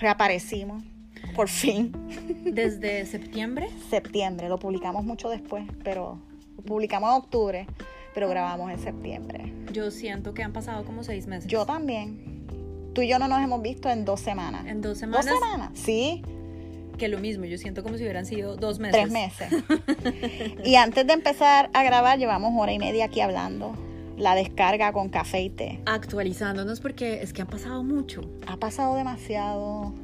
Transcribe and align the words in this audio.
reaparecimos, 0.00 0.82
por 1.34 1.48
fin. 1.48 1.92
¿Desde 2.44 3.06
septiembre? 3.06 3.68
Septiembre, 3.88 4.48
lo 4.48 4.58
publicamos 4.58 5.04
mucho 5.04 5.28
después, 5.28 5.64
pero 5.84 6.18
lo 6.56 6.62
publicamos 6.62 7.10
en 7.10 7.16
octubre, 7.16 7.66
pero 8.14 8.28
grabamos 8.28 8.70
en 8.72 8.80
septiembre. 8.80 9.52
Yo 9.72 9.90
siento 9.90 10.34
que 10.34 10.42
han 10.42 10.52
pasado 10.52 10.84
como 10.84 11.04
seis 11.04 11.26
meses. 11.26 11.50
Yo 11.50 11.66
también. 11.66 12.40
Tú 12.94 13.02
y 13.02 13.08
yo 13.08 13.18
no 13.18 13.28
nos 13.28 13.40
hemos 13.40 13.62
visto 13.62 13.88
en 13.88 14.04
dos 14.04 14.20
semanas. 14.20 14.66
¿En 14.66 14.80
dos 14.80 14.98
semanas? 14.98 15.26
¿Dos 15.26 15.34
semanas? 15.38 15.70
Sí. 15.74 16.22
Que 16.98 17.08
lo 17.08 17.18
mismo, 17.18 17.44
yo 17.44 17.56
siento 17.56 17.82
como 17.82 17.96
si 17.96 18.02
hubieran 18.02 18.26
sido 18.26 18.56
dos 18.56 18.78
meses. 18.78 19.00
Tres 19.00 19.10
meses. 19.12 19.64
y 20.64 20.74
antes 20.74 21.06
de 21.06 21.12
empezar 21.12 21.70
a 21.72 21.84
grabar, 21.84 22.18
llevamos 22.18 22.52
hora 22.56 22.72
y 22.72 22.78
media 22.78 23.04
aquí 23.04 23.20
hablando. 23.20 23.74
La 24.20 24.34
descarga 24.34 24.92
con 24.92 25.08
café 25.08 25.40
y 25.40 25.50
té. 25.50 25.80
Actualizándonos 25.86 26.80
porque 26.80 27.22
es 27.22 27.32
que 27.32 27.42
ha 27.42 27.46
pasado 27.46 27.82
mucho. 27.82 28.20
Ha 28.46 28.58
pasado 28.58 28.94
demasiado. 28.94 29.94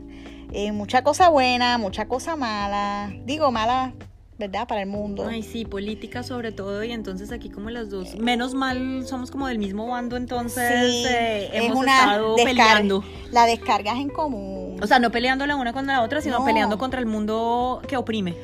Eh, 0.53 0.73
mucha 0.73 1.03
cosa 1.03 1.29
buena, 1.29 1.77
mucha 1.77 2.09
cosa 2.09 2.35
mala. 2.35 3.13
Digo 3.27 3.53
mala 3.53 3.93
¿verdad? 4.39 4.69
Para 4.69 4.83
el 4.83 4.89
mundo. 4.89 5.27
Ay, 5.29 5.43
sí, 5.43 5.65
política 5.65 6.23
sobre 6.23 6.53
todo, 6.53 6.85
y 6.85 6.93
entonces 6.93 7.33
aquí 7.33 7.49
como 7.49 7.71
las 7.71 7.89
dos, 7.91 8.17
menos 8.17 8.55
mal 8.55 9.07
somos 9.07 9.31
como 9.31 9.47
del 9.47 9.59
mismo 9.59 9.87
bando, 9.87 10.17
entonces 10.17 11.07
eh, 11.09 11.51
hemos 11.53 11.87
estado 11.87 12.37
peleando. 12.37 13.05
La 13.33 13.47
descarga 13.47 13.93
es 13.93 14.01
en 14.01 14.11
común. 14.11 14.79
O 14.83 14.87
sea, 14.87 14.99
no 14.99 15.11
peleando 15.11 15.47
la 15.47 15.57
una 15.57 15.73
contra 15.73 15.95
la 15.95 16.03
otra, 16.03 16.21
sino 16.21 16.45
peleando 16.45 16.77
contra 16.77 17.01
el 17.01 17.07
mundo 17.07 17.81
que 17.89 17.97
oprime. 17.97 18.37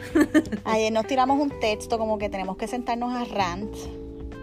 Ayer 0.64 0.92
nos 0.94 1.06
tiramos 1.06 1.38
un 1.38 1.50
texto 1.60 1.98
como 1.98 2.18
que 2.18 2.30
tenemos 2.30 2.56
que 2.56 2.66
sentarnos 2.66 3.12
a 3.14 3.24
rant 3.24 3.74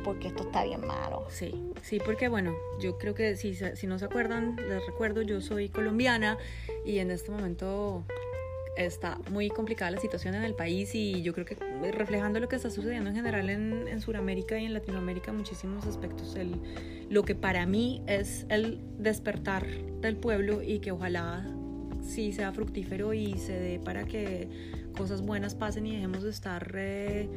porque 0.03 0.30
esto 0.30 0.44
está 0.44 0.63
bien 0.63 0.85
malo. 0.85 1.26
Sí, 1.30 1.53
sí, 1.81 1.99
porque 2.03 2.27
bueno, 2.27 2.55
yo 2.80 2.98
creo 2.98 3.13
que 3.13 3.35
si, 3.35 3.55
si 3.55 3.88
no 3.88 3.99
se 3.99 4.05
acuerdan, 4.05 4.55
les 4.55 4.86
recuerdo, 4.86 5.22
yo 5.22 5.41
soy 5.41 5.69
colombiana 5.69 6.38
y 6.86 7.00
en 7.00 7.11
este 7.11 7.31
momento 7.31 8.03
está 8.75 9.19
muy 9.30 9.50
complicada 9.50 9.91
la 9.91 10.00
situación 10.00 10.36
en 10.36 10.44
el 10.44 10.56
país 10.56 10.95
y 10.95 11.22
yo 11.22 11.33
creo 11.33 11.45
que 11.45 11.56
reflejando 11.91 12.39
lo 12.39 12.47
que 12.47 12.56
está 12.56 12.69
sucediendo 12.69 13.09
en 13.09 13.16
general 13.16 13.50
en, 13.50 13.88
en 13.88 14.00
Sudamérica 14.00 14.58
y 14.58 14.66
en 14.66 14.73
Latinoamérica, 14.73 15.33
muchísimos 15.33 15.86
aspectos, 15.86 16.36
el, 16.36 16.56
lo 17.09 17.23
que 17.23 17.36
para 17.36 17.66
mí 17.66 18.02
es 18.08 18.45
el 18.50 18.80
despertar 18.97 19.67
del 20.02 20.16
pueblo 20.16 20.61
y 20.61 20.80
que 20.80 20.91
ojalá 20.91 21.45
sí 22.03 22.31
sea 22.31 22.52
fructífero 22.53 23.13
y 23.13 23.38
se 23.38 23.53
dé 23.53 23.80
para 23.80 24.06
que 24.06 24.47
cosas 24.95 25.22
buenas 25.22 25.56
pasen 25.56 25.86
y 25.86 25.95
dejemos 25.95 26.23
de 26.23 26.30
estar 26.30 26.72
eh, 26.75 27.28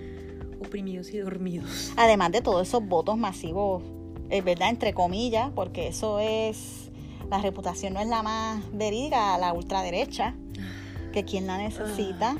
oprimidos 0.67 1.13
y 1.13 1.19
dormidos. 1.19 1.93
Además 1.97 2.33
de 2.33 2.41
todos 2.41 2.67
esos 2.67 2.87
votos 2.87 3.17
masivos, 3.17 3.83
es 4.31 4.43
verdad, 4.45 4.71
entre 4.71 4.95
comillas, 4.95 5.51
porque 5.55 5.89
eso 5.89 6.19
es, 6.19 6.91
la 7.31 7.39
reputación 7.41 7.95
no 7.95 8.01
es 8.01 8.09
la 8.09 8.23
más 8.23 8.63
verídica, 8.73 9.37
la 9.39 9.53
ultraderecha 9.53 10.35
que 11.13 11.25
quien 11.25 11.47
la 11.47 11.59
necesita. 11.59 12.37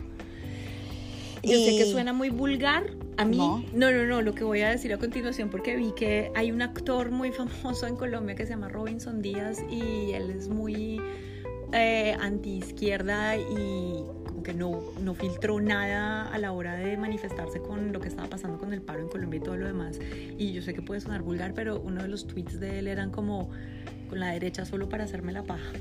y... 1.43 1.53
Yo 1.53 1.59
sé 1.59 1.77
que 1.77 1.93
suena 1.93 2.13
muy 2.13 2.31
vulgar. 2.31 2.85
A 3.19 3.27
mí, 3.27 3.37
no. 3.37 3.63
no, 3.75 3.93
no, 4.07 4.23
lo 4.23 4.35
que 4.35 4.43
voy 4.43 4.63
a 4.63 4.71
decir 4.71 4.91
a 4.95 4.97
continuación, 4.97 5.51
porque 5.51 5.77
vi 5.77 5.93
que 5.93 6.33
hay 6.35 6.51
un 6.51 6.63
actor 6.63 7.11
muy 7.11 7.31
famoso 7.31 7.87
en 7.87 7.95
Colombia 7.95 8.35
que 8.35 8.47
se 8.47 8.55
llama 8.55 8.71
Robinson 8.71 9.21
Díaz 9.21 9.59
y 9.71 10.13
él 10.13 10.31
es 10.31 10.49
muy 10.49 10.99
eh, 11.73 12.17
anti 12.19 12.57
izquierda 12.57 13.37
y 13.37 14.03
que 14.43 14.55
no, 14.55 14.81
no 15.01 15.15
filtró 15.15 15.61
nada 15.61 16.31
a 16.33 16.39
la 16.39 16.53
hora 16.53 16.77
de 16.77 16.97
manifestarse 16.97 17.61
con 17.61 17.93
lo 17.93 18.01
que 18.01 18.09
estaba 18.09 18.29
pasando 18.29 18.59
con 18.59 18.73
el 18.73 18.83
paro 18.83 19.01
en 19.01 19.09
Colombia 19.09 19.39
y 19.39 19.43
todo 19.43 19.57
lo 19.57 19.67
demás. 19.67 19.99
Y 20.39 20.53
yo 20.53 20.63
sé 20.63 20.75
que 20.75 20.83
puede 20.83 21.01
sonar 21.01 21.23
vulgar, 21.23 21.55
pero 21.55 21.81
uno 21.81 22.03
de 22.03 22.09
los 22.09 22.27
tweets 22.27 22.61
de 22.61 22.79
él 22.79 22.89
eran 22.89 23.11
como 23.11 23.51
con 24.09 24.21
la 24.21 24.29
derecha 24.29 24.65
solo 24.65 24.89
para 24.89 25.05
hacerme 25.05 25.33
la 25.33 25.43
paja. 25.43 25.73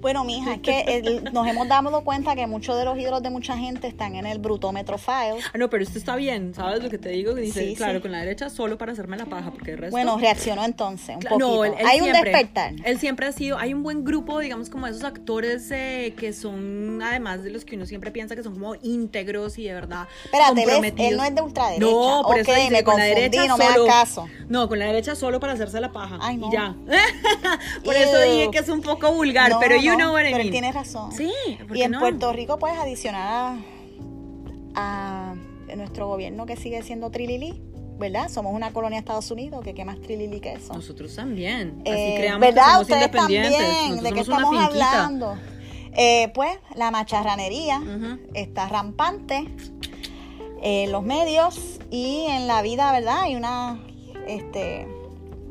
Bueno, 0.00 0.24
mija, 0.24 0.54
es 0.54 0.60
que 0.60 1.22
nos 1.32 1.46
hemos 1.46 1.68
dado 1.68 2.02
cuenta 2.04 2.36
que 2.36 2.46
muchos 2.46 2.76
de 2.76 2.84
los 2.84 2.98
ídolos 2.98 3.22
de 3.22 3.30
mucha 3.30 3.56
gente 3.56 3.88
están 3.88 4.14
en 4.14 4.26
el 4.26 4.38
brutómetro 4.38 4.98
file. 4.98 5.40
Ah, 5.52 5.58
no, 5.58 5.68
pero 5.68 5.82
esto 5.82 5.98
está 5.98 6.16
bien, 6.16 6.54
¿sabes 6.54 6.82
lo 6.82 6.90
que 6.90 6.98
te 6.98 7.08
digo? 7.10 7.34
dice, 7.34 7.74
claro, 7.74 8.00
con 8.00 8.12
la 8.12 8.18
derecha 8.18 8.50
solo 8.50 8.78
para 8.78 8.92
hacerme 8.92 9.16
la 9.16 9.26
paja, 9.26 9.50
porque 9.50 9.72
el 9.72 9.78
resto... 9.78 9.92
Bueno, 9.92 10.18
reaccionó 10.18 10.64
entonces 10.64 11.16
un 11.16 11.22
poquito. 11.22 11.38
No, 11.38 11.62
hay 11.62 12.00
un 12.00 12.12
despertar. 12.12 12.74
Él 12.84 12.98
siempre 12.98 13.26
ha 13.26 13.32
sido, 13.32 13.58
hay 13.58 13.74
un 13.74 13.82
buen 13.82 14.04
grupo, 14.04 14.38
digamos, 14.40 14.70
como 14.70 14.86
esos 14.86 15.04
actores 15.04 15.70
eh, 15.70 16.14
que 16.16 16.32
son, 16.32 17.00
además 17.02 17.42
de 17.42 17.50
los 17.50 17.64
que 17.64 17.76
uno 17.76 17.86
siempre 17.86 18.10
piensa 18.10 18.36
que 18.36 18.42
son 18.42 18.54
como 18.54 18.74
íntegros 18.82 19.58
y 19.58 19.64
de 19.64 19.74
verdad 19.74 20.06
Espérate, 20.24 20.62
él, 21.08 21.16
no 21.16 21.24
es 21.24 21.34
de 21.34 21.40
ultraderecha. 21.40 21.90
No, 21.90 22.22
por 22.24 22.38
eso 22.38 22.52
me 22.70 22.84
con 22.84 22.98
la 22.98 23.04
derecha 23.04 23.46
no 23.46 23.56
solo, 23.56 23.84
me 23.84 23.90
caso. 23.90 24.28
No, 24.48 24.68
con 24.68 24.78
la 24.78 24.86
derecha 24.86 25.14
solo 25.14 25.40
para 25.40 25.54
hacerse 25.54 25.80
la 25.80 25.92
paja. 25.92 26.18
Ay, 26.20 26.36
no. 26.36 26.48
Y 26.48 26.52
ya. 26.52 26.74
por 27.84 27.94
eso 27.94 28.20
dije 28.20 28.50
que 28.50 28.58
es 28.58 28.68
un 28.68 28.80
poco 28.80 29.12
vulgar, 29.12 29.52
pero 29.60 29.76
yo 29.76 29.87
Pero 29.96 30.38
él 30.38 30.50
tiene 30.50 30.72
razón. 30.72 31.12
Sí. 31.12 31.32
Y 31.74 31.82
en 31.82 31.92
Puerto 31.92 32.32
Rico 32.32 32.58
puedes 32.58 32.78
adicionar 32.78 33.58
a, 34.74 35.34
nuestro 35.76 36.08
gobierno 36.08 36.46
que 36.46 36.56
sigue 36.56 36.82
siendo 36.82 37.10
trilili. 37.10 37.62
¿verdad? 37.98 38.28
Somos 38.28 38.54
una 38.54 38.72
colonia 38.72 38.98
de 38.98 39.00
Estados 39.00 39.28
Unidos, 39.32 39.60
que 39.64 39.74
qué 39.74 39.84
más 39.84 40.00
trilili 40.00 40.38
que 40.38 40.52
eso. 40.52 40.72
Nosotros 40.72 41.16
también. 41.16 41.82
Así 41.84 41.90
eh, 41.90 42.14
creamos 42.16 42.40
¿verdad? 42.40 42.62
Que 42.62 42.70
somos 42.70 42.82
Ustedes 42.82 43.02
independientes. 43.02 43.60
También. 43.60 44.04
¿De 44.04 44.12
qué 44.12 44.20
estamos 44.20 44.56
hablando? 44.56 45.38
Eh, 46.00 46.30
pues 46.32 46.56
la 46.76 46.92
macharranería 46.92 47.82
está 48.34 48.68
rampante 48.68 49.48
en 50.62 50.92
los 50.92 51.02
medios 51.02 51.80
y 51.90 52.26
en 52.28 52.46
la 52.46 52.62
vida, 52.62 52.92
¿verdad? 52.92 53.22
Hay 53.22 53.34
una, 53.34 53.80
este, 54.26 54.86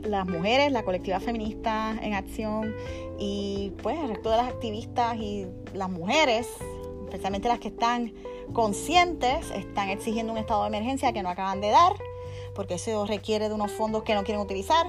las 0.03 0.27
mujeres, 0.27 0.71
la 0.71 0.83
colectiva 0.83 1.19
feminista 1.19 1.97
en 2.01 2.13
acción 2.13 2.73
y 3.19 3.73
pues 3.81 3.99
el 3.99 4.09
resto 4.09 4.29
de 4.29 4.37
las 4.37 4.47
activistas 4.47 5.15
y 5.17 5.47
las 5.73 5.89
mujeres, 5.89 6.47
especialmente 7.05 7.47
las 7.47 7.59
que 7.59 7.69
están 7.69 8.13
conscientes, 8.53 9.49
están 9.51 9.89
exigiendo 9.89 10.31
un 10.31 10.37
estado 10.37 10.61
de 10.63 10.67
emergencia 10.67 11.13
que 11.13 11.23
no 11.23 11.29
acaban 11.29 11.61
de 11.61 11.69
dar, 11.69 11.93
porque 12.55 12.75
eso 12.75 13.05
requiere 13.05 13.49
de 13.49 13.55
unos 13.55 13.71
fondos 13.71 14.03
que 14.03 14.13
no 14.13 14.23
quieren 14.23 14.41
utilizar, 14.41 14.85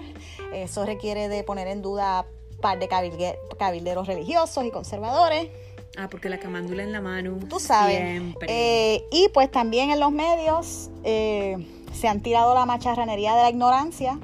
eso 0.52 0.84
requiere 0.84 1.28
de 1.28 1.42
poner 1.44 1.68
en 1.68 1.82
duda 1.82 2.26
par 2.60 2.78
de 2.78 2.88
cabilderos 2.88 4.06
religiosos 4.06 4.64
y 4.64 4.70
conservadores. 4.70 5.48
Ah, 5.96 6.08
porque 6.10 6.28
la 6.28 6.38
camándula 6.38 6.82
en 6.82 6.92
la 6.92 7.00
mano. 7.00 7.38
Tú 7.48 7.58
sabes. 7.58 8.22
Eh, 8.46 9.04
y 9.10 9.28
pues 9.32 9.50
también 9.50 9.90
en 9.90 10.00
los 10.00 10.12
medios 10.12 10.90
eh, 11.02 11.56
se 11.92 12.08
han 12.08 12.20
tirado 12.22 12.54
la 12.54 12.66
macharranería 12.66 13.34
de 13.34 13.42
la 13.42 13.50
ignorancia 13.50 14.18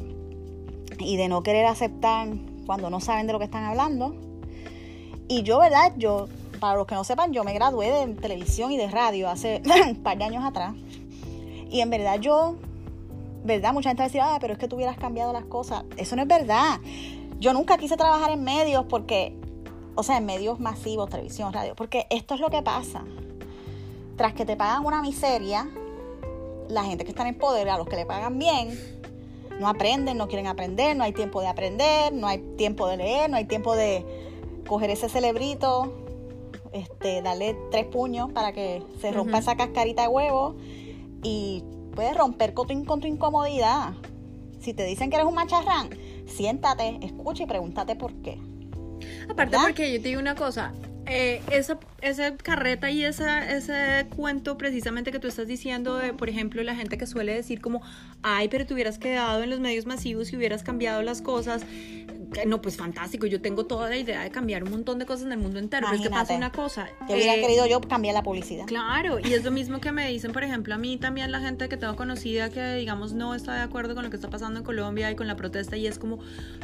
y 0.99 1.17
de 1.17 1.29
no 1.29 1.43
querer 1.43 1.67
aceptar 1.67 2.29
cuando 2.67 2.91
no 2.91 3.01
saben 3.01 3.27
de 3.27 3.33
lo 3.33 3.39
que 3.39 3.45
están 3.47 3.65
hablando. 3.65 4.15
Y 5.29 5.43
yo, 5.43 5.59
¿verdad? 5.59 5.93
Yo, 5.97 6.29
para 6.61 6.77
los 6.77 6.87
que 6.87 6.95
no 6.95 7.05
sepan, 7.05 7.33
yo 7.33 7.45
me 7.45 7.55
gradué 7.55 7.91
de 7.91 8.15
televisión 8.15 8.73
y 8.73 8.77
de 8.77 8.89
radio 8.89 9.29
hace 9.29 9.63
un 9.89 9.97
par 10.03 10.19
de 10.19 10.25
años 10.25 10.45
atrás. 10.45 10.75
Y 11.71 11.81
en 11.81 11.91
verdad 11.91 12.21
yo, 12.21 12.57
¿verdad? 13.45 13.73
Mucha 13.73 13.91
gente 13.91 14.01
va 14.01 14.05
a 14.05 14.09
decir, 14.09 14.21
ah, 14.23 14.39
pero 14.41 14.53
es 14.53 14.59
que 14.59 14.69
tú 14.69 14.77
hubieras 14.77 14.97
cambiado 14.97 15.33
las 15.33 15.45
cosas. 15.45 15.85
Eso 15.97 16.17
no 16.17 16.23
es 16.23 16.29
verdad. 16.29 16.81
Yo 17.41 17.53
nunca 17.53 17.77
quise 17.79 17.97
trabajar 17.97 18.31
en 18.31 18.45
medios 18.45 18.85
porque, 18.89 19.37
o 19.95 20.03
sea, 20.03 20.19
en 20.19 20.27
medios 20.27 20.61
masivos, 20.61 21.11
televisión, 21.11 21.53
radio, 21.53 21.75
porque 21.75 22.07
esto 22.11 22.35
es 22.35 22.41
lo 22.41 22.51
que 22.51 22.63
pasa. 22.63 23.05
Tras 24.17 24.35
que 24.35 24.45
te 24.45 24.57
pagan 24.57 24.87
una 24.87 25.03
miseria, 25.03 25.69
la 26.69 26.85
gente 26.85 27.05
que 27.05 27.11
está 27.11 27.27
en 27.27 27.37
poder, 27.37 27.69
a 27.69 27.77
los 27.77 27.89
que 27.89 27.97
le 27.97 28.07
pagan 28.07 28.39
bien, 28.39 28.79
no 29.61 29.69
aprenden, 29.69 30.17
no 30.17 30.29
quieren 30.29 30.47
aprender, 30.47 30.97
no 30.97 31.05
hay 31.05 31.13
tiempo 31.13 31.41
de 31.41 31.47
aprender, 31.49 32.13
no 32.13 32.27
hay 32.27 32.39
tiempo 32.57 32.89
de 32.89 32.97
leer, 32.97 33.31
no 33.31 33.37
hay 33.37 33.45
tiempo 33.45 33.77
de 33.77 34.05
coger 34.67 34.91
ese 34.91 35.09
celebrito, 35.09 35.93
este, 36.73 37.23
darle 37.23 37.57
tres 37.71 37.87
puños 37.87 38.33
para 38.33 38.53
que 38.53 38.83
se 39.01 39.13
rompa 39.13 39.39
esa 39.39 39.57
cascarita 39.57 40.03
de 40.03 40.09
huevo 40.09 40.57
y 41.23 41.63
puedes 41.95 42.17
romper 42.17 42.55
con 42.55 42.67
tu, 42.67 42.85
con 42.85 43.01
tu 43.01 43.07
incomodidad. 43.07 43.95
Si 44.61 44.75
te 44.75 44.85
dicen 44.85 45.11
que 45.11 45.17
eres 45.17 45.29
un 45.29 45.35
macharrán, 45.35 45.91
siéntate, 46.27 46.99
escucha 47.03 47.45
y 47.45 47.47
pregúntate 47.47 47.97
por 47.97 48.13
qué. 48.23 48.39
Aparte 49.29 49.57
porque 49.61 49.93
yo 49.93 50.01
te 50.01 50.09
digo 50.09 50.21
una 50.21 50.35
cosa, 50.35 50.73
eh, 51.07 51.43
esa, 51.51 51.79
esa 52.01 52.37
carreta 52.37 52.91
y 52.91 53.05
esa, 53.05 53.53
ese 53.53 54.07
cuento 54.17 54.57
precisamente 54.57 55.13
que 55.13 55.19
tú 55.19 55.29
estás 55.29 55.47
diciendo 55.47 55.97
de, 55.97 56.13
por 56.13 56.29
ejemplo, 56.29 56.63
la 56.63 56.75
gente 56.75 56.97
que 56.97 57.07
suele 57.07 57.35
decir 57.35 57.61
como, 57.61 57.83
ay, 58.23 58.49
pero 58.49 58.65
te 58.65 58.75
hubieras 58.75 58.99
quedado 58.99 59.43
en 59.43 59.51
los 59.51 59.61
medios 59.61 59.87
masivos 59.87 60.33
y 60.33 60.37
hubieras 60.37 60.63
cambiado 60.63 61.03
las 61.03 61.21
cosas, 61.21 61.63
no, 62.47 62.61
pues 62.61 62.77
fantástico, 62.77 63.27
yo 63.27 63.41
tengo 63.41 63.67
toda 63.67 63.89
la 63.89 63.97
idea 63.97 64.23
de 64.23 64.31
cambiar 64.31 64.65
un 64.65 64.71
montón 64.71 64.99
de 64.99 65.07
cosas 65.07 65.27
en 65.27 65.33
el 65.33 65.39
mundo 65.39 65.59
entero, 65.59 65.87
pero 65.89 66.03
es 66.03 66.09
que 66.09 66.11
pasa 66.11 66.35
una 66.35 66.53
cosa. 66.53 66.89
Yo 67.09 67.15
hubiera 67.15 67.35
eh, 67.35 67.41
querido 67.41 67.67
yo 67.67 67.81
cambiar 67.81 68.15
la 68.15 68.23
publicidad. 68.23 68.67
Claro, 68.67 69.19
y 69.19 69.33
es 69.33 69.45
lo 69.45 69.51
mismo 69.51 69.81
que 69.81 69.93
me 69.93 70.09
dicen, 70.09 70.33
por 70.33 70.45
ejemplo, 70.45 70.75
a 70.75 70.79
mí 70.79 70.97
también 70.97 71.31
la 71.31 71.41
gente 71.41 71.69
que 71.69 71.77
tengo 71.77 71.97
conocida 71.97 72.51
que, 72.51 72.75
digamos, 72.75 73.13
no 73.13 73.35
está 73.35 73.55
de 73.55 73.63
acuerdo 73.63 73.95
con 73.95 74.05
lo 74.05 74.11
que 74.11 74.17
está 74.17 74.31
pasando 74.31 74.59
en 74.61 74.65
Colombia 74.65 75.11
y 75.11 75.17
con 75.17 75.27
la 75.27 75.37
protesta, 75.37 75.77
y 75.77 75.87
es 75.87 75.99
como, 75.99 76.19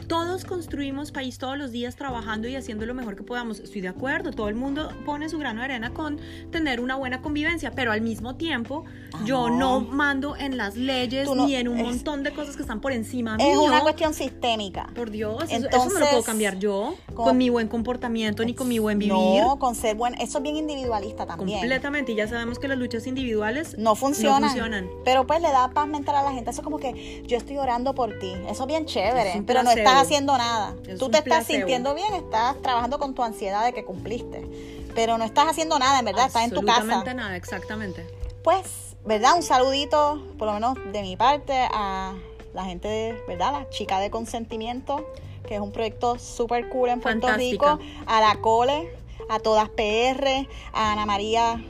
todos 0.08 0.44
construimos 0.44 1.12
país 1.12 1.38
todos 1.38 1.56
los 1.56 1.72
días 1.72 1.96
trabajando 1.96 2.48
y 2.48 2.56
haciendo 2.56 2.86
lo 2.86 2.94
mejor 2.94 3.16
que 3.16 3.22
podamos. 3.22 3.60
Estoy 3.60 3.80
de 3.80 3.88
acuerdo, 3.88 4.32
todo 4.32 4.48
el 4.48 4.54
mundo 4.54 4.92
pone 5.04 5.28
su 5.28 5.38
grano 5.38 5.60
de 5.60 5.66
arena 5.66 5.92
con 5.92 6.18
tener 6.50 6.80
una 6.80 6.96
buena 6.96 7.20
convivencia, 7.20 7.72
pero 7.72 7.92
al 7.92 8.00
mismo 8.00 8.36
tiempo, 8.36 8.84
yo 9.24 9.50
no. 9.50 9.80
mando 9.80 10.36
en 10.36 10.56
las 10.56 10.76
leyes 10.76 11.28
ni 11.34 11.54
en 11.54 11.68
un 11.68 11.82
montón 11.82 12.22
de 12.22 12.32
cosas 12.32 12.56
que 12.56 12.62
están 12.62 12.80
por 12.80 12.92
encima 12.92 13.36
Es 13.38 13.56
una 13.56 13.80
cuestión 13.80 14.14
sistémica. 14.14 14.88
Por 14.94 15.10
Dios 15.10 15.44
eso 15.68 15.88
no 15.90 15.98
lo 15.98 16.06
puedo 16.06 16.22
cambiar 16.22 16.58
yo 16.58 16.94
con, 17.14 17.36
mi 17.36 17.50
buen 17.50 17.68
comportamiento 17.68 18.44
ni 18.44 18.54
con 18.54 18.68
mi 18.68 18.78
buen 18.78 18.98
vivir. 18.98 19.14
No, 19.14 19.58
con 19.58 19.74
ser 19.74 19.96
buen. 19.96 20.14
Eso 20.20 20.38
es 20.38 20.42
bien 20.42 20.56
individualista 20.56 21.26
también. 21.26 21.60
Completamente. 21.60 22.12
Y 22.12 22.14
ya 22.16 22.28
sabemos 22.28 22.58
que 22.58 22.68
las 22.68 22.78
luchas 22.78 23.06
individuales 23.06 23.76
no 23.78 23.94
funcionan. 23.94 24.42
No 24.42 24.48
funcionan. 24.48 24.90
Pero 25.04 25.26
pues 25.26 25.40
le 25.40 25.50
da 25.50 25.70
paz 25.70 25.86
mental 25.86 26.16
a 26.16 26.22
la 26.22 26.32
gente. 26.32 26.50
Eso 26.50 26.60
es 26.60 26.64
como 26.64 26.78
que 26.78 27.22
yo 27.26 27.36
estoy 27.36 27.58
orando 27.58 27.94
por 27.94 28.18
ti. 28.18 28.32
Eso 28.48 28.62
es 28.62 28.66
bien 28.66 28.86
chévere. 28.86 29.42
pero 29.46 29.62
no 29.62 29.70
estás 29.70 30.02
haciendo 30.02 30.36
nada. 30.36 30.74
Tú 30.98 31.10
te 31.10 31.18
estás 31.18 31.46
sintiendo 31.46 31.94
bien, 31.94 32.12
estás 32.14 32.60
trabajando 32.62 32.98
con 32.98 33.14
tu 33.14 33.22
ansiedad 33.22 33.64
de 33.64 33.72
que 33.72 33.84
cumpliste. 33.84 34.46
Pero 34.94 35.18
no 35.18 35.24
estás 35.24 35.48
haciendo 35.48 35.78
nada, 35.78 36.00
en 36.00 36.04
verdad. 36.04 36.26
Estás 36.26 36.44
en 36.44 36.50
tu 36.50 36.62
casa. 36.62 36.78
Absolutamente 36.78 37.14
nada, 37.14 37.36
exactamente. 37.36 38.06
Pues, 38.42 38.96
¿verdad? 39.04 39.36
Un 39.36 39.42
saludito, 39.42 40.22
por 40.38 40.48
lo 40.48 40.54
menos 40.54 40.76
de 40.92 41.02
mi 41.02 41.16
parte, 41.16 41.54
a 41.72 42.14
la 42.54 42.64
gente, 42.64 43.22
¿verdad? 43.28 43.52
La 43.52 43.70
chica 43.70 44.00
de 44.00 44.10
consentimiento, 44.10 45.06
que 45.46 45.54
es 45.54 45.60
un 45.60 45.72
proyecto 45.72 46.18
súper 46.18 46.68
cool 46.68 46.90
en 46.90 47.00
Puerto 47.00 47.28
Rico, 47.34 47.78
a 48.06 48.20
la 48.20 48.40
Cole, 48.40 48.88
a 49.28 49.38
todas 49.38 49.68
PR, 49.70 50.46
a 50.72 50.92
Ana 50.92 51.06
María, 51.06 51.62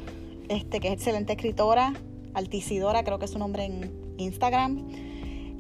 este, 0.49 0.81
que 0.81 0.89
es 0.89 0.95
excelente 0.95 1.33
escritora, 1.33 1.95
Alticidora, 2.35 3.03
creo 3.05 3.19
que 3.19 3.25
es 3.25 3.31
su 3.33 3.39
nombre 3.39 3.65
en 3.65 4.15
Instagram, 4.19 4.87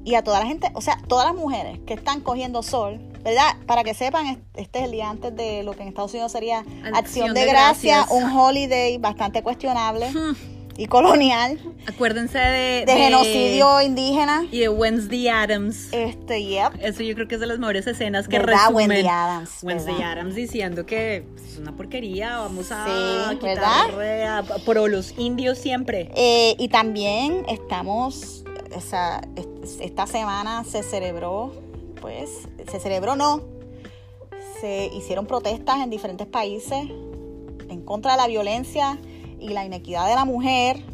y 0.04 0.14
a 0.14 0.24
toda 0.24 0.40
la 0.40 0.46
gente, 0.46 0.70
o 0.74 0.80
sea, 0.80 0.98
todas 1.08 1.26
las 1.26 1.34
mujeres 1.34 1.78
que 1.86 1.94
están 1.94 2.20
cogiendo 2.20 2.62
sol, 2.62 2.98
¿verdad? 3.22 3.56
Para 3.66 3.84
que 3.84 3.92
sepan, 3.92 4.42
este 4.54 4.78
es 4.78 4.84
el 4.86 4.92
día 4.92 5.10
antes 5.10 5.34
de 5.36 5.62
lo 5.62 5.72
que 5.72 5.82
en 5.82 5.88
Estados 5.88 6.12
Unidos 6.12 6.32
sería 6.32 6.64
Acción, 6.94 7.34
de, 7.34 7.44
Gracia, 7.44 8.06
un 8.10 8.24
holiday 8.24 8.96
bastante 8.98 9.42
cuestionable. 9.42 10.10
Hmm 10.10 10.59
y 10.80 10.86
colonial. 10.86 11.60
Acuérdense 11.86 12.38
de, 12.38 12.84
de, 12.86 12.92
genocidio 12.94 13.82
indígena. 13.82 14.46
Y 14.50 14.60
de 14.60 14.70
Wednesday 14.70 15.28
Adams. 15.28 15.92
Este, 15.92 16.42
yep. 16.42 16.72
Eso 16.80 17.02
yo 17.02 17.14
creo 17.14 17.28
que 17.28 17.34
es 17.34 17.40
de 17.40 17.46
las 17.46 17.58
mejores 17.58 17.86
escenas 17.86 18.26
que 18.26 18.38
¿verdad? 18.38 18.68
resumen. 18.68 18.88
Wednesday 18.88 19.06
Adams. 19.06 19.58
Wednesday 19.62 20.02
Adams 20.02 20.34
diciendo 20.34 20.86
que 20.86 21.26
es 21.36 21.58
una 21.58 21.76
porquería, 21.76 22.38
vamos 22.38 22.72
a 22.72 22.86
sí, 22.86 23.36
quitar 23.36 24.44
por 24.64 24.88
los 24.88 25.18
indios 25.18 25.58
siempre. 25.58 26.10
Eh, 26.16 26.56
y 26.58 26.68
también 26.68 27.44
estamos, 27.46 28.42
esa, 28.74 29.20
esta 29.82 30.06
semana 30.06 30.64
se 30.64 30.82
celebró, 30.82 31.52
pues, 32.00 32.30
se 32.70 32.80
celebró 32.80 33.16
no, 33.16 33.42
se 34.62 34.86
hicieron 34.94 35.26
protestas 35.26 35.82
en 35.82 35.90
diferentes 35.90 36.26
países 36.26 36.86
en 37.68 37.82
contra 37.82 38.12
de 38.12 38.16
la 38.16 38.28
violencia 38.28 38.98
y 39.40 39.48
la 39.48 39.64
inequidad 39.64 40.08
de 40.08 40.14
la 40.14 40.24
mujer, 40.24 40.84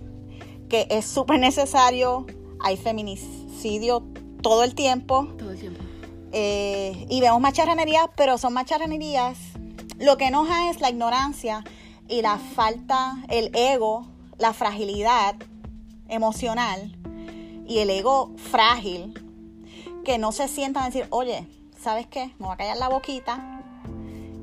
que 0.69 0.87
es 0.91 1.05
súper 1.07 1.39
necesario. 1.39 2.27
Hay 2.61 2.77
feminicidio 2.77 4.03
todo 4.43 4.65
el 4.65 4.75
tiempo. 4.75 5.29
Todo 5.39 5.51
el 5.51 5.59
tiempo. 5.59 5.83
Eh, 6.33 7.07
y 7.09 7.21
vemos 7.21 7.41
macharranerías, 7.41 8.07
pero 8.17 8.39
son 8.39 8.53
macharranerías. 8.53 9.39
Lo 9.99 10.17
que 10.17 10.27
enoja 10.27 10.71
es 10.71 10.81
la 10.81 10.91
ignorancia 10.91 11.65
y 12.09 12.23
la 12.23 12.39
falta, 12.39 13.17
el 13.29 13.55
ego, 13.55 14.07
la 14.39 14.53
fragilidad 14.53 15.37
emocional 16.09 16.97
y 17.67 17.79
el 17.79 17.91
ego 17.91 18.33
frágil 18.37 19.15
que 20.05 20.19
no 20.19 20.31
se 20.33 20.47
sientan 20.47 20.85
a 20.85 20.87
decir, 20.87 21.07
oye, 21.11 21.47
¿sabes 21.81 22.07
qué? 22.07 22.27
Me 22.39 22.47
voy 22.47 22.55
a 22.55 22.57
callar 22.57 22.77
la 22.77 22.89
boquita 22.89 23.63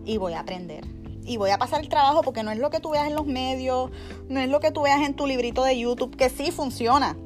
y 0.05 0.17
voy 0.17 0.33
a 0.33 0.41
aprender 0.41 1.02
y 1.25 1.37
voy 1.37 1.51
a 1.51 1.57
pasar 1.57 1.81
el 1.81 1.89
trabajo 1.89 2.21
porque 2.21 2.43
no 2.43 2.51
es 2.51 2.59
lo 2.59 2.69
que 2.69 2.79
tú 2.79 2.91
veas 2.91 3.07
en 3.07 3.15
los 3.15 3.25
medios, 3.25 3.91
no 4.29 4.39
es 4.39 4.49
lo 4.49 4.59
que 4.59 4.71
tú 4.71 4.81
veas 4.81 5.01
en 5.01 5.15
tu 5.15 5.27
librito 5.27 5.63
de 5.63 5.77
YouTube, 5.77 6.15
que 6.15 6.29
sí 6.29 6.51
funciona. 6.51 7.17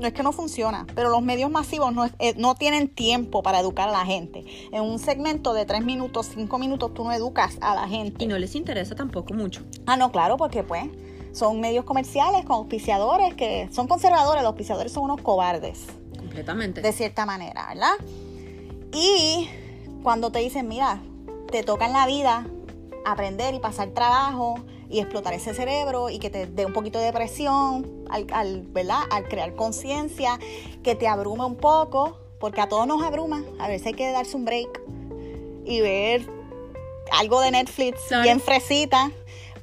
No 0.00 0.06
es 0.06 0.12
que 0.12 0.22
no 0.22 0.32
funciona, 0.32 0.86
pero 0.94 1.08
los 1.08 1.22
medios 1.22 1.50
masivos 1.50 1.90
no, 1.94 2.04
eh, 2.18 2.34
no 2.36 2.54
tienen 2.54 2.88
tiempo 2.88 3.42
para 3.42 3.60
educar 3.60 3.88
a 3.88 3.92
la 3.92 4.04
gente. 4.04 4.44
En 4.70 4.82
un 4.82 4.98
segmento 4.98 5.54
de 5.54 5.64
tres 5.64 5.84
minutos, 5.84 6.28
cinco 6.34 6.58
minutos, 6.58 6.92
tú 6.92 7.02
no 7.02 7.12
educas 7.12 7.56
a 7.62 7.74
la 7.74 7.88
gente. 7.88 8.22
Y 8.22 8.26
no 8.26 8.38
les 8.38 8.54
interesa 8.54 8.94
tampoco 8.94 9.32
mucho. 9.32 9.62
Ah, 9.86 9.96
no, 9.96 10.12
claro, 10.12 10.36
porque 10.36 10.62
pues 10.62 10.84
son 11.32 11.60
medios 11.60 11.86
comerciales 11.86 12.44
con 12.44 12.56
auspiciadores 12.56 13.34
que 13.34 13.70
son 13.72 13.88
conservadores. 13.88 14.42
Los 14.42 14.50
auspiciadores 14.50 14.92
son 14.92 15.04
unos 15.04 15.22
cobardes. 15.22 15.86
Completamente. 16.18 16.82
De 16.82 16.92
cierta 16.92 17.24
manera, 17.24 17.66
¿verdad? 17.68 17.94
Y 18.92 19.48
cuando 20.02 20.30
te 20.30 20.40
dicen, 20.40 20.68
mira, 20.68 21.00
te 21.50 21.62
toca 21.62 21.86
en 21.86 21.94
la 21.94 22.06
vida 22.06 22.46
aprender 23.06 23.54
y 23.54 23.60
pasar 23.60 23.90
trabajo 23.90 24.56
y 24.90 24.98
explotar 24.98 25.32
ese 25.32 25.54
cerebro 25.54 26.10
y 26.10 26.18
que 26.18 26.28
te 26.28 26.46
dé 26.46 26.66
un 26.66 26.72
poquito 26.72 26.98
de 26.98 27.12
presión 27.12 28.04
al, 28.10 28.62
¿verdad? 28.68 29.00
al 29.10 29.28
crear 29.28 29.54
conciencia, 29.54 30.38
que 30.82 30.96
te 30.96 31.06
abrume 31.06 31.44
un 31.44 31.56
poco, 31.56 32.18
porque 32.40 32.60
a 32.60 32.68
todos 32.68 32.86
nos 32.86 33.02
abruma, 33.02 33.44
a 33.60 33.68
veces 33.68 33.88
hay 33.88 33.94
que 33.94 34.10
darse 34.10 34.36
un 34.36 34.44
break 34.44 34.82
y 35.64 35.80
ver 35.80 36.28
algo 37.12 37.40
de 37.40 37.52
Netflix 37.52 38.00
bien 38.22 38.40
fresita, 38.40 39.12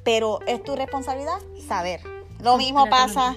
pero 0.02 0.40
es 0.46 0.62
tu 0.62 0.74
responsabilidad 0.74 1.38
saber. 1.66 2.00
Lo 2.40 2.56
mismo 2.56 2.88
pasa 2.88 3.36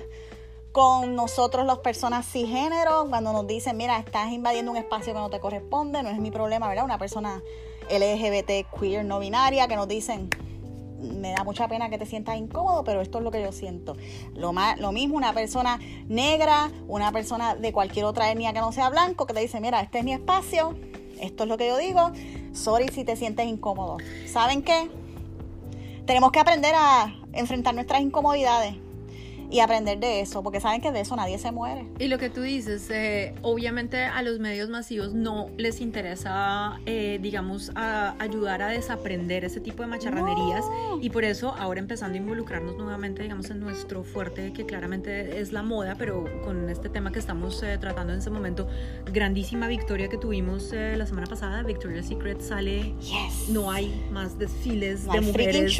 con 0.71 1.15
nosotros 1.15 1.65
las 1.65 1.80
personas 1.80 2.25
cisgénero, 2.25 3.07
cuando 3.09 3.33
nos 3.33 3.45
dicen, 3.48 3.75
mira, 3.75 3.98
estás 3.98 4.31
invadiendo 4.31 4.71
un 4.71 4.77
espacio 4.77 5.13
que 5.13 5.19
no 5.19 5.30
te 5.30 5.39
corresponde, 5.39 6.04
no 6.04 6.09
es 6.09 6.19
mi 6.19 6.31
problema, 6.31 6.68
¿verdad? 6.68 6.86
Una 6.86 6.98
persona 6.98 7.42
LGBT, 7.89 8.67
queer, 8.79 9.05
no 9.05 9.19
binaria, 9.19 9.67
que 9.67 9.75
nos 9.75 9.87
dicen, 9.87 10.29
me 10.99 11.31
da 11.31 11.43
mucha 11.43 11.67
pena 11.67 11.89
que 11.89 11.97
te 11.97 12.05
sientas 12.05 12.37
incómodo, 12.37 12.83
pero 12.83 13.01
esto 13.01 13.19
es 13.19 13.23
lo 13.23 13.31
que 13.31 13.41
yo 13.41 13.51
siento. 13.51 13.95
Lo, 14.33 14.53
más, 14.53 14.79
lo 14.79 14.91
mismo 14.91 15.15
una 15.15 15.33
persona 15.33 15.79
negra, 16.07 16.71
una 16.87 17.11
persona 17.11 17.55
de 17.55 17.71
cualquier 17.71 18.05
otra 18.05 18.31
etnia 18.31 18.53
que 18.53 18.59
no 18.59 18.71
sea 18.71 18.89
blanco, 18.89 19.25
que 19.25 19.33
te 19.33 19.39
dice, 19.39 19.59
mira, 19.59 19.81
este 19.81 19.99
es 19.99 20.03
mi 20.03 20.13
espacio, 20.13 20.75
esto 21.19 21.43
es 21.43 21.49
lo 21.49 21.57
que 21.57 21.67
yo 21.67 21.77
digo, 21.77 22.11
sorry 22.53 22.87
si 22.89 23.03
te 23.03 23.15
sientes 23.15 23.45
incómodo. 23.47 23.97
¿Saben 24.25 24.61
qué? 24.63 24.89
Tenemos 26.05 26.31
que 26.31 26.39
aprender 26.39 26.73
a 26.75 27.13
enfrentar 27.33 27.75
nuestras 27.75 28.01
incomodidades 28.01 28.75
y 29.49 29.59
aprender 29.61 29.99
de 29.99 30.21
eso, 30.21 30.44
porque 30.44 30.59
saben 30.59 30.81
que 30.81 30.91
de 30.91 31.01
eso 31.01 31.15
nadie 31.15 31.38
se 31.38 31.51
muere. 31.51 31.88
Y 31.99 32.07
lo 32.07 32.17
que 32.17 32.29
tú 32.29 32.41
dices, 32.41 32.89
eh, 32.89 33.33
obviamente 33.41 34.03
a 34.03 34.21
los 34.21 34.39
medios 34.39 34.69
masivos 34.69 35.13
no 35.13 35.49
les 35.57 35.79
interesa, 35.79 36.79
eh, 36.85 37.19
digamos, 37.21 37.71
ayudar 37.75 38.61
a 38.61 38.67
desaprender 38.67 39.45
ese 39.45 39.59
tipo 39.61 39.83
de 39.83 39.88
macharranerías. 39.88 40.65
Y 41.01 41.09
por 41.09 41.23
eso 41.23 41.55
ahora 41.57 41.79
empezando 41.79 42.15
a 42.15 42.21
involucrarnos 42.21 42.75
nuevamente, 42.77 43.23
digamos, 43.23 43.49
en 43.49 43.59
nuestro 43.59 44.03
fuerte, 44.03 44.51
que 44.53 44.65
claramente 44.65 45.39
es 45.39 45.53
la 45.53 45.63
moda, 45.63 45.95
pero 45.97 46.25
con 46.44 46.69
este 46.69 46.89
tema 46.89 47.11
que 47.11 47.19
estamos 47.19 47.61
eh, 47.63 47.77
tratando 47.77 48.13
en 48.13 48.19
ese 48.19 48.29
momento, 48.29 48.67
grandísima 49.05 49.67
victoria 49.67 50.09
que 50.09 50.17
tuvimos 50.17 50.71
la 50.73 51.05
semana 51.05 51.27
pasada, 51.27 51.63
Victoria's 51.63 52.07
Secret 52.07 52.42
sale, 52.42 52.94
no 53.49 53.71
hay 53.71 54.06
más 54.11 54.37
desfiles 54.37 55.06
de 55.09 55.21
mujeres 55.21 55.77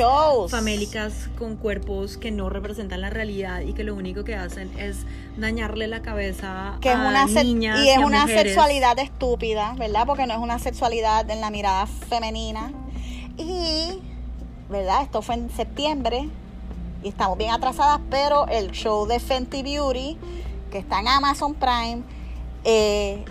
famélicas 0.50 1.29
con 1.38 1.55
cuerpos 1.55 2.17
que 2.17 2.31
no 2.31 2.50
representan 2.50 3.01
la 3.01 3.09
realidad 3.09 3.56
y 3.63 3.73
que 3.73 3.83
lo 3.83 3.95
único 3.95 4.23
que 4.23 4.35
hacen 4.35 4.71
es 4.77 5.05
dañarle 5.37 5.87
la 5.87 6.01
cabeza 6.01 6.77
que 6.81 6.89
a 6.89 7.07
una 7.07 7.25
niñas 7.25 7.79
y 7.79 7.89
es 7.89 7.97
una 7.97 8.27
sexualidad 8.27 8.97
estúpida, 8.99 9.73
¿verdad? 9.77 10.05
Porque 10.05 10.25
no 10.25 10.33
es 10.33 10.39
una 10.39 10.59
sexualidad 10.59 11.29
en 11.29 11.41
la 11.41 11.49
mirada 11.49 11.85
femenina. 11.85 12.71
Y, 13.37 14.01
¿verdad? 14.69 15.03
Esto 15.03 15.21
fue 15.21 15.35
en 15.35 15.49
septiembre 15.51 16.29
y 17.03 17.09
estamos 17.09 17.37
bien 17.37 17.51
atrasadas, 17.51 17.99
pero 18.09 18.47
el 18.47 18.71
show 18.71 19.05
de 19.05 19.19
Fenty 19.19 19.61
Beauty, 19.61 20.17
que 20.71 20.79
está 20.79 20.99
en 20.99 21.07
Amazon 21.07 21.53
Prime, 21.53 22.01
eh, 22.63 23.23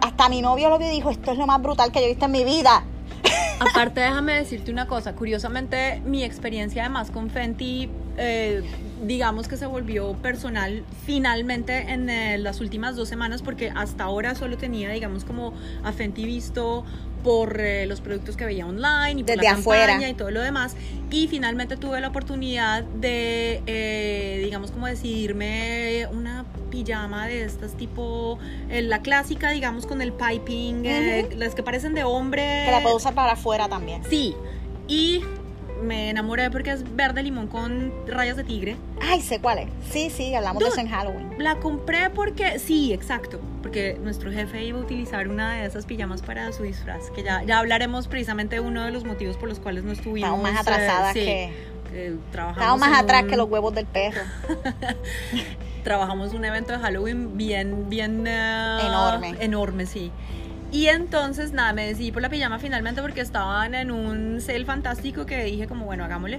hasta 0.00 0.28
mi 0.28 0.42
novio 0.42 0.68
lo 0.68 0.78
vio 0.78 0.88
y 0.88 0.90
dijo, 0.90 1.10
esto 1.10 1.32
es 1.32 1.38
lo 1.38 1.46
más 1.46 1.60
brutal 1.62 1.92
que 1.92 2.00
yo 2.00 2.06
he 2.06 2.08
visto 2.08 2.26
en 2.26 2.32
mi 2.32 2.44
vida. 2.44 2.84
Aparte, 3.60 4.00
déjame 4.00 4.34
decirte 4.34 4.70
una 4.70 4.86
cosa. 4.86 5.14
Curiosamente, 5.14 6.00
mi 6.04 6.22
experiencia 6.24 6.82
además 6.82 7.10
con 7.10 7.30
Fenty, 7.30 7.88
eh, 8.16 8.62
digamos 9.04 9.48
que 9.48 9.56
se 9.56 9.66
volvió 9.66 10.14
personal 10.14 10.84
finalmente 11.04 11.92
en 11.92 12.08
eh, 12.08 12.38
las 12.38 12.60
últimas 12.60 12.96
dos 12.96 13.08
semanas, 13.08 13.42
porque 13.42 13.70
hasta 13.74 14.04
ahora 14.04 14.34
solo 14.34 14.56
tenía, 14.56 14.90
digamos, 14.90 15.24
como 15.24 15.52
a 15.84 15.92
Fenty 15.92 16.24
visto 16.24 16.84
por 17.22 17.60
eh, 17.60 17.86
los 17.86 18.00
productos 18.00 18.36
que 18.36 18.44
veía 18.44 18.66
online 18.66 19.20
y 19.20 19.24
por 19.24 19.36
la 19.36 19.42
campaña 19.42 20.08
y 20.08 20.14
todo 20.14 20.30
lo 20.30 20.40
demás. 20.40 20.76
Y 21.10 21.28
finalmente 21.28 21.76
tuve 21.76 22.00
la 22.00 22.08
oportunidad 22.08 22.84
de, 22.84 24.40
digamos, 24.42 24.70
como 24.70 24.86
decidirme 24.86 26.06
una 26.12 26.44
pijama 26.70 27.26
de 27.26 27.44
estas 27.44 27.76
tipo, 27.76 28.38
la 28.70 29.02
clásica, 29.02 29.50
digamos, 29.50 29.86
con 29.86 30.02
el 30.02 30.12
piping, 30.12 30.84
las 31.36 31.54
que 31.54 31.62
parecen 31.62 31.94
de 31.94 32.04
hombre. 32.04 32.62
Que 32.66 32.70
la 32.70 32.82
puedo 32.82 32.96
usar 32.96 33.14
para 33.14 33.32
afuera 33.32 33.68
también. 33.68 34.02
Sí, 34.08 34.34
y 34.88 35.22
me 35.82 36.10
enamoré 36.10 36.50
porque 36.50 36.70
es 36.70 36.96
verde 36.96 37.22
limón 37.22 37.46
con 37.46 37.92
rayas 38.06 38.36
de 38.36 38.44
tigre. 38.44 38.76
Ay, 39.00 39.20
sé 39.20 39.40
cuál 39.40 39.58
es. 39.58 39.68
Sí, 39.90 40.10
sí, 40.10 40.34
hablamos 40.34 40.62
de 40.62 40.68
eso 40.68 40.80
en 40.80 40.88
Halloween. 40.88 41.30
La 41.38 41.56
compré 41.56 42.10
porque, 42.10 42.58
sí, 42.58 42.92
exacto, 42.92 43.40
porque 43.62 43.98
nuestro 44.02 44.30
jefe 44.30 44.64
iba 44.64 44.78
a 44.78 44.82
utilizar 44.82 45.28
una 45.28 45.54
de 45.54 45.66
esas 45.66 45.86
pijamas 45.86 46.22
para 46.22 46.52
su 46.52 46.62
disfraz, 46.62 47.10
que 47.10 47.22
ya, 47.22 47.42
ya 47.42 47.58
hablaremos 47.58 48.08
precisamente 48.08 48.56
de 48.56 48.60
uno 48.60 48.84
de 48.84 48.90
los 48.90 49.04
motivos 49.04 49.36
por 49.36 49.48
los 49.48 49.60
cuales 49.60 49.84
no 49.84 49.92
estuvimos. 49.92 50.28
Estamos 50.28 50.42
más 50.42 50.60
atrasadas 50.60 51.16
eh, 51.16 51.50
que... 51.92 52.16
Estamos 52.32 52.78
más 52.80 52.98
atrás 52.98 53.24
que 53.24 53.36
los 53.36 53.48
huevos 53.48 53.74
del 53.74 53.86
perro. 53.86 54.20
trabajamos 55.84 56.34
un 56.34 56.44
evento 56.44 56.72
de 56.72 56.78
Halloween 56.80 57.36
bien, 57.36 57.88
bien... 57.88 58.26
enorme. 58.26 59.36
Enorme, 59.38 59.86
sí. 59.86 60.10
Y 60.76 60.88
entonces, 60.88 61.54
nada, 61.54 61.72
me 61.72 61.86
decidí 61.86 62.12
por 62.12 62.20
la 62.20 62.28
pijama 62.28 62.58
finalmente 62.58 63.00
porque 63.00 63.22
estaban 63.22 63.74
en 63.74 63.90
un 63.90 64.42
sale 64.42 64.66
fantástico 64.66 65.24
que 65.24 65.42
dije 65.42 65.66
como, 65.66 65.86
bueno, 65.86 66.04
hagámosle. 66.04 66.38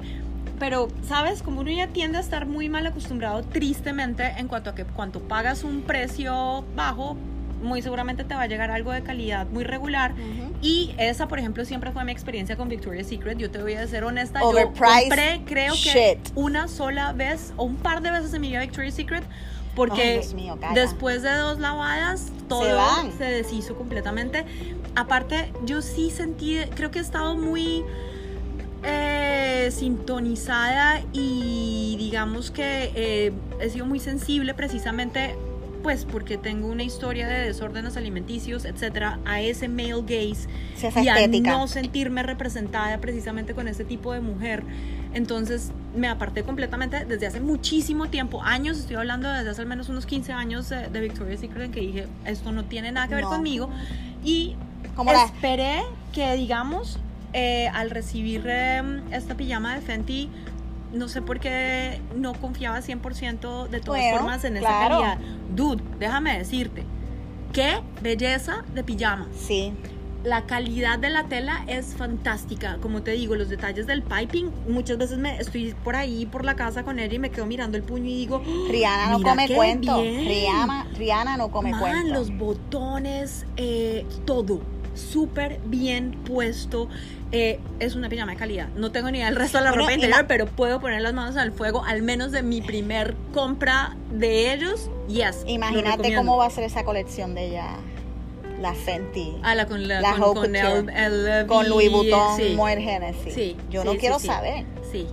Pero, 0.59 0.89
¿sabes? 1.07 1.41
Como 1.41 1.61
uno 1.61 1.71
ya 1.71 1.87
tiende 1.87 2.19
a 2.19 2.21
estar 2.21 2.45
muy 2.45 2.69
mal 2.69 2.85
acostumbrado, 2.85 3.41
tristemente, 3.41 4.35
en 4.37 4.47
cuanto 4.47 4.69
a 4.69 4.75
que 4.75 4.83
cuando 4.85 5.21
pagas 5.21 5.63
un 5.63 5.81
precio 5.81 6.63
bajo, 6.75 7.17
muy 7.63 7.81
seguramente 7.81 8.25
te 8.25 8.35
va 8.35 8.43
a 8.43 8.45
llegar 8.45 8.69
algo 8.69 8.91
de 8.91 9.01
calidad 9.01 9.47
muy 9.47 9.63
regular. 9.63 10.13
Y 10.61 10.93
esa, 10.99 11.27
por 11.27 11.39
ejemplo, 11.39 11.65
siempre 11.65 11.91
fue 11.91 12.03
mi 12.03 12.11
experiencia 12.11 12.55
con 12.57 12.69
Victoria's 12.69 13.07
Secret. 13.07 13.39
Yo 13.39 13.49
te 13.49 13.59
voy 13.59 13.73
a 13.73 13.87
ser 13.87 14.03
honesta. 14.03 14.41
Yo 14.41 14.71
compré, 14.71 15.41
creo 15.47 15.73
que 15.73 16.19
una 16.35 16.67
sola 16.67 17.11
vez 17.11 17.53
o 17.57 17.63
un 17.63 17.77
par 17.77 18.03
de 18.03 18.11
veces 18.11 18.31
en 18.35 18.41
mi 18.41 18.49
vida 18.49 18.59
Victoria's 18.59 18.93
Secret. 18.93 19.23
Porque 19.77 20.21
después 20.73 21.21
de 21.21 21.33
dos 21.35 21.59
lavadas, 21.59 22.31
todo 22.49 22.65
se, 23.15 23.23
deshizo 23.23 23.75
completamente. 23.75 24.43
Aparte, 24.95 25.53
yo 25.65 25.83
sí 25.83 26.09
sentí, 26.09 26.57
creo 26.73 26.89
que 26.89 26.97
he 26.97 27.01
estado 27.03 27.37
muy 27.37 27.83
eh, 28.81 29.69
sintonizada 29.71 31.03
y 31.13 31.95
digamos 31.99 32.49
que 32.49 32.91
eh, 32.95 33.33
he 33.59 33.69
sido 33.69 33.85
muy 33.85 33.99
sensible 33.99 34.55
precisamente 34.55 35.35
pues 35.87 36.03
porque 36.03 36.37
tengo 36.37 36.67
una 36.67 36.83
historia 36.83 37.29
de 37.29 37.45
desórdenes 37.45 37.95
alimenticios, 37.95 38.65
etcétera, 38.65 39.19
a 39.23 39.39
ese 39.39 39.69
male 39.69 40.01
gaze 40.01 40.49
y 41.01 41.07
a 41.07 41.27
no 41.27 41.65
sentirme 41.69 42.23
representada 42.23 42.97
precisamente 42.97 43.53
con 43.53 43.69
ese 43.69 43.85
tipo 43.85 44.11
de 44.11 44.19
mujer. 44.19 44.63
Entonces 45.13 45.71
me 45.95 46.09
aparté 46.09 46.43
completamente 46.43 47.05
desde 47.05 47.27
hace 47.27 47.39
muchísimo 47.39 48.09
tiempo, 48.09 48.43
años, 48.43 48.79
estoy 48.79 48.97
hablando 48.97 49.31
desde 49.31 49.49
hace 49.49 49.61
al 49.61 49.67
menos 49.69 49.87
unos 49.87 50.05
15 50.05 50.33
años 50.33 50.67
de, 50.67 50.99
Victoria's 50.99 51.39
Secret 51.39 51.67
en 51.67 51.71
que 51.71 51.79
dije, 51.79 52.07
esto 52.25 52.51
no 52.51 52.65
tiene 52.65 52.91
nada 52.91 53.07
que 53.07 53.15
ver 53.15 53.23
conmigo. 53.23 53.69
Y 54.25 54.57
esperé 55.25 55.83
que, 56.11 56.33
digamos, 56.33 56.99
eh, 57.31 57.69
al 57.69 57.91
recibir 57.91 58.45
em, 58.45 59.03
esta 59.13 59.35
pijama 59.35 59.75
de 59.75 59.79
Fenty, 59.79 60.29
no 60.93 61.07
sé 61.07 61.21
por 61.21 61.39
qué 61.39 62.01
no 62.15 62.33
confiaba 62.33 62.79
100% 62.79 63.67
de 63.67 63.79
todas 63.79 64.01
formas 64.11 64.43
en 64.43 64.57
esa 64.57 64.67
calidad. 64.67 65.17
Dude, 65.55 65.83
déjame 65.99 66.37
decirte, 66.37 66.85
qué 67.53 67.81
belleza 68.01 68.63
de 68.73 68.83
pijama. 68.83 69.27
Sí. 69.37 69.73
La 70.23 70.45
calidad 70.45 70.99
de 70.99 71.09
la 71.09 71.25
tela 71.25 71.63
es 71.67 71.95
fantástica. 71.95 72.79
Como 72.81 73.01
te 73.01 73.11
digo, 73.11 73.35
los 73.35 73.49
detalles 73.49 73.87
del 73.87 74.01
piping, 74.01 74.51
muchas 74.67 74.97
veces 74.97 75.17
me 75.19 75.37
estoy 75.37 75.73
por 75.83 75.95
ahí 75.95 76.25
por 76.25 76.43
la 76.43 76.55
casa 76.55 76.83
con 76.83 76.99
ella 76.99 77.13
y 77.13 77.19
me 77.19 77.29
quedo 77.29 77.45
mirando 77.45 77.77
el 77.77 77.83
puño 77.83 78.05
y 78.05 78.15
digo, 78.15 78.41
¡Ah! 78.45 78.67
Rihanna 78.69 79.09
no 79.11 79.21
come 79.21 79.47
cuento. 79.47 80.01
Rihanna, 80.01 80.87
Rihanna 80.95 81.37
no 81.37 81.49
come 81.49 81.71
cuento. 81.77 82.13
los 82.13 82.35
botones, 82.35 83.45
eh, 83.57 84.05
todo 84.25 84.59
súper 84.97 85.59
bien 85.65 86.11
puesto. 86.25 86.89
Eh, 87.31 87.59
es 87.79 87.95
una 87.95 88.09
pijama 88.09 88.31
de 88.31 88.37
calidad. 88.37 88.69
No 88.75 88.91
tengo 88.91 89.11
ni 89.11 89.17
idea 89.17 89.27
del 89.27 89.35
resto 89.35 89.57
de 89.57 89.65
la 89.65 89.71
ropa 89.71 89.93
interior, 89.93 90.25
pero 90.27 90.45
puedo 90.45 90.79
poner 90.79 91.01
las 91.01 91.13
manos 91.13 91.35
al 91.35 91.51
fuego, 91.51 91.83
al 91.83 92.01
menos 92.01 92.31
de 92.31 92.41
mi 92.41 92.61
primer 92.61 93.15
compra 93.33 93.95
de 94.11 94.53
ellos. 94.53 94.89
Yes. 95.07 95.43
Imagínate 95.45 96.15
cómo 96.15 96.37
va 96.37 96.47
a 96.47 96.49
ser 96.49 96.63
esa 96.63 96.83
colección 96.83 97.35
de 97.35 97.47
ella. 97.47 97.77
La 98.61 98.73
Fenty. 98.73 99.35
Ah, 99.43 99.53
la 99.53 99.67
con, 99.67 99.87
la, 99.87 100.01
con, 100.15 100.55
el, 100.55 101.45
con 101.45 101.69
Louis 101.69 101.91
Vuitton, 101.91 102.37
sí. 102.37 102.57
Sí, 103.31 103.57
Yo 103.69 103.83
no 103.83 103.95
quiero 103.97 104.17
saber. 104.17 104.65
Sí. 104.91 105.07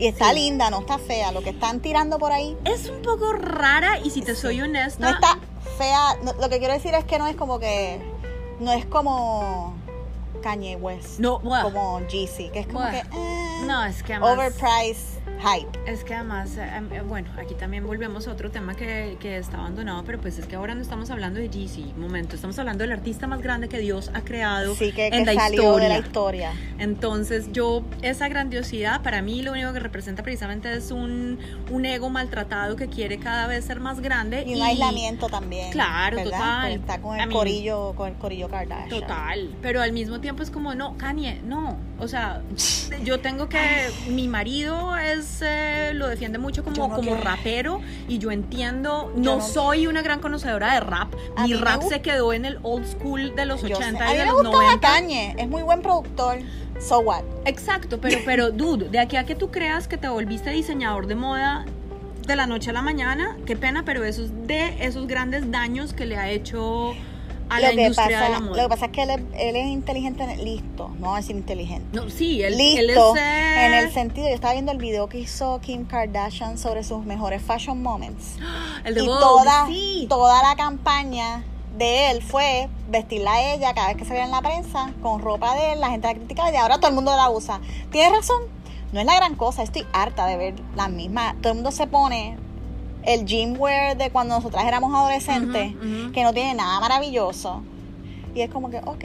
Y 0.00 0.06
está 0.06 0.32
linda, 0.32 0.70
no 0.70 0.80
está 0.80 0.98
fea. 0.98 1.30
Lo 1.30 1.42
que 1.42 1.50
están 1.50 1.80
tirando 1.80 2.18
por 2.18 2.32
ahí. 2.32 2.56
Es 2.64 2.88
un 2.88 3.02
poco 3.02 3.32
rara 3.34 4.00
y 4.02 4.10
si 4.10 4.22
te 4.22 4.34
soy 4.34 4.60
honesta. 4.62 4.98
No 4.98 5.14
está 5.14 5.38
fea. 5.76 6.16
lo 6.40 6.48
que 6.48 6.58
quiero 6.58 6.72
decir 6.72 6.94
es 6.94 7.04
que 7.04 7.18
no 7.18 7.26
es 7.26 7.36
como 7.36 7.58
que. 7.60 8.00
No 8.60 8.72
es 8.72 8.84
como 8.84 9.74
Kanye 10.42 10.76
West. 10.76 11.18
No, 11.18 11.40
como 11.40 12.00
Jeezy, 12.06 12.50
que 12.50 12.60
es 12.60 12.66
como 12.66 12.88
que. 12.90 12.98
Eh, 12.98 13.62
no, 13.66 13.84
es 13.84 14.02
que 14.02 14.18
Overpriced 14.18 15.19
hype. 15.40 15.68
Es 15.86 16.04
que 16.04 16.14
además, 16.14 16.56
em, 16.56 16.92
eh, 16.92 17.00
bueno, 17.02 17.30
aquí 17.38 17.54
también 17.54 17.86
volvemos 17.86 18.28
a 18.28 18.32
otro 18.32 18.50
tema 18.50 18.74
que, 18.74 19.16
que, 19.20 19.38
está 19.38 19.58
abandonado, 19.58 20.04
pero 20.04 20.20
pues 20.20 20.38
es 20.38 20.46
que 20.46 20.56
ahora 20.56 20.74
no 20.74 20.82
estamos 20.82 21.10
hablando 21.10 21.40
de 21.40 21.48
Jeezy, 21.48 21.94
momento, 21.96 22.34
estamos 22.34 22.58
hablando 22.58 22.82
del 22.82 22.92
artista 22.92 23.26
más 23.26 23.40
grande 23.40 23.68
que 23.68 23.78
Dios 23.78 24.10
ha 24.14 24.22
creado 24.22 24.74
sí, 24.74 24.92
que, 24.92 25.08
en 25.08 25.24
la 25.24 25.32
historia. 25.32 25.88
de 25.88 25.88
la 25.88 25.98
historia. 25.98 26.52
Entonces, 26.78 27.52
yo, 27.52 27.82
esa 28.02 28.28
grandiosidad, 28.28 29.02
para 29.02 29.22
mí 29.22 29.42
lo 29.42 29.52
único 29.52 29.72
que 29.72 29.80
representa 29.80 30.22
precisamente 30.22 30.72
es 30.74 30.90
un, 30.90 31.38
un 31.70 31.84
ego 31.84 32.10
maltratado 32.10 32.76
que 32.76 32.88
quiere 32.88 33.18
cada 33.18 33.46
vez 33.46 33.64
ser 33.64 33.80
más 33.80 34.00
grande. 34.00 34.44
Y 34.46 34.54
un 34.54 34.62
aislamiento 34.62 35.28
también. 35.28 35.70
Claro, 35.72 36.22
total. 36.22 36.72
está 36.72 37.00
con 37.00 37.18
el 37.18 37.30
corillo, 37.30 37.94
con 37.96 38.08
el 38.08 38.14
corillo 38.14 38.48
Kardashian. 38.48 38.88
Total, 38.88 39.50
pero 39.62 39.80
al 39.80 39.92
mismo 39.92 40.20
tiempo 40.20 40.42
es 40.42 40.50
como, 40.50 40.74
no, 40.74 40.96
Kanye, 40.96 41.40
no, 41.44 41.78
o 41.98 42.08
sea, 42.08 42.42
yo 43.04 43.20
tengo 43.20 43.48
que, 43.48 43.90
mi 44.08 44.28
marido 44.28 44.96
es 44.96 45.09
eh, 45.42 45.92
lo 45.94 46.08
defiende 46.08 46.38
mucho 46.38 46.64
como, 46.64 46.90
como 46.90 47.16
rapero 47.16 47.80
y 48.08 48.18
yo 48.18 48.30
entiendo, 48.30 49.12
no, 49.16 49.40
soy 49.40 49.86
una 49.86 50.02
gran 50.02 50.20
conocedora 50.20 50.74
de 50.74 50.80
rap. 50.80 51.14
Mi 51.42 51.54
rap 51.54 51.82
se 51.82 52.00
quedó 52.02 52.32
en 52.32 52.44
el 52.44 52.58
old 52.62 52.86
school 52.86 53.34
de 53.34 53.46
los 53.46 53.62
80 53.62 54.14
y 54.14 54.18
de 54.18 54.26
los 54.26 54.42
90. 54.42 54.98
es 55.38 55.48
muy 55.48 55.62
buen 55.62 55.82
productor. 55.82 56.38
So 56.80 57.00
what? 57.00 57.24
Exacto, 57.44 58.00
pero, 58.00 58.18
pero, 58.24 58.50
dude, 58.52 58.88
de 58.88 58.98
aquí 58.98 59.16
a 59.16 59.24
que 59.24 59.34
tú 59.34 59.50
creas 59.50 59.86
que 59.86 59.98
te 59.98 60.08
volviste 60.08 60.50
diseñador 60.50 61.06
de 61.06 61.14
moda 61.14 61.66
de 62.26 62.36
la 62.36 62.46
noche 62.46 62.70
a 62.70 62.72
la 62.72 62.82
mañana, 62.82 63.36
qué 63.44 63.56
pena, 63.56 63.82
pero 63.84 64.04
eso 64.04 64.24
es 64.24 64.30
de 64.46 64.86
esos 64.86 65.06
grandes 65.06 65.50
daños 65.50 65.92
que 65.92 66.06
le 66.06 66.16
ha 66.16 66.30
hecho 66.30 66.94
a 67.50 67.60
la 67.60 67.72
industria 67.72 68.20
pasa. 68.20 68.40
Lo 68.40 68.54
que 68.54 68.68
pasa 68.68 68.86
es 68.86 68.92
que 68.92 69.02
él 69.02 69.10
es, 69.10 69.20
él 69.34 69.56
es 69.56 69.66
inteligente, 69.66 70.36
listo, 70.36 70.88
no 70.88 71.08
vamos 71.08 71.14
a 71.14 71.20
decir 71.20 71.36
inteligente. 71.36 71.86
No, 71.92 72.08
sí, 72.08 72.42
él, 72.42 72.56
listo, 72.56 73.16
es, 73.16 73.22
en 73.22 73.74
el 73.74 73.92
sentido, 73.92 74.28
yo 74.28 74.34
estaba 74.34 74.54
viendo 74.54 74.72
el 74.72 74.78
video 74.78 75.08
que 75.08 75.18
hizo 75.18 75.60
Kim 75.60 75.84
Kardashian 75.84 76.58
sobre 76.58 76.84
sus 76.84 77.04
mejores 77.04 77.42
fashion 77.42 77.82
moments. 77.82 78.36
El 78.84 78.94
de 78.94 79.02
y 79.02 79.06
Vogue, 79.06 79.20
toda, 79.20 79.66
sí. 79.66 80.06
toda 80.08 80.42
la 80.42 80.56
campaña 80.56 81.44
de 81.76 82.10
él 82.10 82.22
fue 82.22 82.68
vestirla 82.88 83.32
a 83.32 83.54
ella 83.54 83.74
cada 83.74 83.88
vez 83.88 83.96
que 83.96 84.04
se 84.04 84.10
veía 84.10 84.24
en 84.24 84.30
la 84.30 84.42
prensa 84.42 84.92
con 85.02 85.20
ropa 85.20 85.54
de 85.54 85.72
él, 85.72 85.80
la 85.80 85.90
gente 85.90 86.08
la 86.08 86.14
criticaba 86.14 86.52
y 86.52 86.56
ahora 86.56 86.78
todo 86.78 86.88
el 86.88 86.94
mundo 86.94 87.14
la 87.14 87.30
usa. 87.30 87.60
Tienes 87.90 88.12
razón, 88.12 88.42
no 88.92 89.00
es 89.00 89.06
la 89.06 89.16
gran 89.16 89.36
cosa, 89.36 89.62
estoy 89.62 89.86
harta 89.92 90.26
de 90.26 90.36
ver 90.36 90.54
la 90.76 90.88
misma, 90.88 91.36
todo 91.40 91.52
el 91.52 91.56
mundo 91.56 91.70
se 91.70 91.86
pone 91.86 92.36
el 93.04 93.26
gymwear 93.26 93.96
de 93.96 94.10
cuando 94.10 94.34
nosotras 94.36 94.64
éramos 94.64 94.94
adolescentes, 94.94 95.74
que 96.12 96.22
no 96.22 96.32
tiene 96.32 96.54
nada 96.54 96.80
maravilloso. 96.80 97.62
Y 98.34 98.42
es 98.42 98.50
como 98.50 98.70
que, 98.70 98.78
ok. 98.78 99.04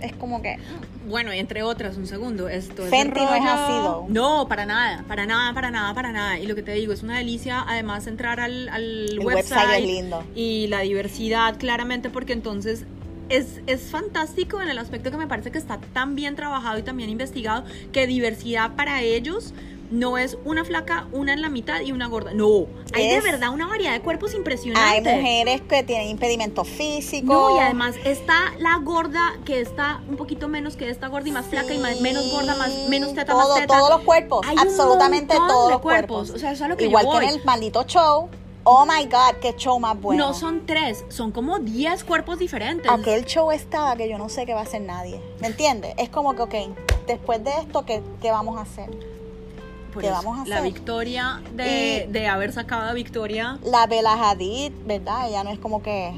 Es 0.00 0.12
como 0.14 0.40
que. 0.42 0.58
Bueno, 1.08 1.32
entre 1.32 1.62
otras, 1.62 1.96
un 1.96 2.06
segundo. 2.06 2.48
Esto 2.48 2.84
es 2.84 2.90
Fenty 2.90 3.20
no 3.20 3.34
es 3.34 3.44
ácido. 3.44 4.06
No, 4.08 4.46
para 4.48 4.66
nada, 4.66 5.04
para 5.08 5.26
nada, 5.26 5.52
para 5.54 5.70
nada, 5.70 5.94
para 5.94 6.12
nada. 6.12 6.38
Y 6.38 6.46
lo 6.46 6.54
que 6.54 6.62
te 6.62 6.72
digo, 6.72 6.92
es 6.92 7.02
una 7.02 7.18
delicia, 7.18 7.64
además, 7.66 8.06
entrar 8.06 8.38
al, 8.40 8.68
al 8.68 9.18
website, 9.20 9.78
es 9.78 9.84
lindo. 9.84 10.24
y 10.34 10.68
la 10.68 10.80
diversidad, 10.80 11.58
claramente, 11.58 12.10
porque 12.10 12.32
entonces 12.32 12.84
es, 13.28 13.60
es, 13.66 13.90
fantástico 13.90 14.60
en 14.62 14.68
el 14.68 14.78
aspecto 14.78 15.10
que 15.10 15.16
me 15.16 15.26
parece 15.26 15.50
que 15.50 15.58
está 15.58 15.78
tan 15.92 16.14
bien 16.14 16.36
trabajado 16.36 16.78
y 16.78 16.82
también 16.82 17.10
investigado, 17.10 17.64
que 17.92 18.06
diversidad 18.06 18.74
para 18.76 19.02
ellos 19.02 19.52
no 19.90 20.18
es 20.18 20.38
una 20.44 20.64
flaca, 20.64 21.06
una 21.12 21.32
en 21.32 21.42
la 21.42 21.48
mitad 21.48 21.80
y 21.80 21.92
una 21.92 22.06
gorda. 22.06 22.32
No, 22.34 22.66
hay 22.92 23.08
de 23.08 23.20
verdad 23.20 23.50
una 23.50 23.66
variedad 23.66 23.92
de 23.92 24.00
cuerpos 24.00 24.34
impresionante. 24.34 25.08
Hay 25.08 25.16
mujeres 25.16 25.60
que 25.62 25.82
tienen 25.82 26.08
impedimentos 26.08 26.68
físicos. 26.68 27.28
No, 27.28 27.56
y 27.56 27.60
además 27.60 27.94
está 28.04 28.52
la 28.58 28.76
gorda 28.76 29.34
que 29.44 29.60
está 29.60 30.00
un 30.08 30.16
poquito 30.16 30.48
menos 30.48 30.76
que 30.76 30.88
esta 30.88 31.08
gorda 31.08 31.28
y 31.28 31.32
más 31.32 31.46
flaca 31.46 31.72
y 31.72 31.78
menos 31.78 32.30
gorda, 32.30 32.54
más 32.56 32.72
menos 32.88 33.14
teta, 33.14 33.32
todo, 33.32 33.48
más 33.48 33.60
teta. 33.60 33.78
Todos 33.78 33.90
los 33.90 34.00
cuerpos, 34.02 34.46
absolutamente 34.56 35.34
todos 35.36 35.72
los 35.72 35.80
cuerpos. 35.80 36.30
O 36.30 36.38
sea, 36.38 36.52
eso 36.52 36.64
es 36.64 36.70
lo 36.70 36.76
que 36.76 36.84
Igual 36.84 37.06
yo 37.06 37.18
que 37.18 37.26
en 37.26 37.34
el 37.34 37.44
maldito 37.44 37.84
show. 37.84 38.28
Oh 38.70 38.84
my 38.84 39.06
God, 39.06 39.36
qué 39.40 39.54
show 39.56 39.78
más 39.80 39.98
bueno. 39.98 40.26
No 40.26 40.34
son 40.34 40.66
tres, 40.66 41.04
son 41.08 41.32
como 41.32 41.58
diez 41.58 42.04
cuerpos 42.04 42.38
diferentes. 42.38 42.90
Aquel 42.90 43.24
show 43.24 43.50
estaba 43.50 43.96
que 43.96 44.10
yo 44.10 44.18
no 44.18 44.28
sé 44.28 44.44
qué 44.44 44.52
va 44.52 44.60
a 44.60 44.64
hacer 44.64 44.82
nadie. 44.82 45.22
¿Me 45.40 45.46
entiendes? 45.46 45.94
Es 45.96 46.10
como 46.10 46.34
que, 46.34 46.42
ok, 46.42 46.54
después 47.06 47.42
de 47.42 47.50
esto, 47.62 47.86
¿qué, 47.86 48.02
qué 48.20 48.30
vamos 48.30 48.58
a 48.58 48.62
hacer? 48.62 48.90
Vamos 50.02 50.38
a 50.38 50.42
hacer? 50.42 50.54
La 50.54 50.60
victoria 50.60 51.42
de, 51.54 52.08
de, 52.10 52.26
haber 52.26 52.52
sacado 52.52 52.88
a 52.88 52.92
Victoria. 52.92 53.58
La 53.64 53.86
Bella 53.86 54.30
Hadid, 54.30 54.72
¿verdad? 54.86 55.28
Ella 55.28 55.44
no 55.44 55.50
es 55.50 55.58
como 55.58 55.82
que 55.82 56.12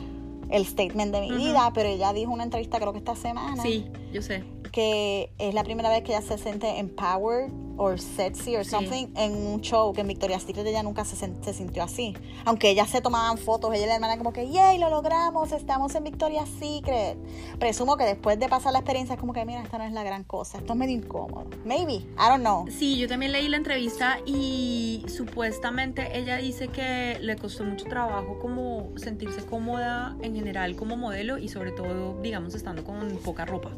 el 0.51 0.67
statement 0.67 1.15
de 1.15 1.21
mi 1.21 1.31
vida, 1.33 1.71
pero 1.75 1.89
ella 1.89 2.13
dijo 2.13 2.33
una 2.33 2.45
entrevista, 2.45 2.79
creo 2.79 2.93
que 2.93 2.99
esta 2.99 3.17
semana. 3.17 3.63
Sí, 3.63 3.87
yo 4.13 4.23
sé. 4.23 4.45
Que 4.73 5.31
es 5.39 5.55
la 5.55 5.65
primera 5.65 5.89
vez 5.89 6.03
que 6.03 6.13
ella 6.13 6.23
se 6.23 6.39
siente 6.39 6.79
empowered 6.79 7.51
or 7.77 7.99
sexy 7.99 8.57
or 8.57 8.65
Sí. 8.65 8.71
something 8.71 9.07
en 9.17 9.35
un 9.35 9.61
show 9.63 9.93
que 9.95 10.03
en 10.03 10.09
Victoria's 10.09 10.43
Secret 10.43 10.67
ella 10.67 10.83
nunca 10.83 11.05
se, 11.07 11.17
se 11.17 11.55
sintió 11.55 11.83
así. 11.83 12.15
Aunque 12.45 12.69
ellas 12.71 12.91
se 12.91 13.01
tomaban 13.01 13.39
fotos, 13.39 13.73
ella 13.75 13.85
y 13.85 13.89
la 13.89 13.95
hermana 13.95 14.19
como 14.19 14.33
que, 14.35 14.51
yay, 14.51 14.79
lo 14.79 14.91
logramos, 14.91 15.51
estamos 15.53 15.95
en 15.95 16.05
Victoria's 16.05 16.49
Secret. 16.59 17.17
Presumo 17.59 17.97
que 17.97 18.05
después 18.05 18.39
de 18.39 18.49
pasar 18.51 18.73
la 18.75 18.81
experiencia 18.81 19.15
es 19.15 19.21
como 19.21 19.33
que, 19.33 19.45
mira, 19.47 19.63
esta 19.63 19.79
no 19.79 19.85
es 19.85 19.93
la 19.93 20.03
gran 20.05 20.25
cosa, 20.25 20.59
esto 20.59 20.75
es 20.75 20.79
medio 20.79 20.95
incómodo. 20.97 21.47
Maybe, 21.65 21.95
I 21.95 22.29
don't 22.29 22.41
know. 22.41 22.67
Sí, 22.71 22.99
yo 22.99 23.09
también 23.09 23.33
leí 23.33 23.49
la 23.49 23.57
entrevista 23.57 24.19
y 24.27 25.03
supuestamente 25.09 26.19
ella 26.19 26.37
dice 26.37 26.69
que 26.69 27.17
le 27.21 27.37
costó 27.37 27.65
mucho 27.65 27.87
trabajo 27.87 28.39
como 28.41 28.91
sentirse 28.97 29.45
cómoda 29.47 30.17
en 30.21 30.35
general 30.35 30.77
como 30.77 30.97
modelo 30.99 31.39
y 31.39 31.49
sobre 31.49 31.73
todo, 31.73 32.21
digamos, 32.21 32.55
estando 32.55 32.85
con 32.85 33.17
poca 33.25 33.47
ropa. 33.47 33.71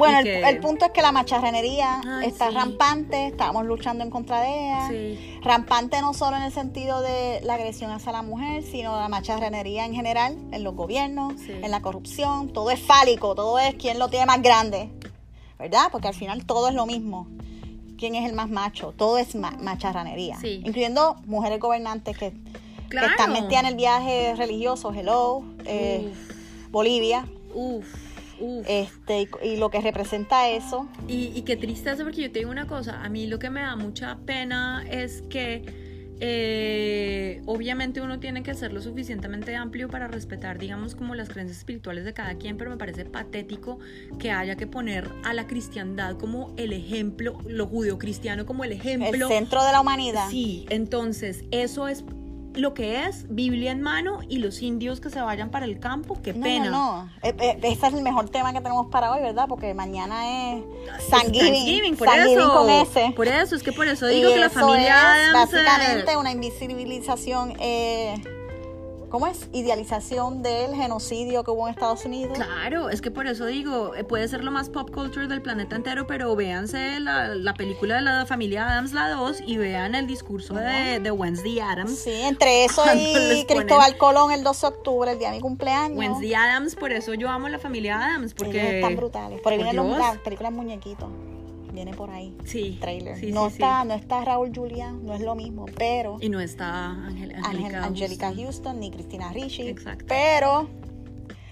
Bueno, 0.00 0.18
el, 0.48 0.58
punto 0.60 0.86
es 0.86 0.90
que 0.90 1.02
la 1.02 1.12
macharranería 1.12 2.00
Ay, 2.04 2.28
está 2.28 2.48
sí. 2.48 2.54
rampante, 2.54 3.28
estamos 3.28 3.64
luchando 3.64 4.02
en 4.02 4.10
contra 4.10 4.40
de 4.40 4.48
ella. 4.66 4.88
Sí. 4.88 5.38
Rampante 5.42 6.00
no 6.00 6.12
solo 6.14 6.36
en 6.36 6.42
el 6.42 6.52
sentido 6.52 7.00
de 7.02 7.40
la 7.44 7.54
agresión 7.54 7.90
hacia 7.92 8.10
la 8.12 8.22
mujer, 8.22 8.62
sino 8.64 8.98
la 8.98 9.08
macharranería 9.08 9.84
en 9.84 9.94
general, 9.94 10.36
en 10.50 10.64
los 10.64 10.74
gobiernos, 10.74 11.34
Sí. 11.40 11.52
en 11.52 11.70
la 11.70 11.80
corrupción, 11.82 12.52
todo 12.52 12.70
es 12.72 12.80
fálico, 12.80 13.34
todo 13.34 13.58
es 13.58 13.74
quién 13.76 13.98
lo 13.98 14.08
tiene 14.08 14.26
más 14.26 14.42
grande, 14.42 14.90
¿verdad? 15.58 15.84
Porque 15.92 16.08
al 16.08 16.14
final 16.14 16.44
todo 16.46 16.68
es 16.68 16.74
lo 16.74 16.86
mismo. 16.86 17.28
¿Quién 17.98 18.14
es 18.14 18.26
el 18.28 18.34
más 18.34 18.48
macho? 18.48 18.94
Todo 18.96 19.18
es 19.18 19.34
ma- 19.34 19.56
macharranería. 19.60 20.38
Incluyendo 20.42 21.16
mujeres 21.26 21.60
gobernantes 21.60 22.16
que, 22.16 22.32
están 22.90 23.32
metidas 23.32 23.62
en 23.62 23.66
el 23.66 23.76
viaje 23.76 24.34
religioso, 24.36 24.92
hello, 24.92 25.42
eh, 25.66 26.10
Bolivia, 26.70 27.26
Uf, 27.54 27.84
uf. 28.40 28.66
este, 28.68 29.22
y, 29.22 29.28
y 29.48 29.56
lo 29.56 29.70
que 29.70 29.80
representa 29.80 30.48
eso. 30.48 30.88
Y, 31.08 31.32
y 31.34 31.42
qué 31.42 31.56
tristeza 31.56 32.02
porque 32.02 32.22
yo 32.22 32.32
te 32.32 32.40
digo 32.40 32.50
una 32.50 32.66
cosa, 32.66 33.02
a 33.02 33.08
mí 33.08 33.26
lo 33.26 33.38
que 33.38 33.50
me 33.50 33.60
da 33.60 33.76
mucha 33.76 34.18
pena 34.26 34.84
es 34.90 35.22
que 35.30 35.62
eh, 36.22 37.40
obviamente 37.46 38.00
uno 38.02 38.20
tiene 38.20 38.42
que 38.42 38.52
ser 38.54 38.72
lo 38.74 38.82
suficientemente 38.82 39.56
amplio 39.56 39.88
para 39.88 40.06
respetar, 40.06 40.58
digamos, 40.58 40.94
como 40.94 41.14
las 41.14 41.30
creencias 41.30 41.58
espirituales 41.58 42.04
de 42.04 42.12
cada 42.12 42.34
quien, 42.34 42.58
pero 42.58 42.70
me 42.70 42.76
parece 42.76 43.06
patético 43.06 43.78
que 44.18 44.30
haya 44.30 44.54
que 44.56 44.66
poner 44.66 45.08
a 45.24 45.32
la 45.32 45.46
cristiandad 45.46 46.18
como 46.18 46.52
el 46.58 46.72
ejemplo, 46.74 47.38
lo 47.46 47.66
judeocristiano 47.66 48.44
como 48.44 48.64
el 48.64 48.72
El 48.72 48.78
ejemplo. 48.80 49.28
centro 49.28 49.64
de 49.64 49.72
la 49.72 49.80
humanidad. 49.80 50.28
Sí, 50.28 50.66
entonces 50.68 51.44
eso 51.52 51.88
es 51.88 52.04
lo 52.54 52.74
que 52.74 53.04
es 53.04 53.26
Biblia 53.28 53.70
en 53.70 53.80
mano 53.82 54.20
y 54.28 54.38
los 54.38 54.60
indios 54.62 55.00
que 55.00 55.10
se 55.10 55.20
vayan 55.20 55.50
para 55.50 55.64
el 55.66 55.78
campo, 55.78 56.18
qué 56.22 56.32
No, 56.32 56.42
pena. 56.42 56.70
no, 56.70 57.02
no. 57.04 57.10
Eh, 57.22 57.34
eh, 57.38 57.58
ese 57.62 57.86
es 57.86 57.94
el 57.94 58.02
mejor 58.02 58.28
tema 58.28 58.52
que 58.52 58.60
tenemos 58.60 58.88
para 58.90 59.12
hoy, 59.12 59.20
¿verdad? 59.22 59.46
Porque 59.48 59.72
mañana 59.74 60.52
es 60.54 60.64
Thanksgiving. 61.10 61.52
Thanksgiving, 61.52 61.96
por 61.96 62.06
Thanksgiving 62.08 62.38
eso. 62.38 62.52
con 62.52 62.70
ese. 62.70 63.12
Por 63.14 63.28
eso, 63.28 63.56
es 63.56 63.62
que 63.62 63.72
por 63.72 63.86
eso 63.86 64.10
Y 64.10 64.16
digo 64.16 64.30
que 64.30 64.38
la 64.40 64.50
familia 64.50 64.88
es 64.88 65.34
Adams, 65.34 65.52
eh, 65.52 65.56
básicamente 65.56 66.16
una 66.16 66.32
invisibilización, 66.32 67.54
eh, 67.60 68.14
¿cómo 69.10 69.26
es? 69.26 69.48
Idealización 69.52 70.42
del 70.42 70.74
genocidio 70.74 71.44
que 71.44 71.50
hubo 71.50 71.66
en 71.66 71.74
Estados 71.74 72.04
Unidos. 72.04 72.38
Claro, 72.38 72.88
es 72.88 73.02
que 73.02 73.10
por 73.10 73.26
eso 73.26 73.46
digo, 73.46 73.94
eh, 73.94 74.04
puede 74.04 74.26
ser 74.28 74.44
lo 74.44 74.50
más 74.50 74.70
pop 74.70 74.90
culture 74.90 75.26
del 75.26 75.42
planeta 75.42 75.76
entero, 75.76 76.06
pero 76.06 76.34
véanse 76.36 77.00
la, 77.00 77.34
la 77.34 77.54
película 77.54 77.96
de 77.96 78.02
la 78.02 78.24
familia 78.26 78.68
Adams, 78.68 78.92
la 78.92 79.10
2, 79.10 79.42
y 79.46 79.58
vean 79.58 79.94
el 79.94 80.06
discurso 80.06 80.54
de, 80.54 81.00
de 81.00 81.10
Wednesday 81.10 81.60
Adams. 81.60 81.98
Sí, 81.98 82.12
entre 82.22 82.64
eso 82.64 82.82
y 82.94 83.44
Cristóbal 83.46 83.96
Colón 83.98 84.32
el 84.32 84.42
12 84.42 84.60
de 84.60 84.72
octubre, 84.72 85.12
el 85.12 85.18
día 85.18 85.30
de 85.30 85.36
mi 85.36 85.40
cumpleaños. 85.40 85.98
Wednesday 85.98 86.34
Adams, 86.34 86.76
por 86.76 86.92
eso 86.92 87.14
yo 87.14 87.28
amo 87.28 87.48
la 87.48 87.58
familia 87.58 87.98
Adams, 87.98 88.32
porque... 88.34 88.60
Ellos 88.60 88.74
están 88.74 88.96
brutales. 88.96 89.40
Por 89.40 89.52
ahí 89.52 89.58
vienen 89.58 89.76
los, 89.76 90.18
películas 90.18 90.52
muñequitos. 90.52 91.08
Viene 91.72 91.94
por 91.94 92.10
ahí. 92.10 92.36
Sí, 92.44 92.78
Trailer. 92.80 93.18
sí, 93.18 93.32
no, 93.32 93.46
sí, 93.48 93.54
está, 93.54 93.82
sí. 93.82 93.88
no 93.88 93.94
está 93.94 94.24
Raúl 94.24 94.52
Julián, 94.54 95.04
no 95.04 95.14
es 95.14 95.20
lo 95.20 95.34
mismo, 95.34 95.66
pero 95.76 96.18
Y 96.20 96.28
no 96.28 96.40
está 96.40 96.90
Angélica 96.90 97.84
Angelica 97.84 98.26
Houston. 98.26 98.44
Houston 98.44 98.80
ni 98.80 98.90
Cristina 98.90 99.32
Ricci. 99.32 99.68
Exacto. 99.68 100.04
Pero 100.08 100.68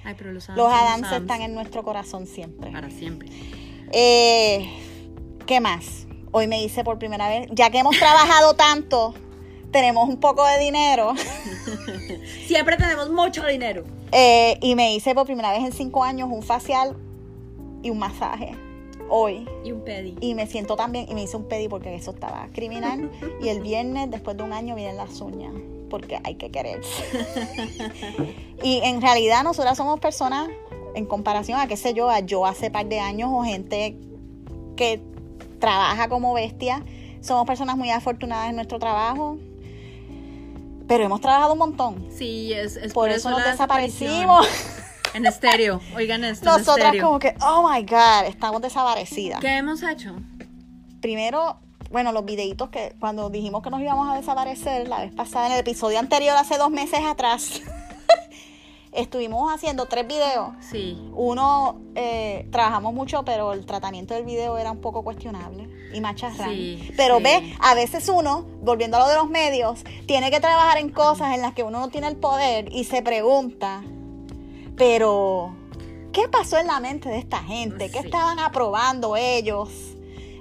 Ay, 0.04 0.14
pero 0.16 0.32
los 0.32 0.48
Adams, 0.48 0.58
los 0.58 0.72
Adams 0.72 1.12
están 1.12 1.42
en 1.42 1.54
nuestro 1.54 1.82
corazón 1.82 2.26
siempre. 2.26 2.70
Para 2.70 2.90
siempre. 2.90 3.28
Eh, 3.92 4.68
¿Qué 5.46 5.60
más? 5.60 6.06
Hoy 6.32 6.46
me 6.46 6.62
hice 6.62 6.82
por 6.84 6.98
primera 6.98 7.28
vez, 7.28 7.48
ya 7.52 7.70
que 7.70 7.78
hemos 7.78 7.96
trabajado 7.98 8.54
tanto, 8.54 9.14
tenemos 9.70 10.08
un 10.08 10.18
poco 10.18 10.44
de 10.46 10.58
dinero 10.58 11.14
Siempre 12.46 12.76
tenemos 12.76 13.10
mucho 13.10 13.46
dinero. 13.46 13.84
eh, 14.12 14.58
y 14.60 14.74
me 14.74 14.94
hice 14.94 15.14
por 15.14 15.26
primera 15.26 15.52
vez 15.52 15.62
en 15.64 15.72
cinco 15.72 16.04
años 16.04 16.28
un 16.30 16.42
facial 16.42 16.96
y 17.82 17.90
un 17.90 17.98
masaje 17.98 18.56
hoy. 19.08 19.48
Y 19.64 19.72
un 19.72 19.82
pedi. 19.82 20.16
Y 20.20 20.34
me 20.34 20.46
siento 20.46 20.76
también, 20.76 21.06
y 21.08 21.14
me 21.14 21.22
hice 21.22 21.36
un 21.36 21.44
pedi 21.44 21.68
porque 21.68 21.94
eso 21.94 22.12
estaba 22.12 22.48
criminal. 22.52 23.10
Y 23.40 23.48
el 23.48 23.60
viernes, 23.60 24.10
después 24.10 24.36
de 24.36 24.42
un 24.42 24.52
año, 24.52 24.74
vienen 24.74 24.96
las 24.96 25.20
uñas, 25.20 25.52
porque 25.90 26.18
hay 26.24 26.34
que 26.34 26.50
quererse. 26.50 27.04
y 28.62 28.80
en 28.82 29.00
realidad 29.00 29.44
nosotras 29.44 29.76
somos 29.76 30.00
personas, 30.00 30.48
en 30.94 31.06
comparación 31.06 31.60
a, 31.60 31.68
qué 31.68 31.76
sé 31.76 31.94
yo, 31.94 32.08
a 32.10 32.20
yo 32.20 32.46
hace 32.46 32.70
par 32.70 32.86
de 32.86 32.98
años 32.98 33.30
o 33.32 33.44
gente 33.44 33.96
que 34.76 35.00
trabaja 35.58 36.08
como 36.08 36.34
bestia, 36.34 36.82
somos 37.20 37.46
personas 37.46 37.76
muy 37.76 37.90
afortunadas 37.90 38.50
en 38.50 38.56
nuestro 38.56 38.78
trabajo. 38.78 39.38
Pero 40.86 41.04
hemos 41.04 41.20
trabajado 41.20 41.52
un 41.52 41.58
montón. 41.58 42.06
Sí, 42.16 42.52
es, 42.52 42.76
es 42.76 42.94
Por, 42.94 43.10
eso 43.10 43.30
nos 43.30 43.40
la 43.40 43.50
desaparecimos. 43.50 44.46
En 45.14 45.26
estéreo, 45.26 45.80
oigan 45.96 46.24
esto. 46.24 46.44
Nosotras 46.44 46.94
como 47.00 47.18
que, 47.18 47.34
oh 47.40 47.68
my 47.68 47.82
God, 47.82 48.26
estamos 48.26 48.60
desaparecidas. 48.62 49.40
¿Qué 49.40 49.56
hemos 49.56 49.82
hecho? 49.82 50.16
primero, 51.00 51.58
bueno, 51.90 52.12
los 52.12 52.24
videitos 52.24 52.68
que 52.70 52.94
cuando 53.00 53.30
dijimos 53.30 53.62
que 53.62 53.70
nos 53.70 53.80
íbamos 53.80 54.08
a 54.08 54.14
desaparecer 54.14 54.88
la 54.88 55.00
vez 55.00 55.12
pasada, 55.12 55.46
en 55.46 55.52
el 55.52 55.60
episodio 55.60 55.98
anterior, 55.98 56.36
hace 56.36 56.58
dos 56.58 56.70
meses 56.70 57.00
atrás, 57.04 57.62
estuvimos 58.92 59.52
haciendo 59.52 59.86
tres 59.86 60.06
videos. 60.06 60.50
Sí. 60.60 60.98
Uno, 61.14 61.80
eh, 61.94 62.48
trabajamos 62.50 62.92
mucho, 62.92 63.24
pero 63.24 63.52
el 63.52 63.64
tratamiento 63.64 64.14
del 64.14 64.24
video 64.24 64.58
era 64.58 64.70
un 64.70 64.80
poco 64.80 65.02
cuestionable 65.02 65.68
y 65.92 66.00
macharrán. 66.00 66.50
Sí, 66.50 66.90
pero 66.96 67.18
sí. 67.18 67.24
ve, 67.24 67.56
a 67.60 67.74
veces 67.74 68.08
uno, 68.08 68.46
volviendo 68.60 68.96
a 68.96 69.00
lo 69.00 69.08
de 69.08 69.16
los 69.16 69.28
medios, 69.28 69.84
tiene 70.06 70.30
que 70.30 70.40
trabajar 70.40 70.78
en 70.78 70.90
cosas 70.90 71.34
en 71.34 71.42
las 71.42 71.54
que 71.54 71.62
uno 71.62 71.80
no 71.80 71.88
tiene 71.88 72.08
el 72.08 72.16
poder 72.16 72.70
y 72.72 72.84
se 72.84 73.02
pregunta, 73.02 73.82
pero, 74.78 75.54
¿qué 76.12 76.28
pasó 76.28 76.58
en 76.58 76.66
la 76.68 76.80
mente 76.80 77.08
de 77.08 77.18
esta 77.18 77.38
gente? 77.42 77.90
¿Qué 77.90 78.00
Sí. 78.00 78.06
estaban 78.06 78.38
aprobando 78.38 79.16
ellos? 79.16 79.68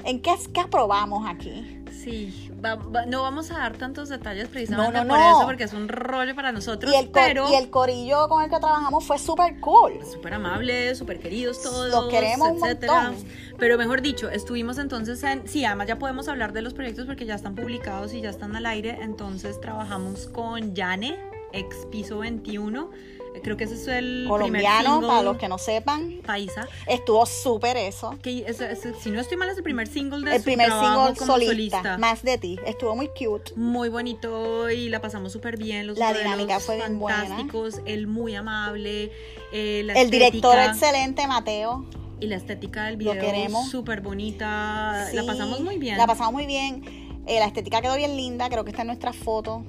¿En 0.03 0.21
qué, 0.21 0.35
qué 0.53 0.61
aprobamos 0.61 1.27
aquí? 1.27 1.73
Sí, 1.91 2.49
va- 2.63 2.75
va- 2.75 3.05
no 3.05 3.23
vamos 3.23 3.51
a 3.51 3.57
dar 3.57 3.75
tantos 3.75 4.07
detalles 4.07 4.47
precisamente 4.47 4.97
No, 4.99 5.03
no, 5.03 5.09
por 5.09 5.19
no. 5.19 5.29
eso, 5.37 5.45
porque 5.45 5.63
es 5.65 5.73
un 5.73 5.89
rollo 5.89 6.33
para 6.35 6.53
nosotros, 6.53 6.93
Y 6.93 6.95
el, 6.95 7.09
pero 7.09 7.49
y 7.51 7.55
el 7.55 7.69
corillo 7.69 8.29
con 8.29 8.41
el 8.43 8.49
que 8.49 8.57
trabajamos 8.59 9.03
fue 9.03 9.19
súper 9.19 9.59
cool. 9.59 9.99
súper 10.09 10.35
amables, 10.35 10.97
súper 10.97 11.19
queridos 11.19 11.61
todos, 11.61 11.89
Los 11.89 12.07
queremos 12.07 12.49
un 12.51 12.57
etcétera. 12.63 13.09
montón. 13.11 13.25
Pero 13.57 13.77
mejor 13.77 14.01
dicho, 14.01 14.29
estuvimos 14.29 14.77
entonces 14.77 15.21
en, 15.23 15.45
sí, 15.49 15.65
además 15.65 15.87
ya 15.87 15.99
podemos 15.99 16.29
hablar 16.29 16.53
de 16.53 16.61
los 16.61 16.73
proyectos 16.73 17.05
porque 17.07 17.25
ya 17.25 17.35
están 17.35 17.55
publicados 17.55 18.13
y 18.13 18.21
ya 18.21 18.29
están 18.29 18.55
al 18.55 18.65
aire, 18.67 18.99
entonces 19.01 19.59
trabajamos 19.59 20.27
con 20.27 20.73
Yane, 20.75 21.17
ex 21.51 21.75
Piso 21.91 22.19
21, 22.19 22.89
eh, 22.91 23.16
creo 23.41 23.57
que 23.57 23.65
ese 23.65 23.75
es 23.75 23.87
el 23.87 24.25
Colombiano, 24.27 24.97
primer 24.99 25.07
para 25.09 25.23
los 25.23 25.37
que 25.37 25.47
no 25.47 25.57
sepan, 25.57 26.21
paisa. 26.25 26.67
estuvo 26.87 27.25
súper 27.25 27.77
eso. 27.77 28.17
Que 28.21 28.45
es- 28.47 28.59
es- 28.61 28.79
si 29.01 29.09
no 29.11 29.19
estoy 29.19 29.37
mal, 29.37 29.49
es 29.49 29.57
el 29.57 29.63
primer 29.63 29.87
single 29.87 30.23
de 30.29 30.35
El 30.35 30.41
su 30.41 30.45
primer 30.45 30.69
single 30.71 31.15
como 31.17 31.33
solista, 31.37 31.97
más 31.97 32.23
de 32.23 32.37
ti, 32.37 32.59
estuvo 32.65 32.95
muy 32.95 33.07
cute. 33.09 33.53
Muy 33.55 33.89
bonito 33.89 34.69
y 34.69 34.89
la 34.89 35.01
pasamos 35.01 35.31
súper 35.31 35.57
bien. 35.57 35.87
Los 35.87 35.97
La 35.97 36.13
dinámica 36.13 36.59
fue 36.59 36.75
bien 36.77 36.99
buena. 36.99 37.19
fantásticos, 37.19 37.81
él 37.85 38.07
muy 38.07 38.35
amable, 38.35 39.11
eh, 39.51 39.81
la 39.85 39.93
El 39.93 40.09
director 40.09 40.57
excelente, 40.59 41.25
Mateo. 41.27 41.85
y 42.19 42.25
la 42.27 42.35
estética 42.35 42.85
del 42.85 42.97
video 42.97 43.13
queremos. 43.13 43.69
súper 43.69 44.01
bonita. 44.01 45.07
La 45.13 45.23
pasamos 45.25 45.59
muy 45.61 45.77
bien. 45.77 45.97
La 45.97 46.07
pasamos 46.07 46.33
muy 46.33 46.45
bien. 46.45 46.83
Eh, 47.27 47.39
la 47.39 47.45
estética 47.45 47.81
quedó 47.81 47.95
bien 47.97 48.15
linda, 48.15 48.49
creo 48.49 48.63
que 48.63 48.71
está 48.71 48.81
en 48.83 48.87
nuestras 48.87 49.15
fotos, 49.15 49.61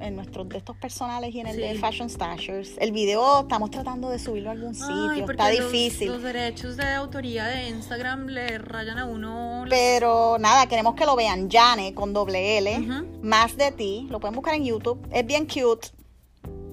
en 0.00 0.16
nuestros 0.16 0.48
de 0.48 0.58
estos 0.58 0.76
personales 0.76 1.34
y 1.34 1.40
en 1.40 1.46
el 1.46 1.56
de. 1.56 1.74
Fashion 1.78 2.08
Stashers. 2.10 2.72
El 2.78 2.92
video 2.92 3.40
estamos 3.40 3.70
tratando 3.70 4.10
de 4.10 4.18
subirlo 4.18 4.50
a 4.50 4.52
algún 4.52 4.74
sitio, 4.74 5.30
está 5.30 5.52
los- 5.52 5.72
difícil. 5.72 6.08
Los, 6.08 6.22
derechos 6.22 6.76
de 6.76 6.86
autoría 6.94 7.44
de 7.46 7.68
Instagram 7.68 8.26
le 8.26 8.58
rayan 8.58 8.98
a 8.98 9.04
uno. 9.06 9.64
los- 9.64 9.70
Pero 9.70 10.36
nada, 10.38 10.66
queremos 10.66 10.94
que 10.94 11.06
lo 11.06 11.16
vean. 11.16 11.48
Jane 11.50 11.94
con 11.94 12.12
doble 12.12 12.58
L. 12.58 12.78
Ujú. 12.78 13.06
Más 13.22 13.56
de 13.56 13.72
ti. 13.72 14.06
Lo 14.10 14.20
pueden 14.20 14.34
buscar 14.34 14.54
en 14.54 14.64
YouTube. 14.64 14.98
Es 15.12 15.24
bien 15.26 15.46
cute. 15.46 15.88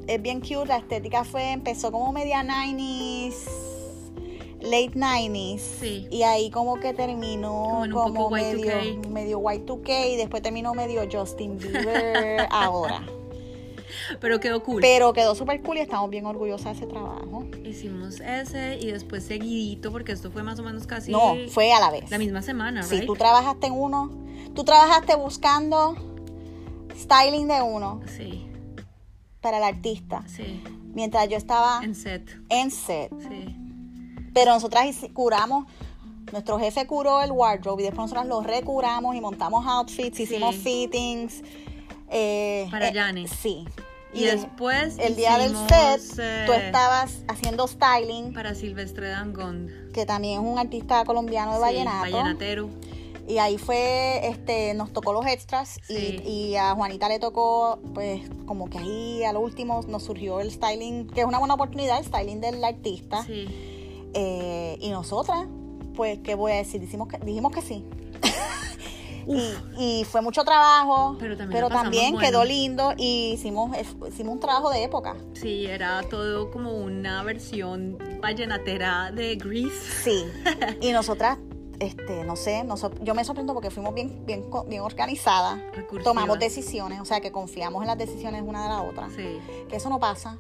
Es 0.08 0.22
bien 0.22 0.42
cute. 0.42 0.68
La 0.68 0.78
estética 0.78 1.24
fue, 1.24 1.52
empezó 1.52 1.92
como 1.92 2.12
media 2.12 2.44
90s. 2.44 3.46
Late 4.64 4.92
90s. 4.96 5.60
Sí. 5.60 6.08
Y 6.10 6.24
ahí 6.24 6.50
como 6.50 6.80
que 6.80 6.94
terminó 6.94 7.80
un 7.82 7.92
como 7.92 8.30
medio, 8.30 8.66
Y2K. 8.72 9.08
medio 9.10 9.40
Y2K. 9.42 10.14
Y 10.14 10.16
después 10.18 10.42
terminó 10.42 10.74
medio 10.74 11.02
Justin 11.12 11.58
Bieber 11.58 12.48
ahora. 12.52 13.04
Pero 14.20 14.40
quedó 14.40 14.64
cool. 14.64 14.82
Pero 14.82 15.14
quedó 15.14 15.36
súper 15.36 15.62
cool 15.62 15.78
y 15.78 15.82
estamos 15.82 16.10
bien 16.10 16.26
orgullosas 16.26 16.78
de 16.80 16.86
ese 16.86 16.88
trabajo. 16.88 17.46
Hicimos 17.64 18.20
ese 18.20 18.78
y 18.82 18.88
después 18.92 19.24
seguidito, 19.24 19.92
porque 19.92 20.12
esto 20.12 20.32
fue 20.32 20.44
más 20.44 20.60
o 20.60 20.64
menos 20.64 20.88
casi 20.88 21.12
No, 21.12 21.36
fue 21.50 21.72
a 21.74 21.80
la 21.80 21.92
vez. 21.92 22.10
la 22.10 22.18
misma 22.18 22.42
semana, 22.42 22.84
Si 22.84 22.96
right? 22.96 23.06
tú 23.06 23.14
trabajaste 23.16 23.68
en 23.68 23.74
uno, 23.74 24.12
Tú 24.56 24.64
trabajaste 24.64 25.16
buscando 25.16 25.96
styling 26.96 27.48
de 27.48 27.62
uno 27.62 28.02
Sí, 28.06 28.46
para 29.42 29.58
el 29.58 29.64
artista, 29.64 30.24
sí. 30.28 30.62
mientras 30.94 31.28
yo 31.30 31.38
estaba 31.38 31.82
En 31.84 31.96
set. 31.96 32.30
en 32.50 32.70
set. 32.72 33.12
Sí. 33.20 33.56
Pero 34.34 34.52
nosotras 34.54 34.96
curamos, 35.14 35.66
nuestro 36.32 36.58
jefe 36.60 36.86
curó 36.88 37.22
el 37.22 37.32
wardrobe 37.32 37.84
y 37.84 37.86
después 37.86 38.04
nosotras 38.12 38.26
lo 38.28 38.42
recuramos 38.42 39.16
y 39.16 39.22
montamos 39.22 39.66
outfits, 39.68 40.20
hicimos 40.20 40.56
Sí. 40.56 40.62
fittings. 40.62 41.44
eh, 42.16 42.68
Para 42.70 42.90
eh, 42.90 42.94
Yane. 42.94 43.28
Sí. 43.28 43.66
Y, 44.14 44.26
de- 44.26 44.36
después. 44.36 44.98
el 45.00 45.16
día 45.16 45.38
del 45.40 45.56
set, 45.68 46.20
eh, 46.20 46.44
tú 46.46 46.54
estabas 46.54 47.24
haciendo 47.28 47.68
styling, 47.68 48.34
Para 48.34 48.54
Silvestre 48.54 49.08
Dangond. 49.10 49.92
que 49.92 50.06
también 50.06 50.40
es 50.42 50.48
un 50.48 50.60
artista 50.60 51.04
colombiano 51.06 51.52
de 51.54 51.58
Sí, 51.58 51.62
vallenato. 51.62 52.00
vallenatero. 52.02 52.70
Y 53.28 53.38
ahí 53.40 53.58
fue, 53.58 54.28
este, 54.28 54.74
nos 54.76 54.92
tocó 54.94 55.14
los 55.14 55.26
extras 55.26 55.80
Sí. 55.88 56.22
y, 56.24 56.30
y 56.30 56.56
a 56.58 56.76
Juanita 56.76 57.08
le 57.10 57.18
tocó, 57.20 57.80
pues, 57.96 58.22
como 58.46 58.70
que 58.70 58.78
ahí 58.78 59.24
a 59.24 59.34
lo 59.34 59.40
último 59.40 59.82
nos 59.88 60.04
surgió 60.04 60.42
el 60.42 60.52
styling, 60.52 61.08
que 61.08 61.22
es 61.22 61.26
una 61.26 61.40
buena 61.40 61.54
oportunidad, 61.56 61.98
el 62.00 62.06
styling 62.06 62.42
del 62.42 62.64
artista. 62.64 63.24
Sí. 63.24 63.48
Eh, 64.14 64.78
y 64.80 64.90
nosotras, 64.90 65.46
pues, 65.96 66.20
¿qué 66.20 66.36
voy 66.36 66.52
a 66.52 66.56
decir? 66.56 66.82
Dijimos 66.82 67.08
que, 67.08 67.18
dijimos 67.20 67.52
que 67.52 67.62
sí. 67.62 67.86
y, 69.28 69.54
y 69.78 70.04
fue 70.06 70.22
mucho 70.22 70.44
trabajo, 70.44 71.16
Pero 71.20 71.38
también 71.38 71.50
pero 71.52 71.70
la 71.70 71.76
pasamos 71.76 71.84
también 71.84 72.14
bueno. 72.14 72.28
quedó 72.28 72.46
lindo 72.46 72.94
y 72.98 73.34
hicimos, 73.34 73.76
hicimos 74.08 74.34
un 74.34 74.40
trabajo 74.40 74.70
de 74.70 74.84
época. 74.84 75.16
Sí, 75.34 75.66
era 75.66 76.04
todo 76.04 76.52
como 76.52 76.78
una 76.78 77.24
versión 77.24 77.98
vallenatera 78.22 79.12
de 79.12 79.36
Grease. 79.36 80.04
Sí. 80.04 80.26
y 80.82 80.92
nosotras, 80.92 81.38
este, 81.80 82.24
no 82.24 82.36
sé, 82.36 82.64
yo 83.02 83.16
me 83.16 83.24
sorprendo 83.24 83.54
porque 83.54 83.70
fuimos 83.70 83.94
bien, 83.94 84.26
bien, 84.26 84.46
bien 84.68 84.82
organizadas. 84.82 85.60
Recursivas. 85.74 86.04
Tomamos 86.04 86.40
decisiones, 86.40 87.02
o 87.02 87.06
sea, 87.06 87.20
que 87.20 87.32
confiamos 87.32 87.82
en 87.82 87.88
las 87.88 87.98
decisiones 87.98 88.44
una 88.46 88.64
de 88.64 88.70
la 88.70 88.82
otra. 88.82 89.10
Sí. 89.10 89.40
Que 89.70 89.78
eso 89.78 89.90
no 89.90 90.00
pasa, 90.00 90.38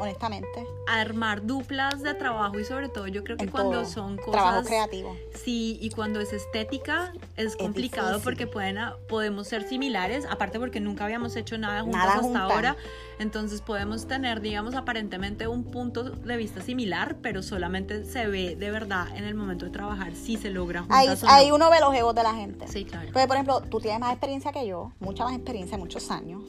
honestamente. 0.00 0.66
Armar 0.88 1.44
duplas 1.46 2.02
de 2.02 2.14
trabajo 2.14 2.58
y 2.58 2.64
sobre 2.64 2.88
todo 2.88 3.06
yo 3.06 3.22
creo 3.22 3.36
que 3.36 3.44
en 3.44 3.50
cuando 3.50 3.82
todo. 3.82 3.84
son 3.84 4.16
cosas 4.16 4.32
Trabajo 4.32 4.62
creativo. 4.64 5.16
Sí, 5.34 5.78
y 5.80 5.90
cuando 5.90 6.20
es 6.20 6.32
estética 6.32 7.12
es 7.36 7.56
complicado 7.56 8.08
difícil. 8.08 8.24
porque 8.24 8.46
pueden, 8.46 8.78
podemos 9.08 9.46
ser 9.48 9.62
similares, 9.68 10.26
aparte 10.28 10.58
porque 10.58 10.80
nunca 10.80 11.04
habíamos 11.04 11.36
hecho 11.36 11.58
nada 11.58 11.82
juntas 11.82 12.00
Nada 12.06 12.20
hasta 12.20 12.40
ahora, 12.42 12.76
entonces 13.18 13.60
podemos 13.62 14.06
tener, 14.06 14.40
digamos, 14.40 14.74
aparentemente 14.74 15.46
un 15.46 15.64
punto 15.64 16.04
de 16.04 16.36
vista 16.36 16.62
similar, 16.62 17.16
pero 17.22 17.42
solamente 17.42 18.04
se 18.04 18.26
ve 18.26 18.56
de 18.56 18.70
verdad 18.70 19.06
en 19.16 19.24
el 19.24 19.34
momento 19.34 19.66
de 19.66 19.70
trabajar 19.70 20.14
si 20.14 20.36
se 20.36 20.50
logra 20.50 20.80
juntas 20.80 20.98
Ahí, 20.98 21.08
o 21.08 21.26
no. 21.26 21.30
ahí 21.32 21.50
uno 21.50 21.70
ve 21.70 21.80
los 21.80 21.94
egos 21.94 22.14
de 22.14 22.22
la 22.22 22.34
gente. 22.34 22.66
Sí, 22.68 22.84
claro. 22.84 23.08
Porque, 23.12 23.26
por 23.26 23.36
ejemplo, 23.36 23.60
tú 23.70 23.80
tienes 23.80 24.00
más 24.00 24.12
experiencia 24.12 24.52
que 24.52 24.66
yo, 24.66 24.92
mucha 25.00 25.24
más 25.24 25.34
experiencia, 25.34 25.76
muchos 25.76 26.10
años. 26.10 26.42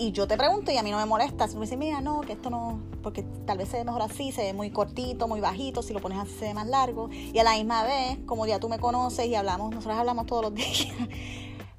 Y 0.00 0.12
yo 0.12 0.26
te 0.26 0.38
pregunto 0.38 0.72
y 0.72 0.78
a 0.78 0.82
mí 0.82 0.90
no 0.90 0.96
me 0.96 1.04
molesta. 1.04 1.46
Si 1.46 1.56
me 1.56 1.60
dices, 1.60 1.76
mira, 1.76 2.00
no, 2.00 2.22
que 2.22 2.32
esto 2.32 2.48
no, 2.48 2.80
porque 3.02 3.22
tal 3.44 3.58
vez 3.58 3.68
se 3.68 3.76
ve 3.76 3.84
mejor 3.84 4.00
así, 4.00 4.32
se 4.32 4.40
ve 4.40 4.54
muy 4.54 4.70
cortito, 4.70 5.28
muy 5.28 5.42
bajito, 5.42 5.82
si 5.82 5.92
lo 5.92 6.00
pones 6.00 6.18
así 6.18 6.32
se 6.38 6.46
ve 6.46 6.54
más 6.54 6.66
largo. 6.66 7.10
Y 7.10 7.38
a 7.38 7.44
la 7.44 7.52
misma 7.52 7.82
vez, 7.82 8.16
como 8.24 8.46
ya 8.46 8.58
tú 8.58 8.70
me 8.70 8.78
conoces 8.78 9.26
y 9.26 9.34
hablamos, 9.34 9.74
nosotros 9.74 9.98
hablamos 9.98 10.24
todos 10.24 10.44
los 10.44 10.54
días, 10.54 10.86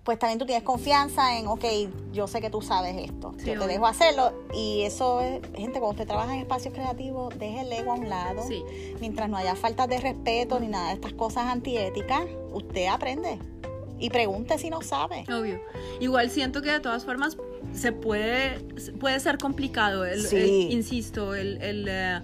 pues 0.04 0.20
también 0.20 0.38
tú 0.38 0.46
tienes 0.46 0.64
confianza 0.64 1.36
en, 1.40 1.48
ok, 1.48 1.66
yo 2.14 2.28
sé 2.28 2.42
que 2.42 2.52
tú 2.52 2.62
sabes 2.62 2.96
esto, 2.96 3.34
Sí, 3.40 3.54
yo 3.54 3.60
te 3.60 3.66
dejo 3.66 3.88
hacerlo. 3.88 4.34
Y 4.54 4.84
eso 4.84 5.20
es, 5.22 5.42
gente, 5.56 5.80
cuando 5.80 5.90
usted 5.90 6.06
trabaja 6.06 6.36
en 6.36 6.42
espacios 6.42 6.76
creativos, 6.76 7.36
deje 7.40 7.62
el 7.62 7.74
ego 7.74 7.92
a 7.92 7.96
un 7.96 8.08
lado. 8.08 8.44
Sí. 8.48 8.64
Mientras 9.00 9.30
no 9.30 9.38
haya 9.38 9.56
faltas 9.56 9.90
de 9.90 10.00
respeto 10.00 10.60
ni 10.60 10.68
nada 10.68 10.90
de 10.90 10.94
estas 10.94 11.14
cosas 11.14 11.48
antiéticas, 11.48 12.26
usted 12.54 12.86
aprende. 12.86 13.40
Y 13.98 14.12
pregunte 14.12 14.60
si 14.60 14.70
no 14.70 14.84
sabe. 14.84 15.24
Obvio. 15.28 15.60
Igual 16.00 16.30
siento 16.30 16.62
que 16.62 16.72
de 16.72 16.80
todas 16.80 17.04
formas 17.04 17.36
se 17.74 17.92
puede, 17.92 18.60
puede 19.00 19.20
ser 19.20 19.38
complicado, 19.38 20.06
el, 20.06 20.22
Sí. 20.22 20.36
el- 20.38 20.72
insisto, 20.72 21.34
el, 21.36 21.58
el, 21.62 21.86
eh, 21.88 22.22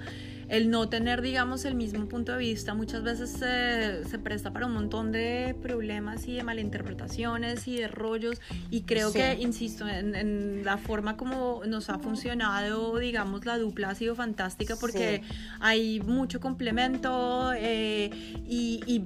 el 0.50 0.70
no 0.70 0.88
tener, 0.88 1.22
digamos, 1.22 1.66
el 1.66 1.76
mismo 1.76 2.08
punto 2.08 2.32
de 2.32 2.38
vista 2.38 2.74
muchas 2.74 3.04
veces 3.04 3.30
se, 3.32 4.06
se 4.10 4.18
presta 4.18 4.54
para 4.54 4.66
un 4.66 4.74
montón 4.74 5.12
de 5.12 5.56
problemas 5.62 6.26
y 6.28 6.36
de 6.36 6.44
malinterpretaciones 6.44 7.68
y 7.68 7.76
de 7.78 7.88
rollos 7.90 8.40
y 8.72 8.82
creo 8.84 9.10
Sí. 9.12 9.20
que, 9.20 9.34
insisto, 9.42 9.88
en, 9.90 10.16
en 10.16 10.64
la 10.64 10.78
forma 10.78 11.18
como 11.18 11.64
nos 11.68 11.90
ha 11.90 12.00
funcionado, 12.00 12.98
digamos, 12.98 13.46
la 13.46 13.58
dupla 13.58 13.90
ha 13.90 13.96
sido 13.96 14.16
fantástica 14.16 14.76
porque 14.80 15.22
Sí. 15.28 15.34
hay 15.60 16.00
mucho 16.02 16.40
complemento 16.40 17.52
eh, 17.58 18.10
y... 18.48 18.82
y 18.86 19.04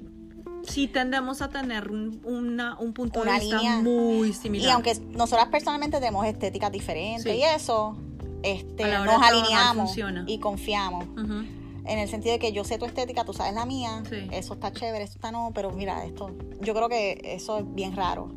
Sí 0.67 0.87
tendemos 0.87 1.41
a 1.41 1.49
tener 1.49 1.89
un, 1.89 2.21
una- 2.23 2.77
un 2.79 2.93
punto 2.93 3.21
Una 3.21 3.33
de 3.33 3.39
vista 3.39 3.57
línea. 3.57 3.77
muy 3.81 4.33
similar. 4.33 4.67
Y 4.67 4.71
aunque 4.71 4.95
nosotras 5.11 5.47
personalmente 5.49 5.97
tenemos 5.99 6.25
estéticas 6.25 6.71
diferentes 6.71 7.23
Sí. 7.23 7.39
y 7.39 7.43
eso, 7.43 7.97
este, 8.43 8.83
nos 8.83 9.21
alineamos 9.21 9.95
y 10.27 10.39
confiamos. 10.39 11.05
En 11.83 11.97
el 11.97 12.07
sentido 12.07 12.33
de 12.33 12.39
que 12.39 12.51
yo 12.51 12.63
sé 12.63 12.77
tu 12.77 12.85
estética, 12.85 13.23
tú 13.25 13.33
sabes 13.33 13.53
la 13.55 13.65
mía, 13.65 14.03
Sí. 14.07 14.27
eso 14.31 14.53
está 14.53 14.71
chévere, 14.71 15.03
eso 15.03 15.13
está 15.15 15.31
no, 15.31 15.51
pero 15.53 15.71
mira, 15.71 16.05
esto, 16.05 16.29
yo 16.61 16.75
creo 16.75 16.87
que 16.89 17.19
eso 17.23 17.57
es 17.57 17.65
bien 17.73 17.95
raro. 17.95 18.29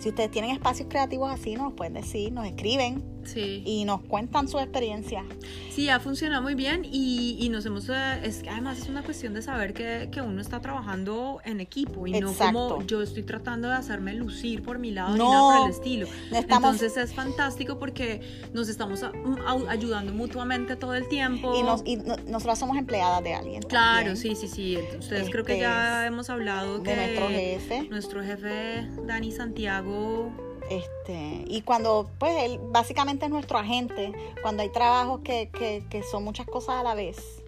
Si 0.00 0.08
ustedes 0.08 0.30
tienen 0.32 0.50
espacios 0.50 0.88
creativos 0.90 1.30
así, 1.32 1.54
nos 1.54 1.64
los 1.66 1.72
pueden 1.74 1.94
decir, 1.94 2.32
nos 2.32 2.44
escriben 2.46 3.04
Sí. 3.32 3.62
y 3.66 3.84
nos 3.84 4.00
cuentan 4.02 4.48
su 4.48 4.58
experiencia. 4.58 5.24
Sí, 5.70 5.88
ha 5.88 6.00
funcionado 6.00 6.42
muy 6.42 6.54
bien 6.54 6.84
y, 6.84 7.36
y 7.40 7.48
nos 7.50 7.64
hemos... 7.66 7.88
Es, 7.88 8.42
que 8.42 8.50
además 8.50 8.78
es 8.78 8.88
una 8.88 9.02
cuestión 9.02 9.32
de 9.34 9.42
saber 9.42 9.74
que, 9.74 10.08
que 10.10 10.20
uno 10.20 10.40
está 10.40 10.60
trabajando 10.60 11.40
en 11.44 11.60
equipo 11.60 12.06
y 12.06 12.12
no 12.18 12.30
Exacto. 12.30 12.68
como 12.70 12.82
yo 12.86 13.00
estoy 13.02 13.22
tratando 13.22 13.68
de 13.68 13.74
hacerme 13.74 14.14
lucir 14.14 14.62
por 14.62 14.78
mi 14.78 14.90
lado 14.90 15.12
ni 15.12 15.18
No, 15.18 15.30
nada 15.30 15.58
por 15.58 15.66
el 15.68 15.74
estilo. 15.74 16.08
no 16.32 16.38
estamos- 16.38 16.72
Entonces 16.80 16.96
es 16.96 17.14
fantástico 17.14 17.78
porque 17.78 18.20
nos 18.52 18.68
estamos 18.68 19.02
a- 19.04 19.12
a- 19.46 19.70
ayudando 19.70 20.12
mutuamente 20.12 20.74
todo 20.76 20.94
el 20.94 21.06
tiempo. 21.08 21.54
Y, 21.58 21.62
nos, 21.62 21.82
y 21.84 21.96
no- 21.96 22.16
nosotras 22.26 22.58
somos 22.58 22.76
empleadas 22.76 23.22
de 23.22 23.34
alguien. 23.34 23.62
Claro, 23.62 24.06
también, 24.06 24.16
sí, 24.16 24.34
sí, 24.34 24.48
sí. 24.48 24.78
Ustedes 24.98 25.30
creo 25.30 25.44
que 25.44 25.52
Este, 25.52 25.62
ya 25.62 26.06
hemos 26.06 26.28
hablado 26.30 26.82
que 26.82 26.90
De 26.90 26.96
nuestro 26.96 27.28
jefe. 27.28 27.82
nuestro 27.90 28.22
jefe 28.24 28.88
Dani 29.06 29.30
Santiago 29.32 30.32
Este, 30.70 31.44
y 31.46 31.62
cuando, 31.62 32.10
pues, 32.18 32.42
él 32.42 32.60
básicamente 32.70 33.26
es 33.26 33.30
nuestro 33.30 33.58
agente, 33.58 34.12
cuando 34.42 34.62
hay 34.62 34.70
trabajos 34.70 35.20
que, 35.20 35.50
que, 35.50 35.84
que 35.88 36.02
son 36.02 36.24
muchas 36.24 36.46
cosas 36.46 36.76
a 36.76 36.82
la 36.82 36.94
vez, 36.94 37.42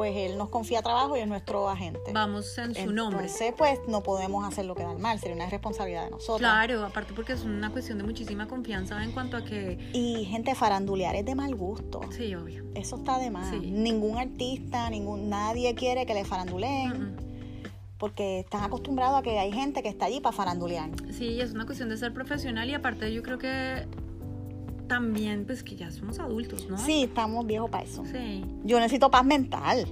pues 0.00 0.16
él 0.16 0.38
nos 0.38 0.48
confía 0.48 0.80
trabajo 0.80 1.14
y 1.14 1.20
es 1.20 1.28
nuestro 1.28 1.68
agente. 1.68 2.12
vamos 2.14 2.56
en 2.56 2.74
su 2.74 2.90
nombre. 2.90 3.20
Entonces, 3.20 3.52
pues, 3.58 3.80
no 3.86 4.02
podemos 4.02 4.48
hacerlo 4.48 4.74
quedar 4.74 4.98
mal, 4.98 5.20
sería 5.20 5.36
una 5.36 5.50
responsabilidad 5.50 6.04
de 6.04 6.10
nosotros. 6.12 6.38
Claro, 6.38 6.86
aparte 6.86 7.12
porque 7.12 7.34
es 7.34 7.42
una 7.42 7.70
cuestión 7.70 7.98
de 7.98 8.04
muchísima 8.04 8.48
confianza 8.48 9.04
en 9.04 9.12
cuanto 9.12 9.36
a 9.36 9.44
que... 9.44 9.90
Y 9.92 10.24
gente 10.24 10.54
farandulear 10.54 11.16
es 11.16 11.26
de 11.26 11.34
mal 11.34 11.54
gusto. 11.54 12.00
Sí, 12.16 12.34
obvio. 12.34 12.64
Eso 12.74 12.96
está 12.96 13.18
de. 13.18 13.30
Sí. 13.50 13.70
Ningún 13.70 14.16
artista, 14.16 14.88
ningún 14.88 15.28
nadie 15.28 15.74
quiere 15.74 16.06
que 16.06 16.14
le 16.14 16.24
faranduleen. 16.24 17.29
Porque 18.00 18.40
están 18.40 18.64
acostumbrados 18.64 19.18
a 19.18 19.22
que 19.22 19.38
hay 19.38 19.52
gente 19.52 19.82
que 19.82 19.90
está 19.90 20.06
allí 20.06 20.20
para 20.20 20.34
farandulear. 20.34 20.88
Sí, 21.12 21.38
es 21.40 21.52
una 21.52 21.66
cuestión 21.66 21.90
de 21.90 21.98
ser 21.98 22.14
profesional 22.14 22.68
y 22.68 22.74
aparte 22.74 23.12
yo 23.12 23.22
creo 23.22 23.38
que 23.38 23.86
también 24.88 25.44
pues 25.44 25.62
que 25.62 25.76
ya 25.76 25.90
somos 25.90 26.18
adultos, 26.18 26.66
¿no? 26.68 26.78
Sí, 26.78 27.04
estamos 27.04 27.46
viejos 27.46 27.70
para 27.70 27.84
eso. 27.84 28.02
Sí. 28.06 28.44
Yo 28.64 28.80
necesito 28.80 29.10
paz 29.10 29.24
mental. 29.24 29.84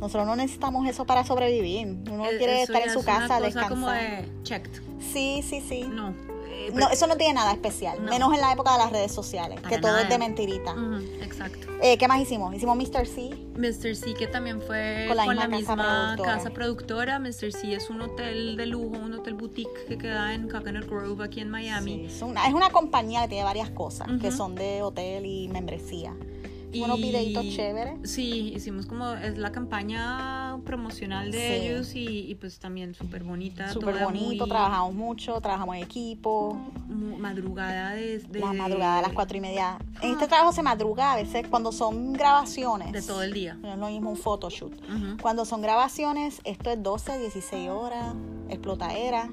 Nosotros 0.00 0.26
no 0.26 0.36
necesitamos 0.36 0.88
eso 0.88 1.04
para 1.04 1.24
sobrevivir. 1.24 1.86
Uno 2.10 2.24
E- 2.26 2.38
quiere 2.38 2.62
estar 2.62 2.80
en 2.80 2.88
es 2.88 2.94
su 2.94 3.04
casa, 3.04 3.34
como 3.34 3.44
descansar. 3.90 4.22
de 4.22 4.42
checked. 4.44 4.80
Sí, 5.00 5.42
sí, 5.42 5.60
sí. 5.60 5.84
No. 5.90 6.14
Eh, 6.52 6.70
No, 6.74 6.88
eso 6.90 7.06
no 7.06 7.16
tiene 7.16 7.34
nada 7.34 7.52
especial, 7.52 8.04
No. 8.04 8.10
menos 8.10 8.32
en 8.34 8.40
la 8.40 8.52
época 8.52 8.72
de 8.72 8.78
las 8.78 8.92
redes 8.92 9.12
sociales, 9.12 9.60
Para 9.60 9.74
que 9.76 9.80
todo 9.80 9.92
nada. 9.92 10.02
es 10.04 10.08
de 10.08 10.18
mentirita. 10.18 10.74
Exacto. 11.22 11.66
Eh, 11.82 11.98
¿Qué 11.98 12.06
más 12.06 12.20
hicimos? 12.20 12.54
Hicimos 12.54 12.76
Mr. 12.76 13.06
C. 13.06 13.30
Mr. 13.56 13.96
C 13.96 14.14
que 14.14 14.26
también 14.28 14.60
fue 14.62 15.06
Con 15.08 15.16
con 15.16 15.16
la 15.16 15.24
la, 15.26 15.32
misma 15.32 15.44
casa 15.44 15.56
misma 15.76 15.84
productora. 16.14 16.34
casa 16.36 16.50
productora. 16.50 17.18
Mr. 17.18 17.52
C 17.52 17.74
es 17.74 17.90
un 17.90 18.00
hotel 18.02 18.56
de 18.56 18.66
lujo, 18.66 18.96
un 18.96 19.12
hotel 19.14 19.34
boutique 19.34 19.86
que 19.88 19.98
queda 19.98 20.34
en 20.34 20.48
Coconut 20.48 20.86
Grove 20.86 21.24
aquí 21.24 21.40
en 21.40 21.50
Miami. 21.50 22.06
Sí, 22.08 22.14
es, 22.16 22.22
una, 22.22 22.46
es 22.46 22.54
una 22.54 22.70
compañía 22.70 23.22
que 23.22 23.28
tiene 23.28 23.44
varias 23.44 23.70
cosas, 23.70 24.06
que 24.20 24.30
son 24.30 24.54
de 24.54 24.82
hotel 24.82 25.26
y 25.26 25.48
membresía. 25.48 26.14
Y- 26.72 26.80
Unos 26.82 26.98
videitos 27.00 27.44
chéveres. 27.50 28.10
Sí, 28.10 28.52
hicimos 28.56 28.86
como, 28.86 29.12
es 29.12 29.36
la 29.36 29.52
campaña 29.52 30.58
promocional 30.64 31.30
de 31.30 31.38
Sí. 31.38 31.66
ellos 31.66 31.94
y, 31.94 32.30
y 32.30 32.34
pues 32.36 32.58
también 32.58 32.94
súper 32.94 33.24
bonita. 33.24 33.68
Súper 33.72 34.02
bonito, 34.02 34.44
muy- 34.44 34.48
trabajamos 34.48 34.94
mucho, 34.94 35.40
trabajamos 35.40 35.76
en 35.76 35.82
equipo. 35.82 36.58
madrugada 37.18 37.92
de, 37.94 38.18
de- 38.18 38.40
La 38.40 38.52
madrugada 38.52 38.98
a 38.98 39.02
las 39.02 39.12
cuatro 39.12 39.36
y 39.36 39.40
media. 39.40 39.78
En 40.02 40.12
este 40.12 40.26
trabajo 40.28 40.52
se 40.52 40.62
madruga 40.62 41.12
a 41.12 41.16
veces 41.16 41.46
cuando 41.48 41.72
son 41.72 42.12
grabaciones. 42.12 42.92
de 42.92 43.02
todo 43.02 43.22
el 43.22 43.32
día. 43.32 43.54
No 43.54 43.72
es 43.72 43.78
lo 43.78 43.86
mismo 43.88 44.10
un 44.10 44.16
photoshoot. 44.16 44.72
Ujú. 44.74 45.16
Cuando 45.20 45.44
son 45.44 45.62
grabaciones, 45.62 46.40
esto 46.44 46.70
es 46.70 46.82
12, 46.82 47.18
16 47.18 47.68
horas, 47.70 48.14
explotadera. 48.48 49.30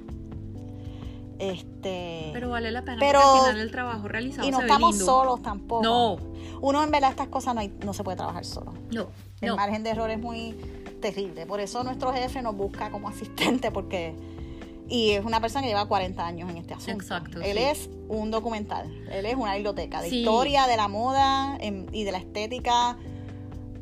Este. 1.39 2.30
Pero 2.34 2.49
vale 2.49 2.69
la 2.71 2.84
pena 2.84 2.97
Pero- 2.99 3.19
porque 3.21 3.38
al 3.39 3.45
final 3.45 3.60
el 3.62 3.71
trabajo 3.71 4.08
realizado 4.08 4.47
y 4.47 4.52
no 4.52 4.58
se 4.58 4.63
ve 4.63 4.69
estamos 4.69 4.91
lindo. 4.95 5.06
solos 5.06 5.41
tampoco. 5.41 5.84
No, 5.84 6.17
Uno 6.62 6.84
en 6.84 6.91
verdad 6.91 7.12
estas 7.12 7.30
cosas 7.30 7.56
no, 7.56 7.62
hay- 7.62 7.73
no 7.86 7.93
se 7.93 8.04
puede 8.04 8.17
trabajar 8.17 8.43
solo. 8.45 8.73
no, 8.91 9.08
El 9.41 9.49
no. 9.49 9.56
margen 9.56 9.84
de 9.84 9.91
error 9.91 10.10
es 10.10 10.19
muy 10.19 10.52
terrible. 11.02 11.45
Por 11.45 11.62
eso 11.62 11.84
nuestro 11.86 12.12
jefe 12.13 12.41
nos 12.41 12.56
busca 12.56 12.91
como 12.91 13.08
asistente 13.10 13.71
porque 13.71 14.13
Y 14.91 15.12
es 15.12 15.23
una 15.23 15.39
persona 15.39 15.62
que 15.62 15.67
lleva 15.67 15.86
40 15.88 16.25
años 16.25 16.49
en 16.49 16.58
este 16.58 16.73
asunto. 16.73 16.93
Exacto, 17.04 17.39
Él 17.41 17.58
sí. 17.58 17.63
es 17.63 17.89
un 18.08 18.32
documental. 18.32 18.91
Él 19.12 19.28
es 19.28 19.36
una 19.36 19.54
biblioteca 19.54 20.02
de 20.02 20.10
Sí. 20.10 20.21
historia, 20.21 20.65
de 20.65 20.78
la 20.78 20.88
moda 20.88 21.58
em, 21.62 21.86
y 21.91 22.06
de 22.06 22.12
la 22.12 22.17
estética, 22.17 22.97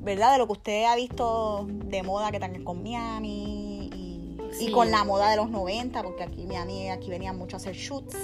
¿verdad? 0.01 0.33
De 0.33 0.37
lo 0.37 0.47
que 0.47 0.51
usted 0.51 0.83
ha 0.83 0.97
visto 0.97 1.65
de 1.69 2.03
moda 2.03 2.29
que 2.31 2.41
también 2.41 2.65
con 2.65 2.83
Miami 2.83 3.66
y, 4.59 4.71
con 4.71 4.91
la 4.91 5.03
moda 5.03 5.29
de 5.29 5.37
los 5.37 5.49
90, 5.49 6.01
porque 6.03 6.23
aquí 6.23 6.45
Miami, 6.45 6.89
aquí 6.89 7.09
venían 7.09 7.37
mucho 7.37 7.55
a 7.55 7.57
hacer 7.57 7.75
shoots. 7.75 8.15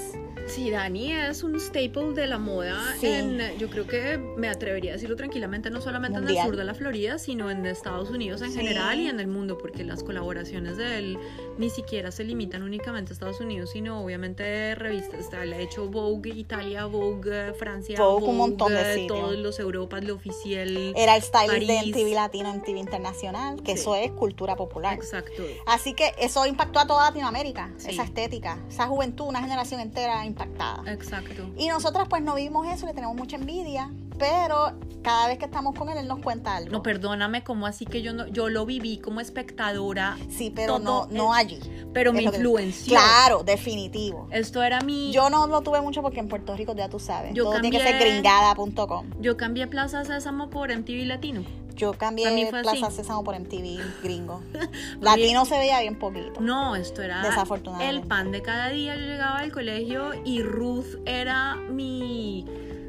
Sí, 0.47 0.69
Dani 0.69 1.11
es 1.13 1.41
un 1.43 1.59
staple 1.59 2.13
de 2.13 2.27
la 2.27 2.37
moda 2.37 2.77
Sí. 2.99 3.07
en, 3.07 3.39
yo 3.57 3.69
creo 3.69 3.87
que 3.87 4.17
me 4.37 4.49
atrevería 4.49 4.91
a 4.91 4.93
decirlo 4.93 5.15
tranquilamente, 5.15 5.69
no 5.71 5.81
solamente 5.81 6.17
en 6.19 6.23
el 6.25 6.29
Mundial. 6.29 6.45
sur 6.47 6.57
de 6.57 6.63
la 6.63 6.73
Florida, 6.73 7.17
sino 7.17 7.49
en 7.49 7.65
Estados 7.65 8.09
Unidos 8.11 8.41
en 8.41 8.51
Sí. 8.51 8.57
general 8.59 8.99
y 8.99 9.07
en 9.07 9.19
el 9.19 9.27
mundo, 9.27 9.57
porque 9.57 9.83
las 9.83 10.03
colaboraciones 10.03 10.77
de 10.77 10.97
él 10.99 11.17
ni 11.57 11.69
siquiera 11.69 12.11
se 12.11 12.23
limitan 12.23 12.61
únicamente 12.61 13.11
a 13.11 13.13
Estados 13.13 13.39
Unidos, 13.39 13.71
sino 13.71 14.03
obviamente 14.03 14.75
revistas, 14.75 15.21
está, 15.21 15.43
le 15.45 15.55
ha 15.55 15.59
hecho 15.59 15.87
Vogue 15.87 16.31
Italia, 16.31 16.85
Vogue 16.85 17.53
Francia, 17.53 17.99
Vogue, 17.99 18.27
un 18.27 18.37
montón 18.37 18.73
de 18.73 18.93
sitios. 18.95 19.07
todos 19.19 19.37
los 19.37 19.59
Europas, 19.59 20.03
lo 20.03 20.15
oficial. 20.15 20.93
Era 20.95 21.15
el 21.15 21.23
stylist 21.23 21.67
de. 21.67 21.79
MTV 21.91 22.13
Latino, 22.13 22.53
MTV 22.53 22.77
Internacional, 22.79 23.61
que 23.63 23.73
Sí. 23.75 23.81
eso 23.81 23.95
es 23.95 24.11
cultura 24.11 24.55
popular. 24.55 24.93
Exacto. 24.93 25.41
Así 25.65 25.93
que 25.93 26.13
eso 26.19 26.45
impactó 26.45 26.79
a 26.79 26.87
toda 26.87 27.05
Latinoamérica, 27.09 27.71
esa 27.87 28.03
estética, 28.03 28.59
esa 28.69 28.87
juventud, 28.87 29.25
una 29.25 29.41
generación 29.41 29.79
entera 29.79 30.25
impactada. 30.33 30.83
Exacto. 30.91 31.49
Y 31.57 31.67
nosotras 31.67 32.07
pues 32.09 32.21
no 32.21 32.35
vivimos 32.35 32.67
eso, 32.67 32.85
le 32.85 32.93
tenemos 32.93 33.15
mucha 33.15 33.35
envidia, 33.37 33.89
pero 34.17 34.73
cada 35.03 35.27
vez 35.27 35.37
que 35.37 35.45
estamos 35.45 35.75
con 35.77 35.89
él, 35.89 35.97
él 35.97 36.07
nos 36.07 36.19
cuenta 36.19 36.55
algo. 36.55 36.71
No, 36.71 36.81
perdóname, 36.81 37.43
¿cómo 37.43 37.65
así 37.67 37.85
que 37.85 38.01
yo 38.01 38.13
no, 38.13 38.25
yo 38.27 38.47
lo 38.49 38.65
viví 38.65 38.97
como 38.99 39.19
espectadora, 39.19 40.17
sí, 40.29 40.51
pero 40.55 40.79
no, 40.79 41.07
no 41.11 41.33
allí. 41.33 41.59
pero 41.93 42.11
Es 42.11 42.15
me 42.15 42.23
influenció? 42.23 42.93
Claro, 42.97 43.43
definitivo. 43.43 44.27
Esto 44.31 44.63
era 44.63 44.79
mi. 44.81 45.11
Yo 45.11 45.29
no 45.29 45.45
lo 45.47 45.61
tuve 45.61 45.81
mucho 45.81 46.01
porque 46.01 46.19
en 46.21 46.27
Puerto 46.29 46.55
Rico 46.55 46.73
ya 46.75 46.87
tú 46.89 46.99
sabes, 46.99 47.33
Yo 47.33 47.43
todo 47.43 47.59
tiene 47.59 47.77
que 47.77 47.83
ser 47.83 47.95
cambié- 47.95 48.11
gringada.com. 48.13 49.05
Yo 49.19 49.35
cambié 49.37 49.67
Plaza 49.67 50.03
Sésamo 50.05 50.49
por 50.49 50.71
MTV 50.71 51.05
Latino. 51.05 51.43
Yo 51.75 51.93
cambié 51.93 52.47
Plaza. 52.49 52.91
Sésamo 52.91 53.23
por 53.23 53.39
MTV 53.39 54.01
gringo. 54.03 54.41
Latino 55.01 55.45
se 55.45 55.57
veía 55.57 55.81
bien 55.81 55.97
poquito. 55.97 56.39
No, 56.39 56.75
esto 56.75 57.01
era 57.01 57.23
el 57.81 58.01
pan 58.01 58.31
de 58.31 58.41
cada 58.41 58.69
día. 58.69 58.95
Yo 58.95 59.01
llegaba 59.01 59.39
al 59.39 59.51
colegio 59.51 60.11
y 60.23 60.41
Ruth 60.41 60.97
era 61.05 61.55
mi 61.55 62.45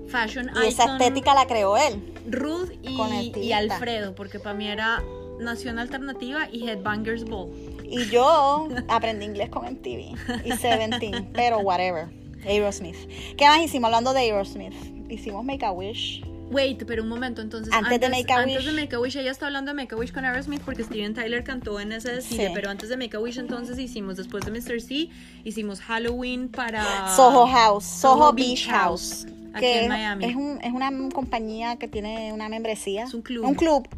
fashion 0.09 0.51
y 0.63 0.69
esa 0.69 0.85
icon. 0.85 1.01
estética 1.01 1.35
la 1.35 1.47
creó 1.47 1.77
él. 1.77 2.15
Ruth 2.29 2.71
y. 2.83 3.53
Alfredo, 3.53 4.15
porque 4.15 4.39
para 4.39 4.55
mí 4.55 4.69
era 4.69 5.03
Nación 5.41 5.79
Alternativa 5.79 6.49
y 6.51 6.69
Headbangers 6.69 7.25
Ball. 7.25 7.51
Y 7.85 8.07
yo 8.07 8.69
aprendí 8.89 9.27
inglés 9.27 9.51
con 9.51 9.65
MTV 9.65 10.45
y 10.45 10.53
Seventeen, 10.53 11.31
pero 11.33 11.59
whatever. 11.59 12.09
Aerosmith. 12.47 12.97
¿Qué 13.37 13.47
más 13.47 13.63
hicimos 13.63 13.89
hablando 13.89 14.13
de 14.13 14.21
Aerosmith? 14.21 14.75
Hicimos 15.09 15.45
Make 15.45 15.65
a 15.65 15.73
Wish. 15.73 16.23
Wait, 16.55 16.85
pero 16.87 17.03
un 17.03 17.09
momento, 17.09 17.43
entonces. 17.43 17.73
Antes 17.75 18.01
de 18.01 18.09
Make 18.09 18.33
a 18.33 18.39
antes 18.39 18.57
Wish. 18.59 18.67
de 18.67 18.81
Make 18.81 18.95
a 18.95 19.01
Wish, 19.01 19.17
ella 19.17 19.31
está 19.31 19.47
hablando 19.47 19.73
de 19.73 19.75
Make 19.75 19.95
a 19.95 19.99
Wish 19.99 20.13
con 20.13 20.25
Aerosmith 20.25 20.63
porque 20.63 20.85
Steven 20.85 21.13
Tyler 21.13 21.43
cantó 21.43 21.81
en 21.81 21.93
ese 21.93 22.13
desfile. 22.13 22.47
Sí. 22.47 22.53
Pero 22.55 22.71
antes 22.71 22.89
de 22.89 22.97
Make 22.97 23.17
a 23.17 23.21
Wish, 23.21 23.39
entonces 23.39 23.79
hicimos, 23.79 24.17
después 24.17 24.45
de 24.45 24.53
Mr. 24.53 24.81
C, 24.81 25.11
hicimos 25.45 25.81
Halloween 25.81 26.49
para. 26.49 27.15
Soho 27.15 27.47
House, 27.47 27.85
Soho, 27.85 28.33
Beach 28.33 28.67
House. 28.69 29.27
Aquí 29.55 29.61
que 29.67 29.83
en 29.85 29.89
Miami. 29.89 30.25
Es, 30.25 30.37
un- 30.37 30.59
es 30.63 30.73
una 30.73 30.91
compañía 31.13 31.77
que 31.77 31.89
tiene 31.89 32.33
una 32.33 32.49
membresía. 32.49 33.05
Es 33.05 33.15
un 33.15 33.23
club. 33.23 33.45
Un 33.47 33.55
club. 33.55 33.89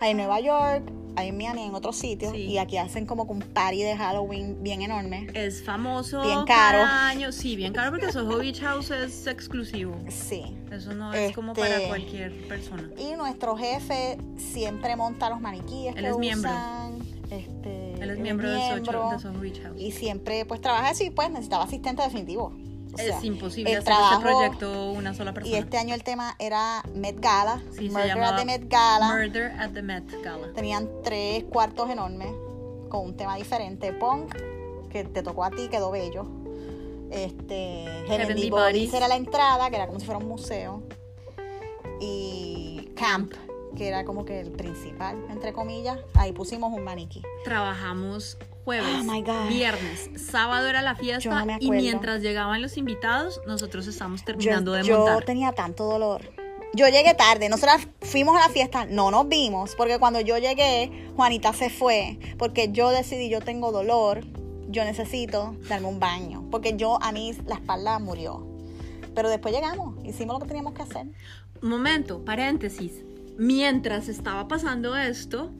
Hay 0.00 0.10
en 0.10 0.18
Nueva 0.18 0.40
York, 0.40 0.82
hay 1.16 1.28
en 1.28 1.36
Miami, 1.38 1.62
en 1.64 1.74
otros 1.74 1.96
sitios. 1.96 2.32
Sí. 2.32 2.38
Y 2.42 2.58
aquí 2.58 2.76
hacen 2.76 3.06
como 3.06 3.22
un 3.24 3.40
party 3.40 3.82
de 3.82 3.96
Halloween 3.96 4.62
bien 4.62 4.82
enorme. 4.82 5.28
Es 5.34 5.62
famoso. 5.64 6.22
Bien 6.22 6.44
caro. 6.44 6.78
cada 6.80 7.08
año. 7.08 7.32
Sí, 7.32 7.56
bien 7.56 7.72
caro 7.72 7.90
porque 7.92 8.12
Soho 8.12 8.38
Beach 8.38 8.60
House 8.60 8.90
es 8.90 9.26
exclusivo. 9.26 9.96
Sí. 10.08 10.42
Eso 10.70 10.92
no 10.94 11.12
es 11.14 11.34
como 11.34 11.54
para 11.54 11.76
Este- 11.76 11.88
cualquier 11.88 12.32
persona. 12.48 12.90
Y 12.98 13.16
nuestro 13.16 13.56
jefe 13.56 14.18
siempre 14.36 14.94
monta 14.96 15.30
los 15.30 15.40
maniquíes 15.40 15.94
Él 15.96 16.02
que 16.04 16.10
es 16.10 16.18
miembro. 16.18 16.50
usan. 16.50 16.98
Este, 17.30 17.94
Él 17.94 18.10
es 18.10 18.18
miembro, 18.18 18.48
de 18.50 18.84
Soho 19.18 19.40
Beach 19.40 19.60
House. 19.62 19.80
Y 19.80 19.90
siempre 19.92 20.44
pues 20.44 20.60
trabaja 20.60 20.90
así, 20.90 21.10
pues 21.10 21.30
necesitaba 21.30 21.64
asistente 21.64 22.02
definitivo. 22.02 22.52
O 23.02 23.06
sea, 23.06 23.18
es 23.18 23.24
imposible 23.24 23.72
el 23.72 23.78
hacer 23.78 23.92
este 23.92 24.02
trabajo- 24.02 24.22
proyecto 24.22 24.90
una 24.92 25.14
sola 25.14 25.30
Y 25.30 25.34
persona. 25.34 25.58
este 25.58 25.78
año 25.78 25.94
el 25.94 26.02
tema 26.02 26.34
era 26.38 26.82
Met 26.94 27.20
Gala, 27.20 27.62
Sí, 27.72 27.88
se 27.88 27.92
Murder 27.92 28.22
at 28.22 28.36
the 28.36 28.44
Met 28.44 28.68
Gala. 28.68 29.08
Murder 29.14 29.52
at 29.58 29.70
the 29.72 29.82
Met 29.82 30.04
Gala. 30.22 30.52
Tenían 30.54 30.88
tres 31.04 31.44
cuartos 31.44 31.88
enormes 31.90 32.28
con 32.88 33.04
un 33.04 33.16
tema 33.16 33.36
diferente. 33.36 33.92
Punk, 33.92 34.34
que 34.90 35.04
te 35.04 35.22
tocó 35.22 35.44
a 35.44 35.50
ti, 35.50 35.68
quedó 35.68 35.90
bello. 35.90 36.26
Este, 37.10 37.84
Heavenly 38.08 38.50
Bodies. 38.50 38.92
era 38.92 39.06
la 39.08 39.16
entrada, 39.16 39.70
que 39.70 39.76
era 39.76 39.86
como 39.86 40.00
si 40.00 40.06
fuera 40.06 40.18
un 40.18 40.26
museo. 40.28 40.82
Y 42.00 42.90
Camp, 42.96 43.32
que 43.76 43.88
era 43.88 44.04
como 44.04 44.24
que 44.24 44.40
el 44.40 44.50
principal, 44.50 45.16
entre 45.30 45.52
comillas. 45.52 45.98
Ahí 46.14 46.32
pusimos 46.32 46.72
un 46.72 46.82
maniquí. 46.84 47.22
Trabajamos 47.44 48.38
jueves, 48.66 48.96
Oh 49.00 49.04
my 49.04 49.22
God. 49.22 49.48
viernes, 49.48 50.10
sábado 50.16 50.66
era 50.66 50.82
la 50.82 50.94
Yo 50.94 50.98
fiesta 50.98 51.44
no 51.44 51.56
y 51.60 51.70
mientras 51.70 52.20
llegaban 52.20 52.60
los 52.60 52.76
invitados, 52.76 53.40
nosotros 53.46 53.86
estábamos 53.86 54.22
Yo, 54.22 54.26
terminando 54.26 54.72
de 54.72 54.82
yo 54.82 54.98
montar. 54.98 55.24
tenía 55.24 55.52
tanto 55.52 55.84
dolor. 55.84 56.22
Yo 56.74 56.88
llegué 56.88 57.14
tarde, 57.14 57.48
nosotras 57.48 57.86
fuimos 58.02 58.34
a 58.36 58.40
la 58.40 58.52
fiesta, 58.52 58.84
no 58.84 59.12
nos 59.12 59.28
vimos, 59.28 59.74
porque 59.76 60.00
cuando 60.00 60.20
yo 60.20 60.36
llegué, 60.36 61.08
Juanita 61.14 61.52
se 61.52 61.70
fue, 61.70 62.18
porque 62.38 62.70
yo 62.72 62.90
decidí, 62.90 63.30
yo 63.30 63.40
tengo 63.40 63.70
dolor, 63.70 64.24
yo 64.68 64.84
necesito 64.84 65.54
darme 65.68 65.86
un 65.86 66.00
baño, 66.00 66.44
porque 66.50 66.76
yo, 66.76 66.98
a 67.00 67.12
mí 67.12 67.32
la 67.46 67.54
espalda 67.54 68.00
murió. 68.00 68.44
Pero 69.14 69.30
después 69.30 69.54
llegamos, 69.54 69.94
hicimos 70.04 70.34
lo 70.34 70.40
que 70.40 70.48
teníamos 70.48 70.74
que 70.74 70.82
hacer. 70.82 71.06
Momento, 71.62 72.24
paréntesis. 72.24 73.04
Mientras 73.38 74.08
estaba 74.08 74.48
pasando 74.48 74.96
esto, 74.96 75.52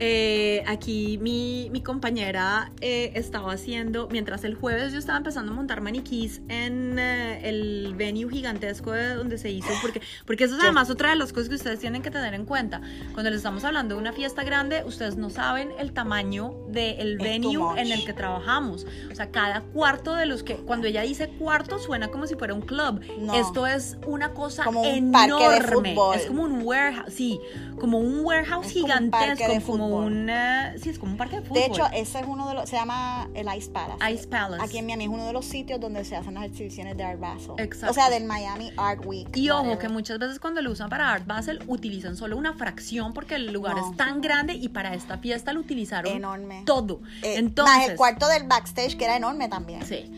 eh, 0.00 0.62
aquí 0.66 1.18
mi, 1.20 1.68
mi 1.72 1.80
compañera 1.80 2.70
eh, 2.80 3.12
estaba 3.14 3.52
haciendo, 3.52 4.08
mientras 4.10 4.44
el 4.44 4.54
jueves 4.54 4.92
yo 4.92 4.98
estaba 4.98 5.18
empezando 5.18 5.52
a 5.52 5.54
montar 5.54 5.80
maniquís 5.80 6.40
en 6.48 6.98
eh, 6.98 7.48
el 7.48 7.94
venue 7.96 8.30
gigantesco 8.30 8.92
de 8.92 9.14
donde 9.14 9.38
se 9.38 9.50
hizo, 9.50 9.68
porque, 9.82 10.00
porque 10.24 10.44
eso 10.44 10.56
es 10.56 10.62
además 10.62 10.90
otra 10.90 11.10
de 11.10 11.16
las 11.16 11.32
cosas 11.32 11.48
que 11.48 11.56
ustedes 11.56 11.80
tienen 11.80 12.02
que 12.02 12.10
tener 12.10 12.34
en 12.34 12.44
cuenta. 12.44 12.80
Cuando 13.12 13.30
les 13.30 13.38
estamos 13.38 13.64
hablando 13.64 13.96
de 13.96 14.00
una 14.00 14.12
fiesta 14.12 14.44
grande, 14.44 14.84
ustedes 14.84 15.16
no 15.16 15.30
saben 15.30 15.70
el 15.78 15.92
tamaño 15.92 16.54
del 16.68 17.18
too 17.18 17.24
venue 17.24 17.80
en 17.80 17.92
el 17.92 18.04
que 18.04 18.12
trabajamos. 18.12 18.86
O 19.10 19.14
sea, 19.14 19.30
cada 19.30 19.62
cuarto 19.62 20.14
de 20.14 20.26
los 20.26 20.42
que, 20.42 20.56
cuando 20.56 20.86
ella 20.86 21.02
dice 21.02 21.28
cuarto, 21.28 21.78
suena 21.78 22.08
como 22.08 22.26
si 22.26 22.34
fuera 22.36 22.54
un 22.54 22.62
club. 22.62 23.00
No. 23.18 23.34
Esto 23.34 23.66
es 23.66 23.96
una 24.06 24.32
cosa 24.32 24.64
Como 24.64 24.82
un 24.82 24.86
enorme. 24.86 25.12
parque 25.12 25.48
de 25.48 25.74
fútbol. 25.74 26.16
Es 26.16 26.26
como 26.26 26.42
un 26.44 26.62
warehouse, 26.62 27.12
sí, 27.12 27.40
como 27.78 27.98
un 27.98 28.24
warehouse 28.24 28.66
Es 28.66 28.72
como 28.72 28.86
gigantesco, 28.86 29.52
de 29.52 29.60
como 29.88 29.96
fútbol. 30.02 30.12
un, 30.12 30.30
eh, 30.30 30.74
sí, 30.82 30.88
es 30.90 30.98
como 30.98 31.12
un 31.12 31.18
parque 31.18 31.36
de 31.36 31.42
fútbol. 31.42 31.54
De 31.62 31.66
hecho, 31.66 31.86
ese 31.92 32.20
es 32.20 32.26
uno 32.26 32.48
de 32.48 32.54
los, 32.54 32.68
se 32.68 32.76
llama 32.76 33.28
el 33.34 33.46
Ice 33.56 33.70
Palace. 33.70 34.12
Ice 34.12 34.26
Palace. 34.26 34.62
Aquí 34.64 34.78
en 34.78 34.86
Miami 34.86 35.04
es 35.04 35.10
uno 35.10 35.26
de 35.26 35.32
los 35.32 35.44
sitios 35.44 35.80
donde 35.80 36.04
se 36.04 36.16
hacen 36.16 36.34
las 36.34 36.44
exhibiciones 36.44 36.96
de 36.96 37.04
Art 37.04 37.20
Basel. 37.20 37.52
Exacto. 37.58 37.90
O 37.90 37.94
sea, 37.94 38.10
del 38.10 38.24
Miami 38.24 38.72
Art 38.76 39.04
Week. 39.04 39.28
y 39.36 39.50
ojo, 39.50 39.60
whatever. 39.62 39.78
que 39.78 39.88
muchas 39.88 40.18
veces 40.18 40.38
cuando 40.40 40.60
lo 40.62 40.70
usan 40.70 40.88
para 40.90 41.12
Art 41.12 41.26
Basel, 41.26 41.62
utilizan 41.66 42.16
solo 42.16 42.36
una 42.36 42.54
fracción 42.54 43.12
porque 43.14 43.34
el 43.36 43.52
lugar 43.52 43.76
No. 43.76 43.90
es 43.90 43.96
tan 43.96 44.20
grande 44.20 44.54
y 44.54 44.68
para 44.68 44.94
esta 44.94 45.18
fiesta 45.18 45.52
lo 45.52 45.60
utilizaron 45.60 46.12
Enorme. 46.12 46.62
todo. 46.66 47.00
Eh, 47.22 47.36
Entonces, 47.38 47.76
más 47.76 47.88
el 47.88 47.96
cuarto 47.96 48.28
del 48.28 48.44
backstage, 48.44 48.96
que 48.96 49.04
era 49.04 49.16
enorme 49.16 49.48
también. 49.48 49.84
sí. 49.84 50.10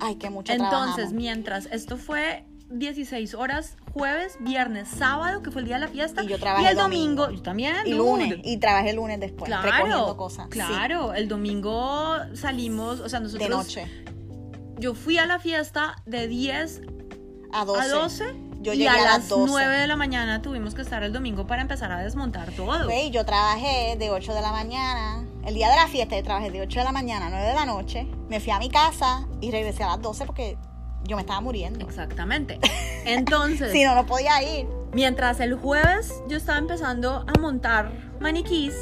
Ay, 0.00 0.16
que 0.16 0.28
mucho 0.28 0.52
Entonces, 0.52 0.70
trabajamos. 0.80 1.12
mientras 1.12 1.66
esto 1.66 1.96
fue 1.96 2.44
16 2.70 3.34
horas, 3.34 3.76
jueves, 3.92 4.36
viernes, 4.40 4.88
sábado, 4.88 5.42
que 5.42 5.50
fue 5.50 5.60
el 5.62 5.66
día 5.66 5.76
de 5.76 5.82
la 5.82 5.88
fiesta, 5.88 6.22
Y 6.24 6.28
yo 6.28 6.38
trabajé 6.38 6.70
el 6.70 6.76
domingo, 6.76 7.22
domingo. 7.24 7.36
yo 7.38 7.42
también, 7.42 7.76
Y 7.84 7.90
dude. 7.92 7.98
lunes. 7.98 8.38
Y 8.44 8.56
trabajé 8.58 8.90
el 8.90 8.96
lunes 8.96 9.20
después, 9.20 9.50
recogiendo 9.50 9.96
Claro, 9.98 10.16
cosas. 10.16 10.46
Sí, 10.50 10.58
claro. 10.58 11.14
El 11.14 11.28
domingo 11.28 12.16
salimos, 12.34 13.00
o 13.00 13.08
sea, 13.08 13.20
nosotros. 13.20 13.48
de 13.48 13.54
noche. 13.54 14.04
Yo 14.78 14.94
fui 14.94 15.18
a 15.18 15.26
la 15.26 15.38
fiesta 15.38 15.96
de 16.06 16.26
10 16.26 16.82
A 17.52 17.64
12. 17.64 17.80
a 17.80 17.88
12 17.88 18.24
Yo 18.60 18.72
y 18.72 18.78
llegué 18.78 18.88
a, 18.88 18.94
a 18.94 18.96
las 18.96 19.04
las 19.18 19.28
12. 19.28 19.52
9 19.52 19.76
de 19.76 19.86
la 19.86 19.94
mañana 19.96 20.42
tuvimos 20.42 20.74
que 20.74 20.82
estar 20.82 21.02
el 21.04 21.12
domingo 21.12 21.46
para 21.46 21.62
empezar 21.62 21.92
a 21.92 21.98
desmontar 22.00 22.50
todo. 22.52 22.86
Ve, 22.88 23.04
y 23.04 23.10
yo 23.12 23.24
trabajé 23.24 23.94
de 23.98 24.10
8 24.10 24.34
de 24.34 24.40
la 24.40 24.50
mañana. 24.50 25.24
El 25.46 25.54
día 25.54 25.68
de 25.68 25.76
la 25.76 25.86
fiesta 25.86 26.16
yo 26.16 26.24
trabajé 26.24 26.50
de 26.50 26.62
8 26.62 26.78
de 26.80 26.84
la 26.84 26.92
mañana 26.92 27.26
a 27.26 27.30
9 27.30 27.46
de 27.46 27.54
la 27.54 27.66
noche. 27.66 28.06
Me 28.28 28.40
fui 28.40 28.50
a 28.50 28.58
mi 28.58 28.68
casa 28.68 29.28
y 29.40 29.50
regresé 29.52 29.84
a 29.84 29.88
las 29.88 30.00
12 30.02 30.24
porque 30.26 30.56
yo 31.06 31.16
me 31.16 31.22
estaba 31.22 31.40
muriendo. 31.40 31.84
Exactamente. 31.86 32.58
Entonces, 33.04 33.72
Si 33.72 33.84
no, 33.84 33.94
no 33.94 34.06
podía 34.06 34.42
ir. 34.42 34.66
mientras 34.92 35.40
el 35.40 35.54
jueves 35.54 36.12
yo 36.28 36.36
estaba 36.36 36.58
empezando 36.58 37.24
a 37.26 37.38
montar 37.40 37.92
maniquís, 38.20 38.74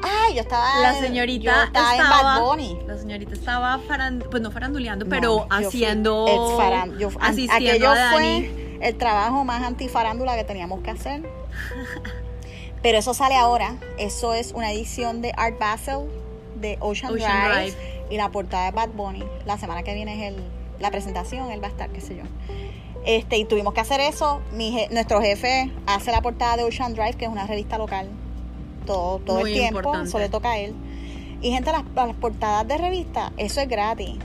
Ay, 0.00 0.36
yo 0.36 0.42
estaba. 0.42 0.78
la 0.80 0.94
señorita 0.94 1.42
yo 1.56 1.62
estaba, 1.64 1.96
en 1.96 2.02
Bad 2.02 2.40
Bunny. 2.42 2.78
la 2.86 2.96
señorita 2.98 3.32
estaba 3.34 3.78
faran- 3.88 4.22
pues 4.30 4.40
no 4.42 4.52
faranduleando, 4.52 5.04
No, 5.04 5.10
pero 5.10 5.46
fui 5.50 5.64
haciendo 5.64 6.26
ex 6.28 6.56
faran- 6.56 6.98
yo- 6.98 7.08
asistiendo 7.20 7.56
aquello 7.70 7.90
a 7.90 7.94
Dani. 7.96 8.16
fue 8.46 8.88
el 8.88 8.96
trabajo 8.96 9.44
más 9.44 9.62
antifarándula 9.64 10.36
que 10.36 10.44
teníamos 10.44 10.82
que 10.82 10.90
hacer. 10.90 11.22
Pero 12.82 12.98
eso 12.98 13.12
sale 13.12 13.34
ahora. 13.34 13.74
Eso 13.98 14.34
es 14.34 14.52
una 14.52 14.70
edición 14.70 15.20
de 15.20 15.32
Art 15.36 15.58
Basel 15.58 16.06
de 16.60 16.76
Ocean, 16.80 17.12
Ocean 17.12 17.50
Drive, 17.52 17.74
y 18.08 18.16
la 18.16 18.28
portada 18.30 18.66
de 18.66 18.70
Bad 18.70 18.90
Bunny. 18.90 19.24
La 19.46 19.58
semana 19.58 19.82
que 19.82 19.94
viene 19.94 20.14
es 20.28 20.32
el, 20.32 20.44
la 20.80 20.90
presentación, 20.90 21.50
él 21.50 21.62
va 21.62 21.66
a 21.68 21.70
estar, 21.70 21.90
qué 21.90 22.00
sé 22.00 22.16
yo. 22.16 22.22
Este, 23.04 23.38
y 23.38 23.44
tuvimos 23.44 23.74
que 23.74 23.80
hacer 23.80 24.00
eso. 24.00 24.40
Mi 24.52 24.72
je- 24.76 24.90
nuestro 24.90 25.20
jefe 25.20 25.70
hace 25.86 26.10
la 26.12 26.20
portada 26.20 26.56
de 26.56 26.64
Ocean 26.64 26.94
Drive, 26.94 27.14
que 27.14 27.24
es 27.24 27.30
una 27.30 27.46
revista 27.46 27.78
local, 27.78 28.08
todo, 28.86 29.18
todo 29.20 29.40
Muy 29.40 29.50
el 29.52 29.58
tiempo, 29.58 29.78
importante. 29.80 30.08
eso 30.08 30.18
le 30.18 30.28
toca 30.28 30.50
a 30.52 30.58
él. 30.58 30.74
Y 31.40 31.52
gente, 31.52 31.70
las, 31.72 31.84
las 31.94 32.14
portadas 32.16 32.66
de 32.66 32.76
revista, 32.78 33.32
eso 33.36 33.60
es 33.60 33.68
gratis. 33.68 34.16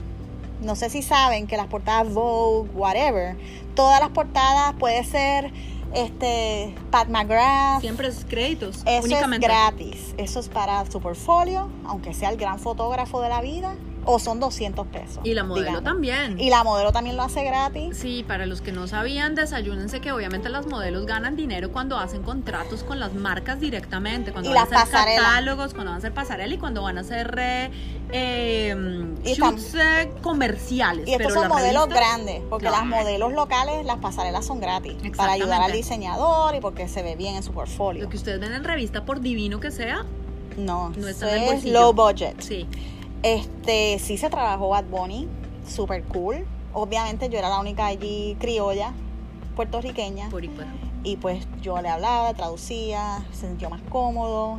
No 0.60 0.76
sé 0.76 0.90
si 0.90 1.02
saben 1.02 1.46
que 1.46 1.56
las 1.56 1.66
portadas 1.68 2.12
Vogue, 2.12 2.70
whatever, 2.74 3.36
todas 3.74 4.00
las 4.00 4.10
portadas 4.10 4.74
puede 4.78 5.04
ser 5.04 5.52
este 5.94 6.74
Pat 6.90 7.08
McGrath. 7.08 7.80
Siempre 7.80 8.08
es 8.08 8.24
créditos. 8.24 8.82
Eso 8.86 9.04
únicamente. 9.04 9.46
es 9.46 9.52
gratis. 9.52 10.14
Eso 10.16 10.40
es 10.40 10.48
para 10.48 10.84
su 10.90 11.00
portfolio, 11.00 11.68
aunque 11.86 12.14
sea 12.14 12.30
el 12.30 12.36
gran 12.36 12.58
fotógrafo 12.58 13.20
de 13.20 13.28
la 13.28 13.40
vida, 13.40 13.74
o 14.06 14.18
son 14.18 14.40
200 14.40 14.86
pesos. 14.88 15.20
Y 15.24 15.34
la 15.34 15.44
modelo 15.44 15.66
digamos. 15.66 15.84
también. 15.84 16.38
Y 16.40 16.50
la 16.50 16.62
modelo 16.64 16.92
también 16.92 17.16
lo 17.16 17.22
hace 17.22 17.44
gratis. 17.44 17.96
Sí, 17.96 18.24
para 18.26 18.46
los 18.46 18.60
que 18.60 18.72
no 18.72 18.86
sabían, 18.86 19.34
desayúnense 19.34 20.00
que 20.00 20.12
obviamente 20.12 20.48
las 20.48 20.66
modelos 20.66 21.06
ganan 21.06 21.36
dinero 21.36 21.72
cuando 21.72 21.98
hacen 21.98 22.22
contratos 22.22 22.84
con 22.84 23.00
las 23.00 23.14
marcas 23.14 23.60
directamente, 23.60 24.32
cuando 24.32 24.50
Y 24.50 24.54
van 24.54 24.72
a 24.74 24.82
hacer 24.82 24.92
catálogos, 25.16 25.74
cuando 25.74 25.90
van 25.90 25.96
a 25.96 25.98
hacer 25.98 26.12
pasarela 26.14 26.54
y 26.54 26.58
cuando 26.58 26.82
van 26.82 26.98
a 26.98 27.00
hacer 27.02 27.34
eh, 27.38 27.70
eh, 28.10 28.76
Y 29.24 29.32
están- 29.32 29.56
shoots 29.56 29.74
eh, 29.74 30.12
comerciales. 30.22 31.06
Y 31.08 31.12
estos 31.12 31.28
pero 31.28 31.40
son 31.40 31.48
modelos 31.48 31.84
revistas- 31.88 31.96
grandes, 31.96 32.42
porque 32.48 32.66
Claro. 32.66 32.86
las 32.86 32.86
modelos 32.86 33.32
locales, 33.32 33.84
las 33.86 33.98
pasarelas 33.98 34.44
son 34.46 34.60
gratis, 34.60 34.94
para 35.16 35.32
ayudar 35.32 35.62
al 35.62 35.72
diseñador 35.72 36.54
y 36.54 36.60
porque 36.60 36.88
se 36.88 37.02
ve 37.02 37.16
bien 37.16 37.36
en 37.36 37.42
su 37.42 37.52
portfolio. 37.52 38.04
Lo 38.04 38.10
que 38.10 38.16
ustedes 38.16 38.40
ven 38.40 38.52
en 38.52 38.64
revista, 38.64 39.04
por 39.04 39.20
divino 39.20 39.60
que 39.60 39.70
sea, 39.70 40.04
No, 40.56 40.90
No 40.90 41.08
en 41.08 41.24
el 41.28 41.54
es 41.58 41.64
low 41.64 41.92
budget. 41.92 42.40
sí. 42.40 42.66
Este, 43.24 43.98
sí 44.00 44.18
se 44.18 44.28
trabajó 44.28 44.68
Bad 44.68 44.84
Bunny, 44.84 45.26
super 45.66 46.04
cool. 46.04 46.44
Obviamente 46.74 47.30
yo 47.30 47.38
era 47.38 47.48
la 47.48 47.58
única 47.58 47.86
allí 47.86 48.36
criolla, 48.38 48.92
puertorriqueña. 49.56 50.28
Boricua. 50.28 50.66
Y 51.04 51.16
pues 51.16 51.46
yo 51.62 51.80
le 51.80 51.88
hablaba, 51.88 52.34
traducía, 52.34 53.24
se 53.32 53.46
sintió 53.46 53.70
más 53.70 53.80
cómodo. 53.88 54.58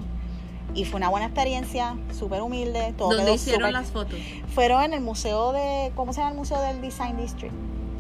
Y 0.74 0.84
fue 0.86 0.98
una 0.98 1.10
buena 1.10 1.28
experiencia, 1.28 1.96
súper 2.18 2.42
humilde. 2.42 2.96
Todo 2.98 3.10
¿Dónde 3.10 3.26
quedó 3.26 3.36
hicieron 3.36 3.72
las 3.72 3.92
fotos? 3.92 4.18
Fueron 4.56 4.84
en 4.84 4.94
el 4.94 5.02
museo 5.02 5.52
de, 5.52 5.92
¿cómo 5.96 6.12
se 6.12 6.22
llama 6.22 6.32
el 6.32 6.38
museo 6.38 6.60
del 6.60 6.82
Design 6.82 7.18
District? 7.18 7.54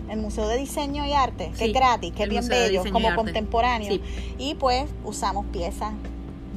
El 0.10 0.20
Museo 0.20 0.48
de 0.48 0.58
Diseño 0.58 1.06
y 1.06 1.14
Arte, 1.14 1.52
que 1.52 1.58
Sí, 1.58 1.66
es 1.66 1.74
gratis, 1.74 2.12
que 2.14 2.24
es 2.24 2.30
bien 2.30 2.48
bello, 2.48 2.84
como 2.92 3.16
contemporáneo. 3.16 3.92
Sí. 3.92 4.02
Y 4.40 4.56
pues 4.56 4.86
usamos 5.04 5.46
piezas 5.48 5.94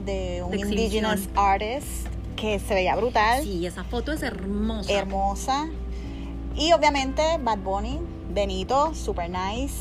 de 0.06 0.42
un 0.42 0.50
De 0.50 0.60
indigenous 0.60 1.28
artist 1.34 2.08
que 2.40 2.58
se 2.58 2.74
veía 2.74 2.94
brutal, 2.96 3.42
Sí, 3.42 3.66
esa 3.66 3.84
foto 3.84 4.12
es 4.12 4.22
hermosa. 4.22 4.92
hermosa. 4.92 5.68
Y 6.56 6.72
obviamente 6.72 7.22
Bad 7.40 7.58
Bunny, 7.58 7.98
Benito, 8.32 8.94
super 8.94 9.28
nice. 9.30 9.74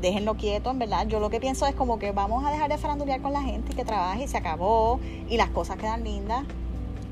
Déjenlo 0.00 0.34
quieto, 0.36 0.70
en 0.70 0.78
verdad. 0.80 1.06
Yo 1.06 1.20
lo 1.20 1.30
que 1.30 1.38
pienso 1.40 1.66
es 1.66 1.74
como 1.74 1.98
que 1.98 2.10
vamos 2.12 2.44
a 2.44 2.50
dejar 2.50 2.68
de 2.68 2.76
farandulear 2.78 3.20
con 3.22 3.32
la 3.32 3.42
gente 3.42 3.72
y 3.72 3.76
que 3.76 3.84
trabaje 3.84 4.24
y 4.24 4.28
se 4.28 4.36
acabó. 4.36 4.98
Y 5.28 5.36
las 5.36 5.50
cosas 5.50 5.76
quedan 5.76 6.02
lindas. 6.02 6.44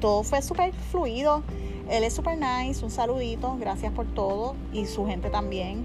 Todo 0.01 0.23
fue 0.25 0.43
súper 0.43 0.73
fluido. 0.91 1.43
Él 1.89 2.05
es 2.05 2.15
super 2.15 2.37
nice, 2.39 2.85
un 2.85 2.91
saludito, 2.91 3.57
gracias 3.61 3.93
por 3.93 4.07
todo. 4.07 4.55
Y 4.73 4.87
su 4.87 5.07
gente 5.07 5.31
también. 5.31 5.85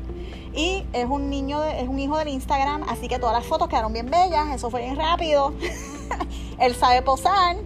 Y 0.55 0.83
es 0.93 1.05
un 1.07 1.29
niño, 1.29 1.59
de- 1.61 1.81
es 1.81 1.87
un 1.87 1.99
hijo 1.99 2.17
del 2.17 2.29
Instagram, 2.29 2.83
así 2.89 3.07
que 3.07 3.19
todas 3.19 3.35
las 3.35 3.45
fotos 3.45 3.67
quedaron 3.67 3.93
bien 3.93 4.09
bellas. 4.09 4.47
Eso 4.53 4.69
fue 4.71 4.81
bien 4.81 4.95
rápido. 4.95 5.53
Él 6.59 6.75
sabe 6.75 7.01
posar. 7.03 7.57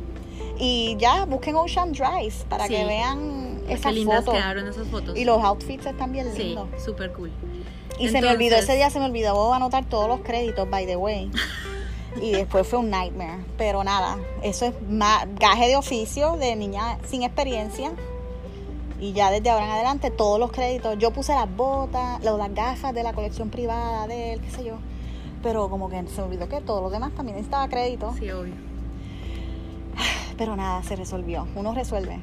Y 0.60 0.98
ya, 1.00 1.26
busquen 1.26 1.56
Ocean 1.56 1.92
Drive 1.94 2.34
para 2.50 2.68
Sí. 2.68 2.76
que 2.76 2.86
vean 2.86 3.62
Qué 3.66 3.74
esas 3.74 3.94
lindas 3.94 4.20
fotos. 4.26 4.34
quedaron 4.36 4.68
esas 4.68 4.88
fotos. 4.88 5.18
Y 5.18 5.24
los 5.26 5.42
outfits 5.44 5.86
están 5.86 6.12
bien 6.12 6.32
Sí, 6.36 6.44
lindos. 6.44 6.68
súper 6.84 7.12
cool. 7.14 7.32
Y 7.98 8.10
se 8.10 8.22
me 8.22 8.30
olvidó 8.30 8.56
ese 8.58 8.76
día, 8.76 8.90
se 8.90 9.00
me 9.00 9.06
olvidó 9.06 9.54
anotar 9.54 9.86
todos 9.86 10.08
los 10.08 10.20
créditos, 10.22 10.70
by 10.70 10.86
the 10.86 10.96
way. 10.96 11.32
Y 12.22 12.32
después 12.32 12.68
fue 12.68 12.80
un 12.80 12.90
nightmare. 12.90 13.46
Pero 13.58 13.84
nada, 13.84 14.18
eso 14.42 14.66
es 14.66 14.74
ma- 14.90 15.26
gaje 15.40 15.68
de 15.68 15.76
oficio 15.78 16.38
de 16.38 16.56
niña 16.56 16.98
sin 17.08 17.22
experiencia. 17.24 17.92
Y 19.00 19.14
ya 19.14 19.30
desde 19.32 19.50
ahora 19.52 19.66
en 19.66 19.72
adelante, 19.72 20.10
todos 20.12 20.40
los 20.40 20.52
créditos. 20.52 20.98
Yo 20.98 21.12
puse 21.12 21.34
las 21.34 21.48
botas, 21.56 22.22
las 22.24 22.54
gafas 22.56 22.94
de 22.96 23.04
la 23.04 23.14
colección 23.14 23.50
privada 23.52 24.08
de 24.08 24.34
él, 24.34 24.42
qué 24.42 24.50
sé 24.50 24.64
yo. 24.64 24.74
Pero 25.44 25.70
como 25.70 25.88
que 25.90 26.04
se 26.08 26.20
me 26.20 26.24
olvidó 26.28 26.50
que 26.50 26.60
todo 26.62 26.82
lo 26.82 26.90
demás 26.90 27.12
también 27.16 27.36
necesitaba 27.38 27.70
crédito. 27.70 28.14
Sí, 28.18 28.30
obvio. 28.32 28.56
Pero 30.38 30.56
nada, 30.56 30.84
se 30.84 30.96
resolvió. 30.96 31.48
Uno 31.56 31.74
resuelve. 31.74 32.20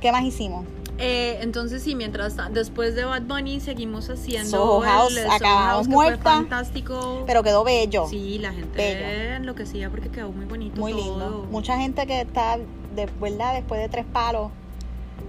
¿Qué 0.00 0.12
más 0.12 0.24
hicimos? 0.24 0.64
Eh, 0.98 1.38
entonces 1.42 1.82
sí, 1.82 1.94
mientras 1.94 2.36
después 2.52 2.94
de 2.94 3.04
Bad 3.04 3.22
Bunny 3.22 3.60
seguimos 3.60 4.08
haciendo 4.10 4.50
Soho 4.50 4.80
House, 4.80 5.16
el 5.16 5.30
acabamos 5.30 5.72
House, 5.72 5.86
que 5.86 5.92
muerta. 5.92 6.22
fue 6.22 6.32
fantástico. 6.32 7.24
Pero 7.26 7.42
quedó 7.42 7.64
bello. 7.64 8.06
sí, 8.08 8.38
la 8.38 8.52
gente 8.52 8.76
bello. 8.76 9.34
enloquecía 9.36 9.88
porque 9.90 10.08
quedó 10.10 10.30
muy 10.32 10.44
bonito 10.46 10.78
Muy 10.80 10.92
todo. 10.92 11.00
lindo. 11.02 11.48
Mucha 11.50 11.78
gente 11.78 12.06
que 12.06 12.20
está, 12.22 12.58
de 12.58 13.08
verdad, 13.20 13.54
después 13.54 13.80
de 13.80 13.88
tres 13.88 14.04
palos 14.12 14.50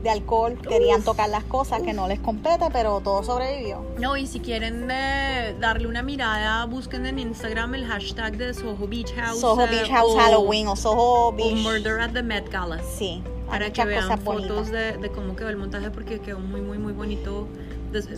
de 0.03 0.09
alcohol, 0.09 0.57
querían 0.67 1.03
tocar 1.03 1.29
las 1.29 1.43
cosas 1.43 1.81
que 1.83 1.93
no 1.93 2.07
les 2.07 2.19
compete, 2.19 2.65
pero 2.71 2.99
todo 3.01 3.23
sobrevivió. 3.23 3.85
No, 3.99 4.17
y 4.17 4.25
si 4.27 4.39
quieren 4.39 4.87
eh, 4.91 5.55
darle 5.59 5.87
una 5.87 6.01
mirada, 6.01 6.65
busquen 6.65 7.05
en 7.05 7.19
Instagram 7.19 7.75
el 7.75 7.85
hashtag 7.85 8.37
de 8.37 8.53
Soho 8.53 8.87
Beach 8.87 9.13
House. 9.15 9.39
Soho 9.39 9.61
eh, 9.63 9.67
Beach 9.69 9.89
House 9.89 10.13
o- 10.13 10.17
Halloween 10.17 10.67
o 10.67 10.75
Soho 10.75 11.27
O 11.27 11.31
Beach. 11.31 11.55
Murder 11.63 11.99
at 11.99 12.11
the 12.11 12.23
Met 12.23 12.49
Gala. 12.49 12.79
Sí, 12.97 13.21
Para 13.47 13.71
que 13.71 13.85
vean 13.85 14.17
fotos 14.21 14.69
de, 14.71 14.97
de 14.97 15.09
cómo 15.11 15.35
quedó 15.35 15.49
el 15.49 15.57
montaje 15.57 15.91
porque 15.91 16.19
quedó 16.19 16.39
muy, 16.39 16.61
muy, 16.61 16.77
muy 16.77 16.93
bonito. 16.93 17.47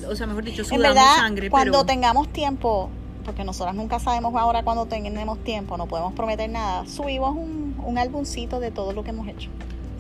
O 0.10 0.16
sea, 0.16 0.28
mejor 0.28 0.44
dicho, 0.44 0.62
En 0.62 0.68
sudamos 0.68 0.88
verdad, 0.96 1.16
sangre, 1.18 1.50
cuando 1.50 1.72
pero... 1.80 1.86
tengamos 1.86 2.30
tiempo, 2.30 2.90
porque 3.26 3.44
nosotras 3.44 3.74
nunca 3.76 4.00
sabemos 4.00 4.36
ahora 4.36 4.64
cuando 4.64 4.86
tenemos 4.86 5.40
tiempo, 5.44 5.78
no 5.78 5.88
podemos 5.88 6.14
prometer 6.14 6.50
nada, 6.50 6.86
subimos 6.86 7.32
un, 7.36 7.76
un 7.84 7.98
álbumcito 7.98 8.60
de 8.60 8.70
todo 8.70 8.94
lo 8.94 9.04
que 9.04 9.10
hemos 9.10 9.28
hecho. 9.28 9.50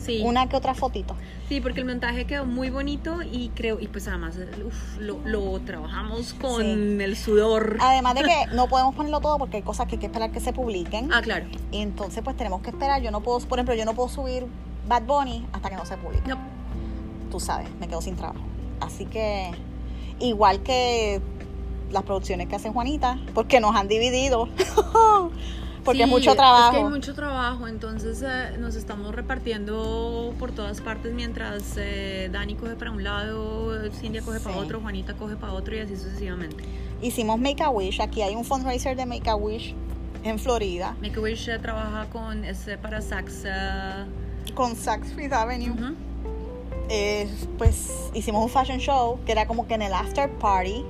Sí. 0.03 0.21
Una 0.25 0.49
que 0.49 0.55
otra 0.57 0.73
fotito. 0.73 1.15
Sí, 1.47 1.61
porque 1.61 1.79
el 1.79 1.85
montaje 1.85 2.25
quedó 2.25 2.45
muy 2.45 2.69
bonito 2.69 3.21
y 3.21 3.49
creo, 3.55 3.79
y 3.79 3.87
pues 3.87 4.07
además 4.07 4.35
uf, 4.65 4.97
lo, 4.99 5.19
lo 5.25 5.59
trabajamos 5.61 6.33
con 6.33 6.61
Sí. 6.61 7.03
el 7.03 7.15
sudor. 7.15 7.77
Además 7.79 8.15
de 8.15 8.23
que 8.23 8.45
no 8.55 8.67
podemos 8.67 8.95
ponerlo 8.95 9.19
todo 9.21 9.37
porque 9.37 9.57
hay 9.57 9.63
cosas 9.63 9.87
que 9.87 9.95
hay 9.95 9.99
que 9.99 10.07
esperar 10.07 10.31
que 10.31 10.39
se 10.39 10.51
publiquen. 10.53 11.11
Ah, 11.13 11.21
claro. 11.21 11.45
Y 11.71 11.77
entonces 11.79 12.21
pues 12.23 12.35
tenemos 12.35 12.61
que 12.61 12.69
esperar. 12.71 13.01
Yo 13.01 13.11
no 13.11 13.21
puedo, 13.21 13.39
por 13.39 13.59
ejemplo, 13.59 13.75
yo 13.75 13.85
no 13.85 13.93
puedo 13.93 14.09
subir 14.09 14.45
Bad 14.87 15.03
Bunny 15.03 15.45
hasta 15.53 15.69
que 15.69 15.75
no 15.75 15.85
se 15.85 15.95
publique. 15.97 16.27
No, 16.29 16.37
Tú 17.31 17.39
sabes, 17.39 17.67
me 17.79 17.87
quedo 17.87 18.01
sin 18.01 18.15
trabajo. 18.15 18.41
Así 18.79 19.05
que 19.05 19.49
igual 20.19 20.61
que 20.63 21.21
las 21.91 22.03
producciones 22.03 22.47
que 22.47 22.55
hace 22.55 22.69
Juanita, 22.69 23.19
porque 23.33 23.59
nos 23.59 23.75
han 23.75 23.87
dividido. 23.87 24.49
porque 25.83 25.97
Sí, 25.99 26.03
es 26.03 26.09
mucho 26.09 26.31
Es 26.31 26.37
trabajo. 26.37 26.71
que 26.71 26.77
hay 26.77 26.83
mucho 26.83 27.13
trabajo, 27.13 27.67
entonces 27.67 28.21
eh, 28.25 28.57
nos 28.59 28.75
estamos 28.75 29.13
repartiendo 29.13 30.33
por 30.39 30.51
todas 30.51 30.81
partes 30.81 31.13
mientras 31.13 31.73
eh, 31.77 32.29
Dani 32.31 32.55
coge 32.55 32.75
para 32.75 32.91
un 32.91 33.03
lado, 33.03 33.73
Cindy 33.91 34.19
coge 34.21 34.39
para 34.39 34.55
Sí. 34.55 34.61
otro, 34.61 34.79
Juanita 34.81 35.13
coge 35.15 35.35
para 35.35 35.53
otro 35.53 35.75
y 35.75 35.79
así 35.79 35.95
sucesivamente. 35.97 36.63
Hicimos 37.01 37.37
Make 37.39 37.61
a 37.63 37.69
Wish. 37.69 38.01
Aquí 38.01 38.21
hay 38.21 38.35
un 38.35 38.45
fundraiser 38.45 38.95
de 38.95 39.05
Make 39.05 39.29
a 39.29 39.35
Wish 39.35 39.75
en 40.23 40.39
Florida 40.39 40.95
Make 41.01 41.17
a 41.17 41.21
Wish 41.21 41.49
eh, 41.49 41.59
trabaja 41.59 42.05
con 42.09 42.45
ese 42.45 42.77
para 42.77 43.01
Saks. 43.01 43.43
eh, 43.45 44.05
con 44.53 44.75
Saks 44.75 45.13
Fifth 45.13 45.33
Avenue. 45.33 45.71
ujú. 45.71 45.95
Eh, 46.89 47.29
pues 47.57 48.09
hicimos 48.13 48.43
un 48.43 48.49
fashion 48.49 48.77
show 48.79 49.19
que 49.25 49.31
era 49.31 49.47
como 49.47 49.67
que 49.67 49.73
en 49.73 49.81
el 49.83 49.93
after 49.93 50.29
party. 50.37 50.83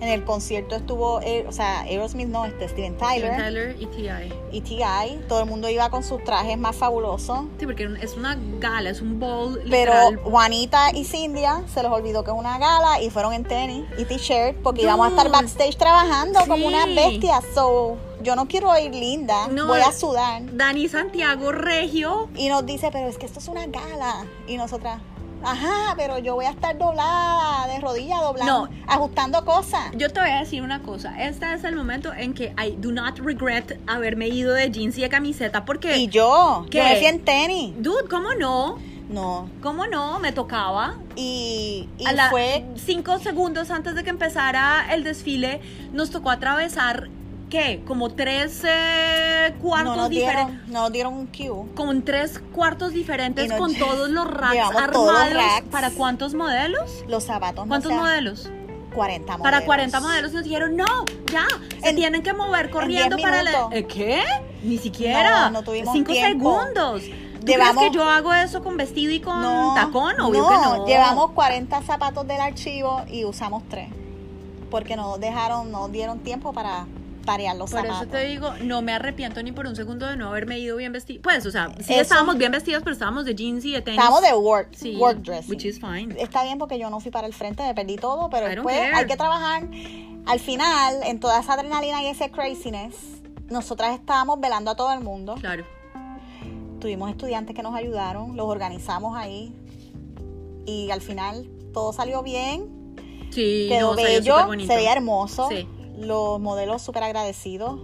En 0.00 0.08
el 0.08 0.24
concierto 0.24 0.76
estuvo, 0.76 1.20
eh, 1.22 1.44
o 1.48 1.52
sea, 1.52 1.80
Aerosmith 1.80 2.28
no, 2.28 2.44
este 2.44 2.68
Steven 2.68 2.96
Tyler, 2.96 3.32
Steven 3.32 3.36
Tyler 3.36 3.76
y 3.80 3.86
T.I. 3.86 4.32
y 4.52 4.60
T.I. 4.60 5.20
Todo 5.28 5.40
el 5.40 5.46
mundo 5.46 5.68
iba 5.68 5.90
con 5.90 6.04
sus 6.04 6.22
trajes 6.22 6.56
más 6.56 6.76
fabulosos. 6.76 7.40
Sí, 7.58 7.66
porque 7.66 7.88
es 8.00 8.14
una 8.16 8.38
gala, 8.60 8.90
es 8.90 9.00
un 9.00 9.18
ball 9.18 9.60
Pero 9.68 9.92
literal. 9.92 10.16
Juanita 10.24 10.90
y 10.94 11.04
Cindia 11.04 11.62
se 11.72 11.82
les 11.82 11.90
olvidó 11.90 12.22
que 12.22 12.30
es 12.30 12.36
una 12.36 12.58
gala 12.58 13.02
y 13.02 13.10
fueron 13.10 13.32
en 13.32 13.42
tenis 13.44 13.84
y 13.98 14.04
t-shirt 14.04 14.56
porque 14.62 14.82
íbamos 14.82 15.06
a 15.06 15.10
estar 15.10 15.30
backstage 15.30 15.76
trabajando 15.76 16.40
como 16.46 16.66
unas 16.68 16.86
bestias. 16.94 17.44
So, 17.54 17.96
yo 18.22 18.34
no 18.36 18.46
quiero 18.48 18.76
ir 18.78 18.92
linda, 18.94 19.48
No. 19.48 19.66
voy 19.66 19.80
a 19.80 19.92
sudar. 19.92 20.42
Dani 20.56 20.88
Santiago 20.88 21.52
Regio. 21.52 22.28
Y 22.36 22.48
nos 22.48 22.64
dice, 22.66 22.90
pero 22.92 23.08
es 23.08 23.18
que 23.18 23.26
esto 23.26 23.38
es 23.38 23.48
una 23.48 23.66
gala. 23.66 24.26
Y 24.46 24.56
nosotras, 24.56 25.00
ajá, 25.44 25.94
pero 25.96 26.18
yo 26.18 26.34
voy 26.34 26.44
a 26.46 26.50
estar 26.50 26.76
doblada, 26.78 27.66
de 27.68 27.80
rodilla, 27.80 28.20
doblando, 28.20 28.66
No. 28.66 28.68
ajustando 28.86 29.44
cosas. 29.44 29.90
Yo 29.94 30.10
te 30.10 30.20
voy 30.20 30.30
a 30.30 30.40
decir 30.40 30.62
una 30.62 30.82
cosa. 30.82 31.20
Este 31.22 31.52
es 31.54 31.64
el 31.64 31.76
momento 31.76 32.12
en 32.12 32.34
que 32.34 32.54
I 32.62 32.76
do 32.78 32.92
not 32.92 33.18
regret 33.18 33.80
haberme 33.86 34.28
ido 34.28 34.52
de 34.54 34.70
jeans 34.70 34.96
y 34.98 35.02
de 35.02 35.08
camiseta 35.08 35.64
porque, 35.64 35.96
Y 35.98 36.08
yo, 36.08 36.66
¿Qué? 36.70 36.78
yo 36.78 36.84
me 36.84 36.96
fui 36.96 37.06
en 37.06 37.24
tenis. 37.24 37.74
dude, 37.78 38.08
¿cómo 38.10 38.34
no? 38.34 38.76
No. 39.08 39.48
¿Cómo 39.62 39.86
no? 39.86 40.18
Me 40.18 40.32
tocaba. 40.32 40.96
Y, 41.16 41.88
y 41.98 42.06
a 42.06 42.12
la- 42.12 42.28
fue, 42.30 42.66
cinco 42.76 43.18
segundos 43.18 43.70
antes 43.70 43.94
de 43.94 44.04
que 44.04 44.10
empezara 44.10 44.92
el 44.92 45.02
desfile, 45.02 45.60
nos 45.94 46.10
tocó 46.10 46.30
atravesar 46.30 47.08
¿qué? 47.48 47.82
Como 47.86 48.10
tres 48.10 48.62
eh, 48.66 49.54
cuartos 49.60 49.96
No 49.96 50.08
diferentes. 50.08 50.68
no 50.68 50.90
dieron 50.90 51.14
un 51.14 51.26
cue. 51.26 51.50
Con 51.74 52.02
tres 52.02 52.38
cuartos 52.54 52.92
diferentes 52.92 53.52
con 53.52 53.74
todos 53.74 54.08
los 54.10 54.30
racks 54.30 54.52
Llevamos 54.54 54.90
todos 54.92 55.20
armados. 55.20 55.34
racks. 55.54 55.68
¿Para 55.68 55.90
cuántos 55.90 56.34
modelos? 56.34 57.04
Los 57.08 57.24
zapatos 57.24 57.66
no 57.66 57.68
¿Cuántos 57.68 57.90
sean 57.90 58.00
modelos? 58.02 58.50
40 58.94 59.32
modelos. 59.38 59.42
Para 59.42 59.64
40 59.64 60.00
modelos 60.00 60.32
nos 60.32 60.44
dijeron, 60.44 60.76
no, 60.76 61.04
ya, 61.30 61.46
se 61.82 61.90
En- 61.90 61.96
tienen 61.96 62.22
que 62.22 62.32
mover 62.32 62.70
corriendo 62.70 63.16
10 63.16 63.28
para 63.30 63.42
la... 63.42 63.68
¿Eh, 63.70 63.86
¿Qué? 63.86 64.22
Ni 64.62 64.78
siquiera. 64.78 65.42
No, 65.50 65.50
no 65.50 65.62
tuvimos 65.62 65.92
Cinco 65.94 66.12
tiempo. 66.12 66.58
segundos. 66.58 67.02
¿Tú 67.40 67.46
Llevamos- 67.46 67.76
crees 67.76 67.90
que 67.92 67.96
yo 67.96 68.04
hago 68.08 68.34
eso 68.34 68.62
con 68.64 68.76
vestido 68.76 69.12
y 69.12 69.20
con 69.20 69.40
No, 69.40 69.72
tacón? 69.74 70.18
Obvio 70.20 70.42
no, 70.42 70.48
que 70.48 70.78
no. 70.78 70.86
llevamos 70.86 71.30
40 71.32 71.80
zapatos 71.82 72.26
del 72.26 72.40
archivo 72.40 73.02
y 73.08 73.24
usamos 73.24 73.62
tres. 73.68 73.88
Porque 74.70 74.96
nos 74.96 75.20
dejaron, 75.20 75.70
nos 75.70 75.92
dieron 75.92 76.18
tiempo 76.18 76.52
para 76.52 76.86
los 77.56 77.70
Por 77.70 77.84
eso 77.86 78.06
te 78.06 78.24
digo, 78.24 78.52
no 78.62 78.80
me 78.82 78.92
arrepiento 78.92 79.42
ni 79.42 79.52
por 79.52 79.66
un 79.66 79.76
segundo 79.76 80.06
de 80.06 80.16
no 80.16 80.28
haberme 80.28 80.58
ido 80.58 80.76
bien 80.76 80.92
vestido. 80.92 81.20
Pues, 81.22 81.44
o 81.44 81.50
sea, 81.50 81.70
sí 81.78 81.92
Eso- 81.92 82.02
estábamos 82.02 82.38
bien 82.38 82.50
vestidos, 82.52 82.82
pero 82.82 82.94
estábamos 82.94 83.24
de 83.26 83.34
jeans 83.34 83.64
y 83.64 83.72
de 83.72 83.82
tenis. 83.82 83.98
Estábamos 84.00 84.22
de 84.22 84.34
work, 84.34 84.68
sí, 84.74 84.96
work 84.96 85.18
dress. 85.18 85.48
Which 85.48 85.64
is 85.64 85.78
fine. 85.78 86.14
Está 86.18 86.42
bien 86.44 86.58
porque 86.58 86.78
yo 86.78 86.88
no 86.90 87.00
fui 87.00 87.10
para 87.10 87.26
el 87.26 87.34
frente, 87.34 87.62
me 87.62 87.74
perdí 87.74 87.96
todo, 87.96 88.30
pero 88.30 88.48
después 88.48 88.76
care. 88.76 88.94
hay 88.94 89.06
que 89.06 89.16
trabajar. 89.16 89.68
Al 90.26 90.40
final, 90.40 91.00
en 91.04 91.20
toda 91.20 91.40
esa 91.40 91.54
adrenalina 91.54 92.02
y 92.02 92.06
ese 92.06 92.30
craziness, 92.30 92.94
nosotras 93.50 93.94
estábamos 93.94 94.40
velando 94.40 94.70
a 94.70 94.76
todo 94.76 94.92
el 94.92 95.00
mundo. 95.00 95.34
Claro. 95.40 95.64
Tuvimos 96.80 97.10
estudiantes 97.10 97.54
que 97.54 97.62
nos 97.62 97.74
ayudaron, 97.74 98.36
los 98.36 98.46
organizamos 98.46 99.16
ahí. 99.16 99.52
Y 100.66 100.90
al 100.90 101.00
final 101.00 101.48
todo 101.72 101.92
salió 101.92 102.22
bien, 102.22 102.78
Sí, 103.30 103.66
quedó 103.68 103.90
no, 103.90 103.96
bello, 103.96 104.36
se 104.66 104.76
veía 104.76 104.92
hermoso. 104.92 105.48
Sí. 105.50 105.68
Los 106.00 106.40
modelos 106.40 106.82
súper 106.82 107.02
agradecidos. 107.04 107.80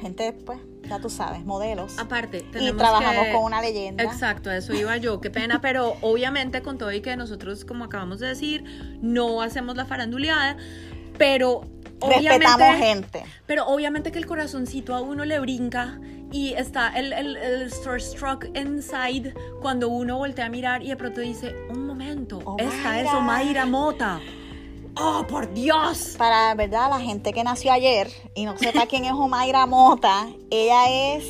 Gente, 0.00 0.32
pues, 0.32 0.58
ya 0.88 1.00
tú 1.00 1.10
sabes, 1.10 1.44
modelos. 1.44 1.98
Aparte, 1.98 2.38
Y 2.38 2.42
tenemos 2.52 2.78
trabajamos 2.78 3.26
que- 3.26 3.32
con 3.32 3.42
una 3.44 3.60
leyenda. 3.60 4.04
Exacto, 4.04 4.48
a 4.50 4.56
eso 4.56 4.72
iba 4.72 4.96
yo, 4.96 5.20
qué 5.20 5.28
pena, 5.30 5.60
pero 5.62 5.96
obviamente 6.02 6.62
con 6.62 6.78
todo 6.78 6.92
y 6.92 7.00
que 7.00 7.16
nosotros, 7.16 7.64
como 7.64 7.84
acabamos 7.84 8.20
de 8.20 8.28
decir, 8.28 8.64
no 9.02 9.42
hacemos 9.42 9.76
la 9.76 9.84
faranduleada, 9.86 10.56
pero 11.18 11.62
Respetamos 12.00 12.60
obviamente, 12.60 12.86
gente. 13.18 13.24
pero 13.46 13.66
obviamente 13.66 14.12
que 14.12 14.18
el 14.18 14.26
corazoncito 14.26 14.94
a 14.94 15.00
uno 15.00 15.24
le 15.24 15.40
brinca 15.40 15.98
y 16.30 16.52
está 16.52 16.96
el, 16.96 17.12
el, 17.12 17.36
el 17.36 17.72
starstruck 17.72 18.46
inside 18.56 19.34
cuando 19.60 19.88
uno 19.88 20.16
voltea 20.18 20.46
a 20.46 20.48
mirar 20.48 20.84
y 20.84 20.90
de 20.90 20.96
pronto 20.96 21.20
dice, 21.20 21.56
un 21.70 21.86
momento, 21.88 22.38
Oh, 22.44 22.54
esta 22.60 23.00
es 23.00 23.04
Mayra. 23.06 23.18
Omaira 23.18 23.66
Mota. 23.66 24.20
¡Oh, 25.00 25.24
por 25.28 25.52
Dios! 25.54 26.16
Para, 26.18 26.54
¿verdad? 26.54 26.90
La 26.90 27.00
gente 27.00 27.32
que 27.32 27.44
nació 27.44 27.72
ayer 27.72 28.10
y 28.34 28.44
no 28.44 28.58
sepa 28.58 28.86
quién 28.86 29.04
es 29.04 29.12
Omaira 29.12 29.64
Mota, 29.66 30.28
ella 30.50 31.14
es 31.14 31.24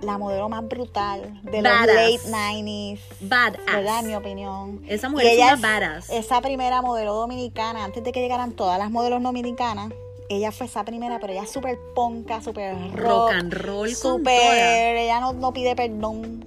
la 0.00 0.18
modelo 0.18 0.48
más 0.48 0.66
brutal 0.66 1.40
de 1.42 1.62
los 1.62 1.72
late 1.72 2.18
90s. 2.24 3.00
Badass. 3.20 3.66
¿Verdad? 3.66 4.00
En 4.00 4.06
mi 4.06 4.14
opinión. 4.14 4.84
Esa 4.88 5.08
mujer 5.08 5.26
es 5.26 5.32
ella 5.34 5.54
una 5.54 5.68
badass. 5.68 6.10
Esa 6.10 6.40
primera 6.40 6.80
modelo 6.80 7.14
dominicana, 7.14 7.84
antes 7.84 8.02
de 8.02 8.12
que 8.12 8.20
llegaran 8.20 8.52
todas 8.52 8.78
las 8.78 8.90
modelos 8.90 9.22
dominicanas, 9.22 9.92
ella 10.28 10.50
fue 10.50 10.66
esa 10.66 10.84
primera, 10.84 11.20
pero 11.20 11.32
ella 11.32 11.42
es 11.42 11.50
súper 11.50 11.78
ponca, 11.94 12.40
súper 12.40 12.74
rock, 12.92 12.98
Rock 12.98 13.30
and 13.32 13.52
roll 13.52 13.94
súper, 13.94 14.96
ella 14.96 15.20
no, 15.20 15.32
no 15.34 15.52
pide 15.52 15.76
perdón. 15.76 16.44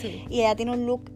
Sí. 0.00 0.24
Y 0.30 0.40
ella 0.40 0.54
tiene 0.54 0.72
un 0.72 0.86
look 0.86 1.10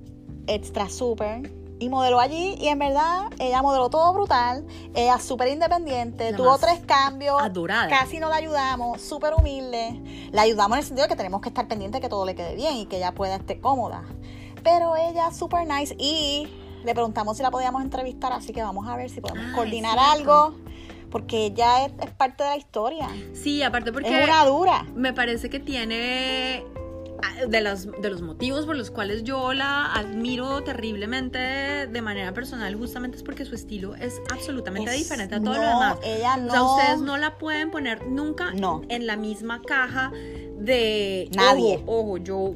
extra 0.48 0.88
súper. 0.88 1.61
Y 1.82 1.88
modeló 1.88 2.20
allí, 2.20 2.54
y 2.60 2.68
en 2.68 2.78
verdad, 2.78 3.24
ella 3.40 3.60
modeló 3.60 3.90
todo 3.90 4.12
brutal. 4.12 4.64
Ella 4.94 5.16
es 5.16 5.24
súper 5.24 5.48
independiente, 5.48 6.30
La 6.30 6.36
tuvo 6.36 6.56
tres 6.58 6.80
cambios. 6.86 7.42
adorada. 7.42 7.88
Casi 7.88 8.20
no 8.20 8.28
la 8.28 8.36
ayudamos, 8.36 9.00
súper 9.00 9.34
humilde. 9.34 10.00
La 10.30 10.42
ayudamos 10.42 10.76
en 10.76 10.78
el 10.80 10.86
sentido 10.86 11.06
de 11.06 11.08
que 11.08 11.16
tenemos 11.16 11.40
que 11.40 11.48
estar 11.48 11.66
pendientes 11.66 12.00
de 12.00 12.06
que 12.06 12.08
todo 12.08 12.24
le 12.24 12.34
quede 12.36 12.54
bien 12.54 12.74
y 12.76 12.86
que 12.86 12.98
ella 12.98 13.12
pueda 13.12 13.34
estar 13.36 13.58
cómoda. 13.60 14.04
Pero 14.62 14.94
ella 14.94 15.32
súper 15.32 15.66
nice 15.66 15.96
y 15.98 16.48
le 16.84 16.94
preguntamos 16.94 17.36
si 17.36 17.42
la 17.42 17.50
podíamos 17.50 17.82
entrevistar, 17.82 18.32
así 18.32 18.52
que 18.52 18.62
vamos 18.62 18.86
a 18.88 18.94
ver 18.96 19.10
si 19.10 19.20
podemos 19.20 19.44
Ah, 19.50 19.52
coordinar 19.56 19.98
exacto. 19.98 20.12
algo. 20.44 20.56
Porque 21.10 21.46
ella 21.46 21.84
es, 21.84 21.92
es 22.00 22.10
parte 22.12 22.44
de 22.44 22.50
la 22.50 22.56
historia. 22.56 23.08
Sí, 23.34 23.62
aparte 23.62 23.92
porque... 23.92 24.08
es 24.18 24.24
una 24.24 24.44
dura. 24.46 24.86
me 24.94 25.12
parece 25.12 25.50
que 25.50 25.58
tiene 25.58 26.64
de 27.48 27.60
los, 27.60 27.86
de 28.00 28.10
los 28.10 28.22
motivos 28.22 28.66
por 28.66 28.76
los 28.76 28.90
cuales 28.90 29.22
yo 29.24 29.52
la 29.52 29.92
admiro 29.92 30.62
terriblemente 30.62 31.38
de 31.38 32.02
manera 32.02 32.32
personal 32.34 32.74
justamente 32.76 33.16
es 33.16 33.22
porque 33.22 33.44
su 33.44 33.54
estilo 33.54 33.94
es 33.94 34.20
absolutamente 34.30 34.92
Es- 34.92 34.98
diferente 34.98 35.34
a 35.36 35.40
todo 35.40 35.54
lo 35.54 35.60
demás. 35.60 35.98
Ella 36.02 36.36
no. 36.36 36.46
O 36.48 36.50
sea, 36.50 36.62
ustedes 36.62 37.00
no 37.00 37.16
la 37.16 37.38
pueden 37.38 37.70
poner 37.70 38.06
nunca 38.06 38.52
No. 38.52 38.82
en 38.88 39.06
la 39.06 39.16
misma 39.16 39.62
caja 39.62 40.12
de 40.58 41.28
Nadie. 41.34 41.82
Ojo, 41.86 42.00
ojo, 42.00 42.16
yo 42.18 42.54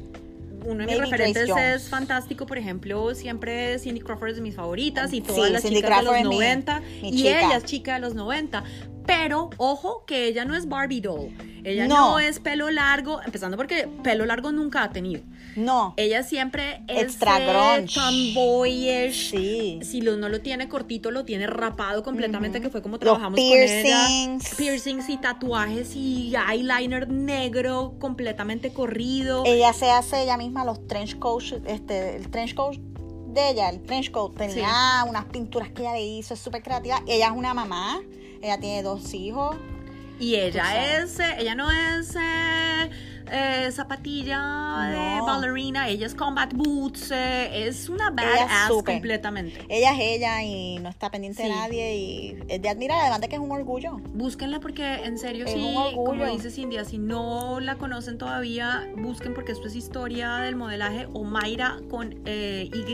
uno 0.65 0.79
de 0.79 0.85
mis 0.85 0.97
Maybe 0.97 1.01
referentes 1.17 1.49
es 1.57 1.89
fantástico, 1.89 2.45
por 2.45 2.57
ejemplo, 2.57 3.13
siempre 3.15 3.77
Cindy 3.79 4.01
Crawford 4.01 4.29
es 4.29 4.35
de 4.37 4.41
mis 4.41 4.55
favoritas 4.55 5.11
y 5.13 5.17
Sí, 5.17 5.21
todas 5.21 5.51
las 5.51 5.61
Cindy 5.61 5.77
chicas 5.77 5.99
de 5.99 6.05
los 6.05 6.15
es 6.15 6.23
mi- 6.27 6.35
90 6.35 6.79
mi 7.01 7.09
y 7.09 7.11
chica. 7.17 7.29
ella 7.45 7.57
es 7.57 7.63
chica 7.65 7.93
de 7.95 7.99
los 8.01 8.15
90. 8.15 8.63
Pero 9.05 9.49
ojo 9.55 10.03
que 10.05 10.25
ella 10.27 10.43
no 10.43 10.53
es 10.53 10.67
Barbie 10.67 10.99
doll. 10.99 11.29
Ella 11.63 11.87
No. 11.87 12.11
no, 12.11 12.19
es 12.19 12.39
pelo 12.39 12.69
largo, 12.71 13.21
empezando 13.23 13.55
porque 13.55 13.87
pelo 14.03 14.25
largo 14.25 14.51
nunca 14.51 14.83
ha 14.83 14.89
tenido. 14.91 15.21
No. 15.57 15.93
Ella 15.97 16.23
siempre 16.23 16.83
es 16.87 17.03
Extra 17.03 17.39
grunge. 17.39 17.95
tomboyish. 17.95 19.31
Sí. 19.31 19.79
Si 19.81 20.01
lo, 20.01 20.15
no 20.15 20.29
lo 20.29 20.39
tiene 20.41 20.69
cortito, 20.69 21.11
lo 21.11 21.25
tiene 21.25 21.47
rapado 21.47 22.03
completamente, 22.03 22.61
que 22.61 22.69
fue 22.69 22.81
como 22.81 22.93
Los 22.93 22.99
trabajamos 23.01 23.39
con 23.39 23.49
ella. 23.49 23.81
piercings. 23.83 24.55
Piercings 24.55 25.09
y 25.09 25.17
tatuajes 25.17 25.95
y 25.95 26.33
eyeliner 26.35 27.09
negro 27.09 27.95
completamente 27.99 28.71
corrido. 28.71 29.43
Ella 29.45 29.73
se 29.73 29.89
hace 29.89 30.23
ella 30.23 30.37
misma 30.37 30.63
los 30.63 30.87
trench 30.87 31.17
coats, 31.19 31.55
este, 31.65 32.15
el 32.15 32.29
trench 32.29 32.53
coat 32.53 32.75
de 32.77 33.49
ella, 33.51 33.69
el 33.69 33.81
trench 33.81 34.11
coat 34.11 34.35
tenía 34.35 35.03
unas 35.07 35.25
pinturas 35.25 35.69
que 35.71 35.81
ella 35.81 35.93
le 35.93 36.05
hizo, 36.05 36.33
es 36.33 36.39
súper 36.39 36.61
creativa. 36.63 37.01
Ella 37.07 37.27
es 37.27 37.33
una 37.35 37.53
mamá, 37.53 37.99
ella 38.41 38.59
tiene 38.59 38.83
dos 38.83 39.13
hijos. 39.13 39.55
Y 40.19 40.35
ella 40.35 40.97
es, 40.99 41.19
eh, 41.19 41.35
ella 41.39 41.53
no 41.53 41.69
es 41.71 42.15
eh, 42.15 42.89
eh, 43.31 43.69
zapatilla 43.71 44.37
de 44.89 45.17
No. 45.17 45.25
ballerina, 45.25 45.87
ella 45.89 46.05
es 46.07 46.15
combat 46.15 46.51
boots, 46.53 47.11
eh, 47.11 47.67
es 47.67 47.89
una 47.89 48.07
Ella 48.09 48.33
es 48.35 48.39
badass 48.45 48.67
súper. 48.67 48.95
completamente. 48.95 49.65
Ella 49.69 49.91
es 49.93 49.99
ella 49.99 50.43
y 50.43 50.79
no 50.79 50.89
está 50.89 51.09
pendiente 51.11 51.43
de 51.43 51.49
nadie 51.49 51.95
y 51.95 52.39
es 52.47 52.61
de 52.61 52.69
admirar, 52.69 52.99
además 53.01 53.21
de 53.21 53.29
que 53.29 53.35
es 53.35 53.41
un 53.41 53.51
orgullo. 53.51 53.97
Búsquenla 54.13 54.59
porque 54.59 54.85
en 55.05 55.17
serio 55.17 55.45
Es 55.45 55.53
sí, 55.53 55.75
como 55.95 56.25
dice 56.25 56.49
Cindy, 56.51 56.77
si 56.85 56.97
no 56.97 57.59
la 57.59 57.75
conocen 57.75 58.17
todavía, 58.17 58.87
busquen 58.97 59.33
porque 59.33 59.51
esto 59.51 59.67
es 59.67 59.75
historia 59.75 60.37
del 60.37 60.55
modelaje 60.55 61.07
Omaira 61.13 61.77
con 61.89 62.15
eh, 62.25 62.69
Y 62.73 62.87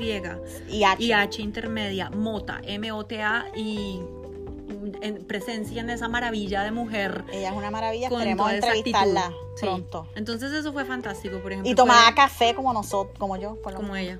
Y 0.70 0.84
H. 0.84 1.04
y 1.04 1.12
H 1.12 1.42
intermedia, 1.42 2.10
Mota, 2.10 2.62
M-O-T-A 2.64 3.46
y 3.56 4.00
en 5.02 5.24
presencia 5.26 5.82
en 5.82 5.90
esa 5.90 6.08
maravilla 6.08 6.64
de 6.64 6.72
mujer. 6.72 7.24
Ella 7.32 7.50
es 7.50 7.56
una 7.56 7.72
maravilla, 7.72 8.10
con 8.10 8.20
toda 8.38 8.56
esa 8.56 8.68
entrevistarla 8.68 9.22
actitud. 9.26 9.38
Sí. 9.56 9.66
pronto. 9.66 10.08
Entonces 10.16 10.52
eso 10.52 10.74
fue 10.74 10.86
fantástico, 10.86 11.40
por 11.40 11.52
ejemplo. 11.52 11.72
Y 11.72 11.76
tomaba 11.76 12.06
fue 12.08 12.16
café 12.16 12.56
como 12.56 12.74
nosotros, 12.74 13.18
como 13.18 13.38
yo, 13.38 13.56
por 13.62 13.74
lo 13.74 13.78
como 13.80 13.94
menos. 13.94 14.20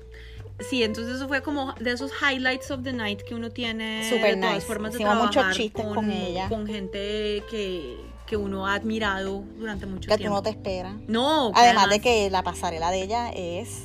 Sí, 0.70 0.84
entonces 0.84 1.16
eso 1.16 1.26
fue 1.26 1.42
como 1.42 1.72
de 1.80 1.90
esos 1.92 2.12
highlights 2.22 2.70
of 2.70 2.82
the 2.84 2.92
night 2.92 3.20
que 3.22 3.34
uno 3.34 3.50
tiene 3.50 4.08
Super 4.08 4.36
de 4.36 4.40
todas 4.40 4.54
nice. 4.54 4.66
formas 4.66 4.92
de 4.92 4.98
Hicimos 4.98 5.16
muchos 5.16 5.32
trabajar 5.32 5.56
chistes 5.56 5.84
con 5.84 6.10
ella. 6.12 6.48
con 6.48 6.66
gente 6.68 7.42
que, 7.50 7.96
que 8.24 8.36
uno 8.36 8.64
ha 8.66 8.74
admirado 8.74 9.42
durante 9.58 9.86
mucho 9.86 10.06
Que 10.08 10.14
tú 10.14 10.18
tiempo. 10.18 10.36
no 10.36 10.42
te 10.42 10.50
esperas. 10.50 10.94
No, 11.08 11.50
Además 11.56 11.88
de 11.90 12.00
que 12.00 12.30
la 12.30 12.42
pasarela 12.44 12.92
de 12.92 13.02
ella 13.02 13.30
es 13.32 13.80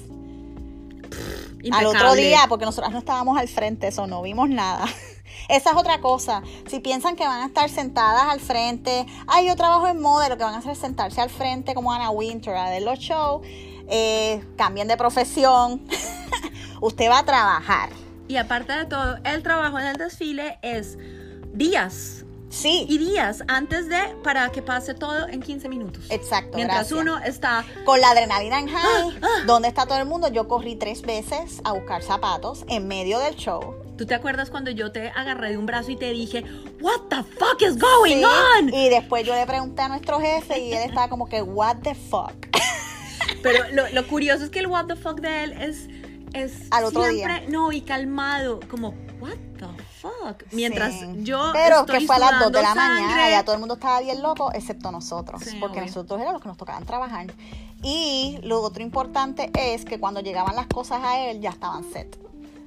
al 1.11 1.65
impecable. 1.65 1.87
otro 1.87 2.13
día, 2.13 2.39
porque 2.47 2.65
nosotros 2.65 2.91
no 2.93 2.99
estábamos 2.99 3.37
al 3.39 3.47
frente, 3.47 3.87
eso 3.87 4.05
no 4.07 4.21
vimos 4.21 4.47
nada. 4.49 4.85
Esa 5.49 5.71
es 5.71 5.75
otra 5.75 5.99
cosa. 5.99 6.43
Si 6.67 6.79
piensan 6.79 7.15
que 7.15 7.25
van 7.25 7.41
a 7.41 7.45
estar 7.47 7.69
sentadas 7.69 8.23
al 8.23 8.39
frente, 8.39 9.05
ay, 9.27 9.47
yo 9.47 9.55
trabajo 9.55 9.87
en 9.87 9.99
moda, 10.01 10.29
lo 10.29 10.37
que 10.37 10.43
van 10.43 10.53
a 10.53 10.59
hacer 10.59 10.71
es 10.71 10.77
sentarse 10.77 11.19
al 11.21 11.29
frente 11.29 11.73
como 11.73 11.91
Ana 11.91 12.11
Winter 12.11 12.55
a 12.55 12.69
ver 12.69 12.83
los 12.83 12.99
shows, 12.99 13.45
eh, 13.89 14.43
cambien 14.57 14.87
de 14.87 14.95
profesión. 14.95 15.81
Usted 16.81 17.09
va 17.09 17.19
a 17.19 17.25
trabajar. 17.25 17.89
Y 18.27 18.37
aparte 18.37 18.73
de 18.73 18.85
todo, 18.85 19.17
el 19.25 19.41
trabajo 19.43 19.79
en 19.79 19.87
el 19.87 19.97
desfile 19.97 20.59
es 20.61 20.97
días 21.53 22.23
Sí, 22.51 22.85
y 22.89 22.97
días 22.97 23.43
antes 23.47 23.89
de 23.89 23.99
para 24.23 24.49
que 24.51 24.63
pase 24.63 24.95
todo 24.95 25.27
en 25.27 25.39
15 25.39 25.69
minutos. 25.69 26.05
exacto. 26.09 26.55
Mientras 26.55 26.89
gracias. 26.89 26.99
uno 26.99 27.17
está 27.19 27.63
Con 27.85 28.01
la 28.01 28.09
adrenalina 28.09 28.59
en 28.59 28.67
high, 28.69 29.19
Ah, 29.21 29.43
¿dónde 29.45 29.67
está 29.67 29.85
todo 29.85 29.99
el 29.99 30.05
mundo? 30.07 30.29
Yo 30.29 30.47
corrí 30.47 30.75
tres 30.75 31.03
veces 31.03 31.61
a 31.63 31.73
buscar 31.73 32.01
zapatos 32.01 32.65
en 32.67 32.87
medio 32.87 33.19
del 33.19 33.35
show. 33.35 33.75
¿Tú 33.99 34.05
te 34.05 34.15
acuerdas 34.15 34.49
cuando 34.49 34.71
yo 34.71 34.93
te 34.93 35.09
agarré 35.09 35.49
de 35.49 35.57
un 35.57 35.65
brazo 35.65 35.91
y 35.91 35.97
te 35.97 36.09
dije, 36.11 36.45
What 36.79 37.01
the 37.09 37.17
fuck 37.37 37.61
is 37.61 37.77
going 37.77 38.19
Sí, 38.19 38.23
on? 38.23 38.73
Y 38.73 38.87
después 38.87 39.25
yo 39.25 39.35
le 39.35 39.45
pregunté 39.45 39.81
a 39.81 39.89
nuestro 39.89 40.21
jefe 40.21 40.57
y 40.57 40.71
él 40.71 40.83
estaba 40.87 41.09
como 41.09 41.27
que, 41.27 41.41
what 41.41 41.75
the 41.83 41.93
fuck. 41.93 42.31
Pero 43.43 43.65
lo, 43.73 43.89
lo 43.89 44.07
curioso 44.07 44.45
es 44.45 44.49
que 44.51 44.59
el 44.59 44.67
what 44.67 44.85
the 44.85 44.95
fuck 44.95 45.19
de 45.19 45.43
él 45.43 45.51
es, 45.51 45.89
es 46.31 46.67
Al 46.71 46.85
otro 46.85 47.03
siempre, 47.09 47.45
no, 47.49 47.73
y 47.73 47.81
calmado, 47.81 48.61
como, 48.71 48.93
What 49.19 49.35
the 49.57 49.65
fuck? 50.01 50.43
Mientras 50.53 50.93
Sí. 50.93 51.05
yo 51.23 51.49
Pero 51.51 51.81
estoy 51.81 51.99
que 51.99 52.05
fue 52.07 52.15
a 52.15 52.19
las 52.19 52.39
2 52.39 52.51
de 52.53 52.61
la 52.61 52.71
sudando 52.71 52.93
mañana, 52.93 53.13
sangre. 53.15 53.31
ya 53.31 53.43
todo 53.43 53.55
el 53.55 53.59
mundo 53.59 53.73
estaba 53.73 53.99
bien 53.99 54.21
loco, 54.21 54.53
excepto 54.53 54.91
nosotros, 54.93 55.41
Sí, 55.43 55.57
porque 55.59 55.79
obvio. 55.79 55.87
nosotros 55.87 56.21
éramos 56.21 56.35
los 56.35 56.41
que 56.41 56.47
nos 56.47 56.57
tocaban 56.57 56.85
trabajar. 56.85 57.27
Y 57.83 58.39
lo 58.43 58.61
otro 58.61 58.81
importante 58.81 59.51
es 59.53 59.83
que 59.83 59.99
cuando 59.99 60.21
llegaban 60.21 60.55
las 60.55 60.67
cosas 60.67 61.01
a 61.03 61.19
él, 61.29 61.41
ya 61.41 61.49
estaban 61.49 61.83
set. 61.91 62.17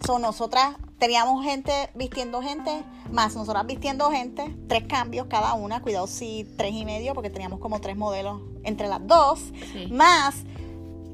So, 0.05 0.19
nosotras 0.19 0.77
teníamos 0.99 1.45
gente 1.45 1.73
vistiendo 1.95 2.43
gente, 2.43 2.85
más 3.11 3.35
nosotras 3.37 3.67
vistiendo 3.67 4.11
gente, 4.11 4.57
tres 4.69 4.85
cambios 4.89 5.27
cada 5.29 5.55
una, 5.55 5.81
cuidado 5.83 6.07
si 6.07 6.45
tres 6.57 6.73
y 6.73 6.85
medio, 6.85 7.15
porque 7.15 7.31
teníamos 7.31 7.61
como 7.61 7.81
tres 7.81 7.97
modelos 7.97 8.41
entre 8.65 8.89
las 8.89 9.07
dos, 9.07 9.41
Sí. 9.73 9.89
más 9.91 10.45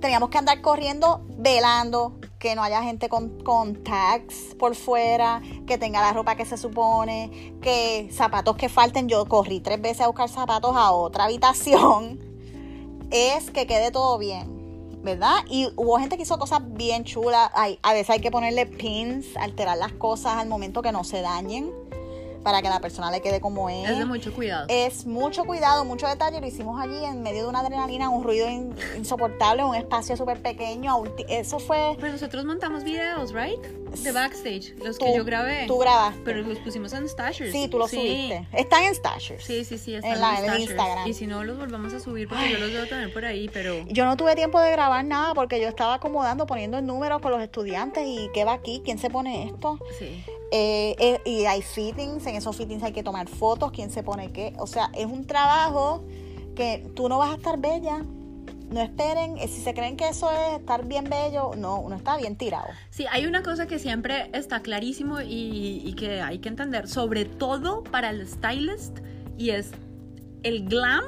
teníamos 0.01 0.29
que 0.31 0.39
andar 0.39 0.61
corriendo, 0.61 1.23
velando, 1.39 2.15
que 2.39 2.55
no 2.55 2.63
haya 2.63 2.83
gente 2.83 3.09
con, 3.09 3.43
con 3.43 3.83
tags 3.83 4.55
por 4.59 4.75
fuera, 4.77 5.43
que 5.67 5.77
tenga 5.77 6.01
la 6.01 6.13
ropa 6.13 6.37
que 6.37 6.45
se 6.47 6.57
supone, 6.57 7.57
que 7.61 8.09
zapatos 8.13 8.57
que 8.57 8.69
falten. 8.69 9.09
Yo 9.09 9.27
corrí 9.27 9.61
tres 9.61 9.81
veces 9.83 10.03
a 10.03 10.07
buscar 10.07 10.29
zapatos 10.29 10.77
a 10.77 10.93
otra 10.93 11.25
habitación. 11.25 12.21
Es 13.11 13.51
que 13.51 13.67
quede 13.67 13.91
todo 13.91 14.19
bien, 14.19 14.58
¿verdad? 15.03 15.39
Y 15.49 15.69
hubo 15.77 15.99
gente 15.99 16.17
que 16.17 16.23
hizo 16.23 16.39
cosas 16.39 16.61
bien 16.65 17.05
chulas. 17.05 17.51
Ay, 17.55 17.79
a 17.83 17.93
veces 17.93 18.11
hay 18.11 18.21
que 18.21 18.31
ponerle 18.31 18.67
pins, 18.67 19.37
alterar 19.37 19.79
las 19.79 19.93
cosas 19.93 20.35
al 20.35 20.49
momento 20.49 20.83
que 20.83 20.93
no 20.93 21.05
se 21.05 21.21
dañen, 21.21 21.73
para 22.43 22.63
que 22.63 22.69
la 22.69 22.81
persona 22.81 23.11
le 23.11 23.21
quede 23.21 23.41
como 23.41 23.69
es. 23.71 23.89
Es 23.91 23.99
de 23.99 24.05
mucho 24.05 24.33
cuidado. 24.35 24.67
Es 24.69 25.07
mucho 25.07 25.45
cuidado, 25.45 25.85
mucho 25.85 26.07
detalle. 26.07 26.41
Lo 26.41 26.47
hicimos 26.47 26.81
allí 26.81 27.05
en 27.05 27.23
medio 27.23 27.43
de 27.43 27.49
una 27.49 27.61
adrenalina, 27.61 28.09
un 28.09 28.23
ruido 28.25 28.49
in- 28.49 28.75
insoportable, 28.97 29.65
un 29.65 29.75
espacio 29.75 30.17
súper 30.17 30.41
pequeño. 30.43 31.03
Eso 31.29 31.59
fue. 31.59 31.97
Pero 32.01 32.13
nosotros 32.13 32.45
montamos 32.45 32.85
videos, 32.85 33.33
right? 33.33 33.61
De 33.99 34.13
backstage, 34.13 34.75
los 34.85 34.99
Tú- 34.99 35.07
que 35.07 35.17
yo 35.17 35.25
grabé. 35.25 35.67
Tú 35.67 35.79
grabaste. 35.79 36.21
Pero 36.25 36.43
los 36.43 36.59
pusimos 36.59 36.93
en 36.93 37.09
Stashers. 37.09 37.53
sí, 37.53 37.69
tú 37.69 37.79
lo 37.79 37.89
subiste. 37.89 38.47
Están 38.53 38.85
en 38.85 38.95
Stashers. 38.95 39.45
Sí, 39.45 39.65
sí, 39.65 39.79
sí, 39.79 39.95
están 39.95 40.13
En 40.13 40.21
la- 40.21 40.31
en, 40.39 40.45
Stashers. 40.45 40.61
Instagram. 40.71 41.07
Y 41.09 41.15
si 41.15 41.27
no, 41.27 41.45
los 41.45 41.59
volvamos 41.59 41.93
a 41.95 42.01
subir 42.01 42.29
porque 42.29 42.51
yo 42.51 42.59
los 42.59 42.73
debo 42.73 42.87
tener 42.87 43.13
por 43.13 43.25
ahí, 43.25 43.49
pero... 43.53 43.75
Yo 43.89 44.05
no 44.05 44.17
tuve 44.17 44.35
tiempo 44.37 44.61
de 44.61 44.71
grabar 44.73 45.05
nada 45.05 45.35
porque 45.35 45.61
yo 45.61 45.69
estaba 45.69 45.95
acomodando, 45.95 46.47
poniendo 46.47 46.79
el 46.79 46.87
número 46.87 47.21
con 47.21 47.31
los 47.33 47.41
estudiantes 47.43 48.05
y 48.07 48.29
qué 48.35 48.45
va 48.45 48.53
aquí, 48.55 48.83
quién 48.85 48.99
se 48.99 49.11
pone 49.11 49.45
esto. 49.49 49.79
Sí. 49.99 50.23
Eh, 50.51 50.97
eh, 50.99 51.21
y 51.25 51.45
hay 51.45 51.61
fittings, 51.63 52.27
en 52.27 52.35
esos 52.35 52.57
fittings 52.57 52.83
hay 52.83 52.93
que 52.93 53.03
tomar 53.03 53.29
fotos, 53.29 53.71
quién 53.73 53.91
se 53.91 54.03
pone 54.03 54.33
qué. 54.33 54.55
O 54.59 54.67
sea, 54.67 54.91
es 54.95 55.07
un 55.07 55.27
trabajo 55.27 56.05
que 56.57 56.91
tú 56.95 57.09
no 57.09 57.19
vas 57.19 57.33
a 57.33 57.35
estar 57.35 57.59
bella. 57.59 58.05
No 58.71 58.83
esperen, 58.83 59.39
eh, 59.39 59.49
si 59.49 59.63
se 59.63 59.73
creen 59.73 59.97
que 59.97 60.09
eso 60.09 60.31
es 60.31 60.59
estar 60.61 60.85
bien 60.85 61.05
bello, 61.05 61.53
no, 61.57 61.81
uno 61.81 61.97
está 61.97 62.19
bien 62.19 62.37
tirado. 62.37 62.67
Sí, 62.91 63.07
hay 63.11 63.25
una 63.25 63.43
cosa 63.43 63.67
que 63.67 63.79
siempre 63.79 64.31
está 64.35 64.61
clarísimo 64.61 65.23
y, 65.23 65.83
y 65.85 65.95
que 65.95 66.21
hay 66.21 66.39
que 66.39 66.51
entender, 66.51 66.87
sobre 66.87 67.25
todo 67.25 67.83
para 67.85 68.11
el 68.11 68.29
stylist, 68.29 68.99
y 69.39 69.51
es 69.51 69.71
el 70.43 70.69
glam. 70.69 71.03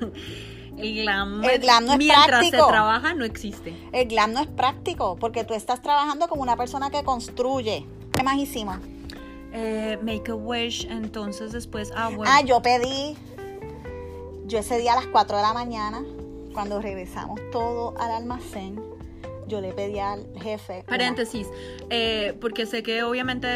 el 0.78 1.02
glam, 1.02 1.44
El 1.44 1.58
glam 1.60 1.86
no 1.86 1.92
es 1.92 1.98
mientras 1.98 2.26
práctico. 2.26 2.66
se 2.66 2.70
trabaja 2.70 3.14
no 3.14 3.24
existe. 3.24 3.74
El 3.92 4.06
glam 4.08 4.32
no 4.32 4.40
es 4.40 4.46
práctico 4.46 5.16
porque 5.16 5.44
tú 5.44 5.54
estás 5.54 5.82
trabajando 5.82 6.28
como 6.28 6.42
una 6.42 6.56
persona 6.56 6.90
que 6.90 7.02
construye. 7.02 7.84
¿Qué 8.16 8.22
más 8.22 8.36
hicimos? 8.36 8.78
Eh, 9.52 9.98
make 10.02 10.30
a 10.30 10.34
wish, 10.34 10.86
entonces 10.90 11.52
después, 11.52 11.92
ah, 11.96 12.10
bueno. 12.14 12.30
Ah, 12.34 12.42
yo 12.42 12.60
pedí, 12.62 13.16
yo 14.46 14.58
ese 14.58 14.78
día 14.78 14.92
a 14.92 14.96
las 14.96 15.06
4 15.06 15.36
de 15.36 15.42
la 15.42 15.52
mañana, 15.54 16.02
cuando 16.52 16.80
regresamos 16.80 17.40
todo 17.52 17.94
al 17.98 18.10
almacén, 18.10 18.80
yo 19.48 19.60
le 19.60 19.72
pedí 19.72 19.98
al 20.00 20.26
jefe. 20.42 20.84
Paréntesis, 20.88 21.46
eh, 21.88 22.36
porque 22.40 22.66
sé 22.66 22.82
que 22.82 23.02
obviamente 23.04 23.46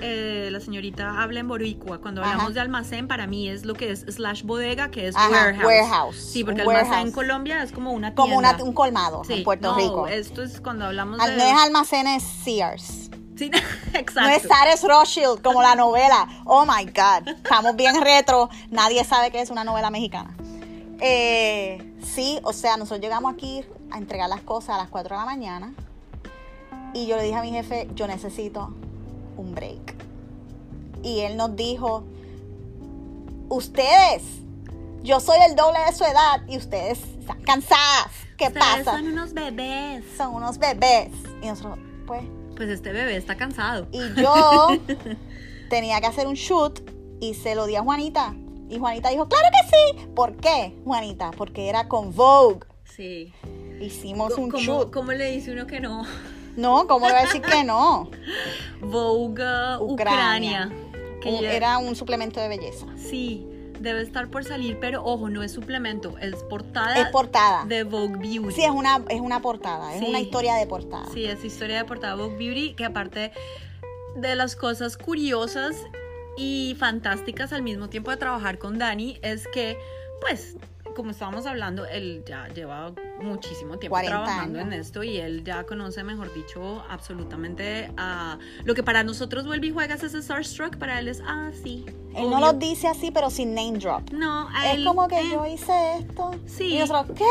eh, 0.00 0.48
la 0.50 0.58
señorita 0.60 1.22
habla 1.22 1.40
en 1.40 1.46
boricua. 1.48 2.00
Cuando 2.00 2.20
Ajá. 2.20 2.32
hablamos 2.32 2.54
de 2.54 2.60
almacén, 2.60 3.06
para 3.06 3.26
mí 3.28 3.48
es 3.48 3.64
lo 3.64 3.74
que 3.74 3.92
es 3.92 4.00
slash 4.00 4.42
bodega, 4.42 4.90
que 4.90 5.06
es 5.06 5.14
Ajá, 5.16 5.30
warehouse. 5.30 5.64
warehouse, 5.64 6.16
Sí, 6.16 6.42
porque 6.44 6.62
un 6.62 6.68
almacén 6.68 6.88
warehouse. 6.90 7.08
en 7.08 7.14
Colombia 7.14 7.62
es 7.62 7.70
como 7.72 7.92
una 7.92 8.08
tienda. 8.08 8.22
como 8.22 8.38
una- 8.38 8.56
un 8.62 8.72
colmado 8.72 9.22
Sí, 9.24 9.34
en 9.34 9.44
Puerto 9.44 9.70
no, 9.70 9.78
Rico. 9.78 10.06
Esto 10.08 10.42
es 10.42 10.60
cuando 10.60 10.84
hablamos 10.86 11.20
Al- 11.20 11.30
de. 11.30 11.36
No 11.38 11.44
es 11.44 11.62
almacenes 11.64 12.22
Sears. 12.24 13.10
Sí, 13.40 13.50
exacto. 13.94 14.20
No 14.20 14.28
es 14.28 14.42
Sares 14.42 14.82
Rothschild 14.82 15.40
como 15.42 15.62
la 15.62 15.74
novela. 15.74 16.28
Oh 16.44 16.66
my 16.66 16.84
God. 16.84 17.26
Estamos 17.28 17.74
bien 17.74 17.98
retro. 18.02 18.50
Nadie 18.68 19.02
sabe 19.02 19.30
que 19.30 19.40
es 19.40 19.48
una 19.48 19.64
novela 19.64 19.88
mexicana. 19.88 20.36
Eh, 21.00 21.94
sí, 22.04 22.38
o 22.42 22.52
sea, 22.52 22.76
nosotros 22.76 23.00
llegamos 23.00 23.32
aquí 23.32 23.64
a 23.90 23.96
entregar 23.96 24.28
las 24.28 24.42
cosas 24.42 24.76
a 24.76 24.78
las 24.78 24.88
4 24.90 25.16
de 25.16 25.20
la 25.20 25.24
mañana. 25.24 25.72
Y 26.92 27.06
yo 27.06 27.16
le 27.16 27.22
dije 27.22 27.36
a 27.36 27.40
mi 27.40 27.50
jefe, 27.50 27.88
yo 27.94 28.06
necesito 28.06 28.74
un 29.38 29.54
break. 29.54 29.94
Y 31.02 31.20
él 31.20 31.38
nos 31.38 31.56
dijo, 31.56 32.04
ustedes, 33.48 34.22
yo 35.02 35.18
soy 35.18 35.38
el 35.48 35.56
doble 35.56 35.78
de 35.86 35.92
su 35.94 36.04
edad 36.04 36.42
y 36.46 36.58
ustedes 36.58 36.98
están 37.18 37.40
cansadas. 37.42 38.10
¿Qué 38.36 38.48
Ustedes 38.48 38.66
pasa? 38.84 38.92
son 38.98 39.06
unos 39.06 39.32
bebés. 39.32 40.04
Son 40.18 40.34
unos 40.34 40.58
bebés. 40.58 41.08
Y 41.42 41.46
nosotros, 41.46 41.78
pues, 42.06 42.22
Pues 42.60 42.68
este 42.68 42.92
bebé 42.92 43.16
está 43.16 43.36
cansado. 43.38 43.86
y 43.90 44.20
yo 44.20 44.66
tenía 45.70 45.98
que 46.02 46.06
hacer 46.08 46.26
un 46.26 46.34
shoot 46.34 46.78
y 47.18 47.32
se 47.32 47.54
lo 47.54 47.64
di 47.64 47.74
a 47.76 47.80
Juanita. 47.80 48.34
Y 48.68 48.78
Juanita 48.78 49.08
dijo, 49.08 49.26
claro 49.30 49.46
que 49.50 49.76
sí. 50.02 50.06
¿Por 50.14 50.36
qué, 50.36 50.76
Juanita? 50.84 51.30
Porque 51.30 51.70
era 51.70 51.88
con 51.88 52.14
Vogue. 52.14 52.60
Sí. 52.84 53.32
Hicimos 53.80 54.36
un 54.36 54.50
¿Cómo, 54.50 54.62
shoot. 54.62 54.90
¿Cómo 54.92 55.10
le 55.12 55.30
dice 55.30 55.52
uno 55.52 55.66
que 55.66 55.80
no? 55.80 56.04
No, 56.54 56.86
¿cómo 56.86 57.06
le 57.06 57.12
voy 57.14 57.22
a 57.22 57.24
decir 57.24 57.40
que 57.40 57.64
no? 57.64 58.10
Vogue 58.82 59.42
uh, 59.42 59.82
Ucrania. 59.82 60.66
Ucrania. 60.66 60.70
que 61.22 61.30
Un- 61.30 61.40
ya- 61.40 61.52
Era 61.54 61.78
un 61.78 61.96
suplemento 61.96 62.40
de 62.40 62.48
belleza. 62.48 62.84
Sí, 62.98 63.46
debe 63.80 64.02
estar 64.02 64.28
por 64.28 64.44
salir, 64.44 64.78
pero 64.80 65.02
ojo, 65.04 65.28
no 65.30 65.42
es 65.42 65.52
suplemento, 65.52 66.16
es 66.18 66.36
portada 66.44 66.94
Es 67.00 67.08
portada. 67.08 67.64
de 67.64 67.82
Vogue 67.84 68.16
Beauty. 68.18 68.54
Sí, 68.54 68.62
es 68.62 68.70
una, 68.70 69.02
es 69.08 69.20
una 69.20 69.40
portada. 69.40 69.94
Es 69.94 70.02
una 70.02 70.20
historia 70.20 70.54
de 70.54 70.66
portada. 70.66 71.06
Sí, 71.12 71.24
es 71.24 71.44
historia 71.44 71.78
de 71.78 71.84
portada 71.84 72.14
Vogue 72.14 72.36
Beauty, 72.36 72.74
que 72.74 72.84
aparte 72.84 73.32
de 74.16 74.34
las 74.36 74.54
cosas 74.54 74.96
curiosas 74.96 75.76
y 76.36 76.76
fantásticas 76.78 77.52
al 77.52 77.62
mismo 77.62 77.88
tiempo 77.88 78.10
de 78.10 78.16
trabajar 78.18 78.58
con 78.58 78.78
Dani, 78.78 79.18
es 79.22 79.46
que, 79.48 79.78
pues, 80.20 80.56
como 81.00 81.10
estábamos 81.12 81.46
hablando, 81.46 81.86
él 81.86 82.22
ya 82.26 82.48
lleva 82.48 82.92
muchísimo 83.20 83.78
tiempo 83.78 83.94
40 83.94 84.10
trabajando 84.24 84.58
años. 84.60 84.72
en 84.72 84.80
esto 84.80 85.02
y 85.02 85.16
él 85.18 85.44
ya 85.44 85.64
conoce, 85.64 86.02
mejor 86.04 86.32
dicho, 86.32 86.82
absolutamente 86.88 87.90
a 87.96 88.38
lo 88.64 88.74
que 88.74 88.82
para 88.82 89.02
nosotros 89.04 89.46
vuelve 89.46 89.68
y 89.68 89.70
juegas 89.72 90.02
es 90.02 90.12
Starstruck, 90.12 90.76
para 90.78 90.98
él 90.98 91.08
es, 91.08 91.22
ah, 91.26 91.50
sí. 91.62 91.84
Él 92.14 92.28
no 92.30 92.36
obvio". 92.36 92.40
lo 92.40 92.52
dice 92.54 92.88
así, 92.88 93.10
pero 93.10 93.30
sin 93.30 93.54
name 93.54 93.78
drop. 93.78 94.10
No, 94.12 94.48
a 94.52 94.68
Es 94.70 94.76
él, 94.76 94.84
como 94.84 95.06
que 95.08 95.20
eh, 95.20 95.30
yo 95.32 95.46
hice 95.46 95.98
esto. 95.98 96.32
Sí. 96.46 96.74
Y 96.74 96.78
nosotros, 96.78 97.16
¿qué? 97.16 97.24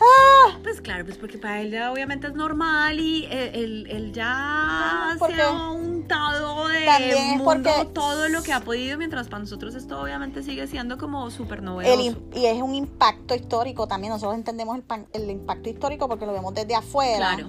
¡Ah! 0.00 0.58
Pues 0.62 0.80
claro, 0.80 1.04
pues 1.04 1.16
porque 1.16 1.38
para 1.38 1.60
él 1.60 1.70
ya 1.70 1.92
obviamente 1.92 2.26
es 2.26 2.34
normal 2.34 2.98
y 2.98 3.26
él, 3.26 3.50
él- 3.54 3.86
él 3.90 4.12
ya 4.12 5.14
porque 5.18 5.36
se 5.36 5.42
ha 5.42 5.70
untado 5.70 6.68
de 6.68 6.84
también 6.84 7.28
mundo 7.38 7.44
porque- 7.44 7.92
todo 7.92 8.28
lo 8.28 8.42
que 8.42 8.52
ha 8.52 8.60
podido, 8.60 8.98
mientras 8.98 9.28
para 9.28 9.40
nosotros 9.40 9.74
esto 9.74 10.00
obviamente 10.00 10.42
sigue 10.42 10.66
siendo 10.66 10.98
como 10.98 11.30
súper 11.30 11.58
El 11.58 11.64
novedoso. 11.64 12.02
im- 12.02 12.36
y 12.36 12.46
es 12.46 12.60
un 12.60 12.74
impacto 12.74 13.34
histórico 13.34 13.86
también. 13.86 14.12
Nosotros 14.12 14.34
entendemos 14.36 14.78
el, 14.78 14.84
el 15.22 15.30
impacto 15.30 15.68
histórico 15.68 16.08
porque 16.08 16.26
lo 16.26 16.32
vemos 16.32 16.52
desde 16.54 16.74
afuera. 16.74 17.16
Claro. 17.36 17.48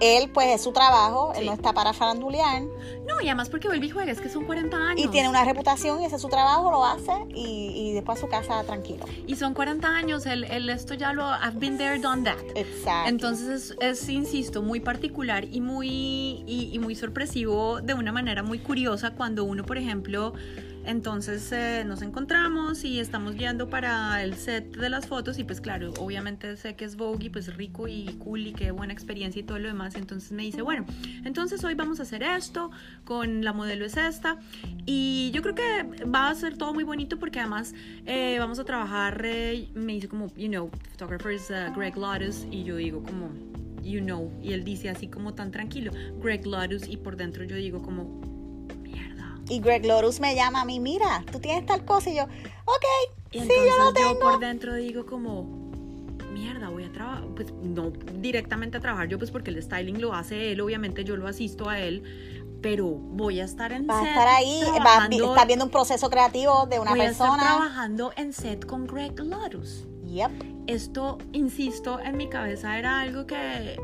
Él, 0.00 0.30
pues, 0.30 0.48
es 0.48 0.62
su 0.62 0.72
trabajo. 0.72 1.32
Él 1.36 1.46
no 1.46 1.52
está 1.52 1.72
para 1.72 1.92
farandulear. 1.92 2.62
No, 3.06 3.20
y 3.20 3.26
además 3.26 3.48
porque 3.48 3.68
vuelve 3.68 3.86
y 3.86 3.90
juega, 3.90 4.12
es 4.12 4.20
que 4.20 4.28
son 4.28 4.44
40 4.44 4.76
años. 4.76 5.04
Y 5.04 5.08
tiene 5.08 5.28
una 5.28 5.44
reputación 5.44 6.00
y 6.00 6.06
ese 6.06 6.16
es 6.16 6.22
su 6.22 6.28
trabajo, 6.28 6.70
lo 6.70 6.84
hace. 6.84 7.12
Y, 7.34 7.72
y 7.74 7.92
después 7.92 8.18
a 8.18 8.20
su 8.20 8.28
casa 8.28 8.62
tranquilo. 8.64 9.04
Y 9.26 9.36
son 9.36 9.54
40 9.54 9.88
años, 9.88 10.26
él, 10.26 10.44
él 10.44 10.68
esto 10.70 10.94
ya 10.94 11.12
lo... 11.12 11.24
I've 11.24 11.58
been 11.58 11.76
there, 11.76 11.98
done 11.98 12.24
that. 12.24 12.38
Exacto. 12.54 13.08
Entonces 13.08 13.74
es, 13.78 14.02
es, 14.02 14.08
insisto, 14.08 14.62
muy 14.62 14.80
particular 14.80 15.44
y 15.44 15.60
muy, 15.60 15.88
y, 16.46 16.70
y 16.72 16.78
muy 16.78 16.94
sorpresivo 16.94 17.80
de 17.80 17.94
una 17.94 18.12
manera 18.12 18.42
muy 18.42 18.58
curiosa 18.58 19.12
cuando 19.12 19.44
uno, 19.44 19.64
por 19.64 19.78
ejemplo, 19.78 20.32
entonces 20.90 21.52
eh, 21.52 21.84
nos 21.86 22.02
encontramos 22.02 22.84
y 22.84 22.98
estamos 22.98 23.36
viendo 23.36 23.70
para 23.70 24.22
el 24.22 24.34
set 24.34 24.76
de 24.76 24.90
las 24.90 25.06
fotos 25.06 25.38
y 25.38 25.44
pues 25.44 25.60
claro, 25.60 25.92
obviamente 25.98 26.56
sé 26.56 26.74
que 26.74 26.84
es 26.84 26.96
Vogue 26.96 27.26
y 27.26 27.30
pues 27.30 27.56
rico 27.56 27.86
y 27.86 28.06
cool 28.18 28.46
y 28.48 28.52
qué 28.52 28.72
buena 28.72 28.92
experiencia 28.92 29.40
y 29.40 29.44
todo 29.44 29.58
lo 29.58 29.68
demás. 29.68 29.94
Entonces 29.94 30.32
me 30.32 30.42
dice, 30.42 30.62
bueno, 30.62 30.84
entonces 31.24 31.62
hoy 31.64 31.74
vamos 31.74 32.00
a 32.00 32.02
hacer 32.02 32.22
esto, 32.22 32.70
con 33.04 33.44
la 33.44 33.52
modelo 33.52 33.84
es 33.84 33.96
esta 33.96 34.38
y 34.84 35.30
yo 35.32 35.42
creo 35.42 35.54
que 35.54 36.04
va 36.04 36.28
a 36.28 36.34
ser 36.34 36.56
todo 36.56 36.74
muy 36.74 36.84
bonito 36.84 37.18
porque 37.18 37.38
además 37.38 37.72
eh, 38.04 38.36
vamos 38.40 38.58
a 38.58 38.64
trabajar, 38.64 39.22
eh, 39.24 39.68
me 39.74 39.92
dice 39.92 40.08
como, 40.08 40.26
you 40.34 40.48
know, 40.48 40.70
photographer 40.90 41.32
is 41.32 41.50
uh, 41.50 41.72
Greg 41.74 41.96
Lotus 41.96 42.46
y 42.50 42.64
yo 42.64 42.76
digo 42.76 43.02
como, 43.02 43.30
you 43.82 44.00
know, 44.00 44.32
y 44.42 44.52
él 44.54 44.64
dice 44.64 44.90
así 44.90 45.06
como 45.06 45.34
tan 45.34 45.52
tranquilo, 45.52 45.92
Greg 46.20 46.44
Lotus 46.44 46.88
y 46.88 46.96
por 46.96 47.16
dentro 47.16 47.44
yo 47.44 47.56
digo 47.56 47.80
como. 47.80 48.29
Y 49.50 49.60
Greg 49.60 49.84
Lorus 49.84 50.20
me 50.20 50.34
llama 50.34 50.62
a 50.62 50.64
mí, 50.64 50.80
mira, 50.80 51.24
tú 51.30 51.40
tienes 51.40 51.66
tal 51.66 51.84
cosa. 51.84 52.08
Y 52.10 52.16
yo, 52.16 52.22
ok, 52.24 52.84
Y 53.32 53.40
sí, 53.40 53.48
yo 53.48 53.76
lo 53.76 53.88
yo, 53.88 53.92
tengo. 53.92 54.20
por 54.20 54.38
dentro 54.38 54.74
digo 54.74 55.04
como, 55.04 55.42
mierda, 56.32 56.68
voy 56.68 56.84
a 56.84 56.92
trabajar, 56.92 57.24
pues 57.34 57.52
no 57.52 57.90
directamente 58.20 58.78
a 58.78 58.80
trabajar 58.80 59.08
yo, 59.08 59.18
pues 59.18 59.30
porque 59.30 59.50
el 59.50 59.62
styling 59.62 60.00
lo 60.00 60.14
hace 60.14 60.52
él, 60.52 60.60
obviamente 60.60 61.04
yo 61.04 61.16
lo 61.16 61.26
asisto 61.26 61.68
a 61.68 61.80
él, 61.80 62.02
pero 62.62 62.86
voy 62.86 63.40
a 63.40 63.44
estar 63.44 63.72
en 63.72 63.86
Vas 63.86 63.98
a 63.98 64.00
set 64.02 64.10
estar 64.10 64.28
ahí, 64.28 64.62
vas, 64.84 65.08
estás 65.10 65.46
viendo 65.46 65.64
un 65.64 65.70
proceso 65.70 66.08
creativo 66.10 66.66
de 66.66 66.78
una 66.78 66.90
voy 66.92 67.00
a 67.00 67.10
estar 67.10 67.28
persona. 67.28 67.42
trabajando 67.56 68.12
en 68.16 68.32
set 68.32 68.64
con 68.64 68.86
Greg 68.86 69.18
Lotus. 69.18 69.86
Yep. 70.06 70.30
Esto, 70.68 71.18
insisto, 71.32 71.98
en 72.00 72.16
mi 72.16 72.28
cabeza 72.28 72.78
era 72.78 73.00
algo 73.00 73.26
que 73.26 73.76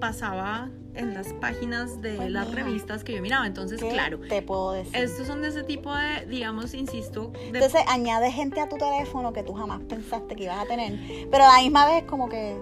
pasaba 0.00 0.68
en 0.94 1.14
las 1.14 1.28
páginas 1.34 2.02
de 2.02 2.14
Pues 2.16 2.30
las 2.30 2.48
mira. 2.48 2.64
revistas 2.64 3.04
que 3.04 3.14
yo 3.14 3.22
miraba. 3.22 3.46
Entonces, 3.46 3.80
¿Qué 3.80 3.88
claro, 3.90 4.18
te 4.28 4.42
puedo 4.42 4.72
decir? 4.72 4.96
estos 4.96 5.26
son 5.26 5.40
de 5.42 5.48
ese 5.48 5.62
tipo 5.62 5.94
de, 5.94 6.26
digamos, 6.26 6.74
insisto, 6.74 7.28
de 7.28 7.48
Entonces 7.58 7.82
añade 7.86 8.32
gente 8.32 8.60
a 8.60 8.68
tu 8.68 8.76
teléfono 8.76 9.32
que 9.32 9.42
tú 9.44 9.52
jamás 9.54 9.80
pensaste 9.88 10.34
que 10.34 10.44
ibas 10.44 10.58
a 10.58 10.66
tener, 10.66 10.98
pero 11.30 11.44
a 11.44 11.56
la 11.56 11.62
misma 11.62 11.86
vez 11.86 12.04
como 12.04 12.28
que 12.28 12.56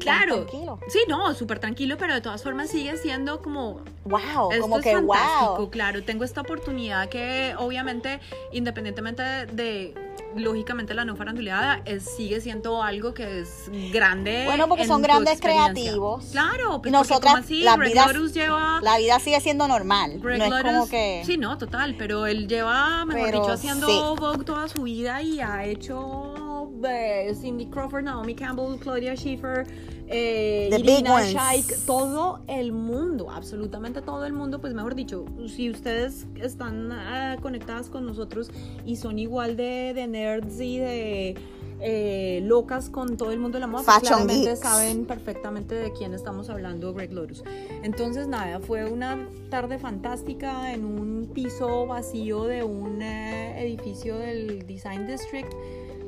Claro. 0.00 0.46
tranquilo. 0.46 0.78
Sí, 0.88 1.00
no, 1.08 1.34
súper 1.34 1.58
tranquilo, 1.58 1.96
pero 1.98 2.14
de 2.14 2.22
todas 2.22 2.42
formas 2.42 2.70
sigue 2.70 2.96
siendo 2.96 3.42
como... 3.42 3.80
Wow, 4.06 4.50
Esto 4.50 4.62
como 4.62 4.78
es 4.78 4.82
que 4.82 4.92
fantástico, 4.94 5.56
wow. 5.58 5.70
claro. 5.70 6.02
Tengo 6.04 6.24
esta 6.24 6.40
oportunidad 6.40 7.08
que 7.10 7.54
obviamente, 7.58 8.18
independientemente 8.52 9.22
de, 9.22 9.46
de, 9.46 9.94
lógicamente, 10.36 10.94
la 10.94 11.04
no 11.04 11.16
faranduleada, 11.16 11.82
es, 11.84 12.04
sigue 12.04 12.40
siendo 12.40 12.82
algo 12.82 13.14
que 13.14 13.40
es 13.40 13.70
grande. 13.92 14.42
Bueno, 14.44 14.68
porque 14.68 14.82
en 14.82 14.88
son 14.88 15.02
grandes 15.02 15.40
creativos. 15.40 16.26
Claro, 16.32 16.80
pues 16.82 16.92
nosotras, 16.92 17.36
así, 17.36 17.64
Greg 17.76 17.94
Lotus 17.94 18.34
lleva... 18.34 18.80
La 18.82 18.98
vida 18.98 19.18
sigue 19.20 19.40
siendo 19.40 19.68
normal, 19.68 20.18
Greg 20.20 20.38
no 20.38 20.56
es 20.56 20.64
como 20.64 20.88
que 20.88 21.22
Sí, 21.24 21.36
no, 21.36 21.58
total, 21.58 21.94
pero 21.96 22.26
él 22.26 22.48
lleva, 22.48 23.04
mejor 23.04 23.24
Pero 23.24 23.40
dicho, 23.40 23.52
haciendo 23.52 23.86
sí. 23.86 23.98
Vogue 24.18 24.44
toda 24.44 24.68
su 24.68 24.82
vida 24.82 25.22
y 25.22 25.40
ha 25.40 25.64
hecho 25.64 26.70
eh, 26.86 27.34
Cindy 27.40 27.66
Crawford, 27.66 28.04
Naomi 28.04 28.34
Campbell, 28.34 28.78
Claudia 28.78 29.16
Schiffer, 29.16 29.66
eh, 30.08 30.70
Irina. 30.78 31.22
Shayk, 31.22 31.84
todo 31.86 32.40
el 32.46 32.72
mundo, 32.72 33.30
absolutamente 33.30 34.02
todo 34.02 34.24
el 34.24 34.32
mundo, 34.32 34.60
pues 34.60 34.74
mejor 34.74 34.94
dicho, 34.94 35.24
si 35.48 35.70
ustedes 35.70 36.26
están 36.40 36.90
eh, 36.92 37.36
conectadas 37.40 37.88
con 37.88 38.06
nosotros 38.06 38.50
y 38.84 38.96
son 38.96 39.18
igual 39.18 39.56
de, 39.56 39.92
de 39.94 40.06
nerds 40.06 40.60
y 40.60 40.78
de 40.78 41.34
eh, 41.80 42.40
locas 42.44 42.88
con 42.88 43.16
todo 43.16 43.32
el 43.32 43.38
mundo 43.38 43.56
de 43.56 43.60
la 43.60 43.66
moda, 43.66 43.82
pues 43.84 43.98
claramente 43.98 44.46
geeks. 44.46 44.60
saben 44.60 45.04
perfectamente 45.04 45.74
de 45.74 45.92
quién 45.92 46.14
estamos 46.14 46.48
hablando, 46.48 46.94
Greg 46.94 47.12
Lotus. 47.12 47.42
Entonces, 47.82 48.28
nada, 48.28 48.60
fue 48.60 48.90
una 48.90 49.28
tarde 49.50 49.78
fantástica 49.78 50.72
en 50.72 50.84
un 50.84 51.30
piso 51.34 51.86
vacío 51.86 52.44
de 52.44 52.62
un 52.62 53.02
eh, 53.02 53.62
edificio 53.62 54.18
del 54.18 54.66
Design 54.66 55.06
District. 55.06 55.52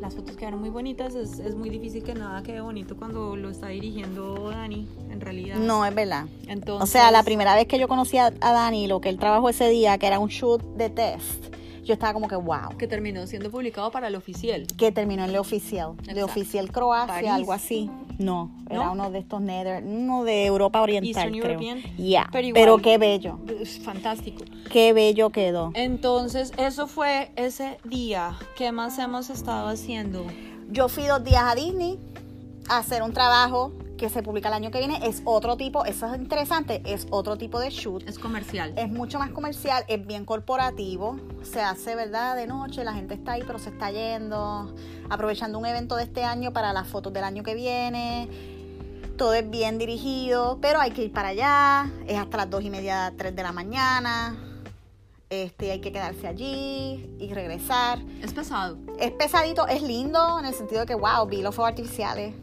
Las 0.00 0.14
fotos 0.14 0.36
quedaron 0.36 0.60
muy 0.60 0.68
bonitas. 0.70 1.14
Es, 1.14 1.38
es 1.38 1.54
muy 1.54 1.70
difícil 1.70 2.02
que 2.04 2.14
nada 2.14 2.42
quede 2.42 2.60
bonito 2.60 2.96
cuando 2.96 3.34
lo 3.36 3.50
está 3.50 3.68
dirigiendo 3.68 4.50
Dani, 4.50 4.86
en 5.10 5.20
realidad. 5.20 5.56
no 5.56 5.84
es 5.84 5.94
verdad. 5.94 6.26
Entonces, 6.48 6.88
O 6.88 6.90
sea, 6.90 7.10
la 7.10 7.22
primera 7.22 7.54
vez 7.54 7.66
que 7.66 7.78
yo 7.78 7.88
conocí 7.88 8.18
a, 8.18 8.26
a 8.26 8.52
Dani, 8.52 8.86
lo 8.86 9.00
que 9.00 9.08
él 9.08 9.18
trabajó 9.18 9.48
ese 9.48 9.68
día, 9.70 9.96
que 9.98 10.06
era 10.06 10.18
un 10.18 10.28
shoot 10.28 10.62
de 10.76 10.90
test, 10.90 11.55
yo 11.86 11.94
estaba 11.94 12.12
como 12.12 12.26
que 12.28 12.34
wow. 12.36 12.76
Que 12.76 12.86
terminó 12.88 13.26
siendo 13.26 13.50
publicado 13.50 13.90
para 13.92 14.08
el 14.08 14.16
oficial. 14.16 14.66
Que 14.76 14.90
terminó 14.90 15.24
en 15.24 15.32
Le 15.32 15.38
Oficial. 15.38 15.92
Exacto. 16.00 16.24
Oficial 16.24 16.70
Croacia, 16.72 17.14
París. 17.14 17.30
algo 17.30 17.52
así. 17.52 17.88
No, 18.18 18.50
era 18.68 18.86
¿No? 18.86 18.92
uno 18.92 19.10
de 19.10 19.18
estos 19.20 19.40
Nether, 19.40 19.84
uno 19.84 20.24
de 20.24 20.46
Europa 20.46 20.80
Oriental, 20.80 21.08
Eastern 21.08 21.32
creo. 21.32 21.60
European. 21.60 21.82
Ya, 21.96 22.28
Pero 22.32 22.48
pero, 22.54 22.78
qué 22.78 22.98
bello. 22.98 23.38
Es 23.60 23.78
fantástico. 23.78 24.42
Qué 24.70 24.92
bello 24.92 25.30
quedó. 25.30 25.70
Entonces, 25.74 26.52
eso 26.56 26.86
fue 26.88 27.30
ese 27.36 27.78
día. 27.84 28.36
¿Qué 28.56 28.72
más 28.72 28.98
hemos 28.98 29.30
estado 29.30 29.68
haciendo? 29.68 30.24
Yo 30.70 30.88
fui 30.88 31.04
dos 31.04 31.22
días 31.22 31.42
a 31.44 31.54
Disney 31.54 31.98
a 32.68 32.78
hacer 32.78 33.02
un 33.02 33.12
trabajo 33.12 33.72
que 33.96 34.08
se 34.08 34.22
publica 34.22 34.48
el 34.48 34.54
año 34.54 34.70
que 34.70 34.78
viene. 34.78 35.00
Es 35.02 35.22
otro 35.24 35.56
tipo, 35.56 35.84
eso 35.84 36.12
es 36.12 36.20
interesante, 36.20 36.82
es 36.84 37.06
otro 37.10 37.36
tipo 37.36 37.58
de 37.58 37.70
shoot. 37.70 38.08
Es 38.08 38.18
comercial. 38.18 38.72
Es 38.76 38.90
mucho 38.90 39.18
más 39.18 39.30
comercial, 39.30 39.84
es 39.88 40.06
bien 40.06 40.24
corporativo. 40.24 41.18
Se 41.42 41.60
hace, 41.60 41.94
¿verdad? 41.94 42.36
De 42.36 42.46
noche, 42.46 42.84
la 42.84 42.92
gente 42.92 43.14
está 43.14 43.32
ahí, 43.32 43.42
pero 43.46 43.58
se 43.58 43.70
está 43.70 43.90
yendo. 43.90 44.74
Aprovechando 45.08 45.58
un 45.58 45.66
evento 45.66 45.96
de 45.96 46.04
este 46.04 46.24
año 46.24 46.52
para 46.52 46.72
las 46.72 46.86
fotos 46.86 47.12
del 47.12 47.24
año 47.24 47.42
que 47.42 47.54
viene. 47.54 48.28
Todo 49.16 49.32
es 49.32 49.48
bien 49.48 49.78
dirigido, 49.78 50.58
pero 50.60 50.78
hay 50.78 50.90
que 50.90 51.04
ir 51.04 51.12
para 51.12 51.28
allá. 51.28 51.90
Es 52.06 52.18
hasta 52.18 52.36
las 52.36 52.50
dos 52.50 52.62
y 52.62 52.70
media, 52.70 53.12
tres 53.16 53.34
de 53.34 53.42
la 53.42 53.52
mañana. 53.52 54.36
Este, 55.28 55.72
hay 55.72 55.80
que 55.80 55.90
quedarse 55.90 56.28
allí 56.28 57.16
y 57.18 57.32
regresar. 57.32 57.98
Es 58.22 58.32
pesado. 58.32 58.76
Es 59.00 59.10
pesadito, 59.12 59.66
es 59.66 59.82
lindo 59.82 60.38
en 60.38 60.44
el 60.44 60.54
sentido 60.54 60.82
de 60.82 60.86
que, 60.86 60.94
wow, 60.94 61.26
vi 61.26 61.42
los 61.42 61.54
fuegos 61.54 61.70
artificiales, 61.70 62.34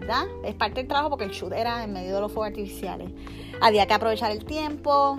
¿verdad? 0.00 0.24
Es 0.44 0.54
parte 0.54 0.76
del 0.80 0.88
trabajo 0.88 1.10
porque 1.10 1.24
el 1.24 1.30
shoot 1.30 1.52
era 1.52 1.82
en 1.84 1.92
medio 1.92 2.14
de 2.14 2.20
los 2.20 2.32
fuegos 2.32 2.48
artificiales. 2.50 3.10
Había 3.60 3.86
que 3.86 3.94
aprovechar 3.94 4.30
el 4.30 4.44
tiempo. 4.44 5.18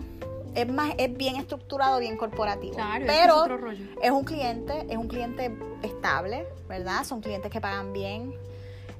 Es 0.55 0.67
más, 0.67 0.93
es 0.97 1.15
bien 1.15 1.35
estructurado, 1.35 1.99
bien 1.99 2.17
corporativo. 2.17 2.73
Claro, 2.73 3.05
Pero 3.05 3.33
es 3.35 3.41
otro 3.41 3.57
rollo. 3.57 3.85
es 4.01 4.11
un 4.11 4.23
cliente, 4.23 4.85
es 4.89 4.97
un 4.97 5.07
cliente 5.07 5.55
estable, 5.83 6.45
¿verdad? 6.67 7.03
Son 7.03 7.21
clientes 7.21 7.51
que 7.51 7.61
pagan 7.61 7.93
bien. 7.93 8.33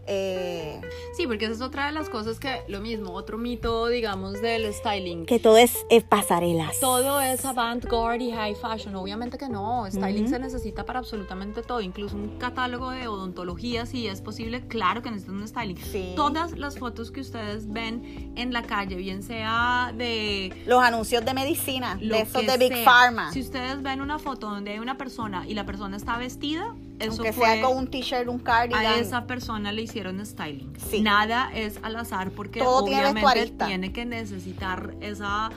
Eh, 0.09 0.81
Sí, 1.15 1.27
porque 1.27 1.45
esa 1.45 1.53
es 1.55 1.61
otra 1.61 1.87
de 1.87 1.91
las 1.91 2.09
cosas 2.09 2.39
que, 2.39 2.61
lo 2.69 2.79
mismo, 2.79 3.11
otro 3.11 3.37
mito, 3.37 3.87
digamos, 3.87 4.41
del 4.41 4.73
styling. 4.73 5.25
que 5.25 5.37
todo 5.39 5.57
es, 5.57 5.85
es 5.89 6.03
pasarelas. 6.03 6.79
Todo 6.79 7.19
es 7.19 7.43
avant-garde 7.43 8.23
y 8.23 8.31
high 8.31 8.55
fashion. 8.55 8.95
Obviamente 8.95 9.37
que 9.37 9.49
no. 9.49 9.85
Styling 9.89 10.23
Ujú. 10.23 10.29
se 10.33 10.39
necesita 10.39 10.85
para 10.85 10.99
absolutamente 10.99 11.61
todo. 11.61 11.81
Incluso 11.81 12.15
un 12.15 12.37
catálogo 12.37 12.91
de 12.91 13.07
odontología, 13.07 13.85
si 13.85 14.07
es 14.07 14.21
posible, 14.21 14.65
claro 14.67 15.01
que 15.01 15.11
necesitan 15.11 15.35
un 15.41 15.47
styling. 15.47 15.77
Sí. 15.77 16.13
Todas 16.15 16.57
las 16.57 16.77
fotos 16.79 17.11
que 17.11 17.19
ustedes 17.21 17.69
ven 17.71 18.31
en 18.37 18.53
la 18.53 18.63
calle, 18.63 18.95
bien 18.95 19.21
sea 19.23 19.93
de 19.95 20.53
Los 20.65 20.81
anuncios 20.81 21.25
de 21.25 21.33
medicina, 21.33 21.95
de 21.99 22.21
esos 22.21 22.45
de 22.45 22.57
Big 22.57 22.73
sea. 22.73 22.85
Pharma. 22.85 23.31
Si 23.33 23.41
ustedes 23.41 23.81
ven 23.83 23.99
una 24.01 24.19
foto 24.19 24.49
donde 24.49 24.71
hay 24.71 24.79
una 24.79 24.97
persona 24.97 25.45
y 25.47 25.53
la 25.53 25.65
persona 25.65 25.97
está 25.97 26.17
vestida, 26.17 26.73
eso 26.99 27.11
aunque 27.13 27.33
fue 27.33 27.47
sea 27.47 27.61
con 27.63 27.77
un 27.77 27.87
t-shirt, 27.87 28.27
un 28.27 28.39
cardigan. 28.39 28.85
a 28.85 28.97
esa 28.97 29.25
persona 29.25 29.71
le 29.71 29.81
hicieron 29.83 30.23
styling. 30.25 30.73
Sí. 30.77 31.01
Nada 31.01 31.49
es 31.53 31.79
al 31.81 31.95
azar 31.95 32.31
porque 32.31 32.59
Todo 32.59 32.83
tiene 32.85 33.01
obviamente 33.01 33.25
vestuarista. 33.25 33.67
tiene 33.67 33.91
que 33.93 34.05
necesitar 34.05 34.93
esa 35.01 35.49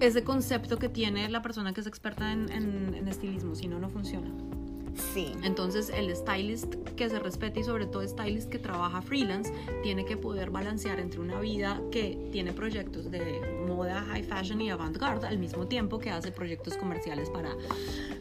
ese 0.00 0.24
concepto 0.24 0.76
que 0.78 0.88
tiene 0.88 1.28
la 1.28 1.40
persona 1.40 1.72
que 1.72 1.80
es 1.80 1.86
experta 1.86 2.32
en, 2.32 2.50
en- 2.50 2.94
en 2.94 3.06
estilismo, 3.08 3.54
si 3.54 3.68
no, 3.68 3.78
no 3.78 3.88
funciona. 3.88 4.28
Sí. 5.12 5.32
Entonces 5.42 5.90
el 5.94 6.14
stylist 6.14 6.74
que 6.96 7.08
se 7.08 7.18
respete 7.18 7.60
y 7.60 7.64
sobre 7.64 7.86
todo 7.86 8.06
stylist 8.06 8.48
que 8.48 8.58
trabaja 8.58 9.02
freelance 9.02 9.52
tiene 9.82 10.04
que 10.04 10.16
poder 10.16 10.50
balancear 10.50 11.00
entre 11.00 11.20
una 11.20 11.40
vida 11.40 11.80
que 11.90 12.28
tiene 12.32 12.52
proyectos 12.52 13.10
de 13.10 13.40
moda, 13.66 14.02
high 14.08 14.22
fashion 14.22 14.60
y 14.60 14.70
avant-garde 14.70 15.26
al 15.26 15.38
mismo 15.38 15.66
tiempo 15.66 15.98
que 15.98 16.10
hace 16.10 16.30
proyectos 16.30 16.76
comerciales 16.76 17.30
para 17.30 17.50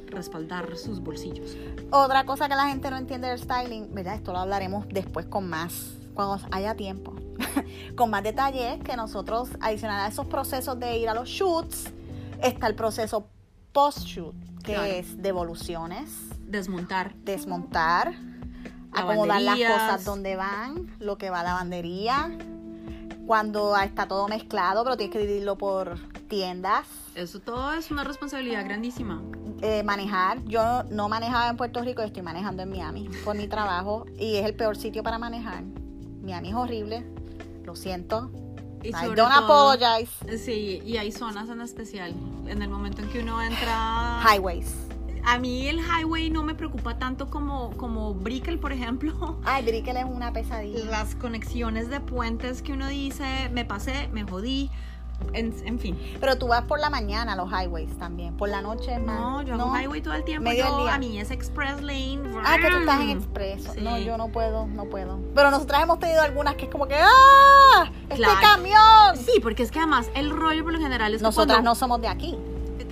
respaldar 0.08 0.76
sus 0.78 1.00
bolsillos. 1.00 1.56
Otra 1.92 2.26
cosa 2.26 2.48
que 2.48 2.56
la 2.56 2.68
gente 2.68 2.90
no 2.90 2.98
entiende 2.98 3.28
del 3.28 3.40
styling, 3.40 3.94
¿verdad? 3.94 4.16
Esto 4.16 4.32
lo 4.32 4.40
hablaremos 4.40 4.88
después 4.90 5.26
con 5.26 5.50
más, 5.50 5.94
cuando 6.14 6.40
haya 6.52 6.76
tiempo. 6.76 7.14
con 7.96 8.10
más 8.10 8.24
detalle 8.24 8.74
es 8.76 8.84
que 8.84 8.96
nosotros, 8.96 9.50
adicional 9.60 10.02
a 10.06 10.08
esos 10.08 10.28
procesos 10.28 10.80
de 10.80 10.98
ir 10.98 11.10
a 11.10 11.14
los 11.14 11.30
shoots, 11.30 11.92
está 12.42 12.68
el 12.68 12.76
proceso 12.76 13.28
post-shoot, 13.72 14.36
que 14.64 14.74
Claro. 14.74 14.84
es 14.92 15.22
devoluciones, 15.22 16.10
Desmontar. 16.54 17.14
desmontar, 17.24 18.14
acomodar 18.91 19.41
las 19.41 19.58
cosas 19.60 20.06
donde 20.06 20.36
van, 20.36 20.95
lo 20.99 21.18
que 21.18 21.30
va 21.30 21.39
a 21.41 21.43
lavandería, 21.43 22.30
cuando 23.26 23.76
está 23.78 24.08
todo 24.08 24.28
mezclado, 24.28 24.84
pero 24.84 24.95
tienes 24.97 25.14
que 25.14 25.20
dividirlo 25.20 25.58
por 25.58 25.97
tiendas. 26.28 26.88
Eso 27.16 27.39
todo 27.39 27.74
es 27.74 27.89
una 27.91 28.04
responsabilidad 28.04 28.64
grandísima. 28.66 29.22
eh, 29.62 29.82
manejar. 29.84 30.43
Yo 30.45 30.84
no 30.91 31.08
manejaba 31.10 31.47
en 31.49 31.56
Puerto 31.58 31.82
Rico, 31.82 32.01
estoy 32.01 32.22
manejando 32.22 32.64
en 32.64 32.70
Miami 32.70 33.10
por 33.24 33.36
mi 33.36 33.47
trabajo 33.47 34.06
y 34.20 34.36
es 34.36 34.45
el 34.45 34.56
peor 34.56 34.76
sitio 34.78 35.04
para 35.04 35.18
manejar. 35.18 35.64
Miami 36.22 36.49
es 36.49 36.56
horrible, 36.56 37.06
lo 37.64 37.76
siento. 37.76 38.30
Y 38.84 38.89
I 38.89 38.91
sobre 38.91 39.16
don't 39.16 39.34
todo- 39.34 39.72
apologize. 39.78 40.38
Sí, 40.38 40.82
y 40.86 40.97
hay 40.97 41.12
zonas 41.14 41.47
en 41.49 41.62
especial. 41.62 42.14
En 42.45 42.62
el 42.62 42.70
momento 42.70 43.01
en 43.01 43.10
que 43.10 43.20
uno 43.20 43.41
entra. 43.41 44.20
Highways. 44.30 44.76
A 45.26 45.40
mí 45.40 45.68
el 45.68 45.80
highway 45.80 46.30
no 46.30 46.44
me 46.44 46.54
preocupa 46.56 46.98
tanto 46.98 47.30
como, 47.30 47.72
como 47.78 48.14
Brickell, 48.14 48.60
por 48.60 48.74
ejemplo. 48.74 49.38
Ay, 49.46 49.64
Brickell 49.64 49.98
es 49.98 50.06
una 50.06 50.34
pesadilla. 50.34 50.84
Las 50.86 51.16
conexiones 51.16 51.90
de 51.90 52.00
puentes 52.02 52.62
que 52.62 52.74
uno 52.74 52.88
dice, 52.88 53.50
me 53.54 53.64
pasé, 53.66 54.10
me 54.12 54.24
jodí. 54.24 54.70
En, 55.32 55.56
en 55.66 55.80
fin. 55.80 55.98
Pero 56.20 56.38
tú 56.38 56.48
vas 56.48 56.64
por 56.64 56.80
la 56.82 56.90
mañana 56.90 57.34
a 57.34 57.36
los 57.38 57.50
highways 57.50 57.98
también. 57.98 58.36
Por 58.36 58.50
la 58.50 58.62
noche 58.62 59.00
más. 59.00 59.18
No, 59.18 59.42
yo 59.44 59.54
hago 59.54 59.74
highway 59.78 60.02
todo 60.02 60.16
el 60.16 60.26
tiempo. 60.26 60.50
Medio 60.50 60.66
yo, 60.68 60.76
del 60.76 60.86
día. 60.86 60.96
A 60.96 60.98
mí 60.98 61.18
es 61.20 61.32
express 61.32 61.82
lane. 61.82 62.20
Ah, 62.44 62.58
que 62.62 62.70
tú 62.70 62.78
estás 62.80 63.00
en 63.00 63.10
expreso. 63.12 63.74
Sí. 63.74 63.82
No, 63.82 63.98
yo 64.00 64.18
no 64.18 64.28
puedo, 64.30 64.68
no 64.68 64.86
puedo. 64.86 65.20
Pero 65.34 65.50
nosotras 65.52 65.84
hemos 65.84 66.00
tenido 66.00 66.22
algunas 66.22 66.56
que 66.56 66.66
es 66.66 66.72
como 66.72 66.88
que 66.88 66.96
¡Ah! 67.00 67.86
¡Este 68.10 68.16
Claro. 68.18 68.40
camión! 68.42 69.16
Sí, 69.24 69.40
porque 69.42 69.64
es 69.64 69.72
que 69.72 69.80
además 69.80 70.10
el 70.16 70.30
rollo 70.32 70.64
por 70.64 70.74
lo 70.74 70.80
general 70.80 71.14
es 71.14 71.20
que 71.22 71.24
Nosotras 71.24 71.56
cuando- 71.58 71.70
no 71.70 71.76
somos 71.76 72.02
de 72.02 72.08
aquí. 72.10 72.36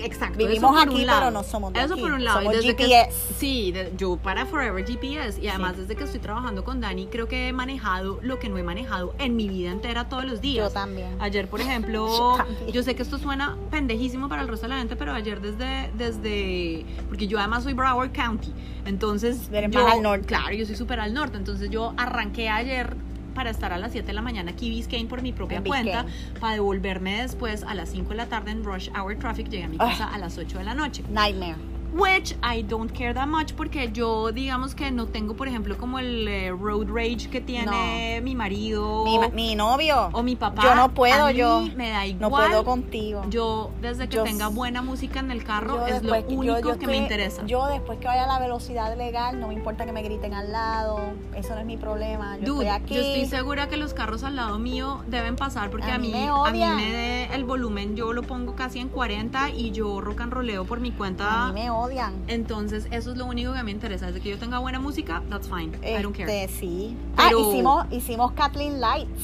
Exacto. 0.04 0.38
Vivimos 0.38 0.72
eso 0.76 0.90
aquí, 0.92 1.06
pero 1.08 1.32
no 1.32 1.44
somos 1.44 1.74
de 1.74 1.82
Eso 1.82 1.94
aquí. 1.94 2.02
por 2.02 2.12
un 2.14 2.24
lado. 2.24 2.40
Somos 2.40 2.54
desde 2.56 2.76
que- 2.76 3.10
sí, 3.38 3.72
de- 3.72 3.94
yo 3.98 4.18
para 4.18 4.46
Forever 4.46 4.86
GPS. 4.86 5.42
Y 5.42 5.48
además, 5.48 5.78
desde 5.78 5.96
que 5.96 6.04
estoy 6.04 6.20
trabajando 6.20 6.64
con 6.64 6.82
Dani, 6.82 7.08
creo 7.08 7.28
que 7.28 7.48
he 7.50 7.54
manejado 7.54 8.20
lo 8.22 8.40
que 8.40 8.50
no 8.50 8.58
he 8.58 8.64
manejado 8.64 9.14
en 9.20 9.36
mi 9.36 9.48
vida 9.50 9.72
entera 9.72 10.10
todos 10.10 10.26
los 10.26 10.42
días. 10.42 10.68
Yo 10.68 10.74
también. 10.74 11.16
Ayer, 11.20 11.48
por 11.48 11.60
ejemplo, 11.62 12.08
Yo 12.08 12.34
también. 12.38 12.72
yo 12.72 12.84
sé 12.84 12.96
que 12.96 13.04
esto 13.04 13.18
suena 13.18 13.58
pendejísimo 13.70 14.30
para 14.30 14.42
el 14.42 14.48
resto 14.48 14.66
de 14.68 14.74
la 14.74 14.80
gente, 14.80 14.96
pero 14.96 15.14
ayer 15.14 15.42
desde, 15.42 15.92
desde, 15.98 16.86
porque 17.08 17.28
yo 17.28 17.40
además 17.40 17.64
soy 17.64 17.74
Broward 17.74 18.12
County, 18.12 18.54
entonces 18.86 19.50
yo, 19.52 19.84
más 19.84 19.94
al 19.94 20.02
norte. 20.02 20.26
Claro, 20.26 20.54
yo 20.54 20.66
soy 20.66 20.76
súper 20.76 21.00
al 21.00 21.14
norte, 21.14 21.38
entonces 21.38 21.70
yo 21.70 21.94
arranqué 21.98 22.50
ayer 22.50 22.96
para 23.34 23.50
estar 23.50 23.74
a 23.74 23.78
las 23.78 23.92
7 23.92 24.08
de 24.08 24.14
la 24.14 24.22
mañana 24.22 24.52
aquí 24.52 24.70
Biscayne 24.70 25.08
por 25.08 25.22
mi 25.22 25.32
propia 25.32 25.58
En 25.58 25.64
cuenta, 25.64 26.04
Biscayne. 26.04 26.40
para 26.40 26.54
devolverme 26.54 27.22
después 27.22 27.64
a 27.64 27.74
las 27.74 27.90
5 27.90 28.10
de 28.10 28.16
la 28.16 28.26
tarde 28.28 28.52
en 28.52 28.64
rush 28.64 28.90
hour 28.98 29.16
traffic, 29.18 29.50
llegué 29.50 29.64
a 29.64 29.68
mi 29.68 29.78
Ah. 29.80 29.88
casa 29.90 30.08
a 30.08 30.18
las 30.18 30.38
8 30.38 30.58
de 30.60 30.64
la 30.64 30.74
noche. 30.76 31.04
Nightmare. 31.10 31.56
Which 31.94 32.36
I 32.42 32.62
don't 32.64 32.90
care 32.92 33.14
that 33.14 33.28
much 33.28 33.54
porque 33.54 33.92
yo 33.92 34.32
digamos 34.32 34.76
que 34.76 34.92
no 34.92 35.08
tengo, 35.08 35.36
por 35.36 35.48
ejemplo, 35.48 35.78
como 35.78 36.00
el 36.00 36.28
eh, 36.28 36.52
road 36.52 36.88
rage 36.90 37.30
que 37.30 37.42
tiene 37.42 38.22
mi 38.24 38.34
marido 38.34 39.04
Mi, 39.04 39.20
mi 39.34 39.56
novio. 39.56 40.10
o 40.14 40.24
mi 40.24 40.36
papá. 40.38 40.62
Yo 40.64 40.76
no 40.76 40.94
puedo, 40.94 41.26
A 41.26 41.32
mí 41.32 41.38
yo. 41.38 41.62
me 41.76 41.90
da 41.90 42.00
No 42.20 42.28
igual. 42.28 42.48
puedo 42.48 42.64
contigo. 42.64 43.24
Yo, 43.30 43.72
desde 43.82 44.08
que 44.08 44.16
Yo 44.18 44.24
tenga 44.24 44.48
buena 44.48 44.82
música 44.82 45.20
en 45.20 45.32
el 45.32 45.44
carro, 45.44 45.76
Yo 45.80 45.88
es 45.88 45.94
lo 46.04 46.14
después 46.14 46.24
que- 46.26 46.34
yo- 46.34 46.40
único 46.40 46.60
yo 46.60 46.80
que 46.80 46.88
me 46.88 46.94
estoy- 46.94 46.98
interesa. 46.98 47.46
Yo 47.46 47.68
después 47.68 48.00
que 48.00 48.08
vaya 48.08 48.24
a 48.24 48.28
la 48.28 48.40
velocidad 48.40 48.96
legal, 48.98 49.40
no 49.40 49.50
me 49.50 49.54
importa 49.56 49.86
que 49.86 49.92
me 49.92 50.02
griten 50.02 50.34
al 50.34 50.52
lado, 50.52 51.00
eso 51.36 51.54
no 51.56 51.60
es 51.60 51.66
mi 51.66 51.76
problema. 51.78 52.38
Yo 52.38 52.54
Dude, 52.56 52.68
estoy 52.68 52.84
aquí. 52.84 52.96
yo 52.96 53.02
estoy 53.02 53.26
segura 53.26 53.68
que 53.68 53.76
los 53.78 53.94
carros 53.94 54.24
al 54.24 54.38
lado 54.38 54.60
mío 54.60 55.02
deben 55.08 55.36
pasar 55.36 55.70
porque 55.70 55.92
A 55.92 55.96
a, 55.96 55.98
mí 55.98 56.08
mí, 56.08 56.14
me 56.14 56.20
a 56.30 56.34
mí 56.52 56.58
odian. 56.60 56.76
me 56.78 56.92
de 56.92 57.26
el 57.36 57.44
volumen, 57.44 57.96
yo 57.98 58.14
lo 58.14 58.22
pongo 58.24 58.56
casi 58.56 58.80
en 58.80 58.88
40 58.90 59.50
y 59.50 59.72
yo 59.72 60.00
rock 60.02 60.22
and 60.22 60.32
rolleo 60.34 60.64
por 60.66 60.80
mi 60.80 60.90
A 60.92 60.96
cuenta. 60.96 61.48
mí 61.48 61.62
me 61.62 61.70
odian. 61.82 62.14
Entonces, 62.28 62.88
eso 62.92 63.12
es 63.12 63.18
lo 63.18 63.26
único 63.26 63.54
que 63.54 63.64
me 63.64 63.72
interesa. 63.72 64.08
Desde 64.08 64.22
que 64.22 64.30
yo 64.30 64.38
tenga 64.38 64.60
buena 64.60 64.80
música, 64.80 65.22
that's 65.30 65.48
fine. 65.48 65.72
I 65.84 66.02
don't 66.02 66.16
care. 66.16 66.44
Este, 66.44 66.60
sí. 66.60 66.98
Pero- 67.16 67.38
Ah, 67.40 67.42
hicimos, 67.52 67.86
hicimos 67.92 68.32
Kathleen 68.34 68.80
Lights. 68.82 69.22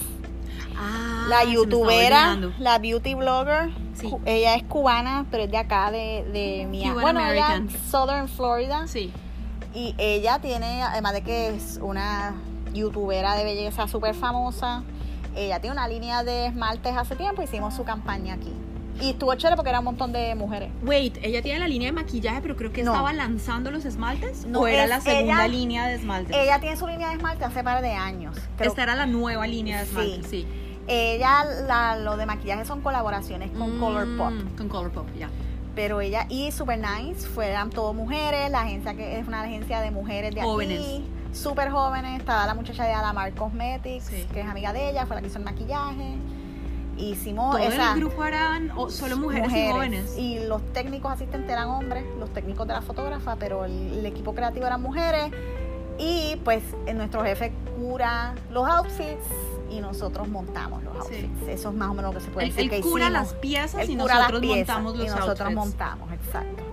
Ah, 0.79 1.25
la 1.29 1.43
youtubera, 1.43 2.37
la 2.59 2.77
beauty 2.77 3.15
blogger. 3.15 3.71
Sí. 3.95 4.11
Ella 4.25 4.55
es 4.55 4.63
cubana, 4.63 5.25
pero 5.31 5.43
es 5.43 5.51
de 5.51 5.57
acá, 5.57 5.89
de, 5.91 6.23
de 6.31 6.67
Miami. 6.69 7.01
Bueno, 7.01 7.19
ella 7.19 7.47
American. 7.47 7.69
es 7.69 7.89
Southern 7.89 8.27
Florida. 8.27 8.87
Sí. 8.87 9.11
Y 9.73 9.95
ella 9.97 10.39
tiene, 10.39 10.83
además 10.83 11.13
de 11.13 11.21
que 11.23 11.49
es 11.55 11.79
una 11.81 12.35
youtubera 12.73 13.35
de 13.35 13.43
belleza 13.43 13.87
súper 13.87 14.13
famosa, 14.13 14.83
ella 15.35 15.59
tiene 15.59 15.73
una 15.75 15.87
línea 15.87 16.23
de 16.23 16.47
esmaltes 16.47 16.95
hace 16.95 17.15
tiempo, 17.15 17.41
hicimos 17.41 17.73
su 17.73 17.83
campaña 17.83 18.35
aquí. 18.35 18.53
Y 19.01 19.11
estuvo 19.11 19.33
chévere 19.35 19.55
porque 19.55 19.69
era 19.69 19.79
un 19.79 19.85
montón 19.85 20.11
de 20.11 20.33
mujeres. 20.35 20.69
Wait, 20.83 21.17
ella 21.21 21.41
tiene 21.41 21.59
la 21.59 21.67
línea 21.67 21.87
de 21.87 21.91
maquillaje, 21.93 22.41
pero 22.41 22.55
creo 22.55 22.71
que 22.73 22.83
No. 22.83 22.91
estaba 22.91 23.13
lanzando 23.13 23.69
los 23.71 23.85
esmaltes. 23.85 24.45
No, 24.45 24.61
¿O 24.61 24.67
era 24.67 24.83
es 24.85 24.89
la 24.89 25.01
segunda 25.01 25.45
ella- 25.45 25.47
línea 25.47 25.87
de 25.87 25.95
esmaltes? 25.95 26.35
Ella 26.35 26.59
tiene 26.59 26.77
su 26.77 26.87
línea 26.87 27.09
de 27.09 27.15
esmalte 27.15 27.45
hace 27.45 27.63
par 27.63 27.81
de 27.81 27.91
años. 27.93 28.35
Creo- 28.57 28.69
Esta 28.69 28.83
era 28.83 28.95
la 28.95 29.05
nueva 29.05 29.45
línea 29.47 29.77
de 29.77 29.83
esmaltes, 29.83 30.27
sí. 30.27 30.47
Ella, 30.87 31.43
la, 31.67 31.97
lo 31.97 32.15
de 32.17 32.25
maquillaje 32.25 32.65
son 32.65 32.81
colaboraciones 32.81 33.51
con 33.51 33.77
Mm, 33.77 33.79
Colourpop. 33.79 34.57
Con 34.57 34.69
Colourpop, 34.69 35.07
ya. 35.17 35.29
Pero 35.75 36.01
ella 36.01 36.25
y 36.29 36.51
Super 36.51 36.79
Nice 36.79 37.27
fueran 37.27 37.69
todas 37.69 37.93
mujeres, 37.93 38.49
la 38.49 38.61
agencia 38.61 38.95
que 38.95 39.19
es 39.19 39.27
una 39.27 39.41
agencia 39.43 39.79
de 39.81 39.91
mujeres 39.91 40.33
de 40.33 40.41
Jóvenes. 40.41 40.79
aquí, 40.79 41.05
súper 41.33 41.69
jóvenes. 41.69 42.19
Estaba 42.19 42.47
la 42.47 42.55
muchacha 42.55 42.83
de 42.85 42.93
Alamar 42.93 43.31
Cosmetics, 43.35 44.05
Sí. 44.05 44.25
que 44.33 44.41
es 44.41 44.47
amiga 44.47 44.73
de 44.73 44.89
ella, 44.89 45.05
fue 45.05 45.17
la 45.17 45.21
que 45.21 45.27
hizo 45.27 45.37
el 45.37 45.43
maquillaje. 45.45 46.15
Hicimos 46.97 47.55
Todo 47.55 47.63
esa, 47.67 47.93
el 47.93 47.99
grupo 47.99 48.25
eran 48.25 48.71
solo 48.89 49.17
mujeres, 49.17 49.51
y 49.53 49.71
jóvenes. 49.71 50.17
Y 50.17 50.39
los 50.45 50.61
técnicos 50.73 51.11
asistentes 51.11 51.49
eran 51.51 51.67
hombres, 51.69 52.03
los 52.19 52.31
técnicos 52.33 52.67
de 52.67 52.73
la 52.73 52.81
fotógrafa, 52.81 53.35
pero 53.35 53.65
el, 53.65 53.99
el 53.99 54.05
equipo 54.05 54.33
creativo 54.33 54.65
eran 54.65 54.81
mujeres. 54.81 55.31
Y 55.99 56.35
pues 56.43 56.63
en 56.85 56.97
nuestro 56.97 57.23
jefe 57.23 57.51
cura 57.79 58.33
los 58.51 58.67
outfits 58.67 59.25
y 59.69 59.79
nosotros 59.79 60.27
montamos 60.27 60.83
los 60.83 60.93
Sí. 61.07 61.15
outfits. 61.15 61.47
Eso 61.49 61.69
es 61.69 61.75
más 61.75 61.89
o 61.89 61.93
menos 61.93 62.13
lo 62.13 62.19
que 62.19 62.25
se 62.25 62.31
puede 62.31 62.47
decir 62.47 62.61
él 62.63 62.69
que 62.69 62.81
cura 62.81 63.05
hicimos. 63.05 63.21
las 63.23 63.33
piezas 63.35 63.89
y 63.89 63.95
las 63.95 64.07
nosotros 64.07 64.41
piezas 64.41 64.81
montamos 64.81 64.97
los 64.97 65.05
y 65.05 65.09
nosotros 65.09 65.39
outfits. 65.41 65.55
montamos, 65.55 66.11
exacto. 66.13 66.63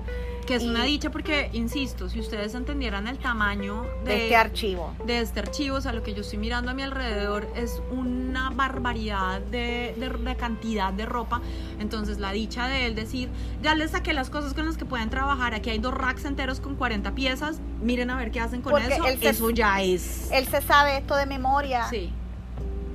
Que 0.47 0.57
es 0.57 0.63
y- 0.63 0.69
una 0.69 0.85
dicha 0.85 1.11
porque, 1.11 1.49
insisto, 1.55 2.09
si 2.11 2.21
ustedes 2.21 2.55
entendieran 2.55 3.07
el 3.07 3.19
tamaño 3.19 3.83
de, 4.05 4.11
De 4.13 4.23
este 4.25 4.37
archivo. 4.37 4.93
de 5.07 5.21
este 5.21 5.41
archivo, 5.41 5.77
o 5.77 5.81
sea, 5.81 5.93
lo 5.93 6.03
que 6.03 6.13
yo 6.13 6.21
estoy 6.21 6.39
mirando 6.39 6.71
a 6.71 6.75
mi 6.75 6.83
alrededor 6.83 7.49
es 7.57 7.81
una 7.91 8.51
barbaridad 8.51 9.41
de, 9.41 9.95
de- 9.99 10.11
de 10.11 10.37
cantidad 10.37 10.93
de 10.93 11.07
ropa. 11.07 11.41
Entonces, 11.81 12.19
la 12.19 12.33
dicha 12.33 12.67
de 12.69 12.87
él 12.87 12.95
decir, 12.95 13.31
ya 13.63 13.75
les 13.75 13.93
saqué 13.93 14.13
las 14.13 14.29
cosas 14.31 14.53
con 14.55 14.67
las 14.67 14.77
que 14.77 14.85
pueden 14.85 15.09
trabajar. 15.11 15.55
Aquí 15.55 15.71
hay 15.71 15.79
dos 15.79 15.95
racks 15.95 16.25
enteros 16.27 16.61
con 16.61 16.77
40 16.77 17.13
piezas. 17.15 17.61
Miren 17.81 18.11
a 18.11 18.17
ver 18.17 18.31
qué 18.31 18.41
hacen 18.41 18.61
con 18.61 18.73
Porque 18.73 18.93
eso. 18.95 19.07
él 19.07 19.19
se- 19.19 19.29
Eso 19.31 19.51
ya 19.51 19.81
es. 19.83 20.31
Él 20.31 20.47
se 20.47 20.61
sabe 20.61 20.99
esto 20.99 21.17
de 21.17 21.25
memoria 21.27 21.87
Sí. 21.89 22.13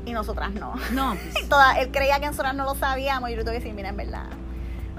y 0.06 0.12
nosotras 0.14 0.52
no. 0.52 0.76
No, 0.92 1.16
pues. 1.34 1.50
Toda, 1.50 1.80
él 1.80 1.90
creía 1.92 2.20
que 2.20 2.28
nosotras 2.28 2.54
no 2.56 2.64
lo 2.66 2.76
sabíamos 2.76 3.30
y 3.30 3.34
yo 3.34 3.40
tengo 3.40 3.52
que 3.52 3.60
decir, 3.60 3.74
mira, 3.74 3.90
en 3.90 3.98
verdad, 3.98 4.28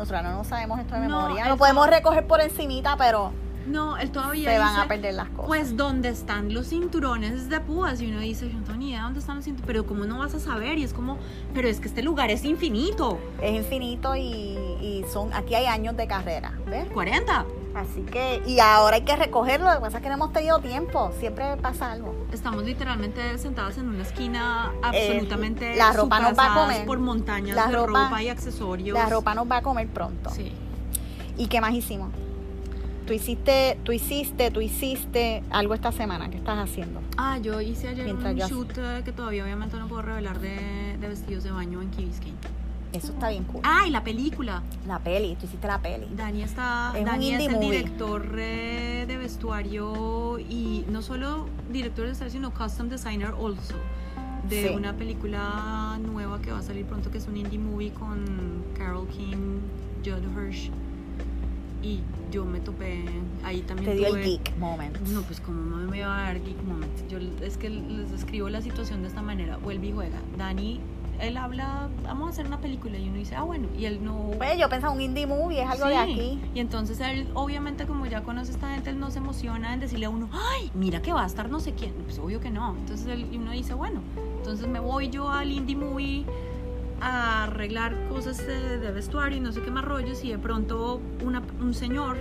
nosotras 0.00 0.24
no 0.24 0.44
sabemos 0.44 0.80
esto 0.80 0.94
de 0.94 1.06
No, 1.08 1.22
memoria. 1.22 1.46
Lo 1.48 1.56
podemos 1.58 1.86
recoger 1.86 2.26
por 2.26 2.40
encimita, 2.40 2.96
pero 2.96 3.32
No, 3.70 3.96
él 3.96 4.10
todavía 4.10 4.50
se 4.50 4.58
van 4.58 4.68
dice, 4.74 4.80
a 4.82 4.88
perder 4.88 5.14
las 5.14 5.28
cosas. 5.28 5.46
Pues 5.46 5.76
donde 5.76 6.08
están 6.08 6.52
los 6.52 6.68
cinturones 6.68 7.48
de 7.48 7.60
púas 7.60 8.00
y 8.00 8.10
uno 8.10 8.20
dice, 8.20 8.48
yo 8.48 8.58
no 8.58 8.64
tengo 8.64 8.78
ni 8.78 8.90
idea 8.90 9.02
dónde 9.04 9.20
están 9.20 9.36
los 9.36 9.44
cinturones, 9.44 9.66
pero 9.66 9.86
cómo 9.86 10.04
no 10.04 10.18
vas 10.18 10.34
a 10.34 10.40
saber 10.40 10.78
y 10.78 10.84
es 10.84 10.92
como, 10.92 11.18
pero 11.54 11.68
es 11.68 11.80
que 11.80 11.88
este 11.88 12.02
lugar 12.02 12.30
es 12.30 12.44
infinito, 12.44 13.18
es 13.40 13.54
infinito 13.54 14.16
y, 14.16 14.20
y 14.22 15.04
son 15.12 15.32
aquí 15.32 15.54
hay 15.54 15.66
años 15.66 15.96
de 15.96 16.06
carrera, 16.06 16.52
¿ves? 16.66 16.86
40. 16.92 17.44
Así 17.72 18.00
que, 18.02 18.42
y 18.48 18.58
ahora 18.58 18.96
hay 18.96 19.02
que 19.02 19.14
recogerlo, 19.14 19.68
lo 19.68 19.74
que 19.76 19.80
pasa 19.82 19.98
es 19.98 20.02
que 20.02 20.08
no 20.08 20.16
hemos 20.16 20.32
tenido 20.32 20.58
tiempo, 20.58 21.12
siempre 21.20 21.56
pasa 21.58 21.92
algo. 21.92 22.26
Estamos 22.32 22.64
literalmente 22.64 23.38
sentadas 23.38 23.78
en 23.78 23.88
una 23.88 24.02
esquina 24.02 24.72
absolutamente 24.82 25.74
Eh, 25.74 25.76
la 25.76 25.92
ropa 25.92 26.18
nos 26.18 26.36
va 26.36 26.52
a 26.52 26.54
comer. 26.62 26.84
por 26.84 26.98
montañas 26.98 27.54
La 27.54 27.68
de 27.68 27.76
ropa- 27.76 28.04
ropa, 28.06 28.22
y 28.24 28.28
accesorios. 28.28 28.98
La 28.98 29.06
ropa 29.06 29.36
nos 29.36 29.48
va 29.48 29.58
a 29.58 29.62
comer 29.62 29.86
pronto. 29.86 30.30
Sí. 30.30 30.50
¿Y 31.36 31.46
qué 31.46 31.60
más 31.60 31.72
hicimos? 31.72 32.10
Tú 33.10 33.14
hiciste, 33.14 33.76
tú 33.82 33.90
hiciste, 33.90 34.52
tú 34.52 34.60
hiciste 34.60 35.42
algo 35.50 35.74
esta 35.74 35.90
semana, 35.90 36.30
¿qué 36.30 36.36
estás 36.36 36.56
haciendo? 36.60 37.00
Ah, 37.16 37.38
yo 37.38 37.60
hice 37.60 37.88
ayer 37.88 38.04
Mientras 38.04 38.32
un 38.34 38.38
yo- 38.38 38.46
shoot 38.48 38.78
eh, 38.78 39.02
que 39.04 39.10
todavía 39.10 39.42
obviamente 39.42 39.76
no 39.78 39.88
puedo 39.88 40.02
revelar 40.02 40.38
de, 40.38 40.96
de 40.96 41.08
vestidos 41.08 41.42
de 41.42 41.50
baño 41.50 41.82
en 41.82 41.90
Key 41.90 42.04
Biscayne. 42.04 42.36
Eso 42.92 43.08
está 43.12 43.30
bien 43.30 43.42
cool. 43.42 43.62
Ah, 43.64 43.82
y 43.88 43.90
la 43.90 44.04
película. 44.04 44.62
La 44.86 45.00
peli, 45.00 45.34
tú 45.34 45.46
hiciste 45.46 45.66
la 45.66 45.80
peli. 45.82 46.06
Dani 46.14 46.42
está, 46.44 46.92
Es 46.96 47.04
Dani 47.04 47.32
es 47.32 47.40
el 47.48 47.52
movie. 47.56 47.70
director 47.78 48.32
eh, 48.38 49.04
de 49.08 49.16
vestuario 49.16 50.38
y 50.38 50.84
no 50.88 51.02
solo 51.02 51.46
director 51.72 52.04
de 52.04 52.10
vestuario, 52.10 52.32
sino 52.32 52.54
custom 52.54 52.88
designer 52.90 53.30
also 53.34 53.74
de 54.48 54.68
Sí. 54.68 54.72
una 54.72 54.92
película 54.92 55.98
nueva 56.00 56.40
que 56.40 56.52
va 56.52 56.60
a 56.60 56.62
salir 56.62 56.86
pronto 56.86 57.10
que 57.10 57.18
es 57.18 57.26
un 57.26 57.36
indie 57.36 57.58
movie 57.58 57.90
con 57.90 58.62
Carol 58.78 59.08
King, 59.08 59.58
Judd 60.04 60.22
Hirsch 60.38 60.70
y 61.82 62.00
yo 62.30 62.44
me 62.44 62.60
topé 62.60 63.04
ahí 63.44 63.62
también 63.62 63.92
Te 63.92 63.96
dio 63.96 64.14
el 64.14 64.22
geek 64.22 64.56
moment. 64.58 64.98
no, 65.08 65.22
pues 65.22 65.40
como 65.40 65.62
no 65.62 65.90
me 65.90 66.02
va 66.02 66.18
a 66.18 66.22
dar 66.24 66.42
geek 66.42 66.62
moment. 66.64 66.92
Yo 67.08 67.18
es 67.44 67.56
que 67.56 67.70
les 67.70 68.10
describo 68.10 68.48
la 68.48 68.62
situación 68.62 69.02
de 69.02 69.08
esta 69.08 69.22
manera. 69.22 69.56
Vuelve 69.56 69.88
y 69.88 69.92
juega. 69.92 70.18
Dani, 70.36 70.80
él 71.20 71.36
habla, 71.36 71.88
vamos 72.02 72.28
a 72.28 72.30
hacer 72.30 72.46
una 72.46 72.60
película 72.60 72.98
y 72.98 73.08
uno 73.08 73.18
dice, 73.18 73.36
ah, 73.36 73.42
bueno, 73.42 73.68
y 73.78 73.84
él 73.84 74.02
no... 74.02 74.30
Pues 74.38 74.58
yo 74.58 74.68
pensaba 74.68 74.92
un 74.92 75.00
indie 75.00 75.26
movie, 75.26 75.62
es 75.62 75.68
algo 75.68 75.86
de 75.86 75.96
aquí. 75.96 76.40
Y 76.54 76.60
entonces 76.60 77.00
él, 77.00 77.28
obviamente, 77.34 77.86
como 77.86 78.06
ya 78.06 78.22
conoce 78.22 78.52
a 78.52 78.54
esta 78.54 78.74
gente, 78.74 78.90
él 78.90 78.98
no 78.98 79.10
se 79.10 79.18
emociona 79.18 79.74
en 79.74 79.80
decirle 79.80 80.06
a 80.06 80.10
uno, 80.10 80.28
ay, 80.32 80.70
mira 80.74 81.02
que 81.02 81.12
va 81.12 81.24
a 81.24 81.26
estar 81.26 81.48
no 81.50 81.60
sé 81.60 81.72
quién. 81.72 81.92
Pues 82.04 82.18
obvio 82.18 82.40
que 82.40 82.50
no. 82.50 82.76
Entonces 82.76 83.06
él, 83.06 83.26
y 83.30 83.36
uno 83.36 83.50
dice, 83.52 83.74
bueno, 83.74 84.00
entonces 84.38 84.66
me 84.66 84.80
voy 84.80 85.10
yo 85.10 85.28
al 85.30 85.50
indie 85.52 85.76
movie 85.76 86.24
a 87.00 87.44
arreglar 87.44 87.96
cosas 88.08 88.46
de, 88.46 88.78
de 88.78 88.90
vestuario 88.92 89.38
y 89.38 89.40
no 89.40 89.52
sé 89.52 89.60
qué 89.62 89.70
más 89.70 89.84
rollos 89.84 90.22
y 90.24 90.30
de 90.30 90.38
pronto 90.38 91.00
una- 91.24 91.42
un 91.60 91.74
señor 91.74 92.16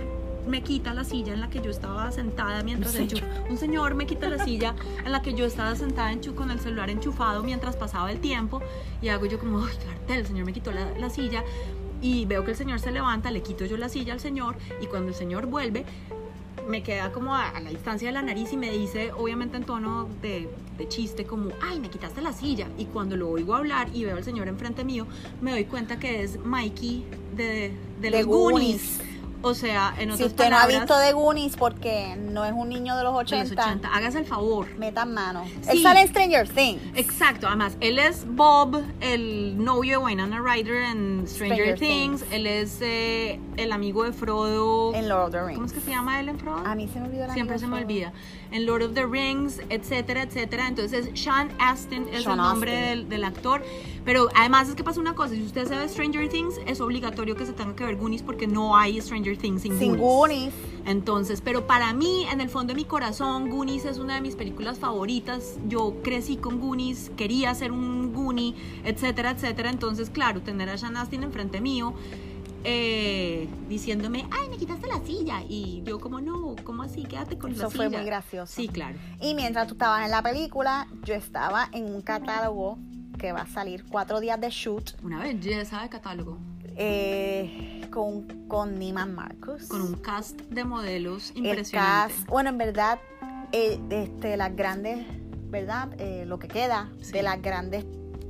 me 0.48 0.62
quita 0.62 0.94
la 0.94 1.04
silla 1.04 1.34
en 1.34 1.40
la 1.40 1.50
que 1.50 1.60
yo 1.60 1.70
estaba 1.70 2.10
sentada 2.12 2.62
mientras 2.62 2.94
Un 2.94 3.08
enchu- 3.08 3.22
un 3.50 3.58
señor 3.58 3.94
me 3.94 4.06
quita 4.06 4.28
la 4.30 4.42
silla 4.42 4.74
en 5.04 5.12
la 5.12 5.20
que 5.20 5.34
yo 5.34 5.44
estaba 5.44 5.76
sentada 5.76 6.12
enchu- 6.12 6.34
con 6.34 6.50
el 6.50 6.58
celular 6.60 6.88
enchufado 6.88 7.42
mientras 7.42 7.76
pasaba 7.76 8.10
el 8.10 8.20
tiempo 8.20 8.62
y 9.02 9.08
hago 9.08 9.26
yo 9.26 9.38
como 9.38 9.64
ay 9.64 9.74
cartel 9.86 10.20
el 10.20 10.26
señor 10.26 10.46
me 10.46 10.52
quitó 10.54 10.72
la, 10.72 10.90
la 10.98 11.10
silla 11.10 11.44
y 12.02 12.24
veo 12.24 12.42
que 12.46 12.52
el 12.52 12.56
señor 12.56 12.80
se 12.80 12.90
levanta 12.90 13.30
le 13.30 13.42
quito 13.42 13.66
yo 13.66 13.76
la 13.76 13.90
silla 13.90 14.14
al 14.14 14.20
señor 14.20 14.56
y 14.80 14.86
cuando 14.86 15.08
el 15.10 15.14
señor 15.14 15.44
vuelve 15.44 15.84
me 16.70 16.82
queda 16.82 17.12
como 17.12 17.34
a, 17.34 17.48
a 17.50 17.60
la 17.60 17.70
distancia 17.70 18.08
de 18.08 18.14
la 18.14 18.22
nariz 18.22 18.52
y 18.52 18.56
me 18.56 18.70
dice, 18.70 19.12
obviamente 19.12 19.56
en 19.56 19.64
tono 19.64 20.08
de, 20.22 20.48
de 20.78 20.88
chiste, 20.88 21.24
como, 21.24 21.50
ay, 21.60 21.80
me 21.80 21.90
quitaste 21.90 22.22
la 22.22 22.32
silla. 22.32 22.68
Y 22.78 22.86
cuando 22.86 23.16
lo 23.16 23.28
oigo 23.28 23.54
hablar 23.54 23.88
y 23.92 24.04
veo 24.04 24.16
al 24.16 24.24
señor 24.24 24.48
enfrente 24.48 24.84
mío, 24.84 25.06
me 25.40 25.50
doy 25.50 25.64
cuenta 25.64 25.98
que 25.98 26.22
es 26.22 26.38
Mikey 26.38 27.04
de, 27.36 27.72
de, 28.00 28.10
De 28.10 28.10
los 28.10 28.26
Goonies. 28.26 29.00
O 29.42 29.54
sea, 29.54 29.94
en 29.98 30.10
otras 30.10 30.18
Si 30.18 30.24
usted 30.24 30.44
palabras, 30.44 30.68
no 30.68 30.76
ha 30.76 30.80
visto 30.80 30.98
The 30.98 31.12
Goonies 31.12 31.56
porque 31.56 32.16
no 32.16 32.44
es 32.44 32.52
un 32.52 32.68
niño 32.68 32.96
de 32.96 33.04
los 33.04 33.14
de 33.14 33.20
80, 33.20 33.54
los 33.54 33.66
80, 33.66 33.88
hágase 33.88 34.18
el 34.18 34.26
favor. 34.26 34.66
metan 34.78 35.14
mano. 35.14 35.44
Sí. 35.62 35.70
Él 35.70 35.82
sale 35.82 36.02
en 36.02 36.08
Stranger 36.08 36.48
Things. 36.48 36.82
Exacto, 36.94 37.46
además, 37.46 37.76
él 37.80 37.98
es 37.98 38.26
Bob, 38.26 38.82
el 39.00 39.62
novio 39.62 39.98
de 39.98 40.04
Winona 40.04 40.40
Ryder 40.40 40.84
en 40.84 41.26
Stranger, 41.26 41.56
Stranger 41.56 41.78
Things. 41.78 42.20
Things. 42.20 42.32
Él 42.32 42.46
es 42.46 42.78
eh, 42.82 43.40
el 43.56 43.72
amigo 43.72 44.04
de 44.04 44.12
Frodo. 44.12 44.94
En 44.94 45.08
Lord 45.08 45.26
of 45.26 45.30
the 45.32 45.40
Rings. 45.40 45.54
¿Cómo 45.54 45.66
es 45.66 45.72
que 45.72 45.80
se 45.80 45.90
llama 45.90 46.20
él 46.20 46.28
en 46.28 46.38
Frodo? 46.38 46.66
A 46.66 46.74
mí 46.74 46.88
se 46.88 47.00
me 47.00 47.06
olvidó 47.06 47.26
la 47.26 47.34
Siempre 47.34 47.58
se 47.58 47.66
me 47.66 47.78
olvida. 47.78 48.12
En 48.52 48.66
Lord 48.66 48.82
of 48.82 48.94
the 48.94 49.06
Rings, 49.06 49.60
etcétera, 49.68 50.22
etcétera. 50.22 50.68
Entonces, 50.68 51.10
Sean 51.14 51.50
Astin 51.58 52.08
es 52.12 52.24
Sean 52.24 52.38
el 52.38 52.44
nombre 52.44 52.72
del, 52.72 53.08
del 53.08 53.24
actor. 53.24 53.62
Pero 54.04 54.28
además 54.34 54.68
es 54.68 54.74
que 54.74 54.84
pasa 54.84 55.00
una 55.00 55.14
cosa: 55.14 55.34
si 55.34 55.42
usted 55.42 55.66
se 55.66 55.76
ve 55.76 55.88
Stranger 55.88 56.28
Things, 56.28 56.54
es 56.66 56.80
obligatorio 56.80 57.36
que 57.36 57.46
se 57.46 57.52
tenga 57.52 57.76
que 57.76 57.84
ver 57.84 57.96
Goonies 57.96 58.22
porque 58.22 58.46
no 58.46 58.76
hay 58.76 59.00
Stranger 59.00 59.36
Things 59.36 59.62
sin, 59.62 59.78
Sin 59.78 59.96
Goonies. 59.96 60.00
Goonies. 60.00 60.54
Entonces, 60.86 61.40
pero 61.40 61.66
para 61.66 61.92
mí, 61.92 62.26
en 62.32 62.40
el 62.40 62.48
fondo 62.48 62.72
de 62.72 62.76
mi 62.76 62.84
corazón, 62.84 63.50
Goonies 63.50 63.84
es 63.84 63.98
una 63.98 64.14
de 64.14 64.20
mis 64.20 64.34
películas 64.34 64.78
favoritas. 64.78 65.58
Yo 65.68 65.96
crecí 66.02 66.36
con 66.36 66.58
Goonies, 66.58 67.10
quería 67.16 67.54
ser 67.54 67.72
un 67.72 68.12
Goonie, 68.12 68.54
etcétera, 68.84 69.30
etcétera. 69.30 69.70
Entonces, 69.70 70.10
claro, 70.10 70.40
tener 70.40 70.68
a 70.70 70.78
Sean 70.78 70.96
Astin 70.96 71.22
enfrente 71.22 71.60
mío, 71.60 71.94
eh, 72.64 73.48
diciéndome, 73.68 74.26
ay, 74.30 74.48
me 74.48 74.56
quitaste 74.56 74.86
la 74.86 75.00
silla. 75.04 75.42
Y 75.48 75.82
yo 75.84 75.98
como, 76.00 76.20
no, 76.20 76.56
¿cómo 76.64 76.82
así? 76.82 77.04
Quédate 77.04 77.38
con 77.38 77.50
la 77.52 77.56
Eso 77.56 77.70
silla. 77.70 77.88
fue 77.88 77.96
muy 77.96 78.04
gracioso. 78.06 78.52
Sí, 78.54 78.68
claro. 78.68 78.98
Y 79.20 79.34
mientras 79.34 79.66
tú 79.66 79.74
estabas 79.74 80.04
en 80.04 80.10
la 80.10 80.22
película, 80.22 80.86
yo 81.04 81.14
estaba 81.14 81.68
en 81.72 81.86
un 81.94 82.02
catálogo 82.02 82.78
que 83.18 83.32
va 83.32 83.42
a 83.42 83.46
salir 83.46 83.84
cuatro 83.88 84.18
días 84.20 84.40
de 84.40 84.48
shoot 84.50 84.92
Una 85.02 85.20
belleza 85.22 85.82
de 85.82 85.88
catálogo. 85.90 86.38
eh, 86.76 87.86
con, 87.92 88.26
con 88.48 88.78
Neiman 88.78 89.14
Marcus. 89.14 89.64
Con 89.68 89.82
un 89.82 89.94
cast 89.94 90.40
de 90.42 90.64
modelos 90.64 91.30
el 91.32 91.38
impresionante. 91.46 92.14
cast, 92.14 92.28
bueno, 92.28 92.50
en 92.50 92.58
verdad, 92.58 92.98
eh, 93.52 93.78
este, 93.90 94.36
las 94.36 94.54
grandes, 94.56 95.04
¿verdad? 95.50 95.88
Lo 96.26 96.38
que 96.38 96.48
queda 96.48 96.88
Sí. 97.02 97.12
de 97.12 97.22
las 97.22 97.42
grandes 97.42 97.84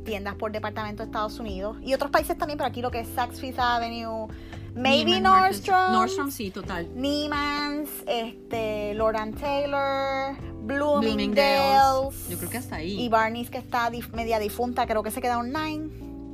tiendas 0.04 0.34
por 0.34 0.50
departamento 0.52 1.02
de 1.02 1.06
Estados 1.08 1.38
Unidos 1.38 1.76
y 1.82 1.94
otros 1.94 2.10
países 2.10 2.36
también, 2.38 2.56
pero 2.58 2.68
aquí 2.68 2.80
lo 2.82 2.90
que 2.90 3.00
es 3.00 3.08
Saks 3.08 3.40
Fifth 3.40 3.58
Avenue, 3.58 4.28
maybe. 4.74 5.20
Nordstrom, 5.20 5.92
Nordstrom, 5.92 6.30
sí, 6.30 6.50
total. 6.50 6.88
Neiman's, 6.94 7.90
este, 8.06 8.94
Lord 8.94 9.16
and 9.16 9.38
Taylor, 9.38 10.36
Bloomingdale's. 10.62 12.28
Yo 12.28 12.38
creo 12.38 12.50
que 12.50 12.58
hasta 12.58 12.76
ahí. 12.76 13.00
y 13.00 13.08
Barney's 13.08 13.50
que 13.50 13.58
está 13.58 13.90
dif- 13.90 14.12
media 14.12 14.38
difunta, 14.38 14.86
creo 14.86 15.02
que 15.02 15.10
se 15.10 15.20
queda 15.20 15.38
online, 15.38 15.88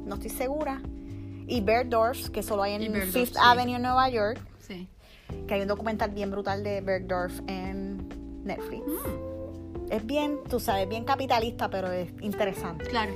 no 0.07 0.15
estoy 0.15 0.31
segura. 0.31 0.81
Y 1.49 1.61
Bergdorf, 1.61 2.31
que 2.31 2.43
solo 2.43 2.63
hay 2.63 2.73
en 2.75 2.93
Bergdorf, 2.93 3.13
Fifth 3.13 3.33
sí. 3.35 3.39
Avenue, 3.43 3.79
Nueva 3.79 4.09
York 4.09 4.41
Sí. 4.61 4.89
que 5.47 5.55
hay 5.55 5.61
un 5.63 5.69
documental 5.69 6.11
bien 6.11 6.31
brutal 6.31 6.63
de 6.65 6.81
Bergdorf 6.81 7.41
en 7.47 8.09
Netflix. 8.45 8.83
Mm, 8.87 9.93
Es 9.93 10.05
bien, 10.05 10.39
tú 10.51 10.59
sabes, 10.59 10.89
bien 10.89 11.05
capitalista, 11.05 11.71
pero 11.71 11.93
es 11.93 12.09
interesante. 12.21 12.85
claro. 12.87 13.13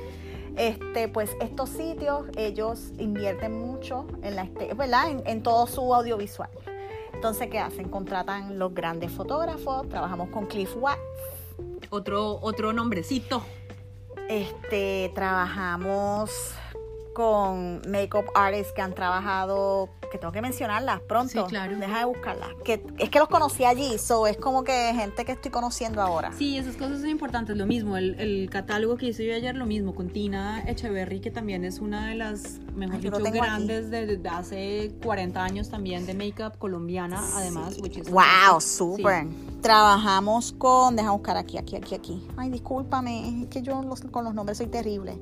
Este, 0.56 1.08
pues 1.08 1.30
estos 1.40 1.70
sitios, 1.70 2.26
ellos 2.36 2.92
invierten 2.98 3.58
mucho 3.58 4.06
en 4.22 4.36
la 4.36 4.42
este- 4.42 4.74
¿verdad? 4.74 5.10
En, 5.10 5.22
en 5.26 5.42
todo 5.42 5.66
su 5.66 5.94
audiovisual. 5.94 6.50
Entonces, 7.14 7.48
¿qué 7.50 7.58
hacen? 7.58 7.88
Contratan 7.88 8.58
los 8.58 8.74
grandes 8.74 9.12
fotógrafos, 9.12 9.88
trabajamos 9.88 10.28
con 10.30 10.46
Cliff 10.46 10.74
Watts, 10.76 11.00
Otro, 11.90 12.38
otro 12.40 12.72
nombrecito. 12.72 13.42
este, 14.28 15.10
trabajamos 15.14 16.30
con 17.20 17.82
makeup 17.90 18.24
artists 18.34 18.72
que 18.72 18.80
han 18.82 18.94
trabajado, 18.94 19.88
que 20.10 20.18
tengo 20.18 20.32
que 20.32 20.40
mencionarlas 20.42 21.00
pronto. 21.00 21.44
Sí, 21.44 21.48
claro. 21.50 21.76
Deja 21.76 21.98
de 22.00 22.04
buscarlas. 22.06 22.48
Que, 22.64 22.82
es 22.98 23.10
que 23.10 23.18
los 23.18 23.28
conocí 23.28 23.64
allí, 23.64 23.98
so 23.98 24.26
es 24.26 24.36
como 24.38 24.64
que 24.64 24.92
gente 24.94 25.24
que 25.24 25.32
estoy 25.32 25.50
conociendo 25.50 26.00
ahora. 26.02 26.32
Sí, 26.36 26.56
esas 26.56 26.76
cosas 26.76 27.00
son 27.00 27.10
importantes. 27.10 27.56
Lo 27.56 27.66
mismo, 27.66 27.96
el, 27.96 28.18
el 28.18 28.48
catálogo 28.50 28.96
que 28.96 29.06
hice 29.08 29.26
yo 29.26 29.34
ayer, 29.34 29.54
lo 29.54 29.66
mismo, 29.66 29.94
con 29.94 30.08
Tina 30.08 30.62
Echeverry, 30.66 31.20
que 31.20 31.30
también 31.30 31.64
es 31.64 31.78
una 31.80 32.08
de 32.08 32.14
las, 32.16 32.58
mejor 32.74 32.96
Ay, 32.96 33.00
dicho, 33.02 33.18
grandes 33.32 33.90
de, 33.90 34.16
de 34.16 34.28
hace 34.28 34.92
40 35.02 35.42
años 35.44 35.68
también 35.68 36.06
de 36.06 36.14
make-up 36.14 36.58
colombiana, 36.58 37.22
además. 37.36 37.76
which 37.80 37.98
is 37.98 38.10
Wow, 38.10 38.20
fantastic. 38.22 38.68
super. 38.78 39.26
Trabajamos 39.60 40.52
con, 40.52 40.96
deja 40.96 41.10
buscar 41.10 41.36
aquí, 41.36 41.58
aquí, 41.58 41.76
aquí, 41.76 41.94
aquí. 41.94 42.26
Ay, 42.36 42.48
discúlpame, 42.50 43.42
es 43.42 43.48
que 43.48 43.62
yo 43.62 43.82
los- 43.82 44.00
con 44.00 44.24
los 44.24 44.34
nombres 44.34 44.58
soy 44.58 44.66
terrible. 44.68 45.18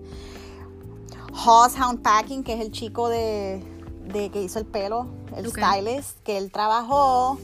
Hoss 1.47 1.74
Hound 1.78 2.03
Packing, 2.03 2.43
que 2.43 2.55
es 2.55 2.61
el 2.61 2.70
chico 2.72 3.09
de, 3.09 3.62
de 4.12 4.30
que 4.30 4.43
hizo 4.43 4.59
el 4.59 4.66
pelo, 4.66 5.07
el 5.36 5.45
stylist, 5.51 6.18
que 6.24 6.36
él 6.39 6.51
trabajó. 6.51 7.39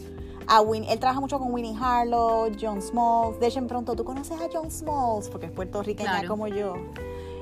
A 0.46 0.60
Win- 0.60 0.84
él 0.88 0.98
trabaja 0.98 1.20
mucho 1.20 1.38
con 1.38 1.52
Winnie 1.54 1.74
Harlow, 1.80 2.50
John 2.60 2.82
Smalls. 2.82 3.40
De 3.40 3.46
hecho, 3.46 3.60
en 3.60 3.66
pronto, 3.66 3.94
¿tú 3.96 4.04
conoces 4.04 4.38
a 4.40 4.48
John 4.52 4.70
Smalls? 4.70 5.28
Porque 5.30 5.46
es 5.46 5.52
puertorriqueña 5.52 6.10
Claro. 6.10 6.28
como 6.28 6.48
yo. 6.48 6.74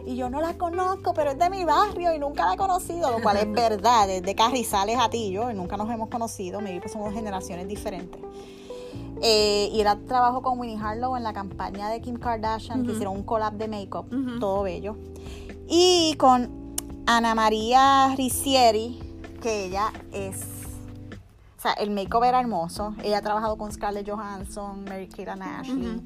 Y 0.07 0.15
yo 0.17 0.31
no 0.31 0.41
la 0.41 0.55
conozco, 0.59 1.13
pero 1.15 1.31
es 1.31 1.39
de 1.39 1.49
mi 1.51 1.65
barrio 1.65 2.15
y 2.15 2.19
nunca 2.19 2.45
la 2.47 2.55
he 2.55 2.57
conocido, 2.57 3.11
lo 3.11 3.21
cual 3.23 3.39
es 3.39 3.51
verdad. 3.53 4.07
Desde 4.07 4.35
Carrizales 4.37 4.99
a 5.01 5.09
ti, 5.11 5.31
yo 5.33 5.51
y 5.51 5.55
nunca 5.55 5.77
nos 5.77 5.91
hemos 5.91 6.09
conocido. 6.11 6.61
Maybe 6.61 6.81
pues 6.81 6.93
somos 6.93 7.13
generaciones 7.13 7.67
diferentes. 7.67 8.21
Eh, 9.21 9.69
y 9.73 9.81
era 9.81 9.97
trabajo 9.97 10.43
con 10.43 10.59
Winnie 10.59 10.79
Harlow 10.81 11.17
en 11.17 11.23
la 11.23 11.33
campaña 11.33 11.89
de 11.89 12.01
Kim 12.01 12.17
Kardashian, 12.17 12.85
que 12.85 12.93
hicieron 12.93 13.17
un 13.17 13.23
collab 13.23 13.55
de 13.55 13.69
makeup, 13.69 14.07
todo 14.41 14.63
bello. 14.63 14.97
Y 15.69 16.15
con 16.19 16.77
Ana 17.07 17.35
María 17.35 18.15
Ricieri, 18.17 19.01
que 19.41 19.67
ella 19.67 19.93
es. 20.13 20.43
O 21.59 21.63
sea, 21.63 21.73
el 21.75 21.91
make-up 21.91 22.25
era 22.25 22.41
hermoso. 22.41 22.95
Ella 23.03 23.19
ha 23.19 23.23
trabajado 23.23 23.57
con 23.57 23.73
Scarlett 23.73 24.09
Johansson, 24.09 24.85
Mary 24.85 25.09
Kate 25.09 25.31
and 25.31 25.43
Ashley. 25.43 26.01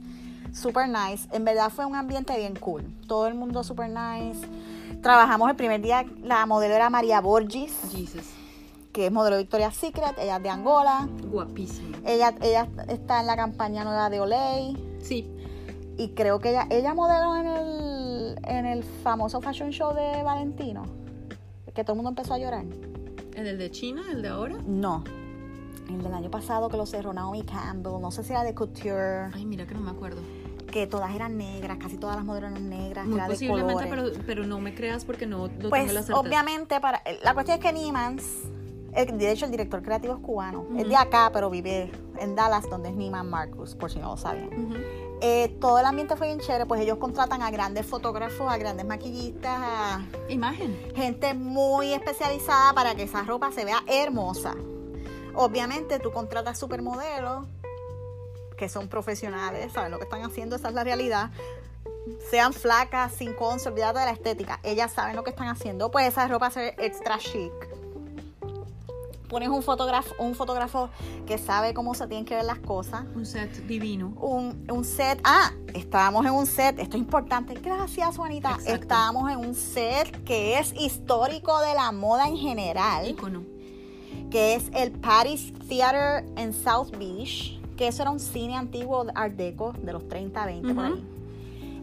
Super 0.53 0.89
nice. 0.89 1.29
En 1.33 1.45
verdad 1.45 1.71
fue 1.71 1.87
un 1.87 1.95
ambiente 1.95 2.37
bien 2.37 2.57
cool. 2.57 2.85
Todo 3.07 3.27
el 3.27 3.35
mundo 3.35 3.63
super 3.63 3.89
nice. 3.89 4.47
Trabajamos 5.03 5.51
el 5.51 5.57
primer 5.57 5.81
día, 5.83 6.05
la 6.23 6.47
modelo 6.47 6.75
era 6.75 6.89
María 6.91 7.21
Borgis, 7.21 7.73
Jesus, 7.91 8.25
que 8.93 9.07
es 9.07 9.13
modelo 9.13 9.37
de 9.37 9.43
Victoria's 9.43 9.77
Secret. 9.77 10.15
Ella 10.19 10.37
es 10.37 10.43
de 10.43 10.49
Angola. 10.49 11.09
guapísimo. 11.31 11.97
Ella, 12.05 12.35
ella 12.41 12.69
está 12.89 13.21
en 13.21 13.27
la 13.27 13.37
campaña 13.37 13.85
nueva 13.85 14.09
de 14.11 14.21
Olay. 14.21 14.99
Sí, 15.03 15.31
Y 15.97 16.11
creo 16.11 16.39
que 16.41 16.51
ella, 16.51 16.67
ella 16.71 16.93
modeló 16.95 17.37
en 17.37 17.47
el, 17.47 18.39
en 18.45 18.67
el 18.67 18.85
famoso 18.85 19.41
fashion 19.41 19.71
show 19.71 19.95
de 19.95 20.23
Valentino. 20.23 20.85
Que 21.75 21.85
todo 21.85 21.93
el 21.93 21.97
mundo 21.97 22.11
empezó 22.11 22.35
a 22.35 22.39
llorar. 22.39 22.65
¿en 23.35 23.47
el 23.47 23.59
de 23.59 23.71
China, 23.71 24.03
el 24.11 24.23
de 24.23 24.29
ahora? 24.29 24.57
No. 24.67 25.05
El 25.91 26.03
del 26.03 26.15
año 26.15 26.31
pasado 26.31 26.69
que 26.71 26.77
lo 26.79 26.87
cerró 26.87 27.13
Naomi 27.13 27.43
Campbell. 27.45 28.01
No 28.01 28.11
sé 28.11 28.25
si 28.25 28.33
era 28.33 28.43
de 28.45 28.55
Couture. 28.55 29.27
Ay, 29.35 29.45
mira 29.45 29.67
que 29.67 29.75
no 29.75 29.81
me 29.81 29.91
acuerdo. 29.91 30.21
Que 30.73 30.87
todas 30.87 31.15
eran 31.15 31.37
negras. 31.37 31.77
Casi 31.79 31.97
todas 31.99 32.17
las 32.17 32.25
modelos 32.25 32.51
eran 32.53 32.69
negras. 32.71 33.05
que 33.05 33.11
Muy 33.11 33.19
era 33.19 33.29
de 33.29 33.35
posiblemente, 33.35 33.85
colores. 33.89 34.13
pero, 34.15 34.25
pero 34.27 34.47
no 34.47 34.59
me 34.61 34.75
creas 34.75 35.05
porque 35.05 35.27
no 35.27 35.39
lo 35.39 35.49
tengo 35.49 35.65
la 35.65 35.69
Pues 35.69 35.93
certeza. 35.93 36.19
obviamente, 36.19 36.81
para 36.81 37.03
la 37.23 37.35
cuestión 37.35 37.59
es 37.59 37.65
que 37.65 37.73
Niemans, 37.75 38.25
el- 38.95 39.19
de 39.19 39.31
hecho 39.31 39.45
el 39.45 39.51
director 39.51 39.83
creativo 39.83 40.15
es 40.15 40.21
cubano, 40.21 40.65
es 40.77 40.89
de 40.89 40.97
acá, 40.97 41.31
pero 41.33 41.51
vive 41.51 41.93
en 42.19 42.35
Dallas, 42.35 42.69
donde 42.71 42.89
es 42.89 42.97
Neiman 42.97 43.29
Marcus, 43.29 43.75
por 43.75 43.91
si 43.91 43.99
no 43.99 44.09
lo 44.13 44.17
sabían. 44.17 44.49
Ujú. 44.49 44.75
Eh, 45.23 45.57
todo 45.61 45.79
el 45.79 45.87
ambiente 45.87 46.15
fue 46.17 46.27
bien 46.27 46.41
chévere, 46.41 46.67
pues 46.67 46.81
ellos 46.81 46.99
contratan 46.99 47.43
a 47.43 47.51
grandes 47.51 47.87
fotógrafos, 47.87 48.53
a 48.53 48.59
grandes 48.59 48.85
maquillistas, 48.85 49.59
a 49.59 50.05
Imagen. 50.29 50.93
gente 50.95 51.33
muy 51.33 51.95
especializada 51.95 52.75
para 52.75 52.95
que 52.95 53.05
esa 53.05 53.23
ropa 53.23 53.51
se 53.51 53.65
vea 53.65 53.83
hermosa. 53.87 54.55
Obviamente 55.35 55.99
tú 56.01 56.13
contratas 56.13 56.59
supermodelos 56.59 57.47
que 58.57 58.69
son 58.69 58.89
profesionales, 58.89 59.73
saben 59.73 59.93
lo 59.93 59.99
que 59.99 60.05
están 60.05 60.23
haciendo, 60.23 60.57
esa 60.57 60.69
es 60.69 60.75
la 60.75 60.85
realidad. 60.85 61.31
Sean 62.31 62.53
flacas, 62.53 63.13
sin 63.13 63.35
cons, 63.35 63.67
olvídate 63.67 63.99
de 63.99 64.05
la 64.07 64.13
estética. 64.13 64.61
Ellas 64.63 64.93
saben 64.93 65.17
lo 65.17 65.25
que 65.25 65.31
están 65.31 65.49
haciendo, 65.49 65.91
pues 65.91 66.09
esa 66.09 66.27
ropa 66.29 66.51
se 66.51 66.61
ve 66.61 66.75
extra 66.79 67.19
chic. 67.19 67.53
Pones 69.29 69.49
un 69.49 69.63
fotógrafo, 69.63 70.15
un 70.19 70.35
fotógrafo 70.35 70.89
que 71.27 71.37
sabe 71.39 71.75
cómo 71.75 71.95
se 71.95 72.07
tienen 72.07 72.25
que 72.25 72.35
ver 72.37 72.45
las 72.45 72.59
cosas 72.61 73.05
Un 73.15 73.27
set 73.27 73.51
divino. 73.67 74.13
un, 74.21 74.67
un 74.71 74.85
set. 74.85 75.21
Ah, 75.25 75.51
estábamos 75.75 76.25
en 76.27 76.33
un 76.33 76.47
set. 76.47 76.79
Esto 76.79 76.97
es 76.97 77.03
importante. 77.03 77.55
Gracias, 77.55 78.17
Juanita. 78.17 78.51
Exacto. 78.53 78.73
Estábamos 78.83 79.31
en 79.31 79.39
un 79.39 79.55
set 79.55 80.23
que 80.25 80.59
es 80.59 80.73
histórico 80.75 81.59
de 81.61 81.75
la 81.75 81.91
moda 81.93 82.29
en 82.29 82.37
general, 82.37 83.09
Icono. 83.09 83.43
que 84.31 84.55
es 84.55 84.71
el 84.75 84.93
Paris 84.93 85.53
Theater 85.69 86.25
en 86.37 86.53
South 86.53 86.97
Beach, 86.97 87.61
que 87.77 87.89
eso 87.89 88.03
era 88.03 88.11
un 88.11 88.21
cine 88.21 88.55
antiguo 88.57 89.07
Art 89.15 89.35
Deco 89.35 89.73
de 89.83 89.93
los 89.93 90.07
30, 90.09 90.47
20 90.47 90.75
por 90.75 90.85
ahí. 90.85 91.05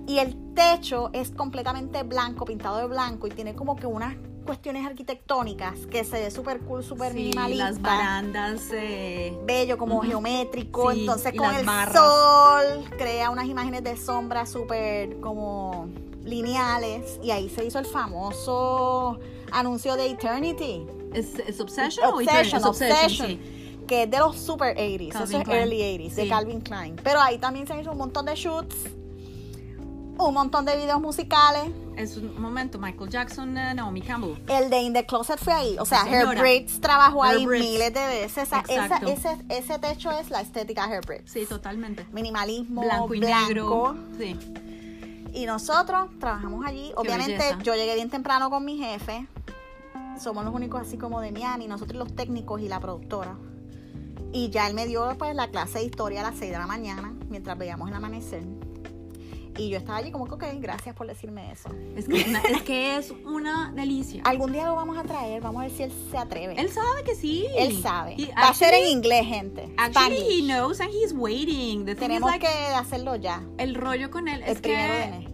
Y 0.08 0.20
el 0.20 0.36
techo 0.54 1.10
es 1.14 1.32
completamente 1.32 2.04
blanco, 2.04 2.46
pintado 2.46 2.78
de 2.78 2.88
blanco 2.88 3.28
y 3.28 3.32
tiene 3.32 3.54
como 3.56 3.76
que 3.76 3.86
unas 3.88 4.16
cuestiones 4.44 4.86
arquitectónicas 4.86 5.86
que 5.88 6.04
se 6.04 6.20
ve 6.22 6.32
súper 6.32 6.60
cool, 6.62 6.84
súper 6.84 7.12
Sí, 7.14 7.18
minimalista 7.20 7.66
las 7.70 7.82
barandas. 7.82 8.62
eh, 8.74 9.38
bello, 9.46 9.78
como 9.78 9.98
Ujú. 10.00 10.08
geométrico. 10.08 10.92
Sí, 10.92 11.02
Entonces 11.02 11.34
con 11.38 11.56
el 11.56 11.66
barras. 11.66 11.94
sol 11.96 12.84
crea 12.98 13.30
unas 13.30 13.46
imágenes 13.48 13.84
de 13.84 13.98
sombra 13.98 14.46
súper 14.46 15.20
como 15.20 15.88
lineales. 16.24 17.20
Y 17.24 17.32
ahí 17.32 17.50
se 17.50 17.66
hizo 17.66 17.80
el 17.80 17.86
famoso 17.86 19.20
anuncio 19.52 19.96
de 19.96 20.08
Eternity. 20.12 20.86
¿Es, 21.14 21.36
es 21.48 21.60
Obsession 21.60 22.06
o 22.08 22.16
Obsession? 22.18 22.60
Es 22.62 22.66
Obsession. 22.66 23.28
sí. 23.30 23.40
que 23.88 24.04
es 24.04 24.10
de 24.12 24.18
los 24.18 24.38
super 24.38 24.78
80s, 24.78 25.10
eso 25.10 25.20
Calvin 25.20 25.42
es 25.42 25.44
Klein. 25.44 25.60
early 25.60 25.82
80s, 25.82 26.16
de 26.16 26.24
Sí. 26.24 26.30
Calvin 26.30 26.62
Klein. 26.62 26.96
Pero 27.04 27.20
ahí 27.20 27.38
también 27.38 27.68
se 27.68 27.78
hecho 27.78 27.92
un 27.92 27.98
montón 27.98 28.26
de 28.26 28.34
shoots, 28.36 28.76
un 30.18 30.34
montón 30.34 30.64
de 30.66 30.78
videos 30.78 31.02
musicales. 31.02 31.66
Es 31.98 32.18
un 32.18 32.40
momento, 32.42 32.80
Michael 32.80 33.10
Jackson, 33.10 33.58
eh, 33.58 33.74
Naomi 33.74 34.02
Campbell. 34.02 34.36
El 34.48 34.70
de 34.70 34.82
In 34.82 34.94
the 34.94 35.06
Closet 35.06 35.40
fue 35.40 35.54
ahí. 35.54 35.76
O 35.80 35.86
sea, 35.86 36.04
señora. 36.04 36.42
Hair 36.42 36.66
trabajó 36.82 37.24
ahí 37.24 37.46
miles 37.46 37.94
de 37.94 38.08
veces. 38.08 38.50
Esa- 38.68 38.98
ese, 39.08 39.38
ese 39.50 39.80
techo 39.80 40.12
es 40.12 40.30
la 40.30 40.42
estética 40.42 40.86
Hair 40.86 41.06
Braids. 41.06 41.32
Sí, 41.32 41.46
totalmente. 41.46 42.06
Minimalismo, 42.12 42.82
Blanco 42.82 43.14
y 43.14 43.20
blanco. 43.20 43.46
negro. 43.46 43.96
Sí. 44.18 44.38
Y 45.34 45.46
nosotros 45.46 46.10
trabajamos 46.20 46.66
allí. 46.66 46.92
Obviamente, 46.96 47.38
belleza. 47.38 47.60
yo 47.64 47.76
llegué 47.76 47.96
bien 47.96 48.10
temprano 48.10 48.50
con 48.50 48.66
mi 48.66 48.78
jefe. 48.78 49.28
Somos 50.20 50.46
los 50.46 50.54
únicos 50.54 50.82
así 50.82 50.98
como 50.98 51.22
de 51.22 51.32
Miami, 51.32 51.68
nosotros 51.68 51.98
los 51.98 52.16
técnicos 52.16 52.62
y 52.62 52.68
la 52.68 52.80
productora. 52.80 53.36
Y 54.32 54.50
ya 54.50 54.68
él 54.68 54.74
me 54.74 54.86
dio 54.88 55.16
pues 55.18 55.36
la 55.36 55.50
clase 55.50 55.80
de 55.80 55.86
historia 55.86 56.22
a 56.22 56.24
las 56.30 56.40
6 56.40 56.52
de 56.52 56.58
la 56.58 56.68
mañana, 56.68 57.14
mientras 57.30 57.58
veíamos 57.58 57.88
el 57.90 57.96
amanecer. 57.96 58.44
Y 59.58 59.70
yo 59.70 59.78
estaba 59.78 60.00
allí 60.00 60.12
como 60.12 60.26
que, 60.26 60.34
ok, 60.34 60.44
gracias 60.60 60.96
por 60.96 61.06
decirme 61.08 61.52
eso. 61.52 61.70
Es 61.96 62.08
que, 62.08 62.22
es 62.22 62.28
una- 62.28 62.42
es 62.42 62.62
que 62.64 62.98
es 62.98 63.12
una 63.26 63.72
delicia. 63.76 64.24
Algún 64.26 64.52
día 64.52 64.66
lo 64.66 64.76
vamos 64.76 64.98
a 64.98 65.04
traer, 65.04 65.42
vamos 65.42 65.62
a 65.62 65.66
ver 65.68 65.72
si 65.76 65.84
él 65.84 65.92
se 66.12 66.18
atreve. 66.18 66.56
Él 66.60 66.70
sabe 66.72 67.04
que 67.04 67.16
sí. 67.16 67.46
Él 67.56 67.82
sabe. 67.82 68.16
He- 68.18 68.34
Va 68.34 68.50
a 68.50 68.54
ser 68.54 68.74
en 68.74 68.88
inglés, 68.88 69.26
gente. 69.26 69.74
Actually, 69.78 70.16
he 70.18 70.20
Spanglish. 70.40 70.46
knows 70.48 70.82
and 70.82 70.90
he's 70.92 71.14
waiting. 71.14 71.86
The 71.86 71.96
Tenemos 71.96 72.30
like, 72.32 72.46
que 72.48 72.54
hacerlo 72.76 73.16
ya. 73.16 73.44
el 73.58 73.76
rollo 73.76 74.10
con 74.10 74.28
él 74.28 74.42
El 74.44 74.50
es 74.54 74.60
primero 74.62 74.94
que. 74.94 75.33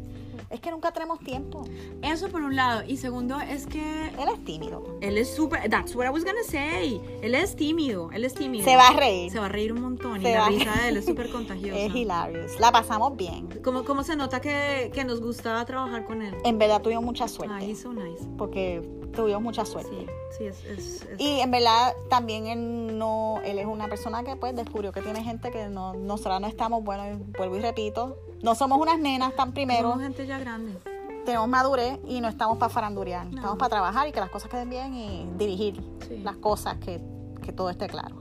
Es 0.49 0.59
que 0.61 0.71
nunca 0.71 0.91
tenemos 0.91 1.19
tiempo. 1.19 1.63
eso 2.01 2.27
por 2.29 2.41
un 2.41 2.55
lado 2.55 2.81
y 2.87 2.97
segundo 2.97 3.39
es 3.39 3.67
que 3.67 4.07
Él 4.17 4.29
es 4.33 4.43
tímido. 4.45 4.97
él 5.01 5.17
es 5.17 5.33
súper 5.35 5.69
that's 5.69 5.95
what 5.95 6.05
I 6.05 6.09
was 6.09 6.23
gonna 6.25 6.43
say 6.43 6.99
él 7.21 7.35
es 7.35 7.55
tímido 7.55 8.09
él 8.11 8.25
es 8.25 8.33
tímido 8.33 8.63
Se 8.65 8.75
va 8.75 8.87
a 8.87 8.93
reír. 8.93 9.31
se 9.31 9.39
va 9.39 9.45
a 9.45 9.49
reír 9.49 9.71
un 9.73 9.81
montón 9.81 10.21
Se 10.21 10.29
y 10.29 10.33
la 10.33 10.47
risa 10.47 10.73
de 10.81 10.89
él 10.89 10.97
es 10.97 11.05
súper 11.05 11.29
contagiosa 11.31 11.77
Es 11.79 11.93
hilarious. 11.95 12.59
La 12.59 12.71
pasamos 12.71 13.15
bien. 13.15 13.47
¿Cómo, 13.63 13.83
cómo 13.85 14.03
se 14.03 14.15
nota 14.15 14.41
que, 14.41 14.89
que 14.93 15.03
nos 15.05 15.21
gusta 15.21 15.63
trabajar 15.65 16.05
con 16.05 16.21
él 16.21 16.35
En 16.43 16.57
verdad 16.57 16.81
tuvimos 16.81 17.03
mucha 17.03 17.27
suerte. 17.27 17.63
He's 17.63 17.81
so 17.81 17.93
nice 17.93 18.23
Porque 18.37 18.81
tuvimos 19.13 19.41
mucha 19.41 19.65
suerte. 19.65 19.91
sí 19.91 20.37
sí 20.39 20.45
es, 20.45 20.63
es, 20.65 21.01
es- 21.03 21.19
Y 21.19 21.39
en 21.41 21.51
verdad 21.51 21.93
también 22.09 22.47
él 22.47 22.97
no, 22.97 23.39
él 23.43 23.59
es 23.59 23.65
una 23.65 23.87
persona 23.87 24.23
que 24.23 24.35
pues 24.35 24.55
descubrió 24.55 24.91
que 24.91 25.01
tiene 25.01 25.23
gente 25.23 25.51
que 25.51 25.67
no, 25.67 25.93
nosotras 25.93 26.39
no 26.41 26.47
estamos, 26.47 26.83
bueno, 26.83 27.19
vuelvo 27.37 27.55
y 27.57 27.59
repito, 27.59 28.17
no 28.41 28.55
somos 28.55 28.79
unas 28.79 28.99
nenas 28.99 29.35
tan 29.35 29.51
primero, 29.53 29.89
somos 29.91 30.03
gente 30.03 30.25
ya 30.27 30.37
grande 30.39 30.77
tenemos 31.25 31.47
madurez 31.47 31.99
y 32.07 32.21
no 32.21 32.27
estamos 32.27 32.57
para 32.57 32.69
farandurear, 32.69 33.25
No. 33.27 33.35
estamos 33.37 33.57
para 33.57 33.69
trabajar 33.69 34.07
y 34.07 34.11
que 34.11 34.19
las 34.19 34.29
cosas 34.31 34.49
queden 34.49 34.69
bien 34.69 34.93
y 34.95 35.27
dirigir 35.37 35.79
Sí. 36.07 36.17
las 36.23 36.37
cosas, 36.37 36.77
que, 36.77 36.99
que 37.43 37.51
todo 37.51 37.69
esté 37.69 37.87
claro. 37.87 38.15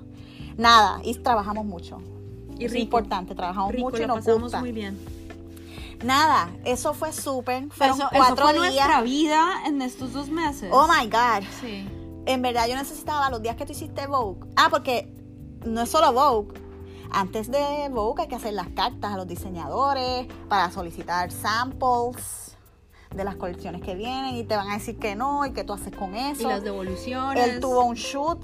Nada, 0.58 1.00
y 1.04 1.14
trabajamos 1.14 1.64
mucho. 1.64 1.98
y 2.58 2.64
es 2.64 2.72
rico 2.72 2.82
importante, 2.98 3.34
trabajamos 3.36 3.70
rico 3.72 3.84
mucho 3.90 4.02
y 4.02 4.06
nos 4.06 4.16
pasamos 4.18 4.42
gusta. 4.42 4.60
muy 4.60 4.72
bien 4.72 4.98
Nada, 6.04 6.50
eso 6.64 6.92
fue 6.94 7.12
súper, 7.12 7.68
fueron 7.70 7.96
eso, 7.96 8.08
eso 8.10 8.16
cuatro 8.16 8.44
fue 8.48 8.52
días. 8.54 8.74
nuestra 8.74 9.00
vida 9.02 9.46
en 9.66 9.82
estos 9.82 10.12
dos 10.12 10.28
meses 10.28 10.70
Oh 10.72 10.86
my 10.86 11.06
God. 11.08 11.44
sí 11.60 11.88
En 12.26 12.42
verdad 12.42 12.66
yo 12.68 12.76
necesitaba 12.76 13.30
los 13.30 13.40
días 13.42 13.56
que 13.56 13.64
tú 13.64 13.72
hiciste 13.72 14.06
Vogue. 14.06 14.40
Ah, 14.56 14.68
porque 14.70 15.12
no 15.64 15.80
es 15.82 15.88
solo 15.88 16.12
Vogue. 16.12 16.52
Antes 17.10 17.50
de 17.50 17.88
Vogue 17.90 18.22
hay 18.22 18.28
que 18.28 18.36
hacer 18.36 18.54
las 18.54 18.68
cartas 18.68 19.12
a 19.12 19.16
los 19.16 19.26
diseñadores 19.26 20.26
para 20.48 20.70
solicitar 20.70 21.30
samples 21.30 22.56
de 23.14 23.24
las 23.24 23.36
colecciones 23.36 23.80
que 23.82 23.94
vienen 23.94 24.36
y 24.36 24.44
te 24.44 24.56
van 24.56 24.70
a 24.70 24.74
decir 24.74 24.98
que 24.98 25.16
no 25.16 25.46
y 25.46 25.52
que 25.52 25.64
tú 25.64 25.72
haces 25.72 25.94
con 25.96 26.14
y 26.14 26.18
eso. 26.18 26.48
las 26.48 26.62
devoluciones 26.62 27.42
Él 27.48 27.60
tuvo 27.60 27.84
un 27.84 27.94
shoot 27.94 28.38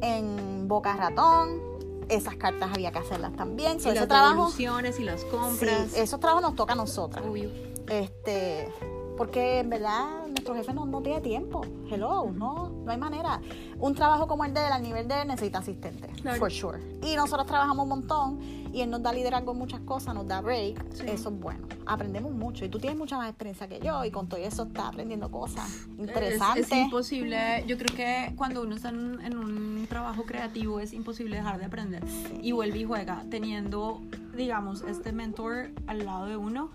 en 0.00 0.66
Boca 0.68 0.96
Ratón. 0.96 1.60
Esas 2.08 2.36
cartas 2.36 2.70
había 2.72 2.90
que 2.90 2.98
hacerlas 2.98 3.34
también. 3.34 3.80
So, 3.80 3.88
y 3.88 3.92
ese 3.92 4.00
las 4.00 4.08
trabajo, 4.08 4.34
devoluciones 4.34 4.98
y 4.98 5.04
las 5.04 5.20
sí, 5.20 5.26
compras 5.30 5.94
esos 5.94 6.18
trabajos 6.18 6.42
nos 6.42 6.56
toca 6.56 6.72
a 6.72 6.76
nosotras. 6.76 7.24
Obvio. 7.24 7.50
Este, 7.88 8.72
porque 9.18 9.58
en 9.58 9.68
verdad 9.68 10.26
nuestro 10.28 10.54
jefe 10.54 10.72
no, 10.72 10.86
no 10.86 11.02
tiene 11.02 11.20
tiempo. 11.20 11.60
Hello, 11.90 12.30
no, 12.32 12.70
no 12.70 12.90
hay 12.90 12.96
manera. 12.96 13.40
Un 13.80 13.94
trabajo 13.94 14.28
como 14.28 14.44
el 14.44 14.54
de 14.54 14.64
él, 14.64 14.72
al 14.72 14.82
nivel 14.82 15.08
de 15.08 15.22
él, 15.22 15.28
necesita 15.28 15.58
asistente, 15.58 16.06
Claro. 16.22 16.38
for 16.38 16.50
sure. 16.50 16.78
Y 17.02 17.16
nosotros 17.16 17.46
trabajamos 17.46 17.82
un 17.82 17.88
montón 17.88 18.40
y 18.72 18.80
él 18.80 18.90
nos 18.90 19.02
da 19.02 19.12
liderazgo 19.12 19.52
en 19.52 19.58
muchas 19.58 19.80
cosas, 19.80 20.14
nos 20.14 20.26
da 20.28 20.40
break. 20.40 20.84
Sí. 20.94 21.02
Eso 21.08 21.30
es 21.30 21.40
bueno. 21.40 21.66
Aprendemos 21.84 22.32
mucho 22.32 22.64
y 22.64 22.68
tú 22.68 22.78
tienes 22.78 22.96
mucha 22.98 23.16
más 23.16 23.28
experiencia 23.28 23.66
que 23.66 23.80
yo 23.80 24.04
y 24.04 24.10
con 24.12 24.28
todo 24.28 24.38
eso 24.40 24.62
estás 24.64 24.86
aprendiendo 24.86 25.30
cosas 25.30 25.88
interesantes. 25.98 26.66
Es, 26.66 26.72
es 26.72 26.78
imposible, 26.78 27.64
yo 27.66 27.76
creo 27.76 27.96
que 27.96 28.34
cuando 28.36 28.62
uno 28.62 28.76
está 28.76 28.90
en, 28.90 29.20
en 29.22 29.36
un 29.36 29.86
trabajo 29.88 30.22
creativo 30.24 30.78
es 30.78 30.92
imposible 30.92 31.36
dejar 31.36 31.58
de 31.58 31.64
aprender. 31.64 32.04
Y 32.40 32.52
vuelve 32.52 32.78
y 32.78 32.84
juega, 32.84 33.24
teniendo, 33.30 34.00
digamos, 34.36 34.82
este 34.82 35.10
mentor 35.12 35.70
al 35.88 36.04
lado 36.06 36.26
de 36.26 36.36
uno. 36.36 36.70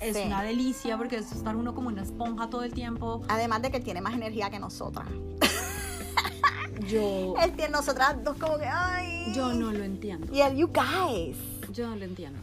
Es 0.00 0.16
Sí. 0.16 0.22
una 0.26 0.42
delicia 0.42 0.96
porque 0.96 1.16
es 1.16 1.32
estar 1.32 1.56
uno 1.56 1.74
como 1.74 1.88
una 1.88 2.02
esponja 2.02 2.48
todo 2.48 2.62
el 2.62 2.72
tiempo. 2.72 3.22
Además 3.28 3.62
de 3.62 3.70
que 3.70 3.78
él 3.78 3.84
tiene 3.84 4.00
más 4.00 4.14
energía 4.14 4.48
que 4.50 4.58
nosotras. 4.58 5.06
Yo, 6.88 7.34
Él 7.42 7.52
tiene 7.52 7.70
nosotras 7.72 8.22
dos 8.22 8.36
como 8.38 8.56
que, 8.56 8.64
ay. 8.64 9.32
yo 9.34 9.52
no 9.52 9.72
lo 9.72 9.82
entiendo. 9.84 10.32
Y 10.32 10.40
él, 10.40 10.56
you 10.56 10.68
guys. 10.68 11.36
Yo 11.72 11.88
no 11.90 11.96
lo 11.96 12.04
entiendo. 12.04 12.38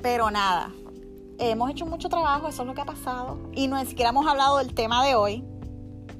Pero 0.00 0.30
nada, 0.30 0.70
hemos 1.38 1.70
hecho 1.70 1.84
mucho 1.84 2.08
trabajo, 2.08 2.48
eso 2.48 2.62
es 2.62 2.68
lo 2.68 2.74
que 2.74 2.80
ha 2.80 2.84
pasado. 2.86 3.36
Y 3.52 3.66
no 3.66 3.76
ni 3.76 3.84
siquiera 3.86 4.10
hemos 4.10 4.26
hablado 4.26 4.58
del 4.58 4.72
tema 4.74 5.04
de 5.04 5.16
hoy. 5.16 5.44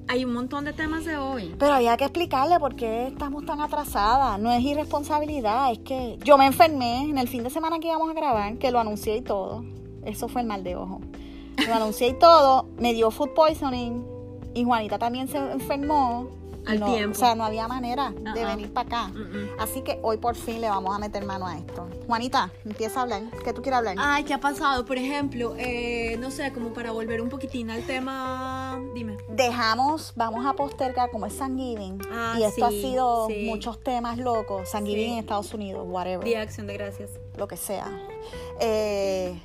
Hay 0.08 0.24
un 0.24 0.34
montón 0.34 0.64
de 0.66 0.72
temas 0.74 1.04
de 1.06 1.16
hoy. 1.16 1.54
Pero 1.58 1.74
había 1.74 1.96
que 1.96 2.04
explicarle 2.04 2.58
por 2.58 2.74
qué 2.76 3.06
estamos 3.06 3.46
tan 3.46 3.60
atrasadas. 3.60 4.38
No 4.40 4.50
es 4.52 4.60
irresponsabilidad, 4.62 5.72
es 5.72 5.78
que 5.78 6.18
yo 6.22 6.36
me 6.36 6.46
enfermé 6.46 7.04
en 7.04 7.16
el 7.18 7.28
fin 7.28 7.44
de 7.44 7.50
semana 7.50 7.78
que 7.78 7.86
íbamos 7.86 8.10
a 8.10 8.14
grabar, 8.14 8.58
que 8.58 8.70
lo 8.72 8.80
anuncié 8.80 9.16
y 9.16 9.22
todo. 9.22 9.64
Eso 10.04 10.28
fue 10.28 10.42
el 10.42 10.46
mal 10.46 10.62
de 10.64 10.76
ojo. 10.76 11.00
Lo 11.66 11.74
anuncié 11.74 12.08
y 12.08 12.14
todo, 12.18 12.66
me 12.78 12.92
dio 12.94 13.10
food 13.10 13.30
poisoning 13.34 14.04
y 14.54 14.64
Juanita 14.64 14.98
también 14.98 15.28
se 15.28 15.38
enfermó. 15.38 16.28
Al 16.66 16.80
No, 16.80 16.86
tiempo. 16.94 17.14
O 17.14 17.20
sea, 17.20 17.34
no 17.34 17.44
había 17.44 17.68
manera 17.68 18.10
de 18.34 18.42
venir 18.42 18.72
para 18.72 18.86
acá. 19.06 19.12
Así 19.58 19.82
que 19.82 19.98
hoy 20.02 20.16
por 20.16 20.34
fin 20.34 20.62
le 20.62 20.70
vamos 20.70 20.96
a 20.96 20.98
meter 20.98 21.22
mano 21.26 21.46
a 21.46 21.58
esto. 21.58 21.86
Juanita, 22.06 22.50
empieza 22.64 23.00
a 23.00 23.02
hablar. 23.02 23.22
¿Qué 23.44 23.52
tú 23.52 23.60
quieres 23.60 23.78
hablar? 23.80 23.96
Ay, 23.98 24.24
¿qué 24.24 24.32
ha 24.32 24.40
pasado? 24.40 24.86
Por 24.86 24.96
ejemplo, 24.96 25.54
eh, 25.58 26.16
no 26.20 26.30
sé, 26.30 26.54
como 26.54 26.72
para 26.72 26.90
volver 26.90 27.20
un 27.20 27.28
poquitín 27.28 27.70
al 27.70 27.82
tema. 27.82 28.80
Dime. 28.94 29.18
dejamos, 29.28 30.14
vamos 30.16 30.46
a 30.46 30.54
postergar 30.54 31.10
como 31.10 31.26
es 31.26 31.34
San 31.34 31.58
Giving. 31.58 31.98
Ah, 32.10 32.36
y 32.38 32.44
esto 32.44 32.54
sí, 32.70 32.78
ha 32.78 32.88
sido 32.88 33.26
sí. 33.28 33.44
muchos 33.46 33.82
temas 33.84 34.16
locos. 34.16 34.66
San 34.70 34.86
Giving 34.86 35.12
en 35.12 35.18
Estados 35.18 35.52
Unidos, 35.52 35.84
whatever, 35.86 36.24
Día 36.24 36.38
de 36.38 36.44
Acción 36.44 36.66
de 36.66 36.74
Gracias. 36.78 37.10
lo 37.36 37.46
que 37.46 37.58
sea. 37.58 37.86
Eh, 38.58 39.38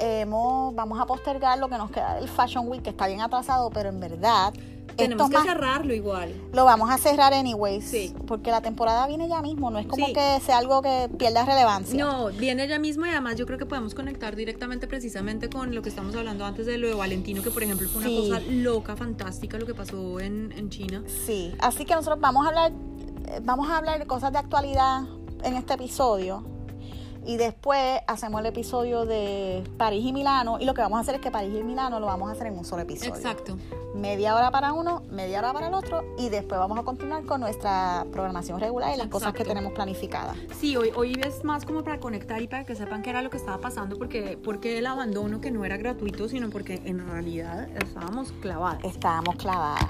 hemos, 0.00 0.74
vamos 0.74 1.00
a 1.00 1.06
postergar 1.06 1.58
lo 1.58 1.68
que 1.68 1.78
nos 1.78 1.90
queda 1.90 2.14
del 2.16 2.28
Fashion 2.28 2.68
Week, 2.68 2.82
que 2.82 2.90
está 2.90 3.06
bien 3.06 3.20
atrasado, 3.20 3.70
pero 3.70 3.88
en 3.90 4.00
verdad, 4.00 4.52
Tenemos 4.96 5.28
que 5.28 5.36
más- 5.38 5.46
cerrarlo 5.46 5.92
igual. 5.92 6.32
lo 6.52 6.64
vamos 6.64 6.88
a 6.90 6.98
cerrar 6.98 7.34
anyways. 7.34 7.84
Sí. 7.84 8.14
Porque 8.28 8.50
la 8.52 8.60
temporada 8.60 9.06
viene 9.08 9.26
ya 9.28 9.42
mismo, 9.42 9.68
no 9.70 9.78
es 9.80 9.86
como 9.86 10.06
Sí. 10.06 10.12
que 10.12 10.38
sea 10.40 10.58
algo 10.58 10.82
que 10.82 11.10
pierda 11.18 11.44
relevancia. 11.44 11.98
No, 12.04 12.28
viene 12.28 12.68
ya 12.68 12.78
mismo 12.78 13.04
y 13.06 13.08
además 13.10 13.34
yo 13.36 13.44
creo 13.46 13.58
que 13.58 13.66
podemos 13.66 13.94
conectar 13.94 14.36
directamente 14.36 14.86
precisamente 14.86 15.48
con 15.50 15.74
lo 15.74 15.82
que 15.82 15.88
estamos 15.88 16.14
hablando 16.14 16.44
antes 16.44 16.66
de 16.66 16.78
lo 16.78 16.86
de 16.86 16.94
Valentino, 16.94 17.42
que 17.42 17.50
por 17.50 17.62
ejemplo 17.64 17.88
fue 17.88 18.02
una 18.02 18.08
Sí. 18.08 18.28
cosa 18.30 18.40
loca, 18.52 18.94
fantástica 18.96 19.58
lo 19.58 19.66
que 19.66 19.74
pasó 19.74 20.20
en, 20.20 20.52
en 20.56 20.70
China. 20.70 21.02
Sí, 21.26 21.52
así 21.60 21.84
que 21.84 21.94
nosotros 21.94 22.20
vamos 22.20 22.44
a 22.46 22.50
hablar, 22.50 22.70
eh, 23.28 23.40
vamos 23.42 23.68
a 23.70 23.78
hablar 23.78 23.98
de 23.98 24.06
cosas 24.06 24.30
de 24.32 24.38
actualidad 24.38 25.02
en 25.42 25.54
este 25.56 25.74
episodio. 25.74 26.44
Y 27.26 27.38
después 27.38 28.00
hacemos 28.06 28.40
el 28.40 28.46
episodio 28.46 29.06
de 29.06 29.64
París 29.78 30.04
y 30.04 30.12
Milano. 30.12 30.58
Y 30.60 30.66
lo 30.66 30.74
que 30.74 30.82
vamos 30.82 30.98
a 30.98 31.00
hacer 31.00 31.14
es 31.14 31.20
que 31.22 31.30
París 31.30 31.54
y 31.58 31.62
Milano 31.62 31.98
lo 31.98 32.06
vamos 32.06 32.28
a 32.28 32.32
hacer 32.32 32.48
en 32.48 32.58
un 32.58 32.64
solo 32.64 32.82
episodio. 32.82 33.14
Exacto. 33.14 33.56
Media 33.94 34.34
hora 34.34 34.50
para 34.50 34.72
uno, 34.72 35.02
media 35.10 35.38
hora 35.38 35.52
para 35.54 35.68
el 35.68 35.74
otro. 35.74 36.04
Y 36.18 36.28
después 36.28 36.58
vamos 36.58 36.78
a 36.78 36.82
continuar 36.82 37.24
con 37.24 37.40
nuestra 37.40 38.04
programación 38.12 38.60
regular 38.60 38.94
y 38.94 38.98
las 38.98 39.08
cosas 39.08 39.32
que 39.32 39.44
tenemos 39.44 39.72
planificadas. 39.72 40.36
Sí, 40.58 40.76
hoy, 40.76 40.90
hoy 40.94 41.18
es 41.24 41.44
más 41.44 41.64
como 41.64 41.82
para 41.82 41.98
conectar 41.98 42.42
y 42.42 42.46
para 42.46 42.64
que 42.64 42.74
sepan 42.74 43.02
qué 43.02 43.10
era 43.10 43.22
lo 43.22 43.30
que 43.30 43.38
estaba 43.38 43.58
pasando, 43.58 43.96
porque, 43.96 44.38
porque 44.42 44.78
el 44.78 44.86
abandono 44.86 45.40
que 45.40 45.50
no 45.50 45.64
era 45.64 45.78
gratuito, 45.78 46.28
sino 46.28 46.50
porque 46.50 46.82
en 46.84 47.08
realidad 47.08 47.68
estábamos 47.76 48.32
clavadas. 48.42 48.84
Estábamos 48.84 49.36
clavadas. 49.36 49.86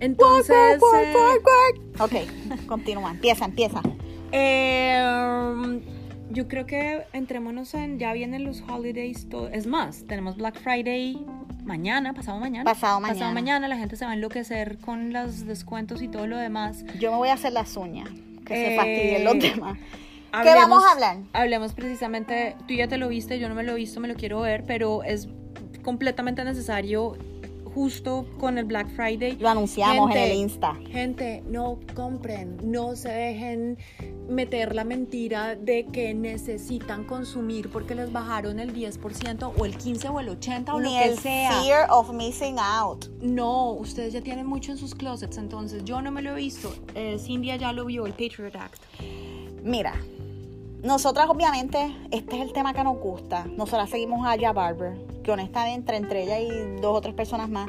Entonces, 0.00 0.56
eh, 0.56 0.78
work, 0.80 1.14
work, 1.14 1.46
work. 1.46 2.00
Ok, 2.00 2.66
continúa. 2.66 3.12
Empieza, 3.12 3.44
empieza. 3.44 3.80
eh, 4.32 5.95
yo 6.30 6.48
creo 6.48 6.66
que 6.66 7.04
entrémonos 7.12 7.74
en, 7.74 7.98
ya 7.98 8.12
vienen 8.12 8.44
los 8.44 8.62
holidays, 8.62 9.28
todo. 9.28 9.48
es 9.48 9.66
más, 9.66 10.04
tenemos 10.06 10.36
Black 10.36 10.60
Friday 10.60 11.24
mañana, 11.64 12.12
pasado 12.12 12.38
mañana. 12.38 12.64
Pasado 12.64 13.00
Pasado 13.00 13.32
mañana. 13.32 13.34
mañana, 13.34 13.68
la 13.68 13.76
gente 13.76 13.96
se 13.96 14.04
va 14.04 14.12
a 14.12 14.14
enloquecer 14.14 14.78
con 14.78 15.12
los 15.12 15.46
descuentos 15.46 16.02
y 16.02 16.08
todo 16.08 16.26
lo 16.26 16.36
demás. 16.36 16.84
Yo 16.98 17.10
me 17.10 17.18
voy 17.18 17.28
a 17.28 17.34
hacer 17.34 17.52
las 17.52 17.76
uñas. 17.76 18.08
Que 18.44 18.54
se 18.54 18.74
Eh, 18.74 18.76
fastidien 18.76 19.24
los 19.24 19.38
demás. 19.38 19.78
¿Qué 20.42 20.54
vamos 20.54 20.84
a 20.84 20.92
hablar? 20.92 21.16
Hablemos 21.32 21.72
precisamente, 21.72 22.56
tú 22.68 22.74
ya 22.74 22.88
te 22.88 22.98
lo 22.98 23.08
viste, 23.08 23.38
yo 23.38 23.48
no 23.48 23.54
me 23.54 23.62
lo 23.62 23.72
he 23.72 23.76
visto, 23.76 24.00
me 24.00 24.08
lo 24.08 24.14
quiero 24.14 24.40
ver, 24.40 24.64
pero 24.66 25.02
es 25.02 25.28
completamente 25.82 26.44
necesario 26.44 27.16
justo 27.76 28.24
con 28.40 28.56
el 28.56 28.64
Black 28.64 28.88
Friday. 28.88 29.36
Lo 29.36 29.50
anunciamos 29.50 30.10
en 30.10 30.16
el 30.16 30.32
Insta. 30.32 30.74
Gente, 30.90 31.42
no 31.46 31.78
compren, 31.94 32.56
no 32.62 32.96
se 32.96 33.10
dejen 33.10 33.76
meter 34.30 34.74
la 34.74 34.82
mentira 34.84 35.56
de 35.56 35.84
que 35.84 36.14
necesitan 36.14 37.04
consumir 37.04 37.68
porque 37.68 37.94
les 37.94 38.10
bajaron 38.10 38.60
el 38.60 38.74
10% 38.74 39.52
o 39.58 39.64
el 39.66 39.76
15 39.76 40.08
o 40.08 40.20
el 40.20 40.30
80 40.30 40.74
o 40.74 40.80
Ni 40.80 40.84
lo 40.94 40.98
que 41.02 41.08
el 41.10 41.18
sea. 41.18 41.52
fear 41.60 41.86
of 41.90 42.10
missing 42.14 42.56
out. 42.58 43.04
No, 43.20 43.72
ustedes 43.72 44.14
ya 44.14 44.22
tienen 44.22 44.46
mucho 44.46 44.72
en 44.72 44.78
sus 44.78 44.94
closets, 44.94 45.36
entonces 45.36 45.84
yo 45.84 46.00
no 46.00 46.10
me 46.10 46.22
lo 46.22 46.30
he 46.32 46.36
visto. 46.36 46.74
Eh, 46.94 47.18
Cindy 47.18 47.58
ya 47.58 47.74
lo 47.74 47.84
vio, 47.84 48.06
el 48.06 48.12
Patriot 48.14 48.56
Act. 48.56 48.80
Mira, 49.62 49.94
nosotras 50.82 51.28
obviamente, 51.28 51.96
este 52.10 52.36
es 52.36 52.42
el 52.42 52.52
tema 52.52 52.72
que 52.72 52.84
nos 52.84 52.98
gusta. 52.98 53.44
Nosotras 53.56 53.90
seguimos 53.90 54.26
a 54.26 54.32
Aya 54.32 54.52
Barber, 54.52 54.96
que 55.22 55.32
honestamente 55.32 55.96
entre 55.96 56.22
ella 56.22 56.38
y 56.40 56.80
dos 56.80 56.98
o 56.98 57.00
tres 57.00 57.14
personas 57.14 57.48
más, 57.48 57.68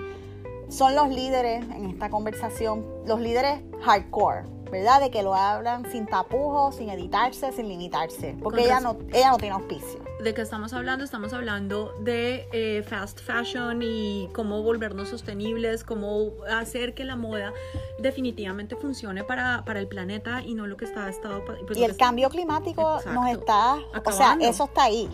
son 0.69 0.95
los 0.95 1.09
líderes 1.09 1.63
en 1.69 1.89
esta 1.89 2.09
conversación, 2.09 2.85
los 3.05 3.21
líderes 3.21 3.61
hardcore, 3.81 4.43
¿verdad? 4.69 4.99
De 4.99 5.09
que 5.09 5.23
lo 5.23 5.33
hablan 5.33 5.89
sin 5.91 6.05
tapujos, 6.05 6.75
sin 6.75 6.89
editarse, 6.89 7.51
sin 7.53 7.69
limitarse. 7.69 8.35
Porque 8.43 8.65
ella 8.65 8.79
no, 8.79 8.97
ella 9.13 9.31
no 9.31 9.37
tiene 9.37 9.55
auspicio. 9.55 10.06
¿De 10.23 10.33
qué 10.33 10.41
estamos 10.41 10.73
hablando? 10.73 11.05
Estamos 11.05 11.31
hablando 11.31 11.93
de 11.99 12.47
eh, 12.51 12.81
fast 12.81 13.19
fashion 13.19 13.83
y 13.83 14.27
cómo 14.33 14.63
volvernos 14.63 15.09
sostenibles, 15.09 15.83
cómo 15.83 16.31
hacer 16.49 16.95
que 16.95 17.03
la 17.05 17.15
moda 17.15 17.53
definitivamente 17.99 18.75
funcione 18.75 19.23
para, 19.23 19.63
para 19.63 19.79
el 19.79 19.87
planeta 19.87 20.41
y 20.43 20.55
no 20.55 20.65
lo 20.65 20.75
que 20.75 20.85
está 20.85 21.07
estado 21.07 21.45
pues, 21.45 21.77
Y 21.77 21.83
el 21.83 21.95
cambio 21.97 22.29
climático 22.29 22.97
Exacto. 22.97 23.13
nos 23.13 23.29
está, 23.29 23.75
o 23.75 23.79
sea, 23.79 23.99
Acabando. 23.99 24.45
eso 24.45 24.63
está 24.63 24.83
ahí. 24.85 25.07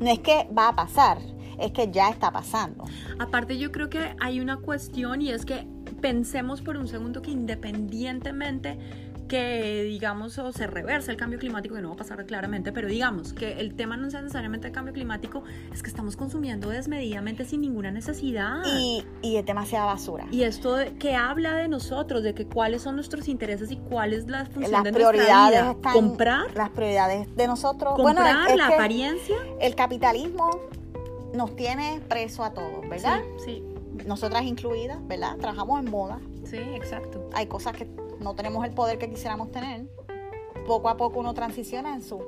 No 0.00 0.10
es 0.10 0.18
que 0.18 0.48
va 0.56 0.68
a 0.68 0.74
pasar, 0.74 1.18
es 1.60 1.70
que 1.70 1.92
ya 1.92 2.08
está 2.08 2.32
pasando. 2.32 2.84
Aparte 3.20 3.58
yo 3.58 3.70
creo 3.70 3.88
que 3.90 4.16
hay 4.20 4.40
una 4.40 4.56
cuestión 4.56 5.22
y 5.22 5.30
es 5.30 5.44
que 5.46 5.68
pensemos 6.00 6.62
por 6.62 6.76
un 6.76 6.88
segundo 6.88 7.22
que 7.22 7.30
independientemente 7.30 8.76
que 9.32 9.82
digamos 9.84 10.36
o 10.38 10.52
se 10.52 10.66
reverse 10.66 11.10
el 11.10 11.16
cambio 11.16 11.38
climático, 11.38 11.74
que 11.74 11.80
no 11.80 11.88
va 11.88 11.94
a 11.94 11.96
pasar 11.96 12.22
claramente, 12.26 12.70
pero 12.70 12.86
digamos 12.86 13.32
que 13.32 13.60
el 13.60 13.74
tema 13.74 13.96
no 13.96 14.10
sea 14.10 14.20
necesariamente 14.20 14.66
el 14.66 14.74
cambio 14.74 14.92
climático, 14.92 15.42
es 15.72 15.82
que 15.82 15.88
estamos 15.88 16.16
consumiendo 16.16 16.68
desmedidamente 16.68 17.46
sin 17.46 17.62
ninguna 17.62 17.90
necesidad. 17.90 18.62
Y, 18.78 19.06
y 19.22 19.36
es 19.36 19.46
demasiada 19.46 19.86
basura. 19.86 20.26
Y 20.30 20.42
esto 20.42 20.76
de- 20.76 20.92
que 20.98 21.14
habla 21.16 21.54
de 21.54 21.68
nosotros, 21.68 22.22
de 22.22 22.34
que 22.34 22.44
cuáles 22.46 22.82
son 22.82 22.96
nuestros 22.96 23.26
intereses 23.26 23.70
y 23.70 23.76
cuál 23.78 24.12
es 24.12 24.26
la 24.28 24.44
función 24.44 24.70
las 24.70 24.84
de 24.84 24.92
nuestra 24.92 25.10
prioridades 25.12 25.60
vida. 25.62 25.70
están 25.72 25.92
Comprar, 25.94 26.54
las 26.54 26.68
prioridades 26.68 27.34
de 27.34 27.46
nosotros 27.46 27.94
comprar 27.94 28.34
bueno 28.34 28.46
es- 28.50 28.56
la 28.56 28.66
apariencia. 28.66 29.36
el 29.60 29.74
capitalismo 29.74 30.50
nos 31.34 31.56
tiene 31.56 32.02
preso 32.06 32.44
a 32.44 32.52
todos 32.52 32.86
verdad 32.90 33.20
Sí, 33.42 33.62
nosotras 34.06 34.42
incluidas 34.42 34.98
verdad 35.08 35.36
trabajamos 35.38 35.82
en 35.82 35.90
moda 35.90 36.18
sí, 36.44 36.58
sí, 36.58 36.62
exacto. 36.74 37.30
hay 37.32 37.46
cosas 37.46 37.74
que 37.74 37.86
no 38.22 38.34
tenemos 38.34 38.64
el 38.64 38.72
poder 38.72 38.98
que 38.98 39.08
quisiéramos 39.08 39.50
tener 39.50 39.86
poco 40.66 40.88
a 40.88 40.96
poco 40.96 41.20
uno 41.20 41.34
transiciona 41.34 41.94
en 41.94 42.02
sus 42.02 42.20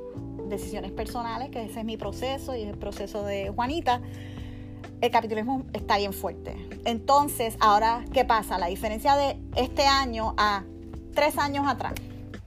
decisiones 0.49 0.93
personales 0.93 1.51
que 1.51 1.65
ese 1.65 1.81
es 1.81 1.85
mi 1.85 1.97
proceso 1.97 2.55
y 2.55 2.63
es 2.63 2.69
el 2.69 2.79
proceso 2.79 3.25
de 3.25 3.51
Juanita 3.51 4.01
el 5.01 5.11
capitalismo 5.11 5.65
está 5.73 5.99
bien 5.99 6.13
fuerte. 6.13 6.57
Entonces 6.85 7.57
ahora 7.61 8.05
qué 8.13 8.25
pasa 8.25 8.59
la 8.59 8.67
diferencia 8.67 9.17
de 9.17 9.39
este 9.57 9.87
año 9.87 10.35
a 10.37 10.65
tres 11.15 11.39
años 11.39 11.67
atrás 11.67 11.95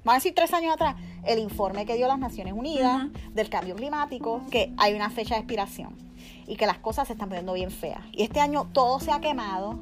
vamos 0.04 0.16
a 0.16 0.16
decir 0.16 0.34
tres 0.36 0.54
años 0.54 0.74
atrás 0.74 0.96
el 1.26 1.40
informe 1.40 1.86
que 1.86 1.96
dio 1.96 2.08
las 2.08 2.20
Naciones 2.20 2.54
Unidas 2.54 3.08
del 3.34 3.50
cambio 3.50 3.76
climático 3.76 4.42
que 4.52 4.74
hay 4.78 4.94
una 4.94 5.10
fecha 5.10 5.36
de 5.36 5.42
expiración 5.42 6.07
y 6.48 6.56
que 6.56 6.66
las 6.66 6.78
cosas 6.80 7.08
se 7.08 7.14
están 7.14 7.30
poniendo 7.30 7.54
bien 7.54 7.70
feas 7.72 8.02
y 8.12 8.24
este 8.24 8.40
año 8.40 8.68
todo 8.72 9.00
se 9.00 9.12
ha 9.12 9.20
quemado 9.20 9.80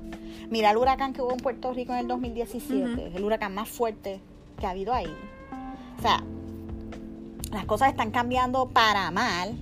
mira 0.50 0.72
el 0.72 0.78
huracán 0.78 1.14
que 1.14 1.22
hubo 1.22 1.32
en 1.32 1.38
Puerto 1.40 1.72
Rico 1.74 1.94
en 1.94 2.00
el 2.00 2.08
2017 2.08 2.76
Ujú. 3.08 3.18
el 3.18 3.24
huracán 3.24 3.54
más 3.54 3.70
fuerte 3.70 4.20
que 4.60 4.66
ha 4.66 4.72
habido 4.72 4.94
ahí 4.94 5.14
o 5.98 6.02
sea 6.02 6.24
las 7.52 7.66
cosas 7.66 7.90
están 7.90 8.12
cambiando 8.12 8.68
para 8.70 9.12
mal 9.12 9.56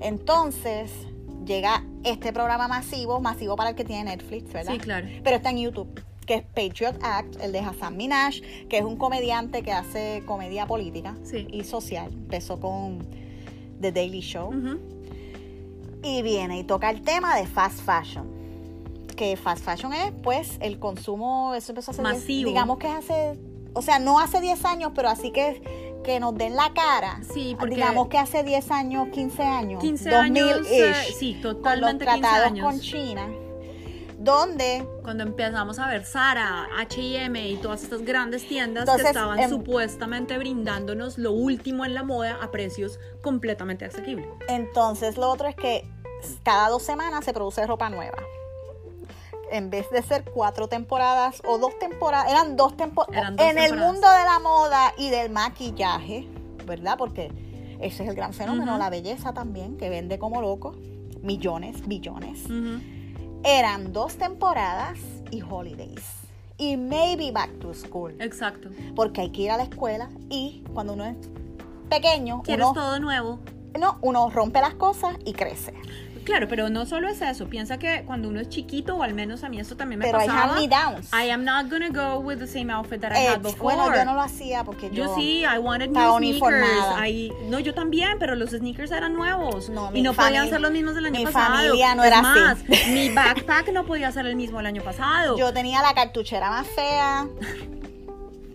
entonces 0.00 0.90
llega 1.46 1.84
este 2.04 2.32
programa 2.32 2.68
masivo, 2.68 3.20
masivo 3.20 3.56
para 3.56 3.70
el 3.70 3.76
que 3.76 3.84
tiene 3.84 4.04
Netflix, 4.04 4.52
¿verdad? 4.52 4.72
Sí, 4.72 4.78
claro. 4.78 5.06
Pero 5.22 5.36
está 5.36 5.50
en 5.50 5.58
YouTube, 5.58 6.00
que 6.26 6.34
es 6.34 6.42
Patriot 6.42 6.96
Act, 7.02 7.40
el 7.40 7.52
de 7.52 7.60
Hassan 7.60 7.96
Minaj, 7.96 8.34
que 8.68 8.78
es 8.78 8.84
un 8.84 8.96
comediante 8.96 9.62
que 9.62 9.72
hace 9.72 10.22
comedia 10.26 10.66
política 10.66 11.16
Sí. 11.24 11.46
y 11.50 11.64
social. 11.64 12.10
Empezó 12.12 12.58
con 12.60 13.00
The 13.80 13.92
Daily 13.92 14.20
Show. 14.20 14.48
Ujú. 14.48 14.78
Y 16.02 16.22
viene 16.22 16.58
y 16.58 16.64
toca 16.64 16.90
el 16.90 17.02
tema 17.02 17.36
de 17.36 17.46
fast 17.46 17.80
fashion. 17.80 18.26
Que 19.16 19.36
fast 19.36 19.64
fashion 19.64 19.92
es, 19.92 20.12
pues, 20.22 20.56
el 20.60 20.78
consumo, 20.78 21.54
eso 21.54 21.72
empezó 21.72 21.90
hace 21.92 22.02
10 22.02 22.14
Masivo. 22.14 22.48
digamos 22.48 22.78
que 22.78 22.88
es 22.88 22.94
hace, 22.94 23.38
o 23.74 23.82
sea, 23.82 23.98
no 23.98 24.18
hace 24.18 24.40
10 24.40 24.64
años, 24.64 24.92
pero 24.94 25.08
así 25.10 25.30
que, 25.30 26.00
que 26.02 26.18
nos 26.18 26.34
den 26.36 26.56
la 26.56 26.72
cara. 26.74 27.20
Sí, 27.32 27.54
porque- 27.58 27.76
Digamos 27.76 28.08
que 28.08 28.18
hace 28.18 28.42
10 28.42 28.70
años, 28.70 29.08
15 29.12 29.42
años. 29.44 29.80
15 29.80 30.12
años, 30.14 30.48
2000-ish, 30.66 30.70
eh, 30.72 30.94
sí, 31.16 31.34
Con 31.34 31.42
los 31.52 31.56
totalmente 31.58 32.04
15 32.06 32.20
tratados 32.20 32.46
años. 32.46 32.66
con 32.66 32.80
China, 32.80 33.28
donde 34.22 34.86
Cuando 35.02 35.22
empezamos 35.24 35.78
a 35.78 35.88
ver 35.88 36.04
Zara, 36.04 36.68
H&M 36.78 37.48
y 37.48 37.56
todas 37.56 37.82
estas 37.82 38.02
grandes 38.02 38.46
tiendas 38.46 38.82
Entonces, 38.82 39.02
que 39.04 39.08
estaban 39.10 39.38
em- 39.40 39.50
supuestamente 39.50 40.38
brindándonos 40.38 41.18
lo 41.18 41.32
último 41.32 41.84
en 41.84 41.94
la 41.94 42.02
moda 42.04 42.38
a 42.40 42.50
precios 42.50 43.00
completamente 43.20 43.84
asequibles. 43.84 44.26
Entonces, 44.48 45.16
lo 45.16 45.28
otro 45.30 45.48
es 45.48 45.56
que 45.56 45.84
cada 46.44 46.68
dos 46.68 46.82
semanas 46.84 47.24
se 47.24 47.32
produce 47.32 47.66
ropa 47.66 47.90
nueva. 47.90 48.18
En 49.50 49.68
vez 49.70 49.90
de 49.90 50.02
ser 50.02 50.24
cuatro 50.24 50.68
temporadas 50.68 51.42
o 51.44 51.58
dos 51.58 51.78
temporadas, 51.78 52.30
eran 52.30 52.56
dos, 52.56 52.76
tempo- 52.76 53.06
Eran 53.12 53.36
dos 53.36 53.44
En 53.46 53.58
el 53.58 53.64
temporadas. 53.70 53.92
mundo 53.92 54.08
de 54.10 54.24
la 54.24 54.38
moda 54.38 54.94
y 54.96 55.10
del 55.10 55.30
maquillaje, 55.30 56.26
¿verdad? 56.64 56.96
Porque 56.96 57.30
ese 57.80 58.04
es 58.04 58.08
el 58.08 58.14
gran 58.14 58.32
fenómeno, 58.32 58.72
Ujú. 58.72 58.78
la 58.80 58.88
belleza 58.88 59.34
también, 59.34 59.76
que 59.76 59.90
vende 59.90 60.18
como 60.18 60.40
loco, 60.40 60.74
millones, 61.22 61.86
billones. 61.86 62.44
Ujú. 62.46 62.80
Eran 63.44 63.92
dos 63.92 64.16
temporadas 64.16 64.98
y 65.30 65.42
holidays. 65.42 66.04
Y 66.58 66.76
maybe 66.76 67.32
back 67.32 67.50
to 67.58 67.74
school. 67.74 68.14
Exacto. 68.20 68.68
Porque 68.94 69.22
hay 69.22 69.30
que 69.30 69.42
ir 69.42 69.50
a 69.50 69.56
la 69.56 69.64
escuela 69.64 70.08
y 70.30 70.62
cuando 70.72 70.92
uno 70.92 71.04
es 71.06 71.16
pequeño, 71.88 72.42
¿Quieres 72.42 72.66
uno, 72.66 72.74
todo 72.74 73.00
nuevo? 73.00 73.40
no, 73.78 73.98
uno 74.02 74.30
rompe 74.30 74.60
las 74.60 74.74
cosas 74.74 75.16
y 75.24 75.32
crece. 75.32 75.74
Claro, 76.24 76.46
pero 76.48 76.68
no 76.70 76.86
solo 76.86 77.08
es 77.08 77.20
eso. 77.20 77.48
Piensa 77.48 77.78
que 77.78 78.04
cuando 78.06 78.28
uno 78.28 78.40
es 78.40 78.48
chiquito, 78.48 78.96
o 78.96 79.02
al 79.02 79.12
menos 79.14 79.42
a 79.44 79.48
mí 79.48 79.58
esto 79.58 79.76
también 79.76 79.98
me 79.98 80.04
Pero 80.06 80.18
pasaba. 80.18 80.54
hand-me-downs. 80.54 81.10
I 81.12 81.30
am 81.30 81.44
not 81.44 81.68
gonna 81.70 81.88
go 81.88 82.20
with 82.20 82.38
the 82.38 82.46
same 82.46 82.72
outfit 82.72 83.00
that 83.00 83.12
I 83.12 83.24
Eh, 83.24 83.28
had 83.28 83.40
before. 83.42 83.74
bueno, 83.76 83.94
yo 83.94 84.04
no 84.04 84.14
lo 84.14 84.20
hacía 84.20 84.62
porque 84.64 84.88
yo, 84.90 85.06
Yo 85.06 85.14
sí, 85.16 85.40
I 85.44 85.58
wanted 85.58 85.90
new 85.90 86.14
uniformada. 86.14 86.96
sneakers. 86.98 87.08
I- 87.08 87.32
no, 87.48 87.58
yo 87.58 87.74
también, 87.74 88.18
pero 88.18 88.34
los 88.36 88.50
sneakers 88.50 88.90
eran 88.92 89.14
nuevos. 89.14 89.68
No, 89.68 89.90
y 89.90 89.94
mi 89.94 90.02
no 90.02 90.12
familia- 90.14 90.40
podían 90.42 90.50
ser 90.50 90.60
los 90.60 90.70
mismos 90.70 90.94
del 90.94 91.06
año 91.06 91.18
mi 91.18 91.24
pasado. 91.24 91.56
familia 91.56 91.94
no 91.94 92.02
Es 92.04 92.08
era 92.08 92.50
así. 92.52 92.64
mi 92.92 93.08
backpack 93.14 93.72
no 93.72 93.84
podía 93.84 94.12
ser 94.12 94.26
el 94.26 94.36
mismo 94.36 94.58
del 94.58 94.66
año 94.66 94.82
pasado. 94.82 95.36
yo 95.36 95.52
tenía 95.52 95.82
la 95.82 95.92
cartuchera 95.94 96.50
más 96.50 96.66
fea. 96.68 97.26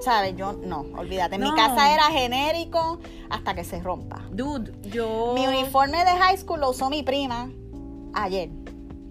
¿Sabes? 0.08 0.38
Yo 0.38 0.53
no, 0.53 0.86
olvídate. 0.95 1.38
Mi 1.38 1.53
casa 1.53 1.93
era 1.93 2.03
genérico 2.05 3.01
hasta 3.30 3.53
que 3.53 3.66
se 3.66 3.82
rompa. 3.82 4.22
Dude, 4.32 4.72
yo. 4.89 5.34
Mi 5.36 5.45
uniforme 5.47 5.97
de 6.05 6.12
high 6.12 6.38
school 6.38 6.62
lo 6.62 6.70
usó 6.70 6.89
mi 6.89 7.03
prima 7.03 7.49
ayer. 8.14 8.49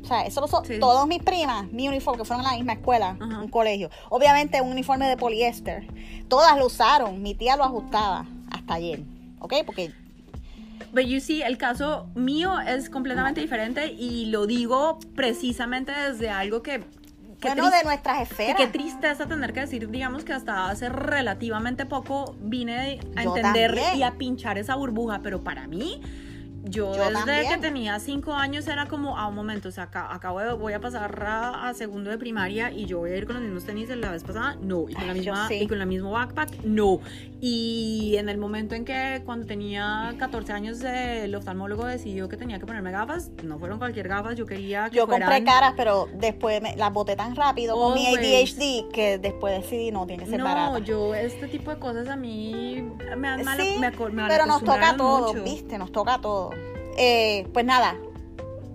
O 0.03 0.07
sea, 0.07 0.23
eso 0.25 0.41
lo 0.41 0.47
usó 0.47 0.65
Sí. 0.65 0.79
todos 0.81 1.07
mis 1.07 1.23
primas, 1.23 1.71
mi 1.71 1.87
uniforme, 1.87 2.17
que 2.21 2.25
fueron 2.25 2.47
a 2.47 2.53
la 2.53 2.57
misma 2.57 2.73
escuela, 2.73 3.19
Ajá. 3.21 3.41
un 3.41 3.49
colegio. 3.49 3.91
Obviamente 4.09 4.63
un 4.63 4.71
uniforme 4.71 5.07
de 5.07 5.19
poliéster. 5.19 5.87
Todas 6.29 6.57
lo 6.57 6.65
usaron, 6.65 7.21
mi 7.23 7.35
tía 7.35 7.57
lo 7.59 7.65
ajustaba 7.65 8.25
hasta 8.51 8.73
ayer. 8.75 9.03
¿Ok? 9.41 9.53
Porque 9.67 9.93
But 10.95 11.05
you 11.05 11.21
see, 11.21 11.43
el 11.43 11.59
caso 11.59 12.07
mío 12.15 12.59
es 12.59 12.89
completamente 12.89 13.43
diferente 13.43 13.93
y 13.93 14.27
lo 14.27 14.47
digo 14.47 14.99
precisamente 15.15 15.93
desde 15.93 16.31
algo 16.31 16.63
que. 16.63 16.83
Bueno, 17.47 17.63
triste- 17.65 17.79
de 17.79 17.85
nuestras 17.85 18.19
Y 18.19 18.23
esferas. 18.23 18.57
qué 18.57 18.67
tristeza 18.67 19.27
tener 19.27 19.53
que 19.53 19.61
decir, 19.61 19.89
digamos 19.91 20.25
que 20.25 20.33
hasta 20.33 20.69
hace 20.71 20.89
relativamente 20.89 21.87
poco 21.87 22.37
vine 22.41 23.01
a 23.17 23.25
Yo 23.25 23.37
entender 23.37 23.75
también. 23.75 23.99
y 23.99 24.03
a 24.03 24.13
pinchar 24.13 24.59
esa 24.59 24.75
burbuja, 24.75 25.21
pero 25.23 25.43
para 25.43 25.67
mí, 25.67 26.01
yo, 26.69 26.95
Yo 26.95 27.05
desde 27.05 27.13
también. 27.13 27.49
que 27.49 27.59
tenía 27.59 27.99
cinco 28.01 28.35
años 28.35 28.67
era 28.69 28.87
como, 28.87 29.17
a 29.19 29.27
un 29.29 29.35
momento, 29.35 29.69
o 29.69 29.73
sea, 29.73 29.85
acá- 29.85 30.13
acabo 30.13 30.41
de, 30.41 30.53
voy 30.53 30.73
a 30.73 30.81
pasar 30.81 31.23
a, 31.27 31.69
a 31.69 31.75
segundo 31.75 32.11
de 32.11 32.19
primaria 32.19 32.71
y 32.73 32.87
yo 32.87 32.99
voy 32.99 33.13
a 33.13 33.17
ir 33.17 33.27
con 33.27 33.35
los 33.37 33.43
mismos 33.45 33.65
tenis 33.65 33.89
de 33.89 33.97
la 33.97 34.11
vez 34.11 34.25
pasada, 34.25 34.57
no, 34.61 34.89
y 34.89 34.95
con 34.95 35.07
la 35.07 35.15
misma, 35.15 35.49
sí. 35.49 35.55
y 35.63 35.67
con 35.69 35.79
la 35.79 35.87
mismo 35.87 36.11
backpack, 36.11 36.65
no. 36.65 37.01
Y 37.41 38.17
en 38.19 38.29
el 38.29 38.39
momento 38.39 38.75
en 38.75 38.85
que 38.85 39.23
cuando 39.25 39.47
tenía 39.47 40.15
14 40.19 40.53
años 40.53 40.83
el 40.83 41.35
oftalmólogo 41.35 41.85
decidió 41.87 42.29
que 42.29 42.37
tenía 42.37 42.59
que 42.59 42.67
ponerme 42.67 42.91
gafas, 42.91 43.31
no 43.45 43.59
fueron 43.59 43.79
cualquier 43.79 44.09
gafas, 44.09 44.35
yo 44.37 44.47
quería 44.47 44.89
que 44.91 44.97
Yo 44.97 45.07
compré 45.07 45.45
caras, 45.45 45.75
pero 45.77 46.09
después 46.15 46.61
me- 46.63 46.77
las 46.77 46.93
boté 46.93 47.15
tan 47.15 47.37
rápido 47.37 47.77
con 47.77 47.95
mi. 47.95 48.07
ADHD 48.07 48.89
que 48.93 49.19
después 49.19 49.61
decidí 49.63 49.91
no, 49.93 50.07
tiene 50.07 50.25
que 50.25 50.31
ser 50.31 50.39
no, 50.41 50.45
barata. 50.47 50.79
yo 50.81 51.15
este 51.15 51.47
tipo 51.49 51.71
de 51.71 51.79
cosas 51.79 52.09
a 52.09 52.17
mí 52.17 52.83
me 53.17 53.29
han 53.29 53.45
mal, 53.45 53.57
Sí, 53.61 53.77
me, 53.79 53.91
me 53.91 54.27
pero 54.29 54.47
nos 54.47 54.65
toca 54.65 54.95
mucho. 54.95 55.45
¿viste? 55.45 55.79
Nos 55.79 55.93
toca 55.93 56.15
a 56.15 56.21
todos. 56.21 56.55
Eh, 56.97 57.47
pues 57.53 57.65
nada, 57.65 57.97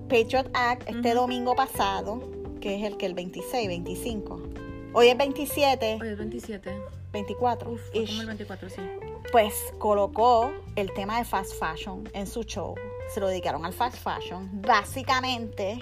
Patriot 0.09 0.49
Act 0.53 0.89
este 0.89 1.13
domingo 1.13 1.55
pasado 1.55 2.21
que 2.59 2.75
es 2.75 2.83
el 2.83 2.97
que 2.97 3.07
el 3.07 3.15
26, 3.15 3.67
25. 3.67 4.41
Hoy 4.93 5.07
es 5.07 5.17
27, 5.17 5.97
Hoy 5.99 6.07
es 6.09 6.17
27. 6.17 6.81
24. 7.11 7.71
Uf, 7.71 7.81
fue 7.91 8.01
ish. 8.03 8.09
como 8.09 8.21
el 8.21 8.27
24, 8.27 8.69
sí. 8.69 8.81
pues 9.31 9.53
colocó 9.79 10.51
el 10.75 10.93
tema 10.93 11.17
de 11.17 11.25
fast 11.25 11.53
fashion 11.59 12.07
en 12.13 12.27
su 12.27 12.43
show. 12.43 12.75
Se 13.13 13.19
lo 13.19 13.27
dedicaron 13.27 13.65
al 13.65 13.73
fast 13.73 13.97
fashion. 13.97 14.49
Básicamente 14.61 15.79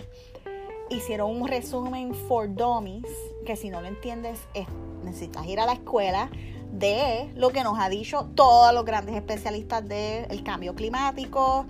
hicieron 0.90 1.36
un 1.42 1.48
resumen 1.48 2.16
for 2.16 2.48
dummies, 2.54 3.06
que 3.46 3.56
si 3.58 3.70
no 3.70 3.82
lo 3.82 3.88
entiendes, 3.88 4.40
es- 4.54 4.68
necesitas 5.04 5.46
ir 5.48 5.60
a 5.60 5.66
la 5.66 5.74
escuela 5.74 6.30
de 6.72 7.30
lo 7.36 7.50
que 7.50 7.64
nos 7.64 7.78
ha 7.80 7.90
dicho 7.90 8.30
todos 8.36 8.74
los 8.74 8.86
grandes 8.86 9.16
especialistas 9.16 9.86
del 9.88 10.44
cambio 10.44 10.76
climático, 10.76 11.66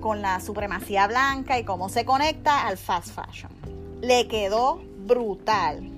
con 0.00 0.22
la 0.22 0.40
supremacía 0.40 1.06
blanca 1.06 1.58
y 1.58 1.64
cómo 1.64 1.88
se 1.88 2.04
conecta 2.04 2.66
al 2.66 2.76
fast 2.76 3.14
fashion. 3.14 3.52
Le 4.00 4.26
quedó 4.28 4.82
brutal. 5.06 5.90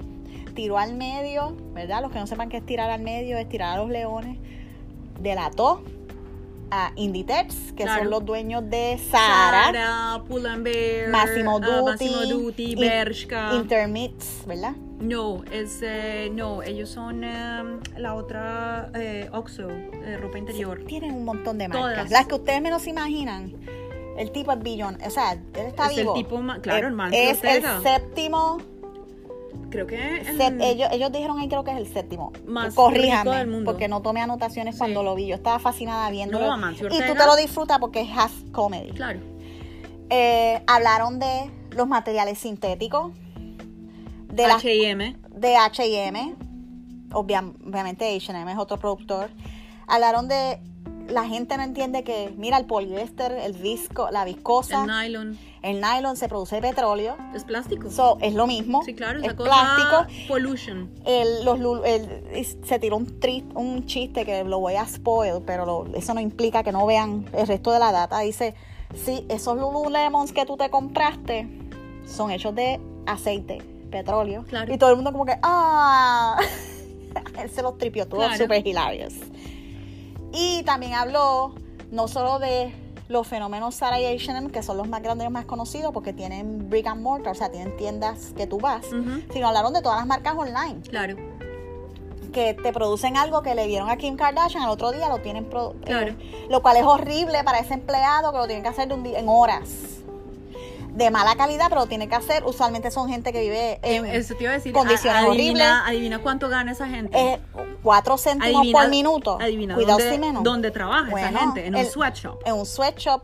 Tiró 0.55 0.77
al 0.79 0.95
medio, 0.95 1.57
¿verdad? 1.73 2.03
Los 2.03 2.13
que 2.13 2.19
no 2.19 2.27
sepan 2.27 2.49
qué 2.51 2.59
es 2.59 2.67
tirar 2.67 2.91
al 2.91 3.01
medio, 3.01 3.39
es 3.39 3.49
tirar 3.49 3.79
a 3.79 3.83
los 3.83 3.89
leones 3.91 4.39
delató 5.23 5.83
a 6.71 6.93
Inditex, 6.97 7.73
que 7.73 7.85
Claro. 7.85 8.01
son 8.03 8.11
los 8.11 8.25
dueños 8.25 8.69
de 8.69 8.99
Zara, 9.11 9.65
Zara, 9.73 10.23
Pull&Bear, 10.27 11.11
Massimo 11.11 11.59
ah, 11.63 11.67
Dutti, 11.67 12.07
Massimo 12.09 12.21
Dutti, 12.27 12.75
Bershka. 12.77 13.55
Intermits, 13.55 14.45
¿verdad? 14.47 14.73
no, 15.01 15.43
es, 15.51 15.81
eh, 15.83 16.31
no, 16.33 16.63
ellos 16.63 16.89
son 16.89 17.25
eh, 17.25 17.81
la 17.99 18.15
otra 18.15 18.91
eh, 18.95 19.29
Oxxo, 19.33 19.69
eh, 19.69 20.17
ropa 20.17 20.39
interior. 20.39 20.81
Tienen 20.87 21.13
un 21.15 21.25
montón 21.25 21.59
de 21.59 21.69
marcas, 21.69 21.91
Todas. 21.95 22.11
las 22.11 22.27
que 22.27 22.35
ustedes 22.37 22.63
menos 22.63 22.87
imaginan. 22.87 23.53
El 24.17 24.31
tipo 24.33 24.53
es 24.53 24.61
billón, 24.63 24.99
o 25.07 25.11
sea, 25.11 25.33
él 25.33 25.41
está 25.67 25.87
Es 25.87 25.93
el 25.93 26.03
vivo. 26.05 26.15
tipo 26.15 26.41
ma- 26.43 26.61
claro, 26.61 26.89
el 26.89 26.95
Manfred 26.95 27.31
Es 27.31 27.43
el 27.45 27.65
Ortega. 27.65 27.81
séptimo, 27.83 28.59
Creo 29.71 29.87
que 29.87 30.19
el- 30.21 30.61
ellos, 30.61 30.89
ellos 30.93 31.11
dijeron 31.13 31.39
ahí 31.39 31.49
creo 31.49 31.65
que 31.65 31.71
es 31.71 31.79
el 31.79 31.87
séptimo. 31.91 32.31
Más 32.47 32.75
Corríjame, 32.75 33.37
del 33.39 33.47
mundo. 33.49 33.71
porque 33.71 33.89
no 33.89 34.03
tomé 34.03 34.21
anotaciones 34.21 34.75
Sí. 34.75 34.79
cuando 34.79 35.03
lo 35.03 35.15
vi. 35.15 35.27
Yo 35.29 35.35
estaba 35.35 35.59
fascinada 35.59 36.11
viéndolo. 36.11 36.45
No, 36.47 36.53
Amancio 36.53 36.87
y 36.87 36.91
tú 36.91 36.97
Ortega. 36.97 37.15
te 37.19 37.27
lo 37.27 37.37
disfrutas 37.37 37.79
porque 37.79 38.03
es 38.03 38.11
half 38.15 38.33
comedy. 38.53 38.91
Claro. 38.91 39.21
Eh, 40.11 40.63
hablaron 40.67 41.19
de 41.19 41.51
los 41.71 41.89
materiales 41.89 42.39
sintéticos, 42.39 43.13
de 44.29 44.45
H&M. 44.45 45.17
de 45.31 45.57
H&M, 45.57 46.35
obvia- 47.13 47.51
obviamente 47.67 48.15
H&M 48.15 48.53
es 48.53 48.59
otro 48.59 48.79
productor, 48.79 49.31
hablaron 49.87 50.29
de 50.29 50.59
la 51.09 51.25
gente 51.27 51.57
no 51.57 51.63
entiende 51.63 52.05
que 52.05 52.33
mira 52.37 52.57
el 52.59 52.65
poliéster, 52.67 53.33
el 53.33 53.53
visco, 53.53 54.09
la 54.11 54.25
viscosa, 54.25 54.83
El 54.85 54.87
nylon. 54.91 55.39
el 55.63 55.81
nylon 55.81 56.17
se 56.17 56.29
produce 56.29 56.57
de 56.57 56.63
petróleo, 56.63 57.17
Es 57.35 57.45
plástico. 57.45 57.91
so, 57.91 58.19
es 58.21 58.35
lo 58.35 58.47
mismo, 58.47 58.83
sí, 58.85 58.95
claro, 58.95 59.21
es 59.23 59.35
cosa. 59.35 59.45
plástico. 59.51 60.29
Pollution. 60.29 60.91
El, 61.05 61.45
los, 61.45 61.59
el- 61.85 62.25
es- 62.33 62.57
se 62.65 62.79
tiró 62.79 62.97
un, 62.97 63.21
tri- 63.21 63.45
un 63.55 63.85
chiste 63.87 64.25
que 64.25 64.45
lo 64.45 64.59
voy 64.61 64.75
a 64.77 64.87
spoil, 64.87 65.43
pero 65.47 65.67
lo- 65.67 65.87
eso 65.95 66.15
no 66.15 66.21
implica 66.21 66.63
que 66.63 66.73
no 66.73 66.87
vean 66.87 67.27
el 67.33 67.47
resto 67.47 67.71
de 67.73 67.79
la 67.79 67.93
data. 67.93 68.21
Dice, 68.21 68.55
sí, 68.95 69.27
esos 69.29 69.57
Lululemons 69.57 70.33
que 70.33 70.47
tú 70.47 70.57
te 70.57 70.71
compraste 70.71 71.49
son 72.07 72.31
hechos 72.31 72.55
de 72.55 72.81
aceite, 73.07 73.59
petróleo. 73.91 74.45
Claro. 74.49 74.73
Y 74.73 74.79
todo 74.79 74.91
el 74.91 74.97
mundo 74.97 75.13
como 75.13 75.27
que, 75.27 75.37
ah, 75.43 76.39
él 77.39 77.51
se 77.51 77.63
los 77.63 77.77
tripió, 77.79 78.07
todo 78.07 78.21
Claro. 78.21 78.37
super 78.37 78.67
hilarious. 78.67 79.15
Y 80.33 80.63
también 80.65 80.95
habló 80.95 81.55
no 81.91 82.09
solo 82.09 82.39
de 82.39 82.75
los 83.09 83.27
fenómenos 83.27 83.75
Zara 83.77 84.01
y 84.01 84.07
H&M, 84.07 84.51
que 84.51 84.63
son 84.63 84.79
los 84.79 84.89
más 84.89 85.03
grandes 85.03 85.25
y 85.25 85.27
los 85.27 85.33
más 85.33 85.45
conocidos 85.45 85.93
porque 85.93 86.13
tienen 86.15 86.71
brick 86.71 86.87
and 86.87 87.03
mortar, 87.03 87.33
o 87.33 87.35
sea, 87.35 87.51
tienen 87.51 87.77
tiendas 87.77 88.33
que 88.37 88.47
tú 88.47 88.59
vas, 88.59 88.87
sino 89.33 89.49
hablaron 89.49 89.73
de 89.75 89.83
todas 89.83 89.99
las 89.99 90.07
marcas 90.07 90.35
online 90.37 90.81
Claro. 90.89 91.17
que 92.33 92.55
te 92.55 92.73
producen 92.73 93.19
algo 93.19 93.43
que 93.43 93.55
le 93.55 93.67
dieron 93.67 93.91
a 93.91 93.99
Kim 93.99 94.17
Kardashian, 94.17 94.63
al 94.63 94.71
otro 94.71 94.91
día 94.93 95.11
lo 95.11 95.19
tienen, 95.19 95.45
pro- 95.45 95.75
Claro. 95.85 96.13
eh, 96.13 96.47
lo 96.49 96.63
cual 96.63 96.79
es 96.79 96.85
horrible 96.85 97.45
para 97.45 97.59
ese 97.59 97.75
empleado 97.75 98.33
que 98.33 98.39
lo 98.39 98.47
tienen 98.47 98.63
que 98.63 98.71
hacer 98.71 98.89
de 98.89 98.95
un 98.95 99.03
día, 99.03 99.19
en 99.19 99.29
horas. 99.29 99.69
De 100.95 101.11
mala 101.11 101.35
calidad, 101.37 101.67
pero 101.71 101.87
tiene 101.87 102.09
que 102.09 102.15
hacer. 102.15 102.45
Usualmente 102.45 102.91
son 102.91 103.09
gente 103.09 103.33
que 103.33 103.41
vive 103.41 103.81
en 103.83 104.05
Eh, 104.05 104.17
Eso 104.19 104.35
te 104.35 104.45
iba 104.45 104.53
a 104.53 104.57
decir. 104.57 104.73
condiciones 104.73 105.23
adivina, 105.25 105.31
horribles. 105.31 105.69
Adivina 105.87 106.19
cuánto 106.21 106.49
gana 106.49 106.73
esa 106.73 106.87
gente. 106.87 107.19
eh, 107.19 107.41
cuatro 107.83 108.19
céntimos 108.19 108.61
Adivina- 108.61 108.79
por 108.81 108.89
minuto. 108.91 109.39
Adivina 109.41 109.75
Cuidado 109.75 109.99
dónde, 109.99 110.13
si 110.15 110.19
menos. 110.19 110.43
dónde 110.45 110.71
trabaja 110.71 111.11
Bueno, 111.11 111.29
esa 111.29 111.39
gente. 111.39 111.67
En 111.67 111.75
un 111.77 111.85
sweatshop. 111.87 112.41
En 112.45 112.55
un 112.55 112.67
sweatshop. 112.67 113.23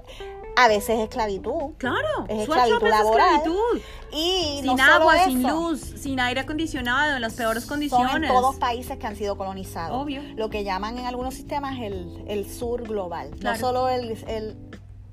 A 0.56 0.66
veces 0.66 0.98
esclavitud. 0.98 1.74
Claro. 1.78 2.24
es 2.28 2.40
esclavitud 2.40 2.82
es 2.82 2.90
laboral. 2.90 3.28
esclavitud. 3.36 3.80
Y 4.12 4.58
Sin 4.62 4.74
no 4.76 4.82
agua, 4.82 5.24
sin 5.24 5.42
luz, 5.44 5.80
sin 5.80 6.18
aire 6.18 6.40
acondicionado, 6.40 7.14
en 7.14 7.20
las 7.22 7.34
peores 7.34 7.62
Son 7.64 7.74
condiciones. 7.74 8.14
en 8.28 8.34
todos 8.34 8.56
países 8.56 8.98
que 8.98 9.06
han 9.06 9.14
sido 9.14 9.36
colonizados. 9.36 10.02
Obvio. 10.02 10.20
Lo 10.34 10.50
que 10.50 10.64
llaman 10.64 10.98
en 10.98 11.06
algunos 11.06 11.34
sistemas 11.34 11.78
el, 11.80 12.24
el 12.26 12.50
sur 12.50 12.82
global. 12.82 13.30
Claro. 13.38 13.56
No 13.56 13.60
solo 13.60 13.88
el, 13.88 14.16
el, 14.26 14.56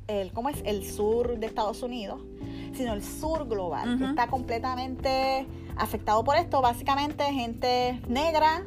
el- 0.07 0.31
¿cómo 0.33 0.49
es? 0.49 0.61
El 0.65 0.85
sur 0.85 1.37
de 1.39 1.45
Estados 1.47 1.81
Unidos, 1.83 2.21
sino 2.75 2.93
el 2.93 3.03
sur 3.03 3.47
global, 3.47 3.97
que 3.97 4.05
está 4.05 4.27
completamente 4.27 5.47
afectado 5.77 6.23
por 6.23 6.35
esto. 6.37 6.61
Básicamente 6.61 7.23
gente 7.25 7.99
negra, 8.07 8.63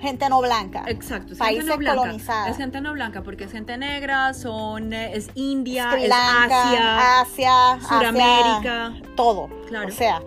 gente 0.00 0.28
no 0.28 0.40
blanca. 0.40 0.84
Exacto, 0.88 1.32
es 1.32 1.38
Países 1.38 1.64
gente 1.64 1.72
no 1.74 1.78
blanca. 1.78 2.00
colonizados. 2.00 2.50
Es 2.50 2.56
gente 2.56 2.80
no 2.80 2.92
blanca 2.92 3.22
porque 3.22 3.44
es 3.44 3.52
gente 3.52 3.76
negra, 3.78 4.34
son 4.34 4.92
eh, 4.92 5.12
es 5.16 5.30
India, 5.34 5.90
Sri 5.92 6.02
es 6.04 6.08
Lanka, 6.08 6.62
Asia, 6.70 7.20
Asia, 7.20 7.72
Asia, 7.72 7.88
Suramérica. 7.88 8.94
todo. 9.16 9.48
Claro. 9.68 9.88
O 9.88 9.92
sea, 9.92 10.22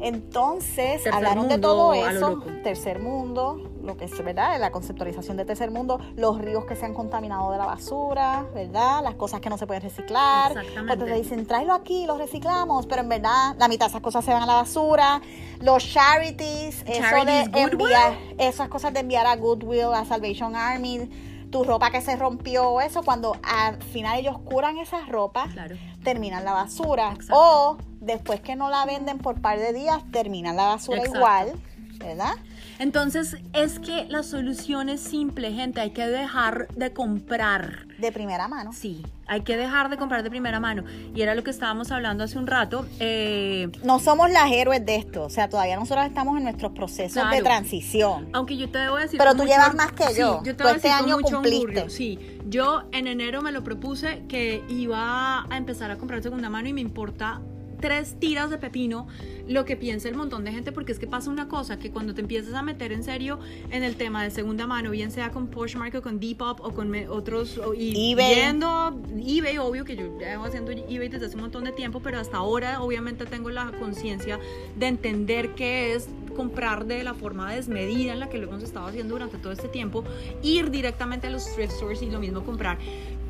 entonces 0.00 1.02
Tercer 1.02 1.14
hablaron 1.14 1.48
de 1.48 1.58
todo 1.58 1.94
eso, 1.94 2.42
tercer 2.62 3.00
mundo, 3.00 3.70
lo 3.86 3.96
que 3.96 4.04
es 4.06 4.24
verdad, 4.24 4.58
la 4.60 4.70
conceptualización 4.72 5.36
de 5.36 5.44
tercer 5.44 5.70
mundo, 5.70 5.98
los 6.16 6.38
ríos 6.38 6.64
que 6.66 6.76
se 6.76 6.84
han 6.84 6.94
contaminado 6.94 7.50
de 7.52 7.58
la 7.58 7.66
basura, 7.66 8.44
¿verdad? 8.54 9.02
Las 9.02 9.14
cosas 9.14 9.40
que 9.40 9.48
no 9.48 9.56
se 9.56 9.66
pueden 9.66 9.82
reciclar. 9.82 10.50
Exactamente. 10.52 10.92
Entonces 10.92 11.16
te 11.16 11.22
dicen, 11.22 11.46
tráelo 11.46 11.72
aquí, 11.74 12.06
lo 12.06 12.18
reciclamos, 12.18 12.86
pero 12.86 13.02
en 13.02 13.08
verdad 13.08 13.54
la 13.58 13.68
mitad 13.68 13.86
de 13.86 13.90
esas 13.90 14.02
cosas 14.02 14.24
se 14.24 14.32
van 14.32 14.42
a 14.42 14.46
la 14.46 14.54
basura. 14.54 15.20
Los 15.60 15.84
charities, 15.86 16.82
eso 16.86 17.24
de 17.24 17.40
enviar, 17.54 18.18
esas 18.38 18.68
cosas 18.68 18.92
de 18.92 19.00
enviar 19.00 19.26
a 19.26 19.36
Goodwill, 19.36 19.94
a 19.94 20.04
Salvation 20.04 20.54
Army, 20.56 21.08
tu 21.50 21.62
ropa 21.64 21.90
que 21.90 22.00
se 22.00 22.16
rompió, 22.16 22.80
eso, 22.80 23.02
cuando 23.04 23.36
al 23.42 23.80
final 23.82 24.18
ellos 24.18 24.36
curan 24.40 24.78
esas 24.78 25.08
ropas, 25.08 25.52
Claro. 25.52 25.76
terminan 26.02 26.44
la 26.44 26.52
basura. 26.52 27.12
Exacto. 27.12 27.34
O 27.36 27.78
después 28.00 28.40
que 28.40 28.56
no 28.56 28.68
la 28.68 28.84
venden 28.84 29.18
por 29.18 29.40
par 29.40 29.58
de 29.58 29.72
días, 29.72 30.02
terminan 30.10 30.56
la 30.56 30.64
basura 30.66 30.98
Exacto. 30.98 31.18
igual, 31.18 31.52
¿verdad? 31.98 32.32
Entonces, 32.78 33.36
es 33.52 33.78
que 33.78 34.04
la 34.08 34.22
solución 34.22 34.88
es 34.88 35.00
simple, 35.00 35.52
gente. 35.52 35.80
Hay 35.80 35.90
que 35.90 36.06
dejar 36.06 36.68
de 36.76 36.92
comprar. 36.92 37.86
De 37.98 38.12
primera 38.12 38.46
mano. 38.46 38.72
Sí, 38.74 39.02
hay 39.26 39.40
que 39.40 39.56
dejar 39.56 39.88
de 39.88 39.96
comprar 39.96 40.22
de 40.22 40.28
primera 40.28 40.60
mano. 40.60 40.84
Y 41.14 41.22
era 41.22 41.34
lo 41.34 41.42
que 41.42 41.50
estábamos 41.50 41.90
hablando 41.90 42.24
hace 42.24 42.38
un 42.38 42.46
rato. 42.46 42.86
eh, 43.00 43.68
No 43.82 43.98
somos 43.98 44.30
las 44.30 44.52
héroes 44.52 44.84
de 44.84 44.96
esto, 44.96 45.24
o 45.24 45.30
sea, 45.30 45.48
todavía 45.48 45.76
nosotros 45.76 46.04
estamos 46.06 46.36
en 46.36 46.42
nuestros 46.44 46.72
procesos 46.72 47.30
de 47.30 47.40
transición. 47.42 48.28
aunque 48.34 48.56
yo 48.58 48.68
te 48.68 48.78
debo 48.78 48.96
decir. 48.96 49.18
Pero 49.18 49.30
tú 49.32 49.38
mucho 49.38 49.48
llevas 49.50 49.74
más 49.74 49.92
que 49.92 50.04
Sí, 50.08 50.20
yo. 50.20 50.42
yo 50.44 50.54
te 50.54 50.62
Tú 50.62 50.68
este 50.68 50.90
año 50.90 51.16
mucho 51.16 51.36
cumpliste. 51.36 51.88
Sí, 51.88 52.18
yo 52.46 52.82
en 52.92 53.06
enero 53.06 53.40
me 53.40 53.50
lo 53.52 53.64
propuse 53.64 54.24
que 54.28 54.62
iba 54.68 55.44
a 55.50 55.56
empezar 55.56 55.90
a 55.90 55.96
comprar 55.96 56.22
segunda 56.22 56.50
mano 56.50 56.68
y 56.68 56.74
me 56.74 56.82
importa 56.82 57.40
tres 57.80 58.16
tiras 58.18 58.50
de 58.50 58.58
pepino 58.58 59.06
lo 59.48 59.64
que 59.64 59.76
piensa 59.76 60.08
el 60.08 60.14
montón 60.16 60.44
de 60.44 60.52
gente 60.52 60.72
porque 60.72 60.92
es 60.92 60.98
que 60.98 61.06
pasa 61.06 61.30
una 61.30 61.46
cosa 61.48 61.78
que 61.78 61.90
cuando 61.90 62.14
te 62.14 62.20
empiezas 62.20 62.54
a 62.54 62.62
meter 62.62 62.92
en 62.92 63.04
serio 63.04 63.38
en 63.70 63.82
el 63.84 63.96
tema 63.96 64.22
de 64.24 64.30
segunda 64.30 64.66
mano 64.66 64.90
bien 64.90 65.10
sea 65.10 65.30
con 65.30 65.46
Poshmark 65.48 65.94
o 65.94 66.02
con 66.02 66.18
Depop 66.18 66.60
o 66.62 66.72
con 66.74 66.92
otros 67.08 67.58
o- 67.58 67.74
y 67.74 68.12
eBay. 68.12 68.34
viendo 68.34 69.00
eBay 69.24 69.58
obvio 69.58 69.84
que 69.84 69.96
yo 69.96 70.18
llevo 70.18 70.44
haciendo 70.44 70.72
eBay 70.72 71.08
desde 71.08 71.26
hace 71.26 71.36
un 71.36 71.42
montón 71.42 71.64
de 71.64 71.72
tiempo 71.72 72.00
pero 72.00 72.18
hasta 72.18 72.38
ahora 72.38 72.82
obviamente 72.82 73.24
tengo 73.26 73.50
la 73.50 73.70
conciencia 73.78 74.40
de 74.76 74.86
entender 74.86 75.50
qué 75.54 75.94
es 75.94 76.08
comprar 76.36 76.84
de 76.84 77.02
la 77.02 77.14
forma 77.14 77.50
desmedida 77.54 78.12
en 78.12 78.20
la 78.20 78.28
que 78.28 78.36
lo 78.36 78.48
hemos 78.48 78.62
estado 78.62 78.86
haciendo 78.88 79.14
durante 79.14 79.38
todo 79.38 79.52
este 79.52 79.68
tiempo 79.68 80.04
ir 80.42 80.70
directamente 80.70 81.28
a 81.28 81.30
los 81.30 81.50
thrift 81.54 81.72
stores 81.72 82.02
y 82.02 82.10
lo 82.10 82.18
mismo 82.20 82.44
comprar 82.44 82.76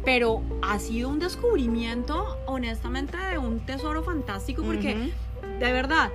pero 0.06 0.40
ha 0.62 0.78
sido 0.78 1.08
un 1.10 1.18
descubrimiento 1.18 2.38
honestamente 2.46 3.18
de 3.18 3.38
un 3.38 3.58
tesoro 3.60 4.02
fantástico 4.02 4.62
porque 4.62 4.94
Ujú. 5.42 5.58
de 5.58 5.72
verdad, 5.72 6.10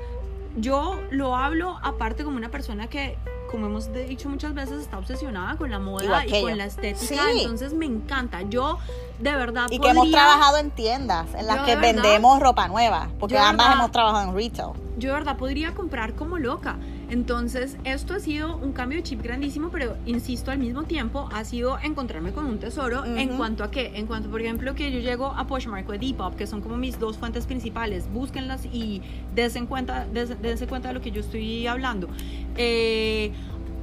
yo 0.58 0.98
lo 1.12 1.36
hablo 1.36 1.78
aparte 1.84 2.24
como 2.24 2.38
una 2.38 2.50
persona 2.50 2.88
que, 2.88 3.18
como 3.52 3.66
hemos 3.68 3.92
dicho 3.94 4.30
muchas 4.30 4.54
veces, 4.54 4.82
está 4.82 4.98
obsesionada 4.98 5.58
con 5.58 5.70
la 5.72 5.80
moda 5.80 6.24
que 6.26 6.40
y 6.40 6.42
con 6.42 6.58
la 6.58 6.66
estética. 6.66 7.22
Sí. 7.32 7.42
Entonces 7.42 7.74
me 7.74 7.86
encanta. 7.86 8.42
Yo, 8.44 8.78
de 9.20 9.36
verdad, 9.36 9.68
Y 9.70 9.80
que 9.80 9.90
hemos 9.90 10.06
podría- 10.06 10.20
trabajado 10.26 10.58
en 10.58 10.72
tiendas 10.72 11.28
en 11.36 11.48
las 11.48 11.58
que 11.66 11.76
verdad- 11.76 11.82
vendemos 11.82 12.40
ropa 12.40 12.68
nueva, 12.70 13.10
porque 13.20 13.38
ambas 13.38 13.68
verdad- 13.68 13.80
hemos 13.82 13.92
trabajado 13.92 14.30
en 14.30 14.36
retail. 14.36 14.72
yo 14.98 15.10
de 15.10 15.16
verdad 15.16 15.36
podría 15.38 15.74
comprar 15.74 16.14
como 16.16 16.38
loca. 16.38 16.78
Entonces, 17.12 17.76
esto 17.84 18.14
ha 18.14 18.22
sido 18.22 18.56
un 18.56 18.72
cambio 18.72 18.98
de 18.98 19.04
chip 19.04 19.22
grandísimo, 19.22 19.70
pero 19.70 19.98
insisto, 20.06 20.50
al 20.50 20.60
mismo 20.60 20.84
tiempo 20.84 21.28
ha 21.34 21.44
sido 21.44 21.78
encontrarme 21.84 22.32
con 22.32 22.46
un 22.46 22.58
tesoro 22.58 23.04
en 23.04 23.28
Ujú. 23.28 23.38
cuanto 23.38 23.66
a 23.66 23.70
qué, 23.70 23.92
en 23.96 24.08
cuanto, 24.08 24.30
por 24.30 24.40
ejemplo, 24.40 24.74
que 24.76 24.94
yo 24.94 25.00
llego 25.00 25.26
a 25.28 25.46
Poshmark 25.46 25.90
o 25.90 25.92
a 25.92 25.98
Depop, 25.98 26.36
que 26.38 26.48
son 26.48 26.62
como 26.62 26.78
mis 26.78 26.98
dos 27.00 27.18
fuentes 27.18 27.46
principales, 27.46 28.06
búsquenlas 28.14 28.66
y 28.66 29.02
dense 29.36 29.62
cuenta, 29.66 30.06
dense 30.06 30.68
cuenta 30.68 30.88
de 30.88 30.94
lo 30.94 31.02
que 31.02 31.12
yo 31.12 31.20
estoy 31.20 31.68
hablando. 31.68 32.08
Eh, 32.56 33.34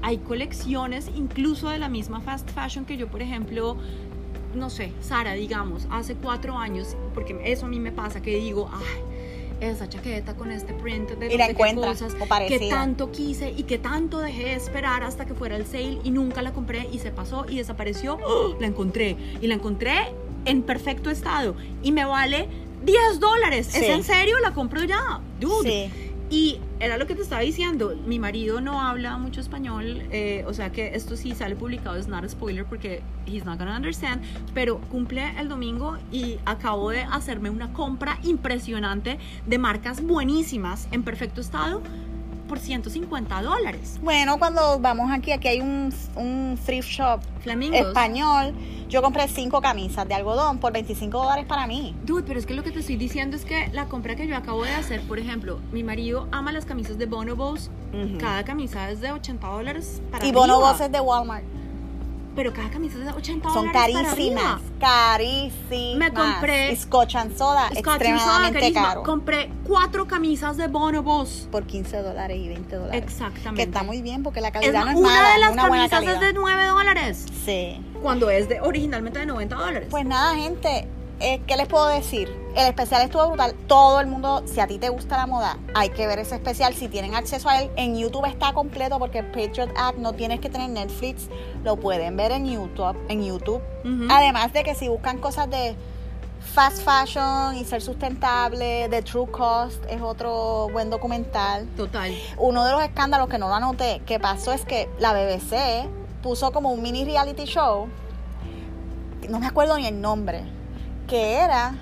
hay 0.00 0.16
colecciones 0.16 1.10
incluso 1.14 1.68
de 1.68 1.78
la 1.78 1.90
misma 1.90 2.22
fast 2.22 2.50
fashion 2.50 2.86
que 2.86 2.96
yo, 2.96 3.08
por 3.08 3.20
ejemplo, 3.20 3.76
no 4.54 4.70
sé, 4.70 4.94
Sara, 5.02 5.34
digamos, 5.34 5.86
hace 5.90 6.14
cuatro 6.14 6.56
años, 6.56 6.96
porque 7.12 7.38
eso 7.44 7.66
a 7.66 7.68
mí 7.68 7.78
me 7.78 7.92
pasa, 7.92 8.22
que 8.22 8.38
digo, 8.38 8.70
ay, 8.72 9.17
esa 9.60 9.88
chaqueta 9.88 10.34
con 10.34 10.50
este 10.50 10.72
print 10.74 11.10
de 11.10 11.34
Y 11.34 11.38
la 11.38 11.52
cosas 11.54 12.14
o 12.20 12.46
que 12.46 12.68
tanto 12.68 13.10
quise 13.10 13.50
y 13.50 13.64
que 13.64 13.78
tanto 13.78 14.18
dejé 14.18 14.44
de 14.44 14.54
esperar 14.54 15.02
hasta 15.02 15.26
que 15.26 15.34
fuera 15.34 15.56
el 15.56 15.66
sale 15.66 15.98
y 16.04 16.10
nunca 16.10 16.42
la 16.42 16.52
compré 16.52 16.88
y 16.92 16.98
se 16.98 17.10
pasó 17.10 17.46
y 17.48 17.56
desapareció, 17.56 18.18
¡Oh! 18.24 18.56
la 18.60 18.66
encontré 18.66 19.16
y 19.40 19.46
la 19.46 19.54
encontré 19.54 20.12
en 20.44 20.62
perfecto 20.62 21.10
estado 21.10 21.56
y 21.82 21.92
me 21.92 22.04
vale 22.04 22.48
10 22.84 23.20
dólares. 23.20 23.68
Sí. 23.70 23.84
¿Es 23.84 23.90
en 23.90 24.04
serio? 24.04 24.38
La 24.40 24.54
compro 24.54 24.84
ya, 24.84 25.20
dude. 25.40 25.90
Sí. 25.92 26.07
Y 26.30 26.60
era 26.78 26.98
lo 26.98 27.06
que 27.06 27.14
te 27.14 27.22
estaba 27.22 27.40
diciendo, 27.40 27.96
mi 28.06 28.18
marido 28.18 28.60
no 28.60 28.82
habla 28.82 29.16
mucho 29.16 29.40
español, 29.40 30.02
eh, 30.10 30.44
o 30.46 30.52
sea 30.52 30.70
que 30.70 30.94
esto 30.94 31.16
sí 31.16 31.34
sale 31.34 31.56
publicado, 31.56 31.96
es 31.96 32.06
not 32.06 32.22
a 32.22 32.28
spoiler 32.28 32.66
porque 32.66 33.02
he's 33.26 33.46
not 33.46 33.58
gonna 33.58 33.74
understand, 33.74 34.22
pero 34.52 34.78
cumple 34.90 35.22
el 35.38 35.48
domingo 35.48 35.96
y 36.12 36.38
acabo 36.44 36.90
de 36.90 37.00
hacerme 37.00 37.48
una 37.48 37.72
compra 37.72 38.18
impresionante 38.24 39.18
de 39.46 39.58
marcas 39.58 40.02
buenísimas 40.02 40.86
en 40.90 41.02
perfecto 41.02 41.40
estado 41.40 41.82
por 42.48 42.58
150 42.58 43.42
dólares. 43.42 43.98
Bueno, 44.02 44.38
cuando 44.38 44.80
vamos 44.80 45.10
aquí, 45.12 45.30
aquí 45.30 45.46
hay 45.48 45.60
un, 45.60 45.94
un 46.16 46.58
thrift 46.64 46.88
shop 46.88 47.20
Flamingos. 47.42 47.78
español. 47.80 48.54
Yo 48.88 49.02
compré 49.02 49.28
cinco 49.28 49.60
camisas 49.60 50.08
de 50.08 50.14
algodón 50.14 50.58
por 50.58 50.72
25 50.72 51.16
dólares 51.18 51.44
para 51.46 51.66
mí. 51.66 51.94
Dude, 52.04 52.22
pero 52.26 52.38
es 52.40 52.46
que 52.46 52.54
lo 52.54 52.62
que 52.64 52.70
te 52.72 52.80
estoy 52.80 52.96
diciendo 52.96 53.36
es 53.36 53.44
que 53.44 53.68
la 53.72 53.84
compra 53.84 54.16
que 54.16 54.26
yo 54.26 54.34
acabo 54.36 54.64
de 54.64 54.72
hacer, 54.72 55.02
por 55.02 55.18
ejemplo, 55.18 55.60
mi 55.72 55.84
marido 55.84 56.26
ama 56.32 56.50
las 56.52 56.64
camisas 56.64 56.96
de 56.98 57.06
Bonobos. 57.06 57.70
Cada 58.18 58.44
camisa 58.44 58.90
es 58.90 59.00
de 59.00 59.12
80 59.12 59.46
dólares 59.46 60.00
para 60.10 60.24
Y 60.24 60.28
arriba. 60.30 60.40
bonobos 60.46 60.80
es 60.80 60.90
de 60.90 61.00
Walmart. 61.00 61.44
Pero 62.38 62.52
cada 62.52 62.70
camisa 62.70 62.98
es 63.00 63.04
de 63.04 63.10
80 63.10 63.50
Son 63.52 63.66
dólares 63.66 63.96
carísimas. 63.96 64.60
Carísimas. 64.78 65.98
Me 65.98 66.12
compré- 66.12 66.76
Scotch 66.76 67.16
and 67.16 67.36
Soda, 67.36 67.66
Scotch 67.66 67.76
and 67.76 67.84
Soda, 67.84 67.94
extremadamente 67.96 68.72
caro. 68.72 69.02
Compré 69.02 69.50
cuatro 69.66 70.06
camisas 70.06 70.56
de 70.56 70.68
Bonobos. 70.68 71.48
Por 71.50 71.64
15 71.66 71.96
dólares 72.00 72.38
y 72.40 72.46
20 72.46 72.76
dólares. 72.76 73.02
Exactamente. 73.02 73.56
Que 73.56 73.62
está 73.64 73.82
muy 73.82 74.02
bien 74.02 74.22
porque 74.22 74.40
la 74.40 74.48
Es 74.48 74.54
calidad 74.54 74.84
no 74.84 74.90
es 74.92 74.96
una 74.98 75.08
mala, 75.08 75.28
de 75.30 75.34
es 75.34 75.40
las 75.40 75.52
una 75.52 75.62
camisas 75.64 76.04
es 76.04 76.20
de 76.20 76.32
9 76.32 76.64
dólares. 76.66 77.26
Sí. 77.44 77.80
Cuando 78.00 78.30
es 78.30 78.48
de 78.48 78.60
originalmente 78.60 79.18
de 79.18 79.26
90 79.26 79.56
dólares. 79.56 79.88
Pues 79.90 80.06
nada, 80.06 80.36
gente, 80.36 80.86
eh, 81.20 81.40
¿qué 81.46 81.56
les 81.56 81.66
puedo 81.66 81.88
decir? 81.88 82.28
El 82.56 82.66
especial 82.66 83.02
estuvo 83.02 83.26
brutal. 83.28 83.54
Todo 83.66 84.00
el 84.00 84.06
mundo, 84.06 84.42
si 84.46 84.60
a 84.60 84.66
ti 84.66 84.78
te 84.78 84.88
gusta 84.88 85.16
la 85.16 85.26
moda, 85.26 85.58
hay 85.74 85.90
que 85.90 86.06
ver 86.06 86.18
ese 86.18 86.36
especial. 86.36 86.74
Si 86.74 86.88
tienen 86.88 87.14
acceso 87.14 87.48
a 87.48 87.60
él, 87.60 87.70
en 87.76 87.96
YouTube 87.96 88.24
está 88.26 88.52
completo 88.52 88.98
porque 88.98 89.22
Patriot 89.22 89.70
Act 89.76 89.98
no 89.98 90.12
tienes 90.12 90.40
que 90.40 90.48
tener 90.48 90.70
Netflix. 90.70 91.28
Lo 91.64 91.76
pueden 91.76 92.16
ver 92.16 92.32
en 92.32 92.46
YouTube. 92.46 92.96
En 93.08 93.24
YouTube. 93.24 93.62
Además 94.10 94.52
de 94.52 94.64
que 94.64 94.74
si 94.74 94.88
buscan 94.88 95.18
cosas 95.18 95.48
de 95.48 95.74
fast 96.40 96.82
fashion 96.82 97.56
y 97.56 97.64
ser 97.64 97.82
sustentable, 97.82 98.88
de 98.88 99.02
True 99.02 99.30
Cost 99.30 99.84
es 99.88 100.00
otro 100.00 100.68
buen 100.72 100.90
documental. 100.90 101.66
Total. 101.76 102.12
Uno 102.38 102.64
de 102.64 102.72
los 102.72 102.82
escándalos 102.82 103.28
que 103.28 103.38
no 103.38 103.48
lo 103.48 103.54
anoté 103.54 104.02
que 104.06 104.18
pasó 104.18 104.52
es 104.52 104.64
que 104.64 104.88
la 104.98 105.12
BBC 105.12 105.88
puso 106.22 106.52
como 106.52 106.72
un 106.72 106.82
mini 106.82 107.04
reality 107.04 107.44
show, 107.44 107.88
no 109.28 109.38
me 109.40 109.46
acuerdo 109.46 109.76
ni 109.76 109.86
el 109.86 110.00
nombre, 110.00 110.42
que 111.08 111.34
era 111.38 111.74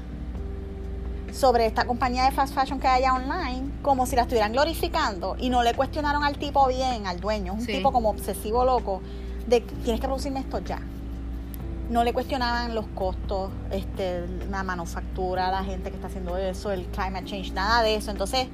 sobre 1.32 1.66
esta 1.66 1.84
compañía 1.84 2.24
de 2.24 2.30
fast 2.30 2.54
fashion 2.54 2.80
que 2.80 2.86
hay 2.88 3.04
allá 3.04 3.12
online, 3.14 3.70
como 3.82 4.06
si 4.06 4.16
la 4.16 4.22
estuvieran 4.22 4.52
glorificando 4.52 5.36
y 5.38 5.50
no 5.50 5.62
le 5.62 5.74
cuestionaron 5.74 6.24
al 6.24 6.38
tipo 6.38 6.66
bien, 6.68 7.06
al 7.06 7.20
dueño, 7.20 7.52
un 7.52 7.60
Sí. 7.60 7.72
tipo 7.72 7.92
como 7.92 8.08
obsesivo 8.08 8.64
loco, 8.64 9.02
de 9.46 9.60
tienes 9.60 10.00
que 10.00 10.06
producirme 10.06 10.40
esto 10.40 10.60
ya. 10.60 10.80
No 11.90 12.02
le 12.04 12.12
cuestionaban 12.14 12.74
los 12.74 12.86
costos, 12.94 13.50
este, 13.70 14.26
la 14.50 14.62
manufactura, 14.62 15.50
la 15.50 15.62
gente 15.62 15.90
que 15.90 15.96
está 15.96 16.08
haciendo 16.08 16.36
eso, 16.38 16.72
el 16.72 16.86
climate 16.86 17.26
change, 17.26 17.52
nada 17.52 17.82
de 17.82 17.96
eso. 17.96 18.10
Entonces, 18.10 18.48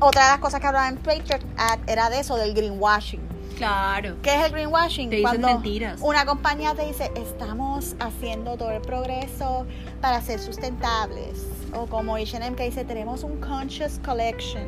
otra 0.00 0.24
de 0.24 0.30
las 0.30 0.38
cosas 0.38 0.60
que 0.60 0.66
hablaba 0.68 0.88
en 0.88 0.96
Patriot 0.98 1.44
Act 1.58 1.90
era 1.90 2.08
de 2.10 2.20
eso, 2.20 2.36
del 2.36 2.54
greenwashing. 2.54 3.20
Claro. 3.56 4.16
¿Qué 4.22 4.34
es 4.34 4.44
el 4.46 4.52
greenwashing? 4.52 5.10
Te 5.10 5.16
dicen 5.16 5.28
Cuando 5.40 5.48
mentiras. 5.48 6.00
una 6.02 6.24
compañía 6.24 6.74
te 6.74 6.86
dice, 6.86 7.10
estamos 7.16 7.94
haciendo 8.00 8.56
todo 8.56 8.70
el 8.70 8.80
progreso 8.82 9.66
para 10.00 10.20
ser 10.20 10.40
sustentables. 10.40 11.44
O 11.74 11.86
como 11.86 12.16
H&M 12.16 12.54
que 12.56 12.64
dice, 12.64 12.84
tenemos 12.84 13.22
un 13.22 13.38
conscious 13.40 13.98
collection. 14.04 14.66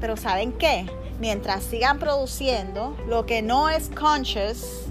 Pero 0.00 0.16
¿saben 0.16 0.52
qué? 0.52 0.86
Mientras 1.20 1.62
sigan 1.64 1.98
produciendo, 1.98 2.96
lo 3.08 3.26
que 3.26 3.42
no 3.42 3.68
es 3.68 3.90
conscious 3.90 4.86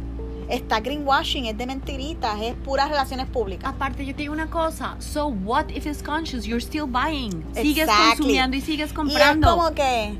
está 0.47 0.80
greenwashing, 0.80 1.45
es 1.47 1.57
de 1.57 1.65
mentiritas, 1.65 2.39
es 2.41 2.53
puras 2.56 2.89
relaciones 2.89 3.26
públicas. 3.27 3.72
Aparte, 3.73 4.06
yo 4.06 4.14
te 4.14 4.22
digo 4.23 4.34
una 4.34 4.49
cosa. 4.49 4.95
So 4.99 5.27
what 5.27 5.69
if 5.69 5.85
it's 5.88 6.03
conscious? 6.03 6.45
You're 6.45 6.61
still 6.61 6.85
buying. 6.88 7.43
Sigues 7.56 7.84
Exactly. 7.85 8.18
consumiendo 8.18 8.57
y 8.57 8.61
sigues 8.61 8.91
Y 8.91 8.93
comprando. 8.93 9.47
es 9.47 9.53
como 9.56 9.73
que 9.73 10.18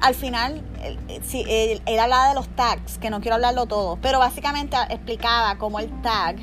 al 0.00 0.14
final, 0.14 0.62
él, 0.82 0.98
sí, 1.22 1.44
él- 1.48 1.82
él 1.86 1.98
hablaba 1.98 2.28
de 2.28 2.34
los 2.34 2.48
tags, 2.56 2.98
que 2.98 3.10
no 3.10 3.20
quiero 3.20 3.34
hablarlo 3.36 3.66
todo, 3.66 3.96
pero 4.00 4.18
básicamente 4.18 4.76
explicaba 4.88 5.56
cómo 5.58 5.78
el 5.78 5.90
tag 6.02 6.36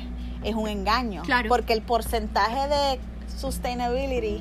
es 0.44 0.54
un 0.54 0.68
engaño. 0.68 1.22
Claro. 1.22 1.48
Porque 1.48 1.72
el 1.72 1.82
porcentaje 1.82 2.68
de 2.68 3.00
sustainability 3.36 4.38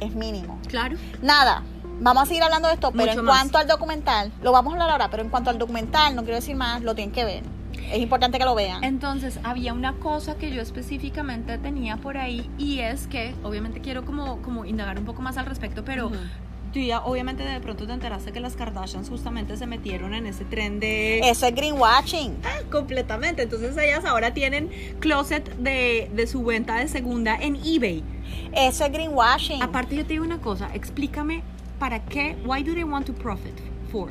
es 0.00 0.14
mínimo. 0.14 0.58
Claro. 0.68 0.96
Nada, 1.22 1.62
vamos 2.00 2.24
a 2.24 2.26
seguir 2.26 2.42
hablando 2.42 2.68
de 2.68 2.74
esto, 2.74 2.90
pero 2.92 3.06
Mucho 3.06 3.20
en 3.20 3.24
más. 3.24 3.38
cuanto 3.38 3.58
al 3.58 3.66
documental, 3.66 4.32
lo 4.42 4.52
vamos 4.52 4.72
a 4.72 4.74
hablar 4.74 4.90
ahora, 4.90 5.08
pero 5.10 5.22
en 5.22 5.30
cuanto 5.30 5.50
al 5.50 5.58
documental, 5.58 6.14
no 6.14 6.22
quiero 6.22 6.36
decir 6.36 6.56
más, 6.56 6.82
lo 6.82 6.94
tienen 6.94 7.12
que 7.14 7.24
ver. 7.24 7.42
Es 7.90 7.98
importante 7.98 8.38
que 8.38 8.44
lo 8.44 8.54
vean. 8.54 8.82
Entonces, 8.84 9.38
había 9.44 9.72
una 9.72 9.94
cosa 9.94 10.36
que 10.36 10.50
yo 10.50 10.62
específicamente 10.62 11.58
tenía 11.58 11.96
por 11.96 12.16
ahí 12.16 12.50
y 12.58 12.80
es 12.80 13.06
que, 13.08 13.34
obviamente 13.42 13.80
quiero 13.80 14.04
como, 14.04 14.40
como 14.42 14.64
indagar 14.64 14.98
un 14.98 15.04
poco 15.04 15.22
más 15.22 15.36
al 15.38 15.46
respecto, 15.46 15.84
pero. 15.84 16.10
Tú 16.74 16.80
ya 16.80 16.98
obviamente 17.04 17.44
de 17.44 17.60
pronto 17.60 17.86
te 17.86 17.92
enteraste 17.92 18.32
que 18.32 18.40
las 18.40 18.56
Kardashians 18.56 19.08
justamente 19.08 19.56
se 19.56 19.64
metieron 19.66 20.12
en 20.12 20.26
ese 20.26 20.44
tren 20.44 20.80
de... 20.80 21.20
Eso 21.20 21.46
es 21.46 21.54
greenwashing. 21.54 22.36
Completamente, 22.70 23.42
entonces 23.42 23.76
ellas 23.78 24.04
ahora 24.04 24.34
tienen 24.34 24.70
closet 24.98 25.48
de, 25.56 26.10
de 26.12 26.26
su 26.26 26.44
venta 26.44 26.74
de 26.76 26.88
segunda 26.88 27.36
en 27.36 27.54
eBay. 27.64 28.02
Eso 28.52 28.84
es 28.84 28.92
greenwashing. 28.92 29.62
Aparte 29.62 29.94
yo 29.94 30.02
te 30.02 30.14
digo 30.14 30.24
una 30.24 30.40
cosa, 30.40 30.68
explícame 30.74 31.42
para 31.78 32.04
qué, 32.04 32.36
why 32.44 32.64
do 32.64 32.74
they 32.74 32.84
want 32.84 33.06
to 33.06 33.12
profit 33.14 33.54
for? 33.92 34.10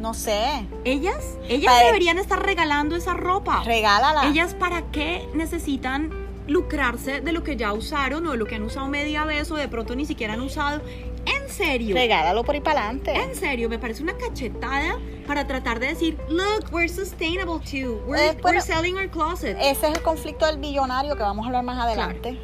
No 0.00 0.12
sé. 0.12 0.66
Ellas, 0.84 1.38
ellas 1.48 1.72
Para- 1.72 1.86
deberían 1.86 2.18
estar 2.18 2.44
regalando 2.44 2.96
esa 2.96 3.14
ropa. 3.14 3.62
Regálala. 3.64 4.26
Ellas 4.26 4.54
para 4.54 4.82
qué 4.90 5.28
necesitan 5.34 6.10
lucrarse 6.48 7.20
de 7.20 7.32
lo 7.32 7.44
que 7.44 7.56
ya 7.56 7.72
usaron 7.72 8.26
o 8.26 8.32
de 8.32 8.36
lo 8.36 8.46
que 8.46 8.56
han 8.56 8.62
usado 8.64 8.88
media 8.88 9.24
vez 9.24 9.50
o 9.52 9.56
de 9.56 9.68
pronto 9.68 9.94
ni 9.94 10.04
siquiera 10.06 10.32
han 10.34 10.40
usado. 10.40 10.82
En 11.26 11.48
serio. 11.48 11.94
Regálalo 11.94 12.44
por 12.44 12.54
ahí 12.54 12.60
para 12.60 12.84
adelante. 12.84 13.12
En 13.14 13.34
serio, 13.34 13.68
me 13.68 13.78
parece 13.78 14.02
una 14.02 14.16
cachetada 14.16 14.98
para 15.26 15.46
tratar 15.46 15.78
de 15.78 15.88
decir, 15.88 16.18
look, 16.28 16.72
we're 16.72 16.88
sustainable 16.88 17.58
too. 17.60 18.02
We're, 18.06 18.30
Eh, 18.30 18.38
bueno, 18.42 18.58
we're 18.58 18.60
selling 18.60 18.96
our 18.96 19.08
closet. 19.08 19.56
Ese 19.60 19.88
es 19.88 19.94
el 19.96 20.02
conflicto 20.02 20.46
del 20.46 20.58
billonario 20.58 21.16
que 21.16 21.22
vamos 21.22 21.44
a 21.44 21.48
hablar 21.48 21.64
más 21.64 21.78
adelante. 21.84 22.38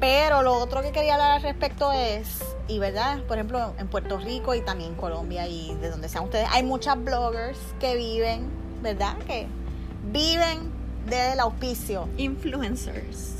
Pero 0.00 0.42
lo 0.42 0.54
otro 0.54 0.80
que 0.82 0.92
quería 0.92 1.14
hablar 1.14 1.32
al 1.36 1.42
respecto 1.42 1.90
es, 1.92 2.44
y 2.68 2.78
verdad, 2.78 3.20
por 3.24 3.36
ejemplo, 3.38 3.74
en 3.78 3.88
Puerto 3.88 4.18
Rico 4.18 4.54
y 4.54 4.60
también 4.60 4.90
en 4.90 4.96
Colombia 4.96 5.48
y 5.48 5.74
de 5.76 5.90
donde 5.90 6.08
sean 6.08 6.24
ustedes, 6.24 6.46
hay 6.52 6.62
muchas 6.62 7.02
bloggers 7.02 7.58
que 7.80 7.96
viven, 7.96 8.48
¿verdad? 8.80 9.16
Que 9.26 9.48
viven 10.12 10.70
del 11.06 11.40
auspicio. 11.40 12.08
Influencers. 12.16 13.37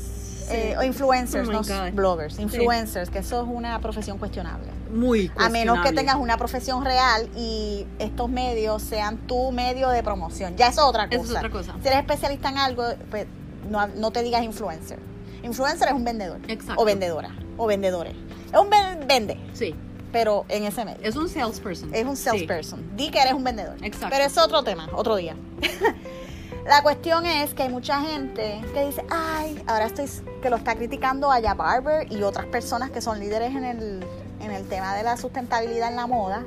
Eh, 0.51 0.75
o 0.77 0.83
influencers, 0.83 1.47
Oh 1.47 1.51
no 1.51 1.91
bloggers, 1.93 2.39
influencers, 2.39 3.09
que 3.09 3.19
eso 3.19 3.41
es 3.41 3.47
una 3.47 3.79
profesión 3.79 4.17
cuestionable. 4.17 4.67
Muy 4.91 5.31
A 5.37 5.49
menos 5.49 5.75
que 5.77 5.81
cuestionable. 5.81 5.95
tengas 5.95 6.15
una 6.15 6.37
profesión 6.37 6.83
real 6.83 7.29
y 7.35 7.85
estos 7.99 8.29
medios 8.29 8.81
sean 8.81 9.17
tu 9.27 9.51
medio 9.51 9.89
de 9.89 10.01
promoción. 10.03 10.55
Ya 10.57 10.67
eso 10.69 10.81
es 10.81 10.87
otra 10.87 11.07
cosa. 11.07 11.21
Eso 11.21 11.31
es 11.31 11.37
otra 11.37 11.49
cosa. 11.49 11.75
Si 11.81 11.87
eres 11.87 11.99
especialista 11.99 12.49
en 12.49 12.57
algo, 12.57 12.83
pues 13.11 13.27
no, 13.69 13.87
no 13.87 14.11
te 14.11 14.23
digas 14.23 14.43
influencer. 14.43 14.99
Influencer 15.43 15.87
es 15.89 15.93
un 15.93 16.03
vendedor. 16.03 16.39
Exacto. 16.47 16.81
O 16.81 16.85
vendedora. 16.85 17.29
O 17.57 17.67
vendedores. 17.67 18.15
Es 18.51 18.59
un 18.59 18.69
ven- 18.69 19.07
vende, 19.07 19.39
Sí, 19.53 19.75
pero 20.11 20.45
en 20.49 20.63
ese 20.63 20.83
medio. 20.85 20.99
es 21.03 21.15
un 21.15 21.29
salesperson. 21.29 21.93
Es 21.93 22.05
un 22.05 22.17
Sí. 22.17 22.23
salesperson. 22.23 22.95
Di 22.95 23.11
que 23.11 23.21
eres 23.21 23.33
un 23.33 23.43
vendedor. 23.43 23.75
Exacto. 23.83 24.07
Pero 24.09 24.23
es 24.25 24.37
otro 24.37 24.63
tema, 24.63 24.89
otro 24.93 25.15
día. 25.17 25.35
La 26.65 26.83
cuestión 26.83 27.25
es 27.25 27.53
que 27.53 27.63
hay 27.63 27.69
mucha 27.69 28.01
gente 28.01 28.61
que 28.73 28.85
dice, 28.85 29.03
ay, 29.09 29.61
ahora 29.67 29.85
estoy, 29.85 30.09
que 30.41 30.49
lo 30.49 30.57
está 30.57 30.75
criticando 30.75 31.31
a 31.31 31.39
Ya 31.39 31.53
Barber 31.53 32.11
y 32.11 32.21
otras 32.23 32.45
personas 32.47 32.91
que 32.91 33.01
son 33.01 33.19
líderes 33.19 33.55
en 33.55 33.63
el, 33.63 34.05
en 34.41 34.51
el 34.51 34.67
tema 34.67 34.93
de 34.95 35.03
la 35.03 35.17
sustentabilidad 35.17 35.89
en 35.89 35.95
la 35.95 36.07
moda, 36.07 36.43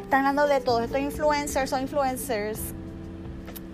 están 0.00 0.24
hablando 0.24 0.46
de 0.46 0.60
todos 0.60 0.82
estos 0.82 1.00
influencers 1.00 1.72
o 1.72 1.78
influencers 1.78 2.60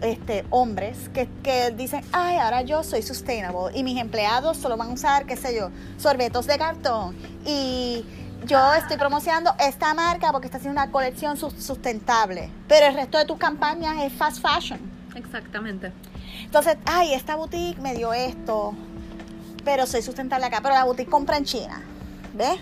este, 0.00 0.44
hombres 0.50 1.10
que, 1.14 1.28
que, 1.42 1.70
dicen, 1.70 2.02
ay, 2.12 2.38
ahora 2.38 2.62
yo 2.62 2.82
soy 2.82 3.02
sustainable 3.02 3.76
y 3.76 3.84
mis 3.84 4.00
empleados 4.00 4.56
solo 4.56 4.76
van 4.76 4.90
a 4.90 4.92
usar, 4.94 5.26
qué 5.26 5.36
sé 5.36 5.54
yo, 5.54 5.70
sorbetos 5.98 6.46
de 6.46 6.58
cartón 6.58 7.14
y 7.44 8.04
yo 8.46 8.74
estoy 8.74 8.96
promocionando 8.96 9.54
esta 9.60 9.94
marca 9.94 10.32
porque 10.32 10.48
está 10.48 10.58
haciendo 10.58 10.80
una 10.80 10.90
colección 10.90 11.36
sustentable, 11.36 12.50
pero 12.66 12.86
el 12.86 12.94
resto 12.94 13.18
de 13.18 13.26
tus 13.26 13.38
campañas 13.38 14.02
es 14.02 14.12
fast 14.12 14.42
fashion. 14.42 14.91
Exactamente. 15.14 15.92
Entonces, 16.42 16.76
ay, 16.86 17.14
esta 17.14 17.36
boutique 17.36 17.80
me 17.80 17.94
dio 17.94 18.12
esto, 18.12 18.74
pero 19.64 19.86
soy 19.86 20.02
sustentable 20.02 20.46
acá, 20.46 20.60
pero 20.62 20.74
la 20.74 20.84
boutique 20.84 21.10
compra 21.10 21.36
en 21.36 21.44
China, 21.44 21.82
¿ves? 22.34 22.58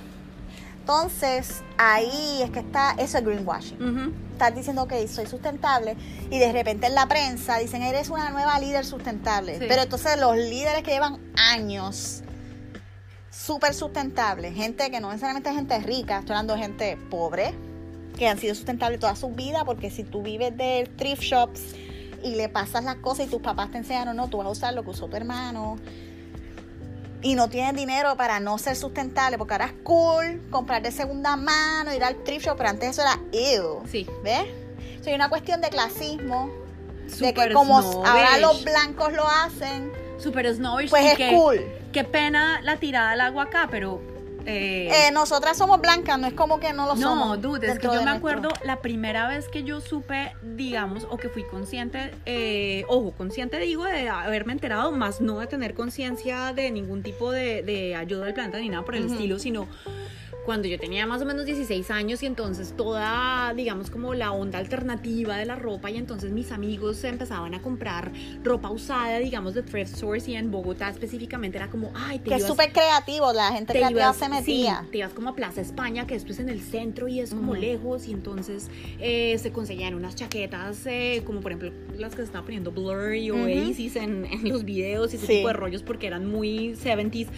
Entonces, 0.80 1.62
ahí 1.78 2.40
es 2.42 2.50
que 2.50 2.60
está, 2.60 2.92
eso 2.98 3.18
es 3.18 3.24
greenwashing. 3.24 4.12
Estás 4.32 4.54
diciendo 4.54 4.88
que 4.88 5.06
soy 5.06 5.26
sustentable 5.26 5.96
y 6.30 6.38
de 6.38 6.50
repente 6.50 6.86
en 6.86 6.94
la 6.94 7.06
prensa 7.06 7.58
dicen, 7.58 7.82
eres 7.82 8.08
una 8.08 8.30
nueva 8.30 8.58
líder 8.58 8.84
sustentable. 8.84 9.56
Pero 9.60 9.82
entonces 9.82 10.18
los 10.18 10.36
líderes 10.36 10.82
que 10.82 10.92
llevan 10.92 11.20
años 11.36 12.22
súper 13.30 13.74
sustentables, 13.74 14.54
gente 14.54 14.90
que 14.90 15.00
no 15.00 15.08
necesariamente 15.08 15.50
es 15.50 15.54
gente 15.54 15.78
rica, 15.78 16.18
estoy 16.18 16.34
hablando 16.34 16.54
de 16.54 16.60
gente 16.60 16.98
pobre, 17.10 17.54
que 18.18 18.26
han 18.26 18.38
sido 18.38 18.54
sustentables 18.54 18.98
toda 18.98 19.14
su 19.14 19.30
vida, 19.30 19.64
porque 19.64 19.90
si 19.90 20.02
tú 20.02 20.22
vives 20.22 20.56
de 20.56 20.90
thrift 20.96 21.22
shops 21.22 21.76
y 22.22 22.34
le 22.34 22.48
pasas 22.48 22.84
las 22.84 22.96
cosas 22.96 23.26
y 23.26 23.30
tus 23.30 23.40
papás 23.40 23.70
te 23.70 23.78
enseñan 23.78 24.08
o 24.08 24.14
no, 24.14 24.28
tú 24.28 24.38
vas 24.38 24.46
a 24.46 24.50
usar 24.50 24.74
lo 24.74 24.82
que 24.82 24.90
usó 24.90 25.08
tu 25.08 25.16
hermano 25.16 25.76
y 27.22 27.34
no 27.34 27.48
tienes 27.48 27.74
dinero 27.74 28.16
para 28.16 28.40
no 28.40 28.58
ser 28.58 28.76
sustentable, 28.76 29.36
porque 29.36 29.54
ahora 29.54 29.66
es 29.66 29.72
cool 29.82 30.40
comprar 30.50 30.82
de 30.82 30.90
segunda 30.90 31.36
mano, 31.36 31.92
ir 31.94 32.02
al 32.02 32.16
thrift 32.24 32.46
shop, 32.46 32.56
pero 32.56 32.70
antes 32.70 32.90
eso 32.90 33.02
era 33.02 33.18
ew. 33.32 33.82
Sí. 33.90 34.06
¿Ves? 34.22 34.46
Soy 35.02 35.14
una 35.14 35.28
cuestión 35.28 35.60
de 35.60 35.68
clasismo, 35.68 36.50
de 37.18 37.34
que 37.34 37.52
como 37.52 37.78
ahora 37.78 38.38
los 38.38 38.64
blancos 38.64 39.12
lo 39.12 39.26
hacen, 39.26 39.92
super 40.18 40.54
snobbish, 40.54 40.90
pues 40.90 41.18
es 41.18 41.34
cool. 41.34 41.60
Qué 41.92 42.04
pena 42.04 42.60
la 42.62 42.76
tirada 42.76 43.10
al 43.10 43.20
agua 43.20 43.44
acá, 43.44 43.68
pero 43.70 44.00
eh, 44.50 45.08
eh, 45.08 45.10
nosotras 45.12 45.56
somos 45.56 45.80
blancas, 45.80 46.18
no 46.18 46.26
es 46.26 46.34
como 46.34 46.60
que 46.60 46.72
no 46.72 46.86
lo 46.86 46.96
somos. 46.96 47.28
No, 47.28 47.36
dude, 47.36 47.70
es 47.70 47.78
que 47.78 47.86
yo 47.86 48.02
me 48.02 48.10
acuerdo 48.10 48.50
la 48.64 48.80
primera 48.80 49.28
vez 49.28 49.48
que 49.48 49.62
yo 49.62 49.80
supe, 49.80 50.32
digamos, 50.42 51.06
o 51.10 51.16
que 51.16 51.28
fui 51.28 51.44
consciente, 51.44 52.12
eh, 52.26 52.84
ojo, 52.88 53.12
consciente 53.12 53.58
digo 53.58 53.84
de 53.84 54.08
haberme 54.08 54.52
enterado, 54.52 54.92
más 54.92 55.20
no 55.20 55.38
de 55.40 55.46
tener 55.46 55.74
conciencia 55.74 56.52
de 56.52 56.70
ningún 56.70 57.02
tipo 57.02 57.30
de, 57.32 57.94
ayuda 57.96 58.24
del 58.26 58.34
planeta 58.34 58.58
ni 58.58 58.68
nada 58.68 58.84
por 58.84 58.94
el 58.94 59.06
estilo, 59.06 59.38
sino 59.38 59.68
cuando 60.50 60.66
yo 60.66 60.80
tenía 60.80 61.06
más 61.06 61.22
o 61.22 61.24
menos 61.24 61.46
16 61.46 61.92
años 61.92 62.24
y 62.24 62.26
entonces 62.26 62.74
toda, 62.76 63.54
digamos, 63.54 63.88
como 63.88 64.14
la 64.14 64.32
onda 64.32 64.58
alternativa 64.58 65.36
de 65.36 65.46
la 65.46 65.54
ropa 65.54 65.92
y 65.92 65.96
entonces 65.96 66.32
mis 66.32 66.50
amigos 66.50 67.04
empezaban 67.04 67.54
a 67.54 67.62
comprar 67.62 68.10
ropa 68.42 68.68
usada, 68.68 69.20
digamos, 69.20 69.54
de 69.54 69.62
thrift 69.62 69.94
stores 69.94 70.26
y 70.26 70.34
en 70.34 70.50
Bogotá 70.50 70.88
específicamente 70.88 71.56
era 71.56 71.70
como, 71.70 71.92
ay, 71.94 72.18
te 72.18 72.30
Que 72.30 72.34
es 72.34 72.46
súper 72.48 72.72
creativo, 72.72 73.32
la 73.32 73.52
gente 73.52 73.74
creativa 73.74 74.12
se 74.12 74.28
metía. 74.28 74.84
te 74.90 74.98
ibas 74.98 75.12
como 75.12 75.28
a 75.28 75.36
Plaza 75.36 75.60
España, 75.60 76.08
que 76.08 76.16
esto 76.16 76.32
es 76.32 76.40
en 76.40 76.48
el 76.48 76.60
centro 76.60 77.06
y 77.06 77.20
es 77.20 77.30
como 77.30 77.54
lejos 77.54 78.08
y 78.08 78.12
entonces 78.12 78.70
eh, 78.98 79.38
se 79.38 79.52
conseguían 79.52 79.94
unas 79.94 80.16
chaquetas 80.16 80.84
eh, 80.86 81.22
como 81.24 81.42
por 81.42 81.52
ejemplo 81.52 81.70
las 81.96 82.10
que 82.10 82.22
se 82.22 82.24
estaban 82.24 82.46
poniendo 82.46 82.72
Blurry 82.72 83.30
o 83.30 83.36
Oasis 83.36 83.94
en, 83.94 84.24
en, 84.24 84.48
los 84.48 84.64
videos 84.64 85.12
y 85.12 85.16
ese 85.16 85.28
tipo 85.28 85.46
de 85.46 85.54
rollos 85.54 85.84
porque 85.84 86.08
eran 86.08 86.26
muy 86.26 86.70
70s. 86.70 87.28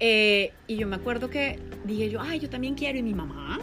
Eh, 0.00 0.52
y 0.66 0.76
yo 0.76 0.86
me 0.86 0.96
acuerdo 0.96 1.28
que 1.28 1.58
dije 1.84 2.08
yo, 2.08 2.20
ay, 2.20 2.40
yo 2.40 2.48
también 2.48 2.74
quiero. 2.74 2.98
Y 2.98 3.02
mi 3.02 3.14
mamá, 3.14 3.60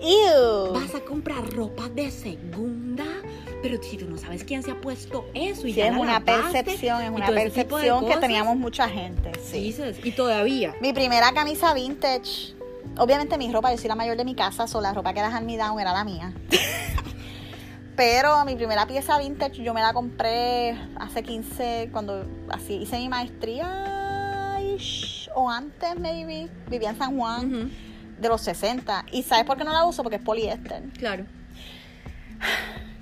Ew. 0.00 0.72
vas 0.72 0.94
a 0.94 1.00
comprar 1.00 1.44
ropa 1.50 1.88
de 1.88 2.10
segunda. 2.10 3.04
Pero 3.60 3.82
si 3.82 3.96
tú 3.96 4.08
no 4.08 4.16
sabes 4.16 4.44
quién 4.44 4.62
se 4.62 4.70
ha 4.70 4.80
puesto 4.80 5.26
eso 5.34 5.66
y 5.66 5.72
sí, 5.72 5.80
es 5.80 5.90
una 5.96 6.24
percepción, 6.24 7.02
es 7.02 7.10
una 7.10 7.26
percepción 7.26 8.06
que 8.06 8.16
teníamos 8.18 8.56
mucha 8.56 8.88
gente. 8.88 9.32
Sí. 9.42 9.74
y 10.04 10.12
todavía. 10.12 10.76
Mi 10.80 10.92
primera 10.92 11.32
camisa 11.32 11.74
vintage, 11.74 12.54
obviamente 12.96 13.36
mi 13.36 13.52
ropa, 13.52 13.72
yo 13.72 13.78
soy 13.78 13.88
la 13.88 13.96
mayor 13.96 14.16
de 14.16 14.24
mi 14.24 14.36
casa, 14.36 14.68
so 14.68 14.80
la 14.80 14.94
ropa 14.94 15.12
que 15.12 15.18
era 15.18 15.34
hand 15.34 15.46
me 15.46 15.56
down 15.56 15.80
era 15.80 15.92
la 15.92 16.04
mía. 16.04 16.32
Pero 17.96 18.44
mi 18.44 18.54
primera 18.54 18.86
pieza 18.86 19.18
vintage 19.18 19.60
yo 19.64 19.74
me 19.74 19.80
la 19.80 19.92
compré 19.92 20.78
hace 21.00 21.24
15, 21.24 21.88
cuando 21.90 22.24
así 22.50 22.74
hice 22.74 22.96
mi 22.98 23.08
maestría 23.08 23.97
o 25.34 25.50
antes, 25.50 25.98
maybe, 25.98 26.48
vivía 26.68 26.90
en 26.90 26.98
San 26.98 27.16
Juan, 27.16 27.70
de 28.18 28.28
los 28.28 28.40
60. 28.42 29.06
¿Y 29.12 29.22
sabes 29.22 29.44
por 29.44 29.56
qué 29.56 29.64
no 29.64 29.72
la 29.72 29.84
uso? 29.84 30.02
Porque 30.02 30.16
es 30.16 30.22
poliéster. 30.22 30.82
Claro. 30.98 31.24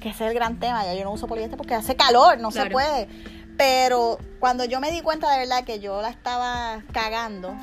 Que 0.00 0.10
ese 0.10 0.24
es 0.24 0.30
el 0.30 0.34
gran 0.34 0.58
tema. 0.58 0.84
Ya 0.84 0.94
yo 0.94 1.04
no 1.04 1.12
uso 1.12 1.26
poliéster 1.26 1.56
porque 1.56 1.74
hace 1.74 1.96
calor, 1.96 2.38
no 2.38 2.50
se 2.50 2.66
puede. 2.66 3.08
Pero 3.56 4.18
cuando 4.38 4.64
yo 4.64 4.80
me 4.80 4.90
di 4.90 5.00
cuenta 5.00 5.30
de 5.32 5.38
verdad 5.38 5.64
que 5.64 5.80
yo 5.80 6.02
la 6.02 6.10
estaba 6.10 6.82
cagando, 6.92 7.56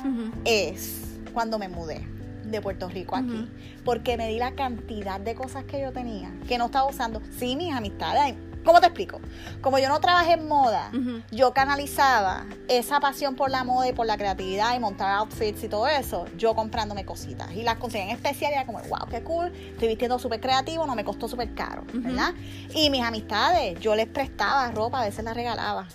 es 0.44 1.18
cuando 1.32 1.58
me 1.58 1.68
mudé 1.68 2.06
de 2.44 2.60
Puerto 2.60 2.88
Rico 2.88 3.16
aquí. 3.16 3.48
Porque 3.84 4.16
me 4.16 4.28
di 4.28 4.38
la 4.38 4.52
cantidad 4.52 5.20
de 5.20 5.34
cosas 5.34 5.64
que 5.64 5.80
yo 5.80 5.92
tenía, 5.92 6.32
que 6.48 6.58
no 6.58 6.66
estaba 6.66 6.88
usando. 6.88 7.22
Sí, 7.38 7.54
mis 7.54 7.74
amistades, 7.74 8.34
¿Cómo 8.64 8.80
te 8.80 8.86
explico? 8.86 9.20
Como 9.60 9.78
yo 9.78 9.88
no 9.88 10.00
trabajé 10.00 10.32
en 10.32 10.48
moda, 10.48 10.90
yo 11.30 11.52
canalizaba 11.52 12.46
esa 12.68 12.98
pasión 12.98 13.36
por 13.36 13.50
la 13.50 13.62
moda 13.62 13.88
y 13.88 13.92
por 13.92 14.06
la 14.06 14.16
creatividad 14.16 14.74
y 14.74 14.80
montar 14.80 15.10
outfits 15.18 15.62
y 15.64 15.68
todo 15.68 15.86
eso, 15.86 16.24
yo 16.38 16.54
comprándome 16.54 17.04
cositas. 17.04 17.52
Y 17.52 17.62
las 17.62 17.76
conseguía 17.76 18.06
en 18.06 18.16
especial 18.16 18.52
y 18.52 18.54
era 18.54 18.64
como, 18.64 18.78
wow, 18.88 19.06
qué 19.10 19.22
cool, 19.22 19.52
estoy 19.54 19.88
vistiendo 19.88 20.18
súper 20.18 20.40
creativo, 20.40 20.86
no 20.86 20.94
me 20.94 21.04
costó 21.04 21.28
súper 21.28 21.54
caro, 21.54 21.84
¿verdad? 21.92 22.32
Y 22.74 22.88
mis 22.88 23.02
amistades, 23.02 23.78
yo 23.80 23.94
les 23.94 24.06
prestaba 24.06 24.70
ropa, 24.70 25.02
a 25.02 25.04
veces 25.04 25.24
la 25.24 25.34
regalaba. 25.34 25.86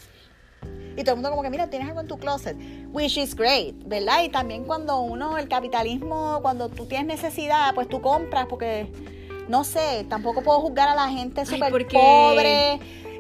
Y 0.96 1.04
todo 1.04 1.12
el 1.12 1.18
mundo 1.18 1.30
como 1.32 1.44
que, 1.44 1.50
mira, 1.50 1.68
tienes 1.70 1.88
algo 1.88 2.02
en 2.02 2.08
tu 2.08 2.18
closet, 2.18 2.58
which 2.92 3.18
is 3.18 3.36
great, 3.36 3.76
¿verdad? 3.86 4.22
Y 4.24 4.30
también 4.30 4.66
cuando 4.66 5.00
uno, 5.00 5.38
el 5.38 5.48
capitalismo, 5.48 6.40
cuando 6.42 6.70
tú 6.70 6.86
tienes 6.86 7.08
necesidad, 7.08 7.74
pues 7.74 7.88
tú 7.88 8.02
compras 8.02 8.48
porque 8.50 8.92
no 9.50 9.64
sé, 9.64 10.06
tampoco 10.08 10.42
puedo 10.42 10.62
juzgar 10.62 10.88
a 10.88 10.96
la 10.96 11.10
gente 11.10 11.46
súper 11.46 11.88
pobre 11.88 12.80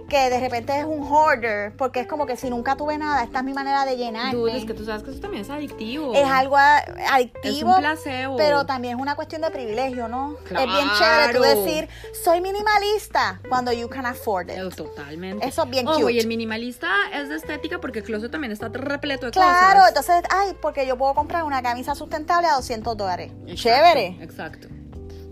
que 0.10 0.30
de 0.30 0.39
repente 0.39 0.77
es 0.77 0.84
un 0.84 1.03
hoarder, 1.03 1.72
porque 1.77 2.01
es 2.01 2.07
como 2.07 2.26
que 2.26 2.35
si 2.35 2.49
nunca 2.49 2.76
tuve 2.76 2.97
nada, 2.97 3.23
esta 3.23 3.39
es 3.39 3.45
mi 3.45 3.53
manera 3.53 3.85
de 3.85 3.95
llenar. 3.95 4.35
es 4.51 4.65
que 4.65 4.73
tú 4.73 4.84
sabes 4.84 5.03
que 5.03 5.11
eso 5.11 5.19
también 5.19 5.43
es 5.43 5.49
adictivo. 5.49 6.14
Es 6.14 6.26
algo 6.26 6.57
adictivo. 6.57 7.69
Es 7.69 7.76
un 7.76 7.80
placebo. 7.80 8.35
Pero 8.35 8.65
también 8.65 8.95
es 8.95 9.01
una 9.01 9.15
cuestión 9.15 9.41
de 9.41 9.51
privilegio, 9.51 10.07
¿no? 10.07 10.35
Es 10.45 10.49
bien 10.49 10.89
chévere 10.97 11.34
tú 11.34 11.41
decir, 11.41 11.88
soy 12.23 12.41
minimalista 12.41 13.39
cuando 13.47 13.72
you 13.72 13.88
can 13.88 14.06
afford 14.06 14.49
it. 14.49 14.57
Oh, 14.60 14.69
totalmente. 14.69 15.47
Eso 15.47 15.64
es 15.64 15.69
bien 15.69 15.85
cute. 15.85 16.11
y 16.11 16.19
el 16.19 16.27
minimalista 16.27 16.89
es 17.14 17.30
de 17.30 17.35
estética 17.35 17.80
porque 17.80 17.99
el 17.99 18.06
closet 18.06 18.31
también 18.31 18.51
está 18.51 18.68
repleto 18.69 19.27
de 19.27 19.31
cosas. 19.31 19.57
Claro, 19.57 19.88
entonces, 19.88 20.23
ay, 20.31 20.57
porque 20.60 20.88
yo 20.88 20.97
puedo 20.97 21.14
comprar 21.14 21.43
una 21.43 21.61
camisa 21.61 21.93
sustentable 21.93 22.47
a 22.47 22.56
200 22.56 22.97
dólares. 22.97 23.31
chévere. 23.56 24.18
Exacto 24.22 24.78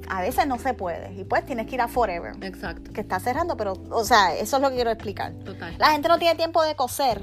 a 0.09 0.21
veces 0.21 0.47
no 0.47 0.57
se 0.57 0.73
puede 0.73 1.13
y 1.13 1.23
pues 1.23 1.45
tienes 1.45 1.67
que 1.67 1.75
ir 1.75 1.81
a 1.81 1.87
Forever. 1.87 2.35
Exacto. 2.41 2.91
Que 2.91 3.01
está 3.01 3.19
cerrando, 3.19 3.57
pero, 3.57 3.73
o 3.89 4.03
sea, 4.03 4.35
eso 4.35 4.57
es 4.57 4.61
lo 4.61 4.69
que 4.69 4.75
quiero 4.75 4.91
explicar. 4.91 5.33
Total. 5.33 5.75
La 5.77 5.91
gente 5.91 6.07
no 6.07 6.17
tiene 6.17 6.35
tiempo 6.35 6.63
de 6.63 6.75
coser 6.75 7.21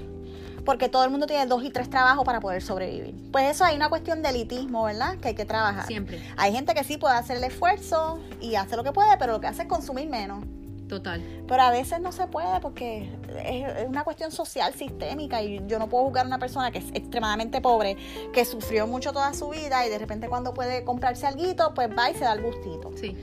porque 0.65 0.89
todo 0.89 1.05
el 1.05 1.11
mundo 1.11 1.27
tiene 1.27 1.47
dos 1.47 1.63
y 1.63 1.71
tres 1.71 1.91
trabajos 1.91 2.25
para 2.25 2.41
poder 2.41 2.63
sobrevivir. 2.63 3.15
Pues 3.31 3.51
eso 3.51 3.65
hay 3.65 3.77
una 3.77 3.89
cuestión 3.89 4.23
de 4.23 4.31
elitismo, 4.31 4.85
¿verdad? 4.85 5.17
Que 5.19 5.29
hay 5.29 5.35
que 5.35 5.45
trabajar. 5.45 5.87
Siempre. 5.87 6.23
Hay 6.37 6.53
gente 6.53 6.75
que 6.75 6.85
sí 6.85 6.97
puede 6.97 7.15
hacer 7.15 7.37
el 7.37 7.45
esfuerzo 7.45 8.19
y 8.41 8.55
hace 8.55 8.77
lo 8.77 8.85
que 8.85 8.93
puede, 8.93 9.17
pero 9.19 9.33
lo 9.33 9.41
que 9.41 9.47
hace 9.47 9.63
es 9.63 9.69
consumir 9.69 10.09
menos. 10.09 10.45
Total. 10.89 11.23
Pero 11.49 11.63
a 11.63 11.71
veces 11.71 12.01
no 12.01 12.13
se 12.13 12.27
puede 12.27 12.61
porque 12.61 13.11
es, 13.45 13.87
una 13.87 14.05
cuestión 14.05 14.31
social, 14.31 14.75
sistémica, 14.75 15.43
y 15.43 15.63
yo 15.67 15.79
no 15.79 15.89
puedo 15.89 16.05
juzgar 16.05 16.25
a 16.25 16.29
una 16.29 16.39
persona 16.39 16.71
que 16.71 16.79
es 16.79 16.89
extremadamente 16.93 17.61
pobre, 17.61 17.97
que 18.33 18.45
sufrió 18.45 18.87
mucho 18.87 19.13
toda 19.13 19.33
su 19.35 19.49
vida 19.49 19.87
y 19.87 19.91
de 19.91 19.99
repente 19.99 20.29
cuando 20.29 20.53
puede 20.53 20.85
comprarse 20.85 21.27
algo, 21.27 21.75
pues 21.75 21.89
va 21.97 22.11
y 22.11 22.15
se 22.15 22.25
da 22.25 22.35
el 22.35 22.43
gustito. 22.43 22.93
Sí. 22.97 23.17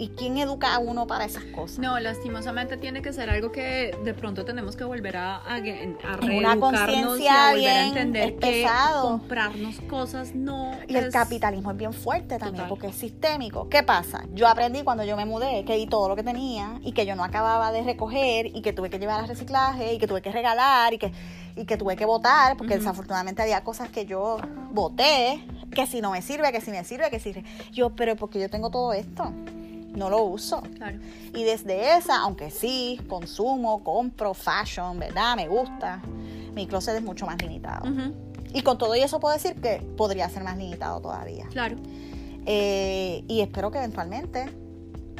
¿Y 0.00 0.08
quién 0.08 0.38
educa 0.38 0.74
a 0.74 0.78
uno 0.78 1.06
para 1.06 1.26
esas 1.26 1.44
cosas? 1.44 1.78
No, 1.78 2.00
lastimosamente 2.00 2.78
tiene 2.78 3.02
que 3.02 3.12
ser 3.12 3.28
algo 3.28 3.52
que 3.52 3.94
de 4.02 4.14
pronto 4.14 4.46
tenemos 4.46 4.74
que 4.74 4.84
volver 4.84 5.18
a, 5.18 5.36
a, 5.36 5.56
a 5.56 6.18
una 6.24 6.58
conciencia 6.58 7.52
bien 7.52 7.70
a 7.70 7.86
entender 7.88 8.36
pesado. 8.36 9.18
comprarnos 9.18 9.78
cosas 9.82 10.34
no 10.34 10.72
Y 10.88 10.96
el 10.96 11.12
capitalismo 11.12 11.72
es 11.72 11.76
bien 11.76 11.92
fuerte 11.92 12.38
también 12.38 12.66
porque 12.66 12.86
es 12.86 12.94
sistémico. 12.94 13.68
¿Qué 13.68 13.82
pasa? 13.82 14.24
Yo 14.32 14.48
aprendí 14.48 14.84
cuando 14.84 15.04
yo 15.04 15.18
me 15.18 15.26
mudé 15.26 15.66
que 15.66 15.76
di 15.76 15.86
todo 15.86 16.08
lo 16.08 16.16
que 16.16 16.22
tenía 16.22 16.80
y 16.80 16.92
que 16.92 17.04
yo 17.04 17.14
no 17.14 17.22
acababa 17.22 17.70
de 17.70 17.82
recoger 17.82 18.46
y 18.46 18.62
que 18.62 18.72
tuve 18.72 18.88
que 18.88 18.98
llevar 18.98 19.20
al 19.20 19.28
reciclaje 19.28 19.92
y 19.92 19.98
que 19.98 20.06
tuve 20.06 20.22
que 20.22 20.32
regalar 20.32 20.94
y 20.94 20.98
que, 20.98 21.12
y 21.56 21.66
que 21.66 21.76
tuve 21.76 21.96
que 21.96 22.06
votar 22.06 22.56
porque 22.56 22.78
desafortunadamente 22.78 23.42
había 23.42 23.62
cosas 23.64 23.90
que 23.90 24.06
yo 24.06 24.38
voté 24.70 25.44
que 25.74 25.86
si 25.86 26.00
no 26.00 26.12
me 26.12 26.22
sirve, 26.22 26.50
que 26.52 26.62
si 26.62 26.70
me 26.70 26.82
sirve, 26.84 27.10
que 27.10 27.20
si... 27.20 27.34
Yo, 27.70 27.90
pero 27.90 28.16
porque 28.16 28.40
yo 28.40 28.48
tengo 28.48 28.70
todo 28.70 28.94
esto 28.94 29.30
no 29.94 30.10
lo 30.10 30.22
uso. 30.22 30.62
Y 31.34 31.44
desde 31.44 31.96
esa, 31.96 32.20
aunque 32.20 32.50
sí, 32.50 33.00
consumo, 33.08 33.82
compro, 33.84 34.34
fashion, 34.34 34.98
¿verdad? 34.98 35.36
Me 35.36 35.48
gusta, 35.48 36.02
mi 36.54 36.66
closet 36.66 36.96
es 36.96 37.02
mucho 37.02 37.26
más 37.26 37.40
limitado. 37.40 37.86
Y 38.52 38.62
con 38.62 38.78
todo 38.78 38.94
eso 38.94 39.20
puedo 39.20 39.34
decir 39.34 39.54
que 39.60 39.82
podría 39.96 40.28
ser 40.28 40.42
más 40.42 40.56
limitado 40.56 41.00
todavía. 41.00 41.46
Claro. 41.50 41.76
Eh, 42.46 43.24
y 43.28 43.40
espero 43.40 43.70
que 43.70 43.78
eventualmente 43.78 44.48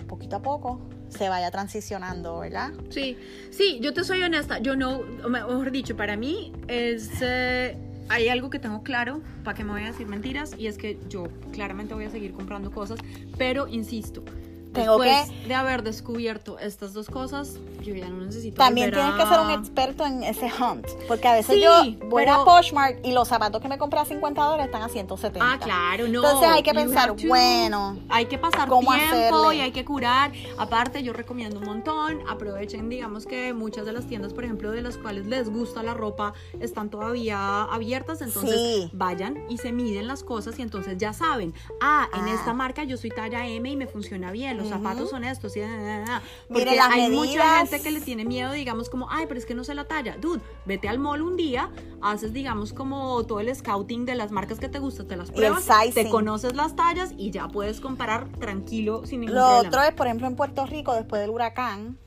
poquito 0.08 0.36
a 0.36 0.42
poco 0.42 0.80
se 1.08 1.28
vaya 1.28 1.50
transicionando, 1.50 2.40
¿verdad? 2.40 2.72
Sí, 2.88 3.16
sí, 3.50 3.78
yo 3.80 3.94
te 3.94 4.02
soy 4.04 4.22
honesta, 4.22 4.58
yo 4.58 4.74
no, 4.74 5.02
mejor 5.28 5.70
dicho, 5.70 5.96
para 5.96 6.16
mí 6.16 6.52
es... 6.68 7.10
eh, 7.20 7.76
hay 8.08 8.28
algo 8.28 8.50
que 8.50 8.58
tengo 8.58 8.82
claro, 8.82 9.22
para 9.44 9.56
que 9.56 9.62
me 9.62 9.70
voy 9.70 9.82
a 9.82 9.86
decir 9.86 10.08
mentiras, 10.08 10.56
y 10.58 10.66
es 10.66 10.78
que 10.78 10.98
yo 11.08 11.28
claramente 11.52 11.94
voy 11.94 12.06
a 12.06 12.10
seguir 12.10 12.32
comprando 12.32 12.72
cosas, 12.72 12.98
pero 13.38 13.68
insisto, 13.68 14.24
Tengo 14.72 14.98
después 14.98 15.48
de 15.48 15.54
haber 15.54 15.82
descubierto 15.82 16.58
estas 16.58 16.92
dos 16.92 17.08
cosas, 17.08 17.58
yo 17.82 17.94
ya 17.94 18.08
no 18.08 18.24
necesito 18.24 18.56
También 18.56 18.90
tienes 18.90 19.14
que 19.14 19.26
ser 19.26 19.40
un 19.40 19.50
experto 19.50 20.06
en 20.06 20.22
ese 20.22 20.46
hunt, 20.46 20.86
porque 21.08 21.28
a 21.28 21.34
veces 21.34 21.56
Sí, 21.56 21.62
yo 21.62 21.72
voy 22.08 22.24
pero- 22.24 22.42
a 22.42 22.44
Poshmark 22.44 23.00
y 23.04 23.12
los 23.12 23.28
zapatos 23.28 23.60
que 23.60 23.68
me 23.68 23.78
compré 23.78 24.00
a 24.00 24.04
50 24.04 24.42
dólares 24.42 24.66
están 24.66 24.82
a 24.82 24.88
170. 24.88 25.52
Ah, 25.52 25.58
claro, 25.58 26.06
no. 26.08 26.22
Entonces 26.22 26.48
hay 26.50 26.62
que 26.62 26.74
pensar, 26.74 27.14
to- 27.16 27.26
bueno, 27.28 27.98
hay 28.08 28.26
que 28.26 28.38
pasar 28.38 28.68
¿cómo 28.68 28.92
tiempo 28.94 29.14
hacerle? 29.14 29.56
y 29.56 29.60
hay 29.60 29.72
que 29.72 29.84
curar. 29.84 30.32
Aparte, 30.58 31.02
yo 31.02 31.12
recomiendo 31.12 31.58
un 31.58 31.64
montón. 31.64 32.20
Aprovechen, 32.28 32.88
digamos 32.88 33.26
que 33.26 33.52
muchas 33.52 33.86
de 33.86 33.92
las 33.92 34.06
tiendas, 34.06 34.32
por 34.32 34.44
ejemplo, 34.44 34.70
de 34.70 34.82
las 34.82 34.96
cuales 34.96 35.26
les 35.26 35.50
gusta 35.50 35.82
la 35.82 35.94
ropa, 35.94 36.34
están 36.60 36.90
todavía 36.90 37.62
abiertas. 37.64 38.20
Entonces, 38.22 38.54
Sí. 38.60 38.90
vayan 38.92 39.44
y 39.48 39.58
se 39.58 39.72
miden 39.72 40.06
las 40.06 40.22
cosas 40.24 40.58
y 40.58 40.62
entonces 40.62 40.96
ya 40.98 41.12
saben, 41.12 41.54
ah, 41.80 42.08
en 42.14 42.24
Ah. 42.28 42.34
esta 42.34 42.52
marca 42.54 42.84
yo 42.84 42.96
soy 42.96 43.10
talla 43.10 43.46
M 43.46 43.68
y 43.70 43.76
me 43.76 43.86
funciona 43.86 44.30
bien. 44.32 44.56
Los 44.56 44.66
Ujú. 44.66 44.76
zapatos 44.76 45.10
son 45.10 45.24
estos. 45.24 45.56
y, 45.56 45.62
ah, 45.62 46.04
ah. 46.08 46.20
Mire, 46.48 46.64
Porque 46.64 46.76
las 46.76 46.90
hay 46.90 47.08
mucha 47.10 47.26
medidas. 47.30 47.69
Gente 47.70 47.82
que 47.82 47.90
le 47.90 48.00
tiene 48.00 48.24
miedo, 48.24 48.52
digamos, 48.52 48.90
como, 48.90 49.08
ay, 49.10 49.26
pero 49.28 49.38
es 49.38 49.46
que 49.46 49.54
no 49.54 49.64
sé 49.64 49.74
la 49.74 49.84
talla. 49.84 50.16
Dude, 50.18 50.40
vete 50.66 50.88
al 50.88 50.98
mall 50.98 51.22
un 51.22 51.36
día, 51.36 51.70
haces, 52.00 52.32
digamos, 52.32 52.72
como 52.72 53.24
todo 53.24 53.40
el 53.40 53.54
scouting 53.54 54.04
de 54.04 54.14
las 54.14 54.30
marcas 54.30 54.58
que 54.58 54.68
te 54.68 54.78
gustan, 54.78 55.06
te 55.06 55.16
las 55.16 55.30
pruebas, 55.30 55.66
te 55.94 56.08
conoces 56.08 56.54
las 56.54 56.76
tallas 56.76 57.12
y 57.16 57.30
ya 57.30 57.48
puedes 57.48 57.80
comparar 57.80 58.28
tranquilo 58.38 59.06
sin 59.06 59.20
ningún 59.20 59.36
Lo 59.36 59.42
problema. 59.42 59.68
otro 59.68 59.82
es, 59.82 59.92
por 59.92 60.06
ejemplo, 60.06 60.26
en 60.26 60.36
Puerto 60.36 60.66
Rico, 60.66 60.94
después 60.94 61.20
del 61.20 61.30
huracán, 61.30 61.98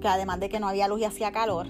que 0.00 0.08
además 0.08 0.40
de 0.40 0.48
que 0.48 0.58
no 0.60 0.68
había 0.68 0.88
luz 0.88 1.00
y 1.00 1.04
hacía 1.04 1.32
calor, 1.32 1.66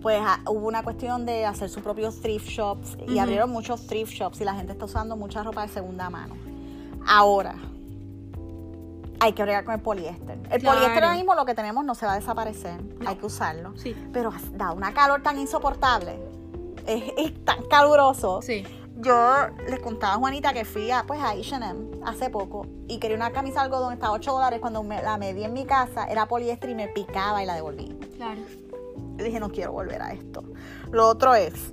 pues 0.00 0.18
ah, 0.22 0.40
hubo 0.46 0.66
una 0.66 0.82
cuestión 0.82 1.26
de 1.26 1.44
hacer 1.44 1.68
sus 1.68 1.82
propios 1.82 2.20
thrift 2.20 2.48
shops 2.48 2.96
y 3.06 3.18
abrieron 3.18 3.50
muchos 3.50 3.86
thrift 3.86 4.12
shops 4.12 4.40
y 4.40 4.44
la 4.44 4.54
gente 4.54 4.72
está 4.72 4.86
usando 4.86 5.16
mucha 5.16 5.42
ropa 5.42 5.62
de 5.62 5.68
segunda 5.68 6.08
mano. 6.08 6.36
Ahora, 7.06 7.56
hay 9.20 9.32
que 9.34 9.42
bregar 9.42 9.64
con 9.64 9.74
el 9.74 9.80
poliéster. 9.80 10.38
El 10.50 10.60
Claro. 10.60 10.78
poliéster 10.78 11.04
ahora 11.04 11.14
mismo 11.16 11.34
lo 11.34 11.44
que 11.44 11.54
tenemos 11.54 11.84
no 11.84 11.94
se 11.94 12.06
va 12.06 12.12
a 12.12 12.16
desaparecer, 12.16 12.80
hay 13.06 13.16
que 13.16 13.26
usarlo. 13.26 13.76
Sí, 13.76 13.94
Pero 14.12 14.32
da 14.54 14.72
una 14.72 14.92
calor 14.94 15.22
tan 15.22 15.38
insoportable, 15.38 16.18
es, 16.86 17.04
es 17.16 17.44
tan 17.44 17.62
caluroso. 17.68 18.40
sí. 18.42 18.64
Yo 19.02 19.14
les 19.66 19.80
contaba 19.80 20.12
a 20.12 20.16
Juanita 20.18 20.52
que 20.52 20.66
fui 20.66 20.90
a, 20.90 21.04
pues, 21.06 21.18
a 21.20 21.30
H&M 21.30 22.02
hace 22.04 22.28
poco 22.28 22.66
y 22.86 22.98
quería 22.98 23.16
una 23.16 23.30
camisa 23.30 23.60
de 23.60 23.64
algodón, 23.66 23.94
estaba 23.94 24.12
a 24.12 24.16
8 24.16 24.30
dólares. 24.30 24.60
Cuando 24.60 24.82
me, 24.82 25.00
la 25.02 25.16
medí 25.16 25.42
en 25.42 25.54
mi 25.54 25.64
casa, 25.64 26.04
era 26.04 26.26
poliéster 26.26 26.68
y 26.68 26.74
me 26.74 26.88
picaba 26.88 27.42
y 27.42 27.46
la 27.46 27.54
devolví. 27.54 27.96
Claro. 28.18 28.42
Y 29.18 29.22
dije, 29.22 29.40
no 29.40 29.48
quiero 29.48 29.72
volver 29.72 30.02
a 30.02 30.12
esto. 30.12 30.42
Lo 30.90 31.08
otro 31.08 31.34
es 31.34 31.72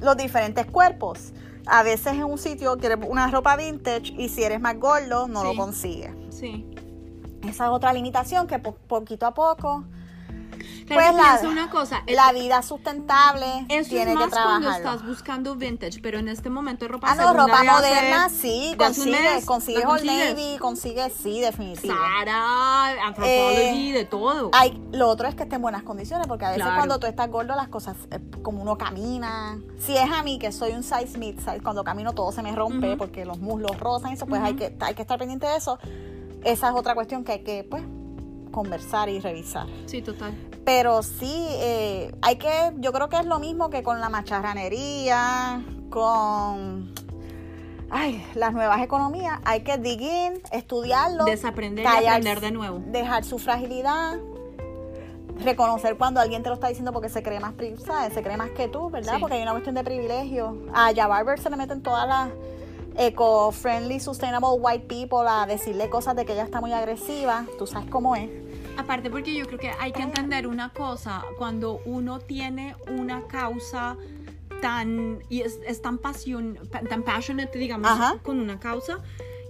los 0.00 0.16
diferentes 0.16 0.66
cuerpos. 0.66 1.32
A 1.72 1.82
veces 1.84 2.14
en 2.14 2.24
un 2.24 2.36
sitio 2.38 2.76
quieres 2.78 2.98
una 3.08 3.30
ropa 3.30 3.54
vintage 3.56 4.12
y 4.18 4.28
si 4.28 4.42
eres 4.42 4.60
más 4.60 4.78
gordo, 4.78 5.28
no 5.28 5.44
lo 5.44 5.54
consigues. 5.54 6.10
Sí. 6.30 6.66
Esa 7.42 7.64
es 7.66 7.70
otra 7.70 7.92
limitación 7.92 8.46
que 8.46 8.58
po- 8.58 8.74
poquito 8.74 9.24
a 9.26 9.32
poco, 9.34 9.84
Claro, 10.86 11.16
pues 11.16 11.42
la, 11.42 11.48
una 11.48 11.70
cosa. 11.70 12.02
la 12.06 12.32
vida 12.32 12.62
sustentable 12.62 13.66
Eso 13.68 13.90
tiene 13.90 14.12
es 14.12 14.18
que 14.18 14.24
más 14.26 14.30
cuando 14.30 14.70
estás 14.70 15.06
buscando 15.06 15.54
vintage, 15.56 16.00
pero 16.00 16.18
en 16.18 16.28
este 16.28 16.50
momento 16.50 16.86
ropa 16.88 17.08
Ah, 17.10 17.14
no, 17.14 17.32
ropa 17.32 17.54
hace- 17.60 17.70
moderna, 17.70 18.28
sí, 18.28 18.74
consigues, 18.78 19.44
consigues 19.44 19.84
¿la 19.84 19.90
Old? 19.90 20.04
Navy, 20.04 20.58
consigues, 20.58 21.12
sí, 21.22 21.40
definitivo. 21.40 21.94
Zara, 21.94 23.06
Anthropology, 23.06 23.90
Eh, 23.90 23.92
de 23.92 24.04
todo. 24.04 24.50
Hay, 24.52 24.80
lo 24.92 25.08
otro 25.08 25.28
es 25.28 25.34
que 25.34 25.44
esté 25.44 25.56
en 25.56 25.62
buenas 25.62 25.82
condiciones, 25.82 26.26
porque 26.26 26.44
a 26.44 26.48
veces 26.50 26.62
Claro. 26.64 26.76
cuando 26.78 26.98
tú 26.98 27.06
estás 27.06 27.30
gordo, 27.30 27.54
las 27.54 27.68
cosas, 27.68 27.96
eh, 28.10 28.18
como 28.42 28.62
uno 28.62 28.76
camina. 28.78 29.58
Si 29.78 29.96
es 29.96 30.10
a 30.10 30.22
mí, 30.22 30.38
que 30.38 30.52
soy 30.52 30.72
un 30.72 30.82
size 30.82 31.18
mid, 31.18 31.38
size, 31.38 31.60
cuando 31.62 31.84
camino 31.84 32.12
todo 32.12 32.32
se 32.32 32.42
me 32.42 32.54
rompe, 32.54 32.96
porque 32.96 33.24
los 33.24 33.38
muslos 33.38 33.78
rozan, 33.78 34.12
eso, 34.12 34.26
pues 34.26 34.42
hay, 34.42 34.54
que, 34.54 34.76
hay 34.80 34.94
que 34.94 35.02
estar 35.02 35.18
pendiente 35.18 35.46
de 35.46 35.56
eso. 35.56 35.78
Esa 36.44 36.68
es 36.70 36.74
otra 36.74 36.94
cuestión 36.94 37.22
que 37.24 37.32
hay 37.32 37.40
que, 37.44 37.64
pues, 37.68 37.82
conversar 38.50 39.08
y 39.08 39.20
revisar. 39.20 39.66
Sí, 39.86 40.02
total. 40.02 40.32
Pero 40.64 41.02
sí, 41.02 41.46
eh, 41.50 42.12
hay 42.22 42.36
que, 42.36 42.72
yo 42.78 42.92
creo 42.92 43.08
que 43.08 43.16
es 43.16 43.26
lo 43.26 43.38
mismo 43.38 43.70
que 43.70 43.82
con 43.82 44.00
la 44.00 44.08
macharranería, 44.08 45.64
con 45.90 46.92
ay, 47.90 48.24
las 48.34 48.52
nuevas 48.52 48.80
economías. 48.82 49.40
Hay 49.44 49.60
que 49.60 49.78
dig 49.78 50.00
in, 50.00 50.42
estudiarlo, 50.52 51.24
Desaprender 51.24 51.84
y 51.84 52.06
aprender 52.06 52.40
de 52.40 52.50
nuevo. 52.52 52.82
dejar 52.86 53.24
su 53.24 53.38
fragilidad, 53.38 54.18
reconocer 55.42 55.96
cuando 55.96 56.20
alguien 56.20 56.42
te 56.42 56.50
lo 56.50 56.54
está 56.54 56.68
diciendo 56.68 56.92
porque 56.92 57.08
se 57.08 57.22
cree 57.22 57.40
más, 57.40 57.54
¿sabes? 57.84 58.12
se 58.12 58.22
cree 58.22 58.36
más 58.36 58.50
que 58.50 58.68
tú, 58.68 58.90
¿verdad? 58.90 59.14
Sí. 59.14 59.20
Porque 59.20 59.36
hay 59.36 59.42
una 59.42 59.52
cuestión 59.52 59.74
de 59.74 59.82
privilegio. 59.84 60.56
A 60.74 60.92
Ya 60.92 61.06
Barber 61.06 61.40
se 61.40 61.50
le 61.50 61.56
meten 61.56 61.82
todas 61.82 62.06
las 62.06 62.28
eco-friendly, 63.00 63.98
sustainable 63.98 64.58
white 64.60 64.86
people 64.86 65.26
a 65.26 65.46
decirle 65.46 65.88
cosas 65.88 66.14
de 66.16 66.26
que 66.26 66.34
ella 66.34 66.44
está 66.44 66.60
muy 66.60 66.72
agresiva. 66.72 67.46
Tú 67.58 67.66
sabes 67.66 67.88
cómo 67.88 68.14
es. 68.14 68.30
Aparte 68.76 69.10
porque 69.10 69.34
yo 69.34 69.46
creo 69.46 69.58
que 69.58 69.70
hay 69.80 69.92
que 69.92 70.02
entender 70.02 70.46
una 70.46 70.72
cosa, 70.72 71.24
cuando 71.38 71.80
uno 71.86 72.20
tiene 72.20 72.76
una 72.88 73.26
causa 73.26 73.96
tan 74.60 75.20
y 75.30 75.40
es, 75.40 75.58
es 75.66 75.80
tan 75.80 75.96
pasión 75.96 76.58
tan 76.70 77.02
passionate 77.02 77.58
digamos 77.58 77.90
Ajá. 77.90 78.18
con 78.22 78.38
una 78.40 78.60
causa 78.60 78.98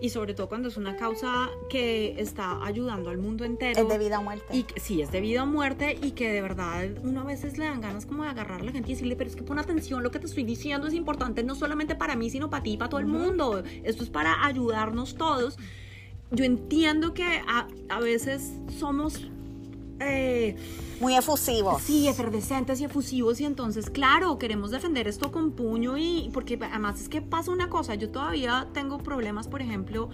y 0.00 0.10
sobre 0.10 0.34
todo 0.34 0.48
cuando 0.48 0.68
es 0.68 0.76
una 0.76 0.96
causa 0.96 1.50
que 1.68 2.14
está 2.18 2.64
ayudando 2.64 3.10
al 3.10 3.18
mundo 3.18 3.44
entero. 3.44 3.82
Es 3.82 3.88
de 3.88 3.98
vida 3.98 4.18
o 4.18 4.22
muerte. 4.22 4.44
y 4.56 4.64
sí 4.80 5.02
es 5.02 5.12
de 5.12 5.20
vida 5.20 5.42
o 5.42 5.46
muerte 5.46 5.98
y 6.00 6.12
que 6.12 6.32
de 6.32 6.42
verdad 6.42 6.88
uno 7.02 7.20
a 7.20 7.24
veces 7.24 7.58
le 7.58 7.66
dan 7.66 7.80
ganas 7.80 8.06
como 8.06 8.24
de 8.24 8.30
agarrar 8.30 8.60
a 8.60 8.64
la 8.64 8.72
gente 8.72 8.88
y 8.90 8.94
decirle 8.94 9.16
pero 9.16 9.28
es 9.28 9.36
que 9.36 9.42
pon 9.42 9.58
atención 9.58 10.02
lo 10.02 10.10
que 10.10 10.18
te 10.18 10.26
estoy 10.26 10.44
diciendo 10.44 10.86
es 10.86 10.94
importante 10.94 11.42
no 11.42 11.54
solamente 11.54 11.94
para 11.94 12.16
mí 12.16 12.30
sino 12.30 12.50
para 12.50 12.62
ti 12.62 12.72
y 12.72 12.76
para 12.76 12.88
todo 12.88 13.00
el 13.00 13.06
mundo. 13.06 13.62
Esto 13.84 14.02
es 14.02 14.10
para 14.10 14.44
ayudarnos 14.44 15.14
todos 15.14 15.58
yo 16.32 16.44
entiendo 16.44 17.12
que 17.12 17.24
a, 17.24 17.66
a 17.88 18.00
veces 18.00 18.52
somos 18.78 19.28
eh, 20.00 20.56
muy 21.00 21.16
efusivos. 21.16 21.82
Sí, 21.82 22.08
efervescentes 22.08 22.80
y 22.80 22.84
efusivos 22.84 23.40
y 23.40 23.44
entonces, 23.44 23.90
claro, 23.90 24.38
queremos 24.38 24.70
defender 24.70 25.08
esto 25.08 25.30
con 25.32 25.52
puño 25.52 25.96
y 25.96 26.30
porque 26.32 26.58
además 26.60 27.00
es 27.00 27.08
que 27.08 27.22
pasa 27.22 27.50
una 27.50 27.68
cosa, 27.68 27.94
yo 27.94 28.10
todavía 28.10 28.68
tengo 28.72 28.98
problemas, 28.98 29.48
por 29.48 29.62
ejemplo, 29.62 30.10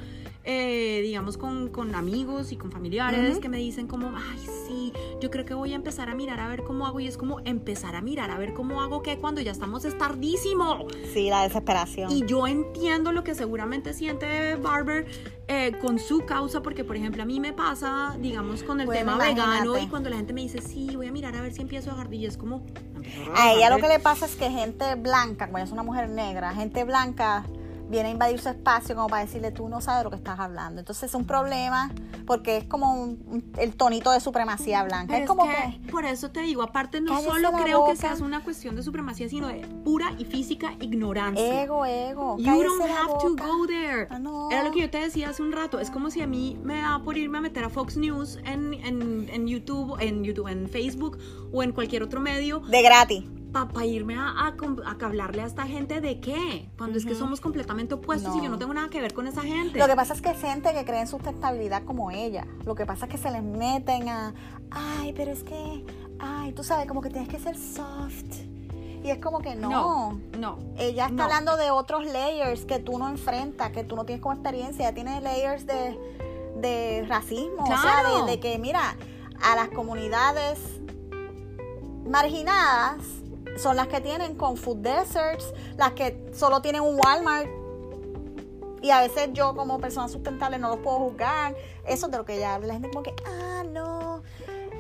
eh, 0.49 1.01
digamos 1.03 1.37
con, 1.37 1.69
con 1.71 1.95
amigos 1.97 2.53
y 2.53 2.57
con 2.57 2.71
familiares 2.71 3.33
Ujú. 3.33 3.41
que 3.41 3.49
me 3.49 3.59
dicen 3.59 3.89
como, 3.89 4.13
ay, 4.17 4.39
sí, 4.69 4.93
yo 5.21 5.31
creo 5.31 5.45
que 5.45 5.55
voy 5.55 5.73
a 5.73 5.77
empezar 5.77 6.09
a 6.09 6.15
mirar 6.15 6.39
a 6.39 6.47
ver 6.47 6.63
cómo 6.63 6.87
hago 6.87 7.01
y 7.01 7.09
es 7.09 7.17
como 7.19 7.41
empezar 7.41 7.97
a 7.97 8.01
mirar 8.01 8.31
a 8.31 8.39
ver 8.39 8.55
cómo 8.55 8.81
hago 8.81 9.03
que 9.03 9.19
cuando 9.19 9.41
ya 9.41 9.51
estamos 9.51 9.85
es 9.85 9.99
tardísimo. 9.99 10.87
Sí, 11.13 11.29
la 11.31 11.43
desesperación. 11.43 12.13
Y 12.13 12.25
yo 12.27 12.47
entiendo 12.47 13.11
lo 13.11 13.25
que 13.25 13.35
seguramente 13.35 13.93
siente 13.93 14.55
Barber 14.55 15.07
eh, 15.49 15.73
con 15.81 15.99
su 15.99 16.25
causa, 16.25 16.63
porque 16.63 16.85
por 16.85 16.97
ejemplo 16.97 17.23
a 17.25 17.27
mí 17.27 17.41
me 17.41 17.53
pasa, 17.53 18.17
digamos, 18.21 18.63
con 18.63 18.81
el 18.81 18.87
Bueno, 18.87 19.13
tema 19.17 19.25
vegano 19.25 19.55
imagínate. 19.55 19.83
y 19.83 19.87
cuando 19.89 20.11
la 20.11 20.17
gente 20.17 20.33
me 20.33 20.43
dice, 20.43 20.61
sí, 20.63 20.95
voy 20.95 21.09
a 21.09 21.13
mirar 21.13 21.35
a 21.35 21.41
ver 21.41 21.53
si 21.53 21.63
empiezo 21.63 21.91
a 21.91 21.95
agarrar, 21.95 22.15
y 22.15 22.25
es 22.25 22.37
como... 22.37 22.65
A 23.37 23.53
ella 23.53 23.71
lo 23.71 23.77
que 23.79 23.89
le 23.89 23.99
pasa 23.99 24.27
es 24.27 24.37
que 24.37 24.51
gente 24.51 24.95
blanca, 24.97 25.47
como 25.47 25.59
ella 25.59 25.65
es 25.67 25.73
una 25.73 25.83
mujer 25.83 26.09
negra, 26.09 26.53
gente 26.55 26.85
blanca 26.85 27.45
viene 27.89 28.09
a 28.09 28.13
invadir 28.13 28.41
su 28.41 28.49
espacio 28.49 28.95
como 28.97 29.09
para 29.09 29.25
decirle 29.25 29.53
tú 29.53 29.69
no 29.69 29.81
sabes 29.81 30.01
de 30.01 30.05
lo 30.05 30.11
que 30.11 30.17
estás 30.17 30.39
hablando. 30.41 30.81
Entonces 30.81 31.05
es 31.11 31.15
un 31.15 31.25
problema 31.27 31.91
porque 32.27 32.57
es 32.57 32.65
como 32.65 32.93
un- 32.95 33.23
un- 33.29 33.53
el 33.59 33.77
tonito 33.77 34.11
de 34.11 34.21
supremacía 34.21 34.83
blanca. 34.83 35.13
Pero 35.13 35.23
es 35.25 35.29
como 35.29 35.45
que, 35.45 35.79
que, 35.85 35.91
por 35.93 36.05
eso 36.05 36.31
te 36.31 36.41
digo, 36.41 36.63
aparte 36.63 37.01
no 37.01 37.21
solo 37.23 37.53
creo 37.63 37.87
que 37.87 37.97
sea 37.97 38.15
una 38.21 38.43
cuestión 38.43 38.75
de 38.77 38.83
supremacía, 38.83 39.29
sino 39.29 39.47
de 39.49 39.67
pura 39.85 40.13
y 40.19 40.25
física 40.25 40.75
ignorancia. 40.81 41.63
ego, 41.63 41.85
ego. 41.87 42.37
You 42.39 42.63
don't 42.63 42.83
have 42.91 43.13
to 43.21 43.37
go 43.37 43.67
there. 43.67 44.09
Ah, 44.11 44.19
no. 44.19 44.51
Era 44.51 44.65
lo 44.65 44.73
que 44.73 44.81
yo 44.81 44.91
te 44.91 44.99
decía 44.99 45.31
hace 45.31 45.43
un 45.43 45.53
rato. 45.53 45.79
Es 45.79 45.91
como 45.91 46.11
si 46.11 46.21
a 46.23 46.27
mí 46.27 46.59
me 46.65 46.81
da 46.81 47.01
por 47.05 47.17
irme 47.17 47.39
a 47.39 47.41
meter 47.41 47.63
a 47.65 47.69
Fox 47.71 47.97
News 47.97 48.39
en, 48.45 48.75
en, 48.75 49.29
en 49.33 49.47
YouTube, 49.47 49.97
en 50.01 50.25
YouTube, 50.25 50.49
en 50.49 50.69
Facebook 50.69 51.19
o 51.53 51.63
en 51.63 51.73
cualquier 51.73 52.03
otro 52.03 52.21
medio 52.21 52.61
De 52.61 52.83
gratis. 52.83 53.25
Para 53.65 53.87
irme 53.87 54.17
a, 54.17 54.29
a, 54.29 54.47
a 54.85 55.07
hablarle 55.07 55.43
a 55.43 55.47
esta 55.47 55.67
gente 55.67 56.01
de 56.01 56.21
qué. 56.21 56.69
Cuando 56.77 56.99
es 56.99 57.07
que 57.07 57.15
somos 57.15 57.41
completamente 57.41 57.95
opuestos 57.95 58.35
y 58.37 58.43
yo 58.43 58.49
no 58.51 58.59
tengo 58.59 58.75
nada 58.75 58.89
que 58.91 59.01
ver 59.01 59.15
con 59.15 59.27
esa 59.27 59.43
gente. 59.43 59.79
Lo 59.79 59.87
que 59.87 59.97
pasa 59.97 60.13
es 60.15 60.21
que 60.23 60.31
es 60.31 60.41
gente 60.41 60.73
que 60.75 60.85
cree 60.85 61.01
en 61.01 61.07
sustentabilidad 61.07 61.85
como 61.85 62.11
ella. 62.11 62.47
Lo 62.65 62.75
que 62.75 62.85
pasa 62.87 63.07
es 63.07 63.13
que 63.13 63.19
se 63.19 63.31
les 63.31 63.43
meten 63.43 64.09
a, 64.09 64.35
ay, 64.71 65.13
pero 65.17 65.33
es 65.33 65.43
que, 65.43 65.85
ay, 66.19 66.53
tú 66.53 66.63
sabes, 66.63 66.87
como 66.87 67.01
que 67.01 67.11
tienes 67.11 67.29
que 67.29 67.39
ser 67.39 67.57
soft. 67.57 68.45
Y 69.03 69.11
es 69.11 69.19
como 69.19 69.39
que 69.39 69.55
no. 69.55 69.71
no, 69.71 70.21
no. 70.39 70.59
Ella 70.79 71.05
está 71.05 71.17
No. 71.17 71.23
hablando 71.25 71.57
de 71.57 71.71
otros 71.71 72.05
layers 72.07 72.65
que 72.65 72.79
tú 72.81 72.99
no 72.99 73.09
enfrentas, 73.09 73.71
que 73.71 73.85
tú 73.85 73.97
no 73.97 74.05
tienes 74.05 74.21
como 74.23 74.35
experiencia. 74.35 74.87
Ella 74.87 74.95
tiene 74.95 75.21
layers 75.21 75.67
de, 75.67 75.97
de 76.61 77.05
racismo. 77.09 77.63
O 77.63 77.67
sea, 77.67 77.79
Claro. 77.81 78.25
de, 78.25 78.33
de 78.33 78.41
que, 78.41 78.59
mira, 78.59 78.97
a 79.43 79.55
las 79.55 79.69
comunidades 79.69 80.59
marginadas 82.09 82.99
son 83.59 83.77
las 83.77 83.89
que 83.89 84.01
tienen 84.01 84.35
con 84.37 84.57
food 84.57 84.79
deserts, 84.79 85.53
las 85.77 85.93
que 85.93 86.29
solo 86.33 86.61
tienen 86.63 86.83
un 86.83 86.99
Walmart 87.05 87.49
Y 88.83 88.91
a 88.91 89.01
veces 89.01 89.31
yo 89.33 89.55
como 89.57 89.81
persona 89.81 90.09
sustentable 90.09 90.59
no 90.59 90.69
los 90.69 90.79
puedo 90.79 90.99
juzgar. 90.99 91.57
Eso 91.87 92.07
es 92.07 92.13
de 92.13 92.19
lo 92.19 92.25
que 92.25 92.45
habla. 92.45 92.69
La 92.69 92.73
gente 92.75 92.89
como 92.91 93.03
que, 93.03 93.15
ah, 93.27 93.65
no. 93.65 94.23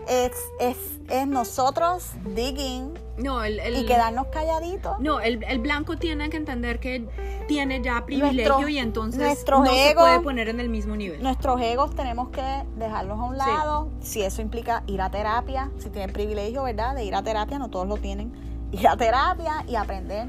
Es, 0.08 0.30
es, 0.60 0.76
es 1.08 1.26
nosotros 1.26 2.10
digging 2.36 2.94
No, 3.16 3.42
el, 3.42 3.58
el- 3.58 3.76
y 3.78 3.86
quedarnos 3.86 4.28
calladitos. 4.28 5.00
No, 5.00 5.18
el, 5.20 5.42
el 5.42 5.58
blanco 5.58 5.96
tiene 5.96 6.30
que 6.30 6.36
entender 6.36 6.78
que 6.78 7.08
tiene 7.48 7.82
ya 7.82 8.04
privilegio 8.06 8.50
Nuestro- 8.52 8.68
y 8.68 8.78
entonces 8.78 9.20
nuestros 9.20 9.60
no 9.64 9.74
se 9.74 9.94
puede 9.96 10.20
poner 10.20 10.48
en 10.48 10.60
el 10.60 10.68
mismo 10.68 10.94
nivel. 10.94 11.20
Nuestros 11.20 11.60
egos 11.60 11.92
tenemos 11.96 12.28
que 12.28 12.42
dejarlos 12.76 13.18
a 13.18 13.22
un 13.24 13.32
Sí. 13.34 13.38
lado. 13.38 13.88
Si 14.00 14.22
eso 14.22 14.40
implica 14.42 14.84
ir 14.86 15.00
a 15.00 15.10
terapia, 15.10 15.72
si 15.78 15.90
tienen 15.90 16.12
privilegio, 16.12 16.62
¿verdad? 16.62 16.94
De 16.94 17.02
ir 17.04 17.14
a 17.16 17.22
terapia, 17.24 17.58
no 17.58 17.68
todos 17.70 17.88
lo 17.88 17.96
tienen. 17.96 18.32
Ir 18.78 18.86
a 18.88 18.96
terapia 18.96 19.64
y 19.66 19.74
aprender. 19.74 20.26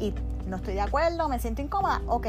Y 0.00 0.14
no 0.46 0.56
estoy 0.56 0.74
de 0.74 0.80
acuerdo, 0.80 1.28
me 1.28 1.38
siento 1.38 1.60
incómoda. 1.60 2.00
Ok, 2.06 2.26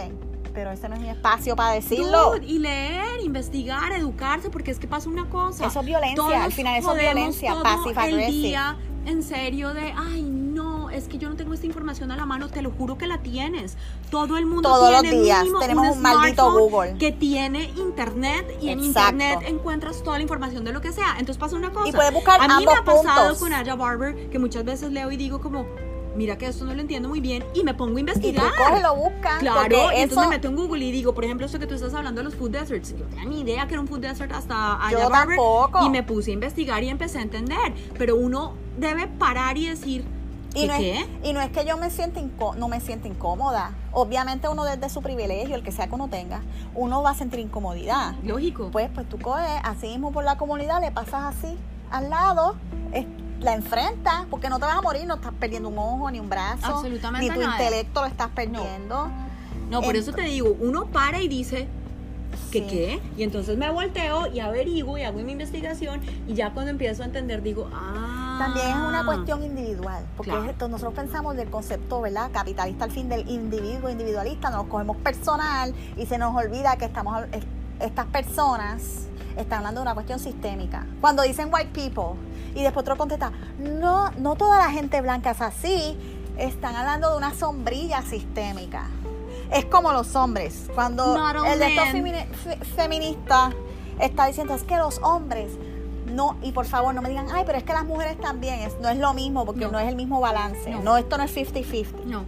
pero 0.54 0.72
ese 0.72 0.88
no 0.90 0.96
es 0.96 1.02
mi 1.02 1.10
espacio 1.10 1.56
para 1.56 1.74
decirlo. 1.74 2.34
Dude, 2.34 2.46
y 2.46 2.60
leer, 2.60 3.22
investigar, 3.24 3.92
educarse, 3.94 4.50
porque 4.50 4.72
es 4.72 4.80
que 4.80 4.88
pasa 4.88 5.10
una 5.10 5.30
cosa. 5.30 5.66
Eso 5.66 5.80
es 5.80 5.86
violencia, 5.86 6.16
Todos 6.16 6.34
al 6.34 6.52
final 6.52 6.80
eso 6.80 6.96
es 6.96 7.00
violencia, 7.00 7.56
passive 7.62 8.26
el 8.26 8.32
día 8.32 8.78
en 9.06 9.22
serio 9.22 9.74
de, 9.74 9.94
ay, 9.98 10.22
no, 10.22 10.90
es 10.90 11.08
que 11.08 11.18
yo 11.18 11.30
no 11.30 11.36
tengo 11.36 11.54
esta 11.54 11.66
información 11.66 12.12
a 12.12 12.16
la 12.16 12.26
mano, 12.26 12.48
te 12.50 12.62
lo 12.62 12.72
juro 12.72 12.98
que 12.98 13.08
la 13.08 13.18
tienes. 13.18 13.78
Todo 14.10 14.38
el 14.38 14.46
mundo 14.46 14.70
Todos 14.70 14.92
los 14.92 15.02
tiene 15.02 15.22
días 15.22 15.40
mínimo 15.42 15.60
tenemos 15.60 15.96
un 15.96 16.02
maldito 16.02 16.44
smartphone 16.44 16.70
Google. 16.70 16.98
que 16.98 17.12
tiene 17.12 17.66
internet 17.76 18.58
y 18.62 18.70
en 18.70 18.80
internet 18.80 19.40
encuentras 19.46 20.04
toda 20.04 20.18
la 20.18 20.24
información 20.24 20.64
de 20.64 20.72
lo 20.72 20.82
que 20.82 20.94
sea. 20.94 21.12
Entonces 21.14 21.38
pasa 21.38 21.56
una 21.56 21.72
cosa. 21.72 21.90
Y 21.90 21.92
puedes 21.92 22.14
buscar 22.14 22.40
a 22.40 22.60
mí 22.60 22.66
me 22.66 22.72
ha 22.72 22.84
pasado 22.84 23.30
puntos. 23.30 23.40
con 23.40 23.54
Aya 23.54 23.76
Barber 23.76 24.30
que 24.30 24.40
muchas 24.40 24.64
veces 24.64 24.92
leo 24.92 25.12
y 25.12 25.18
digo 25.18 25.42
como, 25.42 25.66
mira 26.16 26.38
que 26.38 26.48
esto 26.48 26.66
no 26.66 26.74
lo 26.74 26.82
entiendo 26.82 27.10
muy 27.10 27.20
bien 27.20 27.44
y 27.54 27.64
me 27.64 27.74
pongo 27.74 27.98
a 27.98 28.00
investigar. 28.00 28.52
y 28.78 28.82
lo 28.82 28.96
buscas. 28.96 29.40
Claro, 29.40 29.70
y 29.70 30.02
entonces 30.02 30.12
eso, 30.12 30.22
me 30.22 30.28
meto 30.28 30.48
en 30.48 30.56
Google 30.56 30.86
y 30.86 30.92
digo, 30.92 31.14
por 31.14 31.26
ejemplo, 31.26 31.46
esto 31.46 31.60
que 31.60 31.68
tú 31.68 31.76
estás 31.76 31.94
hablando 31.94 32.22
de 32.22 32.26
los 32.26 32.36
food 32.36 32.52
deserts. 32.52 32.92
Yo 32.92 33.04
no 33.04 33.10
tenía 33.10 33.26
ni 33.26 33.42
idea 33.42 33.68
que 33.68 33.74
era 33.74 33.82
un 33.82 33.88
food 33.88 34.00
desert 34.00 34.32
hasta 34.32 34.80
Yo 34.92 34.98
allá 34.98 35.10
Barber, 35.10 35.38
tampoco. 35.38 35.86
Y 35.86 35.90
me 35.90 36.04
puse 36.04 36.32
a 36.32 36.34
investigar 36.34 36.84
y 36.84 36.90
empecé 36.90 37.20
a 37.20 37.22
entender. 37.22 37.74
Pero 37.98 38.16
uno 38.16 38.54
debe 38.78 39.08
parar 39.08 39.58
y 39.58 39.68
decir, 39.68 40.06
y 40.56 40.62
¿qué? 40.62 40.68
no, 40.68 40.74
es, 40.74 41.06
y 41.24 41.34
no 41.34 41.42
es 41.42 41.52
que 41.52 41.66
yo 41.66 41.78
me 41.78 41.90
sienta 41.90 42.22
no 42.58 42.68
me 42.68 42.80
sienta 42.80 43.08
incómoda. 43.08 43.72
Obviamente 43.92 44.48
uno 44.48 44.64
desde 44.64 44.90
su 44.90 45.02
privilegio, 45.02 45.56
el 45.56 45.64
que 45.64 45.72
sea 45.72 45.88
que 45.88 45.96
uno 45.96 46.10
tenga, 46.10 46.42
uno 46.76 47.02
va 47.02 47.12
a 47.12 47.16
sentir 47.16 47.40
incomodidad. 47.40 48.16
Lógico. 48.24 48.70
Pues, 48.72 48.90
pues 48.94 49.08
tú 49.10 49.20
coges 49.20 49.50
así 49.64 49.88
mismo 49.88 50.12
por 50.12 50.24
la 50.24 50.38
comunidad, 50.38 50.82
le 50.82 50.92
pasas 50.92 51.36
así 51.36 51.58
al 51.92 52.10
lado, 52.10 52.56
la 53.44 53.54
enfrentas, 53.54 54.26
porque 54.30 54.50
no 54.50 54.58
te 54.60 54.66
vas 54.66 54.78
a 54.78 54.82
morir, 54.82 55.06
no 55.06 55.16
estás 55.16 55.34
perdiendo 55.40 55.70
un 55.70 55.78
ojo 55.78 56.10
ni 56.12 56.20
un 56.20 56.30
brazo, 56.30 56.66
Absolutamente 56.66 57.28
ni 57.28 57.34
tu 57.34 57.42
nada. 57.42 57.58
intelecto 57.62 58.02
lo 58.02 58.08
estás 58.08 58.30
perdiendo. 58.30 59.10
no, 59.70 59.82
por 59.82 59.96
ent- 59.96 60.00
eso 60.00 60.14
te 60.14 60.22
digo, 60.24 60.56
uno 60.60 60.86
para 60.86 61.22
y 61.22 61.28
dice, 61.28 61.68
¿qué 62.52 62.60
Sí. 62.60 62.68
qué? 62.70 63.02
Y 63.18 63.24
entonces 63.24 63.58
me 63.58 63.70
volteo 63.70 64.28
y 64.28 64.40
averiguo 64.40 64.98
y 64.98 65.04
hago 65.04 65.20
mi 65.20 65.32
investigación 65.32 66.02
y 66.28 66.34
ya 66.36 66.52
cuando 66.52 66.72
empiezo 66.72 67.04
a 67.04 67.06
entender 67.06 67.42
digo, 67.44 67.70
ah. 67.74 68.38
También 68.40 68.68
es 68.70 68.76
una 68.76 69.06
cuestión 69.06 69.44
individual, 69.44 70.04
porque 70.18 70.32
Claro. 70.32 70.46
es 70.46 70.52
esto, 70.52 70.68
nosotros 70.68 70.94
pensamos 70.96 71.36
del 71.36 71.50
concepto, 71.50 72.02
¿verdad? 72.02 72.30
Capitalista 72.34 72.86
al 72.86 72.92
fin 72.92 73.08
del 73.08 73.30
individuo 73.30 73.90
individualista, 73.90 74.50
nos 74.50 74.66
cogemos 74.68 74.98
personal 74.98 75.74
y 75.98 76.06
se 76.08 76.18
nos 76.18 76.36
olvida 76.36 76.76
que 76.78 76.86
estamos 76.86 77.24
estas 77.80 78.06
personas 78.08 78.82
están 79.38 79.60
hablando 79.60 79.82
de 79.82 79.84
una 79.84 79.94
cuestión 79.94 80.20
sistémica. 80.20 80.86
Cuando 81.02 81.22
dicen 81.24 81.50
white 81.52 81.70
people 81.74 82.20
y 82.56 82.64
después 82.64 82.84
otro 82.84 82.98
contesta, 82.98 83.32
no, 83.60 84.12
no 84.12 84.36
toda 84.36 84.58
la 84.60 84.72
gente 84.72 85.02
blanca 85.02 85.32
es 85.32 85.42
así, 85.42 85.98
están 86.38 86.76
hablando 86.76 87.12
de 87.12 87.18
una 87.18 87.34
sombrilla 87.34 88.02
sistémica. 88.02 88.88
Es 89.52 89.66
como 89.66 89.92
los 89.92 90.16
hombres, 90.16 90.70
cuando 90.74 91.14
el 91.46 91.60
de 91.60 91.68
estos 91.68 92.68
feministas 92.76 93.54
está 94.00 94.26
diciendo 94.28 94.56
es 94.56 94.64
que 94.64 94.78
los 94.78 95.00
hombres 95.04 95.52
no, 96.08 96.38
y 96.42 96.52
por 96.52 96.66
favor 96.66 96.94
no 96.94 97.02
me 97.02 97.10
digan, 97.10 97.28
ay, 97.32 97.44
pero 97.46 97.58
es 97.58 97.64
que 97.64 97.74
las 97.74 97.86
mujeres 97.86 98.20
también, 98.20 98.60
es, 98.60 98.80
no 98.80 98.90
es 98.90 98.98
lo 98.98 99.14
mismo 99.14 99.46
porque 99.46 99.62
No. 99.66 99.72
no, 99.72 99.80
es 99.80 99.88
el 99.88 99.96
mismo 99.96 100.20
balance, 100.20 100.70
No. 100.70 100.82
no, 100.82 100.98
esto 100.98 101.18
no 101.18 101.24
es 101.24 101.36
50-50. 101.36 102.06
No, 102.06 102.26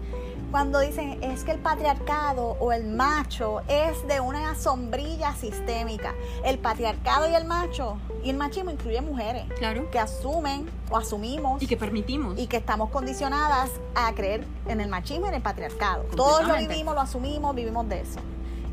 Cuando 0.55 0.79
dicen 0.79 1.21
es 1.21 1.43
que 1.43 1.51
el 1.51 1.59
patriarcado 1.59 2.55
o 2.61 2.71
el 2.71 2.85
macho 2.85 3.59
es 3.67 4.07
de 4.07 4.21
una 4.21 4.55
sombrilla 4.55 5.33
sistémica, 5.33 6.13
el 6.45 6.59
patriarcado 6.59 7.29
y 7.29 7.35
el 7.35 7.43
macho, 7.43 7.97
y 8.23 8.29
el 8.29 8.37
machismo 8.37 8.71
incluye 8.71 9.01
mujeres 9.01 9.43
claro. 9.59 9.91
que 9.91 9.99
asumen 9.99 10.65
o 10.89 10.95
asumimos 10.95 11.61
Y 11.61 11.67
que 11.67 11.75
permitimos. 11.75 12.39
y 12.39 12.47
que 12.47 12.55
estamos 12.55 12.89
condicionadas 12.89 13.69
a 13.95 14.13
creer 14.13 14.47
en 14.65 14.79
el 14.79 14.87
machismo 14.87 15.25
y 15.25 15.27
en 15.27 15.35
el 15.35 15.41
patriarcado. 15.41 16.03
Todos 16.15 16.47
lo 16.47 16.55
vivimos, 16.55 16.95
lo 16.95 17.01
asumimos, 17.01 17.53
vivimos 17.53 17.89
de 17.89 17.99
eso. 17.99 18.21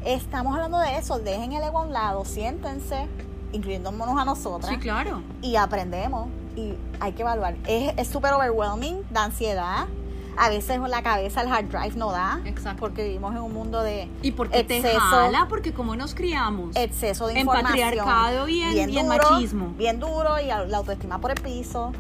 Estamos 0.05 0.55
hablando 0.55 0.79
de 0.79 0.99
eso, 0.99 1.19
dejen 1.19 1.53
el 1.53 1.65
ego 1.65 1.81
a 1.81 1.83
un 1.83 1.93
lado, 1.93 2.25
siéntense, 2.25 3.09
incluyéndonos 3.51 4.17
a 4.21 4.25
nosotras, 4.25 4.71
Sí, 4.71 4.79
claro. 4.79 5.21
y 5.41 5.57
aprendemos. 5.57 6.29
Y 6.55 6.75
hay 7.01 7.11
que 7.13 7.23
evaluar. 7.23 7.57
Es 7.67 7.93
es 7.97 8.07
súper 8.07 8.35
overwhelming, 8.35 9.03
da 9.11 9.25
ansiedad. 9.25 9.87
A 10.37 10.49
veces 10.49 10.81
la 10.81 11.03
cabeza, 11.03 11.43
el 11.43 11.53
hard 11.53 11.67
drive 11.67 11.93
no 11.97 12.11
da. 12.11 12.41
Exacto. 12.45 12.81
Porque 12.81 13.05
vivimos 13.05 13.35
en 13.35 13.43
un 13.43 13.53
mundo 13.53 13.83
de 13.83 14.09
¿Y 14.23 14.33
por 14.33 14.49
qué 14.49 14.65
te 14.65 14.79
exceso- 14.79 14.99
jala? 14.99 15.47
Porque 15.49 15.73
como 15.73 15.95
nos 15.95 16.15
criamos. 16.15 16.75
exceso 16.77 17.27
de 17.27 17.33
En 17.35 17.41
información. 17.41 17.73
patriarcado 17.91 18.49
y 18.49 18.63
en- 18.63 18.73
bien 18.73 18.91
y 18.91 18.99
en 18.99 19.09
duro, 19.09 19.31
machismo. 19.31 19.67
Bien 19.77 20.01
duro 20.01 20.41
y 20.41 20.47
la 20.47 20.77
autoestima 20.77 21.19
por 21.19 21.31
el 21.33 21.41
piso. 21.41 21.93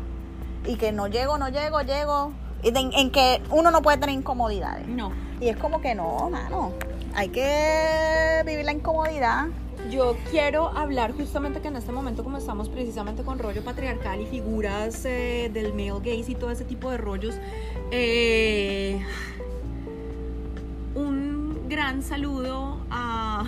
Y 0.64 0.76
que 0.76 0.92
no 0.92 1.08
llego, 1.08 1.36
no 1.38 1.48
llego, 1.48 1.80
llego. 1.82 2.32
Y 2.62 2.70
de- 2.70 2.90
en, 2.94 3.10
que 3.10 3.42
uno 3.50 3.70
no 3.70 3.82
puede 3.82 3.98
tener 3.98 4.14
incomodidades. 4.14 4.86
No. 4.88 5.12
Y 5.40 5.48
es 5.48 5.56
como 5.56 5.80
que 5.80 5.94
no, 5.94 6.30
mano. 6.30 6.72
Hay 7.14 7.28
que 7.28 8.42
vivir 8.46 8.64
la 8.64 8.72
incomodidad. 8.72 9.46
Yo 9.90 10.16
quiero 10.30 10.68
hablar 10.68 11.12
justamente 11.12 11.60
que 11.60 11.68
en 11.68 11.76
este 11.76 11.92
momento, 11.92 12.22
como 12.24 12.38
estamos 12.38 12.68
precisamente 12.68 13.22
con 13.24 13.38
rollo 13.38 13.62
patriarcal 13.62 14.20
y 14.20 14.26
figuras 14.26 15.04
eh, 15.04 15.50
del 15.52 15.72
male 15.74 15.98
gaze 15.98 16.32
y 16.32 16.34
todo 16.34 16.50
ese 16.50 16.64
tipo 16.64 16.90
de 16.90 16.96
rollos, 16.98 17.34
eh, 17.90 19.02
un 20.94 21.68
gran 21.68 22.02
saludo 22.02 22.78
a. 22.90 23.44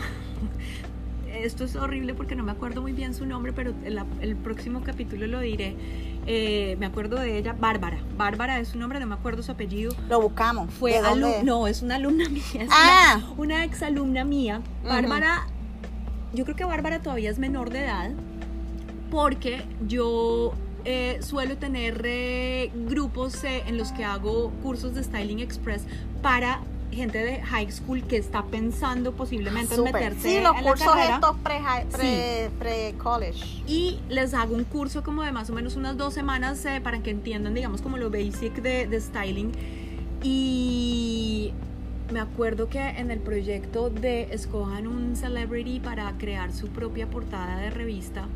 Esto 1.32 1.64
es 1.64 1.74
horrible 1.76 2.14
porque 2.14 2.36
no 2.36 2.44
me 2.44 2.52
acuerdo 2.52 2.80
muy 2.80 2.92
bien 2.92 3.12
su 3.12 3.26
nombre, 3.26 3.52
pero 3.52 3.72
el, 3.84 4.00
el 4.20 4.36
próximo 4.36 4.82
capítulo 4.82 5.26
lo 5.26 5.40
diré. 5.40 5.76
Eh, 6.26 6.76
me 6.78 6.86
acuerdo 6.86 7.16
de 7.20 7.36
ella, 7.36 7.54
Bárbara. 7.58 7.98
Bárbara 8.16 8.60
es 8.60 8.68
su 8.68 8.78
nombre, 8.78 8.98
no 9.00 9.06
me 9.06 9.14
acuerdo 9.14 9.42
su 9.42 9.50
apellido. 9.52 9.92
Lo 10.08 10.20
buscamos. 10.22 10.72
Fue 10.72 10.92
¿De 10.92 11.02
dónde 11.02 11.26
alu- 11.26 11.38
es? 11.38 11.44
no, 11.44 11.66
es 11.66 11.82
una 11.82 11.96
alumna 11.96 12.28
mía, 12.30 12.42
es 12.54 12.68
Ah. 12.72 13.16
una, 13.16 13.32
una 13.36 13.64
ex 13.64 13.82
alumna 13.82 14.24
mía. 14.24 14.62
Bárbara, 14.84 15.46
yo 16.34 16.44
creo 16.44 16.56
que 16.56 16.64
Bárbara 16.64 17.00
todavía 17.00 17.30
es 17.30 17.38
menor 17.38 17.70
de 17.70 17.84
edad 17.84 18.10
porque 19.10 19.62
yo 19.86 20.52
eh, 20.84 21.18
suelo 21.22 21.56
tener 21.56 22.02
eh, 22.04 22.70
grupos 22.88 23.42
eh, 23.44 23.62
en 23.66 23.78
los 23.78 23.92
que 23.92 24.04
hago 24.04 24.50
cursos 24.62 24.94
de 24.94 25.04
Styling 25.04 25.40
Express 25.40 25.82
para 26.22 26.60
gente 26.90 27.18
de 27.24 27.42
high 27.42 27.70
school 27.72 28.04
que 28.04 28.16
está 28.16 28.44
pensando 28.44 29.12
posiblemente 29.12 29.74
en 29.74 29.78
Súper. 29.78 29.94
meterse 29.94 30.20
Sí, 30.28 30.40
los 30.40 30.56
en 30.56 30.64
la 30.64 30.70
cursos 30.70 30.86
carrera. 30.88 31.14
estos 31.16 31.36
pre-college. 31.38 31.86
Pre, 31.90 32.50
pre-college. 32.60 33.44
Y 33.66 33.98
les 34.08 34.32
hago 34.32 34.54
un 34.54 34.62
curso 34.64 35.02
como 35.02 35.22
de 35.22 35.32
más 35.32 35.50
o 35.50 35.54
menos 35.54 35.74
unas 35.74 35.96
dos 35.96 36.14
semanas 36.14 36.64
eh, 36.66 36.80
para 36.80 37.00
que 37.02 37.10
entiendan, 37.10 37.52
digamos, 37.54 37.82
como 37.82 37.96
lo 37.96 38.10
basic 38.10 38.54
de, 38.62 38.86
de 38.86 39.00
styling. 39.00 39.50
Y 40.22 41.52
me 42.10 42.20
acuerdo 42.20 42.68
que 42.68 42.80
en 42.80 43.10
el 43.10 43.20
proyecto 43.20 43.90
de 43.90 44.28
escojan 44.34 44.86
un 44.86 45.16
celebrity 45.16 45.80
para 45.80 46.12
crear 46.18 46.52
su 46.52 46.68
propia 46.68 47.08
portada 47.08 47.58
de 47.58 47.70
revista, 47.70 48.26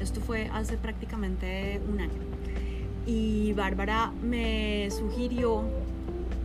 esto 0.00 0.20
fue 0.20 0.50
hace 0.52 0.76
prácticamente 0.76 1.80
un 1.88 2.00
año. 2.00 2.20
Y 3.06 3.52
Bárbara 3.52 4.12
me 4.22 4.88
sugirió 4.90 5.62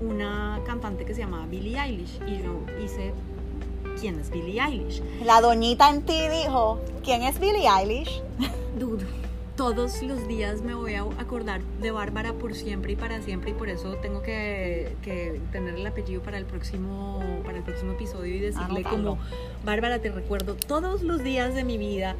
una 0.01 0.61
cantante 0.65 1.05
que 1.05 1.13
se 1.13 1.21
llamaba 1.21 1.45
Billie 1.45 1.77
Eilish. 1.79 2.19
Y 2.27 2.43
yo 2.43 2.61
hice, 2.83 3.13
¿quién 3.99 4.19
es 4.19 4.29
Billie 4.29 4.61
Eilish? 4.61 5.01
La 5.25 5.41
doñita 5.41 5.89
en 5.89 6.03
ti 6.03 6.19
dijo, 6.29 6.79
¿quién 7.03 7.23
es 7.23 7.39
Billie 7.39 7.67
Eilish? 7.67 8.21
Dude, 8.79 9.05
todos 9.59 10.01
los 10.03 10.25
días 10.25 10.61
me 10.61 10.73
voy 10.73 10.93
a 10.93 11.01
acordar 11.01 11.59
de 11.81 11.91
Bárbara 11.91 12.31
por 12.31 12.55
siempre 12.55 12.93
y 12.93 12.95
para 12.95 13.21
siempre 13.21 13.51
y 13.51 13.53
por 13.53 13.67
eso 13.67 13.95
tengo 13.95 14.21
que, 14.21 14.95
que 15.01 15.41
tener 15.51 15.75
el 15.75 15.85
apellido 15.85 16.21
para 16.21 16.37
el 16.37 16.45
próximo 16.45 17.21
para 17.43 17.57
el 17.57 17.65
próximo 17.65 17.91
episodio 17.91 18.33
y 18.33 18.39
decirle 18.39 18.83
como 18.83 19.17
Bárbara 19.65 19.99
te 19.99 20.11
recuerdo 20.11 20.55
todos 20.55 21.03
los 21.03 21.25
días 21.25 21.55
de 21.55 21.65
mi 21.65 21.77
vida 21.77 22.15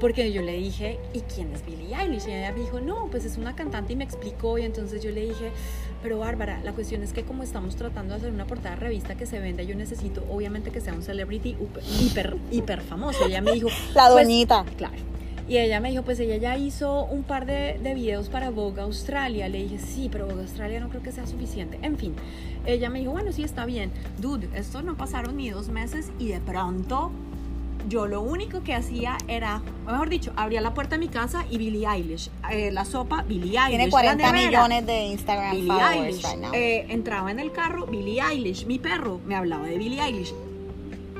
porque 0.00 0.32
yo 0.32 0.42
le 0.42 0.54
dije 0.54 0.98
¿y 1.14 1.20
quién 1.20 1.52
es 1.52 1.64
Billie 1.64 1.94
Eilish? 1.94 2.26
y 2.26 2.32
ella 2.32 2.50
me 2.50 2.58
dijo 2.58 2.80
no 2.80 3.06
pues 3.08 3.24
es 3.24 3.38
una 3.38 3.54
cantante 3.54 3.92
y 3.92 3.96
me 3.96 4.02
explicó 4.02 4.58
y 4.58 4.62
entonces 4.62 5.00
yo 5.00 5.12
le 5.12 5.20
dije 5.20 5.52
pero 6.02 6.18
Bárbara 6.18 6.60
la 6.64 6.72
cuestión 6.72 7.04
es 7.04 7.12
que 7.12 7.22
como 7.22 7.44
estamos 7.44 7.76
tratando 7.76 8.14
de 8.14 8.18
hacer 8.18 8.32
una 8.32 8.48
portada 8.48 8.74
de 8.74 8.80
revista 8.80 9.14
que 9.14 9.26
se 9.26 9.38
venda 9.38 9.62
yo 9.62 9.76
necesito 9.76 10.24
obviamente 10.28 10.72
que 10.72 10.80
sea 10.80 10.92
un 10.92 11.04
celebrity 11.04 11.56
hiper 12.00 12.36
hiper 12.50 12.80
famoso 12.80 13.26
ella 13.26 13.40
me 13.40 13.52
dijo 13.52 13.68
La 13.94 14.08
pues, 14.10 14.24
doñita. 14.26 14.64
Claro. 14.76 15.19
Y 15.50 15.58
ella 15.58 15.80
me 15.80 15.90
dijo, 15.90 16.04
pues 16.04 16.20
ella 16.20 16.36
ya 16.36 16.56
hizo 16.56 17.06
un 17.06 17.24
par 17.24 17.44
de, 17.44 17.76
de 17.82 17.92
videos 17.92 18.28
para 18.28 18.50
Vogue 18.50 18.80
Australia. 18.82 19.48
Le 19.48 19.64
dije, 19.64 19.80
sí, 19.80 20.08
pero 20.10 20.26
Vogue 20.26 20.42
Australia 20.42 20.78
no 20.78 20.88
creo 20.90 21.02
que 21.02 21.10
sea 21.10 21.26
suficiente. 21.26 21.76
En 21.82 21.98
fin, 21.98 22.14
ella 22.66 22.88
me 22.88 23.00
dijo, 23.00 23.10
bueno, 23.10 23.32
sí, 23.32 23.42
está 23.42 23.66
bien. 23.66 23.90
Dude, 24.18 24.48
esto 24.54 24.80
no 24.82 24.96
pasaron 24.96 25.36
ni 25.36 25.50
dos 25.50 25.68
meses 25.68 26.12
y 26.20 26.28
de 26.28 26.38
pronto 26.38 27.10
yo 27.88 28.06
lo 28.06 28.20
único 28.20 28.62
que 28.62 28.74
hacía 28.74 29.18
era, 29.26 29.60
mejor 29.88 30.08
dicho, 30.08 30.32
abría 30.36 30.60
la 30.60 30.72
puerta 30.72 30.94
de 30.94 31.00
mi 31.00 31.08
casa 31.08 31.44
y 31.50 31.58
Billie 31.58 31.88
Eilish. 31.88 32.30
Eh, 32.52 32.70
la 32.70 32.84
sopa, 32.84 33.22
Billie 33.24 33.58
Eilish. 33.58 33.70
Tiene 33.70 33.84
La 33.86 33.90
40 33.90 34.32
nevera, 34.32 34.46
millones 34.46 34.86
de 34.86 35.06
Instagram 35.06 35.56
Billie 35.56 35.66
followers 35.66 35.96
Eilish. 35.96 36.24
right 36.26 36.40
now. 36.42 36.54
Eh, 36.54 36.86
entraba 36.90 37.28
en 37.32 37.40
el 37.40 37.50
carro, 37.50 37.86
Billie 37.86 38.22
Eilish. 38.22 38.66
Mi 38.66 38.78
perro 38.78 39.20
me 39.26 39.34
hablaba 39.34 39.66
de 39.66 39.78
Billie 39.78 40.00
Eilish. 40.00 40.32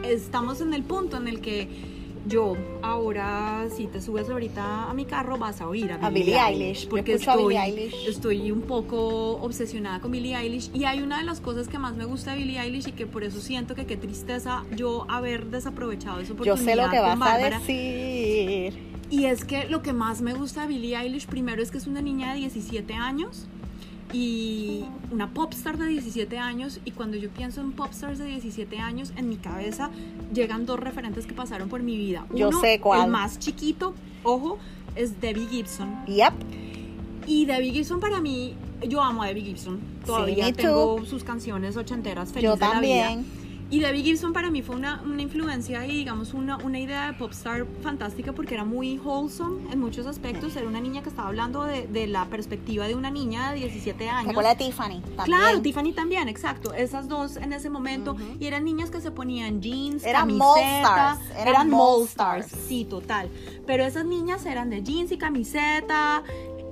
Estamos 0.05 0.61
en 0.61 0.73
el 0.73 0.85
punto 0.85 1.16
en 1.16 1.27
el 1.27 1.40
que 1.40 1.89
yo 2.26 2.56
ahora, 2.82 3.66
si 3.74 3.86
te 3.86 4.01
subes 4.01 4.28
ahorita 4.28 4.90
a 4.90 4.94
mi 4.94 5.05
carro, 5.05 5.38
vas 5.38 5.60
a 5.60 5.68
oír 5.68 5.90
a 5.92 5.97
Billie, 6.10 6.36
A 6.38 6.48
Billie 6.51 6.64
Eilish. 6.66 6.88
Porque 6.88 7.12
a 7.12 7.16
estoy, 7.16 7.44
Billie 7.44 7.59
Eilish. 7.59 8.06
estoy 8.09 8.51
un 8.51 8.62
poco 8.62 9.36
obsesionada 9.42 10.01
con 10.01 10.10
Billie 10.12 10.36
Eilish. 10.36 10.70
Y 10.74 10.84
hay 10.84 11.02
una 11.02 11.18
de 11.18 11.24
las 11.24 11.40
cosas 11.40 11.68
que 11.68 11.78
más 11.78 11.97
me 11.97 12.05
gusta 12.05 12.32
de 12.32 12.38
Billie 12.38 12.60
Eilish 12.60 12.88
y 12.88 12.92
que 12.92 13.06
por 13.06 13.24
eso 13.24 13.40
siento 13.40 13.74
que 13.74 13.86
qué 13.86 13.97
tristeza 13.97 14.64
yo 14.76 15.06
haber 15.10 15.47
desaprovechado 15.47 16.20
esa 16.20 16.28
Yo 16.28 16.34
oportunidad. 16.34 16.64
sé 16.64 16.76
lo 16.76 16.90
que 16.90 16.98
vas 17.01 17.18
a 17.22 17.38
decir. 17.38 18.90
Y 19.10 19.24
es 19.24 19.44
que 19.44 19.66
lo 19.68 19.82
que 19.82 19.92
más 19.92 20.20
me 20.22 20.34
gusta 20.34 20.62
de 20.62 20.68
Billie 20.68 20.97
Eilish 20.97 21.26
primero 21.26 21.62
es 21.62 21.70
que 21.70 21.78
es 21.78 21.86
una 21.86 22.01
niña 22.01 22.32
de 22.32 22.38
17 22.40 22.94
años 22.94 23.47
y 24.12 24.85
una 25.11 25.32
popstar 25.32 25.78
de 25.78 25.87
17 25.87 26.39
años 26.39 26.81
y 26.85 26.91
cuando 26.91 27.16
yo 27.16 27.31
pienso 27.31 27.61
en 27.61 27.73
popstars 27.73 28.19
de 28.19 28.27
17 28.27 28.78
años 28.78 29.12
en 29.16 29.28
mi 29.28 29.37
cabeza 29.37 29.91
llegan 30.32 30.66
dos 30.66 30.81
referentes 30.81 31.27
que 31.27 31.35
pasaron 31.35 31.69
por 31.69 31.82
mi 31.82 31.97
vida. 31.97 32.27
Yo 32.35 32.49
Uno, 32.49 32.61
sé 32.61 32.81
cuál. 32.81 33.05
El 33.05 33.11
más 33.11 33.39
chiquito, 33.39 33.95
ojo, 34.23 34.59
es 34.97 35.20
Debbie 35.20 35.47
Gibson. 35.47 36.05
Yep. 36.07 36.35
Y 37.27 37.47
Debbie 37.47 37.73
Gibson 37.73 38.01
para 38.01 38.20
mí, 38.20 38.55
yo 38.89 39.03
amo 39.03 39.23
a 39.23 39.28
Debbie 39.28 39.43
Gibson. 39.45 39.81
Todavía 40.05 40.53
tengo 40.53 41.05
sus 41.07 41.23
canciones 41.23 41.77
ochenteras 41.77 42.32
Yo 42.32 42.57
felices 42.57 42.61
de 42.61 42.66
la 42.66 42.81
vida. 42.81 43.23
Y 43.72 43.78
Debbie 43.78 44.02
Gibson 44.02 44.32
para 44.32 44.51
mí 44.51 44.62
fue 44.62 44.74
una, 44.74 45.01
una 45.05 45.22
influencia 45.22 45.86
y 45.86 45.92
digamos 45.98 46.34
una, 46.34 46.56
una 46.56 46.80
idea 46.80 47.06
de 47.06 47.12
popstar 47.12 47.66
fantástica 47.82 48.32
porque 48.32 48.55
era 48.55 48.64
muy 48.64 48.98
wholesome 48.98 49.72
en 49.72 49.78
muchos 49.78 50.06
aspectos. 50.06 50.56
Era 50.56 50.66
una 50.66 50.80
niña 50.80 51.02
que 51.05 51.09
estaba 51.09 51.28
hablando 51.28 51.62
de, 51.62 51.86
de 51.86 52.09
la 52.09 52.24
perspectiva 52.26 52.88
de 52.88 52.97
una 52.97 53.10
niña 53.12 53.52
de 53.52 53.59
17 53.60 53.97
¿Te 53.97 54.09
años. 54.10 54.30
acuerdas 54.30 54.59
de 54.59 54.64
Tiffany? 54.64 55.01
También. 55.01 55.24
Claro, 55.24 55.60
Tiffany 55.62 55.92
también, 55.92 56.28
exacto. 56.28 56.74
Esas 56.74 57.06
dos 57.06 57.36
en 57.36 57.52
ese 57.52 57.70
momento. 57.70 58.16
Y 58.40 58.47
eran 58.47 58.64
niñas 58.64 58.90
que 58.90 59.01
se 59.01 59.12
ponían 59.12 59.62
jeans, 59.62 60.02
Eran 60.05 60.22
camiseta. 60.22 60.44
mall 60.44 60.59
stars, 60.60 61.20
eran 61.36 61.48
Eran 61.48 61.70
mall 61.70 62.02
stars. 62.05 62.47
sí, 62.66 62.84
total. 62.84 63.28
Pero 63.68 63.84
esas 63.84 64.05
niñas 64.05 64.47
eran 64.47 64.68
de 64.70 64.82
jeans 64.82 65.12
y 65.12 65.16
camiseta 65.16 66.24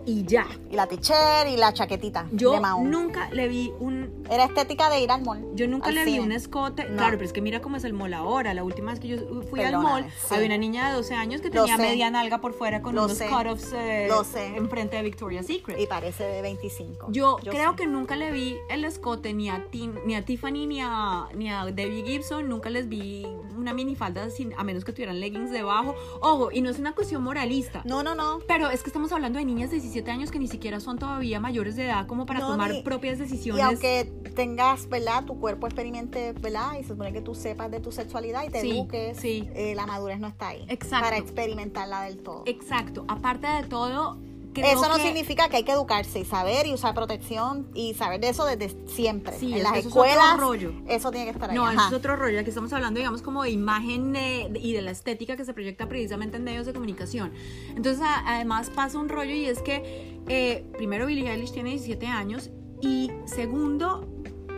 y 0.07 0.25
ya. 0.25 0.47
Y 0.71 0.77
la 0.77 0.87
t-shirt 0.87 1.49
y 1.51 1.57
la 1.57 1.73
chaquetita 1.73 2.27
Yo 2.33 2.53
de 2.53 2.61
nunca 2.61 3.29
le 3.31 3.49
vi 3.49 3.73
un 3.79 4.25
Era 4.31 4.45
estética 4.45 4.91
de 4.91 5.01
ir 5.01 5.11
al 5.11 5.23
mall. 5.23 5.45
Yo 5.55 5.67
nunca 5.69 5.89
al 5.89 5.95
le 5.95 6.05
vi 6.05 6.19
un 6.19 6.33
escote. 6.33 6.85
No. 6.89 6.97
Claro, 6.97 7.17
pero 7.17 7.25
es 7.25 7.33
que 7.33 7.41
mira 7.41 7.61
cómo 7.61 7.77
es 7.77 7.85
el 7.85 7.93
mall 7.93 8.15
ahora. 8.15 8.55
La 8.55 8.65
última 8.65 8.91
vez 8.91 9.01
que 9.01 9.09
yo 9.09 9.43
fui 9.51 9.61
al 9.61 9.79
mall, 9.79 10.05
sí. 10.27 10.35
había 10.35 10.47
una 10.47 10.59
niña 10.59 10.89
de 10.89 10.97
12 10.97 11.15
años 11.15 11.41
que 11.41 11.51
tenía 11.51 11.77
media 11.77 12.11
nalga 12.11 12.41
por 12.41 12.53
fuera 12.53 12.83
con 12.83 12.95
Lo 12.95 13.05
unos 13.05 13.21
cut-offs 13.21 13.73
eh, 13.75 14.09
enfrente 14.57 14.97
de 14.97 15.03
Victoria's 15.03 15.47
Secret. 15.47 15.79
Y 15.81 15.87
parece 15.87 16.25
de 16.25 16.43
25. 16.43 17.09
Yo, 17.11 17.37
creo 17.43 17.71
sé. 17.71 17.77
que 17.77 17.87
nunca 17.87 18.17
le 18.17 18.31
vi 18.31 18.57
el 18.71 18.85
escote 18.85 19.33
ni 19.35 19.49
a, 19.49 19.67
Tin- 19.71 20.01
ni 20.05 20.15
a 20.15 20.25
Tiffany 20.25 20.67
ni 20.67 20.81
a, 20.81 21.29
ni 21.35 21.51
a 21.51 21.65
Debbie 21.67 22.05
Gibson. 22.05 22.49
Nunca 22.49 22.71
les 22.71 22.89
vi 22.89 23.27
una 23.57 23.73
minifalda 23.73 24.31
sin, 24.31 24.55
a 24.57 24.65
menos 24.65 24.85
que 24.85 24.93
tuvieran 24.93 25.21
leggings 25.21 25.51
debajo. 25.51 25.95
Ojo, 26.21 26.51
y 26.53 26.61
no 26.61 26.71
es 26.71 26.79
una 26.79 26.95
cuestión 26.95 27.23
moralista. 27.23 27.83
No, 27.85 28.03
no, 28.03 28.15
no. 28.15 28.39
Pero 28.47 28.71
es 28.71 28.83
que 28.83 28.89
estamos 28.91 29.13
hablando 29.13 29.39
de 29.39 29.45
niñas 29.45 29.71
de 29.71 29.81
17 29.81 29.98
años 30.07 30.31
que 30.31 30.39
ni 30.39 30.47
siquiera 30.49 30.81
son 30.81 30.99
todavía 30.99 31.41
mayores 31.41 31.77
de 31.77 31.85
edad 31.87 32.07
como 32.07 32.25
para 32.27 32.41
No, 32.41 32.53
tomar 32.53 32.71
ni- 32.71 32.83
propias 32.83 33.19
decisiones. 33.19 33.61
Y 33.61 33.63
aunque 33.63 34.05
tengas, 34.35 34.89
¿verdad? 34.89 35.25
Tu 35.25 35.39
cuerpo 35.41 35.67
experimente, 35.67 36.33
¿verdad? 36.35 36.73
Y 36.79 36.83
se 36.83 36.91
supone 36.91 37.13
que 37.13 37.21
tú 37.21 37.35
sepas 37.35 37.71
de 37.71 37.81
tu 37.81 37.91
sexualidad 37.93 38.45
y 38.45 38.51
te 38.51 38.61
Sí, 38.61 38.71
eduques, 38.71 39.17
sí. 39.19 39.49
eh, 39.55 39.75
la 39.75 39.87
madurez 39.87 40.21
no 40.21 40.29
está 40.29 40.49
ahí. 40.49 40.65
Exacto. 40.69 41.05
Para 41.05 41.19
experimentarla 41.19 42.03
del 42.03 42.19
todo. 42.19 42.43
Exacto. 42.47 43.05
Aparte 43.09 43.47
de 43.47 43.65
todo, 43.65 44.19
creo 44.61 44.73
Eso 44.73 44.89
no 44.89 44.97
que- 44.97 45.03
significa 45.03 45.49
que 45.49 45.57
hay 45.59 45.65
que 45.65 45.73
educarse 45.73 46.21
y 46.21 46.25
saber 46.25 46.67
y 46.67 46.73
usar 46.75 46.95
protección 46.95 47.69
y 47.75 47.95
saber 47.95 48.21
de 48.21 48.29
eso 48.31 48.45
desde 48.45 48.75
siempre. 48.87 49.39
Sí, 49.39 49.53
en 49.55 49.63
las 49.63 49.73
eso 49.77 49.81
es 49.81 49.87
otro 49.95 50.05
escuelas, 50.05 50.37
rollo. 50.39 50.73
eso 50.89 51.11
tiene 51.11 51.27
que 51.27 51.33
estar 51.33 51.51
ahí. 51.51 51.57
No, 51.57 51.71
eso 51.71 51.87
es 51.89 51.93
otro 51.93 52.17
rollo. 52.17 52.41
Aquí 52.41 52.49
estamos 52.51 52.73
hablando, 52.73 52.99
digamos, 52.99 53.23
como 53.23 53.43
de 53.43 53.51
imagen 53.51 54.15
eh, 54.17 54.51
y 54.61 54.73
de 54.73 54.83
la 54.83 54.91
estética 54.91 55.37
que 55.37 55.45
se 55.45 55.55
proyecta 55.55 55.89
precisamente 55.89 56.37
en 56.37 56.45
medios 56.45 56.67
de 56.67 56.73
comunicación. 56.73 57.33
Entonces, 57.77 58.03
a- 58.03 58.35
además 58.35 58.71
pasa 58.71 58.99
un 58.99 59.09
rollo 59.09 59.33
y 59.35 59.45
es 59.47 59.61
que, 59.63 60.21
eh, 60.29 60.65
primero, 60.77 61.07
Billie 61.07 61.31
Eilish 61.31 61.53
tiene 61.53 61.71
17 61.71 62.07
años 62.07 62.51
y 62.81 63.11
segundo, 63.27 64.07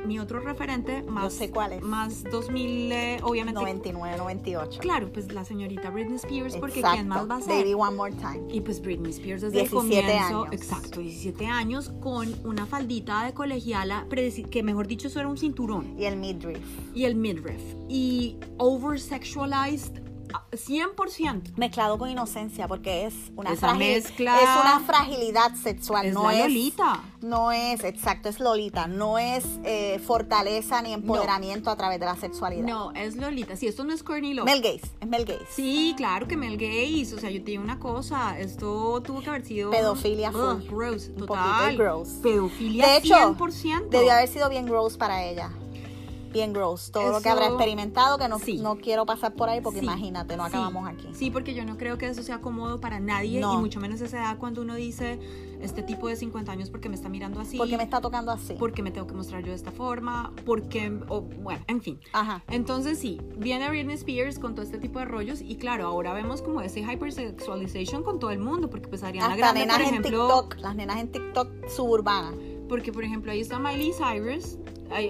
mi 0.07 0.19
otro 0.19 0.41
referente, 0.41 1.03
más, 1.03 1.33
sé 1.35 1.51
cuál 1.51 1.73
es. 1.75 1.83
más 1.83 2.25
2000, 2.25 2.93
eh, 2.93 3.21
obviamente. 3.23 3.61
99, 3.61 4.17
98. 4.19 4.81
Claro, 4.81 5.13
pues 5.13 5.33
la 5.33 5.45
señorita 5.45 5.91
Britney 5.91 6.17
Spears, 6.17 6.57
porque 6.57 6.81
Exacto. 6.81 6.97
¿quién 6.97 7.09
más 7.09 7.31
va 7.31 7.37
a 7.37 7.41
ser? 7.41 7.59
Baby 7.65 7.75
One 7.75 7.97
More 7.97 8.13
Time. 8.13 8.43
Y 8.53 8.61
pues 8.61 8.81
Britney 8.81 9.11
Spears 9.11 9.43
desde 9.43 9.61
17 9.61 9.99
el 9.99 10.05
comienzo, 10.07 10.43
años. 10.45 10.53
exacto, 10.53 11.01
17 11.01 11.47
años, 11.47 11.93
con 12.01 12.35
una 12.45 12.67
faldita 12.67 13.25
de 13.25 13.33
colegiala, 13.35 14.07
que 14.51 14.63
mejor 14.63 14.87
dicho, 14.87 15.09
eso 15.09 15.19
era 15.21 15.29
un 15.29 15.37
cinturón 15.37 15.95
Y 15.99 16.05
el 16.05 16.17
midriff. 16.17 16.59
y 16.95 17.05
el 17.05 17.15
midriff 17.17 17.61
y 17.89 18.37
over-sexualized 18.59 19.99
ah, 19.99 20.10
100%. 20.53 21.57
Mezclado 21.57 21.99
con 21.99 22.09
inocencia, 22.11 22.67
porque 22.69 23.07
es 23.07 23.15
una, 23.37 23.53
Esa 23.53 23.69
fragil- 23.75 23.79
mezcla- 23.79 24.37
es 24.39 24.49
una 24.61 24.81
fragilidad 24.87 25.55
sexual. 25.55 26.07
Es 26.07 26.15
no 26.15 26.25
la 26.25 26.33
es 26.35 26.43
Lolita. 26.45 27.01
No 27.23 27.53
es, 27.53 27.85
exacto, 27.85 28.29
es 28.29 28.41
Lolita. 28.41 28.87
No 28.87 29.19
es 29.19 29.45
eh, 29.65 30.01
fortaleza 30.05 30.81
ni 30.83 30.93
empoderamiento 30.93 31.71
a 31.71 31.77
través 31.77 32.01
de 32.01 32.07
la 32.07 32.17
sexualidad. 32.17 32.67
No, 32.67 32.93
es 32.93 33.17
Lolita. 33.17 33.57
Sí, 33.57 33.67
esto 33.67 33.85
no 33.85 33.93
es 33.93 34.03
Courtney 34.03 34.35
Love. 34.35 34.47
Mel 34.47 34.63
Gates, 34.63 34.91
es 35.01 35.09
Mel 35.09 35.25
Gates. 35.25 35.49
Sí, 35.55 35.95
claro 35.97 36.27
que 36.29 36.37
Mel 36.37 36.57
Gates. 36.57 37.13
O 37.13 37.19
sea, 37.19 37.31
yo 37.31 37.43
te 37.45 37.51
digo 37.53 37.63
una 37.63 37.79
cosa. 37.79 38.39
Esto 38.39 39.03
tuvo 39.03 39.21
que 39.23 39.31
haber 39.31 39.45
sido. 39.45 39.71
Pedofilia 39.71 40.33
full. 40.33 40.63
gross, 40.69 41.09
Un 41.09 41.27
total. 41.27 41.65
poquito 41.77 41.83
gross. 41.83 42.09
Pedofilia 42.23 42.87
De 42.87 42.97
hecho, 42.97 43.15
100%. 43.15 43.89
Debió 43.91 44.13
haber 44.13 44.29
sido 44.29 44.49
bien 44.49 44.67
gross 44.67 44.97
para 44.97 45.25
ella. 45.25 45.51
Bien 46.33 46.53
gross. 46.53 46.91
Todo 46.93 47.11
lo 47.13 47.21
que 47.21 47.29
habrá 47.29 47.47
Eso- 47.47 47.55
experimentado, 47.55 48.19
que 48.19 48.29
no, 48.29 48.39
sí. 48.39 48.59
no 48.59 48.77
quiero 48.77 49.05
pasar 49.07 49.35
por 49.35 49.49
ahí 49.49 49.61
porque 49.61 49.81
Sí, 49.81 49.85
imagínate, 49.85 50.37
no 50.37 50.45
sí, 50.45 50.49
acabamos 50.51 50.89
aquí. 50.89 51.09
Sí, 51.13 51.31
porque 51.31 51.55
yo 51.55 51.65
no 51.65 51.77
creo 51.77 51.99
que 51.99 52.07
eso 52.09 52.23
sea 52.23 52.41
cómodo 52.41 52.81
para 52.81 53.01
nadie 53.01 53.41
No. 53.41 53.55
y 53.55 53.57
mucho 53.59 53.81
menos 53.81 54.01
esa 54.01 54.19
edad 54.19 54.39
cuando 54.39 54.63
uno 54.63 54.75
dice 54.77 55.19
este 55.61 55.83
tipo 55.83 56.09
de 56.09 56.17
50 56.17 56.53
años 56.53 56.71
porque 56.71 56.89
me 56.89 56.95
está 56.95 57.09
mirando 57.09 57.41
así, 57.41 57.57
Porque 57.59 57.77
me 57.77 57.83
está 57.83 58.01
tocando 58.01 58.33
así. 58.33 58.55
porque 58.59 58.83
me 58.83 58.91
tengo 58.91 59.07
que 59.07 59.15
mostrar 59.15 59.43
yo 59.43 59.49
de 59.49 59.55
esta 59.57 59.73
forma, 59.73 60.33
porque, 60.47 60.91
o, 61.09 61.21
bueno, 61.21 61.63
en 61.67 61.81
fin. 61.83 62.01
Ajá. 62.13 62.43
Entonces 62.49 62.99
sí, 62.99 63.21
viene 63.37 63.69
Britney 63.69 63.95
Spears 63.97 64.39
con 64.39 64.55
todo 64.55 64.65
este 64.65 64.79
tipo 64.79 64.99
de 65.01 65.05
rollos 65.05 65.41
y 65.43 65.57
claro, 65.57 65.87
ahora 65.87 66.13
vemos 66.15 66.41
como 66.43 66.61
ese 66.63 66.81
hypersexualization 66.83 68.03
con 68.03 68.19
todo 68.19 68.31
el 68.31 68.39
mundo, 68.39 68.71
porque 68.71 68.89
pues 68.89 69.03
Ariana 69.03 69.35
Hasta 69.35 69.53
Grande, 69.53 69.67
por 69.73 69.81
ejemplo, 69.83 70.27
TikTok, 70.29 70.57
las 70.61 70.77
nenas 70.77 70.99
en 70.99 71.11
TikTok 71.13 71.69
suburbanas. 71.69 72.35
Porque 72.71 72.91
por 72.93 73.05
ejemplo 73.05 73.31
ahí 73.33 73.41
está 73.41 73.59
Miley 73.59 73.93
Cyrus, 73.93 74.57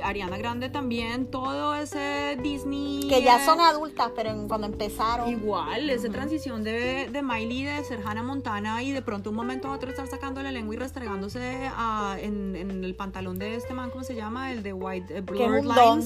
Ariana 0.02 0.36
Grande 0.36 0.68
también, 0.68 1.26
todo 1.30 1.74
ese 1.74 2.36
Disney... 2.42 3.06
Que 3.08 3.22
ya 3.22 3.40
eh, 3.40 3.46
son 3.46 3.60
adultas, 3.60 4.10
pero 4.16 4.30
en- 4.30 4.46
cuando 4.48 4.66
empezaron. 4.66 5.30
Igual, 5.30 5.88
esa 5.88 6.08
transición 6.10 6.64
de, 6.64 7.08
de 7.10 7.22
Miley 7.22 7.64
de 7.64 7.82
ser 7.84 8.00
Hannah 8.04 8.22
Montana 8.22 8.82
y 8.82 8.92
de 8.92 9.00
pronto 9.00 9.30
un 9.30 9.36
momento 9.36 9.68
a 9.68 9.72
otro 9.72 9.88
estar 9.88 10.06
sacando 10.06 10.42
la 10.42 10.52
lengua 10.52 10.74
y 10.74 10.78
restregándose 10.78 11.70
a- 11.74 12.16
en, 12.20 12.56
en 12.56 12.82
el 12.84 12.94
pantalón 12.94 13.38
de 13.38 13.54
este 13.56 13.72
man, 13.72 13.90
¿cómo 13.90 14.04
se 14.04 14.14
llama? 14.16 14.52
El 14.52 14.62
de 14.62 14.72
White 14.74 15.18
eh, 15.18 15.22
Que 15.24 15.44
es 15.44 15.48
Blurred 15.48 15.60
un 15.66 15.74
don. 15.74 16.00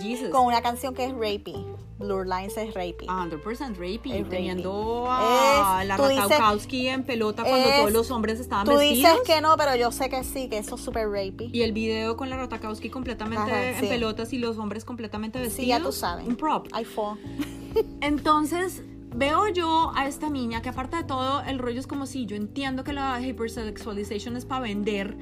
Jesus. 0.00 0.28
Con 0.30 0.46
una 0.46 0.60
canción 0.62 0.94
que 0.94 1.04
es 1.06 1.12
rapey. 1.12 1.64
Blur 1.98 2.26
Lines 2.28 2.56
es 2.56 2.68
rapey. 2.74 3.06
100% 3.08 3.40
rapey, 3.74 4.12
Es 4.12 4.22
rapey. 4.22 4.24
teniendo 4.24 5.06
a 5.08 5.80
Es- 5.82 5.88
la 5.88 5.96
tú 5.96 6.04
Ratakowski 6.04 6.86
en 6.88 7.02
pelota 7.02 7.42
cuando 7.42 7.68
es- 7.68 7.76
todos 7.80 7.92
los 7.92 8.10
hombres 8.12 8.38
estaban 8.38 8.64
Tú 8.66 8.72
vestidos. 8.76 9.12
dices 9.14 9.20
que 9.26 9.40
no, 9.40 9.56
pero 9.56 9.74
yo 9.74 9.90
sé 9.90 10.08
que 10.08 10.22
sí, 10.22 10.48
que 10.48 10.58
eso 10.58 10.76
es 10.76 10.80
súper 10.80 11.08
rapey. 11.08 11.50
Y 11.52 11.62
el 11.62 11.72
video 11.72 12.16
con 12.16 12.30
la 12.30 12.36
Ratakowski 12.36 12.88
completamente 12.88 13.50
Ajá, 13.50 13.70
en 13.70 13.80
sí. 13.80 13.86
pelotas 13.88 14.32
y 14.32 14.38
los 14.38 14.58
hombres 14.58 14.84
completamente 14.84 15.40
vestidos. 15.40 15.60
Sí, 15.64 15.66
ya 15.66 15.80
tú 15.80 15.90
sabes. 15.90 16.26
Un 16.26 16.36
prop. 16.36 16.68
Hay 16.72 16.84
fo. 16.84 17.18
Entonces, 18.00 18.82
veo 19.14 19.48
yo 19.48 19.90
a 19.96 20.06
esta 20.06 20.30
niña 20.30 20.62
que 20.62 20.68
aparte 20.68 20.96
de 20.98 21.04
todo, 21.04 21.42
el 21.42 21.58
rollo 21.58 21.80
es 21.80 21.86
como 21.86 22.06
si 22.06 22.26
yo 22.26 22.36
entiendo 22.36 22.84
que 22.84 22.92
la 22.92 23.20
hypersexualization 23.20 24.36
es 24.36 24.44
para 24.44 24.60
vender, 24.62 25.16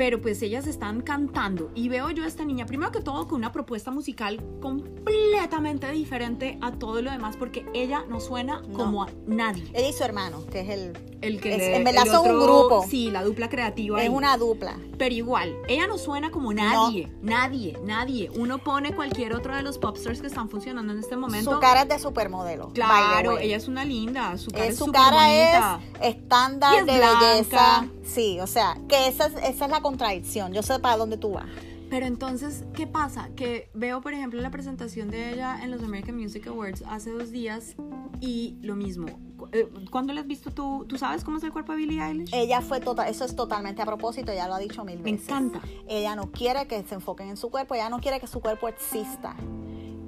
pero 0.00 0.18
pues 0.18 0.40
ellas 0.40 0.66
están 0.66 1.02
cantando 1.02 1.70
y 1.74 1.90
veo 1.90 2.08
yo 2.08 2.24
a 2.24 2.26
esta 2.26 2.42
niña, 2.42 2.64
primero 2.64 2.90
que 2.90 3.02
todo, 3.02 3.28
con 3.28 3.36
una 3.36 3.52
propuesta 3.52 3.90
musical 3.90 4.42
completamente 4.62 5.90
diferente 5.90 6.56
a 6.62 6.72
todo 6.72 7.02
lo 7.02 7.10
demás, 7.10 7.36
porque 7.36 7.66
ella 7.74 8.04
no 8.08 8.18
suena 8.18 8.62
No. 8.66 8.78
como 8.78 9.02
a 9.02 9.08
nadie. 9.26 9.64
Ella 9.74 9.88
y 9.88 9.92
su 9.92 10.02
hermano, 10.02 10.46
que 10.46 10.60
es 10.60 10.68
el... 10.70 10.98
El 11.20 11.38
que 11.38 11.52
Es- 11.52 11.58
le- 11.58 11.76
en 11.76 11.84
verdad 11.84 12.04
el 12.06 12.12
son 12.12 12.30
un 12.30 12.36
otro- 12.40 12.44
grupo. 12.68 12.86
Sí, 12.88 13.10
la 13.10 13.22
dupla 13.22 13.50
creativa. 13.50 13.98
Es 13.98 14.08
ahí. 14.08 14.14
una 14.14 14.38
dupla. 14.38 14.78
Pero 14.96 15.14
igual, 15.14 15.54
ella 15.68 15.86
no 15.86 15.98
suena 15.98 16.30
como 16.30 16.50
nadie, 16.54 17.12
nadie, 17.20 17.78
nadie. 17.84 18.30
Uno 18.36 18.56
pone 18.56 18.94
cualquier 18.94 19.34
otro 19.34 19.54
de 19.54 19.60
los 19.62 19.76
popstars 19.76 20.22
que 20.22 20.28
están 20.28 20.48
funcionando 20.48 20.94
en 20.94 20.98
este 20.98 21.18
momento. 21.18 21.52
Su 21.52 21.60
cara 21.60 21.82
es 21.82 21.88
de 21.90 21.98
supermodelo. 21.98 22.70
claro, 22.72 23.36
ella 23.36 23.58
es 23.58 23.68
una 23.68 23.84
linda, 23.84 24.38
su 24.38 24.50
cara 24.50 24.64
es 24.64 24.78
su 24.78 24.86
cara 24.90 25.26
bonita. 25.26 25.80
es 26.00 26.16
estándar 26.16 26.78
es 26.78 26.86
de 26.86 26.96
blanca. 26.96 27.20
belleza. 27.34 27.86
Sí, 28.02 28.40
o 28.40 28.46
sea, 28.46 28.78
que 28.88 29.06
esa 29.06 29.26
es, 29.26 29.34
esa 29.44 29.64
es 29.66 29.70
la 29.70 29.82
contradicción. 29.90 30.52
Yo 30.52 30.62
sé 30.62 30.78
para 30.78 30.96
dónde 30.96 31.16
tú 31.16 31.32
vas. 31.32 31.46
Pero 31.90 32.06
entonces, 32.06 32.64
¿qué 32.72 32.86
pasa? 32.86 33.30
Que 33.34 33.68
veo, 33.74 34.00
por 34.00 34.14
ejemplo, 34.14 34.40
la 34.40 34.52
presentación 34.52 35.10
de 35.10 35.32
ella 35.32 35.58
en 35.60 35.72
los 35.72 35.82
American 35.82 36.16
Music 36.16 36.46
Awards 36.46 36.84
hace 36.86 37.10
dos 37.10 37.32
días 37.32 37.74
y 38.20 38.56
lo 38.62 38.76
mismo. 38.76 39.06
Eh, 39.50 39.68
¿Cuándo 39.90 40.12
la 40.12 40.20
has 40.20 40.26
visto 40.28 40.52
tú? 40.52 40.84
¿Tú 40.88 40.96
sabes 40.96 41.24
cómo 41.24 41.38
es 41.38 41.42
el 41.42 41.50
cuerpo 41.50 41.72
de 41.72 41.78
Billie 41.78 42.00
Eilish? 42.00 42.30
Ella 42.32 42.60
fue 42.60 42.78
total, 42.78 43.08
eso 43.08 43.24
es 43.24 43.34
totalmente 43.34 43.82
a 43.82 43.86
propósito, 43.86 44.30
ella 44.30 44.46
lo 44.46 44.54
ha 44.54 44.58
dicho 44.60 44.84
mil 44.84 44.98
Me 45.00 45.10
veces. 45.10 45.28
encanta. 45.28 45.60
Ella 45.88 46.14
no 46.14 46.30
quiere 46.30 46.68
que 46.68 46.80
se 46.84 46.94
enfoquen 46.94 47.28
en 47.30 47.36
su 47.36 47.50
cuerpo, 47.50 47.74
ella 47.74 47.90
no 47.90 47.98
quiere 47.98 48.20
que 48.20 48.28
su 48.28 48.38
cuerpo 48.40 48.68
exista 48.68 49.34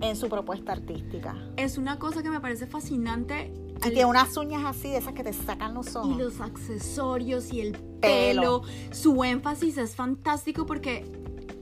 en 0.01 0.15
su 0.15 0.29
propuesta 0.29 0.71
artística. 0.71 1.35
Es 1.57 1.79
una 1.79 1.99
cosa 1.99 2.23
que 2.23 2.31
me 2.31 2.39
parece 2.39 2.69
fascinante. 2.69 3.53
Y 3.85 3.91
tiene 3.91 4.05
unas 4.07 4.37
uñas 4.37 4.63
así, 4.65 4.91
de 4.91 4.99
esas 4.99 5.13
que 5.15 5.25
te 5.25 5.33
sacan 5.33 5.75
los 5.75 5.93
y 5.95 5.97
ojos. 5.99 6.17
los 6.19 6.41
accesorios 6.41 7.53
y 7.53 7.61
el 7.61 7.73
Pelo. 7.73 8.63
pelo. 8.63 8.63
Su 8.93 9.23
énfasis 9.25 9.77
es 9.79 9.95
fantástico 9.95 10.67
porque 10.67 11.05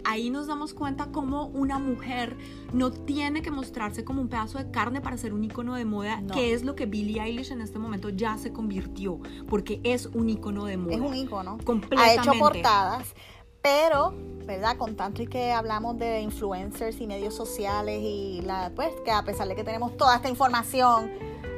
ahí 0.04 0.30
nos 0.30 0.46
damos 0.46 0.72
cuenta 0.74 1.08
cómo 1.12 1.46
una 1.48 1.78
mujer 1.78 2.36
no 2.72 2.90
tiene 2.90 3.42
que 3.42 3.50
mostrarse 3.50 4.04
como 4.04 4.22
un 4.22 4.28
pedazo 4.28 4.58
de 4.58 4.70
carne 4.70 5.00
para 5.00 5.16
ser 5.18 5.34
un 5.34 5.44
icono 5.44 5.74
de 5.74 5.84
moda, 5.84 6.20
No. 6.22 6.34
que 6.34 6.52
es 6.54 6.64
lo 6.64 6.74
que 6.74 6.86
Billie 6.86 7.20
Eilish 7.22 7.52
en 7.52 7.60
este 7.60 7.78
momento 7.78 8.08
ya 8.08 8.38
se 8.38 8.52
convirtió, 8.52 9.20
porque 9.48 9.80
es 9.84 10.06
un 10.06 10.28
icono 10.30 10.64
de 10.64 10.76
moda. 10.78 10.94
Es 10.94 11.00
un 11.00 11.14
ícono. 11.14 11.58
Ha 11.60 11.64
Completamente. 11.64 12.20
hecho 12.30 12.32
portadas, 12.38 13.14
pero, 13.62 14.14
¿verdad? 14.46 14.78
Con 14.78 14.96
tanto 14.96 15.22
y 15.22 15.26
que 15.26 15.52
hablamos 15.52 15.98
de 15.98 16.22
influencers 16.22 16.98
y 17.00 17.06
medios 17.06 17.34
sociales 17.34 18.00
y 18.02 18.40
la, 18.42 18.72
pues 18.74 18.92
que 19.04 19.10
a 19.10 19.22
pesar 19.22 19.48
de 19.48 19.54
que 19.54 19.64
tenemos 19.64 19.96
toda 19.98 20.16
esta 20.16 20.30
información, 20.30 21.10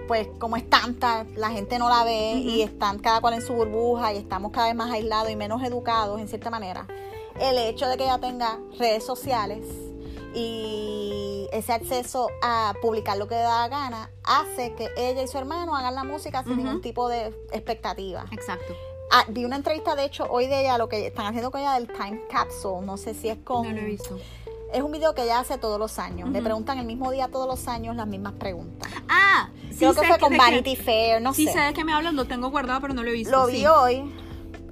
pues 0.08 0.28
como 0.38 0.56
es 0.56 0.68
tanta, 0.68 1.26
la 1.36 1.50
gente 1.50 1.78
no 1.78 1.88
la 1.88 2.04
ve 2.04 2.34
y 2.34 2.62
están 2.62 2.98
cada 2.98 3.20
cual 3.20 3.34
en 3.34 3.42
su 3.42 3.52
burbuja 3.52 4.12
y 4.12 4.18
estamos 4.18 4.52
cada 4.52 4.66
vez 4.66 4.76
más 4.76 4.90
aislados 4.90 5.30
y 5.30 5.36
menos 5.36 5.62
educados 5.62 6.20
en 6.20 6.28
cierta 6.28 6.50
manera. 6.50 6.86
El 7.40 7.58
hecho 7.58 7.88
de 7.88 7.96
que 7.96 8.04
ella 8.04 8.18
tenga 8.18 8.58
redes 8.78 9.04
sociales 9.04 9.66
y 10.34 11.48
ese 11.52 11.72
acceso 11.72 12.28
a 12.42 12.74
publicar 12.80 13.16
lo 13.16 13.28
que 13.28 13.34
da 13.34 13.62
la 13.62 13.68
gana 13.68 14.10
hace 14.24 14.74
que 14.74 14.88
ella 14.96 15.22
y 15.22 15.28
su 15.28 15.38
hermano 15.38 15.74
hagan 15.76 15.94
la 15.94 16.04
música 16.04 16.42
sin 16.44 16.56
ningún 16.56 16.80
tipo 16.80 17.08
de 17.08 17.26
expectativa. 17.52 18.24
Exacto. 18.30 18.74
Ah, 19.10 19.26
vi 19.28 19.44
una 19.44 19.56
entrevista, 19.56 19.94
de 19.94 20.04
hecho, 20.04 20.26
hoy 20.30 20.46
de 20.46 20.62
ella, 20.62 20.78
lo 20.78 20.88
que 20.88 21.06
están 21.06 21.26
haciendo 21.26 21.50
con 21.50 21.60
ella 21.60 21.74
del 21.74 21.86
Time 21.86 22.22
Capsule. 22.30 22.86
No 22.86 22.96
sé 22.96 23.12
si 23.12 23.28
es 23.28 23.36
con. 23.44 23.68
No 23.68 23.74
lo 23.74 23.82
he 23.82 23.84
visto. 23.84 24.18
Es 24.72 24.82
un 24.82 24.90
video 24.92 25.14
que 25.14 25.22
ella 25.24 25.38
hace 25.40 25.58
todos 25.58 25.78
los 25.78 25.98
años. 25.98 26.30
Le 26.30 26.38
Ujú. 26.38 26.44
preguntan 26.44 26.78
el 26.78 26.86
mismo 26.86 27.10
día, 27.10 27.28
todos 27.28 27.46
los 27.46 27.68
años, 27.68 27.94
las 27.96 28.06
mismas 28.06 28.32
preguntas. 28.34 28.90
Ah, 29.08 29.50
sí 29.70 29.76
Creo 29.78 29.94
que 29.94 30.00
sé 30.00 30.06
fue 30.06 30.18
con 30.18 30.36
Vanity 30.36 30.76
Fair, 30.76 31.20
no 31.20 31.34
sí 31.34 31.46
sé. 31.46 31.52
sé 31.52 31.60
de 31.60 31.72
qué 31.74 31.84
me 31.84 31.92
hablas, 31.92 32.14
lo 32.14 32.24
tengo 32.26 32.50
guardado, 32.50 32.80
pero 32.80 32.94
no 32.94 33.02
lo 33.02 33.10
he 33.10 33.12
visto. 33.12 33.30
Lo 33.36 33.46
sí. 33.46 33.52
vi 33.56 33.66
hoy. 33.66 34.14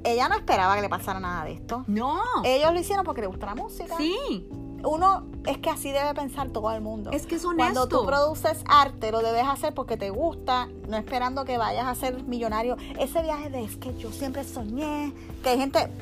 Ella 0.02 0.28
no 0.30 0.36
esperaba 0.36 0.74
que 0.76 0.80
le 0.82 0.88
pasara 0.88 1.20
nada 1.20 1.44
de 1.44 1.52
esto. 1.52 1.84
No. 1.86 2.18
Ellos 2.44 2.72
lo 2.72 2.80
hicieron 2.80 3.04
porque 3.04 3.20
le 3.20 3.26
gusta 3.26 3.46
la 3.46 3.54
música. 3.54 3.94
sí. 3.98 4.48
Uno 4.82 5.26
es 5.44 5.58
que 5.58 5.68
así 5.68 5.90
debe 5.92 6.14
pensar 6.14 6.48
todo 6.48 6.70
el 6.70 6.80
mundo. 6.80 7.10
Es 7.12 7.26
que 7.26 7.34
es 7.34 7.44
honesto. 7.44 7.74
Cuando 7.74 7.86
tú 7.86 8.06
produces 8.06 8.64
arte, 8.66 9.12
lo 9.12 9.20
debes 9.20 9.44
hacer 9.46 9.74
porque 9.74 9.98
te 9.98 10.08
gusta, 10.08 10.68
no 10.88 10.96
esperando 10.96 11.44
que 11.44 11.58
vayas 11.58 11.86
a 11.86 11.94
ser 11.94 12.22
millonario. 12.24 12.78
Ese 12.98 13.20
viaje 13.22 13.50
de 13.50 13.62
es 13.62 13.76
que 13.76 13.94
yo 13.98 14.10
siempre 14.10 14.42
soñé, 14.42 15.12
que 15.42 15.50
hay 15.50 15.58
gente 15.58 15.92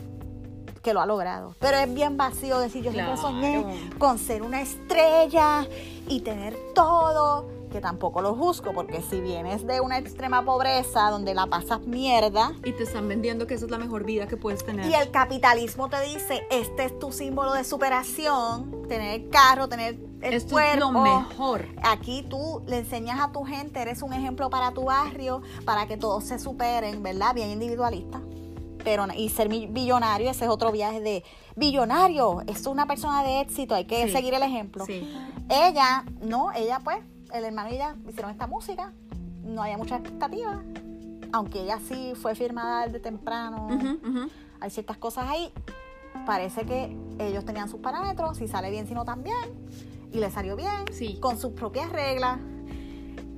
que 0.89 0.94
lo 0.94 1.02
ha 1.02 1.06
logrado, 1.06 1.55
pero 1.59 1.77
es 1.77 1.93
bien 1.93 2.16
vacío 2.16 2.59
decir 2.60 2.82
yo 2.82 2.90
Claro. 2.93 3.15
siempre 3.19 3.62
soñé 3.62 3.90
con 3.98 4.19
ser 4.19 4.43
una 4.43 4.62
estrella 4.62 5.66
y 6.09 6.20
tener 6.20 6.56
todo, 6.74 7.47
que 7.70 7.82
tampoco 7.82 8.23
lo 8.23 8.35
juzgo, 8.35 8.73
porque 8.73 9.02
si 9.02 9.20
vienes 9.20 9.66
de 9.66 9.82
una 9.82 9.98
extrema 9.98 10.43
pobreza 10.47 11.10
donde 11.10 11.35
la 11.35 11.47
pasas 11.47 11.82
mierda, 11.82 12.52
Y 12.65 12.73
te 12.73 12.85
están 12.85 13.06
vendiendo 13.06 13.47
que 13.47 13.52
esa 13.52 13.66
es 13.66 13.70
la 13.70 13.77
mejor 13.77 14.05
vida 14.05 14.27
que 14.28 14.39
puedes 14.39 14.65
tener. 14.65 14.86
y 14.86 14.94
el 14.94 15.10
capitalismo 15.10 15.90
te 15.90 16.01
dice, 16.01 16.47
este 16.51 16.86
es 16.86 16.98
tu 16.98 17.12
símbolo 17.12 17.52
de 17.52 17.65
superación, 17.65 18.89
tener 18.89 19.20
el 19.20 19.28
carro, 19.28 19.69
tener 19.69 19.98
el 20.23 20.32
Esto 20.32 20.52
cuerpo. 20.52 20.73
es 20.73 20.81
lo 20.81 20.90
mejor. 20.93 21.66
Aquí 21.85 22.24
tú 22.31 22.62
le 22.66 22.78
enseñas 22.78 23.20
a 23.20 23.31
tu 23.31 23.44
gente, 23.44 23.82
eres 23.82 24.01
un 24.01 24.15
ejemplo 24.15 24.48
para 24.48 24.70
tu 24.73 24.85
barrio, 24.85 25.43
para 25.66 25.86
que 25.86 25.98
todos 25.98 26.24
se 26.24 26.39
superen, 26.39 27.02
¿verdad? 27.02 27.35
Bien 27.35 27.51
individualista. 27.51 28.23
Pero, 28.89 29.05
y 29.15 29.28
ser 29.28 29.51
billonario, 29.51 30.31
ese 30.31 30.47
es 30.47 30.51
otro 30.51 30.73
viaje 30.73 31.02
de 31.02 31.23
billonario, 31.56 32.40
es 32.47 32.66
una 32.66 32.86
persona 32.86 33.23
de 33.23 33.40
éxito, 33.43 33.74
hay 33.74 33.85
que 33.85 34.06
Sí. 34.06 34.12
seguir 34.12 34.32
el 34.32 34.43
ejemplo. 34.43 34.86
Sí. 34.86 35.06
Ella, 35.51 36.06
no, 36.23 36.52
ella 36.52 36.81
pues, 36.82 36.97
el 37.35 37.44
hermano 37.44 37.69
y 37.69 37.74
ella 37.74 37.97
hicieron 38.09 38.31
esta 38.31 38.47
música, 38.47 38.94
no 39.44 39.62
había 39.62 39.77
mucha 39.77 39.97
expectativa, 39.97 40.62
aunque 41.35 41.60
ella 41.65 41.78
sí 41.86 42.15
fue 42.15 42.35
firmada 42.35 42.86
desde 42.86 43.01
temprano 43.01 43.69
hay 44.60 44.70
ciertas 44.70 44.97
cosas 44.97 45.27
ahí. 45.28 45.52
Parece 46.24 46.62
que 46.65 46.97
ellos 47.19 47.44
tenían 47.44 47.69
sus 47.69 47.81
parámetros, 47.81 48.39
si 48.39 48.48
sale 48.48 48.70
bien, 48.70 48.89
si 48.89 48.94
no 48.94 49.05
también. 49.05 49.36
Y 50.12 50.19
le 50.19 50.31
salió 50.31 50.56
bien, 50.56 50.86
Sí. 50.93 51.19
con 51.20 51.39
sus 51.39 51.52
propias 51.52 51.90
reglas. 51.93 52.39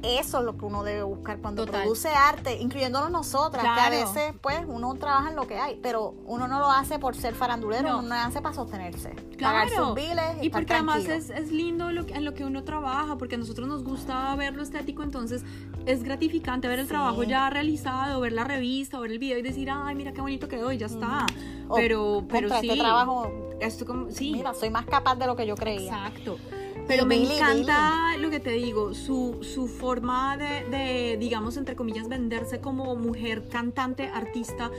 Eso 0.02 0.38
es 0.38 0.44
lo 0.46 0.56
que 0.56 0.64
uno 0.64 0.82
debe 0.82 1.02
buscar 1.02 1.38
cuando 1.40 1.66
Total. 1.66 1.82
produce 1.82 2.08
arte, 2.08 2.56
incluyéndonos 2.58 3.10
nosotras, 3.10 3.62
que 3.62 3.68
a 3.68 3.90
veces, 3.90 4.32
pues, 4.40 4.60
uno 4.66 4.94
trabaja 4.94 5.28
en 5.28 5.36
lo 5.36 5.46
que 5.46 5.58
hay, 5.58 5.78
pero 5.82 6.14
uno 6.24 6.48
no 6.48 6.58
lo 6.58 6.70
hace 6.70 6.98
por 6.98 7.14
ser 7.14 7.34
farandulero, 7.34 7.88
No. 7.90 7.98
uno 7.98 8.08
lo 8.08 8.14
hace 8.14 8.40
para 8.40 8.54
sostenerse, 8.54 9.10
pagar 9.38 9.68
Claro. 9.68 9.86
sus 9.88 9.94
biles 9.94 10.36
y, 10.42 10.48
porque 10.48 10.72
además 10.72 11.04
es, 11.04 11.28
es 11.28 11.50
lindo 11.52 11.92
lo 11.92 12.06
que- 12.06 12.14
en 12.14 12.24
lo 12.24 12.32
que 12.32 12.44
uno 12.46 12.64
trabaja, 12.64 13.18
porque 13.18 13.34
a 13.34 13.38
nosotros 13.38 13.68
nos 13.68 13.84
gusta 13.84 14.34
ver 14.36 14.54
lo 14.54 14.62
estético, 14.62 15.02
entonces 15.02 15.44
es 15.84 16.02
gratificante 16.02 16.66
ver 16.66 16.78
el 16.78 16.86
Sí. 16.86 16.90
trabajo 16.92 17.22
ya 17.22 17.50
realizado, 17.50 18.20
ver 18.20 18.32
la 18.32 18.44
revista, 18.44 18.98
ver 19.00 19.10
el 19.12 19.18
video 19.18 19.36
y 19.38 19.42
decir, 19.42 19.68
ay, 19.70 19.94
mira 19.94 20.12
qué 20.12 20.22
bonito 20.22 20.48
quedó 20.48 20.72
y 20.72 20.78
ya 20.78 20.86
está. 20.86 21.26
Pero, 21.74 22.24
pero 22.28 22.48
contra 22.48 22.60
sí. 22.60 22.68
este 22.70 22.80
trabajo, 22.80 23.30
Esto 23.60 23.84
como, 23.84 24.10
sí. 24.10 24.32
mira, 24.32 24.54
soy 24.54 24.70
más 24.70 24.86
capaz 24.86 25.16
de 25.16 25.26
lo 25.26 25.36
que 25.36 25.46
yo 25.46 25.54
creía. 25.56 25.92
Exacto. 26.08 26.38
Pero 26.88 27.06
me 27.06 27.16
encanta 27.16 28.16
lo 28.18 28.30
que 28.30 28.40
te 28.40 28.50
digo, 28.50 28.94
su, 28.94 29.38
su 29.42 29.68
forma 29.68 30.36
de, 30.36 30.64
de, 30.68 31.16
digamos, 31.18 31.56
entre 31.56 31.76
comillas, 31.76 32.08
venderse 32.08 32.60
como 32.60 32.96
mujer, 32.96 33.48
cantante, 33.48 34.08
artista, 34.08 34.70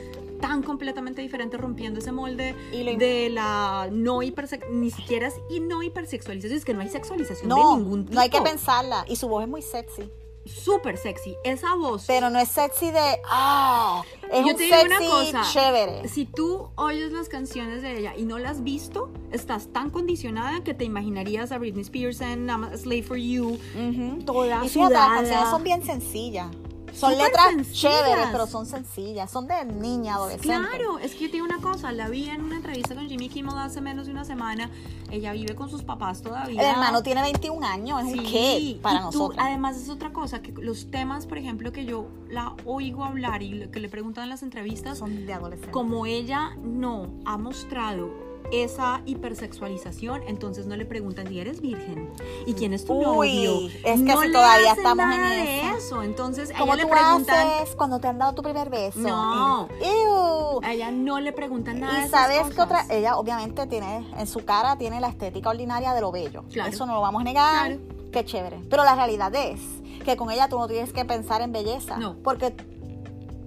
tan 0.41 0.61
completamente 0.61 1.21
diferente, 1.21 1.55
rompiendo 1.57 1.99
ese 1.99 2.11
molde 2.11 2.53
lo- 2.73 2.97
de 2.97 3.29
la 3.29 3.87
no 3.91 4.21
hipersexualización, 4.23 4.81
ni 4.81 4.91
siquiera 4.91 5.27
es 5.27 5.35
y 5.49 5.59
no 5.61 5.81
hipersexualización, 5.83 6.57
es 6.57 6.65
que 6.65 6.73
no 6.73 6.81
hay 6.81 6.89
sexualización 6.89 7.47
No, 7.47 7.55
de 7.55 7.77
ningún 7.77 8.01
tipo. 8.03 8.15
no 8.15 8.21
hay 8.21 8.29
que 8.29 8.41
pensarla. 8.41 9.05
Y 9.07 9.15
su 9.15 9.27
voz 9.29 9.43
es 9.43 9.49
muy 9.49 9.61
sexy. 9.61 10.03
Súper 10.45 10.97
sexy. 10.97 11.35
Esa 11.43 11.75
voz. 11.75 12.05
Pero 12.07 12.29
no 12.29 12.39
es 12.39 12.49
sexy 12.49 12.91
de. 12.91 13.21
¡Ah! 13.29 14.01
Es 14.31 14.39
Yo 14.45 14.51
un 14.51 14.55
te 14.55 14.63
digo 14.63 14.75
una 14.85 14.97
sexy 14.97 15.31
cosa. 15.33 15.41
chévere. 15.53 16.07
Si 16.07 16.25
tú 16.25 16.69
oyes 16.75 17.11
las 17.11 17.29
canciones 17.29 17.81
de 17.81 17.99
ella 17.99 18.13
y 18.17 18.23
no 18.23 18.39
las 18.39 18.51
has 18.51 18.63
visto, 18.63 19.09
estás 19.31 19.67
tan 19.71 19.89
condicionada 19.91 20.63
que 20.63 20.73
te 20.73 20.83
imaginarías 20.83 21.51
a 21.51 21.57
Britney 21.57 21.81
Spears 21.83 22.21
en 22.21 22.47
I'm 22.47 22.63
a 22.63 22.75
Slave 22.77 23.03
for 23.03 23.17
You, 23.17 23.49
Ujú. 23.75 24.23
toda 24.25 24.65
Y 24.65 24.69
fíjate, 24.69 24.93
las 24.93 25.09
canciones 25.09 25.49
son 25.49 25.63
bien 25.63 25.83
sencillas. 25.83 26.47
Son 26.93 27.17
letras 27.17 27.47
sencillas. 27.49 27.79
chéveres, 27.79 28.27
pero 28.31 28.47
son 28.47 28.65
sencillas. 28.65 29.29
Son 29.31 29.47
de 29.47 29.65
niña, 29.65 30.15
adolescente. 30.15 30.47
Claro, 30.47 30.99
es 30.99 31.13
que 31.13 31.21
yo 31.21 31.27
te 31.27 31.33
digo 31.33 31.45
una 31.45 31.59
cosa, 31.59 31.91
la 31.91 32.09
vi 32.09 32.29
en 32.29 32.41
una 32.43 32.55
entrevista 32.57 32.95
con 32.95 33.07
Jimmy 33.07 33.29
Kimmel 33.29 33.57
hace 33.57 33.81
menos 33.81 34.05
de 34.07 34.11
una 34.11 34.25
semana. 34.25 34.69
Ella 35.09 35.33
vive 35.33 35.55
con 35.55 35.69
sus 35.69 35.83
papás 35.83 36.21
todavía. 36.21 36.61
El 36.61 36.67
hermano 36.67 37.03
tiene 37.03 37.21
21 37.21 37.65
años, 37.65 37.99
es 38.01 38.05
un 38.13 38.25
Sí, 38.25 38.25
kid 38.25 38.81
para 38.81 38.95
y 38.95 38.99
tú, 38.99 39.05
nosotros. 39.05 39.37
además 39.41 39.77
es 39.77 39.89
otra 39.89 40.13
cosa, 40.13 40.41
que 40.41 40.51
los 40.53 40.89
temas, 40.89 41.25
por 41.25 41.37
ejemplo, 41.37 41.71
que 41.71 41.85
yo 41.85 42.07
la 42.29 42.55
oigo 42.65 43.03
hablar 43.03 43.43
y 43.43 43.67
que 43.69 43.79
le 43.79 43.89
preguntan 43.89 44.23
en 44.25 44.29
las 44.29 44.43
entrevistas, 44.43 44.97
Son 44.99 45.25
de 45.25 45.33
adolescente. 45.33 45.71
como 45.71 46.05
ella 46.05 46.55
no 46.63 47.09
ha 47.25 47.37
mostrado 47.37 48.09
esa 48.51 49.01
hipersexualización, 49.05 50.21
entonces 50.27 50.65
no 50.67 50.75
le 50.75 50.85
preguntan 50.85 51.27
si 51.27 51.39
eres 51.39 51.61
virgen 51.61 52.09
y 52.45 52.53
quién 52.53 52.73
es 52.73 52.85
tu 52.85 52.93
Uy, 52.93 53.45
novio. 53.45 53.67
es 53.67 53.81
que 53.83 53.97
no 54.03 54.21
si 54.21 54.27
le 54.27 54.33
todavía 54.33 54.71
hacen 54.71 54.83
estamos 54.85 55.03
en 55.05 55.09
nada 55.21 55.29
de 55.35 55.59
eso. 55.61 55.77
eso. 55.77 56.03
Entonces 56.03 56.51
a 56.51 56.57
¿Cómo 56.59 56.73
ella 56.73 56.83
tú 56.83 56.89
le 56.89 56.95
preguntan, 56.95 57.47
haces 57.47 57.75
cuando 57.75 57.99
te 57.99 58.07
han 58.07 58.17
dado 58.19 58.33
tu 58.33 58.41
primer 58.41 58.69
beso? 58.69 58.99
No. 58.99 59.67
Ew. 59.81 60.59
a 60.63 60.73
ella 60.73 60.91
no 60.91 61.19
le 61.19 61.31
preguntan 61.33 61.79
nada 61.79 62.05
Y 62.05 62.09
sabes 62.09 62.53
que 62.53 62.61
otra, 62.61 62.85
ella 62.89 63.17
obviamente 63.17 63.65
tiene, 63.67 64.05
en 64.17 64.27
su 64.27 64.43
cara 64.45 64.77
tiene 64.77 64.99
la 64.99 65.07
estética 65.07 65.49
ordinaria 65.49 65.93
de 65.93 66.01
lo 66.01 66.11
bello. 66.11 66.43
Claro. 66.51 66.69
Eso 66.69 66.85
no 66.85 66.93
lo 66.95 67.01
vamos 67.01 67.21
a 67.21 67.23
negar. 67.23 67.67
Claro. 67.77 67.81
Qué 68.11 68.25
chévere. 68.25 68.59
Pero 68.69 68.83
la 68.83 68.95
realidad 68.95 69.33
es 69.35 69.59
que 70.03 70.17
con 70.17 70.29
ella 70.31 70.49
tú 70.49 70.57
no 70.59 70.67
tienes 70.67 70.91
que 70.91 71.05
pensar 71.05 71.41
en 71.41 71.51
belleza. 71.51 71.97
No. 71.97 72.17
Porque 72.23 72.53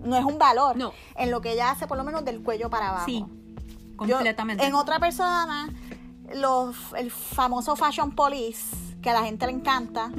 no 0.05 0.16
es 0.16 0.25
un 0.25 0.39
valor. 0.39 0.77
No. 0.77 0.93
En 1.16 1.31
lo 1.31 1.41
que 1.41 1.53
ella 1.53 1.71
hace, 1.71 1.87
por 1.87 1.97
lo 1.99 2.05
menos 2.05 2.25
del 2.25 2.43
cuello 2.43 2.71
para 2.71 2.91
abajo. 2.91 3.07
Sí. 3.07 3.25
Yo- 4.07 4.15
completamente. 4.16 4.65
en 4.65 4.75
otra 4.75 4.99
persona, 4.99 5.69
los, 6.35 6.77
el 6.97 7.11
famoso 7.11 7.77
Fashion 7.77 8.12
Police, 8.15 8.77
que 9.03 9.11
a 9.11 9.15
la 9.15 9.23
gente 9.25 9.47
le 9.47 9.53
encanta, 9.53 10.11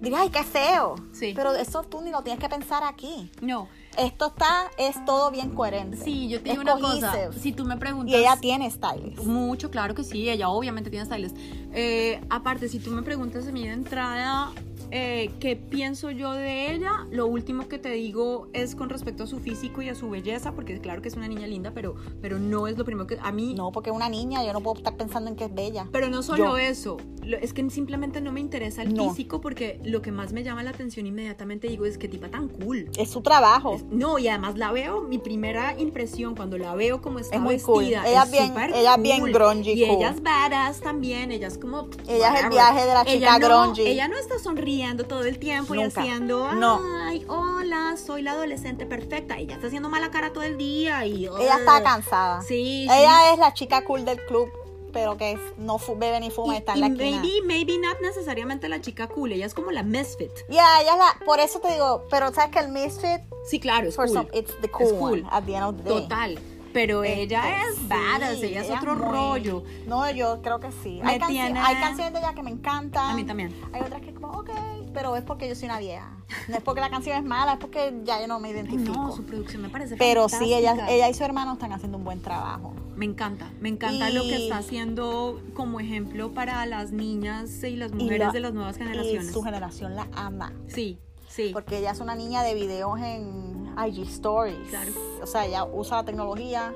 diría, 0.00 0.20
ay, 0.20 0.30
qué 0.30 0.42
feo. 0.42 0.96
Sí. 1.12 1.32
Pero 1.36 1.52
eso 1.54 1.82
tú 1.84 2.00
ni 2.00 2.10
lo 2.10 2.22
tienes 2.22 2.40
que 2.42 2.48
pensar 2.48 2.82
aquí. 2.84 3.30
No, 3.40 3.68
Esto 3.96 4.26
está, 4.28 4.64
es 4.78 5.02
todo 5.04 5.30
bien 5.30 5.50
coherente. 5.50 5.96
sí, 5.96 6.28
yo 6.28 6.42
te 6.42 6.50
Es 6.50 6.58
digo 6.58 6.62
una 6.62 6.80
cosa. 6.80 7.32
Si 7.32 7.52
tú 7.52 7.64
me 7.64 7.76
preguntas. 7.76 8.12
Y 8.12 8.16
ella 8.16 8.36
tiene 8.40 8.70
stylist. 8.70 9.22
Mucho, 9.24 9.70
claro 9.70 9.94
que 9.94 10.02
sí, 10.04 10.28
ella 10.28 10.48
obviamente 10.48 10.90
tiene 10.90 11.06
stylist. 11.06 11.36
Eh, 11.72 12.20
aparte, 12.30 12.68
si 12.68 12.78
tú 12.80 12.90
me 12.90 13.02
preguntas 13.02 13.46
a 13.46 13.52
mí 13.52 13.66
de 13.66 13.72
entrada 13.74 14.50
eh, 14.90 15.30
qué 15.40 15.56
pienso 15.56 16.10
yo 16.10 16.32
de 16.32 16.72
ella, 16.74 17.06
lo 17.10 17.26
último 17.26 17.68
que 17.68 17.78
te 17.78 17.90
digo 17.90 18.48
es 18.52 18.74
con 18.74 18.88
respecto 18.90 19.24
a 19.24 19.26
su 19.26 19.40
físico 19.40 19.82
y 19.82 19.88
a 19.88 19.94
su 19.94 20.10
belleza, 20.10 20.52
porque 20.52 20.78
claro 20.80 21.02
que 21.02 21.08
es 21.08 21.14
una 21.16 21.28
niña 21.28 21.46
linda, 21.46 21.72
pero, 21.74 21.94
pero 22.20 22.38
no 22.38 22.66
es 22.68 22.76
lo 22.78 22.84
primero 22.84 23.06
que 23.06 23.18
a 23.20 23.32
mí... 23.32 23.54
No, 23.54 23.72
porque 23.72 23.90
es 23.90 23.96
una 23.96 24.08
niña, 24.08 24.44
yo 24.44 24.52
no 24.52 24.60
puedo 24.60 24.76
estar 24.78 24.96
pensando 24.96 25.30
en 25.30 25.36
que 25.36 25.44
es 25.44 25.54
bella. 25.54 25.86
Pero 25.92 26.08
no 26.08 26.22
solo 26.22 26.44
Yo. 26.44 26.56
eso, 26.58 26.96
es 27.40 27.52
que 27.52 27.68
simplemente 27.70 28.20
no 28.20 28.32
me 28.32 28.40
interesa 28.40 28.82
el 28.82 28.94
No. 28.94 29.08
físico 29.10 29.40
porque 29.40 29.80
lo 29.84 30.02
que 30.02 30.12
más 30.12 30.32
me 30.32 30.42
llama 30.44 30.62
la 30.62 30.70
atención 30.70 31.06
inmediatamente 31.06 31.68
digo 31.68 31.84
es 31.86 31.98
que 31.98 32.08
tipa 32.08 32.28
tan 32.28 32.48
cool. 32.48 32.90
Es 32.98 33.10
su 33.10 33.22
trabajo. 33.22 33.74
Es- 33.76 33.84
No, 33.90 34.18
y 34.18 34.28
además 34.28 34.56
la 34.58 34.70
veo, 34.72 35.00
mi 35.02 35.18
primera 35.18 35.74
impresión 35.78 36.34
cuando 36.36 36.58
la 36.58 36.74
veo 36.74 37.00
como 37.00 37.18
está 37.18 37.36
Es 37.36 37.42
muy 37.42 37.54
vestida, 37.54 37.72
cool. 37.72 37.84
Ella 37.84 38.22
es 38.24 38.30
bien- 38.30 38.52
ella 38.74 38.94
es 38.96 39.02
bien 39.02 39.20
cool. 39.20 39.32
grungy 39.32 39.70
Y 39.72 39.86
cool. 39.86 39.96
ella 39.96 40.10
es 40.10 40.22
badass 40.22 40.80
también, 40.80 41.32
ella 41.32 41.46
es 41.48 41.58
como... 41.58 41.88
Ella 42.06 42.28
es 42.34 42.40
el 42.44 42.46
whatever. 42.46 42.50
viaje 42.50 42.80
de 42.86 42.94
la 42.94 43.04
chica 43.04 43.14
ella 43.16 43.38
no, 43.38 43.48
grungy. 43.62 43.82
Ella 43.86 44.08
no 44.08 44.16
está 44.18 44.38
sonriendo 44.38 44.83
todo 44.92 45.24
el 45.24 45.38
tiempo 45.38 45.74
y 45.74 45.82
Nunca. 45.82 46.00
haciendo, 46.02 46.52
No. 46.52 46.80
ay, 47.06 47.24
hola, 47.28 47.96
soy 47.96 48.22
la 48.22 48.32
adolescente 48.32 48.84
perfecta. 48.86 49.38
Ella 49.38 49.54
está 49.54 49.68
haciendo 49.68 49.88
mala 49.88 50.10
cara 50.10 50.32
todo 50.32 50.44
el 50.44 50.56
día 50.58 51.04
y... 51.06 51.24
Ella 51.26 51.56
está 51.58 51.82
cansada. 51.82 52.42
Sí, 52.42 52.84
Ella 52.90 53.32
es 53.32 53.38
la 53.38 53.52
chica 53.54 53.82
cool 53.84 54.04
del 54.04 54.24
club, 54.26 54.48
pero 54.92 55.16
que 55.16 55.38
no 55.56 55.78
bebe 55.96 56.20
ni 56.20 56.30
fuma, 56.30 56.54
y, 56.54 56.58
está 56.58 56.72
en 56.72 56.78
y 56.78 56.80
la 56.82 56.86
esquina. 56.88 57.20
maybe, 57.22 57.46
maybe 57.46 57.78
not 57.78 57.96
necesariamente 58.02 58.68
la 58.68 58.80
chica 58.80 59.08
cool, 59.08 59.32
ella 59.32 59.46
es 59.46 59.54
como 59.54 59.70
la 59.72 59.82
misfit. 59.82 60.30
Ya, 60.48 60.64
ella 60.82 60.92
es 60.92 60.98
la, 60.98 61.24
por 61.24 61.40
eso 61.40 61.58
te 61.60 61.72
digo, 61.72 62.06
pero 62.10 62.32
sabes 62.32 62.50
que 62.52 62.58
el 62.60 62.68
misfit, 62.68 63.22
Sí, 63.48 63.58
claro, 63.58 63.88
es 63.88 63.96
cool. 63.96 64.08
some, 64.08 64.28
it's 64.32 64.52
the 64.60 64.70
cool, 64.70 64.86
Es 64.86 64.92
cool. 64.92 65.12
one 65.20 65.28
at 65.30 65.42
the 65.44 65.54
end 65.54 65.64
of 65.64 65.76
the 65.78 65.82
day. 65.90 66.02
Total. 66.02 66.38
Pero 66.72 67.04
Este, 67.04 67.22
ella 67.22 67.62
es 67.68 67.76
sí, 67.76 67.86
badass, 67.86 68.42
ella 68.42 68.62
es 68.62 68.70
otro 68.70 68.96
muy- 68.96 69.04
rollo. 69.04 69.62
No, 69.86 70.10
yo 70.10 70.42
creo 70.42 70.58
que 70.58 70.72
sí. 70.82 71.00
Hay, 71.04 71.20
tiene- 71.20 71.56
hay 71.60 71.76
canciones 71.76 72.12
de 72.12 72.18
ella 72.18 72.34
que 72.34 72.42
me 72.42 72.50
encantan. 72.50 73.10
A 73.10 73.14
mí 73.14 73.22
también. 73.22 73.54
Hay 73.72 73.80
otras 73.82 74.00
que 74.02 74.12
como, 74.12 74.28
ok, 74.40 74.50
pero 74.94 75.16
es 75.16 75.22
porque 75.24 75.48
yo 75.48 75.54
soy 75.54 75.66
una 75.66 75.78
vieja. 75.78 76.10
No 76.48 76.56
es 76.56 76.62
porque 76.62 76.80
la 76.80 76.88
canción 76.88 77.18
es 77.18 77.24
mala, 77.24 77.54
es 77.54 77.58
porque 77.58 77.92
ya 78.04 78.20
yo 78.20 78.26
no 78.28 78.40
me 78.40 78.48
Ay, 78.48 78.54
identifico. 78.54 78.92
no, 78.92 79.12
su 79.12 79.24
producción 79.24 79.62
me 79.62 79.68
parece 79.68 79.96
pero 79.96 80.28
sí, 80.28 80.54
ella, 80.54 80.86
ella 80.88 81.08
y 81.10 81.14
su 81.14 81.22
hermano 81.24 81.52
están 81.52 81.72
haciendo 81.72 81.98
un 81.98 82.04
buen 82.04 82.22
trabajo. 82.22 82.72
Me 82.96 83.04
encanta, 83.04 83.50
me 83.60 83.68
encanta 83.68 84.08
lo 84.10 84.22
que 84.22 84.36
está 84.44 84.58
haciendo 84.58 85.40
como 85.54 85.80
ejemplo 85.80 86.32
para 86.32 86.64
las 86.66 86.92
niñas 86.92 87.62
y 87.64 87.76
las 87.76 87.90
Y 87.92 87.96
mujeres 87.96 88.28
la- 88.28 88.32
de 88.32 88.40
las 88.40 88.54
nuevas 88.54 88.76
generaciones. 88.78 89.28
Y 89.28 89.32
su 89.32 89.42
generación 89.42 89.96
la 89.96 90.08
ama. 90.14 90.52
Sí, 90.68 90.98
sí. 91.28 91.50
Porque 91.52 91.78
ella 91.78 91.90
es 91.90 92.00
una 92.00 92.14
niña 92.14 92.42
de 92.42 92.54
videos 92.54 92.98
en 93.00 93.68
IG 93.76 94.02
Stories. 94.08 94.68
Claro. 94.70 94.92
O 95.22 95.26
sea, 95.26 95.44
ella 95.46 95.64
usa 95.64 95.98
la 95.98 96.04
tecnología 96.04 96.72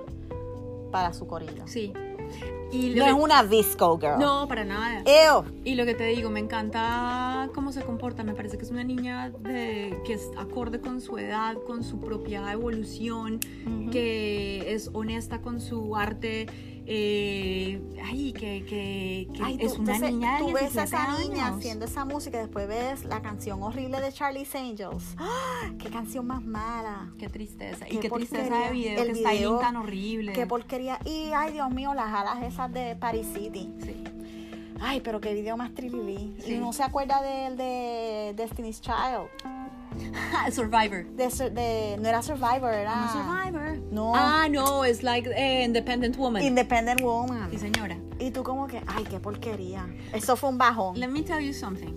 para 0.90 1.12
su 1.12 1.26
corillo. 1.26 1.66
Sí. 1.66 1.92
Y 2.70 2.90
No 2.94 3.04
es 3.06 3.14
que- 3.14 3.20
una 3.20 3.42
disco 3.44 3.98
girl. 3.98 4.18
No, 4.18 4.46
para 4.46 4.64
nada. 4.64 5.02
Ew. 5.06 5.44
Y 5.64 5.74
lo 5.74 5.86
que 5.86 5.94
te 5.94 6.04
digo, 6.06 6.28
me 6.30 6.40
encanta 6.40 7.48
cómo 7.54 7.72
se 7.72 7.82
comporta. 7.82 8.24
Me 8.24 8.34
parece 8.34 8.58
que 8.58 8.64
es 8.64 8.70
una 8.70 8.84
niña 8.84 9.30
de, 9.40 9.98
que 10.06 10.12
es 10.14 10.30
acorde 10.36 10.80
con 10.80 11.00
su 11.00 11.16
edad, 11.18 11.56
con 11.66 11.82
su 11.82 11.98
propia 12.00 12.52
evolución, 12.52 13.40
Ujú. 13.66 13.90
que 13.90 14.74
es 14.74 14.90
honesta 14.92 15.40
con 15.40 15.60
su 15.60 15.96
arte. 15.96 16.46
Eh, 16.90 17.82
ay, 18.02 18.32
que, 18.32 18.64
que, 18.64 19.28
que 19.34 19.42
Ay, 19.42 19.58
es 19.60 19.78
una 19.78 19.92
entonces, 19.96 20.10
niña 20.10 20.38
tú 20.38 20.46
ves 20.46 20.74
a 20.78 20.84
17 20.84 20.84
esa 20.84 21.18
niña 21.18 21.48
haciendo 21.48 21.84
esa 21.84 22.06
música 22.06 22.38
y 22.38 22.40
después 22.40 22.66
ves 22.66 23.04
la 23.04 23.20
canción 23.20 23.62
horrible 23.62 24.00
de 24.00 24.10
Charlie's 24.10 24.54
Angels. 24.54 25.14
¡Ah! 25.18 25.70
¡Qué 25.78 25.90
canción 25.90 26.26
más 26.26 26.42
mala! 26.42 27.12
Qué 27.18 27.28
tristeza. 27.28 27.86
y 27.90 27.98
Qué 27.98 28.08
tristeza 28.08 28.56
de 28.56 28.70
video, 28.72 29.02
El 29.02 29.12
que 29.12 29.12
video, 29.20 29.58
tan 29.58 29.76
horrible. 29.76 30.32
¡Qué 30.32 30.46
porquería! 30.46 30.98
Y, 31.04 31.30
ay, 31.36 31.52
Dios 31.52 31.70
mío, 31.70 31.92
las 31.92 32.08
alas 32.14 32.42
esas 32.42 32.72
de 32.72 32.96
Paris 32.96 33.26
City. 33.34 33.70
Sí. 33.84 34.02
Ay, 34.80 35.02
pero 35.02 35.20
qué 35.20 35.34
video 35.34 35.58
más 35.58 35.74
trilili. 35.74 36.36
Sí. 36.42 36.54
Y 36.54 36.58
no 36.58 36.72
se 36.72 36.84
acuerda 36.84 37.20
del 37.20 37.58
de 37.58 38.32
Destiny's 38.34 38.80
Child. 38.80 39.28
Survivor. 40.52 41.04
De, 41.16 41.30
Sur- 41.30 41.50
de- 41.52 41.96
no 42.00 42.08
era 42.08 42.22
Survivor, 42.22 42.72
era 42.72 42.94
No, 42.96 43.12
Survivor. 43.12 43.78
No. 43.90 44.12
Ah, 44.14 44.48
no, 44.50 44.84
es 44.84 45.02
like 45.02 45.30
eh, 45.36 45.64
Independent 45.64 46.16
Woman. 46.16 46.42
Independent 46.42 47.00
Woman. 47.00 47.50
sí, 47.50 47.58
señora. 47.58 47.98
Y 48.18 48.30
tú 48.30 48.42
como 48.42 48.66
que, 48.66 48.82
ay, 48.86 49.04
qué 49.04 49.20
porquería. 49.20 49.86
Eso 50.12 50.36
fue 50.36 50.50
un 50.50 50.58
bajón. 50.58 50.98
Let 50.98 51.08
me 51.08 51.22
tell 51.22 51.40
you 51.40 51.52
something. 51.52 51.94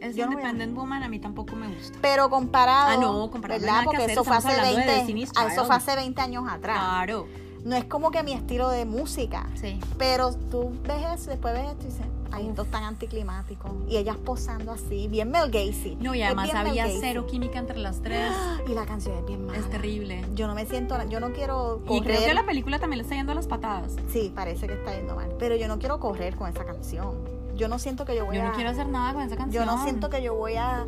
Es 0.00 0.14
Yo 0.14 0.26
no 0.26 0.32
voy 0.32 0.42
a- 0.42 0.46
Independent 0.50 0.76
Woman 0.78 1.02
a 1.02 1.08
mí 1.08 1.18
tampoco 1.18 1.56
me 1.56 1.68
gusta. 1.74 1.98
Pero 2.00 2.30
comparado. 2.30 2.88
Ah, 2.90 2.96
no, 3.00 3.30
comparado, 3.30 3.60
¿verdad? 3.60 3.82
Porque 3.84 3.98
hacer, 3.98 4.10
eso 4.12 4.24
fue 4.24 4.36
hace 4.36 4.48
hablando 4.48 4.70
de 4.70 4.76
20, 4.76 4.92
Destiny's 4.94 5.30
ah, 5.36 5.48
eso 5.50 5.64
fue 5.64 5.74
hace 5.76 5.96
20 5.96 6.20
años 6.20 6.44
atrás. 6.48 6.78
Claro. 6.78 7.26
No 7.64 7.74
es 7.74 7.84
como 7.84 8.12
que 8.12 8.22
mi 8.22 8.32
estilo 8.32 8.68
de 8.70 8.84
música. 8.84 9.46
Sí. 9.60 9.80
Pero 9.98 10.32
tú 10.32 10.70
ves 10.86 11.20
eso, 11.20 11.30
después 11.30 11.52
ves 11.54 11.66
esto 11.72 11.82
y 11.82 11.90
dices, 11.90 12.06
ay, 12.32 12.48
esto 12.48 12.62
es 12.62 12.70
tan 12.70 12.84
anticlimático. 12.84 13.74
Y 13.88 13.96
ellas 13.96 14.16
posando 14.16 14.72
así, 14.72 15.08
bien 15.08 15.30
Mel 15.30 15.50
Gacy. 15.50 15.96
No, 16.00 16.14
y 16.14 16.22
además 16.22 16.52
había 16.54 16.86
cero 17.00 17.26
química 17.26 17.58
entre 17.58 17.78
las 17.78 18.00
tres. 18.02 18.30
Y 18.68 18.72
la 18.74 18.84
canción 18.86 19.16
es 19.16 19.26
bien 19.26 19.46
mala. 19.46 19.58
Es 19.58 19.70
terrible. 19.70 20.24
Yo 20.34 20.46
no 20.46 20.54
me 20.54 20.66
siento, 20.66 20.96
yo 21.08 21.20
no 21.20 21.32
quiero 21.32 21.80
correr. 21.86 22.02
Y 22.02 22.04
creo 22.04 22.20
que 22.28 22.34
la 22.34 22.44
película 22.44 22.78
también 22.78 22.98
le 22.98 23.02
está 23.04 23.14
yendo 23.14 23.32
a 23.32 23.34
las 23.34 23.46
patadas. 23.46 23.92
Sí, 24.12 24.30
parece 24.34 24.66
que 24.66 24.74
está 24.74 24.94
yendo 24.94 25.14
mal. 25.16 25.30
Pero 25.38 25.56
yo 25.56 25.68
no 25.68 25.78
quiero 25.78 25.98
correr 26.00 26.36
con 26.36 26.48
esa 26.50 26.64
canción. 26.64 27.14
Yo 27.56 27.66
no 27.68 27.78
siento 27.78 28.04
que 28.04 28.14
yo 28.14 28.24
voy 28.26 28.36
Yo 28.36 28.42
a... 28.42 28.48
no 28.48 28.52
quiero 28.54 28.70
hacer 28.70 28.86
nada 28.88 29.14
con 29.14 29.22
esa 29.22 29.36
canción. 29.36 29.64
yo 29.64 29.70
no 29.70 29.82
siento 29.82 30.10
que 30.10 30.22
yo 30.22 30.34
voy 30.34 30.54
a 30.56 30.86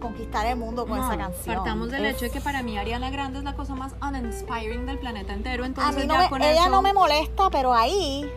conquistar 0.00 0.44
el 0.46 0.56
mundo 0.56 0.84
con 0.86 0.98
No, 0.98 1.06
esa 1.06 1.16
canción. 1.16 1.56
Partamos 1.56 1.90
del 1.90 2.04
Es- 2.06 2.16
hecho 2.16 2.24
de 2.24 2.30
que 2.32 2.40
para 2.40 2.62
mí 2.64 2.76
Ariana 2.76 3.08
Grande 3.10 3.38
es 3.38 3.44
la 3.44 3.54
cosa 3.54 3.74
más 3.76 3.94
uninspiring 4.02 4.84
del 4.84 4.98
planeta 4.98 5.32
entero. 5.32 5.62
A 5.62 5.66
Entonces 5.68 6.02
mí 6.02 6.06
no 6.08 6.14
ya 6.14 6.20
me- 6.22 6.28
con 6.28 6.42
ella 6.42 6.62
eso- 6.62 6.70
no 6.70 6.82
me 6.82 6.92
molesta, 6.92 7.50
pero 7.50 7.72
ahí... 7.72 8.28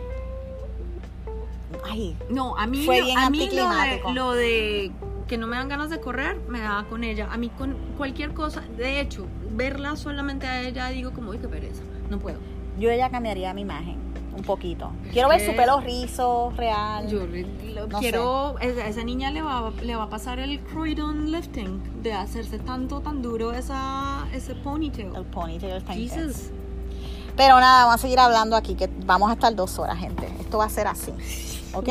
Ay, 1.84 2.16
No, 2.30 2.56
a 2.56 2.66
mí, 2.66 2.84
Fue 2.84 3.02
bien 3.02 3.18
a 3.18 3.30
mí 3.30 3.48
lo, 3.52 3.68
de, 3.68 4.14
lo 4.14 4.32
de 4.32 4.92
que 5.28 5.36
no 5.38 5.46
me 5.46 5.56
dan 5.56 5.68
ganas 5.68 5.90
de 5.90 6.00
correr, 6.00 6.38
me 6.48 6.60
da 6.60 6.84
con 6.88 7.02
ella. 7.04 7.28
A 7.30 7.36
mí 7.36 7.48
con 7.50 7.74
cualquier 7.96 8.32
cosa, 8.34 8.62
de 8.76 9.00
hecho, 9.00 9.26
verla 9.50 9.96
solamente 9.96 10.46
a 10.46 10.62
ella 10.62 10.88
digo 10.88 11.12
como, 11.12 11.30
uy, 11.30 11.38
qué 11.38 11.48
pereza, 11.48 11.82
no 12.10 12.18
puedo. 12.18 12.38
yo 12.78 12.90
ella 12.90 13.10
cambiaría 13.10 13.52
mi 13.54 13.62
imagen 13.62 13.96
un 14.36 14.42
poquito. 14.42 14.90
Quiero 15.12 15.30
ver 15.30 15.40
su 15.40 15.56
pelo 15.56 15.80
rizo, 15.80 16.52
real. 16.58 17.08
Yo 17.08 17.24
re- 17.26 17.46
lo 17.74 17.86
No 17.86 17.98
quiero, 18.00 18.56
a 18.58 18.64
esa 18.64 19.02
niña 19.02 19.30
le 19.30 19.40
va, 19.40 19.72
le 19.82 19.96
va 19.96 20.02
a 20.04 20.10
pasar 20.10 20.38
el 20.40 20.60
Croydon 20.60 21.32
lifting 21.32 22.02
de 22.02 22.12
hacerse 22.12 22.58
tanto, 22.58 23.00
tan 23.00 23.22
duro 23.22 23.52
esa, 23.52 24.26
ese 24.34 24.54
ponytail. 24.54 25.16
El 25.16 25.24
ponytail 25.24 25.72
está 25.78 25.96
intenso. 25.96 26.26
Jesus. 26.38 26.50
Pero 27.34 27.58
nada, 27.60 27.84
vamos 27.84 27.94
a 27.94 27.98
seguir 27.98 28.18
hablando 28.18 28.56
aquí, 28.56 28.74
que 28.74 28.90
vamos 29.06 29.30
a 29.30 29.32
estar 29.34 29.54
dos 29.54 29.78
horas, 29.78 29.98
gente. 29.98 30.26
Esto 30.38 30.58
va 30.58 30.66
a 30.66 30.70
ser 30.70 30.86
así. 30.86 31.12
¿Ok? 31.76 31.88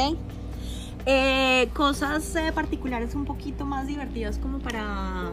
Eh, 1.07 1.69
cosas 1.73 2.35
eh, 2.35 2.51
particulares 2.53 3.13
un 3.13 3.25
poquito 3.25 3.63
más 3.65 3.85
divertidas 3.85 4.39
como 4.39 4.57
para 4.59 5.29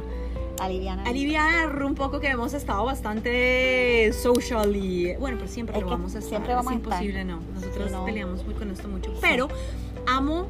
Aliviana. 0.61 1.03
aliviar 1.05 1.83
un 1.83 1.95
poco 1.95 2.21
que 2.21 2.29
hemos 2.29 2.53
estado 2.53 2.85
bastante 2.85 4.13
socially 4.13 5.15
bueno 5.19 5.39
pero 5.39 5.51
siempre 5.51 5.77
Es 5.79 5.83
lo 5.83 5.89
vamos 5.89 6.15
a 6.15 6.19
estar 6.19 6.29
siempre 6.29 6.55
vamos 6.55 6.73
a 6.73 6.75
es 6.77 6.83
estar. 6.83 6.93
imposible 7.03 7.25
no 7.25 7.41
nosotros 7.55 7.87
Sí, 7.89 7.93
no. 7.95 8.05
peleamos 8.05 8.45
muy 8.45 8.55
con 8.55 8.71
esto 8.71 8.87
mucho 8.89 9.15
pero 9.23 9.49
amo 10.07 10.47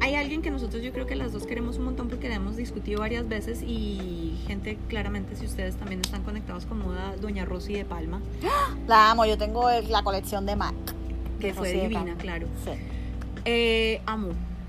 hay 0.00 0.14
alguien 0.14 0.40
que 0.42 0.50
nosotros 0.52 0.82
yo 0.82 0.92
creo 0.92 1.06
que 1.06 1.16
las 1.16 1.32
dos 1.32 1.44
queremos 1.44 1.78
un 1.78 1.84
montón 1.86 2.08
porque 2.08 2.28
la 2.28 2.36
hemos 2.36 2.56
discutido 2.56 3.00
varias 3.00 3.28
veces 3.28 3.60
y 3.62 4.36
gente 4.46 4.78
claramente 4.88 5.34
si 5.36 5.46
ustedes 5.46 5.74
también 5.76 6.00
están 6.00 6.22
conectados 6.22 6.64
con 6.66 6.78
moda 6.78 7.14
doña 7.20 7.44
Rosy 7.44 7.74
de 7.74 7.84
Palma 7.84 8.20
La 8.86 9.10
amo, 9.10 9.24
yo 9.26 9.36
tengo 9.36 9.68
la 9.88 10.02
colección 10.04 10.46
de 10.46 10.54
MAC. 10.56 10.74
Que 11.48 11.54
fue 11.54 11.72
divina 11.72 12.14
claro 12.16 12.46
Sí. 12.64 12.70
Eh, 13.44 14.00
amo 14.06 14.28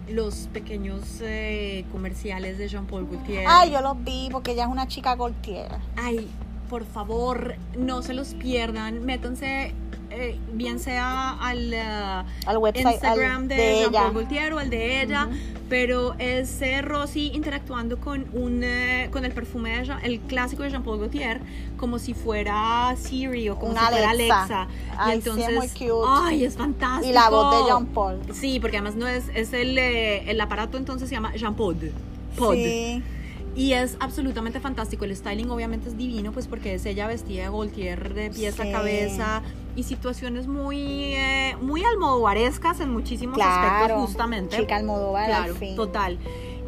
los 0.09 0.49
pequeños 0.51 1.21
eh, 1.21 1.85
comerciales 1.91 2.57
de 2.57 2.67
Jean 2.67 2.85
Paul 2.87 3.07
Gaultier 3.09 3.45
Ay, 3.47 3.71
yo 3.71 3.81
los 3.81 4.03
vi 4.03 4.27
porque 4.31 4.51
ella 4.51 4.63
es 4.63 4.69
una 4.69 4.87
chica 4.87 5.15
goltiera. 5.15 5.79
Ay, 5.95 6.27
por 6.69 6.85
favor, 6.85 7.55
no 7.77 8.01
se 8.01 8.13
los 8.13 8.33
pierdan. 8.33 9.05
Métanse, 9.05 9.73
eh, 10.13 10.37
bien 10.53 10.79
sea 10.79 11.31
al 11.39 11.73
uh, 11.73 12.49
Al 12.49 12.57
website 12.57 12.93
Instagram 12.93 13.41
al- 13.43 13.47
de, 13.47 13.55
de 13.55 13.73
Jean 13.79 13.89
ella. 13.89 14.01
Paul 14.03 14.13
Gaultier 14.13 14.53
o 14.53 14.59
el 14.59 14.69
de 14.69 15.01
ella, 15.01 15.25
Ujú. 15.27 15.37
pero 15.69 16.13
es 16.19 16.61
eh, 16.61 16.81
Rosy 16.81 17.31
interactuando 17.33 17.97
con 17.99 18.25
un 18.33 18.61
eh, 18.63 19.09
con 19.11 19.25
el 19.25 19.31
perfume 19.31 19.77
de 19.77 19.85
Jean- 19.85 19.99
el 20.03 20.19
clásico 20.21 20.63
de 20.63 20.69
Jean 20.71 20.83
Paul 20.83 20.99
Gaultier, 20.99 21.41
como 21.77 21.99
si 21.99 22.13
fuera 22.13 22.95
Siri 23.01 23.49
o 23.49 23.55
como 23.57 23.71
Un 23.73 23.77
si 23.77 23.83
fuera 23.85 24.09
Alexa. 24.11 24.37
Alexa. 24.43 24.67
Ay, 24.97 25.17
y 25.17 25.21
sí, 25.21 25.29
es 25.29 25.35
entonces, 25.35 25.55
muy 25.55 25.67
cute. 25.69 26.07
ay, 26.07 26.43
es 26.45 26.55
fantástico. 26.55 27.09
Y 27.09 27.13
la 27.13 27.29
voz 27.29 27.57
de 27.65 27.71
Jean 27.71 27.85
Paul. 27.87 28.19
Sí, 28.33 28.59
porque 28.59 28.77
además 28.77 28.95
no 28.95 29.07
es, 29.07 29.25
es 29.33 29.51
el, 29.53 29.77
eh, 29.77 30.29
el 30.29 30.39
aparato 30.39 30.77
entonces 30.77 31.09
se 31.09 31.15
llama 31.15 31.33
Jean 31.35 31.55
Paul. 31.55 31.91
Pod. 32.37 32.53
Sí. 32.55 33.01
Y 33.55 33.73
es 33.73 33.97
absolutamente 33.99 34.59
fantástico. 34.59 35.05
El 35.05 35.15
styling 35.15 35.51
obviamente 35.51 35.87
es 35.87 35.95
divino, 35.95 36.31
pues 36.31 36.47
porque 36.47 36.73
es 36.73 36.85
ella 36.87 37.05
vestida 37.05 37.43
de 37.43 37.49
Gaultier 37.49 38.15
de 38.15 38.31
pies 38.31 38.55
Sí. 38.55 38.61
a 38.63 38.71
cabeza. 38.71 39.41
Y 39.75 39.83
situaciones 39.83 40.47
muy, 40.47 41.15
eh, 41.15 41.55
muy 41.61 41.83
almodovarescas 41.83 42.79
en 42.79 42.91
muchísimos 42.91 43.35
Claro. 43.35 43.67
aspectos, 43.75 44.05
justamente. 44.07 44.57
Chica 44.57 44.75
Almodóvar 44.77 45.25
claro, 45.27 45.53
al 45.53 45.57
fin. 45.59 45.75
total. 45.75 46.19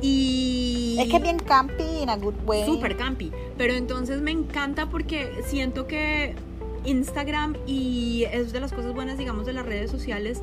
Y 0.02 0.98
Es 1.00 1.10
que 1.10 1.18
es 1.18 1.22
bien 1.24 1.40
campy 1.40 1.84
in 2.02 2.10
a 2.10 2.18
good 2.18 2.34
way. 2.46 2.66
Súper 2.66 2.96
campi. 2.98 3.32
Pero 3.58 3.74
entonces 3.74 4.22
me 4.22 4.32
encanta 4.32 4.88
porque 4.90 5.32
siento 5.46 5.88
que 5.88 6.36
Instagram 6.84 7.56
y 7.66 8.26
es 8.32 8.52
de 8.54 8.60
las 8.60 8.72
cosas 8.74 8.94
buenas, 8.94 9.18
digamos, 9.18 9.46
de 9.46 9.54
las 9.54 9.66
redes 9.66 9.90
sociales. 9.90 10.42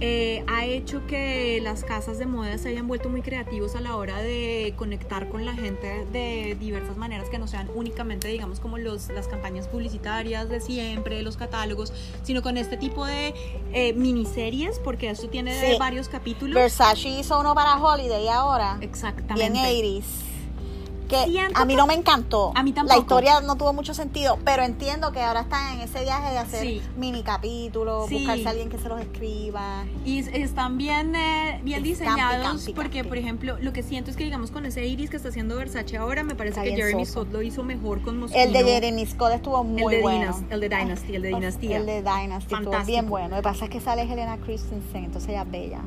Eh, 0.00 0.44
ha 0.48 0.64
hecho 0.66 1.06
que 1.06 1.60
las 1.62 1.84
casas 1.84 2.18
de 2.18 2.26
moda 2.26 2.58
se 2.58 2.68
hayan 2.70 2.88
vuelto 2.88 3.08
muy 3.08 3.22
creativos 3.22 3.74
a 3.76 3.80
la 3.80 3.96
hora 3.96 4.18
de 4.18 4.74
conectar 4.76 5.28
con 5.28 5.44
la 5.44 5.54
gente 5.54 6.04
de 6.12 6.56
diversas 6.58 6.96
maneras 6.96 7.28
que 7.28 7.38
no 7.38 7.46
sean 7.46 7.70
únicamente, 7.74 8.28
digamos, 8.28 8.60
como 8.60 8.76
los, 8.78 9.08
las 9.10 9.28
campañas 9.28 9.68
publicitarias 9.68 10.48
de 10.48 10.60
siempre, 10.60 11.22
los 11.22 11.36
catálogos, 11.36 11.92
sino 12.22 12.42
con 12.42 12.56
este 12.56 12.76
tipo 12.76 13.06
de 13.06 13.34
eh, 13.72 13.92
miniseries, 13.94 14.78
porque 14.80 15.10
esto 15.10 15.28
tiene 15.28 15.58
Sí. 15.60 15.76
varios 15.78 16.08
capítulos. 16.08 16.54
Versace 16.54 17.08
hizo 17.08 17.38
uno 17.40 17.54
para 17.54 17.76
Holiday 17.76 18.28
ahora. 18.28 18.78
Exactamente. 18.80 19.50
Bien 19.52 19.54
80s. 20.02 20.04
Que 21.08 21.26
a 21.54 21.64
mí 21.64 21.74
no 21.76 21.86
me 21.86 21.94
encantó. 21.94 22.52
A 22.54 22.62
mí 22.62 22.72
tampoco. 22.72 22.94
La 22.96 23.00
historia 23.00 23.40
no 23.40 23.56
tuvo 23.56 23.72
mucho 23.72 23.92
sentido, 23.94 24.38
pero 24.44 24.62
entiendo 24.62 25.12
que 25.12 25.20
ahora 25.20 25.40
están 25.42 25.74
en 25.74 25.80
ese 25.82 26.02
viaje 26.02 26.30
de 26.32 26.38
hacer 26.38 26.62
Sí. 26.62 26.82
mini 26.96 27.22
capítulos, 27.22 28.08
Sí. 28.08 28.16
buscarse 28.18 28.46
a 28.46 28.50
alguien 28.50 28.70
que 28.70 28.78
se 28.78 28.88
los 28.88 29.00
escriba. 29.00 29.84
Y 30.04 30.20
es- 30.20 30.28
están 30.28 30.78
bien, 30.78 31.14
eh, 31.14 31.60
bien 31.62 31.78
Es 31.78 31.84
diseñados 31.84 32.42
campi, 32.46 32.58
campi, 32.58 32.72
porque, 32.72 32.98
campi. 32.98 33.08
por 33.08 33.18
ejemplo, 33.18 33.56
lo 33.60 33.72
que 33.72 33.82
siento 33.82 34.10
es 34.10 34.16
que, 34.16 34.24
digamos, 34.24 34.50
con 34.50 34.64
ese 34.66 34.86
iris 34.86 35.10
que 35.10 35.16
está 35.16 35.28
haciendo 35.28 35.56
Versace 35.56 35.96
ahora, 35.96 36.22
me 36.24 36.34
parece 36.34 36.60
Está 36.60 36.70
que 36.74 36.76
Jeremy 36.82 37.04
soso. 37.04 37.20
Scott 37.22 37.32
lo 37.32 37.42
hizo 37.42 37.62
mejor 37.64 38.00
con 38.02 38.18
Moschino. 38.18 38.40
El 38.42 38.52
de 38.52 38.64
Jeremy 38.64 39.06
Scott 39.06 39.32
estuvo 39.34 39.62
muy 39.62 39.94
el 39.96 40.02
bueno. 40.02 40.32
Dinas- 40.32 40.42
el 40.50 40.60
de 40.60 40.68
Dynasty, 40.68 41.16
el 41.16 41.22
de 41.22 41.28
Dinastía. 41.28 41.76
El 41.76 41.86
de 41.86 42.02
Dynasty 42.02 42.54
estuvo 42.54 42.84
bien 42.84 43.08
bueno. 43.08 43.28
Lo 43.28 43.36
que 43.36 43.42
pasa 43.42 43.64
es 43.64 43.70
que 43.70 43.80
sale 43.80 44.02
Helena 44.02 44.38
Christensen, 44.38 45.04
entonces 45.04 45.28
ella 45.30 45.42
es 45.42 45.50
bella. 45.50 45.80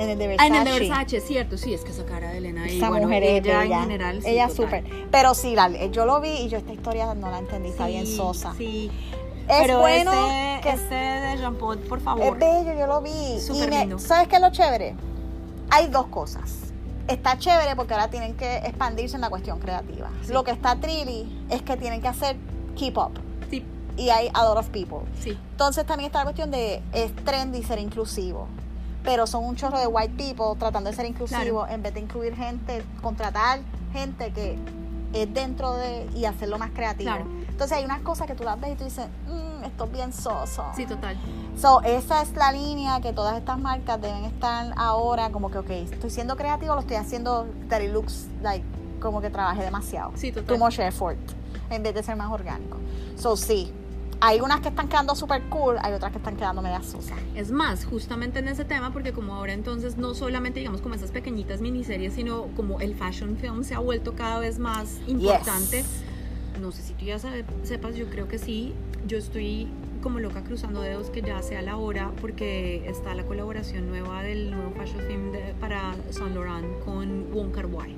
En 0.00 0.08
el 0.08 0.18
de 0.18 0.24
Ah, 0.24 0.28
Versace. 0.28 0.46
en 0.48 0.54
el 0.54 0.64
de 0.64 0.78
Versace, 0.88 1.20
cierto, 1.20 1.58
sí, 1.58 1.74
es 1.74 1.82
que 1.82 1.90
esa 1.90 2.04
cara 2.06 2.30
de 2.30 2.38
Elena 2.38 2.68
y 2.70 2.78
Esa 2.78 2.88
bueno, 2.88 3.06
mujer 3.06 3.22
es 3.22 3.44
ella 3.44 3.58
bella. 3.60 3.76
en 3.76 3.82
general, 3.82 4.22
sí, 4.22 4.28
ella 4.30 4.48
súper. 4.48 4.84
Pero 5.10 5.34
sí, 5.34 5.54
la- 5.54 5.68
yo 5.86 6.06
lo 6.06 6.20
vi 6.20 6.30
y 6.30 6.48
yo 6.48 6.58
esta 6.58 6.72
historia 6.72 7.12
no 7.14 7.30
la 7.30 7.38
entendí. 7.38 7.68
Está 7.68 7.86
bien 7.86 8.06
Sí, 8.06 8.16
sosa. 8.16 8.54
Sí, 8.56 8.90
Es 9.48 9.56
pero 9.62 9.80
bueno 9.80 10.12
este, 10.12 10.60
que 10.62 10.74
este 10.74 10.94
de 10.94 11.36
Jean 11.38 11.54
Paul, 11.56 11.78
por 11.80 11.98
Es 11.98 12.04
favor. 12.04 12.38
bello, 12.38 12.72
yo 12.78 12.86
lo 12.86 13.00
vi. 13.02 13.38
Súper 13.40 13.68
y 13.68 13.70
me- 13.70 13.80
lindo. 13.80 13.98
¿Sabes 13.98 14.28
qué 14.28 14.36
es 14.36 14.42
lo 14.42 14.50
chévere? 14.50 14.94
Hay 15.70 15.88
dos 15.88 16.06
cosas. 16.06 16.50
Está 17.08 17.36
chévere 17.38 17.74
porque 17.76 17.92
ahora 17.94 18.08
tienen 18.08 18.36
que 18.36 18.56
expandirse 18.58 19.16
en 19.16 19.20
la 19.22 19.28
cuestión 19.30 19.58
creativa. 19.58 20.08
Sí. 20.24 20.32
Lo 20.32 20.44
que 20.44 20.52
está 20.52 20.76
trilly 20.76 21.44
es 21.50 21.62
que 21.62 21.76
tienen 21.76 22.00
que 22.00 22.08
hacer 22.08 22.36
keep 22.76 22.96
up. 22.96 23.12
Sí, 23.50 23.64
Y 23.96 24.08
hay 24.10 24.30
a 24.32 24.44
lot 24.44 24.56
of 24.56 24.68
people. 24.70 25.00
sí, 25.20 25.36
Entonces 25.50 25.84
también 25.84 26.06
está 26.06 26.20
la 26.20 26.24
cuestión 26.24 26.50
de 26.52 26.80
es 26.92 27.14
trendy 27.24 27.62
ser 27.64 27.78
inclusivo. 27.80 28.46
Pero 29.04 29.26
son 29.26 29.44
un 29.44 29.56
chorro 29.56 29.78
de 29.78 29.86
white 29.86 30.14
people 30.16 30.58
tratando 30.58 30.90
de 30.90 30.96
ser 30.96 31.06
inclusivos 31.06 31.68
en 31.70 31.82
vez 31.82 31.94
de 31.94 32.00
incluir 32.00 32.34
gente, 32.36 32.82
contratar 33.02 33.60
gente 33.92 34.32
que 34.32 34.58
es 35.12 35.32
dentro 35.34 35.74
de 35.74 36.06
y 36.14 36.24
hacerlo 36.26 36.58
más 36.58 36.70
creativo. 36.70 37.10
Claro. 37.10 37.26
Entonces 37.48 37.76
hay 37.76 37.84
unas 37.84 38.00
cosas 38.00 38.26
que 38.26 38.34
tú 38.34 38.44
las 38.44 38.60
ves 38.60 38.72
y 38.72 38.76
tú 38.76 38.84
dices, 38.84 39.06
"Mm, 39.26 39.64
esto 39.64 39.84
es 39.84 39.92
bien 39.92 40.12
soso. 40.12 40.64
sí, 40.76 40.86
total. 40.86 41.16
So, 41.58 41.82
esa 41.82 42.22
es 42.22 42.32
la 42.34 42.52
línea 42.52 43.00
que 43.00 43.12
todas 43.12 43.36
estas 43.36 43.58
marcas 43.58 44.00
deben 44.00 44.24
estar 44.24 44.72
ahora, 44.76 45.30
como 45.30 45.50
que, 45.50 45.58
ok, 45.58 45.70
estoy 45.70 46.10
siendo 46.10 46.36
creativo, 46.36 46.74
lo 46.74 46.80
estoy 46.80 46.96
haciendo 46.96 47.46
that 47.68 47.80
it 47.80 47.92
looks 47.92 48.28
like, 48.42 48.64
como 49.00 49.20
que 49.20 49.28
trabajé 49.30 49.62
demasiado. 49.64 50.12
Sí, 50.14 50.30
total. 50.32 50.46
Too 50.46 50.58
much 50.64 50.78
effort, 50.78 51.18
en 51.70 51.82
vez 51.82 51.94
de 51.94 52.02
ser 52.02 52.16
más 52.16 52.30
orgánico. 52.30 52.78
So, 53.16 53.36
sí, 53.36 53.72
hay 54.20 54.40
unas 54.40 54.60
que 54.60 54.68
están 54.68 54.88
quedando 54.88 55.14
super 55.14 55.42
cool, 55.44 55.76
hay 55.80 55.92
otras 55.94 56.12
que 56.12 56.18
están 56.18 56.36
quedando 56.36 56.60
media 56.62 56.82
sosas. 56.82 57.18
Es 57.34 57.50
más, 57.50 57.84
justamente 57.84 58.38
en 58.40 58.48
ese 58.48 58.64
tema, 58.64 58.92
porque 58.92 59.12
como 59.12 59.34
ahora 59.34 59.52
entonces 59.52 59.96
no 59.96 60.14
solamente 60.14 60.58
digamos 60.60 60.80
como 60.82 60.94
esas 60.94 61.10
pequeñitas 61.10 61.60
miniseries, 61.60 62.14
sino 62.14 62.44
como 62.56 62.80
el 62.80 62.94
fashion 62.94 63.36
film 63.36 63.64
se 63.64 63.74
ha 63.74 63.78
vuelto 63.78 64.14
cada 64.14 64.38
vez 64.38 64.58
más 64.58 64.98
importante. 65.06 65.78
Yes. 65.78 66.02
No 66.60 66.70
sé 66.72 66.82
si 66.82 66.92
tú 66.92 67.06
ya 67.06 67.18
sabe- 67.18 67.44
sepas, 67.62 67.94
yo 67.96 68.10
creo 68.10 68.28
que 68.28 68.38
sí. 68.38 68.74
Yo 69.06 69.16
estoy 69.16 69.66
como 70.02 70.18
loca 70.18 70.42
cruzando 70.42 70.82
dedos 70.82 71.08
que 71.10 71.22
ya 71.22 71.40
sea 71.42 71.62
la 71.62 71.76
hora 71.76 72.10
porque 72.20 72.86
está 72.88 73.14
la 73.14 73.24
colaboración 73.24 73.88
nueva 73.88 74.22
del 74.22 74.50
nuevo 74.50 74.70
fashion 74.72 75.00
film 75.06 75.32
de- 75.32 75.54
para 75.58 75.94
Saint 76.10 76.34
Laurent 76.34 76.66
con 76.84 77.32
Wong 77.32 77.52
Kar 77.52 77.66
Wai. 77.66 77.96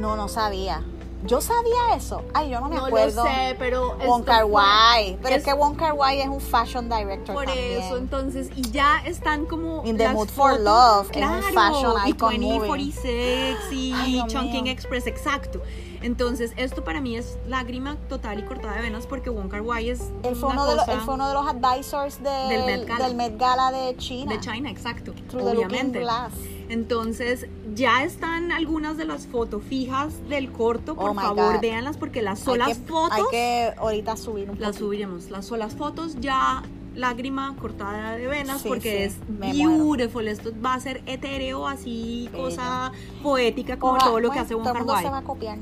No, 0.00 0.16
no 0.16 0.26
sabía. 0.28 0.82
Yo 1.26 1.40
sabía 1.40 1.96
eso. 1.96 2.22
Ay, 2.34 2.50
yo 2.50 2.60
no 2.60 2.68
me 2.68 2.76
No 2.76 2.84
acuerdo. 2.86 3.24
lo 3.24 3.30
sé, 3.30 3.56
pero 3.58 3.96
Wong 4.06 4.24
Kar 4.24 4.44
Wai. 4.44 5.16
Pero 5.22 5.34
es, 5.34 5.40
es- 5.40 5.44
que 5.46 5.54
Wong 5.54 5.74
Kar 5.76 5.94
Wai 5.94 6.20
es 6.20 6.28
un 6.28 6.40
fashion 6.40 6.88
director 6.88 7.34
Por 7.34 7.46
también. 7.46 7.80
eso, 7.82 7.96
entonces, 7.96 8.50
y 8.54 8.62
ya 8.70 9.00
están 9.06 9.46
como. 9.46 9.82
In 9.86 9.96
the 9.96 10.08
mood 10.10 10.28
for 10.28 10.50
fotos- 10.52 10.60
love, 10.64 11.10
es 11.10 11.16
un 11.16 11.22
claro, 11.22 11.42
fashion 11.54 11.92
y 12.06 12.10
icon 12.10 12.34
movie. 12.40 12.48
2046 12.58 13.56
y 13.72 14.22
Chunking. 14.26 14.66
Express, 14.66 15.06
exacto. 15.06 15.62
Entonces, 16.04 16.52
esto 16.56 16.84
para 16.84 17.00
mí 17.00 17.16
es 17.16 17.38
lágrima 17.48 17.96
total 18.10 18.38
y 18.38 18.42
cortada 18.42 18.76
de 18.76 18.82
venas 18.82 19.06
porque 19.06 19.30
Wong 19.30 19.48
Kar 19.48 19.62
Wai 19.62 19.88
es. 19.88 20.12
Él 20.22 20.36
fue, 20.36 20.50
una 20.50 20.62
uno 20.62 20.66
de 20.70 20.76
los, 20.76 20.84
cosa 20.84 20.92
él 20.96 21.00
fue 21.00 21.14
uno 21.14 21.28
de 21.28 21.34
los 21.34 21.46
advisors 21.46 22.22
del, 22.22 22.48
Del 22.50 22.64
Met 22.66 22.86
Gala. 22.88 23.06
del 23.08 23.16
Met 23.16 23.38
Gala 23.38 23.72
de 23.72 23.96
China. 23.96 24.32
de 24.32 24.40
China, 24.40 24.70
exacto. 24.70 25.12
Through 25.30 25.44
the 25.44 25.50
obviamente. 25.56 26.00
Glass. 26.00 26.32
Entonces, 26.68 27.46
ya 27.74 28.04
están 28.04 28.52
algunas 28.52 28.96
de 28.98 29.06
las 29.06 29.26
fotos 29.26 29.62
fijas 29.64 30.12
del 30.28 30.52
corto. 30.52 30.94
Por 30.94 31.10
Oh 31.10 31.14
my 31.14 31.22
favor, 31.22 31.60
véanlas 31.60 31.96
porque 31.96 32.20
las 32.22 32.40
Hay 32.40 32.44
solas 32.44 32.68
que- 32.68 32.74
fotos. 32.84 33.12
Hay 33.18 33.22
que 33.30 33.72
ahorita 33.78 34.16
subir 34.16 34.50
un 34.50 34.58
Las 34.60 34.70
poquito. 34.72 34.84
subiremos. 34.86 35.30
Las 35.30 35.46
solas 35.46 35.74
fotos 35.74 36.16
ya 36.20 36.62
lágrima 36.94 37.56
cortada 37.60 38.14
de 38.16 38.26
venas 38.28 38.60
Sí, 38.60 38.68
porque 38.68 39.08
sí, 39.08 39.16
es 39.16 39.16
beautiful. 39.56 40.28
Esto 40.28 40.50
va 40.64 40.74
a 40.74 40.80
ser 40.80 41.02
etéreo, 41.06 41.66
así, 41.66 42.28
Bella. 42.30 42.44
cosa 42.44 42.92
poética 43.22 43.78
como 43.78 43.98
todo 43.98 44.20
lo 44.20 44.30
que 44.30 44.38
hace 44.38 44.54
Wong 44.54 44.64
Kar 44.64 44.82
Wai. 44.84 45.02
se 45.04 45.10
va 45.10 45.18
a 45.18 45.22
copiar. 45.22 45.58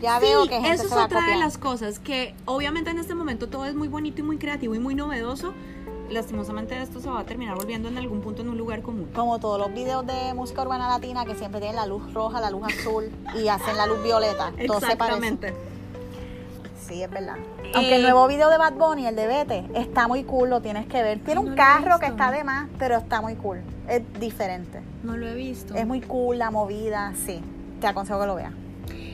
Ya 0.00 0.18
Sí, 0.18 0.26
veo 0.26 0.46
que 0.46 0.54
gente 0.60 0.70
eso 0.70 0.84
es 0.84 0.88
se 0.90 0.94
a 0.98 1.04
otra 1.04 1.20
de 1.26 1.36
las 1.36 1.58
cosas 1.58 1.98
que 1.98 2.34
obviamente 2.46 2.90
en 2.90 2.98
este 2.98 3.14
momento 3.14 3.48
todo 3.48 3.66
es 3.66 3.74
muy 3.74 3.88
bonito 3.88 4.20
y 4.20 4.24
muy 4.24 4.38
creativo 4.38 4.74
y 4.74 4.78
muy 4.78 4.94
novedoso. 4.94 5.52
Lastimosamente 6.08 6.80
esto 6.82 7.00
se 7.00 7.08
va 7.08 7.20
a 7.20 7.24
terminar 7.24 7.54
volviendo 7.54 7.88
en 7.88 7.96
algún 7.98 8.20
punto 8.20 8.42
en 8.42 8.48
un 8.48 8.58
lugar 8.58 8.82
común. 8.82 9.08
Como 9.14 9.38
todos 9.38 9.60
los 9.60 9.72
videos 9.72 10.04
de 10.06 10.34
música 10.34 10.62
urbana 10.62 10.88
latina 10.88 11.24
que 11.24 11.34
siempre 11.36 11.60
tienen 11.60 11.76
la 11.76 11.86
luz 11.86 12.12
roja, 12.12 12.40
la 12.40 12.50
luz 12.50 12.62
azul 12.64 13.10
y 13.40 13.46
hacen 13.48 13.76
la 13.76 13.86
luz 13.86 14.02
violeta. 14.02 14.52
Exactamente. 14.58 15.54
Sí, 16.88 17.02
es 17.04 17.10
verdad. 17.10 17.36
Aunque 17.74 17.94
el 17.94 18.00
Eh, 18.00 18.10
nuevo 18.10 18.26
video 18.26 18.50
de 18.50 18.58
Bad 18.58 18.72
Bunny, 18.72 19.06
el 19.06 19.14
de 19.14 19.26
Vete, 19.28 19.64
está 19.74 20.08
muy 20.08 20.24
cool, 20.24 20.50
lo 20.50 20.60
tienes 20.60 20.86
que 20.86 21.00
ver. 21.04 21.20
Tiene 21.20 21.40
No 21.40 21.48
un 21.50 21.54
carro 21.54 22.00
que 22.00 22.06
está 22.06 22.32
de 22.32 22.42
más, 22.42 22.68
pero 22.80 22.96
está 22.96 23.20
muy 23.20 23.36
cool. 23.36 23.60
Es 23.88 24.02
diferente. 24.18 24.80
No 25.04 25.16
lo 25.16 25.28
he 25.28 25.34
visto. 25.34 25.74
Es 25.76 25.86
muy 25.86 26.00
cool 26.00 26.38
la 26.38 26.50
movida, 26.50 27.12
sí. 27.24 27.40
Te 27.80 27.86
aconsejo 27.86 28.18
que 28.20 28.26
lo 28.26 28.34
veas. 28.34 28.52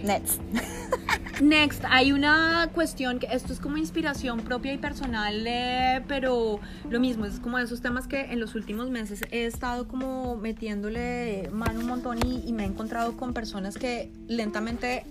Next. 0.02 0.40
Next, 1.40 1.84
hay 1.86 2.12
una 2.12 2.70
cuestión 2.72 3.18
que 3.18 3.26
esto 3.30 3.52
es 3.52 3.60
como 3.60 3.76
inspiración 3.76 4.40
propia 4.40 4.72
y 4.72 4.78
personal, 4.78 5.46
eh, 5.46 6.02
pero 6.08 6.60
lo 6.88 6.98
mismo, 6.98 7.26
es 7.26 7.40
como 7.40 7.58
de 7.58 7.64
esos 7.64 7.82
temas 7.82 8.06
que 8.06 8.32
en 8.32 8.40
los 8.40 8.54
últimos 8.54 8.88
meses 8.88 9.20
he 9.30 9.44
estado 9.44 9.86
como 9.86 10.36
metiéndole 10.36 11.50
mano 11.52 11.80
un 11.80 11.86
montón 11.88 12.26
y, 12.26 12.42
y 12.46 12.52
me 12.54 12.62
he 12.62 12.66
encontrado 12.66 13.18
con 13.18 13.34
personas 13.34 13.76
que 13.76 14.10
lentamente 14.28 15.04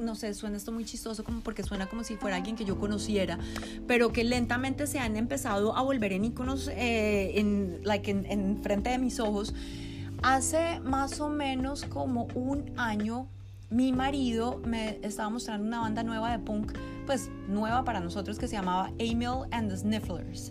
no 0.00 0.14
sé, 0.14 0.32
suena 0.34 0.56
esto 0.56 0.72
muy 0.72 0.86
chistoso 0.86 1.24
como 1.24 1.40
porque 1.40 1.62
suena 1.62 1.86
como 1.86 2.04
si 2.04 2.16
fuera 2.16 2.36
alguien 2.36 2.56
que 2.56 2.64
yo 2.64 2.78
conociera, 2.78 3.38
pero 3.86 4.12
que 4.12 4.24
lentamente 4.24 4.86
se 4.86 4.98
han 4.98 5.16
empezado 5.16 5.76
a 5.76 5.82
volver 5.82 6.14
en 6.14 6.24
iconos 6.24 6.68
eh, 6.68 7.38
en, 7.38 7.80
like, 7.84 8.10
en, 8.10 8.24
en 8.26 8.62
frente 8.62 8.90
de 8.90 8.98
mis 8.98 9.20
ojos. 9.20 9.54
Hace 10.22 10.80
más 10.80 11.20
o 11.20 11.28
menos 11.28 11.84
como 11.84 12.24
un 12.34 12.72
año 12.78 13.28
mi 13.70 13.92
marido 13.92 14.60
me 14.64 14.98
estaba 15.02 15.30
mostrando 15.30 15.66
una 15.66 15.80
banda 15.80 16.02
nueva 16.02 16.30
de 16.32 16.38
punk, 16.40 16.72
pues 17.06 17.30
nueva 17.48 17.84
para 17.84 18.00
nosotros 18.00 18.38
que 18.38 18.48
se 18.48 18.56
llamaba 18.56 18.92
Emil 18.98 19.46
and 19.52 19.70
the 19.70 19.76
Snifflers. 19.76 20.48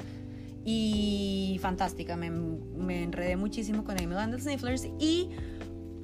Y 0.66 1.58
fantástica, 1.62 2.16
me, 2.16 2.30
me 2.30 3.04
enredé 3.04 3.36
muchísimo 3.36 3.84
con 3.84 4.00
Emil 4.00 4.18
and 4.18 4.36
the 4.36 4.42
Snifflers 4.42 4.88
y 5.00 5.30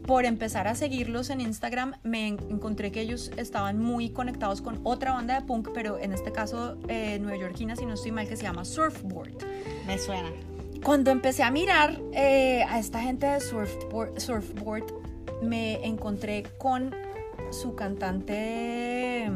por 0.06 0.26
empezar 0.26 0.68
a 0.68 0.76
seguirlos 0.76 1.30
en 1.30 1.42
Instagram 1.42 1.96
me 2.04 2.28
en- 2.28 2.40
encontré 2.50 2.92
que 2.92 3.02
ellos 3.02 3.32
estaban 3.38 3.80
muy 3.80 4.10
conectados 4.10 4.62
con 4.62 4.80
otra 4.84 5.14
banda 5.14 5.40
de 5.40 5.46
punk, 5.46 5.70
pero 5.74 5.98
en 6.00 6.14
este 6.14 6.32
caso 6.32 6.78
eh, 6.88 7.20
neoyorquina, 7.20 7.76
si 7.76 7.86
no 7.86 7.94
estoy 7.96 8.12
mal, 8.12 8.28
que 8.28 8.36
se 8.38 8.44
llama 8.44 8.66
Surfboard. 8.66 9.44
Me 9.88 9.98
suena. 9.98 10.30
Cuando 10.84 11.10
empecé 11.12 11.42
a 11.44 11.50
mirar 11.50 12.00
eh, 12.14 12.64
a 12.70 12.78
esta 12.78 13.02
gente 13.02 13.26
de 13.26 13.40
surfboard, 13.42 14.20
surfboard, 14.20 14.86
me 15.42 15.84
encontré 15.86 16.44
con 16.60 16.94
su 17.52 17.76
cantante 17.76 19.30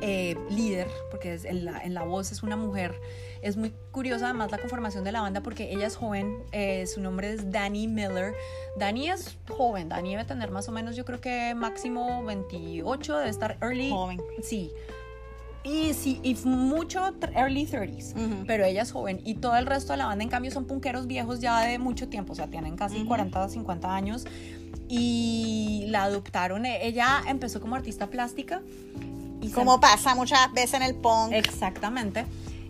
eh, 0.00 0.36
líder, 0.50 0.88
porque 1.10 1.34
es 1.34 1.44
en, 1.44 1.64
la, 1.64 1.78
en 1.82 1.94
la 1.94 2.02
voz 2.02 2.32
es 2.32 2.42
una 2.42 2.56
mujer. 2.56 3.00
Es 3.42 3.56
muy 3.56 3.72
curiosa 3.90 4.26
además 4.26 4.50
la 4.50 4.58
conformación 4.58 5.04
de 5.04 5.12
la 5.12 5.20
banda 5.20 5.42
porque 5.42 5.72
ella 5.72 5.86
es 5.86 5.96
joven, 5.96 6.42
eh, 6.52 6.86
su 6.86 7.00
nombre 7.00 7.32
es 7.32 7.50
Dani 7.50 7.88
Miller. 7.88 8.34
Dani 8.78 9.08
es 9.10 9.36
joven, 9.48 9.88
Dani 9.88 10.10
debe 10.10 10.24
tener 10.24 10.50
más 10.50 10.68
o 10.68 10.72
menos 10.72 10.96
yo 10.96 11.04
creo 11.04 11.20
que 11.20 11.54
máximo 11.54 12.22
28, 12.24 13.16
debe 13.18 13.30
estar 13.30 13.58
early. 13.62 13.90
Joven. 13.90 14.20
Sí. 14.42 14.70
Y 15.62 15.94
sí, 15.94 16.20
y 16.22 16.34
mucho 16.46 17.14
early 17.34 17.66
30s, 17.66 18.12
Ujú. 18.14 18.44
pero 18.46 18.66
ella 18.66 18.82
es 18.82 18.92
joven 18.92 19.22
y 19.24 19.36
todo 19.36 19.56
el 19.56 19.64
resto 19.64 19.94
de 19.94 19.96
la 19.96 20.04
banda 20.04 20.22
en 20.22 20.28
cambio 20.28 20.50
son 20.50 20.66
punqueros 20.66 21.06
viejos 21.06 21.40
ya 21.40 21.62
de 21.62 21.78
mucho 21.78 22.10
tiempo, 22.10 22.34
o 22.34 22.36
sea, 22.36 22.48
tienen 22.48 22.76
casi 22.76 23.02
40 23.06 23.42
o 23.42 23.48
50 23.48 23.94
años 23.94 24.26
y 24.88 25.84
la 25.88 26.04
adoptaron. 26.04 26.66
E- 26.66 26.86
Ella 26.86 27.22
empezó 27.26 27.60
como 27.60 27.74
artista 27.76 28.08
plástica. 28.08 28.62
Y 29.40 29.48
se- 29.48 29.54
Como 29.54 29.80
pasa 29.80 30.14
muchas 30.14 30.52
veces 30.52 30.74
en 30.74 30.82
el 30.82 30.94
punk. 30.94 31.32
Exactamente. 31.32 32.24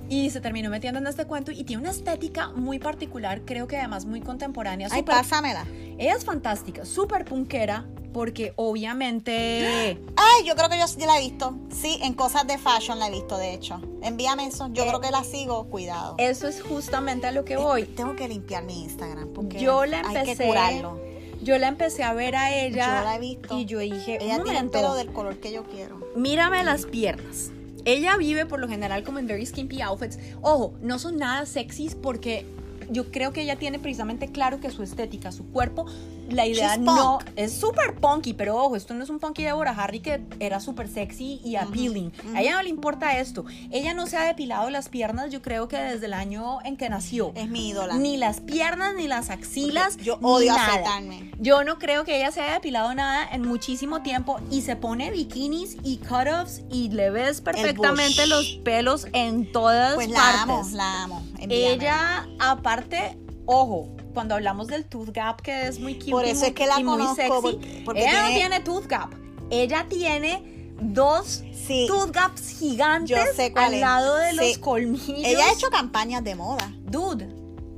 Y 0.09 0.29
se 0.31 0.41
terminó 0.41 0.69
metiendo 0.69 1.01
en 1.01 1.07
este 1.07 1.25
cuento 1.25 1.51
y 1.51 1.65
tiene 1.65 1.81
una 1.83 1.91
estética 1.91 2.49
muy 2.51 2.79
particular, 2.79 3.41
creo 3.47 3.67
que 3.67 3.79
además 3.79 4.05
muy 4.05 4.21
contemporánea. 4.21 4.89
Ay, 4.91 5.03
pásamela. 5.03 5.65
ella 5.99 6.15
es 6.15 6.25
fantástica, 6.27 6.85
súper 6.85 7.25
punkera, 7.25 7.87
porque 8.13 8.53
obviamente... 8.57 9.99
Ay, 10.17 10.45
yo 10.47 10.55
creo 10.57 10.69
que 10.69 10.79
yo 10.79 10.87
sí 10.89 11.01
la 11.07 11.19
he 11.19 11.23
visto. 11.23 11.57
Sí, 11.71 11.99
en 12.03 12.13
cosas 12.15 12.47
de 12.47 12.59
fashion 12.59 12.99
la 12.99 13.09
he 13.09 13.11
visto, 13.11 13.39
de 13.39 13.55
hecho. 13.55 13.81
Envíame 14.03 14.47
eso. 14.47 14.69
Yo 14.73 14.85
Eh, 14.85 14.89
creo 14.89 15.01
que 15.01 15.11
la 15.11 15.25
sigo. 15.25 15.65
Cuidado. 15.71 16.17
Eso 16.19 16.49
es 16.49 16.63
justamente 16.63 17.27
a 17.27 17.33
lo 17.33 17.45
que 17.47 17.57
voy. 17.57 17.85
Tengo 17.85 18.15
que 18.15 18.29
limpiar 18.29 18.63
mi 18.65 18.83
Instagram 18.85 19.29
porque 19.33 19.59
Yo 19.59 19.87
la 19.87 20.01
hay 20.01 20.13
que 20.13 20.19
empecé, 20.33 20.47
curarlo. 20.47 21.01
Yo 21.45 21.57
la 21.59 21.69
empecé 21.69 22.03
a 22.03 22.13
ver 22.15 22.35
a 22.37 22.53
ella 22.55 22.99
Yo 23.01 23.05
la 23.05 23.17
he 23.17 23.21
visto. 23.21 23.59
y 23.59 23.65
yo 23.67 23.79
dije, 23.79 24.19
Ella 24.21 24.43
tiene 24.43 24.59
el 24.59 24.71
pelo 24.71 24.95
del 24.95 25.13
color 25.13 25.37
que 25.37 25.53
yo 25.53 25.65
quiero. 25.65 26.01
mírame 26.17 26.65
las 26.65 26.87
piernas. 26.87 27.51
Ella 27.85 28.17
vive 28.17 28.47
por 28.47 28.61
lo 28.61 28.69
general 28.69 29.05
como 29.05 29.19
en 29.19 29.27
very 29.27 29.45
skimpy 29.45 29.83
outfits. 29.83 30.19
Ojo, 30.41 30.73
no 30.81 30.99
son 30.99 31.19
nada 31.19 31.45
sexys 31.47 31.95
porque 31.95 32.47
yo 32.91 33.11
creo 33.11 33.33
que 33.33 33.43
ella 33.43 33.57
tiene 33.57 33.79
precisamente 33.79 34.29
claro 34.29 34.61
que 34.61 34.71
su 34.71 34.83
estética, 34.83 35.33
su 35.33 35.45
cuerpo, 35.47 35.87
la 36.31 36.47
idea 36.47 36.71
She's 36.77 36.81
no 36.81 37.19
punk. 37.19 37.31
es 37.37 37.53
súper 37.53 37.95
punky, 37.97 38.33
pero 38.35 38.57
ojo, 38.57 38.77
esto 38.77 38.95
no 38.95 39.05
es 39.05 39.11
un 39.11 39.19
punky 39.19 39.45
de 39.45 39.53
Bora 39.53 39.73
Harry 39.73 40.01
que 40.01 40.23
era 40.41 40.61
súper 40.61 40.89
sexy 40.89 41.41
y 41.45 41.57
appealing. 41.57 42.13
A 42.35 42.41
ella 42.43 42.55
no 42.55 42.63
le 42.63 42.69
importa 42.69 43.19
esto. 43.19 43.45
Ella 43.71 43.95
no 43.95 44.07
se 44.07 44.17
ha 44.17 44.25
depilado 44.25 44.71
las 44.71 44.89
piernas, 44.89 45.31
yo 45.31 45.43
creo 45.43 45.69
que 45.69 45.77
desde 45.77 46.07
el 46.07 46.15
año 46.15 46.59
en 46.65 46.77
que 46.77 46.89
nació. 46.89 47.33
Es 47.35 47.49
mi 47.49 47.69
ídola. 47.71 47.95
Ni 47.97 48.17
las 48.17 48.41
piernas, 48.41 48.95
ni 48.95 49.09
las 49.09 49.31
axilas. 49.31 49.97
Yo 49.99 50.19
ni 50.21 50.27
odio 50.29 50.53
nada. 50.53 50.67
afeitarme. 50.73 51.31
Yo 51.39 51.65
no 51.65 51.79
creo 51.79 52.05
que 52.05 52.17
ella 52.17 52.31
se 52.31 52.41
haya 52.41 52.55
depilado 52.55 52.95
nada 52.95 53.29
en 53.31 53.43
muchísimo 53.43 54.03
tiempo 54.03 54.41
y 54.51 54.63
se 54.63 54.77
pone 54.77 55.11
bikinis 55.11 55.77
y 55.83 55.99
cutoffs 55.99 56.63
y 56.71 56.89
le 56.91 57.11
ves 57.11 57.41
perfectamente 57.41 58.27
los 58.27 58.47
pelos 58.65 59.07
en 59.13 59.51
todas 59.53 59.95
Pues 59.95 60.09
la 60.11 60.19
partes. 60.21 60.41
amo, 60.43 60.69
la 60.73 61.03
amo. 61.05 61.23
Ella, 61.39 62.27
aparte, 62.41 63.19
ojo, 63.47 63.89
cuando 64.15 64.35
hablamos 64.37 64.69
del 64.69 64.85
tooth 64.87 65.11
gap, 65.13 65.43
que 65.43 65.67
es 65.67 65.79
muy 65.81 65.95
cute 65.99 66.11
Por 66.13 66.25
y 66.25 66.31
eso 66.31 66.41
muy, 66.41 66.49
es 66.49 66.55
que 66.55 66.67
la 66.67 66.81
y 66.81 66.85
conozco, 66.85 67.15
sexy, 67.17 67.31
porque- 67.31 67.83
porque 67.85 68.01
ella 68.03 68.23
no 68.23 68.29
tiene- 68.29 68.61
tooth 68.61 68.87
gap. 68.87 69.11
Ella 69.51 69.87
tiene 69.89 70.71
dos 70.81 71.43
Sí. 71.67 71.87
tooth 71.89 72.11
gaps 72.11 72.49
gigantes 72.59 73.19
al 73.55 73.81
lado 73.81 74.17
de 74.17 74.31
Sí. 74.31 74.37
los 74.37 74.59
colmillos. 74.59 75.19
Ella 75.25 75.47
ha 75.49 75.53
hecho 75.53 75.69
campañas 75.71 76.23
de 76.25 76.35
moda. 76.35 76.73
Dude, 76.81 77.29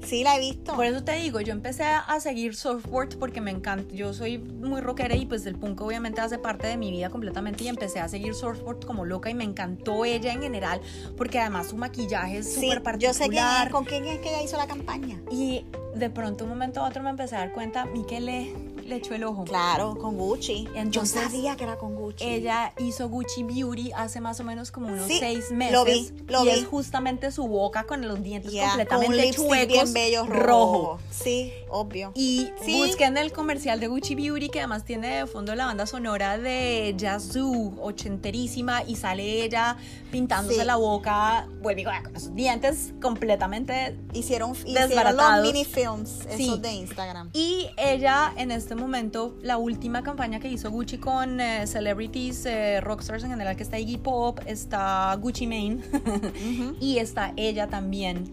Sí, 0.07 0.23
la 0.23 0.37
he 0.37 0.41
visto. 0.41 0.75
por 0.75 0.85
eso 0.85 1.03
te 1.05 1.13
digo, 1.17 1.41
yo 1.41 1.53
empecé 1.53 1.85
a 1.85 2.19
seguir 2.21 2.55
surfboard 2.55 3.17
porque 3.19 3.41
me 3.41 3.51
encanta. 3.51 3.95
Yo 3.95 4.13
soy 4.15 4.39
muy 4.39 4.81
rockera 4.81 5.17
y 5.17 5.27
pues 5.27 5.45
el 5.47 5.57
punk 5.57 5.81
obviamente 5.81 6.21
hace 6.21 6.39
parte 6.39 6.67
de 6.67 6.77
mi 6.77 6.91
vida 6.91 7.11
completamente 7.11 7.65
y 7.65 7.69
empecé 7.69 8.01
a 8.01 8.09
seguir 8.09 8.35
surfboard 8.35 8.85
como 8.85 9.05
loca 9.05 9.31
y 9.31 9.35
me 9.35 9.45
encantó 9.45 10.05
ella 10.05 10.33
en 10.33 10.43
general 10.43 10.81
porque 11.17 11.39
además 11.41 11.69
su 11.69 11.77
maquillaje 11.77 12.39
es 12.39 12.47
sí, 12.55 12.63
súper 12.63 12.83
particular. 12.83 13.15
yo 13.15 13.19
sé 13.25 13.29
quién 13.29 13.45
es, 13.65 13.71
con 13.73 13.85
quién 13.85 14.05
es 14.07 14.19
que 14.21 14.29
ella 14.31 14.43
hizo 14.43 14.57
la 14.57 14.67
campaña. 14.67 15.21
Y 15.31 15.65
de 15.95 16.11
pronto 16.11 16.45
un 16.45 16.51
momento 16.51 16.81
a 16.81 16.89
otro 16.89 17.03
me 17.03 17.11
empecé 17.11 17.37
a 17.37 17.39
dar 17.41 17.53
cuenta, 17.53 17.87
Miquel 17.87 18.27
le, 18.27 18.53
le 18.87 18.97
echó 18.97 19.15
el 19.15 19.25
ojo. 19.25 19.45
Claro, 19.45 19.97
con 19.97 20.17
Gucci. 20.17 20.69
Entonces, 20.75 21.15
yo 21.23 21.29
sabía 21.31 21.57
que 21.57 21.65
era 21.65 21.77
con 21.79 21.95
Gucci. 21.97 22.23
Ella 22.25 22.75
hizo 22.79 23.09
Gucci 23.09 23.43
Beauty 23.45 23.93
hace 23.97 24.21
más 24.21 24.39
o 24.41 24.45
menos 24.45 24.71
como 24.71 24.89
unos 24.89 25.07
Sí, 25.09 25.17
seis 25.19 25.51
meses. 25.51 25.73
lo 25.73 25.85
vi, 25.87 26.13
lo 26.29 26.43
y 26.43 26.45
vi. 26.45 26.51
es 26.51 26.67
justamente 26.67 27.31
su 27.33 27.49
boca 27.49 27.85
con 27.85 28.07
los 28.07 28.23
dientes 28.23 28.53
completamente 28.53 29.31
chuecos, 29.31 29.91
bien 29.97 30.25
bello 30.25 30.27
rojo. 30.27 30.43
rojo. 30.47 30.99
Sí, 31.11 31.53
obvio. 31.69 32.13
Y 32.15 32.51
Sí. 32.65 32.77
busquen 32.87 33.17
el 33.17 33.33
comercial 33.33 33.81
de 33.81 33.89
Gucci 33.89 34.15
Beauty, 34.15 34.49
que 34.49 34.61
además 34.61 34.85
tiene 34.85 35.09
de 35.19 35.27
fondo 35.27 35.55
la 35.55 35.67
banda 35.67 35.87
sonora 35.87 36.39
de 36.39 36.95
Yazoo, 36.97 37.75
ochenterísima, 37.83 38.83
y 38.87 38.97
sale 38.97 39.43
ella 39.45 39.77
pintándose 40.13 40.61
Sí. 40.61 40.65
la 40.65 40.77
boca, 40.77 41.49
bueno, 41.63 41.77
digo, 41.79 41.91
con 42.05 42.15
esos 42.17 42.35
dientes 42.35 42.93
completamente. 43.03 43.97
Hicieron, 44.13 44.53
hicieron 44.53 45.17
los 45.17 45.43
mini 45.43 45.65
films, 45.65 46.21
esos 46.27 46.37
Sí. 46.37 46.59
de 46.61 46.73
Instagram. 46.73 47.31
Y 47.33 47.67
ella, 47.77 48.33
en 48.37 48.51
este 48.51 48.75
momento, 48.75 49.35
la 49.43 49.57
última 49.59 50.03
campaña 50.03 50.39
que 50.41 50.49
hizo 50.49 50.71
Gucci 50.71 50.99
con 50.99 51.41
eh, 51.41 51.67
celebrities, 51.67 52.47
eh, 52.47 52.81
rockstars 52.81 53.25
en 53.25 53.31
general, 53.31 53.57
que 53.57 53.63
está 53.63 53.79
Iggy 53.79 53.99
Pop, 53.99 54.41
está 54.47 55.17
Gucci 55.21 55.47
Mane, 55.47 55.79
y 56.81 56.99
está 56.99 57.33
ella 57.37 57.67
también. 57.67 58.25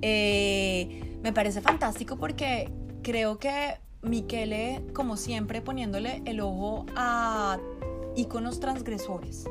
Eh, 0.00 1.07
me 1.22 1.32
parece 1.32 1.60
fantástico 1.60 2.16
porque 2.16 2.70
creo 3.02 3.38
que 3.38 3.76
Michele, 4.02 4.84
como 4.94 5.16
siempre, 5.16 5.60
poniéndole 5.60 6.22
el 6.24 6.40
ojo 6.40 6.86
a 6.96 7.58
íconos 8.16 8.60
transgresores, 8.60 9.44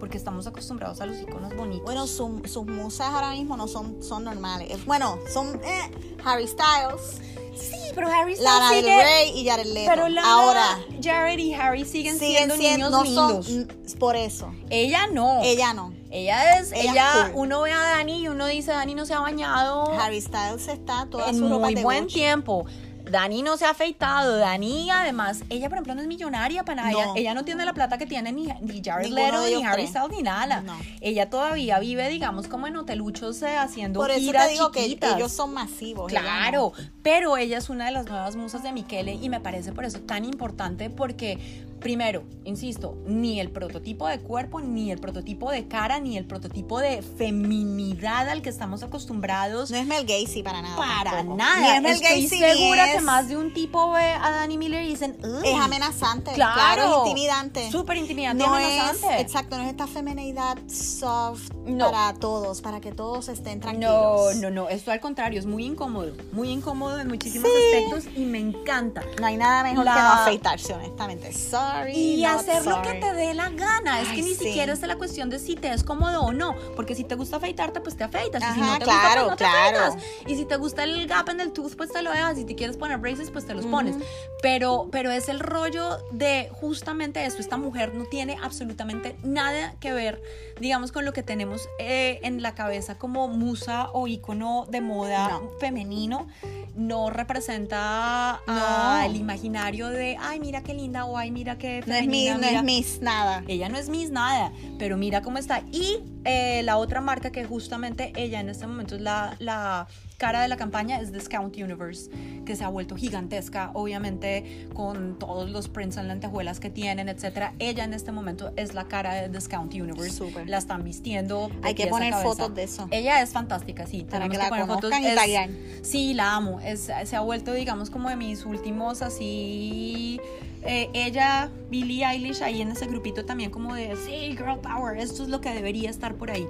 porque 0.00 0.16
estamos 0.18 0.46
acostumbrados 0.46 1.00
a 1.00 1.06
los 1.06 1.20
íconos 1.20 1.54
bonitos. 1.54 1.84
Bueno, 1.84 2.06
su- 2.06 2.42
sus 2.46 2.66
musas 2.66 3.08
ahora 3.08 3.30
mismo 3.32 3.56
no 3.56 3.68
son, 3.68 4.02
son 4.02 4.24
normales. 4.24 4.84
Bueno, 4.86 5.18
son 5.32 5.60
eh, 5.62 5.90
Harry 6.24 6.46
Styles, 6.48 7.20
sí, 7.54 7.76
pero 7.94 8.08
Harry 8.08 8.34
Styles 8.34 8.44
Lana 8.50 8.70
del 8.72 8.84
sigue- 8.84 9.02
Rey 9.02 9.32
y 9.38 9.46
Jared 9.48 9.66
Leto. 9.66 9.90
Pero 9.94 10.08
Lana, 10.08 10.32
ahora 10.34 10.78
Jared 11.02 11.38
y 11.38 11.54
Harry 11.54 11.84
siguen, 11.84 12.18
siguen 12.18 12.50
siendo, 12.50 12.56
siendo, 12.56 12.90
niños 13.02 13.14
no 13.14 13.28
lindos. 13.32 13.46
son 13.46 13.98
por 13.98 14.16
eso. 14.16 14.52
Ella 14.70 15.06
no. 15.12 15.40
Ella 15.42 15.72
no. 15.74 15.92
Ella 16.12 16.58
es, 16.58 16.72
Ella 16.72 16.92
ella, 16.92 17.12
es 17.26 17.30
cool. 17.30 17.42
uno 17.46 17.62
ve 17.62 17.72
a 17.72 17.78
Dani 17.80 18.22
y 18.24 18.28
uno 18.28 18.46
dice, 18.46 18.70
Dani 18.72 18.94
no 18.94 19.06
se 19.06 19.14
ha 19.14 19.20
bañado 19.20 19.90
Harry 19.98 20.20
Styles 20.20 20.68
está 20.68 21.06
toda 21.10 21.28
en 21.30 21.36
su 21.38 21.48
ropa 21.48 21.64
muy 21.66 21.74
de 21.74 21.82
buen 21.82 22.02
Gucci. 22.04 22.14
tiempo. 22.14 22.66
Dani 23.10 23.42
no 23.42 23.56
se 23.56 23.64
ha 23.66 23.70
afeitado, 23.70 24.36
Dani 24.36 24.88
además, 24.90 25.42
ella 25.50 25.68
por 25.68 25.76
ejemplo 25.76 25.94
no 25.96 26.02
es 26.02 26.06
millonaria 26.06 26.62
para 26.64 26.82
nada, 26.84 26.92
No. 26.92 26.98
ella, 27.00 27.12
ella 27.16 27.34
no 27.34 27.44
tiene 27.44 27.64
la 27.64 27.72
plata 27.74 27.98
que 27.98 28.06
tiene 28.06 28.30
ni, 28.30 28.46
ni 28.60 28.80
Jared 28.82 29.08
Leto, 29.10 29.44
ni 29.44 29.64
Harry. 29.64 29.86
Styles, 29.88 30.10
ni 30.10 30.22
nada. 30.22 30.60
No. 30.60 30.78
Ella 31.00 31.28
todavía 31.28 31.78
vive, 31.80 32.08
digamos, 32.08 32.46
como 32.46 32.68
en 32.68 32.76
hoteluchos 32.76 33.42
eh, 33.42 33.56
haciendo 33.56 33.98
Por 34.00 34.10
eso 34.12 34.20
giras 34.20 34.46
te 34.46 34.52
digo 34.52 34.70
chiquitas. 34.72 35.10
que 35.10 35.16
ellos 35.18 35.32
son 35.32 35.52
masivos. 35.52 36.12
ella 36.12 36.20
no. 36.22 36.26
Claro, 36.28 36.72
pero 37.02 37.36
ella 37.36 37.58
es 37.58 37.68
una 37.70 37.86
de 37.86 37.90
las 37.90 38.06
nuevas 38.06 38.36
musas 38.36 38.62
de 38.62 38.72
Michele 38.72 39.14
y 39.14 39.28
me 39.28 39.40
parece 39.40 39.72
por 39.72 39.84
eso 39.84 39.98
tan 40.00 40.24
importante 40.24 40.88
porque, 40.88 41.64
primero, 41.82 42.22
insisto, 42.44 42.96
ni 43.06 43.40
el 43.40 43.50
prototipo 43.50 44.06
de 44.06 44.20
cuerpo, 44.20 44.60
ni 44.60 44.90
el 44.90 44.98
prototipo 44.98 45.50
de 45.50 45.66
cara, 45.68 45.98
ni 46.00 46.16
el 46.16 46.24
prototipo 46.26 46.78
de 46.78 47.02
feminidad 47.02 48.28
al 48.28 48.42
que 48.42 48.48
estamos 48.48 48.82
acostumbrados. 48.82 49.70
No 49.70 49.76
es 49.76 49.86
Mel 49.86 50.06
Gacy 50.06 50.42
para 50.42 50.62
nada. 50.62 50.76
para 50.76 51.10
tampoco. 51.10 51.36
nada. 51.38 51.60
Ni 51.60 51.68
es 51.76 51.82
Mel 51.82 51.92
Estoy 51.92 52.22
Gacy, 52.24 52.38
segura 52.38 52.86
ni 52.86 52.92
que 52.92 52.98
es- 52.98 53.02
más 53.02 53.28
de 53.28 53.36
un 53.36 53.52
tipo 53.52 53.90
ve 53.92 54.02
a 54.12 54.30
Danny 54.30 54.56
Miller 54.58 54.82
y 54.84 54.88
dicen. 54.88 55.16
Es 55.44 55.54
amenazante. 55.60 56.32
Claro. 56.32 56.54
Claro, 56.54 57.02
es 57.02 57.08
intimidante. 57.08 57.70
Súper 57.70 57.96
intimidante 57.96 58.44
No 58.44 58.54
amenazante. 58.54 59.14
es, 59.16 59.20
exacto, 59.20 59.56
no 59.56 59.64
es 59.64 59.70
esta 59.70 59.86
feminidad 59.86 60.58
soft 60.68 61.50
No. 61.66 61.90
para 61.90 62.14
todos, 62.14 62.60
para 62.60 62.80
que 62.80 62.92
todos 62.92 63.28
estén 63.28 63.58
No, 63.58 63.62
tranquilos. 63.62 64.36
no, 64.36 64.50
no, 64.50 64.68
esto 64.68 64.90
al 64.92 65.00
contrario, 65.00 65.38
es 65.38 65.46
muy 65.46 65.64
incómodo, 65.64 66.12
muy 66.32 66.50
incómodo 66.50 66.98
en 67.00 67.08
muchísimos 67.08 67.50
aspectos 67.50 68.12
y 68.16 68.20
me 68.24 68.38
encanta. 68.38 69.02
No 69.20 69.26
hay 69.26 69.36
nada 69.36 69.62
mejor 69.64 69.84
La- 69.84 69.94
que 69.94 70.00
no 70.00 70.08
afeitarse, 70.12 70.74
honestamente. 70.74 71.32
Sorry. 71.78 71.92
Y 71.96 72.24
hacer 72.24 72.64
lo 72.66 72.82
que 72.82 72.88
sorry. 72.88 73.00
te 73.00 73.12
dé 73.14 73.34
la 73.34 73.48
gana. 73.50 74.00
Es 74.00 74.08
Ay, 74.08 74.16
que 74.16 74.22
ni 74.22 74.34
sí. 74.34 74.44
siquiera 74.46 74.72
es 74.72 74.80
la 74.82 74.96
cuestión 74.96 75.30
de 75.30 75.38
si 75.38 75.54
te 75.56 75.72
es 75.72 75.82
cómodo 75.84 76.22
o 76.22 76.32
no. 76.32 76.54
Porque 76.76 76.94
si 76.94 77.04
te 77.04 77.14
gusta 77.14 77.36
afeitarte, 77.36 77.80
pues 77.80 77.96
te 77.96 78.04
afeitas. 78.04 78.42
y 78.42 78.54
si 78.54 78.60
Ajá, 78.60 78.72
no 78.72 78.78
te 78.78 78.84
claro, 78.84 79.00
gusta, 79.04 79.12
pues 79.14 79.30
no 79.30 79.36
te 79.36 79.44
claro. 79.44 79.78
afeitas. 79.94 80.10
Y 80.26 80.34
si 80.36 80.44
te 80.44 80.56
gusta 80.56 80.84
el 80.84 81.06
gap 81.06 81.28
en 81.28 81.40
el 81.40 81.52
tooth, 81.52 81.74
pues 81.76 81.90
te 81.92 82.02
lo 82.02 82.10
dejas. 82.10 82.36
Si 82.36 82.44
te 82.44 82.54
quieres 82.54 82.76
poner 82.76 82.98
braces, 82.98 83.30
pues 83.30 83.46
te 83.46 83.54
los 83.54 83.66
pones. 83.66 83.96
Pero, 84.42 84.88
pero 84.90 85.10
es 85.10 85.28
el 85.28 85.40
rollo 85.40 85.98
de 86.12 86.48
justamente 86.52 87.24
esto. 87.24 87.40
Esta 87.40 87.56
mujer 87.56 87.94
no 87.94 88.04
tiene 88.06 88.36
absolutamente 88.42 89.16
nada 89.22 89.74
que 89.80 89.92
ver, 89.92 90.22
digamos, 90.60 90.92
con 90.92 91.04
lo 91.04 91.12
que 91.12 91.22
tenemos 91.22 91.68
eh, 91.78 92.20
en 92.22 92.42
la 92.42 92.54
cabeza 92.54 92.98
como 92.98 93.28
musa 93.28 93.88
o 93.92 94.06
icono 94.06 94.66
de 94.68 94.80
moda 94.80 95.28
No. 95.28 95.50
femenino. 95.60 96.26
No 96.74 97.10
representa 97.10 98.40
No. 98.46 98.52
al 98.56 99.14
imaginario 99.16 99.88
de, 99.88 100.16
ay, 100.20 100.40
mira 100.40 100.62
qué 100.62 100.74
linda 100.74 101.04
o 101.04 101.16
ay, 101.18 101.30
mira 101.30 101.58
No 101.86 101.94
es 101.94 102.06
Miss, 102.06 102.28
femenina, 102.28 102.34
no 102.34 102.38
mira". 102.40 102.58
es 102.58 102.64
Miss 102.64 103.00
nada. 103.02 103.44
Ella 103.48 103.68
no 103.68 103.78
es 103.78 103.88
Miss 103.88 104.10
nada, 104.10 104.52
pero 104.78 104.96
mira 104.96 105.22
cómo 105.22 105.38
está. 105.38 105.62
Y 105.72 105.98
eh, 106.24 106.62
la 106.62 106.76
otra 106.76 107.00
marca 107.00 107.30
que 107.30 107.44
justamente 107.44 108.12
ella 108.16 108.40
en 108.40 108.48
este 108.48 108.66
momento 108.66 108.96
es 108.96 109.00
la, 109.00 109.36
la 109.38 109.86
cara 110.18 110.42
de 110.42 110.48
la 110.48 110.56
campaña 110.56 111.00
es 111.00 111.12
Discount 111.12 111.56
Universe, 111.56 112.08
que 112.44 112.54
se 112.54 112.62
ha 112.62 112.68
vuelto 112.68 112.94
gigantesca, 112.94 113.70
obviamente 113.74 114.68
con 114.72 115.18
todos 115.18 115.50
los 115.50 115.68
prints 115.68 115.96
en 115.96 116.06
lentejuelas 116.06 116.60
que 116.60 116.70
tienen, 116.70 117.08
etcétera. 117.08 117.54
Ella 117.58 117.82
en 117.82 117.92
este 117.92 118.12
momento 118.12 118.52
es 118.56 118.72
la 118.72 118.84
cara 118.84 119.14
de 119.14 119.28
Discount 119.28 119.74
Universe. 119.74 120.16
Súper. 120.16 120.48
La 120.48 120.58
están 120.58 120.84
vistiendo. 120.84 121.50
Hay 121.62 121.74
que 121.74 121.88
poner 121.88 122.14
fotos 122.14 122.54
de 122.54 122.64
eso. 122.64 122.86
Ella 122.92 123.20
es 123.20 123.30
fantástica, 123.30 123.86
sí. 123.86 124.06
Para 124.08 124.28
que 124.28 124.38
la 124.38 124.48
poner 124.48 124.66
fotos. 124.66 124.92
Es-. 124.92 125.50
Sí, 125.82 126.14
la 126.14 126.36
amo. 126.36 126.60
Es, 126.60 126.90
se 127.04 127.16
ha 127.16 127.20
vuelto, 127.20 127.52
digamos, 127.52 127.90
como 127.90 128.08
de 128.08 128.16
mis 128.16 128.44
últimos 128.44 129.02
así 129.02 130.20
eh, 130.64 130.88
ella, 130.94 131.50
Billie 131.70 132.04
Eilish, 132.04 132.42
ahí 132.42 132.60
en 132.62 132.70
ese 132.70 132.86
grupito 132.86 133.24
también 133.24 133.50
como 133.50 133.74
de, 133.74 133.96
sí, 133.96 134.36
girl 134.36 134.58
power, 134.60 134.96
esto 134.98 135.22
es 135.22 135.28
lo 135.28 135.40
que 135.40 135.50
debería 135.50 135.90
estar 135.90 136.14
por 136.14 136.30
ahí. 136.30 136.46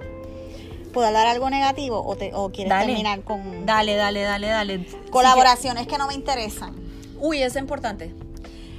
¿Puedo 0.92 1.06
hablar 1.06 1.26
algo 1.26 1.48
negativo 1.48 2.04
o, 2.04 2.16
te, 2.16 2.32
o 2.34 2.50
quieres 2.50 2.68
Dale. 2.70 2.86
terminar 2.88 3.22
con 3.22 3.64
Dale, 3.64 3.94
dale, 3.94 4.20
dale, 4.22 4.46
dale. 4.48 4.86
colaboraciones 5.10 5.86
que 5.86 5.96
no 5.96 6.06
me 6.06 6.14
interesan? 6.14 6.74
Uy, 7.18 7.42
es 7.42 7.56
importante. 7.56 8.14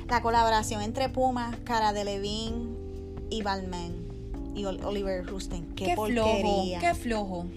La 0.09 0.21
colaboración 0.21 0.81
entre 0.83 1.09
Puma, 1.09 1.57
Cara 1.63 1.91
de 1.93 2.03
Levine 2.03 2.67
y 3.31 3.41
Balmain 3.41 3.93
y 4.53 4.65
Ol- 4.65 4.83
Oliver 4.85 5.25
Rustin. 5.25 5.73
Qué, 5.75 5.85
Qué, 5.85 5.95
flojo, 5.95 6.63
qué 6.79 6.93
flojo, 6.93 7.47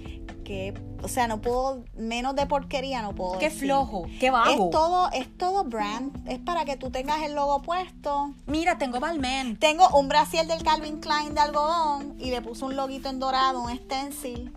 Qué- 0.47 0.73
o 1.03 1.09
sea, 1.09 1.27
no 1.27 1.41
puedo, 1.41 1.83
menos 1.97 2.37
de 2.37 2.47
porquería 2.47 3.03
no 3.03 3.17
puedo 3.17 3.37
qué 3.39 3.47
decir. 3.47 3.63
flojo, 3.63 4.07
qué 4.21 4.31
vago. 4.31 4.67
Es 4.67 4.71
todo, 4.71 5.11
es 5.11 5.37
todo 5.37 5.65
brand. 5.65 6.17
Es 6.29 6.39
para 6.39 6.65
que 6.65 6.77
tú 6.77 6.91
tengas 6.91 7.21
el 7.23 7.35
logo 7.35 7.63
puesto. 7.63 8.33
Mira, 8.47 8.79
tengo 8.79 9.01
Balmain. 9.01 9.57
Tengo 9.59 9.89
un 9.99 10.09
brasier 10.09 10.47
del 10.47 10.63
Calvin 10.63 11.01
Klein 11.01 11.35
de 11.35 11.41
algodón 11.41 12.15
y 12.19 12.31
le 12.31 12.43
puse 12.43 12.65
un 12.65 12.77
loguito 12.77 13.09
en 13.09 13.19
dorado, 13.19 13.61
un 13.61 13.77
stencil. 13.77 14.53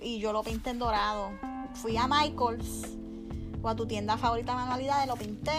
Y 0.00 0.18
yo 0.18 0.32
lo 0.32 0.42
pinté 0.42 0.70
en 0.70 0.78
dorado. 0.78 1.28
Fui 1.74 1.96
a 1.98 2.06
Michaels 2.06 2.88
o 3.62 3.68
a 3.68 3.76
tu 3.76 3.84
tienda 3.86 4.16
favorita 4.16 4.52
de 4.52 4.58
manualidades, 4.60 5.06
lo 5.08 5.16
pinté. 5.16 5.52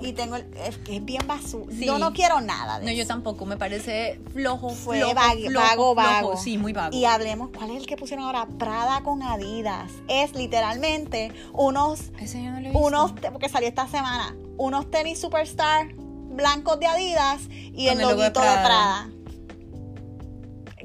Y 0.00 0.12
tengo 0.12 0.36
el, 0.36 0.46
es 0.66 0.78
que 0.78 0.96
es 0.96 1.04
bien 1.04 1.26
basura. 1.26 1.72
Sí. 1.74 1.84
Yo 1.84 1.98
no 1.98 2.12
quiero 2.12 2.40
nada 2.40 2.78
de 2.78 2.86
No, 2.86 2.92
yo 2.92 3.06
tampoco, 3.06 3.44
me 3.46 3.56
parece 3.56 4.20
flojo, 4.32 4.70
Fue 4.70 4.98
flojo, 4.98 5.14
vago, 5.14 5.40
flojo, 5.48 5.94
vago. 5.94 6.36
Sí, 6.36 6.58
muy 6.58 6.72
vago. 6.72 6.96
Y 6.96 7.04
hablemos, 7.04 7.50
¿cuál 7.56 7.70
es 7.70 7.76
el 7.78 7.86
que 7.86 7.96
pusieron 7.96 8.24
ahora? 8.24 8.46
Prada 8.58 9.02
con 9.02 9.22
Adidas. 9.22 9.90
Es 10.08 10.34
literalmente 10.34 11.32
unos 11.52 12.10
Ese 12.20 12.42
yo 12.42 12.50
no 12.50 12.60
lo 12.60 12.66
he 12.68 12.70
visto. 12.70 12.78
unos, 12.78 13.12
porque 13.12 13.48
salió 13.48 13.68
esta 13.68 13.86
semana, 13.88 14.34
unos 14.56 14.90
tenis 14.90 15.20
Superstar 15.20 15.94
blancos 16.32 16.80
de 16.80 16.86
Adidas 16.86 17.42
y 17.50 17.88
Con 17.88 18.00
el 18.00 18.08
el 18.08 18.16
de 18.16 18.22
de 18.24 18.30
Prada. 18.30 18.64
Prada. 18.64 19.10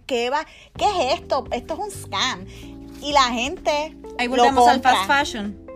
¿Qué, 0.06 0.30
va? 0.30 0.46
¿Qué 0.78 0.86
es 0.86 1.20
esto? 1.20 1.46
Esto 1.52 1.74
es 1.74 1.80
un 1.80 1.92
scam. 1.92 2.46
Y 3.02 3.12
la 3.12 3.24
gente. 3.24 3.96
Ahí 4.18 4.28
lo 4.28 4.38
volvemos 4.38 4.68
al 4.68 4.82
fast 4.82 5.06
fashion. 5.06 5.67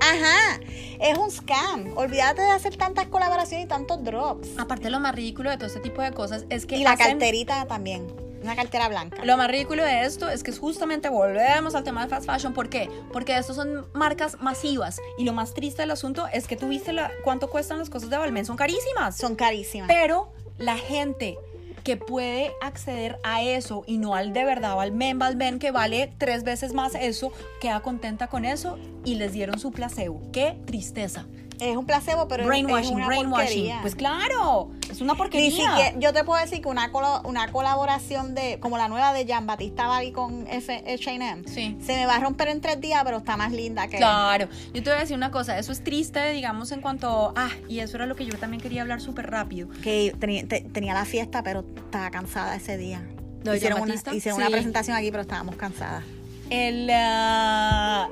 Ajá. 0.00 0.60
Es 1.00 1.16
un 1.18 1.30
scam. 1.30 1.96
Olvídate 1.96 2.42
de 2.42 2.50
hacer 2.50 2.76
tantas 2.76 3.06
colaboraciones 3.06 3.66
y 3.66 3.68
tantos 3.68 4.02
drops. 4.04 4.48
Aparte, 4.58 4.90
lo 4.90 5.00
más 5.00 5.14
ridículo 5.14 5.50
de 5.50 5.56
todo 5.56 5.66
este 5.66 5.80
tipo 5.80 6.02
de 6.02 6.12
cosas 6.12 6.44
es 6.50 6.66
que 6.66 6.76
y 6.76 6.84
la 6.84 6.92
hacen- 6.92 7.10
carterita 7.18 7.66
también. 7.66 8.06
Una 8.42 8.56
cartera 8.56 8.88
blanca. 8.88 9.22
Lo 9.22 9.36
más 9.36 9.48
ridículo 9.50 9.84
de 9.84 10.04
esto 10.06 10.30
es 10.30 10.42
que 10.42 10.50
justamente 10.52 11.10
volvemos 11.10 11.74
al 11.74 11.84
tema 11.84 12.02
de 12.04 12.08
fast 12.08 12.24
fashion. 12.26 12.54
¿Por 12.54 12.70
qué? 12.70 12.88
Porque 13.12 13.36
estos 13.36 13.56
son 13.56 13.86
marcas 13.92 14.38
masivas. 14.40 14.98
Y 15.18 15.24
lo 15.24 15.34
más 15.34 15.52
triste 15.52 15.82
del 15.82 15.90
asunto 15.90 16.26
es 16.32 16.46
que 16.46 16.56
tú 16.56 16.68
viste 16.68 16.94
la- 16.94 17.10
cuánto 17.22 17.50
cuestan 17.50 17.78
las 17.78 17.90
cosas 17.90 18.08
de 18.08 18.16
Balmain. 18.16 18.46
Son 18.46 18.56
carísimas. 18.56 19.16
Son 19.18 19.34
carísimas. 19.36 19.88
Pero 19.88 20.32
la 20.56 20.78
gente 20.78 21.36
que 21.82 21.96
puede 21.96 22.52
acceder 22.62 23.18
a 23.24 23.42
eso 23.42 23.84
y 23.86 23.98
no 23.98 24.14
al 24.14 24.32
de 24.32 24.44
verdad 24.44 24.74
o 24.74 24.80
al 24.80 24.92
men 24.92 25.18
Balmain 25.18 25.58
que 25.58 25.70
vale 25.70 26.12
tres 26.18 26.44
veces 26.44 26.72
más 26.72 26.94
eso, 26.94 27.32
queda 27.60 27.80
contenta 27.80 28.28
con 28.28 28.44
eso 28.44 28.78
y 29.04 29.16
les 29.16 29.32
dieron 29.32 29.58
su 29.58 29.70
placebo. 29.70 30.22
¡Qué 30.32 30.56
tristeza! 30.66 31.26
Es 31.60 31.76
un 31.76 31.84
placebo, 31.86 32.26
pero 32.28 32.42
es- 32.42 32.46
una 32.48 33.06
brainwashing. 33.06 33.30
porquería. 33.30 33.78
Pues 33.82 33.94
claro, 33.94 34.70
es 34.90 35.00
una 35.00 35.12
Ni 35.12 35.18
porquería. 35.18 35.50
siquiera, 35.50 35.98
yo 35.98 36.12
te 36.12 36.24
puedo 36.24 36.40
decir 36.40 36.60
que 36.62 36.68
una, 36.68 36.90
colo- 36.90 37.20
una 37.24 37.50
colaboración 37.52 38.34
de, 38.34 38.58
como 38.60 38.78
la 38.78 38.88
nueva 38.88 39.12
de 39.12 39.24
Jean 39.26 39.46
Batista 39.46 39.86
Bali 39.86 40.12
con 40.12 40.46
H&M, 40.48 41.42
Sí. 41.46 41.76
se 41.80 41.94
me 41.96 42.06
va 42.06 42.16
a 42.16 42.20
romper 42.20 42.48
en 42.48 42.60
tres 42.60 42.80
días, 42.80 43.02
pero 43.04 43.18
está 43.18 43.36
más 43.36 43.52
linda 43.52 43.88
que... 43.88 43.98
Claro, 43.98 44.48
yo 44.72 44.82
te 44.82 44.90
voy 44.90 44.96
a 44.96 45.00
decir 45.00 45.16
una 45.16 45.30
cosa, 45.30 45.58
eso 45.58 45.72
es 45.72 45.84
triste, 45.84 46.32
digamos, 46.32 46.72
en 46.72 46.80
cuanto, 46.80 47.32
ah, 47.36 47.50
y 47.68 47.80
eso 47.80 47.96
era 47.96 48.06
lo 48.06 48.16
que 48.16 48.24
yo 48.26 48.36
también 48.38 48.60
quería 48.62 48.82
hablar 48.82 49.00
súper 49.00 49.30
rápido. 49.30 49.68
Que 49.82 50.14
tenía, 50.18 50.46
te- 50.46 50.62
tenía 50.62 50.94
la 50.94 51.04
fiesta, 51.04 51.42
pero 51.42 51.64
estaba 51.76 52.10
cansada 52.10 52.56
ese 52.56 52.76
día. 52.76 53.02
¿Lo 53.44 53.52
de 53.52 53.56
hicieron 53.58 53.80
una, 53.82 53.94
hicieron 53.94 54.20
Sí. 54.20 54.30
una 54.42 54.50
presentación 54.50 54.96
aquí, 54.96 55.10
pero 55.10 55.22
estábamos 55.22 55.56
cansadas. 55.56 56.04
El, 56.50 56.90
ah, 56.92 58.08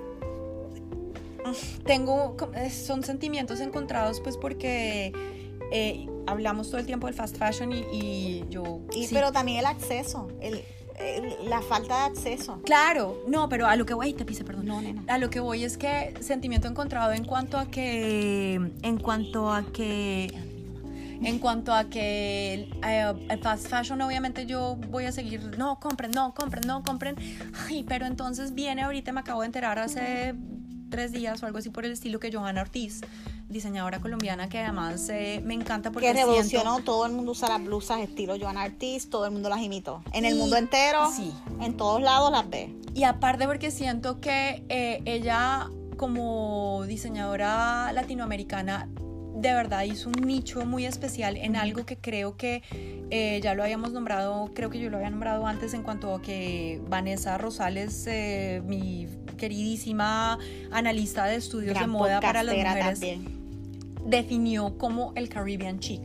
tengo, 1.85 2.37
son 2.71 3.03
sentimientos 3.03 3.61
encontrados, 3.61 4.21
pues 4.21 4.37
porque 4.37 5.13
eh, 5.73 6.07
hablamos 6.27 6.69
todo 6.71 6.79
el 6.81 6.87
tiempo 6.87 7.07
del 7.07 7.15
fast 7.15 7.37
fashion 7.37 7.73
y, 7.73 7.85
y 7.93 8.45
yo... 8.49 8.81
Y, 8.95 9.07
sí. 9.07 9.15
Pero 9.15 9.33
también 9.33 9.59
el 9.61 9.67
acceso, 9.67 10.29
el, 10.41 10.63
el- 10.99 11.49
la 11.49 11.61
falta 11.63 12.01
de 12.01 12.05
acceso. 12.19 12.61
Claro, 12.65 13.23
no, 13.29 13.49
pero 13.49 13.67
a 13.67 13.77
lo 13.77 13.87
que 13.87 13.95
voy, 13.95 14.13
te 14.15 14.25
pise, 14.25 14.45
perdón. 14.45 14.67
No, 14.67 14.81
nena. 14.81 15.03
A 15.09 15.19
lo 15.19 15.31
que 15.31 15.41
voy 15.41 15.65
es 15.65 15.77
que 15.79 16.15
sentimiento 16.21 16.69
encontrado 16.69 17.13
en 17.13 17.25
cuanto 17.25 17.57
a 17.59 17.67
que, 17.67 18.55
en 18.83 18.99
cuanto 18.99 19.53
a 19.53 19.65
que, 19.73 20.27
en 21.23 21.39
cuanto 21.41 21.73
a 21.75 21.85
que 21.91 22.69
eh, 22.85 23.15
el 23.29 23.39
fast 23.41 23.69
fashion, 23.69 24.01
obviamente 24.03 24.47
yo 24.47 24.77
voy 24.91 25.05
a 25.05 25.13
seguir, 25.13 25.57
no 25.59 25.79
compren, 25.81 26.11
no 26.13 26.33
compren, 26.35 26.67
no 26.67 26.83
compren. 26.83 27.17
Ay, 27.69 27.85
pero 27.87 28.07
entonces 28.07 28.55
viene 28.55 28.83
ahorita, 28.83 29.13
me 29.13 29.21
acabo 29.21 29.41
de 29.43 29.47
enterar 29.47 29.79
hace 29.79 30.35
tres 30.91 31.13
días 31.13 31.43
o 31.43 31.47
algo 31.47 31.59
así 31.59 31.71
por 31.71 31.85
el 31.85 31.93
estilo 31.93 32.19
que 32.21 32.33
Johanna 32.33 32.63
Ortiz, 32.63 33.01
diseñadora 33.49 34.01
colombiana 34.01 34.49
que 34.49 34.59
además 34.59 35.09
eh, 35.09 35.41
me 35.45 35.55
encanta 35.55 35.91
porque 35.91 36.09
Que 36.09 36.13
siento- 36.15 36.31
revolucionó, 36.33 36.81
todo 36.81 37.07
el 37.07 37.13
mundo 37.13 37.33
usa 37.33 37.49
las 37.49 37.65
blusas 37.65 38.01
estilo 38.01 38.37
Joan 38.41 38.59
Artis, 38.59 39.09
todo 39.11 39.25
el 39.25 39.31
mundo 39.33 39.49
las 39.49 39.61
imitó. 39.61 40.03
En 40.13 40.25
el 40.25 40.37
mundo 40.37 40.57
entero, 40.57 41.11
sí. 41.15 41.33
en 41.61 41.77
todos 41.77 42.01
lados 42.03 42.31
las 42.31 42.49
ve. 42.51 42.75
Y 42.95 43.05
aparte 43.05 43.47
porque 43.47 43.71
siento 43.71 44.21
que 44.21 44.65
eh, 44.69 45.03
ella 45.05 45.69
como 45.97 46.85
diseñadora 46.87 47.91
latinoamericana 47.93 48.89
de 49.39 49.53
verdad 49.55 49.85
hizo 49.85 50.09
un 50.09 50.27
nicho 50.27 50.67
muy 50.67 50.85
especial 50.85 51.37
en 51.37 51.55
algo 51.55 51.87
que 51.87 51.97
creo 51.97 52.37
que 52.37 52.63
eh, 53.11 53.41
ya 53.43 53.55
lo 53.55 53.63
habíamos 53.63 53.93
nombrado, 53.93 54.51
creo 54.53 54.69
que 54.69 54.81
yo 54.81 54.91
lo 54.91 54.97
había 54.97 55.11
nombrado 55.11 55.47
antes 55.47 55.75
en 55.75 55.83
cuanto 55.83 56.15
a 56.15 56.21
que 56.21 56.81
Vanessa 56.89 57.39
Rosales, 57.39 58.05
eh, 58.09 58.63
mi 58.67 59.07
queridísima 59.37 60.39
analista 60.73 61.27
de 61.27 61.37
estudios 61.37 61.79
de 61.79 61.87
moda 61.87 62.21
para 62.21 62.43
las 62.43 62.57
mujeres, 62.57 63.01
también. 63.01 64.01
definió 64.05 64.77
como 64.77 65.13
el 65.15 65.29
Caribbean 65.29 65.79
chic. 65.79 66.03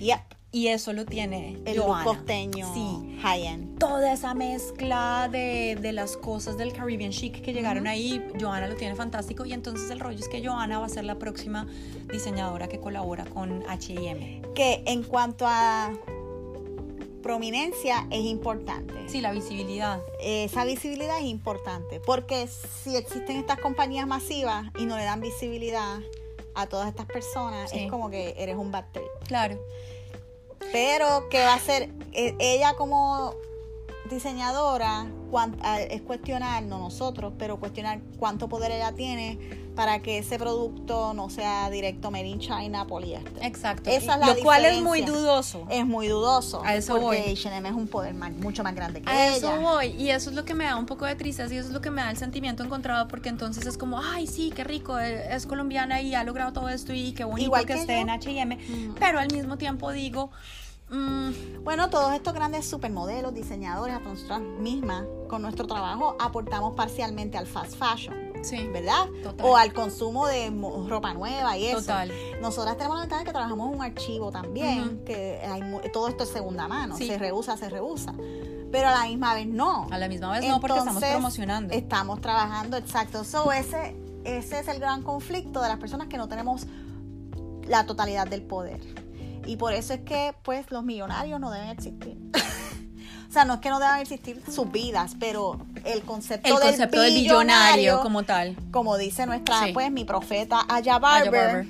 Yep. 0.00 0.34
Y 0.54 0.68
eso 0.68 0.92
lo 0.92 1.04
tiene 1.04 1.58
El 1.64 1.80
Johanna. 1.80 2.04
costeño 2.04 2.72
Sí, 2.72 3.18
high-end. 3.20 3.76
toda 3.80 4.12
esa 4.12 4.34
mezcla 4.34 5.28
de, 5.30 5.76
de 5.80 5.92
las 5.92 6.16
cosas 6.16 6.56
del 6.56 6.72
Caribbean 6.72 7.10
chic 7.10 7.42
que 7.42 7.52
llegaron 7.52 7.88
ahí, 7.88 8.24
Johanna 8.40 8.68
lo 8.68 8.76
tiene 8.76 8.94
fantástico 8.94 9.44
y 9.44 9.52
entonces 9.52 9.90
el 9.90 9.98
rollo 9.98 10.18
es 10.20 10.28
que 10.28 10.46
Johanna 10.46 10.78
va 10.78 10.86
a 10.86 10.88
ser 10.88 11.04
la 11.06 11.18
próxima 11.18 11.66
diseñadora 12.12 12.68
que 12.68 12.78
colabora 12.78 13.24
con 13.24 13.64
H&M. 13.68 14.42
Que 14.54 14.84
en 14.86 15.02
cuanto 15.02 15.44
a 15.48 15.92
prominencia 17.22 18.06
es 18.10 18.20
importante. 18.24 18.94
Sí, 19.08 19.20
la 19.20 19.32
visibilidad. 19.32 20.00
Esa 20.20 20.64
visibilidad 20.64 21.18
es 21.18 21.24
importante. 21.24 21.98
Porque 22.00 22.46
si 22.84 22.96
existen 22.96 23.36
estas 23.38 23.58
compañías 23.58 24.06
masivas 24.06 24.66
y 24.78 24.84
no 24.84 24.96
le 24.96 25.04
dan 25.04 25.20
visibilidad 25.20 26.00
a 26.54 26.66
todas 26.68 26.88
estas 26.88 27.06
personas, 27.06 27.70
Sí. 27.70 27.78
es 27.80 27.90
como 27.90 28.10
que 28.10 28.34
eres 28.36 28.56
un 28.56 28.70
bad 28.70 28.84
trip. 28.92 29.06
Claro. 29.26 29.58
Pero, 30.84 31.28
¿qué 31.30 31.38
va 31.38 31.52
a 31.52 31.54
hacer? 31.54 31.88
Eh, 32.12 32.34
Ella 32.40 32.74
como 32.74 33.36
diseñadora 34.10 35.06
es 35.88 36.02
cuestionar, 36.02 36.64
no 36.64 36.78
nosotros, 36.80 37.32
pero 37.38 37.60
cuestionar 37.60 38.00
cuánto 38.18 38.48
poder 38.48 38.72
ella 38.72 38.90
tiene 38.92 39.38
para 39.76 40.00
que 40.02 40.18
ese 40.18 40.36
producto 40.36 41.14
no 41.14 41.30
sea 41.30 41.70
directo 41.70 42.10
made 42.10 42.26
in 42.26 42.40
China 42.40 42.86
poliéster. 42.88 43.32
Exacto. 43.44 43.88
Esa 43.88 44.14
es 44.14 44.20
la 44.20 44.26
lo 44.34 44.42
cual 44.42 44.64
es 44.64 44.82
muy 44.82 45.02
dudoso. 45.02 45.64
Es 45.70 45.86
muy 45.86 46.08
dudoso. 46.08 46.60
A 46.64 46.74
eso 46.74 46.94
porque 46.94 47.04
voy. 47.22 47.32
H&M 47.32 47.68
es 47.68 47.74
un 47.74 47.86
poder 47.86 48.14
más- 48.14 48.32
mucho 48.32 48.64
más 48.64 48.74
grande 48.74 49.00
que 49.00 49.08
A 49.08 49.28
ella. 49.28 49.36
eso 49.36 49.60
voy, 49.60 49.86
y 49.90 50.10
eso 50.10 50.30
es 50.30 50.36
lo 50.36 50.44
que 50.44 50.54
me 50.54 50.64
da 50.64 50.74
un 50.76 50.86
poco 50.86 51.04
de 51.06 51.14
tristeza 51.14 51.54
y 51.54 51.58
eso 51.58 51.68
es 51.68 51.74
lo 51.74 51.80
que 51.80 51.90
me 51.92 52.02
da 52.02 52.10
el 52.10 52.16
sentimiento 52.16 52.64
encontrado 52.64 53.06
porque 53.06 53.28
entonces 53.28 53.64
es 53.64 53.78
como, 53.78 54.00
ay, 54.02 54.26
sí, 54.26 54.52
qué 54.54 54.64
rico, 54.64 54.98
eh, 54.98 55.34
es 55.34 55.46
colombiana 55.46 56.00
y 56.02 56.16
ha 56.16 56.24
logrado 56.24 56.52
todo 56.52 56.68
esto 56.68 56.92
y 56.92 57.12
qué 57.12 57.22
bonito 57.22 57.44
Igual 57.46 57.64
que, 57.64 57.74
que 57.74 57.80
esté 57.80 57.94
yo. 57.94 58.00
en 58.02 58.10
H&M, 58.10 58.56
Ujú. 58.56 58.94
pero 58.98 59.20
al 59.20 59.30
mismo 59.32 59.56
tiempo 59.56 59.90
digo, 59.92 60.30
mm, 60.90 61.62
Bueno, 61.64 61.88
todos 61.90 62.12
estos 62.12 62.34
grandes 62.34 62.66
supermodelos, 62.66 63.32
diseñadores, 63.34 63.94
hasta 63.94 64.08
nosotras 64.08 64.40
mismas, 64.40 65.04
con 65.28 65.42
nuestro 65.42 65.66
trabajo, 65.66 66.16
aportamos 66.20 66.74
parcialmente 66.74 67.38
al 67.38 67.46
fast 67.46 67.74
fashion, 67.76 68.14
sí, 68.42 68.68
¿verdad? 68.68 69.06
Total. 69.22 69.46
O 69.46 69.56
al 69.56 69.72
consumo 69.72 70.26
de 70.26 70.50
ropa 70.86 71.14
nueva 71.14 71.56
y 71.56 71.66
eso. 71.66 71.80
total. 71.80 72.12
Nosotras 72.42 72.76
tenemos 72.76 72.96
la 72.96 73.02
ventaja 73.02 73.20
de 73.20 73.26
que 73.26 73.32
trabajamos 73.32 73.68
en 73.70 73.76
un 73.78 73.82
archivo 73.82 74.30
también, 74.30 75.02
que 75.06 75.40
hay 75.44 75.62
todo 75.92 76.08
esto 76.08 76.24
es 76.24 76.30
segunda 76.30 76.68
mano, 76.68 76.96
Sí. 76.96 77.06
se 77.06 77.18
rehúsa, 77.18 77.56
se 77.56 77.70
rehúsa. 77.70 78.14
Pero 78.70 78.88
a 78.88 78.92
la 78.92 79.04
misma 79.06 79.34
vez 79.34 79.46
no. 79.46 79.86
A 79.90 79.98
la 79.98 80.08
misma 80.08 80.32
vez 80.32 80.46
no, 80.48 80.60
porque 80.60 80.78
estamos 80.78 81.02
promocionando. 81.02 81.72
Estamos 81.72 82.20
trabajando, 82.20 82.76
exacto. 82.76 83.22
So, 83.24 83.52
ese, 83.52 83.96
ese 84.24 84.58
es 84.60 84.68
el 84.68 84.80
gran 84.80 85.02
conflicto 85.02 85.62
de 85.62 85.68
las 85.68 85.78
personas 85.78 86.08
que 86.08 86.18
no 86.18 86.28
tenemos 86.28 86.66
la 87.66 87.86
totalidad 87.86 88.26
del 88.26 88.42
poder. 88.42 88.80
Y 89.46 89.56
por 89.56 89.72
eso 89.72 89.94
es 89.94 90.00
que, 90.00 90.34
pues, 90.42 90.70
los 90.70 90.82
millonarios 90.84 91.38
no 91.40 91.50
deben 91.50 91.68
existir. 91.68 92.16
o 93.28 93.32
sea, 93.32 93.44
no 93.44 93.54
es 93.54 93.60
que 93.60 93.68
no 93.70 93.78
deban 93.80 94.00
existir 94.00 94.42
sus 94.50 94.70
vidas, 94.70 95.16
pero 95.18 95.58
el 95.84 96.02
concepto, 96.02 96.48
El 96.54 96.60
concepto 96.60 97.00
del 97.00 97.14
billonario 97.14 98.00
como 98.00 98.22
tal. 98.22 98.56
como 98.70 98.96
dice 98.96 99.26
nuestra, 99.26 99.64
Sí. 99.66 99.72
pues, 99.72 99.90
mi 99.90 100.04
profeta 100.04 100.60
Aya 100.68 100.76
Aya 100.94 100.98
Barber, 100.98 101.30
Barber. 101.46 101.66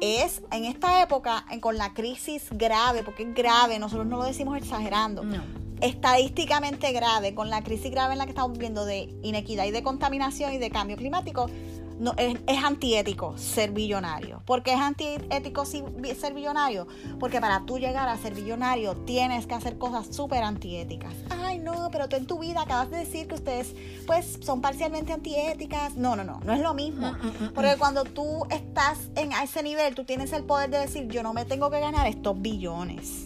es 0.00 0.42
en 0.52 0.64
esta 0.64 1.02
época, 1.02 1.44
en- 1.50 1.60
con 1.60 1.76
la 1.76 1.92
crisis 1.92 2.44
grave, 2.52 3.02
porque 3.02 3.24
es 3.24 3.34
grave, 3.34 3.78
nosotros 3.78 4.06
no 4.06 4.16
lo 4.18 4.24
decimos 4.24 4.56
exagerando, 4.56 5.24
No. 5.24 5.42
estadísticamente 5.80 6.92
grave, 6.92 7.34
con 7.34 7.50
la 7.50 7.62
crisis 7.62 7.90
grave 7.90 8.12
en 8.12 8.18
la 8.18 8.24
que 8.24 8.30
estamos 8.30 8.52
viviendo 8.52 8.84
de 8.84 9.12
inequidad 9.22 9.64
y 9.64 9.70
de 9.72 9.82
contaminación 9.82 10.52
y 10.54 10.58
de 10.58 10.70
cambio 10.70 10.96
climático, 10.96 11.50
no, 11.98 12.14
es, 12.16 12.36
es 12.46 12.62
antiético 12.64 13.36
ser 13.36 13.72
billonario. 13.72 14.42
¿Por 14.44 14.62
qué 14.62 14.72
es 14.74 14.80
antiético 14.80 15.64
ser 15.66 16.34
billonario? 16.34 16.86
Porque 17.18 17.40
para 17.40 17.64
tú 17.66 17.78
llegar 17.78 18.08
a 18.08 18.16
ser 18.16 18.34
billonario 18.34 18.94
tienes 18.98 19.46
que 19.46 19.54
hacer 19.54 19.78
cosas 19.78 20.14
súper 20.14 20.42
antiéticas. 20.44 21.12
Ay, 21.30 21.58
no, 21.58 21.88
pero 21.90 22.08
tú 22.08 22.16
en 22.16 22.26
tu 22.26 22.38
vida 22.38 22.62
acabas 22.62 22.90
de 22.90 22.98
decir 22.98 23.26
que 23.26 23.34
ustedes 23.34 23.74
pues 24.06 24.38
son 24.42 24.60
parcialmente 24.60 25.12
antiéticas. 25.12 25.96
No, 25.96 26.14
no, 26.16 26.24
no, 26.24 26.40
no 26.44 26.52
es 26.52 26.60
lo 26.60 26.72
mismo. 26.74 27.12
Mm, 27.12 27.16
mm, 27.26 27.44
mm, 27.46 27.52
Porque 27.54 27.76
cuando 27.78 28.04
tú 28.04 28.44
estás 28.50 28.98
en 29.16 29.32
a 29.32 29.42
ese 29.42 29.62
nivel, 29.62 29.94
tú 29.94 30.04
tienes 30.04 30.32
el 30.32 30.44
poder 30.44 30.70
de 30.70 30.78
decir, 30.78 31.08
yo 31.08 31.22
no 31.22 31.32
me 31.32 31.44
tengo 31.44 31.70
que 31.70 31.80
ganar 31.80 32.06
estos 32.06 32.40
billones. 32.40 33.24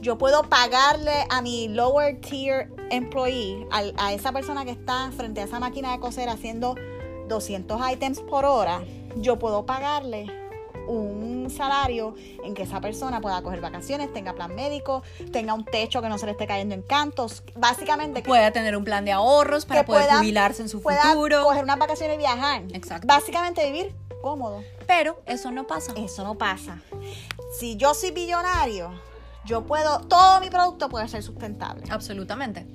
Yo 0.00 0.18
puedo 0.18 0.42
pagarle 0.44 1.26
a 1.30 1.40
mi 1.42 1.68
lower 1.68 2.20
tier 2.20 2.70
employee, 2.90 3.66
al- 3.72 3.94
a, 3.96 4.12
esa 4.12 4.30
persona 4.30 4.64
que 4.64 4.70
está 4.70 5.10
frente 5.16 5.40
a 5.40 5.44
esa 5.44 5.58
máquina 5.58 5.90
de 5.92 5.98
coser 6.00 6.28
haciendo 6.28 6.76
200 7.28 7.80
items 7.92 8.20
por 8.20 8.44
hora, 8.44 8.82
yo 9.16 9.38
puedo 9.38 9.64
pagarle 9.66 10.26
un 10.88 11.48
salario 11.50 12.14
en 12.44 12.54
que 12.54 12.62
esa 12.62 12.80
persona 12.80 13.20
pueda 13.20 13.42
coger 13.42 13.60
vacaciones, 13.60 14.12
tenga 14.12 14.34
plan 14.34 14.54
médico, 14.54 15.02
tenga 15.32 15.52
un 15.54 15.64
techo 15.64 16.00
que 16.00 16.08
no 16.08 16.16
se 16.18 16.26
le 16.26 16.32
esté 16.32 16.46
cayendo 16.46 16.74
en 16.74 16.82
cantos. 16.82 17.42
Básicamente, 17.56 18.22
que 18.22 18.28
Pueda 18.28 18.52
tener 18.52 18.76
un 18.76 18.84
plan 18.84 19.04
de 19.04 19.12
ahorros 19.12 19.66
para 19.66 19.84
poder 19.84 20.04
pueda- 20.06 20.18
jubilarse 20.18 20.62
en 20.62 20.68
su 20.68 20.80
pueda 20.82 21.02
futuro. 21.02 21.42
coger 21.42 21.64
unas 21.64 21.78
vacaciones 21.78 22.14
y 22.16 22.18
viajar. 22.18 22.62
Exacto. 22.72 23.06
Básicamente 23.06 23.64
vivir 23.70 23.94
cómodo. 24.22 24.62
Pero 24.86 25.20
eso 25.26 25.50
no 25.50 25.66
pasa. 25.66 25.92
Eso 25.96 26.22
no 26.24 26.36
pasa. 26.36 26.80
Si 27.58 27.76
yo 27.76 27.92
soy 27.94 28.12
billonario, 28.12 28.90
yo 29.44 29.64
puedo, 29.64 30.00
todo 30.00 30.40
mi 30.40 30.50
producto 30.50 30.88
puede 30.88 31.08
ser 31.08 31.22
sustentable. 31.22 31.82
Absolutamente. 31.90 32.66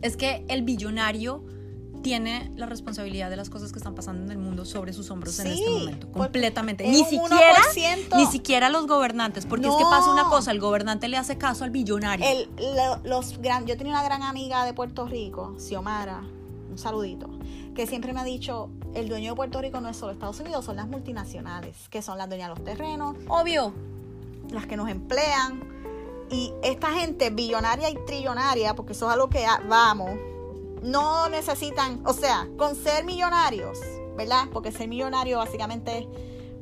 Es 0.00 0.16
que 0.16 0.44
el 0.48 0.62
billonario 0.62 1.42
tiene 2.08 2.50
la 2.56 2.64
responsabilidad 2.64 3.28
de 3.28 3.36
las 3.36 3.50
cosas 3.50 3.70
que 3.70 3.78
están 3.78 3.94
pasando 3.94 4.22
en 4.24 4.30
el 4.30 4.38
mundo 4.38 4.64
sobre 4.64 4.94
sus 4.94 5.10
hombros 5.10 5.38
en 5.40 5.46
Sí, 5.48 5.58
este 5.60 5.70
momento. 5.70 6.10
Completamente. 6.10 6.88
Ni 6.88 7.04
siquiera, 7.04 7.62
1%. 7.74 8.16
ni 8.16 8.24
siquiera 8.24 8.70
los 8.70 8.86
gobernantes. 8.86 9.44
Porque 9.44 9.66
es 9.68 9.74
que 9.76 9.82
No. 9.84 9.90
pasa 9.90 10.10
una 10.10 10.24
cosa, 10.24 10.50
el 10.52 10.58
gobernante 10.58 11.06
le 11.08 11.18
hace 11.18 11.36
caso 11.36 11.64
al 11.64 11.70
billonario. 11.70 12.26
El- 12.26 12.48
lo- 12.74 12.96
los 13.04 13.36
gran, 13.42 13.66
yo 13.66 13.76
tenía 13.76 13.92
una 13.92 14.02
gran 14.02 14.22
amiga 14.22 14.64
de 14.64 14.72
Puerto 14.72 15.04
Rico, 15.06 15.54
Xiomara, 15.58 16.22
un 16.70 16.78
saludito, 16.78 17.28
que 17.74 17.86
siempre 17.86 18.14
me 18.14 18.20
ha 18.20 18.24
dicho, 18.24 18.70
el 18.94 19.10
dueño 19.10 19.32
de 19.32 19.36
Puerto 19.36 19.60
Rico 19.60 19.82
no 19.82 19.90
es 19.90 19.96
solo 19.98 20.12
Estados 20.12 20.40
Unidos, 20.40 20.64
son 20.64 20.76
las 20.76 20.88
multinacionales, 20.88 21.76
que 21.90 22.00
son 22.00 22.16
las 22.16 22.26
dueñas 22.30 22.48
de 22.48 22.54
los 22.54 22.64
terrenos, 22.64 23.16
Obvio. 23.28 23.74
las 24.50 24.66
que 24.66 24.78
nos 24.78 24.88
emplean. 24.88 25.62
Y 26.30 26.52
esta 26.62 26.88
gente 26.92 27.28
billonaria 27.28 27.90
y 27.90 27.96
trillonaria, 28.06 28.74
porque 28.74 28.92
eso 28.94 29.06
es 29.08 29.12
a 29.12 29.16
lo 29.16 29.28
que 29.28 29.44
vamos, 29.68 30.10
no 30.82 31.28
necesitan, 31.28 32.02
o 32.06 32.12
sea, 32.12 32.48
con 32.56 32.74
ser 32.74 33.04
millonarios, 33.04 33.78
¿verdad? 34.16 34.48
Porque 34.52 34.72
ser 34.72 34.88
millonario 34.88 35.38
básicamente 35.38 36.08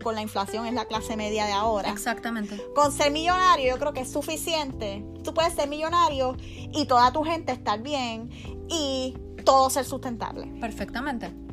con 0.02 0.14
la 0.14 0.22
inflación 0.22 0.66
es 0.66 0.74
la 0.74 0.84
clase 0.84 1.16
media 1.16 1.46
de 1.46 1.52
ahora. 1.52 1.90
Exactamente. 1.90 2.62
Con 2.74 2.92
ser 2.92 3.10
millonario 3.10 3.74
yo 3.74 3.78
creo 3.78 3.92
que 3.92 4.00
es 4.00 4.12
suficiente. 4.12 5.04
Tú 5.24 5.34
puedes 5.34 5.54
ser 5.54 5.68
millonario 5.68 6.36
y 6.38 6.86
toda 6.86 7.12
tu 7.12 7.24
gente 7.24 7.52
estar 7.52 7.82
bien 7.82 8.30
y 8.68 9.16
todo 9.44 9.70
ser 9.70 9.84
sustentable. 9.84 10.46
Perfectamente. 10.60 11.45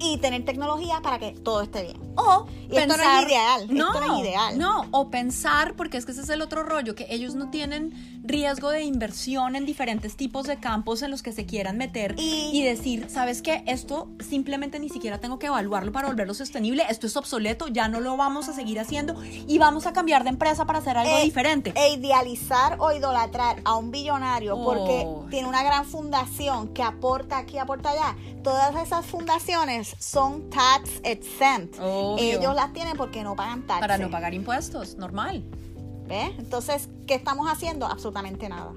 Y 0.00 0.16
tener 0.18 0.44
tecnología 0.44 1.00
para 1.02 1.18
que 1.18 1.32
todo 1.32 1.60
esté 1.62 1.82
bien. 1.82 2.00
O 2.16 2.46
Y 2.70 2.76
esto 2.76 2.86
no 2.88 2.94
pensar, 2.94 3.22
es 3.22 3.28
ideal, 3.28 3.60
esto 3.62 3.74
No, 3.74 3.92
no 4.00 4.14
es 4.16 4.20
ideal. 4.24 4.58
No, 4.58 4.86
o 4.90 5.10
pensar, 5.10 5.74
porque 5.76 5.96
es 5.98 6.06
que 6.06 6.12
ese 6.12 6.22
es 6.22 6.28
el 6.30 6.40
otro 6.42 6.62
rollo, 6.62 6.94
que 6.94 7.06
ellos 7.10 7.34
no 7.34 7.50
tienen 7.50 7.92
riesgo 8.24 8.70
de 8.70 8.82
inversión 8.82 9.56
en 9.56 9.64
diferentes 9.66 10.16
tipos 10.16 10.46
de 10.46 10.56
campos 10.58 11.02
en 11.02 11.10
los 11.10 11.22
que 11.22 11.32
se 11.32 11.46
quieran 11.46 11.76
meter 11.78 12.14
Y- 12.18 12.50
y, 12.52 12.62
decir, 12.62 13.06
¿sabes 13.10 13.42
qué? 13.42 13.62
Esto 13.66 14.08
simplemente 14.20 14.78
ni 14.78 14.88
siquiera 14.88 15.18
tengo 15.18 15.38
que 15.38 15.46
evaluarlo 15.46 15.92
para 15.92 16.08
volverlo 16.08 16.34
sostenible, 16.34 16.84
esto 16.88 17.06
es 17.06 17.16
obsoleto, 17.16 17.68
ya 17.68 17.88
no 17.88 18.00
lo 18.00 18.16
vamos 18.16 18.48
a 18.48 18.52
seguir 18.52 18.78
haciendo 18.80 19.14
y 19.24 19.58
vamos 19.58 19.86
a 19.86 19.92
cambiar 19.92 20.22
de 20.24 20.30
empresa 20.30 20.64
para 20.66 20.78
hacer 20.80 20.96
algo 20.98 21.16
E- 21.18 21.24
diferente. 21.24 21.72
E 21.76 21.92
idealizar 21.94 22.76
o 22.78 22.92
idolatrar 22.92 23.60
a 23.64 23.76
un 23.76 23.90
billonario 23.90 24.56
porque 24.62 25.04
Oh. 25.06 25.26
tiene 25.30 25.48
una 25.48 25.62
gran 25.62 25.84
fundación 25.84 26.68
que 26.74 26.82
aporta 26.82 27.38
aquí, 27.38 27.58
aporta 27.58 27.90
allá. 27.90 28.16
Todas 28.42 28.74
esas 28.76 29.04
fundaciones 29.06 29.89
son 29.98 30.50
tax 30.50 30.90
exempt. 31.02 31.78
Obvio. 31.80 32.38
Ellos 32.38 32.54
las 32.54 32.72
tienen 32.72 32.96
porque 32.96 33.22
no 33.22 33.34
pagan 33.36 33.66
taxes. 33.66 33.80
para 33.80 33.98
no 33.98 34.10
pagar 34.10 34.34
impuestos, 34.34 34.96
normal. 34.96 35.42
¿Ves? 36.06 36.32
Entonces, 36.38 36.88
¿qué 37.06 37.14
estamos 37.14 37.48
haciendo? 37.48 37.86
Absolutamente 37.86 38.48
nada. 38.48 38.72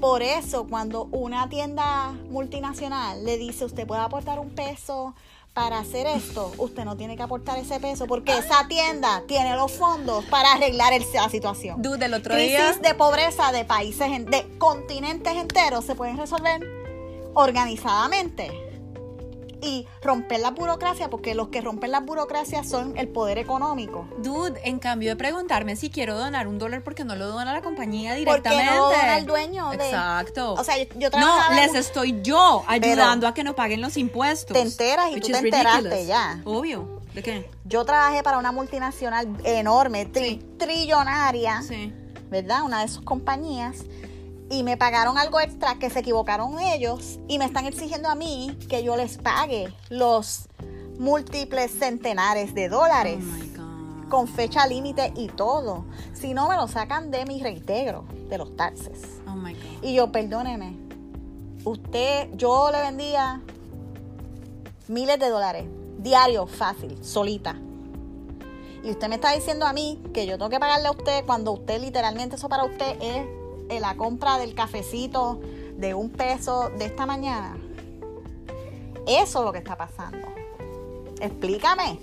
Por 0.00 0.22
eso, 0.22 0.66
cuando 0.66 1.04
una 1.06 1.48
tienda 1.48 2.12
multinacional 2.30 3.24
le 3.24 3.38
dice, 3.38 3.64
usted 3.64 3.86
puede 3.86 4.00
aportar 4.02 4.38
un 4.38 4.50
peso 4.50 5.14
para 5.54 5.78
hacer 5.78 6.06
esto, 6.06 6.52
usted 6.58 6.84
no 6.84 6.98
tiene 6.98 7.16
que 7.16 7.22
aportar 7.22 7.56
ese 7.56 7.80
peso 7.80 8.06
porque 8.06 8.36
esa 8.36 8.68
tienda 8.68 9.22
tiene 9.26 9.56
los 9.56 9.72
fondos 9.72 10.22
para 10.26 10.52
arreglar 10.52 10.92
el- 10.92 11.04
la 11.14 11.30
situación. 11.30 11.80
Dude, 11.80 12.04
el 12.04 12.12
otro 12.12 12.34
Crisis 12.34 12.50
día... 12.50 12.72
de 12.90 12.94
pobreza 12.94 13.52
de 13.52 13.64
países, 13.64 14.06
de 14.26 14.46
continentes 14.58 15.34
enteros 15.34 15.86
se 15.86 15.94
pueden 15.94 16.18
resolver 16.18 16.60
organizadamente 17.34 18.50
y 19.62 19.86
romper 20.02 20.40
la 20.40 20.50
burocracia 20.50 21.08
porque 21.10 21.34
los 21.34 21.48
que 21.48 21.60
rompen 21.60 21.90
la 21.90 22.00
burocracia 22.00 22.62
son 22.64 22.96
el 22.98 23.08
poder 23.08 23.38
económico. 23.38 24.06
Dude, 24.18 24.60
en 24.64 24.78
cambio 24.78 25.10
de 25.10 25.16
preguntarme 25.16 25.76
si 25.76 25.90
quiero 25.90 26.16
donar 26.18 26.46
un 26.46 26.58
dólar 26.58 26.82
porque 26.82 27.04
no 27.04 27.16
lo 27.16 27.26
dona 27.28 27.52
la 27.52 27.62
compañía 27.62 28.10
Porque 28.10 28.20
directamente. 28.50 28.74
no 28.74 28.90
dona 28.90 29.18
el 29.18 29.26
dueño 29.26 29.70
de- 29.70 29.76
Exacto. 29.76 30.54
O 30.54 30.62
sea, 30.64 30.76
yo, 30.78 30.84
yo 30.96 31.10
no, 31.18 31.50
les 31.54 31.74
estoy 31.74 32.20
yo 32.22 32.62
ayudando 32.66 33.26
a 33.26 33.34
que 33.34 33.44
no 33.44 33.54
paguen 33.54 33.80
los 33.80 33.96
impuestos. 33.96 34.54
Te 34.54 34.60
enteras 34.62 35.10
y 35.14 35.20
tú 35.20 35.28
te 35.28 35.38
enteraste 35.38 35.80
ridiculous. 35.88 36.06
ya. 36.06 36.40
Obvio. 36.44 37.00
¿De 37.14 37.22
qué? 37.22 37.48
Yo 37.64 37.84
trabajé 37.86 38.22
para 38.22 38.36
una 38.36 38.52
multinacional 38.52 39.26
enorme, 39.44 40.06
tri- 40.12 40.42
trillonaria, 40.58 41.62
Sí. 41.62 41.92
¿verdad? 42.30 42.62
Una 42.62 42.82
de 42.82 42.88
sus 42.88 43.02
compañías. 43.02 43.78
Y 44.48 44.62
me 44.62 44.76
pagaron 44.76 45.18
algo 45.18 45.40
extra 45.40 45.78
que 45.78 45.90
se 45.90 46.00
equivocaron 46.00 46.58
ellos 46.60 47.18
y 47.26 47.38
me 47.38 47.44
están 47.44 47.66
exigiendo 47.66 48.08
a 48.08 48.14
mí 48.14 48.56
que 48.68 48.84
yo 48.84 48.96
les 48.96 49.18
pague 49.18 49.72
los 49.90 50.48
múltiples 50.98 51.72
centenares 51.72 52.54
de 52.54 52.68
Oh 52.68 52.70
dólares 52.70 53.24
God. 53.56 54.08
con 54.08 54.28
fecha 54.28 54.66
límite 54.66 55.12
y 55.16 55.28
todo. 55.28 55.84
Si 56.14 56.32
no, 56.32 56.48
me 56.48 56.56
lo 56.56 56.68
sacan 56.68 57.10
de 57.10 57.26
mi 57.26 57.42
reintegro, 57.42 58.04
de 58.28 58.38
los 58.38 58.56
taxes. 58.56 59.02
Oh 59.26 59.34
my 59.34 59.52
God. 59.52 59.82
Y 59.82 59.94
yo, 59.94 60.12
perdóneme, 60.12 60.76
usted, 61.64 62.28
yo 62.34 62.70
le 62.70 62.80
vendía 62.80 63.42
miles 64.88 65.18
de 65.18 65.28
dólares, 65.28 65.64
diario, 65.98 66.46
fácil, 66.46 66.96
solita. 67.04 67.56
Y 68.84 68.90
usted 68.90 69.08
me 69.08 69.16
está 69.16 69.32
diciendo 69.32 69.66
a 69.66 69.72
mí 69.72 70.00
que 70.14 70.26
yo 70.26 70.38
tengo 70.38 70.48
que 70.50 70.60
pagarle 70.60 70.86
a 70.86 70.92
usted 70.92 71.24
cuando 71.26 71.50
usted 71.50 71.80
literalmente 71.80 72.36
eso 72.36 72.48
para 72.48 72.64
usted 72.64 72.96
es 73.02 73.26
la 73.80 73.96
compra 73.96 74.38
del 74.38 74.54
cafecito 74.54 75.40
de 75.76 75.94
un 75.94 76.10
peso 76.10 76.70
de 76.78 76.86
esta 76.86 77.06
mañana. 77.06 77.56
Eso 79.06 79.38
es 79.40 79.44
lo 79.44 79.52
que 79.52 79.58
está 79.58 79.76
pasando. 79.76 80.26
Explícame. 81.20 81.98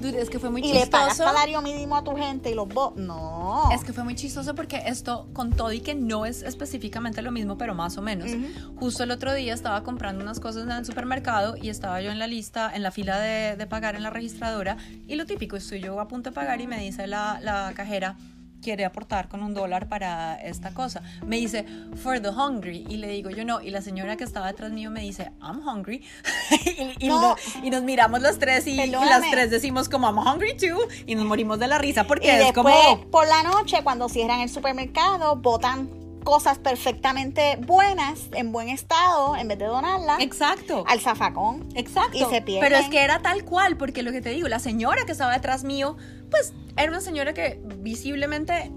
Dude, 0.00 0.20
es 0.20 0.28
que 0.30 0.38
fue 0.38 0.50
muy 0.50 0.60
Y 0.62 0.72
le 0.72 0.86
pagas 0.86 1.10
chistoso. 1.10 1.28
salario 1.30 1.62
mínimo 1.62 1.96
a 1.96 2.04
tu 2.04 2.14
gente 2.14 2.50
y 2.50 2.54
los 2.54 2.68
vos. 2.68 2.94
No. 2.96 3.68
Es 3.72 3.84
que 3.84 3.92
fue 3.92 4.04
muy 4.04 4.14
chistoso 4.14 4.54
porque 4.54 4.82
esto 4.86 5.28
con 5.32 5.50
todo 5.50 5.72
y 5.72 5.80
que 5.80 5.94
no 5.94 6.26
es 6.26 6.42
específicamente 6.42 7.22
lo 7.22 7.30
mismo, 7.32 7.56
pero 7.56 7.74
más 7.74 7.96
o 7.96 8.02
menos. 8.02 8.30
Justo 8.76 9.02
el 9.04 9.10
otro 9.10 9.32
día 9.34 9.54
estaba 9.54 9.82
comprando 9.82 10.22
unas 10.22 10.40
cosas 10.40 10.64
en 10.64 10.70
el 10.72 10.84
supermercado 10.84 11.56
y 11.56 11.68
estaba 11.70 12.00
yo 12.02 12.10
en 12.10 12.18
la 12.18 12.26
lista, 12.26 12.70
en 12.74 12.82
la 12.82 12.90
fila 12.90 13.18
de, 13.18 13.56
de 13.56 13.66
pagar 13.66 13.96
en 13.96 14.02
la 14.02 14.10
registradora 14.10 14.76
y 15.06 15.14
lo 15.14 15.26
típico, 15.26 15.56
estoy 15.56 15.80
yo 15.80 15.98
a 16.00 16.08
punto 16.08 16.30
de 16.30 16.34
pagar 16.34 16.60
y 16.60 16.66
me 16.66 16.78
dice 16.80 17.06
la, 17.06 17.40
la 17.42 17.72
cajera 17.74 18.16
quiere 18.62 18.84
aportar 18.84 19.28
con 19.28 19.42
un 19.42 19.54
dólar 19.54 19.88
para 19.88 20.34
esta 20.36 20.72
cosa. 20.72 21.02
Me 21.26 21.36
dice, 21.36 21.64
for 22.02 22.20
the 22.20 22.30
hungry. 22.30 22.84
Y 22.88 22.96
le 22.96 23.08
digo 23.08 23.30
yo 23.30 23.44
no. 23.44 23.60
Y 23.60 23.70
la 23.70 23.82
señora 23.82 24.16
que 24.16 24.24
estaba 24.24 24.46
detrás 24.48 24.72
mío 24.72 24.90
me 24.90 25.00
dice, 25.00 25.32
I'm 25.40 25.60
hungry. 25.66 26.04
y, 26.98 27.06
y 27.06 27.08
No. 27.08 27.20
no- 27.20 27.36
y 27.62 27.70
nos 27.70 27.82
miramos 27.82 28.20
los 28.22 28.38
tres 28.38 28.66
y, 28.66 28.80
y 28.80 28.86
las 28.86 29.30
tres 29.30 29.50
decimos 29.50 29.88
como, 29.88 30.06
I'm 30.08 30.18
hungry 30.18 30.56
too. 30.56 30.78
Y 31.06 31.14
nos 31.14 31.24
morimos 31.24 31.58
de 31.58 31.66
la 31.68 31.78
risa 31.78 32.04
porque 32.04 32.30
es 32.32 32.38
después, 32.46 32.74
como... 32.74 33.10
por 33.10 33.26
la 33.26 33.42
noche, 33.42 33.78
cuando 33.84 34.08
cierran 34.08 34.40
el 34.40 34.48
supermercado, 34.48 35.36
botan 35.36 35.88
cosas 36.24 36.58
perfectamente 36.58 37.56
buenas, 37.56 38.28
en 38.32 38.52
buen 38.52 38.68
estado, 38.68 39.36
en 39.36 39.48
vez 39.48 39.58
de 39.58 39.66
donarlas 39.66 40.20
Exacto. 40.20 40.84
al 40.86 41.00
zafacón. 41.00 41.68
Exacto. 41.74 42.16
Y 42.16 42.24
se 42.24 42.42
pierden. 42.42 42.68
Pero 42.68 42.76
es 42.76 42.88
que 42.88 43.02
era 43.02 43.20
tal 43.20 43.44
cual, 43.44 43.76
porque 43.76 44.02
lo 44.02 44.12
que 44.12 44.20
te 44.20 44.30
digo, 44.30 44.48
la 44.48 44.58
señora 44.58 45.04
que 45.06 45.12
estaba 45.12 45.32
detrás 45.32 45.64
mío, 45.64 45.96
pues 46.30 46.52
era 46.76 46.90
una 46.90 47.00
señora 47.00 47.34
que 47.34 47.60
visiblemente 47.78 48.70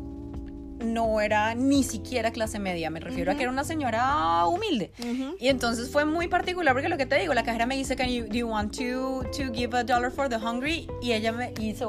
no 0.83 1.21
era 1.21 1.55
ni 1.55 1.83
siquiera 1.83 2.31
clase 2.31 2.59
media, 2.59 2.89
me 2.89 2.99
refiero 2.99 3.31
a 3.31 3.35
que 3.35 3.43
era 3.43 3.51
una 3.51 3.63
señora 3.63 4.45
humilde. 4.47 4.91
Y 5.39 5.47
entonces 5.47 5.89
fue 5.91 6.05
muy 6.05 6.27
particular 6.27 6.73
porque 6.73 6.89
lo 6.89 6.97
que 6.97 7.05
te 7.05 7.19
digo, 7.19 7.33
la 7.33 7.43
cajera 7.43 7.65
me 7.65 7.75
dice, 7.75 7.95
Can 7.95 8.09
you, 8.09 8.25
do 8.25 8.33
you 8.33 8.47
want 8.47 8.75
to, 8.77 9.23
to 9.37 9.53
give 9.53 9.77
a 9.77 9.83
dollar 9.83 10.11
for 10.11 10.27
the 10.29 10.37
hungry? 10.37 10.87
Y 11.01 11.13
ella 11.13 11.31
me, 11.31 11.53
y 11.59 11.75
se 11.75 11.85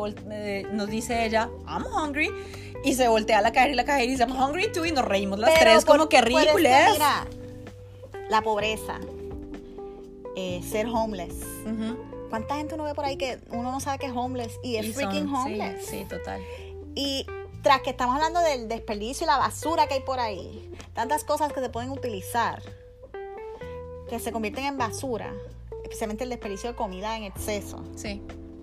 nos 0.72 0.88
dice 0.88 1.24
ella, 1.24 1.48
I'm 1.66 1.84
hungry. 1.86 2.30
Y 2.84 2.94
se 2.94 3.08
voltea 3.08 3.38
a 3.38 3.42
la 3.42 3.52
cajera 3.52 3.72
y 3.72 3.76
la 3.76 3.84
cajera 3.84 4.10
dice, 4.10 4.24
I'm 4.24 4.32
hungry 4.32 4.70
too. 4.72 4.84
Y 4.84 4.92
nos 4.92 5.04
reímos 5.04 5.38
las 5.38 5.54
tres, 5.58 5.84
como 5.84 6.08
que 6.08 6.20
ridículas. 6.20 6.92
Mira, 6.92 7.26
la 8.28 8.42
pobreza, 8.42 8.98
eh, 10.36 10.60
ser 10.68 10.86
homeless. 10.86 11.34
¿Cuánta 12.30 12.56
gente 12.56 12.74
uno 12.74 12.84
ve 12.84 12.94
por 12.94 13.04
ahí 13.04 13.16
que 13.16 13.38
uno 13.50 13.70
no 13.70 13.78
sabe 13.80 13.98
que 13.98 14.06
es 14.06 14.12
homeless 14.12 14.58
y 14.62 14.76
es 14.76 14.94
freaking 14.94 15.32
homeless? 15.32 15.84
Sí, 15.84 16.06
total. 16.08 16.40
Y 16.94 17.26
tras 17.62 17.82
que 17.82 17.90
estamos 17.90 18.16
hablando 18.16 18.40
del 18.40 18.68
desperdicio 18.68 19.24
y 19.24 19.28
la 19.28 19.36
basura 19.36 19.86
que 19.86 19.94
hay 19.94 20.00
por 20.00 20.18
ahí, 20.18 20.70
tantas 20.94 21.24
cosas 21.24 21.52
que 21.52 21.60
se 21.60 21.68
pueden 21.68 21.90
utilizar 21.90 22.62
que 24.08 24.18
se 24.18 24.30
convierten 24.32 24.64
en 24.64 24.76
basura, 24.76 25.32
especialmente 25.84 26.24
el 26.24 26.30
desperdicio 26.30 26.70
de 26.70 26.76
comida 26.76 27.16
en 27.16 27.24
exceso. 27.24 27.82
Sí. 27.96 28.20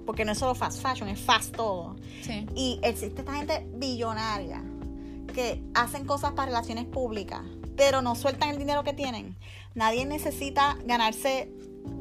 Porque 0.10 0.26
no 0.26 0.32
es 0.32 0.40
solo 0.40 0.56
fast 0.56 0.82
fashion, 0.82 1.08
es 1.08 1.20
fast 1.20 1.56
todo. 1.56 1.96
Sí. 2.24 2.48
Y 2.56 2.80
existe 2.82 3.22
esta 3.22 3.36
gente 3.36 3.68
billonaria 3.76 4.64
que 5.36 5.64
hacen 5.76 6.04
cosas 6.06 6.32
para 6.32 6.48
relaciones 6.48 6.86
públicas, 6.86 7.42
pero 7.78 8.02
no 8.02 8.16
sueltan 8.16 8.50
el 8.50 8.58
dinero 8.58 8.84
que 8.84 8.94
tienen. 8.94 9.38
Nadie 9.76 10.08
necesita 10.08 10.80
ganarse 10.84 11.52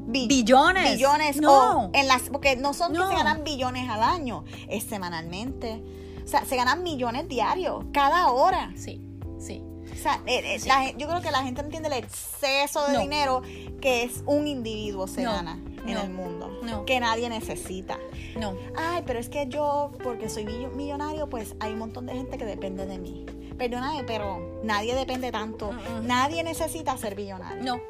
billones. 0.07 0.93
Billones. 0.95 1.37
No. 1.37 1.91
en 1.93 2.09
las, 2.09 2.31
porque 2.31 2.57
no 2.57 2.73
son 2.73 2.95
que 2.95 2.99
se 2.99 3.15
ganan 3.15 3.45
billones 3.45 3.91
al 3.91 4.03
año, 4.03 4.47
es 4.71 4.85
semanalmente. 4.85 5.83
O 6.25 6.27
sea, 6.27 6.47
se 6.47 6.57
ganan 6.57 6.83
millones 6.83 7.29
diarios, 7.29 7.85
cada 7.93 8.31
hora. 8.31 8.73
Sí, 8.75 9.03
sí. 9.39 9.63
O 9.93 9.97
sea, 10.03 10.23
eh, 10.25 10.57
eh, 10.57 10.95
yo 10.97 11.09
creo 11.09 11.21
que 11.21 11.31
la 11.31 11.43
gente 11.43 11.61
no 11.61 11.67
entiende 11.67 11.89
el 11.89 12.03
exceso 12.03 12.87
de 12.87 13.01
dinero 13.01 13.43
que 13.83 14.05
es 14.05 14.23
un 14.25 14.49
individuo 14.49 15.07
se 15.09 15.25
gana 15.25 15.61
en 15.93 15.99
el 15.99 16.11
mundo. 16.11 16.85
Que 16.87 17.01
nadie 17.01 17.29
necesita. 17.29 17.99
No. 18.39 18.55
Ay, 18.77 19.03
pero 19.07 19.19
es 19.19 19.29
que 19.29 19.47
yo, 19.49 19.93
porque 20.03 20.29
soy 20.29 20.47
millonario, 20.75 21.29
pues 21.29 21.55
hay 21.61 21.73
un 21.73 21.79
montón 21.79 22.07
de 22.07 22.15
gente 22.15 22.39
que 22.39 22.45
depende 22.45 22.87
de 22.87 22.99
mí. 22.99 23.27
Perdóname, 23.57 24.05
pero 24.05 24.61
nadie 24.63 24.95
depende 24.95 25.33
tanto. 25.33 25.73
Nadie 26.03 26.43
necesita 26.45 26.97
ser 26.97 27.17
millonario. 27.17 27.63
No. 27.63 27.81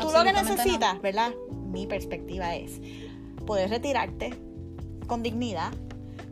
Tú 0.00 0.10
lo 0.12 0.24
que 0.24 0.32
necesitas, 0.32 1.00
¿verdad? 1.00 1.32
Mi 1.50 1.86
perspectiva 1.86 2.54
es 2.54 2.80
poder 3.46 3.70
retirarte 3.70 4.34
con 5.06 5.22
dignidad, 5.22 5.72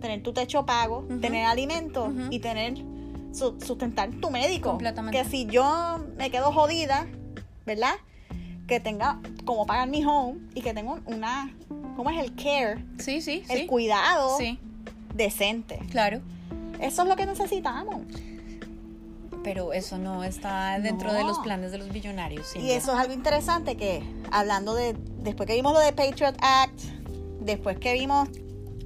tener 0.00 0.22
tu 0.22 0.32
techo 0.32 0.66
pago, 0.66 1.06
tener 1.20 1.46
alimento 1.46 2.12
y 2.30 2.38
tener 2.40 2.74
sustentar 3.32 4.10
tu 4.20 4.30
médico. 4.30 4.70
Completamente. 4.70 5.18
Que 5.18 5.28
si 5.28 5.46
yo 5.46 6.04
me 6.16 6.30
quedo 6.30 6.52
jodida, 6.52 7.06
¿verdad? 7.64 7.94
Que 8.72 8.80
tenga 8.80 9.20
como 9.44 9.66
pagar 9.66 9.86
mi 9.86 10.02
home 10.02 10.40
y 10.54 10.62
que 10.62 10.72
tenga 10.72 10.98
una, 11.04 11.54
¿cómo 11.94 12.08
es 12.08 12.18
el 12.18 12.34
care? 12.34 12.82
Sí, 12.98 13.20
sí, 13.20 13.42
el 13.50 13.66
cuidado 13.66 14.38
decente. 15.14 15.78
Claro. 15.90 16.22
Eso 16.80 17.02
es 17.02 17.08
lo 17.08 17.14
que 17.14 17.26
necesitamos 17.26 18.00
pero 19.44 19.74
eso 19.74 19.98
no 19.98 20.24
está 20.24 20.78
dentro 20.78 21.12
de 21.12 21.22
los 21.22 21.40
planes 21.40 21.70
de 21.70 21.76
los 21.76 21.92
billonarios. 21.92 22.56
Y 22.56 22.70
eso 22.70 22.92
es 22.92 22.98
algo 22.98 23.12
interesante 23.12 23.76
que, 23.76 24.02
hablando 24.30 24.74
de, 24.74 24.94
después 25.18 25.46
que 25.46 25.54
vimos 25.54 25.74
lo 25.74 25.80
de 25.80 25.92
Patriot 25.92 26.36
Act, 26.40 26.80
después 27.40 27.76
que 27.78 27.92
vimos 27.92 28.30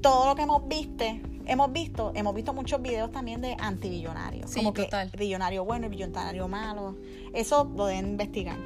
todo 0.00 0.26
lo 0.26 0.34
que 0.34 0.42
hemos 0.42 0.66
visto, 0.66 1.04
hemos 1.46 1.72
visto, 1.72 2.10
hemos 2.14 2.34
visto 2.34 2.52
muchos 2.52 2.82
videos 2.82 3.12
también 3.12 3.40
de 3.40 3.56
antibillonarios. 3.60 4.50
Sí, 4.50 4.60
como 4.60 4.72
total. 4.72 5.10
que 5.10 5.16
billonario 5.16 5.64
bueno 5.64 5.86
y 5.86 5.90
billonario 5.90 6.48
malo. 6.48 6.96
Eso 7.32 7.70
lo 7.76 7.86
deben 7.86 8.06
investigar. 8.06 8.56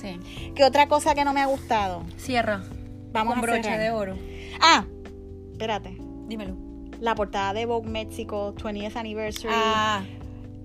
Sí. 0.00 0.18
¿Qué 0.54 0.64
otra 0.64 0.88
cosa 0.88 1.14
que 1.14 1.24
no 1.24 1.32
me 1.32 1.40
ha 1.40 1.46
gustado? 1.46 2.04
Cierra. 2.16 2.62
Vamos 3.12 3.34
Con 3.34 3.38
a 3.38 3.42
broche 3.42 3.78
de 3.78 3.90
oro. 3.90 4.16
Ah, 4.60 4.84
espérate. 5.52 5.96
Dímelo. 6.26 6.56
La 7.00 7.14
portada 7.14 7.52
de 7.52 7.66
Vogue 7.66 7.88
Mexico 7.88 8.54
20th 8.54 8.96
Anniversary. 8.96 9.54
Ah 9.54 10.02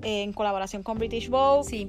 en 0.04 0.34
colaboración 0.34 0.84
con 0.84 0.98
British 0.98 1.30
Vogue. 1.30 1.64
Sí. 1.70 1.88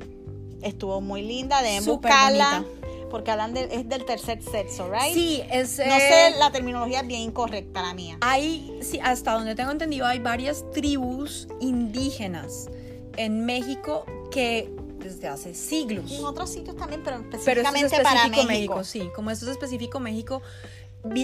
Estuvo 0.62 1.00
muy 1.00 1.22
linda, 1.22 1.62
deben 1.62 1.84
buscarla. 1.84 2.64
Porque 3.10 3.30
hablan 3.30 3.54
de, 3.54 3.68
es 3.70 3.88
del 3.88 4.04
tercer 4.04 4.42
sexo, 4.42 4.90
¿right? 4.90 5.14
Sí, 5.14 5.42
es. 5.50 5.78
No 5.78 5.98
sé, 5.98 6.34
la 6.36 6.50
terminología 6.50 7.00
es 7.00 7.06
bien 7.06 7.20
incorrecta, 7.20 7.80
la 7.80 7.94
mía. 7.94 8.18
Hay, 8.22 8.76
sí, 8.82 8.98
hasta 9.02 9.34
donde 9.34 9.54
tengo 9.54 9.70
entendido, 9.70 10.06
hay 10.06 10.18
varias 10.18 10.68
tribus 10.72 11.46
indígenas 11.60 12.68
en 13.16 13.44
México 13.44 14.04
que 14.32 14.68
desde 15.04 15.28
hace 15.28 15.54
siglos. 15.54 16.10
Y 16.10 16.16
en 16.16 16.24
otros 16.24 16.50
sitios 16.50 16.76
también, 16.76 17.02
pero 17.04 17.18
específicamente 17.18 18.02
para 18.02 18.28
México. 18.28 18.82
Sí, 18.82 19.10
como 19.14 19.30
esto 19.30 19.44
es 19.44 19.52
específico 19.52 20.00
México, 20.00 20.42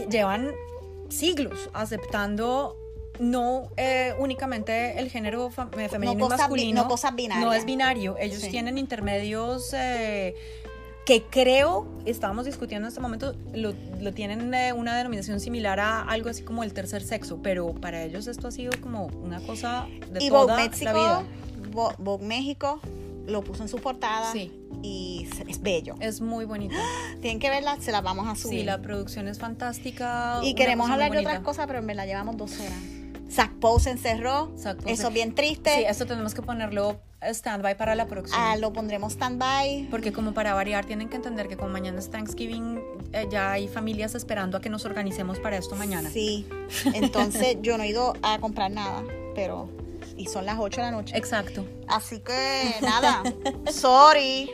llevan 0.09 0.52
siglos 1.09 1.70
aceptando 1.73 2.77
no 3.19 3.69
eh, 3.77 4.15
únicamente 4.19 4.98
el 4.98 5.11
género 5.11 5.51
eh, 5.77 5.89
femenino 5.89 6.27
y 6.27 6.28
masculino. 6.28 6.82
no 6.82 6.89
cosas 6.89 7.15
binarias. 7.15 7.44
No 7.44 7.52
es 7.52 7.65
binario. 7.65 8.16
Ellos 8.19 8.40
tienen 8.40 8.78
intermedios 8.78 9.74
eh, 9.74 10.35
que 11.05 11.24
creo, 11.24 11.86
estábamos 12.07 12.44
discutiendo 12.44 12.86
en 12.86 12.90
este 12.90 13.01
momento, 13.01 13.35
lo, 13.52 13.74
tienen 14.12 14.55
una 14.74 14.97
denominación 14.97 15.40
similar 15.40 15.81
a 15.81 16.02
algo 16.02 16.31
así 16.31 16.43
como 16.43 16.62
el 16.62 16.73
tercer 16.73 17.02
sexo, 17.02 17.40
pero 17.43 17.74
para 17.74 18.02
ellos 18.05 18.27
esto 18.27 18.48
ha 18.48 18.52
sido 18.52 18.73
como 18.81 19.07
una 19.07 19.40
cosa 19.40 19.86
de 20.11 20.28
toda 20.28 20.57
la 20.57 20.93
vida. 20.93 21.24
Vogue 21.73 22.27
México 22.27 22.81
lo 23.31 23.43
puso 23.43 23.62
en 23.62 23.69
su 23.69 23.78
portada 23.78 24.32
y 24.82 25.28
es 25.48 25.62
bello. 25.62 25.94
Es 26.01 26.20
muy 26.20 26.44
bonito. 26.44 26.77
Tienen 27.20 27.39
que 27.39 27.51
verla, 27.51 27.77
se 27.81 27.93
la 27.93 28.01
vamos 28.01 28.28
a 28.28 28.35
subir. 28.35 28.61
Sí, 28.61 28.65
la 28.65 28.81
producción 28.82 29.28
es 29.28 29.39
fantástica. 29.39 30.40
Y 30.43 30.55
queremos 30.55 30.90
hablar 30.90 31.11
de 31.12 31.19
otras 31.19 31.40
cosas, 31.40 31.66
pero 31.66 31.82
me 31.82 31.94
la 31.94 32.07
llevamos 32.07 32.36
dos 32.36 32.59
horas. 32.61 33.01
Zach 33.31 33.52
Poe 33.61 33.81
se 33.81 33.90
encerró. 33.90 34.52
eso 34.86 35.09
es 35.09 35.15
bien 35.15 35.35
triste. 35.35 35.73
Sí, 35.74 35.85
eso 35.86 36.05
tenemos 36.05 36.35
que 36.35 36.43
ponerlo 36.43 37.01
stand-by 37.23 37.77
para 37.77 37.94
la 37.94 38.07
próxima. 38.07 38.52
Ah, 38.52 38.57
lo 38.57 38.73
pondremos 38.73 39.12
stand-by. 39.12 39.89
Porque 39.90 40.12
como 40.12 40.35
para 40.35 40.55
variar, 40.55 40.85
tienen 40.85 41.09
que 41.09 41.16
entender 41.16 41.47
que 41.47 41.57
como 41.57 41.70
mañana 41.70 41.98
es 41.98 42.11
Thanksgiving, 42.11 42.81
eh, 43.12 43.28
ya 43.31 43.52
hay 43.52 43.69
familias 43.69 44.15
esperando 44.15 44.57
a 44.57 44.61
que 44.61 44.69
nos 44.69 44.85
organicemos 44.85 45.39
para 45.39 45.57
esto 45.57 45.77
mañana. 45.77 46.11
Sí, 46.11 46.47
entonces 46.94 47.59
yo 47.62 47.77
no 47.78 47.85
he 47.85 47.89
ido 47.89 48.15
a 48.23 48.39
comprar 48.39 48.70
nada, 48.70 49.05
pero... 49.35 49.69
Y 50.20 50.26
son 50.26 50.44
las 50.44 50.59
8 50.59 50.82
de 50.82 50.86
la 50.86 50.90
noche. 50.90 51.16
Exacto. 51.16 51.66
Así 51.88 52.20
que 52.20 52.74
nada, 52.82 53.22
sorry. 53.72 54.51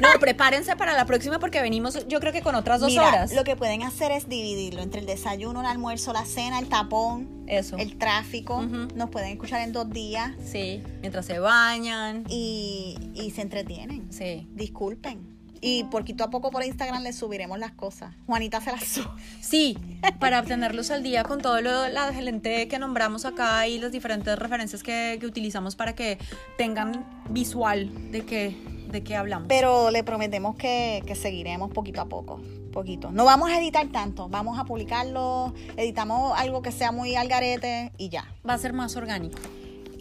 No, 0.00 0.20
prepárense 0.20 0.76
para 0.76 0.94
la 0.94 1.04
próxima 1.04 1.40
porque 1.40 1.60
venimos, 1.60 2.06
yo 2.06 2.20
creo 2.20 2.32
que 2.32 2.42
con 2.42 2.54
otras 2.54 2.80
dos 2.80 2.96
horas. 2.96 3.32
Lo 3.32 3.42
que 3.42 3.56
pueden 3.56 3.82
hacer 3.82 4.12
es 4.12 4.28
dividirlo 4.28 4.80
entre 4.80 5.00
el 5.00 5.06
desayuno, 5.06 5.62
el 5.62 5.66
almuerzo, 5.66 6.12
la 6.12 6.24
cena, 6.26 6.60
el 6.60 6.68
tapón, 6.68 7.42
Eso. 7.48 7.76
el 7.76 7.98
tráfico. 7.98 8.62
Nos 8.62 9.10
pueden 9.10 9.32
escuchar 9.32 9.62
en 9.62 9.72
dos 9.72 9.90
días. 9.90 10.30
Sí, 10.44 10.80
mientras 11.00 11.26
se 11.26 11.40
bañan. 11.40 12.22
Y, 12.28 12.96
y 13.14 13.32
se 13.32 13.42
entretienen. 13.42 14.12
Sí. 14.12 14.46
Disculpen. 14.52 15.31
Y 15.62 15.84
poquito 15.84 16.24
a 16.24 16.30
poco 16.30 16.50
por 16.50 16.64
Instagram 16.64 17.02
les 17.02 17.16
subiremos 17.16 17.58
las 17.58 17.72
cosas. 17.72 18.14
Juanita 18.26 18.60
se 18.60 18.72
las 18.72 18.84
sube. 18.84 19.08
Sí, 19.40 19.78
para 20.18 20.40
obtenerlos 20.40 20.90
al 20.90 21.02
día 21.02 21.22
con 21.22 21.40
todo 21.40 21.62
lo, 21.62 21.88
la 21.88 22.12
gente 22.12 22.68
que 22.68 22.78
nombramos 22.78 23.24
acá 23.24 23.66
y 23.66 23.78
las 23.78 23.92
diferentes 23.92 24.38
referencias 24.38 24.82
que, 24.82 25.16
que 25.20 25.26
utilizamos 25.26 25.76
para 25.76 25.94
que 25.94 26.18
tengan 26.58 27.06
visual 27.30 28.10
de 28.10 28.26
que 28.26 28.72
de 28.92 29.02
qué 29.02 29.16
hablamos. 29.16 29.48
Pero 29.48 29.90
le 29.90 30.04
prometemos 30.04 30.54
que, 30.54 31.02
seguiremos 31.20 31.70
poquito 31.72 32.00
a 32.00 32.04
poco, 32.06 32.40
poquito. 32.72 33.10
No 33.10 33.24
vamos 33.24 33.50
a 33.50 33.58
editar 33.58 33.88
tanto, 33.88 34.28
vamos 34.28 34.58
a 34.58 34.64
publicarlo, 34.64 35.52
editamos 35.76 36.38
algo 36.38 36.62
que 36.62 36.70
sea 36.70 36.92
muy 36.92 37.16
al 37.16 37.26
garete 37.26 37.92
y 37.98 38.10
ya. 38.10 38.32
Va 38.48 38.54
a 38.54 38.58
ser 38.58 38.72
más 38.72 38.94
orgánico. 38.94 39.40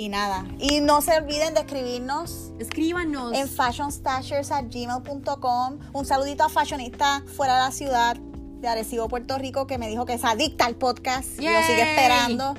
Y 0.02 0.10
nada. 0.10 0.46
Y 0.58 0.82
no 0.82 1.00
se 1.02 1.16
olviden 1.16 1.54
de 1.54 1.60
escribirnos. 1.60 2.54
Escríbanos. 2.58 3.34
En 3.34 3.48
fashionstashers.gmail.com. 3.48 5.80
Un 5.94 6.06
saludito 6.08 6.44
a 6.44 6.50
fashionista 6.50 7.22
fuera 7.38 7.58
de 7.58 7.62
la 7.66 7.72
ciudad 7.72 8.18
de 8.18 8.68
Arecibo, 8.68 9.08
Puerto 9.08 9.38
Rico, 9.38 9.68
que 9.68 9.78
me 9.78 9.88
dijo 9.88 10.08
que 10.08 10.14
es 10.14 10.26
adicta 10.26 10.66
al 10.66 10.74
podcast. 10.74 11.40
Y 11.40 11.44
lo 11.44 11.62
sigue 11.62 11.84
esperando. 11.84 12.56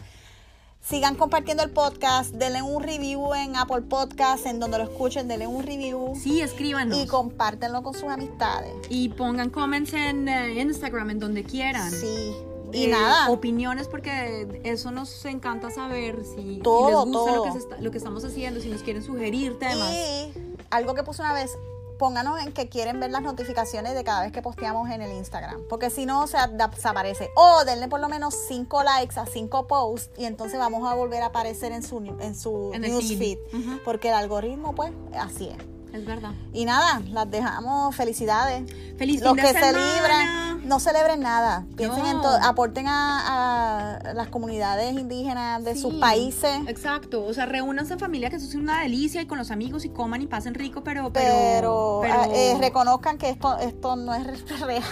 Sigan 0.80 1.16
compartiendo 1.16 1.64
el 1.64 1.70
podcast, 1.70 2.32
denle 2.32 2.62
un 2.62 2.80
review 2.80 3.34
en 3.34 3.56
Apple 3.56 3.82
Podcast, 3.82 4.46
en 4.46 4.60
donde 4.60 4.78
lo 4.78 4.84
escuchen, 4.84 5.26
denle 5.26 5.48
un 5.48 5.66
review. 5.66 6.14
Sí, 6.14 6.40
escríbanos. 6.40 6.96
Y 6.96 7.08
compártenlo 7.08 7.82
con 7.82 7.94
sus 7.94 8.04
amistades. 8.04 8.72
Y 8.88 9.08
pongan 9.08 9.50
comments 9.50 9.94
en 9.94 10.28
eh, 10.28 10.60
Instagram, 10.60 11.10
en 11.10 11.18
donde 11.18 11.42
quieran. 11.42 11.90
Sí. 11.90 12.36
Y 12.72 12.86
nada. 12.88 13.30
Opiniones, 13.30 13.88
porque 13.88 14.60
eso 14.64 14.90
nos 14.90 15.24
encanta 15.24 15.70
saber 15.70 16.24
si, 16.24 16.60
todo, 16.62 17.04
les 17.04 17.14
gusta 17.14 17.36
Lo, 17.36 17.42
que 17.44 17.82
lo 17.82 17.90
que 17.90 17.98
estamos 17.98 18.24
haciendo, 18.24 18.60
si 18.60 18.68
nos 18.68 18.82
quieren 18.82 19.02
sugerir 19.02 19.58
temas. 19.58 19.92
Y 19.92 20.32
algo 20.70 20.94
que 20.94 21.02
puse 21.02 21.22
una 21.22 21.34
vez, 21.34 21.50
pónganos 21.98 22.40
en 22.42 22.52
que 22.52 22.68
quieren 22.68 22.98
ver 22.98 23.10
las 23.10 23.22
notificaciones 23.22 23.94
de 23.94 24.02
cada 24.02 24.22
vez 24.22 24.32
que 24.32 24.42
posteamos 24.42 24.90
en 24.90 25.02
el 25.02 25.12
Instagram. 25.12 25.62
Porque 25.68 25.90
si 25.90 26.06
no, 26.06 26.22
o 26.22 26.26
sea, 26.26 26.48
desaparece. 26.48 27.30
O 27.36 27.64
denle 27.64 27.88
por 27.88 28.00
lo 28.00 28.08
menos 28.08 28.34
cinco 28.48 28.82
likes 28.82 29.18
a 29.20 29.26
cinco 29.26 29.66
posts 29.66 30.10
y 30.18 30.24
entonces 30.24 30.58
vamos 30.58 30.88
a 30.90 30.94
volver 30.94 31.22
a 31.22 31.26
aparecer 31.26 31.72
en 31.72 31.82
su, 31.82 31.98
en 31.98 32.34
su 32.34 32.72
newsfeed. 32.78 33.38
Porque 33.84 34.08
el 34.08 34.14
algoritmo, 34.14 34.74
pues, 34.74 34.92
así 35.16 35.48
es. 35.48 35.71
Es 35.92 36.04
verdad. 36.06 36.30
Y 36.52 36.64
nada, 36.64 37.00
las 37.10 37.30
dejamos. 37.30 37.94
Felicidades. 37.94 38.64
Feliz 38.96 39.20
Los 39.20 39.34
que 39.34 39.42
celebran, 39.52 40.66
no 40.66 40.78
celebren 40.80 41.20
nada. 41.20 41.66
Piensen 41.76 42.06
en 42.06 42.20
todo. 42.20 42.38
Aporten 42.42 42.86
a, 42.88 43.96
a 43.96 44.14
las 44.14 44.28
comunidades 44.28 44.92
indígenas 44.94 45.62
de 45.64 45.76
sus 45.76 45.94
países. 45.94 46.60
Exacto, 46.68 47.24
o 47.24 47.34
sea, 47.34 47.46
reúnanse 47.46 47.94
en 47.94 47.98
familia, 47.98 48.30
que 48.30 48.36
eso 48.36 48.46
es 48.46 48.54
una 48.54 48.80
delicia, 48.82 49.20
y 49.22 49.26
con 49.26 49.38
los 49.38 49.50
amigos 49.50 49.84
y 49.84 49.88
coman 49.90 50.22
y 50.22 50.26
pasen 50.26 50.54
rico, 50.54 50.82
pero... 50.84 51.10
Pero, 51.12 51.12
Pero, 51.12 51.98
pero- 52.02 52.22
ah, 52.22 52.26
eh, 52.32 52.56
reconozcan 52.60 53.18
que 53.18 53.28
esto, 53.28 53.58
esto 53.58 53.96
no 53.96 54.14
es 54.14 54.24
real 54.60 54.82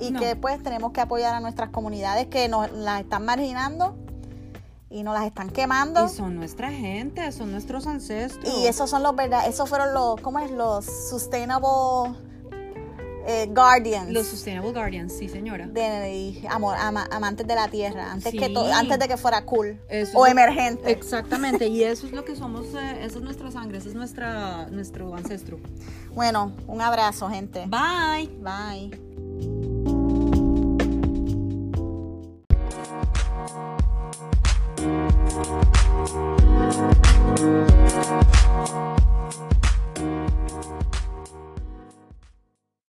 y 0.00 0.10
No. 0.10 0.20
que 0.20 0.34
pues 0.36 0.62
tenemos 0.62 0.92
que 0.92 1.00
apoyar 1.02 1.34
a 1.34 1.40
nuestras 1.40 1.68
comunidades 1.70 2.26
que 2.28 2.48
nos 2.48 2.70
las 2.72 3.00
están 3.02 3.24
marginando 3.24 3.96
y 4.90 5.02
nos 5.04 5.14
las 5.14 5.24
están 5.26 5.48
quemando. 5.50 6.04
Y 6.04 6.08
son 6.08 6.34
nuestra 6.36 6.70
gente, 6.70 7.30
son 7.32 7.52
nuestros 7.52 7.86
ancestros. 7.86 8.52
Y 8.58 8.66
esos 8.66 8.90
son 8.90 9.02
los 9.02 9.14
verdad, 9.16 9.46
esos 9.48 9.68
fueron 9.68 9.94
los, 9.94 10.20
¿cómo 10.20 10.38
es? 10.40 10.50
Los 10.50 10.84
sustainable 11.08 12.18
eh, 13.26 13.48
guardians. 13.54 14.10
Los 14.10 14.26
Sustainable 14.26 14.72
Guardians, 14.72 15.12
sí, 15.12 15.28
señora. 15.28 15.66
de 15.66 16.44
amor, 16.50 16.74
ama- 16.78 17.06
amantes 17.12 17.46
de 17.46 17.54
la 17.54 17.68
tierra, 17.68 18.10
antes 18.10 18.32
que 18.32 18.48
to- 18.48 18.66
antes 18.72 18.98
de 18.98 19.06
que 19.08 19.16
fuera 19.18 19.44
cool 19.44 19.78
Eso 19.88 20.18
o 20.18 20.26
emergente. 20.26 20.90
Exactamente, 20.90 21.68
y 21.68 21.82
eso 21.84 22.06
es 22.06 22.12
lo 22.12 22.24
que 22.24 22.34
somos, 22.34 22.66
eh, 22.74 23.04
esa 23.04 23.18
es 23.18 23.22
nuestra 23.22 23.50
sangre, 23.52 23.78
ese 23.78 23.90
es 23.90 23.94
nuestra, 23.94 24.66
nuestro 24.70 25.14
ancestro. 25.14 25.60
Bueno, 26.14 26.52
un 26.66 26.80
abrazo, 26.80 27.28
gente. 27.28 27.66
Bye. 27.68 28.28
Bye. 28.40 29.69